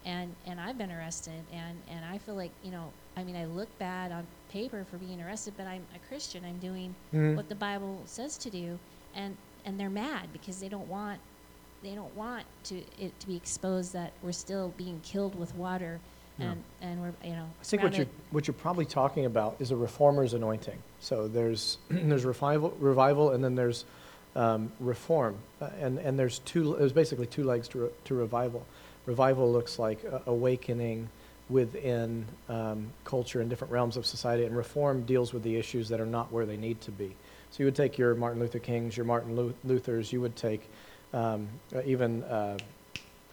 and 0.04 0.34
and 0.46 0.60
i've 0.60 0.78
been 0.78 0.90
arrested 0.90 1.42
and 1.52 1.76
and 1.90 2.04
i 2.04 2.16
feel 2.18 2.34
like 2.34 2.50
you 2.64 2.70
know 2.70 2.90
i 3.16 3.22
mean 3.24 3.36
i 3.36 3.44
look 3.44 3.68
bad 3.78 4.10
on 4.12 4.26
paper 4.50 4.84
for 4.90 4.96
being 4.96 5.20
arrested 5.22 5.52
but 5.56 5.66
i'm 5.66 5.82
a 5.94 5.98
christian 6.08 6.44
i'm 6.44 6.58
doing 6.58 6.94
Mhm. 7.12 7.36
what 7.36 7.48
the 7.48 7.54
bible 7.54 8.00
says 8.06 8.36
to 8.38 8.50
do 8.50 8.78
and 9.14 9.36
and 9.64 9.78
they're 9.78 9.90
mad 9.90 10.28
because 10.32 10.58
they 10.60 10.68
don't 10.68 10.88
want 10.88 11.20
they 11.82 11.94
don't 11.94 12.14
want 12.16 12.44
to 12.64 12.82
it 12.98 13.18
to 13.20 13.26
be 13.26 13.36
exposed 13.36 13.92
that 13.92 14.12
we're 14.22 14.32
still 14.32 14.72
being 14.76 15.00
killed 15.02 15.34
with 15.38 15.54
water 15.54 16.00
Yeah. 16.38 16.52
and 16.52 16.64
and 16.80 17.00
we're 17.02 17.12
you 17.22 17.34
know 17.36 17.46
I 17.60 17.64
think 17.64 17.82
what 17.82 17.96
you're, 17.96 18.06
what 18.30 18.46
you're 18.46 18.54
probably 18.54 18.86
talking 18.86 19.26
about 19.26 19.56
is 19.60 19.70
a 19.70 19.76
reformer's 19.76 20.32
anointing. 20.34 20.78
So 21.00 21.28
there's, 21.28 21.76
there's 21.90 22.24
revival, 22.24 22.70
revival, 22.78 23.30
and 23.32 23.42
then 23.44 23.54
there's 23.54 23.84
um, 24.36 24.72
reform. 24.80 25.36
Uh, 25.60 25.68
and, 25.80 25.98
and 25.98 26.18
there's 26.18 26.38
two, 26.40 26.76
there's 26.78 26.92
basically 26.92 27.26
two 27.26 27.44
legs 27.44 27.68
to, 27.68 27.78
re, 27.80 27.88
to 28.04 28.14
revival. 28.14 28.64
Revival 29.06 29.50
looks 29.50 29.78
like 29.78 30.04
uh, 30.04 30.18
awakening 30.26 31.08
within 31.48 32.24
um, 32.48 32.90
culture 33.04 33.40
and 33.40 33.50
different 33.50 33.72
realms 33.72 33.96
of 33.96 34.06
society, 34.06 34.44
and 34.44 34.56
reform 34.56 35.02
deals 35.02 35.32
with 35.32 35.42
the 35.42 35.56
issues 35.56 35.88
that 35.88 36.00
are 36.00 36.06
not 36.06 36.30
where 36.32 36.46
they 36.46 36.56
need 36.56 36.80
to 36.82 36.90
be. 36.90 37.14
So 37.50 37.56
you 37.58 37.64
would 37.64 37.74
take 37.74 37.98
your 37.98 38.14
Martin 38.14 38.40
Luther 38.40 38.60
Kings, 38.60 38.96
your 38.96 39.06
Martin 39.06 39.34
Lu- 39.34 39.54
Luthers, 39.66 40.12
you 40.12 40.20
would 40.20 40.36
take 40.36 40.68
um, 41.12 41.48
even 41.84 42.22
uh, 42.22 42.56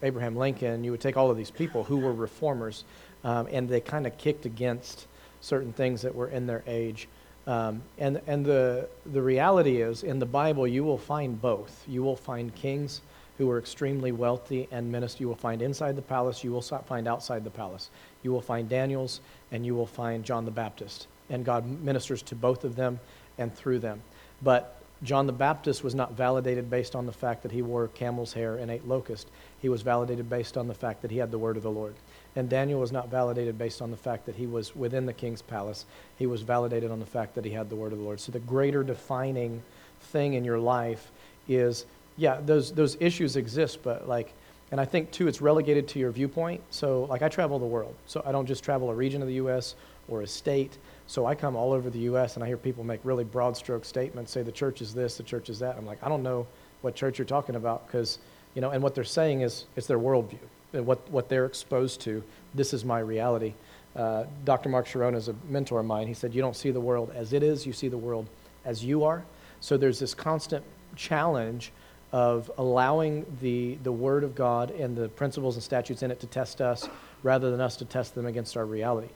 Abraham 0.02 0.36
Lincoln, 0.36 0.82
you 0.82 0.90
would 0.90 1.00
take 1.00 1.16
all 1.16 1.30
of 1.30 1.36
these 1.36 1.50
people 1.50 1.84
who 1.84 1.98
were 1.98 2.12
reformers, 2.12 2.84
um, 3.22 3.46
and 3.50 3.68
they 3.68 3.80
kind 3.80 4.06
of 4.06 4.18
kicked 4.18 4.46
against 4.46 5.06
certain 5.40 5.72
things 5.72 6.02
that 6.02 6.14
were 6.14 6.28
in 6.28 6.46
their 6.46 6.64
age. 6.66 7.08
Um, 7.46 7.82
and 7.96 8.20
and 8.26 8.44
the, 8.44 8.88
the 9.06 9.22
reality 9.22 9.80
is, 9.80 10.02
in 10.02 10.18
the 10.18 10.26
Bible, 10.26 10.66
you 10.66 10.84
will 10.84 10.98
find 10.98 11.40
both. 11.40 11.84
You 11.88 12.02
will 12.02 12.16
find 12.16 12.54
kings 12.54 13.00
who 13.38 13.46
were 13.46 13.58
extremely 13.58 14.12
wealthy 14.12 14.68
and 14.70 14.90
minister. 14.90 15.22
You 15.22 15.28
will 15.28 15.36
find 15.36 15.62
inside 15.62 15.96
the 15.96 16.02
palace, 16.02 16.44
you 16.44 16.50
will 16.50 16.60
find 16.60 17.08
outside 17.08 17.44
the 17.44 17.50
palace. 17.50 17.88
You 18.22 18.32
will 18.32 18.42
find 18.42 18.68
Daniel's, 18.68 19.20
and 19.52 19.64
you 19.64 19.74
will 19.74 19.86
find 19.86 20.24
John 20.24 20.44
the 20.44 20.50
Baptist. 20.50 21.06
And 21.30 21.44
God 21.44 21.64
ministers 21.64 22.20
to 22.22 22.34
both 22.34 22.64
of 22.64 22.74
them 22.74 22.98
and 23.38 23.54
through 23.54 23.78
them. 23.78 24.02
But 24.42 24.74
John 25.04 25.26
the 25.26 25.32
Baptist 25.32 25.84
was 25.84 25.94
not 25.94 26.14
validated 26.14 26.68
based 26.68 26.96
on 26.96 27.06
the 27.06 27.12
fact 27.12 27.44
that 27.44 27.52
he 27.52 27.62
wore 27.62 27.86
camel's 27.88 28.32
hair 28.32 28.56
and 28.56 28.68
ate 28.68 28.86
locust. 28.88 29.28
He 29.60 29.68
was 29.68 29.82
validated 29.82 30.28
based 30.28 30.56
on 30.56 30.66
the 30.66 30.74
fact 30.74 31.02
that 31.02 31.10
he 31.12 31.18
had 31.18 31.30
the 31.30 31.38
word 31.38 31.56
of 31.56 31.62
the 31.62 31.70
Lord. 31.70 31.94
And 32.34 32.48
Daniel 32.48 32.80
was 32.80 32.90
not 32.90 33.08
validated 33.08 33.56
based 33.56 33.80
on 33.80 33.92
the 33.92 33.96
fact 33.96 34.26
that 34.26 34.34
he 34.34 34.46
was 34.46 34.74
within 34.74 35.06
the 35.06 35.12
king's 35.12 35.42
palace. 35.42 35.86
He 36.16 36.26
was 36.26 36.42
validated 36.42 36.90
on 36.90 36.98
the 36.98 37.06
fact 37.06 37.36
that 37.36 37.44
he 37.44 37.52
had 37.52 37.70
the 37.70 37.76
word 37.76 37.92
of 37.92 37.98
the 37.98 38.04
Lord. 38.04 38.18
So 38.18 38.32
the 38.32 38.40
greater 38.40 38.82
defining 38.82 39.62
thing 40.00 40.34
in 40.34 40.44
your 40.44 40.58
life 40.58 41.12
is, 41.48 41.86
yeah, 42.18 42.40
those 42.44 42.72
those 42.72 42.96
issues 43.00 43.36
exist, 43.36 43.78
but 43.82 44.08
like, 44.08 44.34
and 44.72 44.80
I 44.80 44.84
think 44.84 45.10
too, 45.12 45.28
it's 45.28 45.40
relegated 45.40 45.88
to 45.88 45.98
your 45.98 46.10
viewpoint. 46.10 46.60
So 46.70 47.04
like, 47.04 47.22
I 47.22 47.28
travel 47.28 47.58
the 47.58 47.66
world, 47.66 47.94
so 48.06 48.22
I 48.26 48.32
don't 48.32 48.46
just 48.46 48.62
travel 48.62 48.90
a 48.90 48.94
region 48.94 49.22
of 49.22 49.28
the 49.28 49.34
U.S. 49.34 49.76
or 50.08 50.22
a 50.22 50.26
state. 50.26 50.76
So 51.06 51.24
I 51.24 51.34
come 51.34 51.56
all 51.56 51.72
over 51.72 51.88
the 51.88 52.00
U.S. 52.00 52.34
and 52.34 52.44
I 52.44 52.48
hear 52.48 52.56
people 52.56 52.84
make 52.84 53.00
really 53.04 53.24
broad 53.24 53.56
stroke 53.56 53.84
statements, 53.84 54.32
say 54.32 54.42
the 54.42 54.52
church 54.52 54.82
is 54.82 54.92
this, 54.92 55.16
the 55.16 55.22
church 55.22 55.48
is 55.48 55.60
that. 55.60 55.76
I'm 55.78 55.86
like, 55.86 56.02
I 56.02 56.08
don't 56.08 56.22
know 56.22 56.46
what 56.82 56.94
church 56.94 57.18
you're 57.18 57.24
talking 57.24 57.54
about 57.54 57.86
because, 57.86 58.18
you 58.54 58.60
know, 58.60 58.70
and 58.70 58.82
what 58.82 58.94
they're 58.94 59.04
saying 59.04 59.40
is 59.42 59.64
it's 59.76 59.86
their 59.86 59.98
worldview 59.98 60.38
and 60.74 60.84
what, 60.84 61.08
what 61.10 61.28
they're 61.28 61.46
exposed 61.46 62.00
to. 62.02 62.22
This 62.54 62.74
is 62.74 62.84
my 62.84 62.98
reality. 62.98 63.54
Uh, 63.96 64.24
Dr. 64.44 64.68
Mark 64.68 64.86
Chironna 64.86 65.16
is 65.16 65.28
a 65.28 65.34
mentor 65.48 65.80
of 65.80 65.86
mine. 65.86 66.06
He 66.06 66.14
said, 66.14 66.34
You 66.34 66.42
don't 66.42 66.56
see 66.56 66.70
the 66.70 66.80
world 66.80 67.10
as 67.14 67.32
it 67.32 67.42
is, 67.42 67.64
you 67.64 67.72
see 67.72 67.88
the 67.88 67.98
world 67.98 68.28
as 68.64 68.84
you 68.84 69.04
are. 69.04 69.24
So 69.60 69.76
there's 69.76 69.98
this 69.98 70.14
constant 70.14 70.64
challenge 70.94 71.72
of 72.12 72.50
allowing 72.58 73.26
the, 73.40 73.76
the 73.82 73.92
Word 73.92 74.24
of 74.24 74.34
God 74.34 74.70
and 74.70 74.96
the 74.96 75.08
principles 75.10 75.56
and 75.56 75.62
statutes 75.62 76.02
in 76.02 76.10
it 76.10 76.20
to 76.20 76.26
test 76.26 76.60
us 76.60 76.88
rather 77.22 77.50
than 77.50 77.60
us 77.60 77.76
to 77.76 77.84
test 77.84 78.14
them 78.14 78.26
against 78.26 78.56
our 78.56 78.64
reality 78.64 79.08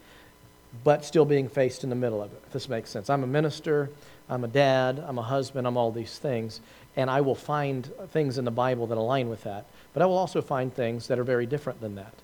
but 0.84 1.04
still 1.04 1.24
being 1.24 1.48
faced 1.48 1.84
in 1.84 1.90
the 1.90 1.96
middle 1.96 2.22
of 2.22 2.32
it, 2.32 2.42
if 2.46 2.52
this 2.52 2.68
makes 2.68 2.90
sense. 2.90 3.10
I'm 3.10 3.22
a 3.22 3.26
minister, 3.26 3.90
I'm 4.28 4.44
a 4.44 4.48
dad, 4.48 5.04
I'm 5.06 5.18
a 5.18 5.22
husband, 5.22 5.66
I'm 5.66 5.76
all 5.76 5.92
these 5.92 6.18
things, 6.18 6.60
and 6.96 7.10
I 7.10 7.20
will 7.20 7.34
find 7.34 7.90
things 8.10 8.38
in 8.38 8.44
the 8.44 8.50
Bible 8.50 8.86
that 8.86 8.98
align 8.98 9.28
with 9.28 9.44
that, 9.44 9.66
but 9.92 10.02
I 10.02 10.06
will 10.06 10.16
also 10.16 10.40
find 10.40 10.72
things 10.72 11.06
that 11.08 11.18
are 11.18 11.24
very 11.24 11.46
different 11.46 11.80
than 11.80 11.96
that. 11.96 12.14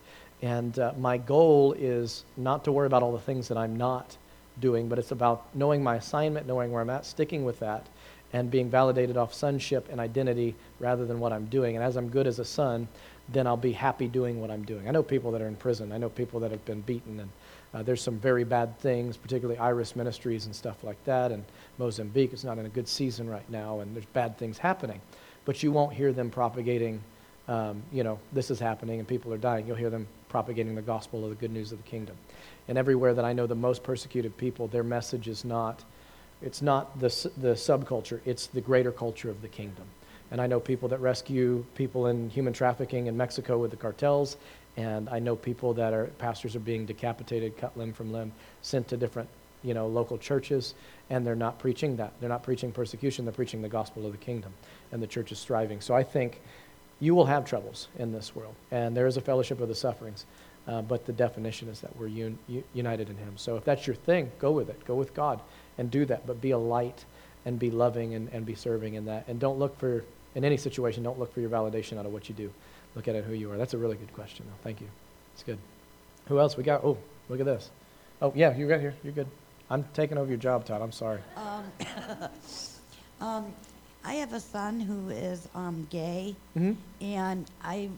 And 0.40 0.78
uh, 0.78 0.92
my 0.98 1.18
goal 1.18 1.74
is 1.78 2.24
not 2.36 2.64
to 2.64 2.72
worry 2.72 2.86
about 2.86 3.02
all 3.02 3.12
the 3.12 3.18
things 3.18 3.48
that 3.48 3.58
I'm 3.58 3.76
not 3.76 4.16
doing, 4.60 4.88
but 4.88 4.98
it's 4.98 5.10
about 5.10 5.44
knowing 5.54 5.82
my 5.82 5.96
assignment, 5.96 6.46
knowing 6.46 6.72
where 6.72 6.80
I'm 6.80 6.90
at, 6.90 7.04
sticking 7.04 7.44
with 7.44 7.60
that, 7.60 7.86
and 8.32 8.50
being 8.50 8.68
validated 8.68 9.16
off 9.16 9.32
sonship 9.32 9.88
and 9.90 10.00
identity 10.00 10.54
rather 10.80 11.06
than 11.06 11.18
what 11.18 11.32
I'm 11.32 11.46
doing. 11.46 11.76
And 11.76 11.84
as 11.84 11.96
I'm 11.96 12.08
good 12.08 12.26
as 12.26 12.38
a 12.38 12.44
son, 12.44 12.88
then 13.28 13.46
I'll 13.46 13.56
be 13.56 13.72
happy 13.72 14.08
doing 14.08 14.40
what 14.40 14.50
I'm 14.50 14.64
doing. 14.64 14.88
I 14.88 14.90
know 14.90 15.02
people 15.02 15.30
that 15.32 15.42
are 15.42 15.48
in 15.48 15.56
prison. 15.56 15.92
I 15.92 15.98
know 15.98 16.08
people 16.08 16.40
that 16.40 16.50
have 16.50 16.64
been 16.64 16.80
beaten, 16.82 17.20
and 17.20 17.30
uh, 17.74 17.82
there's 17.82 18.02
some 18.02 18.18
very 18.18 18.44
bad 18.44 18.78
things, 18.78 19.16
particularly 19.16 19.58
Iris 19.58 19.96
Ministries 19.96 20.46
and 20.46 20.54
stuff 20.54 20.82
like 20.82 21.02
that. 21.04 21.32
And 21.32 21.44
Mozambique 21.78 22.32
is 22.32 22.44
not 22.44 22.58
in 22.58 22.66
a 22.66 22.70
good 22.70 22.88
season 22.88 23.28
right 23.28 23.48
now, 23.50 23.80
and 23.80 23.94
there's 23.94 24.06
bad 24.06 24.38
things 24.38 24.58
happening. 24.58 25.00
But 25.44 25.62
you 25.62 25.72
won't 25.72 25.92
hear 25.92 26.12
them 26.12 26.30
propagating, 26.30 27.00
um, 27.48 27.82
you 27.92 28.02
know, 28.04 28.18
this 28.32 28.50
is 28.50 28.58
happening 28.58 28.98
and 28.98 29.08
people 29.08 29.32
are 29.32 29.38
dying. 29.38 29.66
You'll 29.66 29.76
hear 29.76 29.88
them 29.88 30.06
propagating 30.28 30.74
the 30.74 30.82
gospel 30.82 31.24
of 31.24 31.30
the 31.30 31.36
good 31.36 31.50
news 31.50 31.72
of 31.72 31.78
the 31.78 31.88
kingdom. 31.88 32.16
And 32.68 32.76
everywhere 32.76 33.14
that 33.14 33.24
I 33.24 33.32
know 33.32 33.46
the 33.46 33.54
most 33.54 33.82
persecuted 33.82 34.36
people, 34.36 34.68
their 34.68 34.82
message 34.82 35.26
is 35.26 35.46
not, 35.46 35.84
it's 36.42 36.62
not 36.62 36.98
the, 37.00 37.08
the 37.38 37.54
subculture, 37.54 38.20
it's 38.24 38.46
the 38.46 38.60
greater 38.60 38.92
culture 38.92 39.30
of 39.30 39.42
the 39.42 39.48
kingdom. 39.48 39.84
And 40.30 40.40
I 40.40 40.46
know 40.46 40.60
people 40.60 40.88
that 40.90 41.00
rescue 41.00 41.64
people 41.74 42.08
in 42.08 42.28
human 42.30 42.52
trafficking 42.52 43.06
in 43.06 43.16
Mexico 43.16 43.58
with 43.58 43.70
the 43.70 43.76
cartels. 43.76 44.36
And 44.76 45.08
I 45.08 45.18
know 45.18 45.34
people 45.34 45.74
that 45.74 45.92
are, 45.92 46.06
pastors 46.18 46.54
are 46.54 46.60
being 46.60 46.86
decapitated, 46.86 47.56
cut 47.56 47.76
limb 47.76 47.92
from 47.92 48.12
limb, 48.12 48.32
sent 48.62 48.88
to 48.88 48.96
different, 48.96 49.28
you 49.62 49.74
know, 49.74 49.86
local 49.86 50.18
churches. 50.18 50.74
And 51.10 51.26
they're 51.26 51.34
not 51.34 51.58
preaching 51.58 51.96
that. 51.96 52.12
They're 52.20 52.28
not 52.28 52.42
preaching 52.42 52.72
persecution. 52.72 53.24
They're 53.24 53.32
preaching 53.32 53.62
the 53.62 53.68
gospel 53.68 54.06
of 54.06 54.12
the 54.12 54.18
kingdom. 54.18 54.52
And 54.92 55.02
the 55.02 55.06
church 55.06 55.32
is 55.32 55.42
thriving. 55.42 55.80
So 55.80 55.94
I 55.94 56.02
think 56.02 56.40
you 57.00 57.14
will 57.14 57.26
have 57.26 57.44
troubles 57.44 57.88
in 57.98 58.12
this 58.12 58.36
world. 58.36 58.54
And 58.70 58.96
there 58.96 59.06
is 59.06 59.16
a 59.16 59.22
fellowship 59.22 59.60
of 59.60 59.68
the 59.68 59.74
sufferings. 59.74 60.26
Uh, 60.66 60.82
but 60.82 61.06
the 61.06 61.12
definition 61.14 61.68
is 61.68 61.80
that 61.80 61.96
we're 61.96 62.08
un- 62.08 62.38
united 62.74 63.08
in 63.08 63.16
Him. 63.16 63.32
So 63.36 63.56
if 63.56 63.64
that's 63.64 63.86
your 63.86 63.96
thing, 63.96 64.30
go 64.38 64.52
with 64.52 64.68
it. 64.68 64.84
Go 64.84 64.94
with 64.94 65.14
God 65.14 65.40
and 65.78 65.90
do 65.90 66.04
that. 66.06 66.26
But 66.26 66.40
be 66.40 66.50
a 66.50 66.58
light 66.58 67.04
and 67.46 67.58
be 67.58 67.70
loving 67.70 68.14
and, 68.14 68.28
and 68.32 68.44
be 68.44 68.54
serving 68.54 68.94
in 68.94 69.06
that. 69.06 69.26
And 69.28 69.40
don't 69.40 69.58
look 69.58 69.78
for 69.78 70.04
In 70.34 70.44
any 70.44 70.56
situation, 70.58 71.02
don't 71.02 71.18
look 71.18 71.32
for 71.32 71.40
your 71.40 71.50
validation 71.50 71.98
out 71.98 72.06
of 72.06 72.12
what 72.12 72.28
you 72.28 72.34
do. 72.34 72.52
Look 72.94 73.08
at 73.08 73.14
it 73.14 73.24
who 73.24 73.32
you 73.32 73.50
are. 73.50 73.56
That's 73.56 73.74
a 73.74 73.78
really 73.78 73.96
good 73.96 74.12
question, 74.12 74.44
though. 74.46 74.58
Thank 74.62 74.80
you. 74.80 74.88
It's 75.34 75.42
good. 75.42 75.58
Who 76.28 76.38
else 76.38 76.56
we 76.56 76.62
got? 76.62 76.84
Oh, 76.84 76.98
look 77.28 77.40
at 77.40 77.46
this. 77.46 77.70
Oh, 78.20 78.32
yeah, 78.36 78.54
you're 78.56 78.68
right 78.68 78.80
here. 78.80 78.94
You're 79.02 79.12
good. 79.14 79.26
I'm 79.70 79.84
taking 79.94 80.18
over 80.18 80.28
your 80.28 80.38
job, 80.38 80.64
Todd. 80.64 80.82
I'm 80.82 80.92
sorry. 80.92 81.20
Um, 81.36 81.64
um, 83.20 83.52
I 84.04 84.14
have 84.14 84.32
a 84.32 84.40
son 84.40 84.80
who 84.80 85.08
is 85.10 85.48
um, 85.54 85.86
gay, 85.90 86.34
hmm 86.54 86.72
and 87.00 87.46
I, 87.62 87.88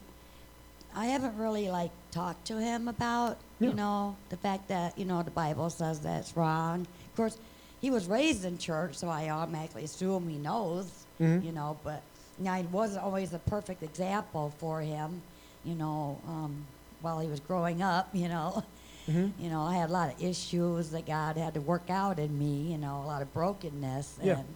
I 0.95 1.05
haven't 1.07 1.37
really 1.37 1.69
like 1.69 1.91
talked 2.11 2.45
to 2.47 2.59
him 2.59 2.87
about, 2.87 3.37
Yeah. 3.59 3.69
you 3.69 3.73
know, 3.75 4.15
the 4.29 4.37
fact 4.37 4.67
that 4.69 4.97
you 4.97 5.05
know 5.05 5.23
the 5.23 5.31
Bible 5.31 5.69
says 5.69 5.99
that's 5.99 6.35
wrong. 6.35 6.81
Of 7.11 7.15
course, 7.15 7.37
he 7.81 7.89
was 7.89 8.07
raised 8.07 8.45
in 8.45 8.57
church, 8.57 8.95
so 8.95 9.09
I 9.09 9.29
automatically 9.29 9.83
assume 9.83 10.27
he 10.29 10.37
knows, 10.37 11.05
Mhm. 11.19 11.43
you 11.43 11.51
know. 11.51 11.77
But 11.83 12.01
you 12.37 12.45
know, 12.45 12.51
I 12.51 12.61
wasn't 12.71 13.03
always 13.03 13.33
a 13.33 13.39
perfect 13.39 13.83
example 13.83 14.51
for 14.59 14.81
him, 14.81 15.21
you 15.65 15.75
know, 15.75 16.17
um, 16.27 16.65
while 17.01 17.19
he 17.19 17.27
was 17.27 17.39
growing 17.39 17.81
up, 17.81 18.09
you 18.13 18.29
know. 18.29 18.63
hmm 19.07 19.29
You 19.39 19.49
know, 19.49 19.61
I 19.63 19.73
had 19.75 19.89
a 19.89 19.93
lot 19.93 20.13
of 20.13 20.21
issues 20.21 20.91
that 20.91 21.05
God 21.07 21.35
had 21.35 21.55
to 21.55 21.61
work 21.61 21.89
out 21.89 22.19
in 22.19 22.37
me, 22.37 22.71
you 22.71 22.77
know, 22.77 23.01
a 23.03 23.07
lot 23.07 23.21
of 23.23 23.33
brokenness. 23.33 24.19
Yeah. 24.21 24.37
And 24.39 24.47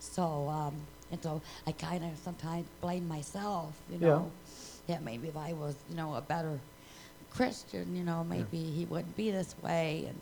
so, 0.00 0.48
um, 0.48 0.74
and 1.12 1.22
so 1.22 1.42
I 1.66 1.72
kind 1.72 2.02
of 2.04 2.10
sometimes 2.24 2.66
blame 2.80 3.06
myself, 3.06 3.74
you 3.90 3.98
know. 3.98 4.30
Yeah, 4.88 4.98
maybe 5.00 5.28
if 5.28 5.36
I 5.36 5.52
was, 5.52 5.74
you 5.90 5.96
know, 5.96 6.14
a 6.14 6.20
better 6.22 6.58
Christian, 7.30 7.94
you 7.94 8.02
know, 8.04 8.24
maybe 8.24 8.58
he 8.58 8.84
wouldn't 8.86 9.16
be 9.16 9.30
this 9.30 9.54
way. 9.62 10.04
And 10.08 10.18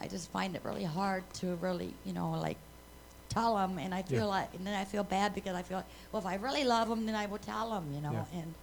I 0.00 0.08
just 0.08 0.30
find 0.30 0.56
it 0.56 0.62
really 0.64 0.84
hard 0.84 1.22
to 1.34 1.54
really, 1.56 1.94
you 2.04 2.12
know, 2.12 2.30
like 2.32 2.56
tell 3.28 3.56
them. 3.56 3.78
And 3.78 3.94
I 3.94 4.02
feel 4.02 4.20
Yeah. 4.20 4.24
like, 4.24 4.54
and 4.54 4.66
then 4.66 4.74
I 4.74 4.84
feel 4.84 5.04
bad 5.04 5.34
because 5.34 5.54
I 5.54 5.62
feel 5.62 5.78
like, 5.78 5.86
well, 6.10 6.20
if 6.20 6.26
I 6.26 6.36
really 6.36 6.64
love 6.64 6.88
them, 6.88 7.06
then 7.06 7.14
I 7.14 7.26
will 7.26 7.38
tell 7.38 7.70
them, 7.70 7.92
you 7.94 8.00
know. 8.00 8.12
Yeah. 8.12 8.40
And 8.40 8.54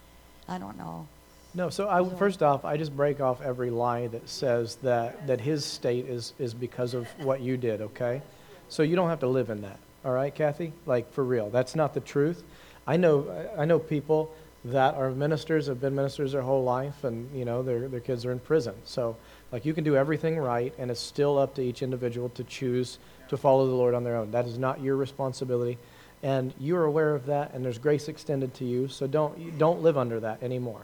I 0.48 0.58
don't 0.58 0.76
know. 0.76 1.06
No, 1.54 1.70
so 1.70 1.88
I, 1.88 2.04
first 2.16 2.42
off, 2.42 2.64
I 2.64 2.76
just 2.76 2.94
break 2.94 3.20
off 3.20 3.40
every 3.40 3.70
lie 3.70 4.06
that 4.08 4.28
says 4.28 4.76
that, 4.76 5.26
that 5.26 5.40
his 5.40 5.64
state 5.64 6.06
is, 6.06 6.34
is 6.38 6.52
because 6.52 6.92
of 6.92 7.08
what 7.24 7.40
you 7.40 7.56
did, 7.56 7.80
okay? 7.80 8.20
So 8.68 8.82
you 8.82 8.96
don't 8.96 9.08
have 9.08 9.20
to 9.20 9.26
live 9.26 9.48
in 9.48 9.62
that, 9.62 9.78
all 10.04 10.12
right, 10.12 10.32
Kathy? 10.34 10.72
Like, 10.84 11.10
for 11.10 11.24
real, 11.24 11.48
that's 11.48 11.74
not 11.74 11.94
the 11.94 12.00
truth. 12.00 12.42
I 12.86 12.98
know, 12.98 13.26
I 13.56 13.64
know 13.64 13.78
people 13.78 14.30
that 14.66 14.94
are 14.94 15.10
ministers, 15.10 15.68
have 15.68 15.80
been 15.80 15.94
ministers 15.94 16.32
their 16.32 16.42
whole 16.42 16.64
life, 16.64 17.02
and, 17.04 17.34
you 17.34 17.46
know, 17.46 17.62
their, 17.62 17.88
their 17.88 18.00
kids 18.00 18.26
are 18.26 18.32
in 18.32 18.40
prison. 18.40 18.74
So, 18.84 19.16
like, 19.52 19.64
you 19.64 19.74
can 19.74 19.84
do 19.84 19.96
everything 19.96 20.38
right, 20.38 20.74
and 20.78 20.90
it's 20.90 21.00
still 21.00 21.38
up 21.38 21.54
to 21.54 21.62
each 21.62 21.82
individual 21.82 22.28
to 22.30 22.44
choose 22.44 22.98
to 23.28 23.36
follow 23.36 23.66
the 23.66 23.74
Lord 23.74 23.94
on 23.94 24.04
their 24.04 24.16
own. 24.16 24.30
That 24.30 24.46
is 24.46 24.58
not 24.58 24.80
your 24.80 24.96
responsibility, 24.96 25.78
and 26.22 26.52
you're 26.58 26.84
aware 26.84 27.14
of 27.14 27.26
that, 27.26 27.54
and 27.54 27.64
there's 27.64 27.78
grace 27.78 28.08
extended 28.08 28.54
to 28.54 28.64
you, 28.64 28.88
so 28.88 29.06
don't, 29.06 29.58
don't 29.58 29.82
live 29.82 29.96
under 29.96 30.20
that 30.20 30.42
anymore. 30.42 30.82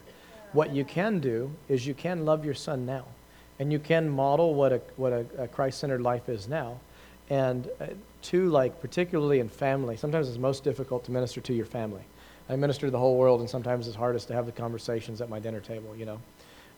What 0.53 0.71
you 0.71 0.85
can 0.85 1.19
do 1.19 1.51
is 1.69 1.87
you 1.87 1.95
can 1.95 2.25
love 2.25 2.45
your 2.45 2.55
son 2.55 2.87
now, 2.87 3.05
and 3.59 3.73
you 3.73 3.79
can 3.79 4.09
model 4.09 4.55
what 4.55 4.73
a 4.73 4.81
what 4.97 5.13
a, 5.13 5.27
a 5.39 5.49
Christ-centered 5.49 6.01
life 6.01 6.29
is 6.29 6.49
now, 6.49 6.79
and 7.29 7.69
uh, 7.81 7.87
to 8.23 8.49
like 8.51 8.81
particularly 8.81 9.41
in 9.41 9.49
family. 9.49 9.97
Sometimes 9.97 10.29
it's 10.29 10.39
most 10.39 10.65
difficult 10.65 11.05
to 11.05 11.13
minister 11.13 11.41
to 11.41 11.53
your 11.53 11.67
family. 11.67 12.03
I 12.49 12.57
minister 12.57 12.87
to 12.87 12.91
the 12.91 12.99
whole 12.99 13.17
world, 13.17 13.41
and 13.41 13.51
sometimes 13.51 13.89
it's 13.89 13.97
hardest 13.97 14.29
to 14.29 14.35
have 14.35 14.47
the 14.47 14.53
conversations 14.53 15.21
at 15.21 15.29
my 15.29 15.41
dinner 15.41 15.61
table. 15.61 15.97
You 15.97 16.05
know, 16.05 16.21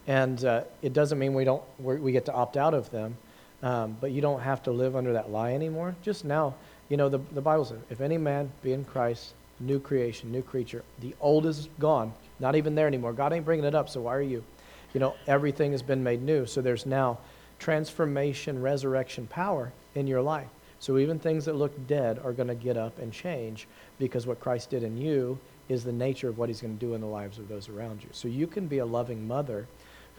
and 0.07 0.45
uh, 0.45 0.65
it 0.83 0.93
doesn't 0.93 1.19
mean 1.19 1.35
we 1.35 1.45
don't 1.45 1.62
we 1.78 2.12
get 2.12 2.24
to 2.27 2.33
opt 2.33 2.57
out 2.57 2.74
of 2.74 2.91
them, 2.91 3.16
um, 3.62 3.97
but 4.01 4.12
you 4.12 4.20
don't 4.20 4.41
have 4.41 4.62
to 4.65 4.70
live 4.70 4.97
under 4.97 5.12
that 5.12 5.31
lie 5.31 5.53
anymore. 5.53 5.95
Just 6.03 6.24
now, 6.24 6.55
you 6.89 6.97
know, 6.97 7.09
the 7.09 7.19
the 7.33 7.41
Bible 7.41 7.65
says, 7.65 7.78
"If 7.91 8.01
any 8.01 8.19
man 8.19 8.51
be 8.62 8.73
in 8.73 8.85
Christ, 8.85 9.35
new 9.61 9.81
creation, 9.81 10.31
new 10.31 10.43
creature. 10.43 10.83
The 11.01 11.15
old 11.20 11.47
is 11.47 11.69
gone, 11.78 12.12
not 12.41 12.57
even 12.57 12.74
there 12.74 12.87
anymore. 12.87 13.12
God 13.12 13.33
ain't 13.33 13.45
bringing 13.45 13.65
it 13.65 13.74
up, 13.74 13.89
so 13.89 14.03
why 14.03 14.15
are 14.15 14.23
you? 14.23 14.45
You 14.93 15.01
know, 15.01 15.15
everything 15.27 15.73
has 15.73 15.83
been 15.83 16.03
made 16.03 16.23
new. 16.23 16.47
So 16.47 16.61
there's 16.61 16.87
now 16.87 17.19
transformation, 17.59 18.61
resurrection 18.61 19.27
power 19.27 19.73
in 19.95 20.07
your 20.07 20.23
life. 20.23 20.49
So 20.78 20.99
even 20.99 21.19
things 21.19 21.47
that 21.47 21.55
look 21.55 21.87
dead 21.87 22.19
are 22.23 22.33
going 22.33 22.49
to 22.49 22.55
get 22.55 22.77
up 22.77 22.99
and 22.99 23.12
change 23.12 23.66
because 23.99 24.27
what 24.27 24.41
Christ 24.41 24.70
did 24.70 24.83
in 24.83 24.97
you 24.97 25.39
is 25.69 25.83
the 25.83 25.93
nature 25.93 26.28
of 26.28 26.39
what 26.39 26.49
he's 26.49 26.61
going 26.61 26.78
to 26.78 26.87
do 26.87 26.95
in 26.95 27.01
the 27.01 27.07
lives 27.07 27.39
of 27.39 27.49
those 27.49 27.69
around 27.69 28.03
you. 28.03 28.09
So 28.12 28.28
you 28.28 28.47
can 28.47 28.66
be 28.66 28.78
a 28.78 28.87
loving 28.87 29.27
mother 29.27 29.66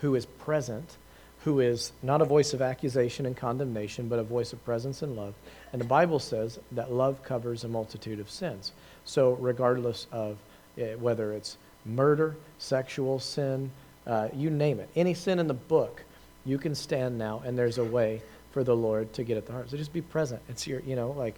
who 0.01 0.15
is 0.15 0.25
present, 0.25 0.97
who 1.43 1.59
is 1.59 1.91
not 2.03 2.21
a 2.21 2.25
voice 2.25 2.53
of 2.53 2.61
accusation 2.61 3.25
and 3.25 3.35
condemnation, 3.35 4.07
but 4.07 4.19
a 4.19 4.23
voice 4.23 4.53
of 4.53 4.63
presence 4.65 5.01
and 5.01 5.15
love. 5.15 5.33
And 5.71 5.81
the 5.81 5.85
Bible 5.85 6.19
says 6.19 6.59
that 6.73 6.91
love 6.91 7.23
covers 7.23 7.63
a 7.63 7.67
multitude 7.67 8.19
of 8.19 8.29
sins. 8.29 8.73
So 9.05 9.33
regardless 9.33 10.07
of 10.11 10.37
eh, 10.77 10.95
whether 10.95 11.31
it's 11.31 11.57
murder, 11.85 12.35
sexual 12.57 13.19
sin, 13.19 13.71
uh, 14.05 14.29
you 14.33 14.49
name 14.49 14.79
it, 14.79 14.89
any 14.95 15.13
sin 15.13 15.39
in 15.39 15.47
the 15.47 15.53
book, 15.53 16.03
you 16.45 16.57
can 16.57 16.75
stand 16.75 17.17
now, 17.17 17.41
and 17.45 17.57
there's 17.57 17.77
a 17.77 17.83
way 17.83 18.21
for 18.51 18.63
the 18.63 18.75
Lord 18.75 19.13
to 19.13 19.23
get 19.23 19.37
at 19.37 19.45
the 19.45 19.53
heart. 19.53 19.69
So 19.69 19.77
just 19.77 19.93
be 19.93 20.01
present. 20.01 20.41
It's 20.49 20.65
your, 20.65 20.79
you 20.81 20.95
know, 20.95 21.11
like, 21.11 21.35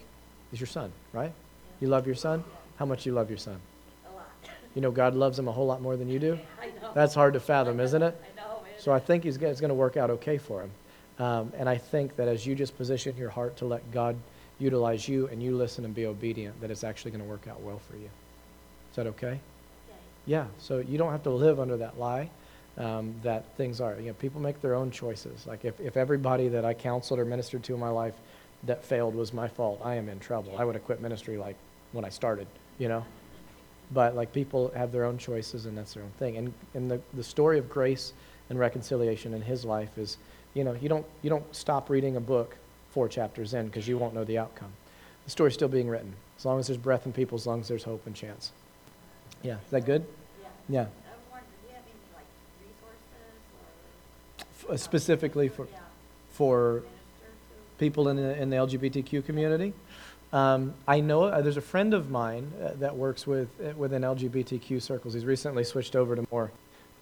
it's 0.52 0.60
your 0.60 0.68
son, 0.68 0.92
right? 1.14 1.34
You 1.80 1.88
love 1.88 2.06
your 2.06 2.16
son? 2.16 2.44
How 2.78 2.86
much 2.86 3.06
you 3.06 3.12
love 3.12 3.30
your 3.30 3.38
son? 3.38 3.60
A 4.10 4.16
lot. 4.16 4.30
You 4.76 4.82
know, 4.82 4.92
God 4.92 5.16
loves 5.16 5.38
him 5.38 5.48
a 5.48 5.52
whole 5.52 5.66
lot 5.66 5.82
more 5.82 5.98
than 5.98 6.10
you 6.10 6.20
do? 6.20 6.40
That's 6.94 7.14
hard 7.14 7.34
to 7.34 7.40
fathom, 7.40 7.80
isn't 7.80 8.02
it? 8.02 8.20
So 8.80 8.92
I 8.92 9.00
think 9.00 9.24
he's, 9.24 9.38
go- 9.38 9.50
it's 9.50 9.62
going 9.62 9.70
to 9.70 9.76
work 9.76 9.98
out 9.98 10.10
okay 10.10 10.38
for 10.38 10.62
him. 10.62 10.72
Um, 11.20 11.52
and 11.58 11.68
I 11.68 11.78
think 11.78 12.16
that 12.16 12.28
as 12.28 12.46
you 12.46 12.56
just 12.56 12.78
position 12.78 13.16
your 13.18 13.30
heart 13.30 13.58
to 13.58 13.66
let 13.66 13.92
God 13.92 14.16
utilize 14.58 15.08
you 15.08 15.28
and 15.28 15.44
you 15.44 15.56
listen 15.56 15.86
and 15.86 15.94
be 15.94 16.06
obedient, 16.06 16.60
that 16.62 16.72
it's 16.72 16.84
actually 16.84 17.12
going 17.12 17.24
to 17.24 17.30
work 17.30 17.48
out 17.48 17.62
well 17.62 17.80
for 17.90 17.98
you. 17.98 18.10
Is 18.92 18.96
that 18.96 19.08
okay? 19.08 19.40
Yeah. 20.26 20.46
So 20.60 20.80
you 20.80 20.98
don't 20.98 21.12
have 21.12 21.24
to 21.24 21.30
live 21.30 21.60
under 21.60 21.78
that 21.78 22.00
lie 22.00 22.30
um, 22.78 23.16
that 23.24 23.46
things 23.58 23.82
are. 23.82 23.96
You 24.00 24.08
know, 24.08 24.14
people 24.14 24.40
make 24.40 24.62
their 24.62 24.76
own 24.76 24.92
choices. 24.92 25.46
Like 25.46 25.66
if, 25.66 25.80
if 25.80 25.98
everybody 25.98 26.48
that 26.50 26.64
I 26.64 26.74
counseled 26.74 27.20
or 27.20 27.26
ministered 27.26 27.64
to 27.64 27.74
in 27.74 27.80
my 27.80 27.90
life 27.90 28.14
that 28.64 28.84
failed 28.84 29.16
was 29.16 29.34
my 29.34 29.48
fault, 29.48 29.82
I 29.84 29.96
am 29.96 30.08
in 30.10 30.20
trouble. 30.20 30.56
I 30.58 30.64
would 30.64 30.76
have 30.76 30.86
quit 30.86 31.02
ministry 31.02 31.38
like 31.38 31.56
when 31.92 32.06
I 32.06 32.10
started, 32.10 32.48
you 32.78 32.88
know? 32.88 33.06
But 33.92 34.16
like 34.16 34.32
people 34.32 34.72
have 34.76 34.92
their 34.92 35.06
own 35.06 35.18
choices 35.18 35.66
and 35.66 35.78
that's 35.78 35.94
their 35.94 36.04
own 36.04 36.12
thing. 36.20 36.38
And, 36.38 36.54
and 36.74 36.92
the, 36.92 37.02
the 37.14 37.24
story 37.24 37.58
of 37.58 37.70
grace 37.70 38.14
and 38.50 38.60
reconciliation 38.60 39.34
in 39.34 39.42
his 39.42 39.64
life 39.64 39.98
is, 39.98 40.18
you 40.54 40.64
know, 40.64 40.74
you 40.74 40.90
don't, 40.90 41.06
you 41.22 41.30
don't 41.30 41.56
stop 41.56 41.90
reading 41.90 42.16
a 42.16 42.20
book 42.20 42.58
four 42.92 43.08
chapters 43.08 43.54
in 43.54 43.68
because 43.68 43.88
you 43.88 43.98
won't 43.98 44.14
know 44.14 44.24
the 44.24 44.38
outcome. 44.38 44.72
The 45.26 45.32
story's 45.32 45.54
still 45.54 45.68
being 45.68 45.88
written. 45.88 46.14
As 46.38 46.46
long 46.46 46.60
as 46.60 46.68
there's 46.68 46.78
breath 46.78 47.06
in 47.06 47.14
people, 47.14 47.36
as 47.36 47.46
long 47.46 47.62
as 47.62 47.68
there's 47.68 47.84
hope 47.84 48.06
and 48.08 48.16
chance. 48.16 48.52
Yeah, 49.44 49.56
is 49.56 49.72
that 49.72 49.86
good? 49.86 50.06
Yeah. 50.68 50.86
F- 54.40 54.70
uh, 54.70 54.78
Specifically 54.78 55.50
for, 55.50 55.68
for 56.32 56.84
people 57.78 58.10
in 58.10 58.18
the, 58.18 58.42
in 58.42 58.50
the 58.50 58.56
LGBTQ 58.58 59.26
community. 59.26 59.74
Um, 60.32 60.74
I 60.88 61.00
know 61.00 61.24
uh, 61.24 61.42
there's 61.42 61.58
a 61.58 61.62
friend 61.62 61.94
of 61.94 62.12
mine 62.12 62.52
uh, 62.64 62.72
that 62.76 62.96
works 62.96 63.26
with 63.26 63.50
uh, 63.64 63.72
within 63.76 64.04
LGBTQ 64.04 64.80
circles. 64.82 65.16
He's 65.16 65.26
recently 65.26 65.64
switched 65.64 65.96
over 65.96 66.16
to 66.16 66.28
more 66.32 66.52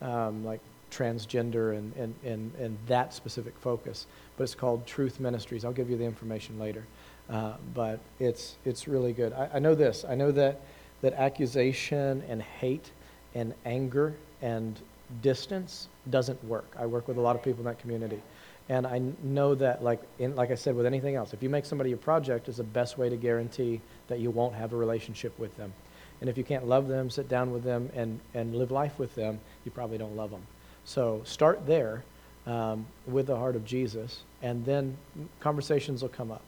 um, 0.02 0.46
like 0.46 0.62
transgender 0.92 1.78
and, 1.78 1.94
and, 1.96 2.16
and, 2.24 2.54
and 2.56 2.78
that 2.88 3.14
specific 3.14 3.54
focus. 3.60 4.08
But 4.38 4.44
it's 4.46 4.56
called 4.56 4.86
Truth 4.86 5.20
Ministries. 5.20 5.66
I'll 5.66 5.74
give 5.74 5.90
you 5.90 5.98
the 5.98 6.06
information 6.06 6.60
later. 6.60 6.86
Uh, 7.30 7.56
but 7.74 8.00
it's 8.20 8.56
it's 8.64 8.88
really 8.88 9.12
good. 9.12 9.34
I, 9.34 9.50
I 9.56 9.60
know 9.60 9.76
this. 9.76 10.06
I 10.08 10.16
know 10.16 10.32
that 10.32 10.62
that 11.02 11.14
accusation 11.14 12.24
and 12.30 12.42
hate 12.42 12.92
and 13.36 13.54
anger 13.66 14.16
and 14.42 14.80
distance 15.22 15.90
doesn't 16.10 16.42
work. 16.46 16.74
I 16.80 16.86
work 16.86 17.08
with 17.08 17.18
a 17.18 17.22
lot 17.22 17.36
of 17.36 17.44
people 17.44 17.60
in 17.60 17.66
that 17.66 17.80
community. 17.80 18.22
And 18.70 18.86
I 18.86 19.02
know 19.24 19.56
that, 19.56 19.82
like, 19.82 20.02
in, 20.20 20.36
like 20.36 20.52
I 20.52 20.56
said, 20.56 20.76
with 20.76 20.86
anything 20.86 21.16
else, 21.16 21.34
if 21.34 21.42
you 21.42 21.50
make 21.50 21.66
somebody 21.66 21.90
your 21.90 22.00
project, 22.00 22.50
is 22.50 22.58
the 22.58 22.64
best 22.64 22.98
way 22.98 23.08
to 23.10 23.16
guarantee 23.16 23.80
that 24.10 24.20
you 24.20 24.30
won't 24.30 24.54
have 24.56 24.74
a 24.74 24.76
relationship 24.76 25.38
with 25.40 25.56
them. 25.56 25.72
And 26.20 26.30
if 26.30 26.38
you 26.38 26.44
can't 26.44 26.68
love 26.68 26.88
them, 26.88 27.10
sit 27.10 27.30
down 27.30 27.52
with 27.52 27.64
them, 27.64 27.90
and, 27.96 28.20
and 28.34 28.56
live 28.56 28.72
life 28.72 29.00
with 29.00 29.16
them, 29.16 29.40
you 29.64 29.72
probably 29.72 29.98
don't 29.98 30.18
love 30.18 30.32
them. 30.32 30.42
So 30.88 31.22
start 31.26 31.68
there 31.68 32.02
um, 32.46 32.86
with 33.06 33.28
the 33.28 33.36
heart 33.36 33.58
of 33.58 33.66
Jesus, 33.66 34.22
and 34.42 34.64
then 34.66 34.96
conversations 35.42 36.02
will 36.02 36.08
come 36.08 36.32
up. 36.32 36.42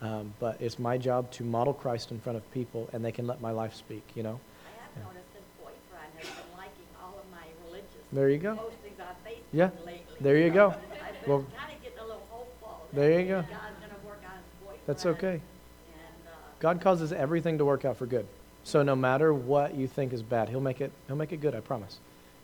Um, 0.00 0.32
but 0.40 0.58
it's 0.58 0.78
my 0.78 0.96
job 0.96 1.30
to 1.32 1.44
model 1.44 1.74
Christ 1.74 2.10
in 2.10 2.18
front 2.18 2.38
of 2.38 2.50
people, 2.50 2.88
and 2.94 3.04
they 3.04 3.12
can 3.12 3.26
let 3.26 3.42
my 3.42 3.50
life 3.50 3.74
speak, 3.74 4.02
you 4.14 4.22
know? 4.22 4.40
I 4.40 5.00
have 5.02 5.04
noticed 5.04 5.28
his 5.34 5.42
boyfriend 5.60 6.12
has 6.16 6.28
been 6.28 6.56
liking 6.56 6.88
all 7.02 7.12
of 7.18 7.30
my 7.30 7.46
religious 7.66 7.90
There 8.10 8.30
you 8.30 8.38
go. 8.38 8.54
postings 8.54 9.00
on 9.06 9.14
Facebook 9.22 9.42
Yeah, 9.52 9.68
lately. 9.84 10.00
there 10.18 10.38
you 10.38 10.50
go. 10.50 10.70
I've 10.70 11.28
Well, 11.28 11.44
kind 11.54 11.74
of 11.76 11.82
getting 11.82 11.98
a 11.98 12.02
little 12.04 12.22
hopeful. 12.30 12.86
there 12.94 13.20
you 13.20 13.26
go. 13.28 13.42
God's 13.42 13.52
gonna 13.52 14.08
work 14.08 14.22
on 14.24 14.32
his 14.32 14.66
boyfriend. 14.66 14.80
That's 14.86 15.04
okay. 15.04 15.32
And, 15.34 16.26
uh, 16.26 16.30
God 16.58 16.80
causes 16.80 17.12
everything 17.12 17.58
to 17.58 17.66
work 17.66 17.84
out 17.84 17.98
for 17.98 18.06
good. 18.06 18.26
So 18.62 18.82
no 18.82 18.96
matter 18.96 19.34
what 19.34 19.74
you 19.74 19.86
think 19.86 20.14
is 20.14 20.22
bad, 20.22 20.48
he'll 20.48 20.62
make 20.62 20.80
it 20.80 20.90
he'll 21.06 21.16
make 21.16 21.32
it 21.32 21.42
good, 21.42 21.54
I 21.54 21.60
promise. 21.60 21.98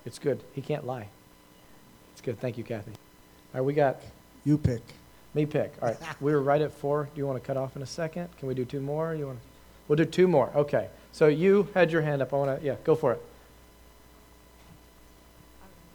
It's 0.05 0.19
good. 0.19 0.43
He 0.53 0.61
can't 0.61 0.87
lie. 0.87 1.09
It's 2.21 2.27
good. 2.27 2.39
Thank 2.39 2.59
you, 2.59 2.65
Kathy. 2.65 2.91
All 2.91 2.97
right, 3.55 3.61
we 3.63 3.73
got 3.73 3.97
You 4.45 4.59
pick. 4.59 4.83
me 5.33 5.47
pick. 5.47 5.73
All 5.81 5.89
right. 5.89 5.97
We 6.21 6.33
were 6.35 6.43
right 6.43 6.61
at 6.61 6.71
four. 6.71 7.05
Do 7.15 7.19
you 7.19 7.27
want 7.27 7.43
to 7.43 7.47
cut 7.47 7.57
off 7.57 7.77
in 7.77 7.83
a 7.83 7.87
second? 7.87 8.29
Can 8.37 8.47
we 8.47 8.53
do 8.53 8.67
two 8.67 8.81
more? 8.83 9.15
You 9.15 9.29
want 9.29 9.39
We'll 9.89 9.97
do 9.97 10.05
two 10.05 10.29
more. 10.29 10.51
Okay. 10.55 10.89
So 11.13 11.29
you 11.29 11.69
had 11.73 11.91
your 11.91 12.03
hand 12.03 12.21
up. 12.21 12.35
I 12.35 12.37
want 12.37 12.61
to, 12.61 12.67
yeah, 12.67 12.75
go 12.85 12.95
for 12.95 13.13
it. 13.13 13.23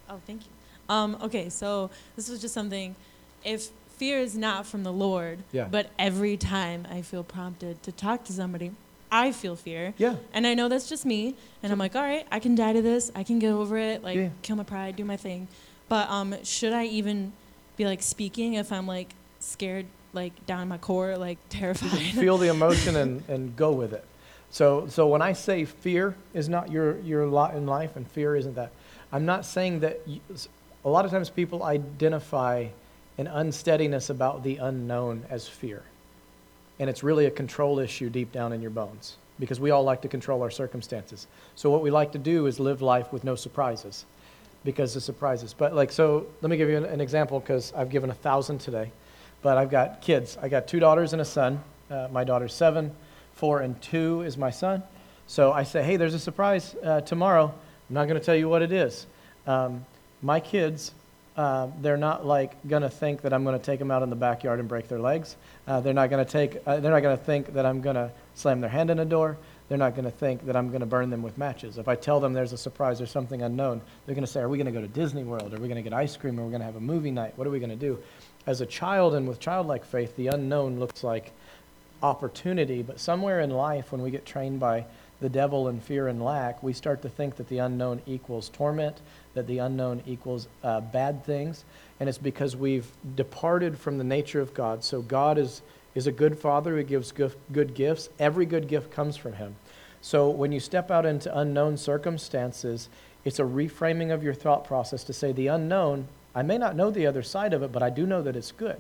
Oh, 0.10 0.20
thank 0.26 0.42
you. 0.42 0.50
Um, 0.90 1.16
okay, 1.22 1.50
so 1.50 1.92
this 2.16 2.28
was 2.28 2.42
just 2.42 2.56
something. 2.56 2.96
If 3.44 3.70
fear 3.98 4.18
is 4.18 4.36
not 4.36 4.66
from 4.66 4.82
the 4.82 4.92
Lord, 4.92 5.44
Yeah. 5.52 5.68
but 5.70 5.92
every 6.00 6.38
time 6.38 6.88
I 6.90 7.04
feel 7.04 7.24
prompted 7.24 7.84
to 7.84 7.92
talk 7.92 8.24
to 8.26 8.34
somebody, 8.34 8.72
I 9.12 9.32
feel 9.32 9.56
fear. 9.56 9.94
Yeah. 10.00 10.16
And 10.34 10.48
I 10.48 10.56
know 10.56 10.70
that's 10.70 10.90
just 10.90 11.06
me. 11.06 11.36
And 11.62 11.72
I'm 11.72 11.78
like, 11.78 11.96
all 11.96 12.02
right, 12.02 12.26
I 12.32 12.40
can 12.40 12.56
die 12.56 12.74
to 12.74 12.82
this. 12.82 13.12
I 13.16 13.22
can 13.24 13.38
get 13.38 13.52
over 13.52 13.78
it. 13.78 14.04
Like, 14.04 14.16
Yeah. 14.18 14.30
kill 14.42 14.56
my 14.56 14.64
pride, 14.64 14.96
do 14.96 15.06
my 15.06 15.18
thing. 15.18 15.48
But 15.88 16.10
um, 16.10 16.36
should 16.44 16.74
I 16.74 16.86
even 16.86 17.34
be 17.78 17.86
like 17.86 18.02
speaking 18.02 18.56
if 18.56 18.72
I'm 18.72 18.88
like 18.88 19.10
scared, 19.40 19.86
like 20.14 20.46
down 20.46 20.68
my 20.68 20.78
core, 20.78 21.18
like 21.18 21.38
terrified? 21.50 21.90
Feel 22.14 22.38
the 22.38 22.50
emotion 22.50 22.96
and, 22.96 23.24
and 23.28 23.56
go 23.56 23.72
with 23.72 23.94
it. 23.94 24.04
So, 24.50 24.88
so 24.88 25.08
when 25.08 25.22
I 25.22 25.34
say 25.34 25.66
fear 25.66 26.16
is 26.34 26.48
not 26.48 26.72
your, 26.72 27.00
your 27.02 27.26
lot 27.26 27.56
in 27.56 27.66
life 27.66 27.96
and 27.96 28.08
fear 28.08 28.36
isn't 28.36 28.56
that, 28.56 28.72
I'm 29.12 29.26
not 29.26 29.46
saying 29.46 29.82
that 29.82 30.00
you, 30.06 30.22
a 30.86 30.90
lot 30.90 31.04
of 31.04 31.12
times 31.12 31.30
people 31.30 31.64
identify 31.64 32.68
an 33.18 33.28
unsteadiness 33.28 34.10
about 34.10 34.44
the 34.44 34.58
unknown 34.58 35.26
as 35.30 35.48
fear. 35.48 35.84
And 36.80 36.90
it's 36.90 37.04
really 37.04 37.26
a 37.26 37.32
control 37.32 37.80
issue 37.80 38.10
deep 38.10 38.32
down 38.32 38.54
in 38.54 38.62
your 38.62 38.72
bones 38.72 39.18
because 39.40 39.60
we 39.60 39.72
all 39.72 39.84
like 39.84 40.02
to 40.02 40.08
control 40.08 40.42
our 40.42 40.52
circumstances. 40.52 41.28
So 41.56 41.70
what 41.70 41.82
we 41.82 41.92
like 41.92 42.12
to 42.14 42.18
do 42.18 42.46
is 42.46 42.60
live 42.60 42.82
life 42.82 43.12
with 43.12 43.24
no 43.24 43.36
surprises 43.36 44.06
because 44.66 44.96
of 44.98 45.04
surprises. 45.04 45.54
But 45.54 45.74
like, 45.74 45.92
so 45.92 46.28
let 46.42 46.50
me 46.50 46.58
give 46.58 46.70
you 46.70 46.78
an, 46.78 46.86
an 46.86 47.00
example 47.00 47.40
because 47.40 47.72
I've 47.74 47.90
given 47.90 48.10
a 48.10 48.14
thousand 48.14 48.58
today, 48.58 48.92
but 49.42 49.58
I've 49.58 49.70
got 49.70 50.02
kids. 50.02 50.38
I 50.42 50.50
got 50.50 50.68
two 50.68 50.82
daughters 50.82 51.14
and 51.14 51.22
a 51.22 51.26
son. 51.26 51.64
Uh, 51.90 52.10
my 52.12 52.26
daughter's 52.26 52.54
seven, 52.54 52.92
four, 53.36 53.62
and 53.62 53.80
two 53.82 54.24
is 54.24 54.38
my 54.38 54.50
son. 54.50 54.84
So 55.28 55.54
I 55.54 55.64
say, 55.64 55.84
hey, 55.84 55.96
there's 55.98 56.16
a 56.16 56.20
surprise 56.20 56.76
uh, 56.84 57.02
tomorrow. 57.02 57.54
I'm 57.90 57.94
not 57.94 58.08
going 58.08 58.20
to 58.20 58.26
tell 58.26 58.36
you 58.36 58.50
what 58.50 58.62
it 58.62 58.72
is. 58.72 59.06
Um, 59.48 59.86
my 60.22 60.40
kids, 60.40 60.92
uh, 61.38 61.68
they're 61.82 61.98
not 61.98 62.26
like 62.26 62.56
going 62.68 62.82
to 62.82 62.90
think 62.90 63.22
that 63.22 63.34
I'm 63.34 63.44
going 63.44 63.58
to 63.58 63.64
take 63.64 63.80
them 63.80 63.92
out 63.92 64.02
in 64.02 64.10
the 64.10 64.16
backyard 64.16 64.60
and 64.60 64.68
break 64.68 64.88
their 64.88 65.00
legs. 65.00 65.36
Uh, 65.68 65.80
they're 65.80 65.94
not 65.94 66.10
going 66.10 66.26
to 66.26 66.32
take. 66.32 66.62
Uh, 66.66 66.80
they're 66.80 66.92
not 66.92 67.02
going 67.02 67.18
to 67.18 67.24
think 67.24 67.54
that 67.54 67.66
I'm 67.66 67.82
going 67.82 67.96
to 67.96 68.12
slam 68.34 68.62
their 68.62 68.70
hand 68.70 68.90
in 68.90 69.00
a 69.00 69.06
door. 69.06 69.38
They're 69.68 69.78
not 69.78 69.96
going 69.96 70.06
to 70.06 70.12
think 70.12 70.46
that 70.46 70.56
I'm 70.56 70.70
going 70.70 70.82
to 70.82 70.86
burn 70.86 71.10
them 71.10 71.24
with 71.24 71.38
matches. 71.38 71.78
If 71.78 71.88
I 71.88 71.96
tell 71.96 72.20
them 72.20 72.34
there's 72.34 72.54
a 72.54 72.58
surprise 72.58 73.02
or 73.02 73.08
something 73.08 73.42
unknown, 73.42 73.82
they're 74.06 74.16
going 74.16 74.26
to 74.26 74.32
say, 74.32 74.42
"Are 74.42 74.50
we 74.50 74.58
going 74.58 74.68
to 74.68 74.72
go 74.72 74.82
to 74.82 74.88
Disney 74.88 75.24
World? 75.24 75.54
Are 75.54 75.60
we 75.60 75.68
going 75.68 75.84
to 75.84 75.90
get 75.90 75.94
ice 75.94 76.16
cream? 76.18 76.40
Are 76.40 76.44
we 76.44 76.50
going 76.50 76.62
to 76.62 76.66
have 76.66 76.76
a 76.76 76.82
movie 76.82 77.12
night? 77.12 77.34
What 77.36 77.48
are 77.48 77.52
we 77.52 77.60
going 77.60 77.70
to 77.72 77.76
do?" 77.76 78.00
As 78.46 78.62
a 78.62 78.66
child 78.66 79.16
and 79.16 79.28
with 79.28 79.40
childlike 79.40 79.84
faith, 79.84 80.16
the 80.16 80.28
unknown 80.28 80.80
looks 80.80 81.04
like 81.04 81.32
opportunity, 82.04 82.84
but 82.84 83.00
somewhere 83.00 83.40
in 83.40 83.50
life, 83.50 83.92
when 83.92 84.02
we 84.02 84.12
get 84.12 84.26
trained 84.26 84.60
by 84.60 84.86
the 85.22 85.30
devil 85.30 85.70
and 85.70 85.82
fear 85.82 86.08
and 86.08 86.24
lack, 86.24 86.62
we 86.62 86.74
start 86.74 87.02
to 87.02 87.10
think 87.10 87.38
that 87.38 87.48
the 87.48 87.58
unknown 87.60 88.02
equals 88.06 88.50
torment, 88.50 89.02
that 89.34 89.48
the 89.48 89.60
unknown 89.60 90.04
equals 90.06 90.48
uh, 90.64 90.82
bad 90.82 91.24
things, 91.24 91.64
and 92.00 92.10
it's 92.10 92.18
because 92.18 92.56
we've 92.56 92.88
departed 93.16 93.80
from 93.80 93.98
the 93.98 94.04
nature 94.04 94.42
of 94.42 94.54
God. 94.54 94.84
So 94.84 95.02
God 95.02 95.38
is 95.38 95.62
is 95.96 96.06
a 96.06 96.12
good 96.12 96.38
father 96.38 96.76
who 96.76 96.84
gives 96.84 97.12
good, 97.12 97.74
gifts. 97.74 98.10
Every 98.20 98.46
good 98.46 98.68
gift 98.68 98.92
comes 98.92 99.16
from 99.18 99.34
him. 99.34 99.56
So 100.02 100.30
when 100.30 100.52
you 100.52 100.60
step 100.60 100.92
out 100.92 101.06
into 101.06 101.36
unknown 101.36 101.78
circumstances, 101.78 102.90
it's 103.24 103.40
a 103.40 103.44
reframing 103.44 104.14
of 104.14 104.24
your 104.24 104.34
thought 104.34 104.66
process 104.66 105.04
to 105.06 105.14
say 105.14 105.32
the 105.32 105.48
unknown. 105.48 106.08
I 106.36 106.44
may 106.44 106.58
not 106.58 106.76
know 106.76 106.92
the 106.92 107.08
other 107.08 107.24
side 107.24 107.54
of 107.54 107.64
it, 107.64 107.72
but 107.72 107.82
I 107.82 107.90
do 107.90 108.06
know 108.06 108.22
that 108.22 108.36
it's 108.36 108.52
good. 108.52 108.80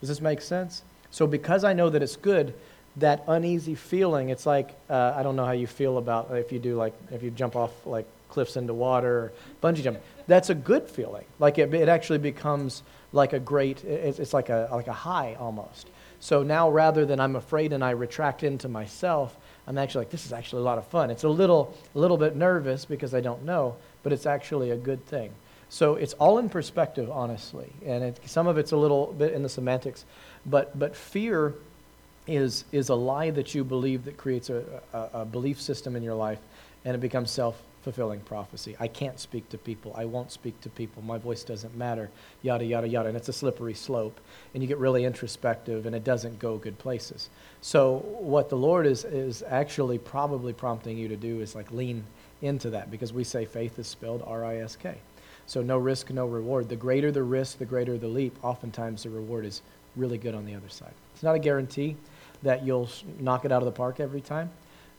Does 0.00 0.08
this 0.08 0.20
make 0.20 0.42
sense? 0.42 0.82
So 1.10 1.26
because 1.26 1.64
I 1.64 1.72
know 1.72 1.88
that 1.88 2.02
it's 2.02 2.16
good, 2.16 2.52
that 2.96 3.22
uneasy 3.28 3.74
feeling, 3.74 4.30
it's 4.30 4.44
like, 4.44 4.70
uh, 4.90 5.14
I 5.16 5.22
don't 5.22 5.36
know 5.36 5.46
how 5.46 5.52
you 5.52 5.66
feel 5.66 5.98
about 5.98 6.30
if 6.32 6.52
you 6.52 6.58
do 6.58 6.74
like, 6.74 6.94
if 7.10 7.22
you 7.22 7.30
jump 7.30 7.54
off 7.56 7.70
like 7.86 8.06
cliffs 8.28 8.56
into 8.56 8.74
water 8.74 9.18
or 9.18 9.32
bungee 9.62 9.82
jump. 9.82 9.98
That's 10.26 10.50
a 10.50 10.54
good 10.54 10.88
feeling. 10.88 11.24
Like 11.38 11.58
it, 11.58 11.72
it 11.72 11.88
actually 11.88 12.18
becomes 12.18 12.82
like 13.12 13.32
a 13.32 13.38
great, 13.38 13.84
it's, 13.84 14.18
it's 14.18 14.34
like 14.34 14.48
a, 14.48 14.68
like 14.72 14.88
a 14.88 14.92
high 14.92 15.36
almost. 15.38 15.88
So 16.20 16.42
now 16.42 16.70
rather 16.70 17.06
than 17.06 17.18
I'm 17.18 17.36
afraid 17.36 17.72
and 17.72 17.82
I 17.82 17.90
retract 17.90 18.42
into 18.42 18.68
myself, 18.68 19.36
I'm 19.66 19.78
actually 19.78 20.02
like, 20.02 20.10
this 20.10 20.26
is 20.26 20.32
actually 20.32 20.60
a 20.60 20.64
lot 20.64 20.78
of 20.78 20.86
fun. 20.86 21.10
It's 21.10 21.24
a 21.24 21.28
little, 21.28 21.74
a 21.94 21.98
little 21.98 22.18
bit 22.18 22.36
nervous 22.36 22.84
because 22.84 23.14
I 23.14 23.20
don't 23.20 23.44
know, 23.44 23.76
but 24.02 24.12
it's 24.12 24.26
actually 24.26 24.70
a 24.70 24.76
good 24.76 25.04
thing. 25.06 25.32
So 25.70 25.94
it's 25.94 26.14
all 26.14 26.38
in 26.38 26.48
perspective, 26.48 27.10
honestly, 27.10 27.72
and 27.86 28.02
it, 28.02 28.20
some 28.26 28.48
of 28.48 28.58
it's 28.58 28.72
a 28.72 28.76
little 28.76 29.14
bit 29.16 29.32
in 29.32 29.44
the 29.44 29.48
semantics, 29.48 30.04
but 30.44 30.76
but 30.76 30.96
fear 30.96 31.54
is 32.26 32.64
is 32.72 32.88
a 32.88 32.94
lie 32.94 33.30
that 33.30 33.54
you 33.54 33.62
believe 33.62 34.04
that 34.06 34.16
creates 34.16 34.50
a, 34.50 34.64
a, 34.92 35.08
a 35.20 35.24
belief 35.24 35.60
system 35.60 35.94
in 35.94 36.02
your 36.02 36.16
life, 36.16 36.40
and 36.84 36.96
it 36.96 36.98
becomes 36.98 37.30
self 37.30 37.62
fulfilling 37.82 38.20
prophecy. 38.20 38.76
I 38.78 38.88
can't 38.88 39.18
speak 39.18 39.48
to 39.50 39.58
people. 39.58 39.94
I 39.96 40.04
won't 40.04 40.30
speak 40.30 40.60
to 40.60 40.68
people. 40.68 41.02
My 41.02 41.18
voice 41.18 41.44
doesn't 41.44 41.74
matter. 41.74 42.10
Yada 42.42 42.64
yada 42.64 42.86
yada, 42.86 43.08
and 43.08 43.16
it's 43.16 43.28
a 43.28 43.32
slippery 43.32 43.74
slope, 43.74 44.20
and 44.52 44.62
you 44.62 44.66
get 44.66 44.78
really 44.78 45.04
introspective, 45.04 45.86
and 45.86 45.94
it 45.96 46.04
doesn't 46.04 46.38
go 46.38 46.58
good 46.58 46.78
places. 46.78 47.30
So 47.60 47.98
what 48.18 48.48
the 48.48 48.56
Lord 48.56 48.86
is 48.86 49.04
is 49.04 49.42
actually 49.48 49.98
probably 49.98 50.52
prompting 50.52 50.98
you 50.98 51.08
to 51.08 51.16
do 51.16 51.40
is 51.40 51.54
like 51.54 51.70
lean 51.70 52.04
into 52.42 52.70
that 52.70 52.90
because 52.90 53.12
we 53.12 53.24
say 53.24 53.44
faith 53.44 53.78
is 53.78 53.86
spelled 53.86 54.22
R 54.26 54.44
I 54.44 54.58
S 54.58 54.76
K. 54.76 54.96
So 55.46 55.62
no 55.62 55.78
risk, 55.78 56.10
no 56.10 56.26
reward. 56.26 56.68
The 56.68 56.76
greater 56.76 57.10
the 57.10 57.22
risk, 57.22 57.58
the 57.58 57.64
greater 57.64 57.98
the 57.98 58.08
leap. 58.08 58.36
Oftentimes 58.44 59.02
the 59.02 59.10
reward 59.10 59.44
is 59.44 59.62
really 59.96 60.18
good 60.18 60.34
on 60.34 60.44
the 60.44 60.54
other 60.54 60.68
side. 60.68 60.92
It's 61.14 61.22
not 61.22 61.34
a 61.34 61.38
guarantee 61.38 61.96
that 62.42 62.64
you'll 62.64 62.88
knock 63.18 63.44
it 63.44 63.52
out 63.52 63.60
of 63.60 63.66
the 63.66 63.72
park 63.72 64.00
every 64.00 64.20
time, 64.20 64.50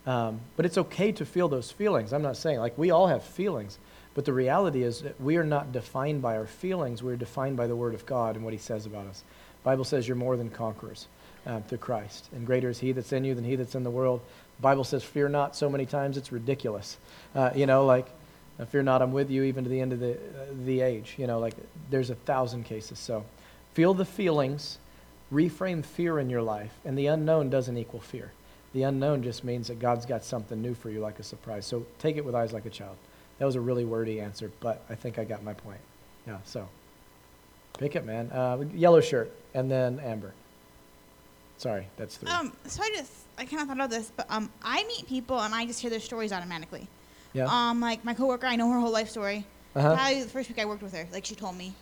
um, 0.05 0.41
but 0.55 0.65
it's 0.65 0.77
okay 0.77 1.11
to 1.13 1.25
feel 1.25 1.47
those 1.47 1.71
feelings. 1.71 2.13
I'm 2.13 2.21
not 2.21 2.37
saying 2.37 2.59
like 2.59 2.77
we 2.77 2.91
all 2.91 3.07
have 3.07 3.23
feelings, 3.23 3.77
but 4.13 4.25
the 4.25 4.33
reality 4.33 4.83
is 4.83 5.01
that 5.01 5.19
we 5.21 5.37
are 5.37 5.43
not 5.43 5.71
defined 5.71 6.21
by 6.21 6.37
our 6.37 6.47
feelings. 6.47 7.03
We're 7.03 7.15
defined 7.15 7.57
by 7.57 7.67
the 7.67 7.75
Word 7.75 7.93
of 7.93 8.05
God 8.05 8.35
and 8.35 8.43
what 8.43 8.53
He 8.53 8.59
says 8.59 8.85
about 8.85 9.07
us. 9.07 9.23
Bible 9.63 9.83
says 9.83 10.07
you're 10.07 10.17
more 10.17 10.37
than 10.37 10.49
conquerors 10.49 11.07
um, 11.45 11.63
through 11.63 11.77
Christ, 11.79 12.27
and 12.33 12.45
greater 12.45 12.69
is 12.69 12.79
He 12.79 12.91
that's 12.91 13.13
in 13.13 13.23
you 13.23 13.35
than 13.35 13.43
He 13.43 13.55
that's 13.55 13.75
in 13.75 13.83
the 13.83 13.91
world. 13.91 14.21
Bible 14.59 14.83
says, 14.83 15.03
"Fear 15.03 15.29
not." 15.29 15.55
So 15.55 15.69
many 15.69 15.85
times 15.85 16.17
it's 16.17 16.31
ridiculous. 16.31 16.97
Uh, 17.35 17.51
you 17.55 17.65
know, 17.65 17.85
like 17.85 18.07
uh, 18.59 18.65
fear 18.65 18.83
not, 18.83 19.01
I'm 19.01 19.11
with 19.11 19.29
you 19.29 19.43
even 19.43 19.63
to 19.63 19.69
the 19.69 19.79
end 19.79 19.93
of 19.93 19.99
the, 19.99 20.13
uh, 20.13 20.17
the 20.65 20.81
age. 20.81 21.15
You 21.17 21.27
know, 21.27 21.39
like 21.39 21.55
there's 21.89 22.09
a 22.09 22.15
thousand 22.15 22.65
cases. 22.65 22.99
So 22.99 23.25
feel 23.73 23.93
the 23.93 24.05
feelings, 24.05 24.77
reframe 25.33 25.83
fear 25.83 26.19
in 26.19 26.29
your 26.29 26.41
life, 26.41 26.73
and 26.85 26.97
the 26.97 27.07
unknown 27.07 27.49
doesn't 27.49 27.77
equal 27.77 28.01
fear. 28.01 28.31
The 28.73 28.84
unknown 28.84 29.22
just 29.23 29.43
means 29.43 29.68
that 29.68 29.80
God's 29.80 30.06
got 30.06 30.23
something 30.23 30.61
new 30.61 30.73
for 30.73 30.89
you, 30.89 30.99
like 30.99 31.19
a 31.19 31.23
surprise. 31.23 31.65
So 31.65 31.85
take 31.99 32.18
it 32.18 32.23
with 32.23 32.35
eyes 32.35 32.53
like 32.53 32.65
a 32.65 32.69
child. 32.69 32.95
That 33.39 33.45
was 33.45 33.56
a 33.56 33.61
really 33.61 33.85
wordy 33.85 34.22
answer, 34.22 34.52
but 34.60 34.84
I 34.89 34.95
think 34.95 35.19
I 35.19 35.23
got 35.26 35.43
my 35.43 35.53
point. 35.53 35.80
Yeah, 36.27 36.38
so 36.45 36.68
pick 37.77 37.95
it, 37.95 38.06
man. 38.06 38.30
Uh, 38.31 38.64
yellow 38.73 39.02
shirt, 39.02 39.31
and 39.53 39.69
then 39.69 39.99
Amber. 39.99 40.34
Sorry, 41.57 41.88
that's 41.98 42.18
three. 42.18 42.30
Um, 42.30 42.53
so 42.65 42.81
I 42.81 42.89
just 42.95 43.11
I 43.38 43.45
kind 43.45 43.61
of 43.61 43.68
thought 43.68 43.81
of 43.81 43.89
this, 43.89 44.11
but 44.15 44.26
um, 44.30 44.49
I 44.64 44.84
meet 44.85 45.07
people 45.07 45.39
and 45.39 45.53
I 45.53 45.65
just 45.65 45.80
hear 45.80 45.89
their 45.89 45.99
stories 45.99 46.31
automatically. 46.31 46.88
yeah. 47.34 47.45
Um, 47.45 47.81
like 47.81 48.06
my 48.06 48.14
coworker, 48.14 48.48
I 48.48 48.56
know 48.56 48.72
her 48.72 48.80
whole 48.80 48.91
life 48.91 49.10
story. 49.10 49.45
Uh-huh. 49.76 49.95
Probably 49.95 50.23
the 50.23 50.30
first 50.30 50.49
week 50.49 50.60
I 50.60 50.65
worked 50.65 50.84
with 50.84 50.93
her, 50.93 51.07
like 51.11 51.26
she 51.26 51.35
told 51.35 51.56
me. 51.56 51.73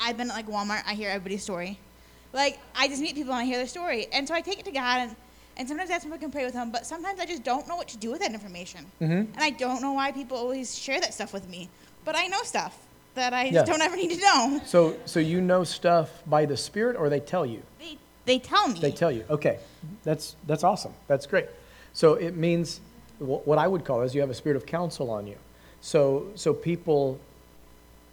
I've 0.00 0.16
been 0.16 0.30
at 0.30 0.36
like 0.36 0.46
Walmart, 0.46 0.82
I 0.86 0.94
hear 0.94 1.08
everybody's 1.10 1.42
story. 1.42 1.78
Like 2.32 2.58
I 2.76 2.88
just 2.88 3.02
meet 3.02 3.14
people 3.14 3.32
and 3.32 3.42
I 3.42 3.44
hear 3.44 3.56
their 3.56 3.66
story, 3.66 4.06
and 4.12 4.26
so 4.26 4.34
I 4.34 4.40
take 4.40 4.58
it 4.60 4.64
to 4.66 4.72
God, 4.72 5.08
and, 5.08 5.16
and 5.58 5.68
sometimes 5.68 5.90
I 5.90 5.94
ask 5.94 6.06
if 6.06 6.12
I 6.12 6.16
can 6.18 6.30
pray 6.30 6.44
with 6.44 6.54
Him, 6.54 6.70
but 6.70 6.86
sometimes 6.86 7.18
I 7.20 7.26
just 7.26 7.42
don't 7.44 7.66
know 7.68 7.76
what 7.76 7.88
to 7.88 7.96
do 7.98 8.10
with 8.10 8.20
that 8.20 8.32
information, 8.32 8.86
Mm-hmm. 9.00 9.12
and 9.12 9.38
I 9.38 9.50
don't 9.50 9.82
know 9.82 9.92
why 9.92 10.12
people 10.12 10.36
always 10.36 10.78
share 10.78 11.00
that 11.00 11.12
stuff 11.14 11.32
with 11.32 11.48
me. 11.48 11.68
But 12.04 12.16
I 12.16 12.26
know 12.28 12.42
stuff 12.42 12.76
that 13.14 13.34
I 13.34 13.44
Yeah. 13.44 13.52
just 13.52 13.66
don't 13.66 13.82
ever 13.82 13.96
need 13.96 14.10
to 14.12 14.20
know. 14.20 14.60
So, 14.64 14.96
so 15.04 15.20
you 15.20 15.40
know 15.40 15.64
stuff 15.64 16.22
by 16.26 16.46
the 16.46 16.56
Spirit, 16.56 16.96
or 16.96 17.08
they 17.08 17.20
tell 17.20 17.44
you? 17.44 17.62
They 17.78 17.98
they 18.24 18.38
tell 18.38 18.68
me. 18.68 18.78
They 18.80 18.92
tell 18.92 19.10
you. 19.10 19.24
Okay, 19.28 19.58
that's 20.04 20.36
that's 20.46 20.62
awesome. 20.64 20.92
That's 21.06 21.26
great. 21.26 21.46
So 21.92 22.14
it 22.14 22.36
means 22.36 22.80
what 23.18 23.58
I 23.58 23.66
would 23.66 23.84
call 23.84 24.02
is 24.02 24.14
you 24.14 24.20
have 24.20 24.30
a 24.30 24.34
spirit 24.34 24.56
of 24.56 24.64
counsel 24.66 25.10
on 25.10 25.26
you. 25.26 25.36
So 25.80 26.28
so 26.34 26.54
people 26.54 27.18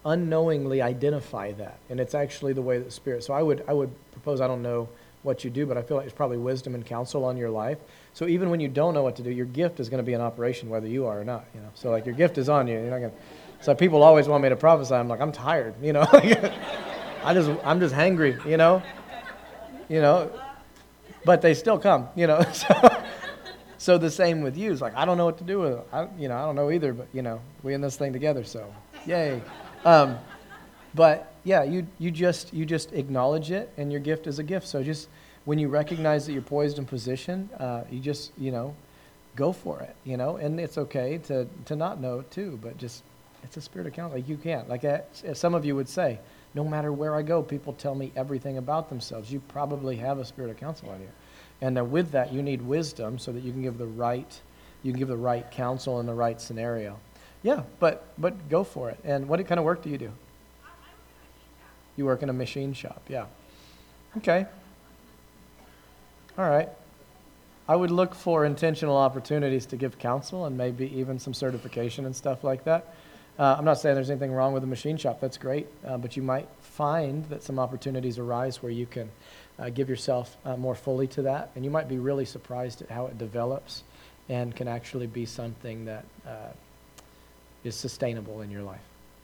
unknowingly 0.04 0.82
identify 0.82 1.52
that, 1.54 1.78
and 1.90 2.00
it's 2.00 2.14
actually 2.16 2.54
the 2.54 2.62
way 2.62 2.78
that 2.78 2.86
the 2.86 2.92
Spirit. 2.92 3.24
So 3.24 3.34
I 3.34 3.42
would 3.42 3.64
I 3.68 3.74
would 3.74 3.92
propose. 4.12 4.42
I 4.42 4.48
don't 4.48 4.62
know 4.62 4.88
what 5.26 5.44
you 5.44 5.50
do, 5.50 5.66
but 5.66 5.78
I 5.78 5.82
feel 5.82 5.98
like 5.98 6.06
it's 6.06 6.16
probably 6.16 6.38
wisdom 6.38 6.76
and 6.76 6.86
counsel 6.86 7.26
on 7.26 7.36
your 7.36 7.50
life. 7.50 7.80
So 8.14 8.28
even 8.28 8.50
when 8.50 8.60
you 8.60 8.70
don't 8.70 8.94
know 8.94 9.04
what 9.04 9.18
to 9.18 9.24
do, 9.24 9.32
your 9.32 9.46
gift 9.46 9.80
is 9.80 9.90
going 9.90 9.98
to 9.98 10.06
be 10.06 10.14
in 10.14 10.22
operation 10.22 10.70
whether 10.70 10.88
you 10.88 11.06
are 11.08 11.20
or 11.20 11.26
not. 11.26 11.46
You 11.54 11.62
know. 11.62 11.70
So 11.74 11.92
like 11.92 12.06
your 12.06 12.16
gift 12.16 12.38
is 12.38 12.48
on 12.48 12.68
you. 12.68 12.76
You're 12.76 12.92
not 12.92 13.00
going. 13.00 13.12
So 13.60 13.76
people 13.76 14.04
always 14.04 14.28
want 14.28 14.44
me 14.44 14.50
to 14.50 14.56
prophesy. 14.56 14.94
I'm 14.94 15.10
like 15.10 15.20
I'm 15.20 15.32
tired. 15.34 15.76
You 15.82 15.94
know. 15.94 16.08
I 17.24 17.34
just 17.34 17.52
I'm 17.64 17.80
just 17.80 17.94
hangry. 17.94 18.44
You 18.46 18.58
know 18.58 18.82
you 19.90 20.02
know, 20.02 20.32
but 21.24 21.42
they 21.42 21.54
still 21.54 21.80
come, 21.80 22.10
you 22.16 22.28
know. 22.28 22.44
So, 23.78 23.94
so 23.94 23.98
the 24.00 24.10
same 24.10 24.42
with 24.42 24.58
you. 24.58 24.72
It's 24.72 24.82
like 24.82 24.96
I 24.96 25.06
don't 25.06 25.16
know 25.16 25.26
what 25.26 25.38
to 25.38 25.44
do 25.44 25.60
with 25.60 25.74
it. 25.74 25.88
I, 25.94 26.08
you 26.18 26.28
know, 26.28 26.36
I 26.36 26.42
don't 26.42 26.56
know 26.56 26.72
either. 26.72 26.92
But 26.92 27.08
you 27.14 27.22
know, 27.22 27.40
we 27.62 27.76
in 27.76 27.82
this 27.82 27.98
thing 27.98 28.14
together. 28.14 28.44
So, 28.44 28.74
yay. 29.06 29.44
Um, 29.84 30.18
but 30.96 31.35
yeah, 31.46 31.64
you 31.64 31.88
you 31.98 32.12
just 32.12 32.54
you 32.54 32.66
just 32.66 32.92
acknowledge 32.92 33.52
it, 33.52 33.72
and 33.78 33.92
your 33.92 34.02
gift 34.02 34.28
is 34.28 34.40
a 34.40 34.44
gift. 34.44 34.68
So 34.68 34.84
just 34.84 35.08
when 35.46 35.58
you 35.58 35.70
recognize 35.70 36.26
that 36.26 36.34
you're 36.34 36.42
poised 36.42 36.78
in 36.78 36.86
position, 36.86 37.50
uh, 37.60 37.84
you 37.90 38.00
just 38.00 38.34
you 38.38 38.52
know, 38.52 38.76
go 39.36 39.52
for 39.52 39.82
it, 39.82 39.96
you 40.04 40.18
know, 40.18 40.38
and 40.38 40.60
it's 40.60 40.78
okay 40.78 41.18
to, 41.20 41.48
to 41.66 41.76
not 41.76 42.00
know 42.00 42.24
too, 42.32 42.58
but 42.62 42.78
just, 42.78 43.04
it's 43.44 43.58
a 43.58 43.62
spirit 43.62 43.88
of 43.88 43.94
counsel. 43.94 44.18
Like 44.18 44.28
you 44.28 44.38
can't, 44.38 44.68
like 44.70 44.84
some 45.34 45.54
of 45.54 45.66
you 45.66 45.76
would 45.76 45.90
say, 45.90 46.20
no 46.54 46.64
matter 46.64 46.92
where 46.94 47.16
I 47.16 47.22
go, 47.22 47.44
people 47.44 47.74
tell 47.74 47.96
me 47.96 48.12
everything 48.16 48.58
about 48.58 48.90
themselves. 48.90 49.32
You 49.32 49.42
probably 49.42 49.98
have 49.98 50.20
a 50.20 50.26
spirit 50.26 50.52
of 50.52 50.58
counsel 50.58 50.90
out 50.90 51.00
here. 51.00 51.12
And 51.62 51.76
then 51.76 51.92
with 51.92 52.12
that, 52.12 52.34
you 52.34 52.42
need 52.42 52.62
wisdom 52.62 53.20
so 53.20 53.32
that 53.32 53.44
you 53.44 53.52
can 53.52 53.62
give 53.62 53.78
the 53.78 53.86
right, 53.86 54.40
you 54.84 54.92
can 54.92 55.00
give 55.00 55.10
the 55.10 55.18
right 55.18 55.50
counsel 55.52 56.00
in 56.00 56.06
the 56.06 56.14
right 56.14 56.40
scenario. 56.40 56.98
Yeah, 57.44 57.64
but, 57.80 58.08
but 58.18 58.50
go 58.50 58.64
for 58.64 58.90
it. 58.90 59.00
And 59.04 59.28
what 59.28 59.46
kind 59.46 59.60
of 59.60 59.66
work 59.66 59.84
do 59.84 59.90
you 59.90 59.98
do? 59.98 60.12
You 61.96 62.06
work 62.06 62.24
in 62.24 62.30
a 62.30 62.34
machine 62.34 62.74
shop, 62.74 63.02
yeah. 63.08 63.26
Okay. 64.18 64.46
All 66.38 66.50
right. 66.50 66.70
I 67.68 67.76
would 67.76 67.92
look 67.92 68.14
for 68.14 68.46
intentional 68.46 68.96
opportunities 68.96 69.66
to 69.68 69.78
give 69.78 69.98
counsel 69.98 70.46
and 70.46 70.58
maybe 70.58 70.92
even 70.98 71.18
some 71.18 71.34
certification 71.34 72.06
and 72.06 72.16
stuff 72.16 72.44
like 72.44 72.64
that. 72.66 72.94
Uh, 73.40 73.56
I'm 73.58 73.66
not 73.66 73.80
saying 73.80 73.96
there's 73.96 74.10
anything 74.10 74.32
wrong 74.32 74.54
with 74.54 74.64
a 74.64 74.68
machine 74.68 74.98
shop. 74.98 75.20
That's 75.20 75.38
great, 75.38 75.68
uh, 75.86 75.98
but 75.98 76.16
you 76.16 76.24
might 76.24 76.48
find 76.62 77.26
that 77.26 77.44
some 77.44 77.60
opportunities 77.60 78.18
arise 78.18 78.62
where 78.62 78.72
you 78.72 78.86
can 78.86 79.10
uh, 79.60 79.70
give 79.70 79.90
yourself 79.90 80.38
uh, 80.46 80.56
more 80.56 80.76
fully 80.76 81.08
to 81.08 81.24
that, 81.24 81.52
and 81.56 81.66
you 81.66 81.72
might 81.72 81.90
be 81.90 81.98
really 81.98 82.26
surprised 82.26 82.82
at 82.82 82.90
how 82.90 83.08
it 83.08 83.18
develops 83.18 83.84
and 84.30 84.56
can 84.56 84.68
actually 84.68 85.08
be 85.08 85.26
something 85.26 85.86
that 85.86 86.06
uh, 86.26 86.52
is 87.64 87.76
sustainable 87.76 88.42
in 88.42 88.52
your 88.52 88.64
life. 88.64 88.80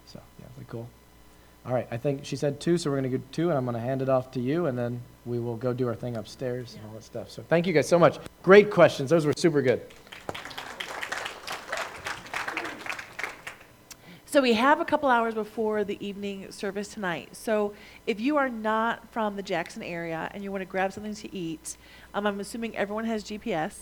So, 0.08 0.20
yeah, 0.40 0.46
really 0.58 0.68
cool. 0.70 0.90
All 1.64 1.74
right, 1.74 1.88
I 1.92 1.98
think 1.98 2.26
she 2.26 2.36
said 2.36 2.60
two, 2.60 2.78
so 2.78 2.90
we're 2.90 3.00
going 3.00 3.12
to 3.12 3.18
go 3.20 3.24
two, 3.32 3.50
and 3.50 3.58
I'm 3.58 3.66
going 3.66 3.76
to 3.76 3.82
hand 3.82 4.02
it 4.02 4.10
off 4.10 4.32
to 4.32 4.40
you, 4.40 4.66
and 4.66 4.76
then 4.76 5.00
we 5.26 5.40
will 5.40 5.58
go 5.58 5.74
do 5.74 5.88
our 5.88 5.94
thing 5.94 6.18
upstairs 6.18 6.74
and 6.74 6.84
all 6.88 6.94
that 6.96 7.04
stuff. 7.04 7.30
So, 7.30 7.44
thank 7.48 7.68
you 7.68 7.74
guys 7.74 7.88
so 7.88 8.00
much. 8.00 8.18
Great 8.42 8.72
questions. 8.72 9.12
Those 9.12 9.28
were 9.28 9.34
super 9.38 9.62
good. 9.62 9.82
So 14.32 14.42
we 14.42 14.54
have 14.54 14.80
a 14.80 14.86
couple 14.86 15.10
hours 15.10 15.34
before 15.34 15.84
the 15.84 15.98
evening 16.00 16.54
service 16.54 16.88
tonight. 16.88 17.36
So 17.36 17.74
if 18.08 18.22
you 18.22 18.38
are 18.38 18.48
not 18.48 19.12
from 19.12 19.36
the 19.36 19.44
Jackson 19.44 19.84
area 19.84 20.32
and 20.34 20.42
you 20.42 20.54
want 20.54 20.62
to 20.62 20.66
grab 20.66 20.94
something 20.94 21.14
to 21.16 21.36
eat, 21.36 21.76
um, 22.14 22.26
I'm 22.26 22.40
assuming 22.40 22.78
everyone 22.78 23.04
has 23.04 23.26
GPS. 23.26 23.80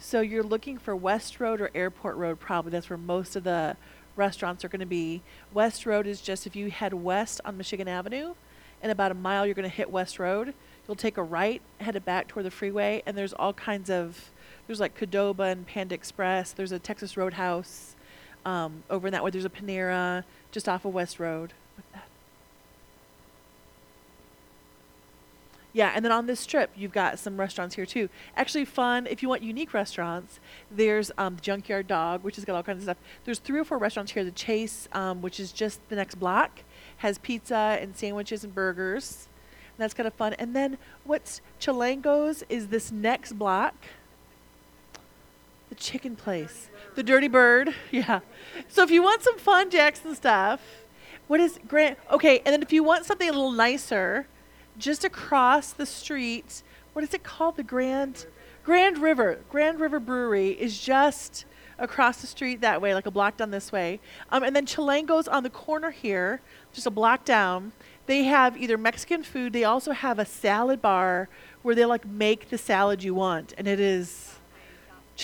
So 0.00 0.20
you're 0.20 0.42
looking 0.42 0.76
for 0.76 0.96
West 0.96 1.38
Road 1.38 1.60
or 1.60 1.70
Airport 1.72 2.16
Road, 2.16 2.40
probably. 2.40 2.72
That's 2.72 2.90
where 2.90 2.96
most 2.96 3.36
of 3.36 3.44
the 3.44 3.76
restaurants 4.16 4.64
are 4.64 4.68
going 4.68 4.80
to 4.80 4.86
be. 4.86 5.22
West 5.52 5.86
Road 5.86 6.06
is 6.06 6.20
just 6.20 6.46
if 6.46 6.54
you 6.56 6.70
head 6.70 6.94
west 6.94 7.40
on 7.44 7.56
Michigan 7.56 7.88
Avenue, 7.88 8.34
in 8.82 8.90
about 8.90 9.12
a 9.12 9.14
mile 9.14 9.46
you're 9.46 9.54
going 9.54 9.68
to 9.68 9.74
hit 9.74 9.90
West 9.90 10.18
Road. 10.18 10.54
You'll 10.86 10.96
take 10.96 11.16
a 11.16 11.22
right, 11.22 11.62
headed 11.80 12.04
back 12.04 12.28
toward 12.28 12.44
the 12.44 12.50
freeway, 12.50 13.02
and 13.06 13.16
there's 13.16 13.32
all 13.32 13.52
kinds 13.52 13.88
of 13.88 14.30
there's 14.66 14.80
like 14.80 14.98
Qdoba 14.98 15.52
and 15.52 15.66
Panda 15.66 15.94
Express. 15.94 16.52
There's 16.52 16.72
a 16.72 16.78
Texas 16.78 17.16
Roadhouse 17.16 17.94
um, 18.44 18.82
over 18.90 19.06
in 19.06 19.12
that 19.12 19.22
way. 19.22 19.30
There's 19.30 19.44
a 19.44 19.50
Panera 19.50 20.24
just 20.50 20.68
off 20.68 20.84
of 20.84 20.92
West 20.92 21.20
Road. 21.20 21.52
What's 21.76 21.88
that? 21.92 22.04
Yeah, 25.74 25.92
and 25.94 26.04
then 26.04 26.12
on 26.12 26.26
this 26.26 26.38
strip, 26.38 26.70
you've 26.76 26.92
got 26.92 27.18
some 27.18 27.40
restaurants 27.40 27.74
here 27.74 27.86
too. 27.86 28.10
Actually, 28.36 28.66
fun 28.66 29.06
if 29.06 29.22
you 29.22 29.28
want 29.28 29.42
unique 29.42 29.72
restaurants. 29.72 30.38
There's 30.70 31.10
um, 31.16 31.38
Junkyard 31.40 31.86
Dog, 31.86 32.22
which 32.22 32.36
has 32.36 32.44
got 32.44 32.56
all 32.56 32.62
kinds 32.62 32.78
of 32.78 32.82
stuff. 32.84 32.98
There's 33.24 33.38
three 33.38 33.58
or 33.58 33.64
four 33.64 33.78
restaurants 33.78 34.12
here. 34.12 34.22
The 34.22 34.32
Chase, 34.32 34.86
um, 34.92 35.22
which 35.22 35.40
is 35.40 35.50
just 35.50 35.80
the 35.88 35.96
next 35.96 36.16
block, 36.16 36.60
has 36.98 37.16
pizza 37.18 37.78
and 37.80 37.96
sandwiches 37.96 38.44
and 38.44 38.54
burgers. 38.54 39.28
And 39.70 39.82
that's 39.82 39.94
kind 39.94 40.06
of 40.06 40.12
fun. 40.12 40.34
And 40.34 40.54
then 40.54 40.76
what's 41.04 41.40
Chilango's 41.58 42.44
is 42.50 42.68
this 42.68 42.92
next 42.92 43.32
block. 43.32 43.74
The 45.70 45.74
chicken 45.76 46.16
place, 46.16 46.68
the 46.96 47.02
Dirty 47.02 47.28
Bird. 47.28 47.74
Yeah. 47.90 48.20
So 48.68 48.82
if 48.82 48.90
you 48.90 49.02
want 49.02 49.22
some 49.22 49.38
fun 49.38 49.70
Jackson 49.70 50.14
stuff, 50.14 50.60
what 51.28 51.40
is 51.40 51.58
Grant? 51.66 51.98
Okay, 52.10 52.40
and 52.40 52.52
then 52.52 52.60
if 52.60 52.74
you 52.74 52.84
want 52.84 53.06
something 53.06 53.26
a 53.26 53.32
little 53.32 53.52
nicer, 53.52 54.26
just 54.78 55.04
across 55.04 55.72
the 55.72 55.86
street, 55.86 56.62
what 56.92 57.04
is 57.04 57.14
it 57.14 57.22
called? 57.22 57.56
The 57.56 57.62
Grand 57.62 58.26
Grand 58.64 58.98
River. 58.98 59.40
Grand 59.50 59.80
River 59.80 59.98
Brewery 59.98 60.50
is 60.50 60.78
just 60.78 61.44
across 61.78 62.20
the 62.20 62.26
street 62.26 62.60
that 62.60 62.80
way, 62.80 62.94
like 62.94 63.06
a 63.06 63.10
block 63.10 63.36
down 63.36 63.50
this 63.50 63.72
way. 63.72 63.98
Um, 64.30 64.44
and 64.44 64.54
then 64.54 64.66
Chilango's 64.66 65.26
on 65.26 65.42
the 65.42 65.50
corner 65.50 65.90
here, 65.90 66.40
just 66.72 66.86
a 66.86 66.90
block 66.90 67.24
down. 67.24 67.72
They 68.06 68.24
have 68.24 68.56
either 68.56 68.78
Mexican 68.78 69.22
food. 69.22 69.52
They 69.52 69.64
also 69.64 69.92
have 69.92 70.18
a 70.18 70.24
salad 70.24 70.80
bar 70.80 71.28
where 71.62 71.74
they 71.74 71.84
like 71.84 72.06
make 72.06 72.50
the 72.50 72.58
salad 72.58 73.02
you 73.02 73.14
want, 73.14 73.52
and 73.58 73.66
it 73.66 73.80
is 73.80 74.38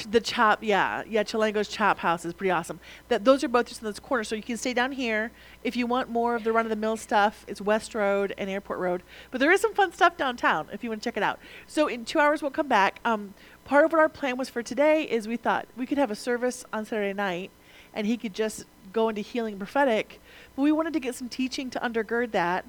the 0.05 0.21
chop, 0.21 0.63
yeah, 0.63 1.03
yeah. 1.09 1.23
Chilango's 1.23 1.69
Chop 1.69 1.99
House 1.99 2.25
is 2.25 2.33
pretty 2.35 2.51
awesome. 2.51 2.81
That 3.09 3.25
those 3.25 3.43
are 3.45 3.49
both 3.49 3.67
just 3.67 3.83
in 3.83 3.87
this 3.87 3.99
corner, 3.99 4.25
so 4.25 4.35
you 4.35 4.43
can 4.43 4.57
stay 4.57 4.75
down 4.75 4.93
here 4.93 5.31
if 5.65 5.77
you 5.77 5.87
want 5.87 6.09
more 6.11 6.35
of 6.35 6.45
the 6.45 6.53
run 6.53 6.67
of 6.67 6.71
the 6.71 6.77
mill 6.77 6.97
stuff. 6.97 7.45
It's 7.49 7.61
West 7.61 7.95
Road 7.95 8.35
and 8.39 8.49
Airport 8.51 8.79
Road, 8.79 9.03
but 9.31 9.41
there 9.41 9.53
is 9.53 9.61
some 9.61 9.75
fun 9.75 9.93
stuff 9.93 10.17
downtown 10.17 10.69
if 10.73 10.83
you 10.83 10.91
want 10.91 11.03
to 11.03 11.09
check 11.09 11.17
it 11.17 11.23
out. 11.23 11.39
So 11.67 11.87
in 11.87 12.05
two 12.05 12.19
hours 12.19 12.43
we'll 12.43 12.51
come 12.51 12.69
back. 12.69 13.01
Um, 13.05 13.35
part 13.65 13.85
of 13.85 13.93
what 13.93 14.01
our 14.01 14.09
plan 14.09 14.37
was 14.37 14.49
for 14.49 14.63
today 14.63 15.03
is 15.05 15.29
we 15.29 15.37
thought 15.37 15.67
we 15.77 15.87
could 15.87 15.99
have 15.99 16.11
a 16.11 16.17
service 16.17 16.65
on 16.73 16.85
Saturday 16.85 17.13
night, 17.13 17.51
and 17.93 18.07
he 18.07 18.17
could 18.17 18.35
just 18.35 18.65
go 18.93 19.09
into 19.09 19.21
healing 19.21 19.59
prophetic, 19.59 20.21
but 20.57 20.63
we 20.63 20.73
wanted 20.73 20.93
to 20.95 21.01
get 21.01 21.15
some 21.15 21.29
teaching 21.29 21.71
to 21.71 21.79
undergird 21.81 22.33
that, 22.33 22.65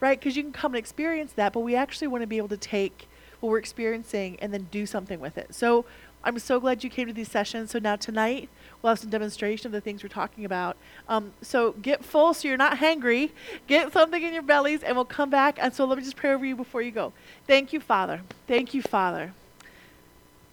right? 0.00 0.18
Because 0.18 0.36
you 0.36 0.42
can 0.42 0.52
come 0.52 0.74
and 0.74 0.78
experience 0.78 1.32
that, 1.32 1.52
but 1.52 1.60
we 1.60 1.74
actually 1.74 2.06
want 2.08 2.22
to 2.22 2.26
be 2.26 2.36
able 2.36 2.48
to 2.48 2.56
take 2.56 3.08
what 3.40 3.50
we're 3.50 3.58
experiencing 3.58 4.36
and 4.40 4.52
then 4.52 4.68
do 4.70 4.86
something 4.86 5.20
with 5.20 5.38
it. 5.38 5.54
So 5.54 5.84
I'm 6.26 6.40
so 6.40 6.58
glad 6.58 6.82
you 6.82 6.90
came 6.90 7.06
to 7.06 7.12
these 7.12 7.30
sessions. 7.30 7.70
So 7.70 7.78
now 7.78 7.94
tonight 7.94 8.48
we'll 8.82 8.90
have 8.90 8.98
some 8.98 9.10
demonstration 9.10 9.66
of 9.66 9.72
the 9.72 9.80
things 9.80 10.02
we're 10.02 10.08
talking 10.08 10.44
about. 10.44 10.76
Um, 11.08 11.32
so 11.40 11.70
get 11.70 12.04
full 12.04 12.34
so 12.34 12.48
you're 12.48 12.56
not 12.56 12.78
hangry. 12.78 13.30
Get 13.68 13.92
something 13.92 14.20
in 14.20 14.34
your 14.34 14.42
bellies, 14.42 14.82
and 14.82 14.96
we'll 14.96 15.04
come 15.04 15.30
back. 15.30 15.56
And 15.60 15.72
so 15.72 15.84
let 15.84 15.98
me 15.98 16.02
just 16.02 16.16
pray 16.16 16.32
over 16.32 16.44
you 16.44 16.56
before 16.56 16.82
you 16.82 16.90
go. 16.90 17.12
Thank 17.46 17.72
you, 17.72 17.78
Father. 17.78 18.22
Thank 18.48 18.74
you, 18.74 18.82
Father. 18.82 19.34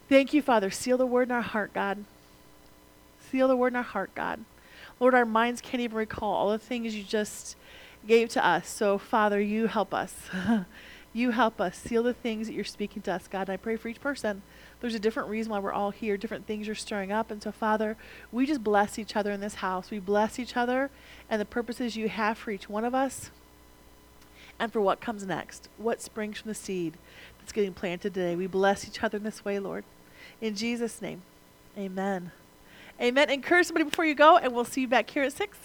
Thank 0.07 0.31
you, 0.31 0.43
Father. 0.43 0.69
Seal 0.69 0.95
the 0.95 1.07
word 1.07 1.29
in 1.29 1.31
our 1.31 1.41
heart, 1.41 1.73
God. 1.73 2.05
Seal 3.31 3.47
the 3.47 3.57
word 3.57 3.73
in 3.73 3.77
our 3.77 3.81
heart, 3.81 4.13
God. 4.13 4.41
Lord, 4.99 5.15
our 5.15 5.25
minds 5.25 5.59
can't 5.59 5.81
even 5.81 5.97
recall 5.97 6.35
all 6.35 6.51
the 6.51 6.59
things 6.59 6.93
you 6.95 7.01
just 7.01 7.55
gave 8.07 8.29
to 8.29 8.45
us. 8.45 8.69
So, 8.69 8.99
Father, 8.99 9.41
you 9.41 9.65
help 9.65 9.91
us. 9.91 10.13
you 11.13 11.31
help 11.31 11.59
us. 11.59 11.75
Seal 11.79 12.03
the 12.03 12.13
things 12.13 12.45
that 12.45 12.53
you're 12.53 12.63
speaking 12.63 13.01
to 13.01 13.13
us, 13.13 13.27
God. 13.27 13.49
And 13.49 13.49
I 13.49 13.57
pray 13.57 13.75
for 13.75 13.87
each 13.87 14.01
person 14.01 14.43
there's 14.83 14.93
a 14.93 14.99
different 14.99 15.29
reason 15.29 15.49
why 15.49 15.59
we're 15.59 15.71
all 15.71 15.91
here, 15.91 16.17
different 16.17 16.45
things 16.45 16.67
are 16.67 16.75
stirring 16.75 17.09
up. 17.09 17.31
And 17.31 17.41
so, 17.41 17.53
Father, 17.53 17.95
we 18.33 18.45
just 18.45 18.65
bless 18.65 18.99
each 18.99 19.15
other 19.15 19.31
in 19.31 19.39
this 19.39 19.55
house. 19.55 19.89
We 19.89 19.99
bless 19.99 20.39
each 20.39 20.57
other 20.57 20.91
and 21.29 21.39
the 21.39 21.45
purposes 21.45 21.95
you 21.95 22.09
have 22.09 22.37
for 22.37 22.51
each 22.51 22.67
one 22.67 22.83
of 22.83 22.93
us 22.93 23.31
and 24.59 24.73
for 24.73 24.81
what 24.81 24.99
comes 24.99 25.25
next, 25.25 25.69
what 25.77 26.01
springs 26.01 26.39
from 26.39 26.49
the 26.49 26.55
seed 26.55 26.95
that's 27.39 27.53
getting 27.53 27.73
planted 27.73 28.13
today. 28.13 28.35
We 28.35 28.45
bless 28.45 28.85
each 28.85 29.01
other 29.01 29.19
in 29.19 29.23
this 29.23 29.45
way, 29.45 29.57
Lord. 29.57 29.85
In 30.41 30.53
Jesus' 30.53 31.01
name, 31.01 31.21
amen. 31.77 32.33
Amen. 32.99 33.29
Encourage 33.29 33.67
somebody 33.67 33.85
before 33.85 34.03
you 34.03 34.15
go, 34.15 34.35
and 34.35 34.53
we'll 34.53 34.65
see 34.65 34.81
you 34.81 34.89
back 34.89 35.09
here 35.09 35.23
at 35.23 35.31
6. 35.31 35.57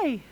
Hi. 0.00 0.22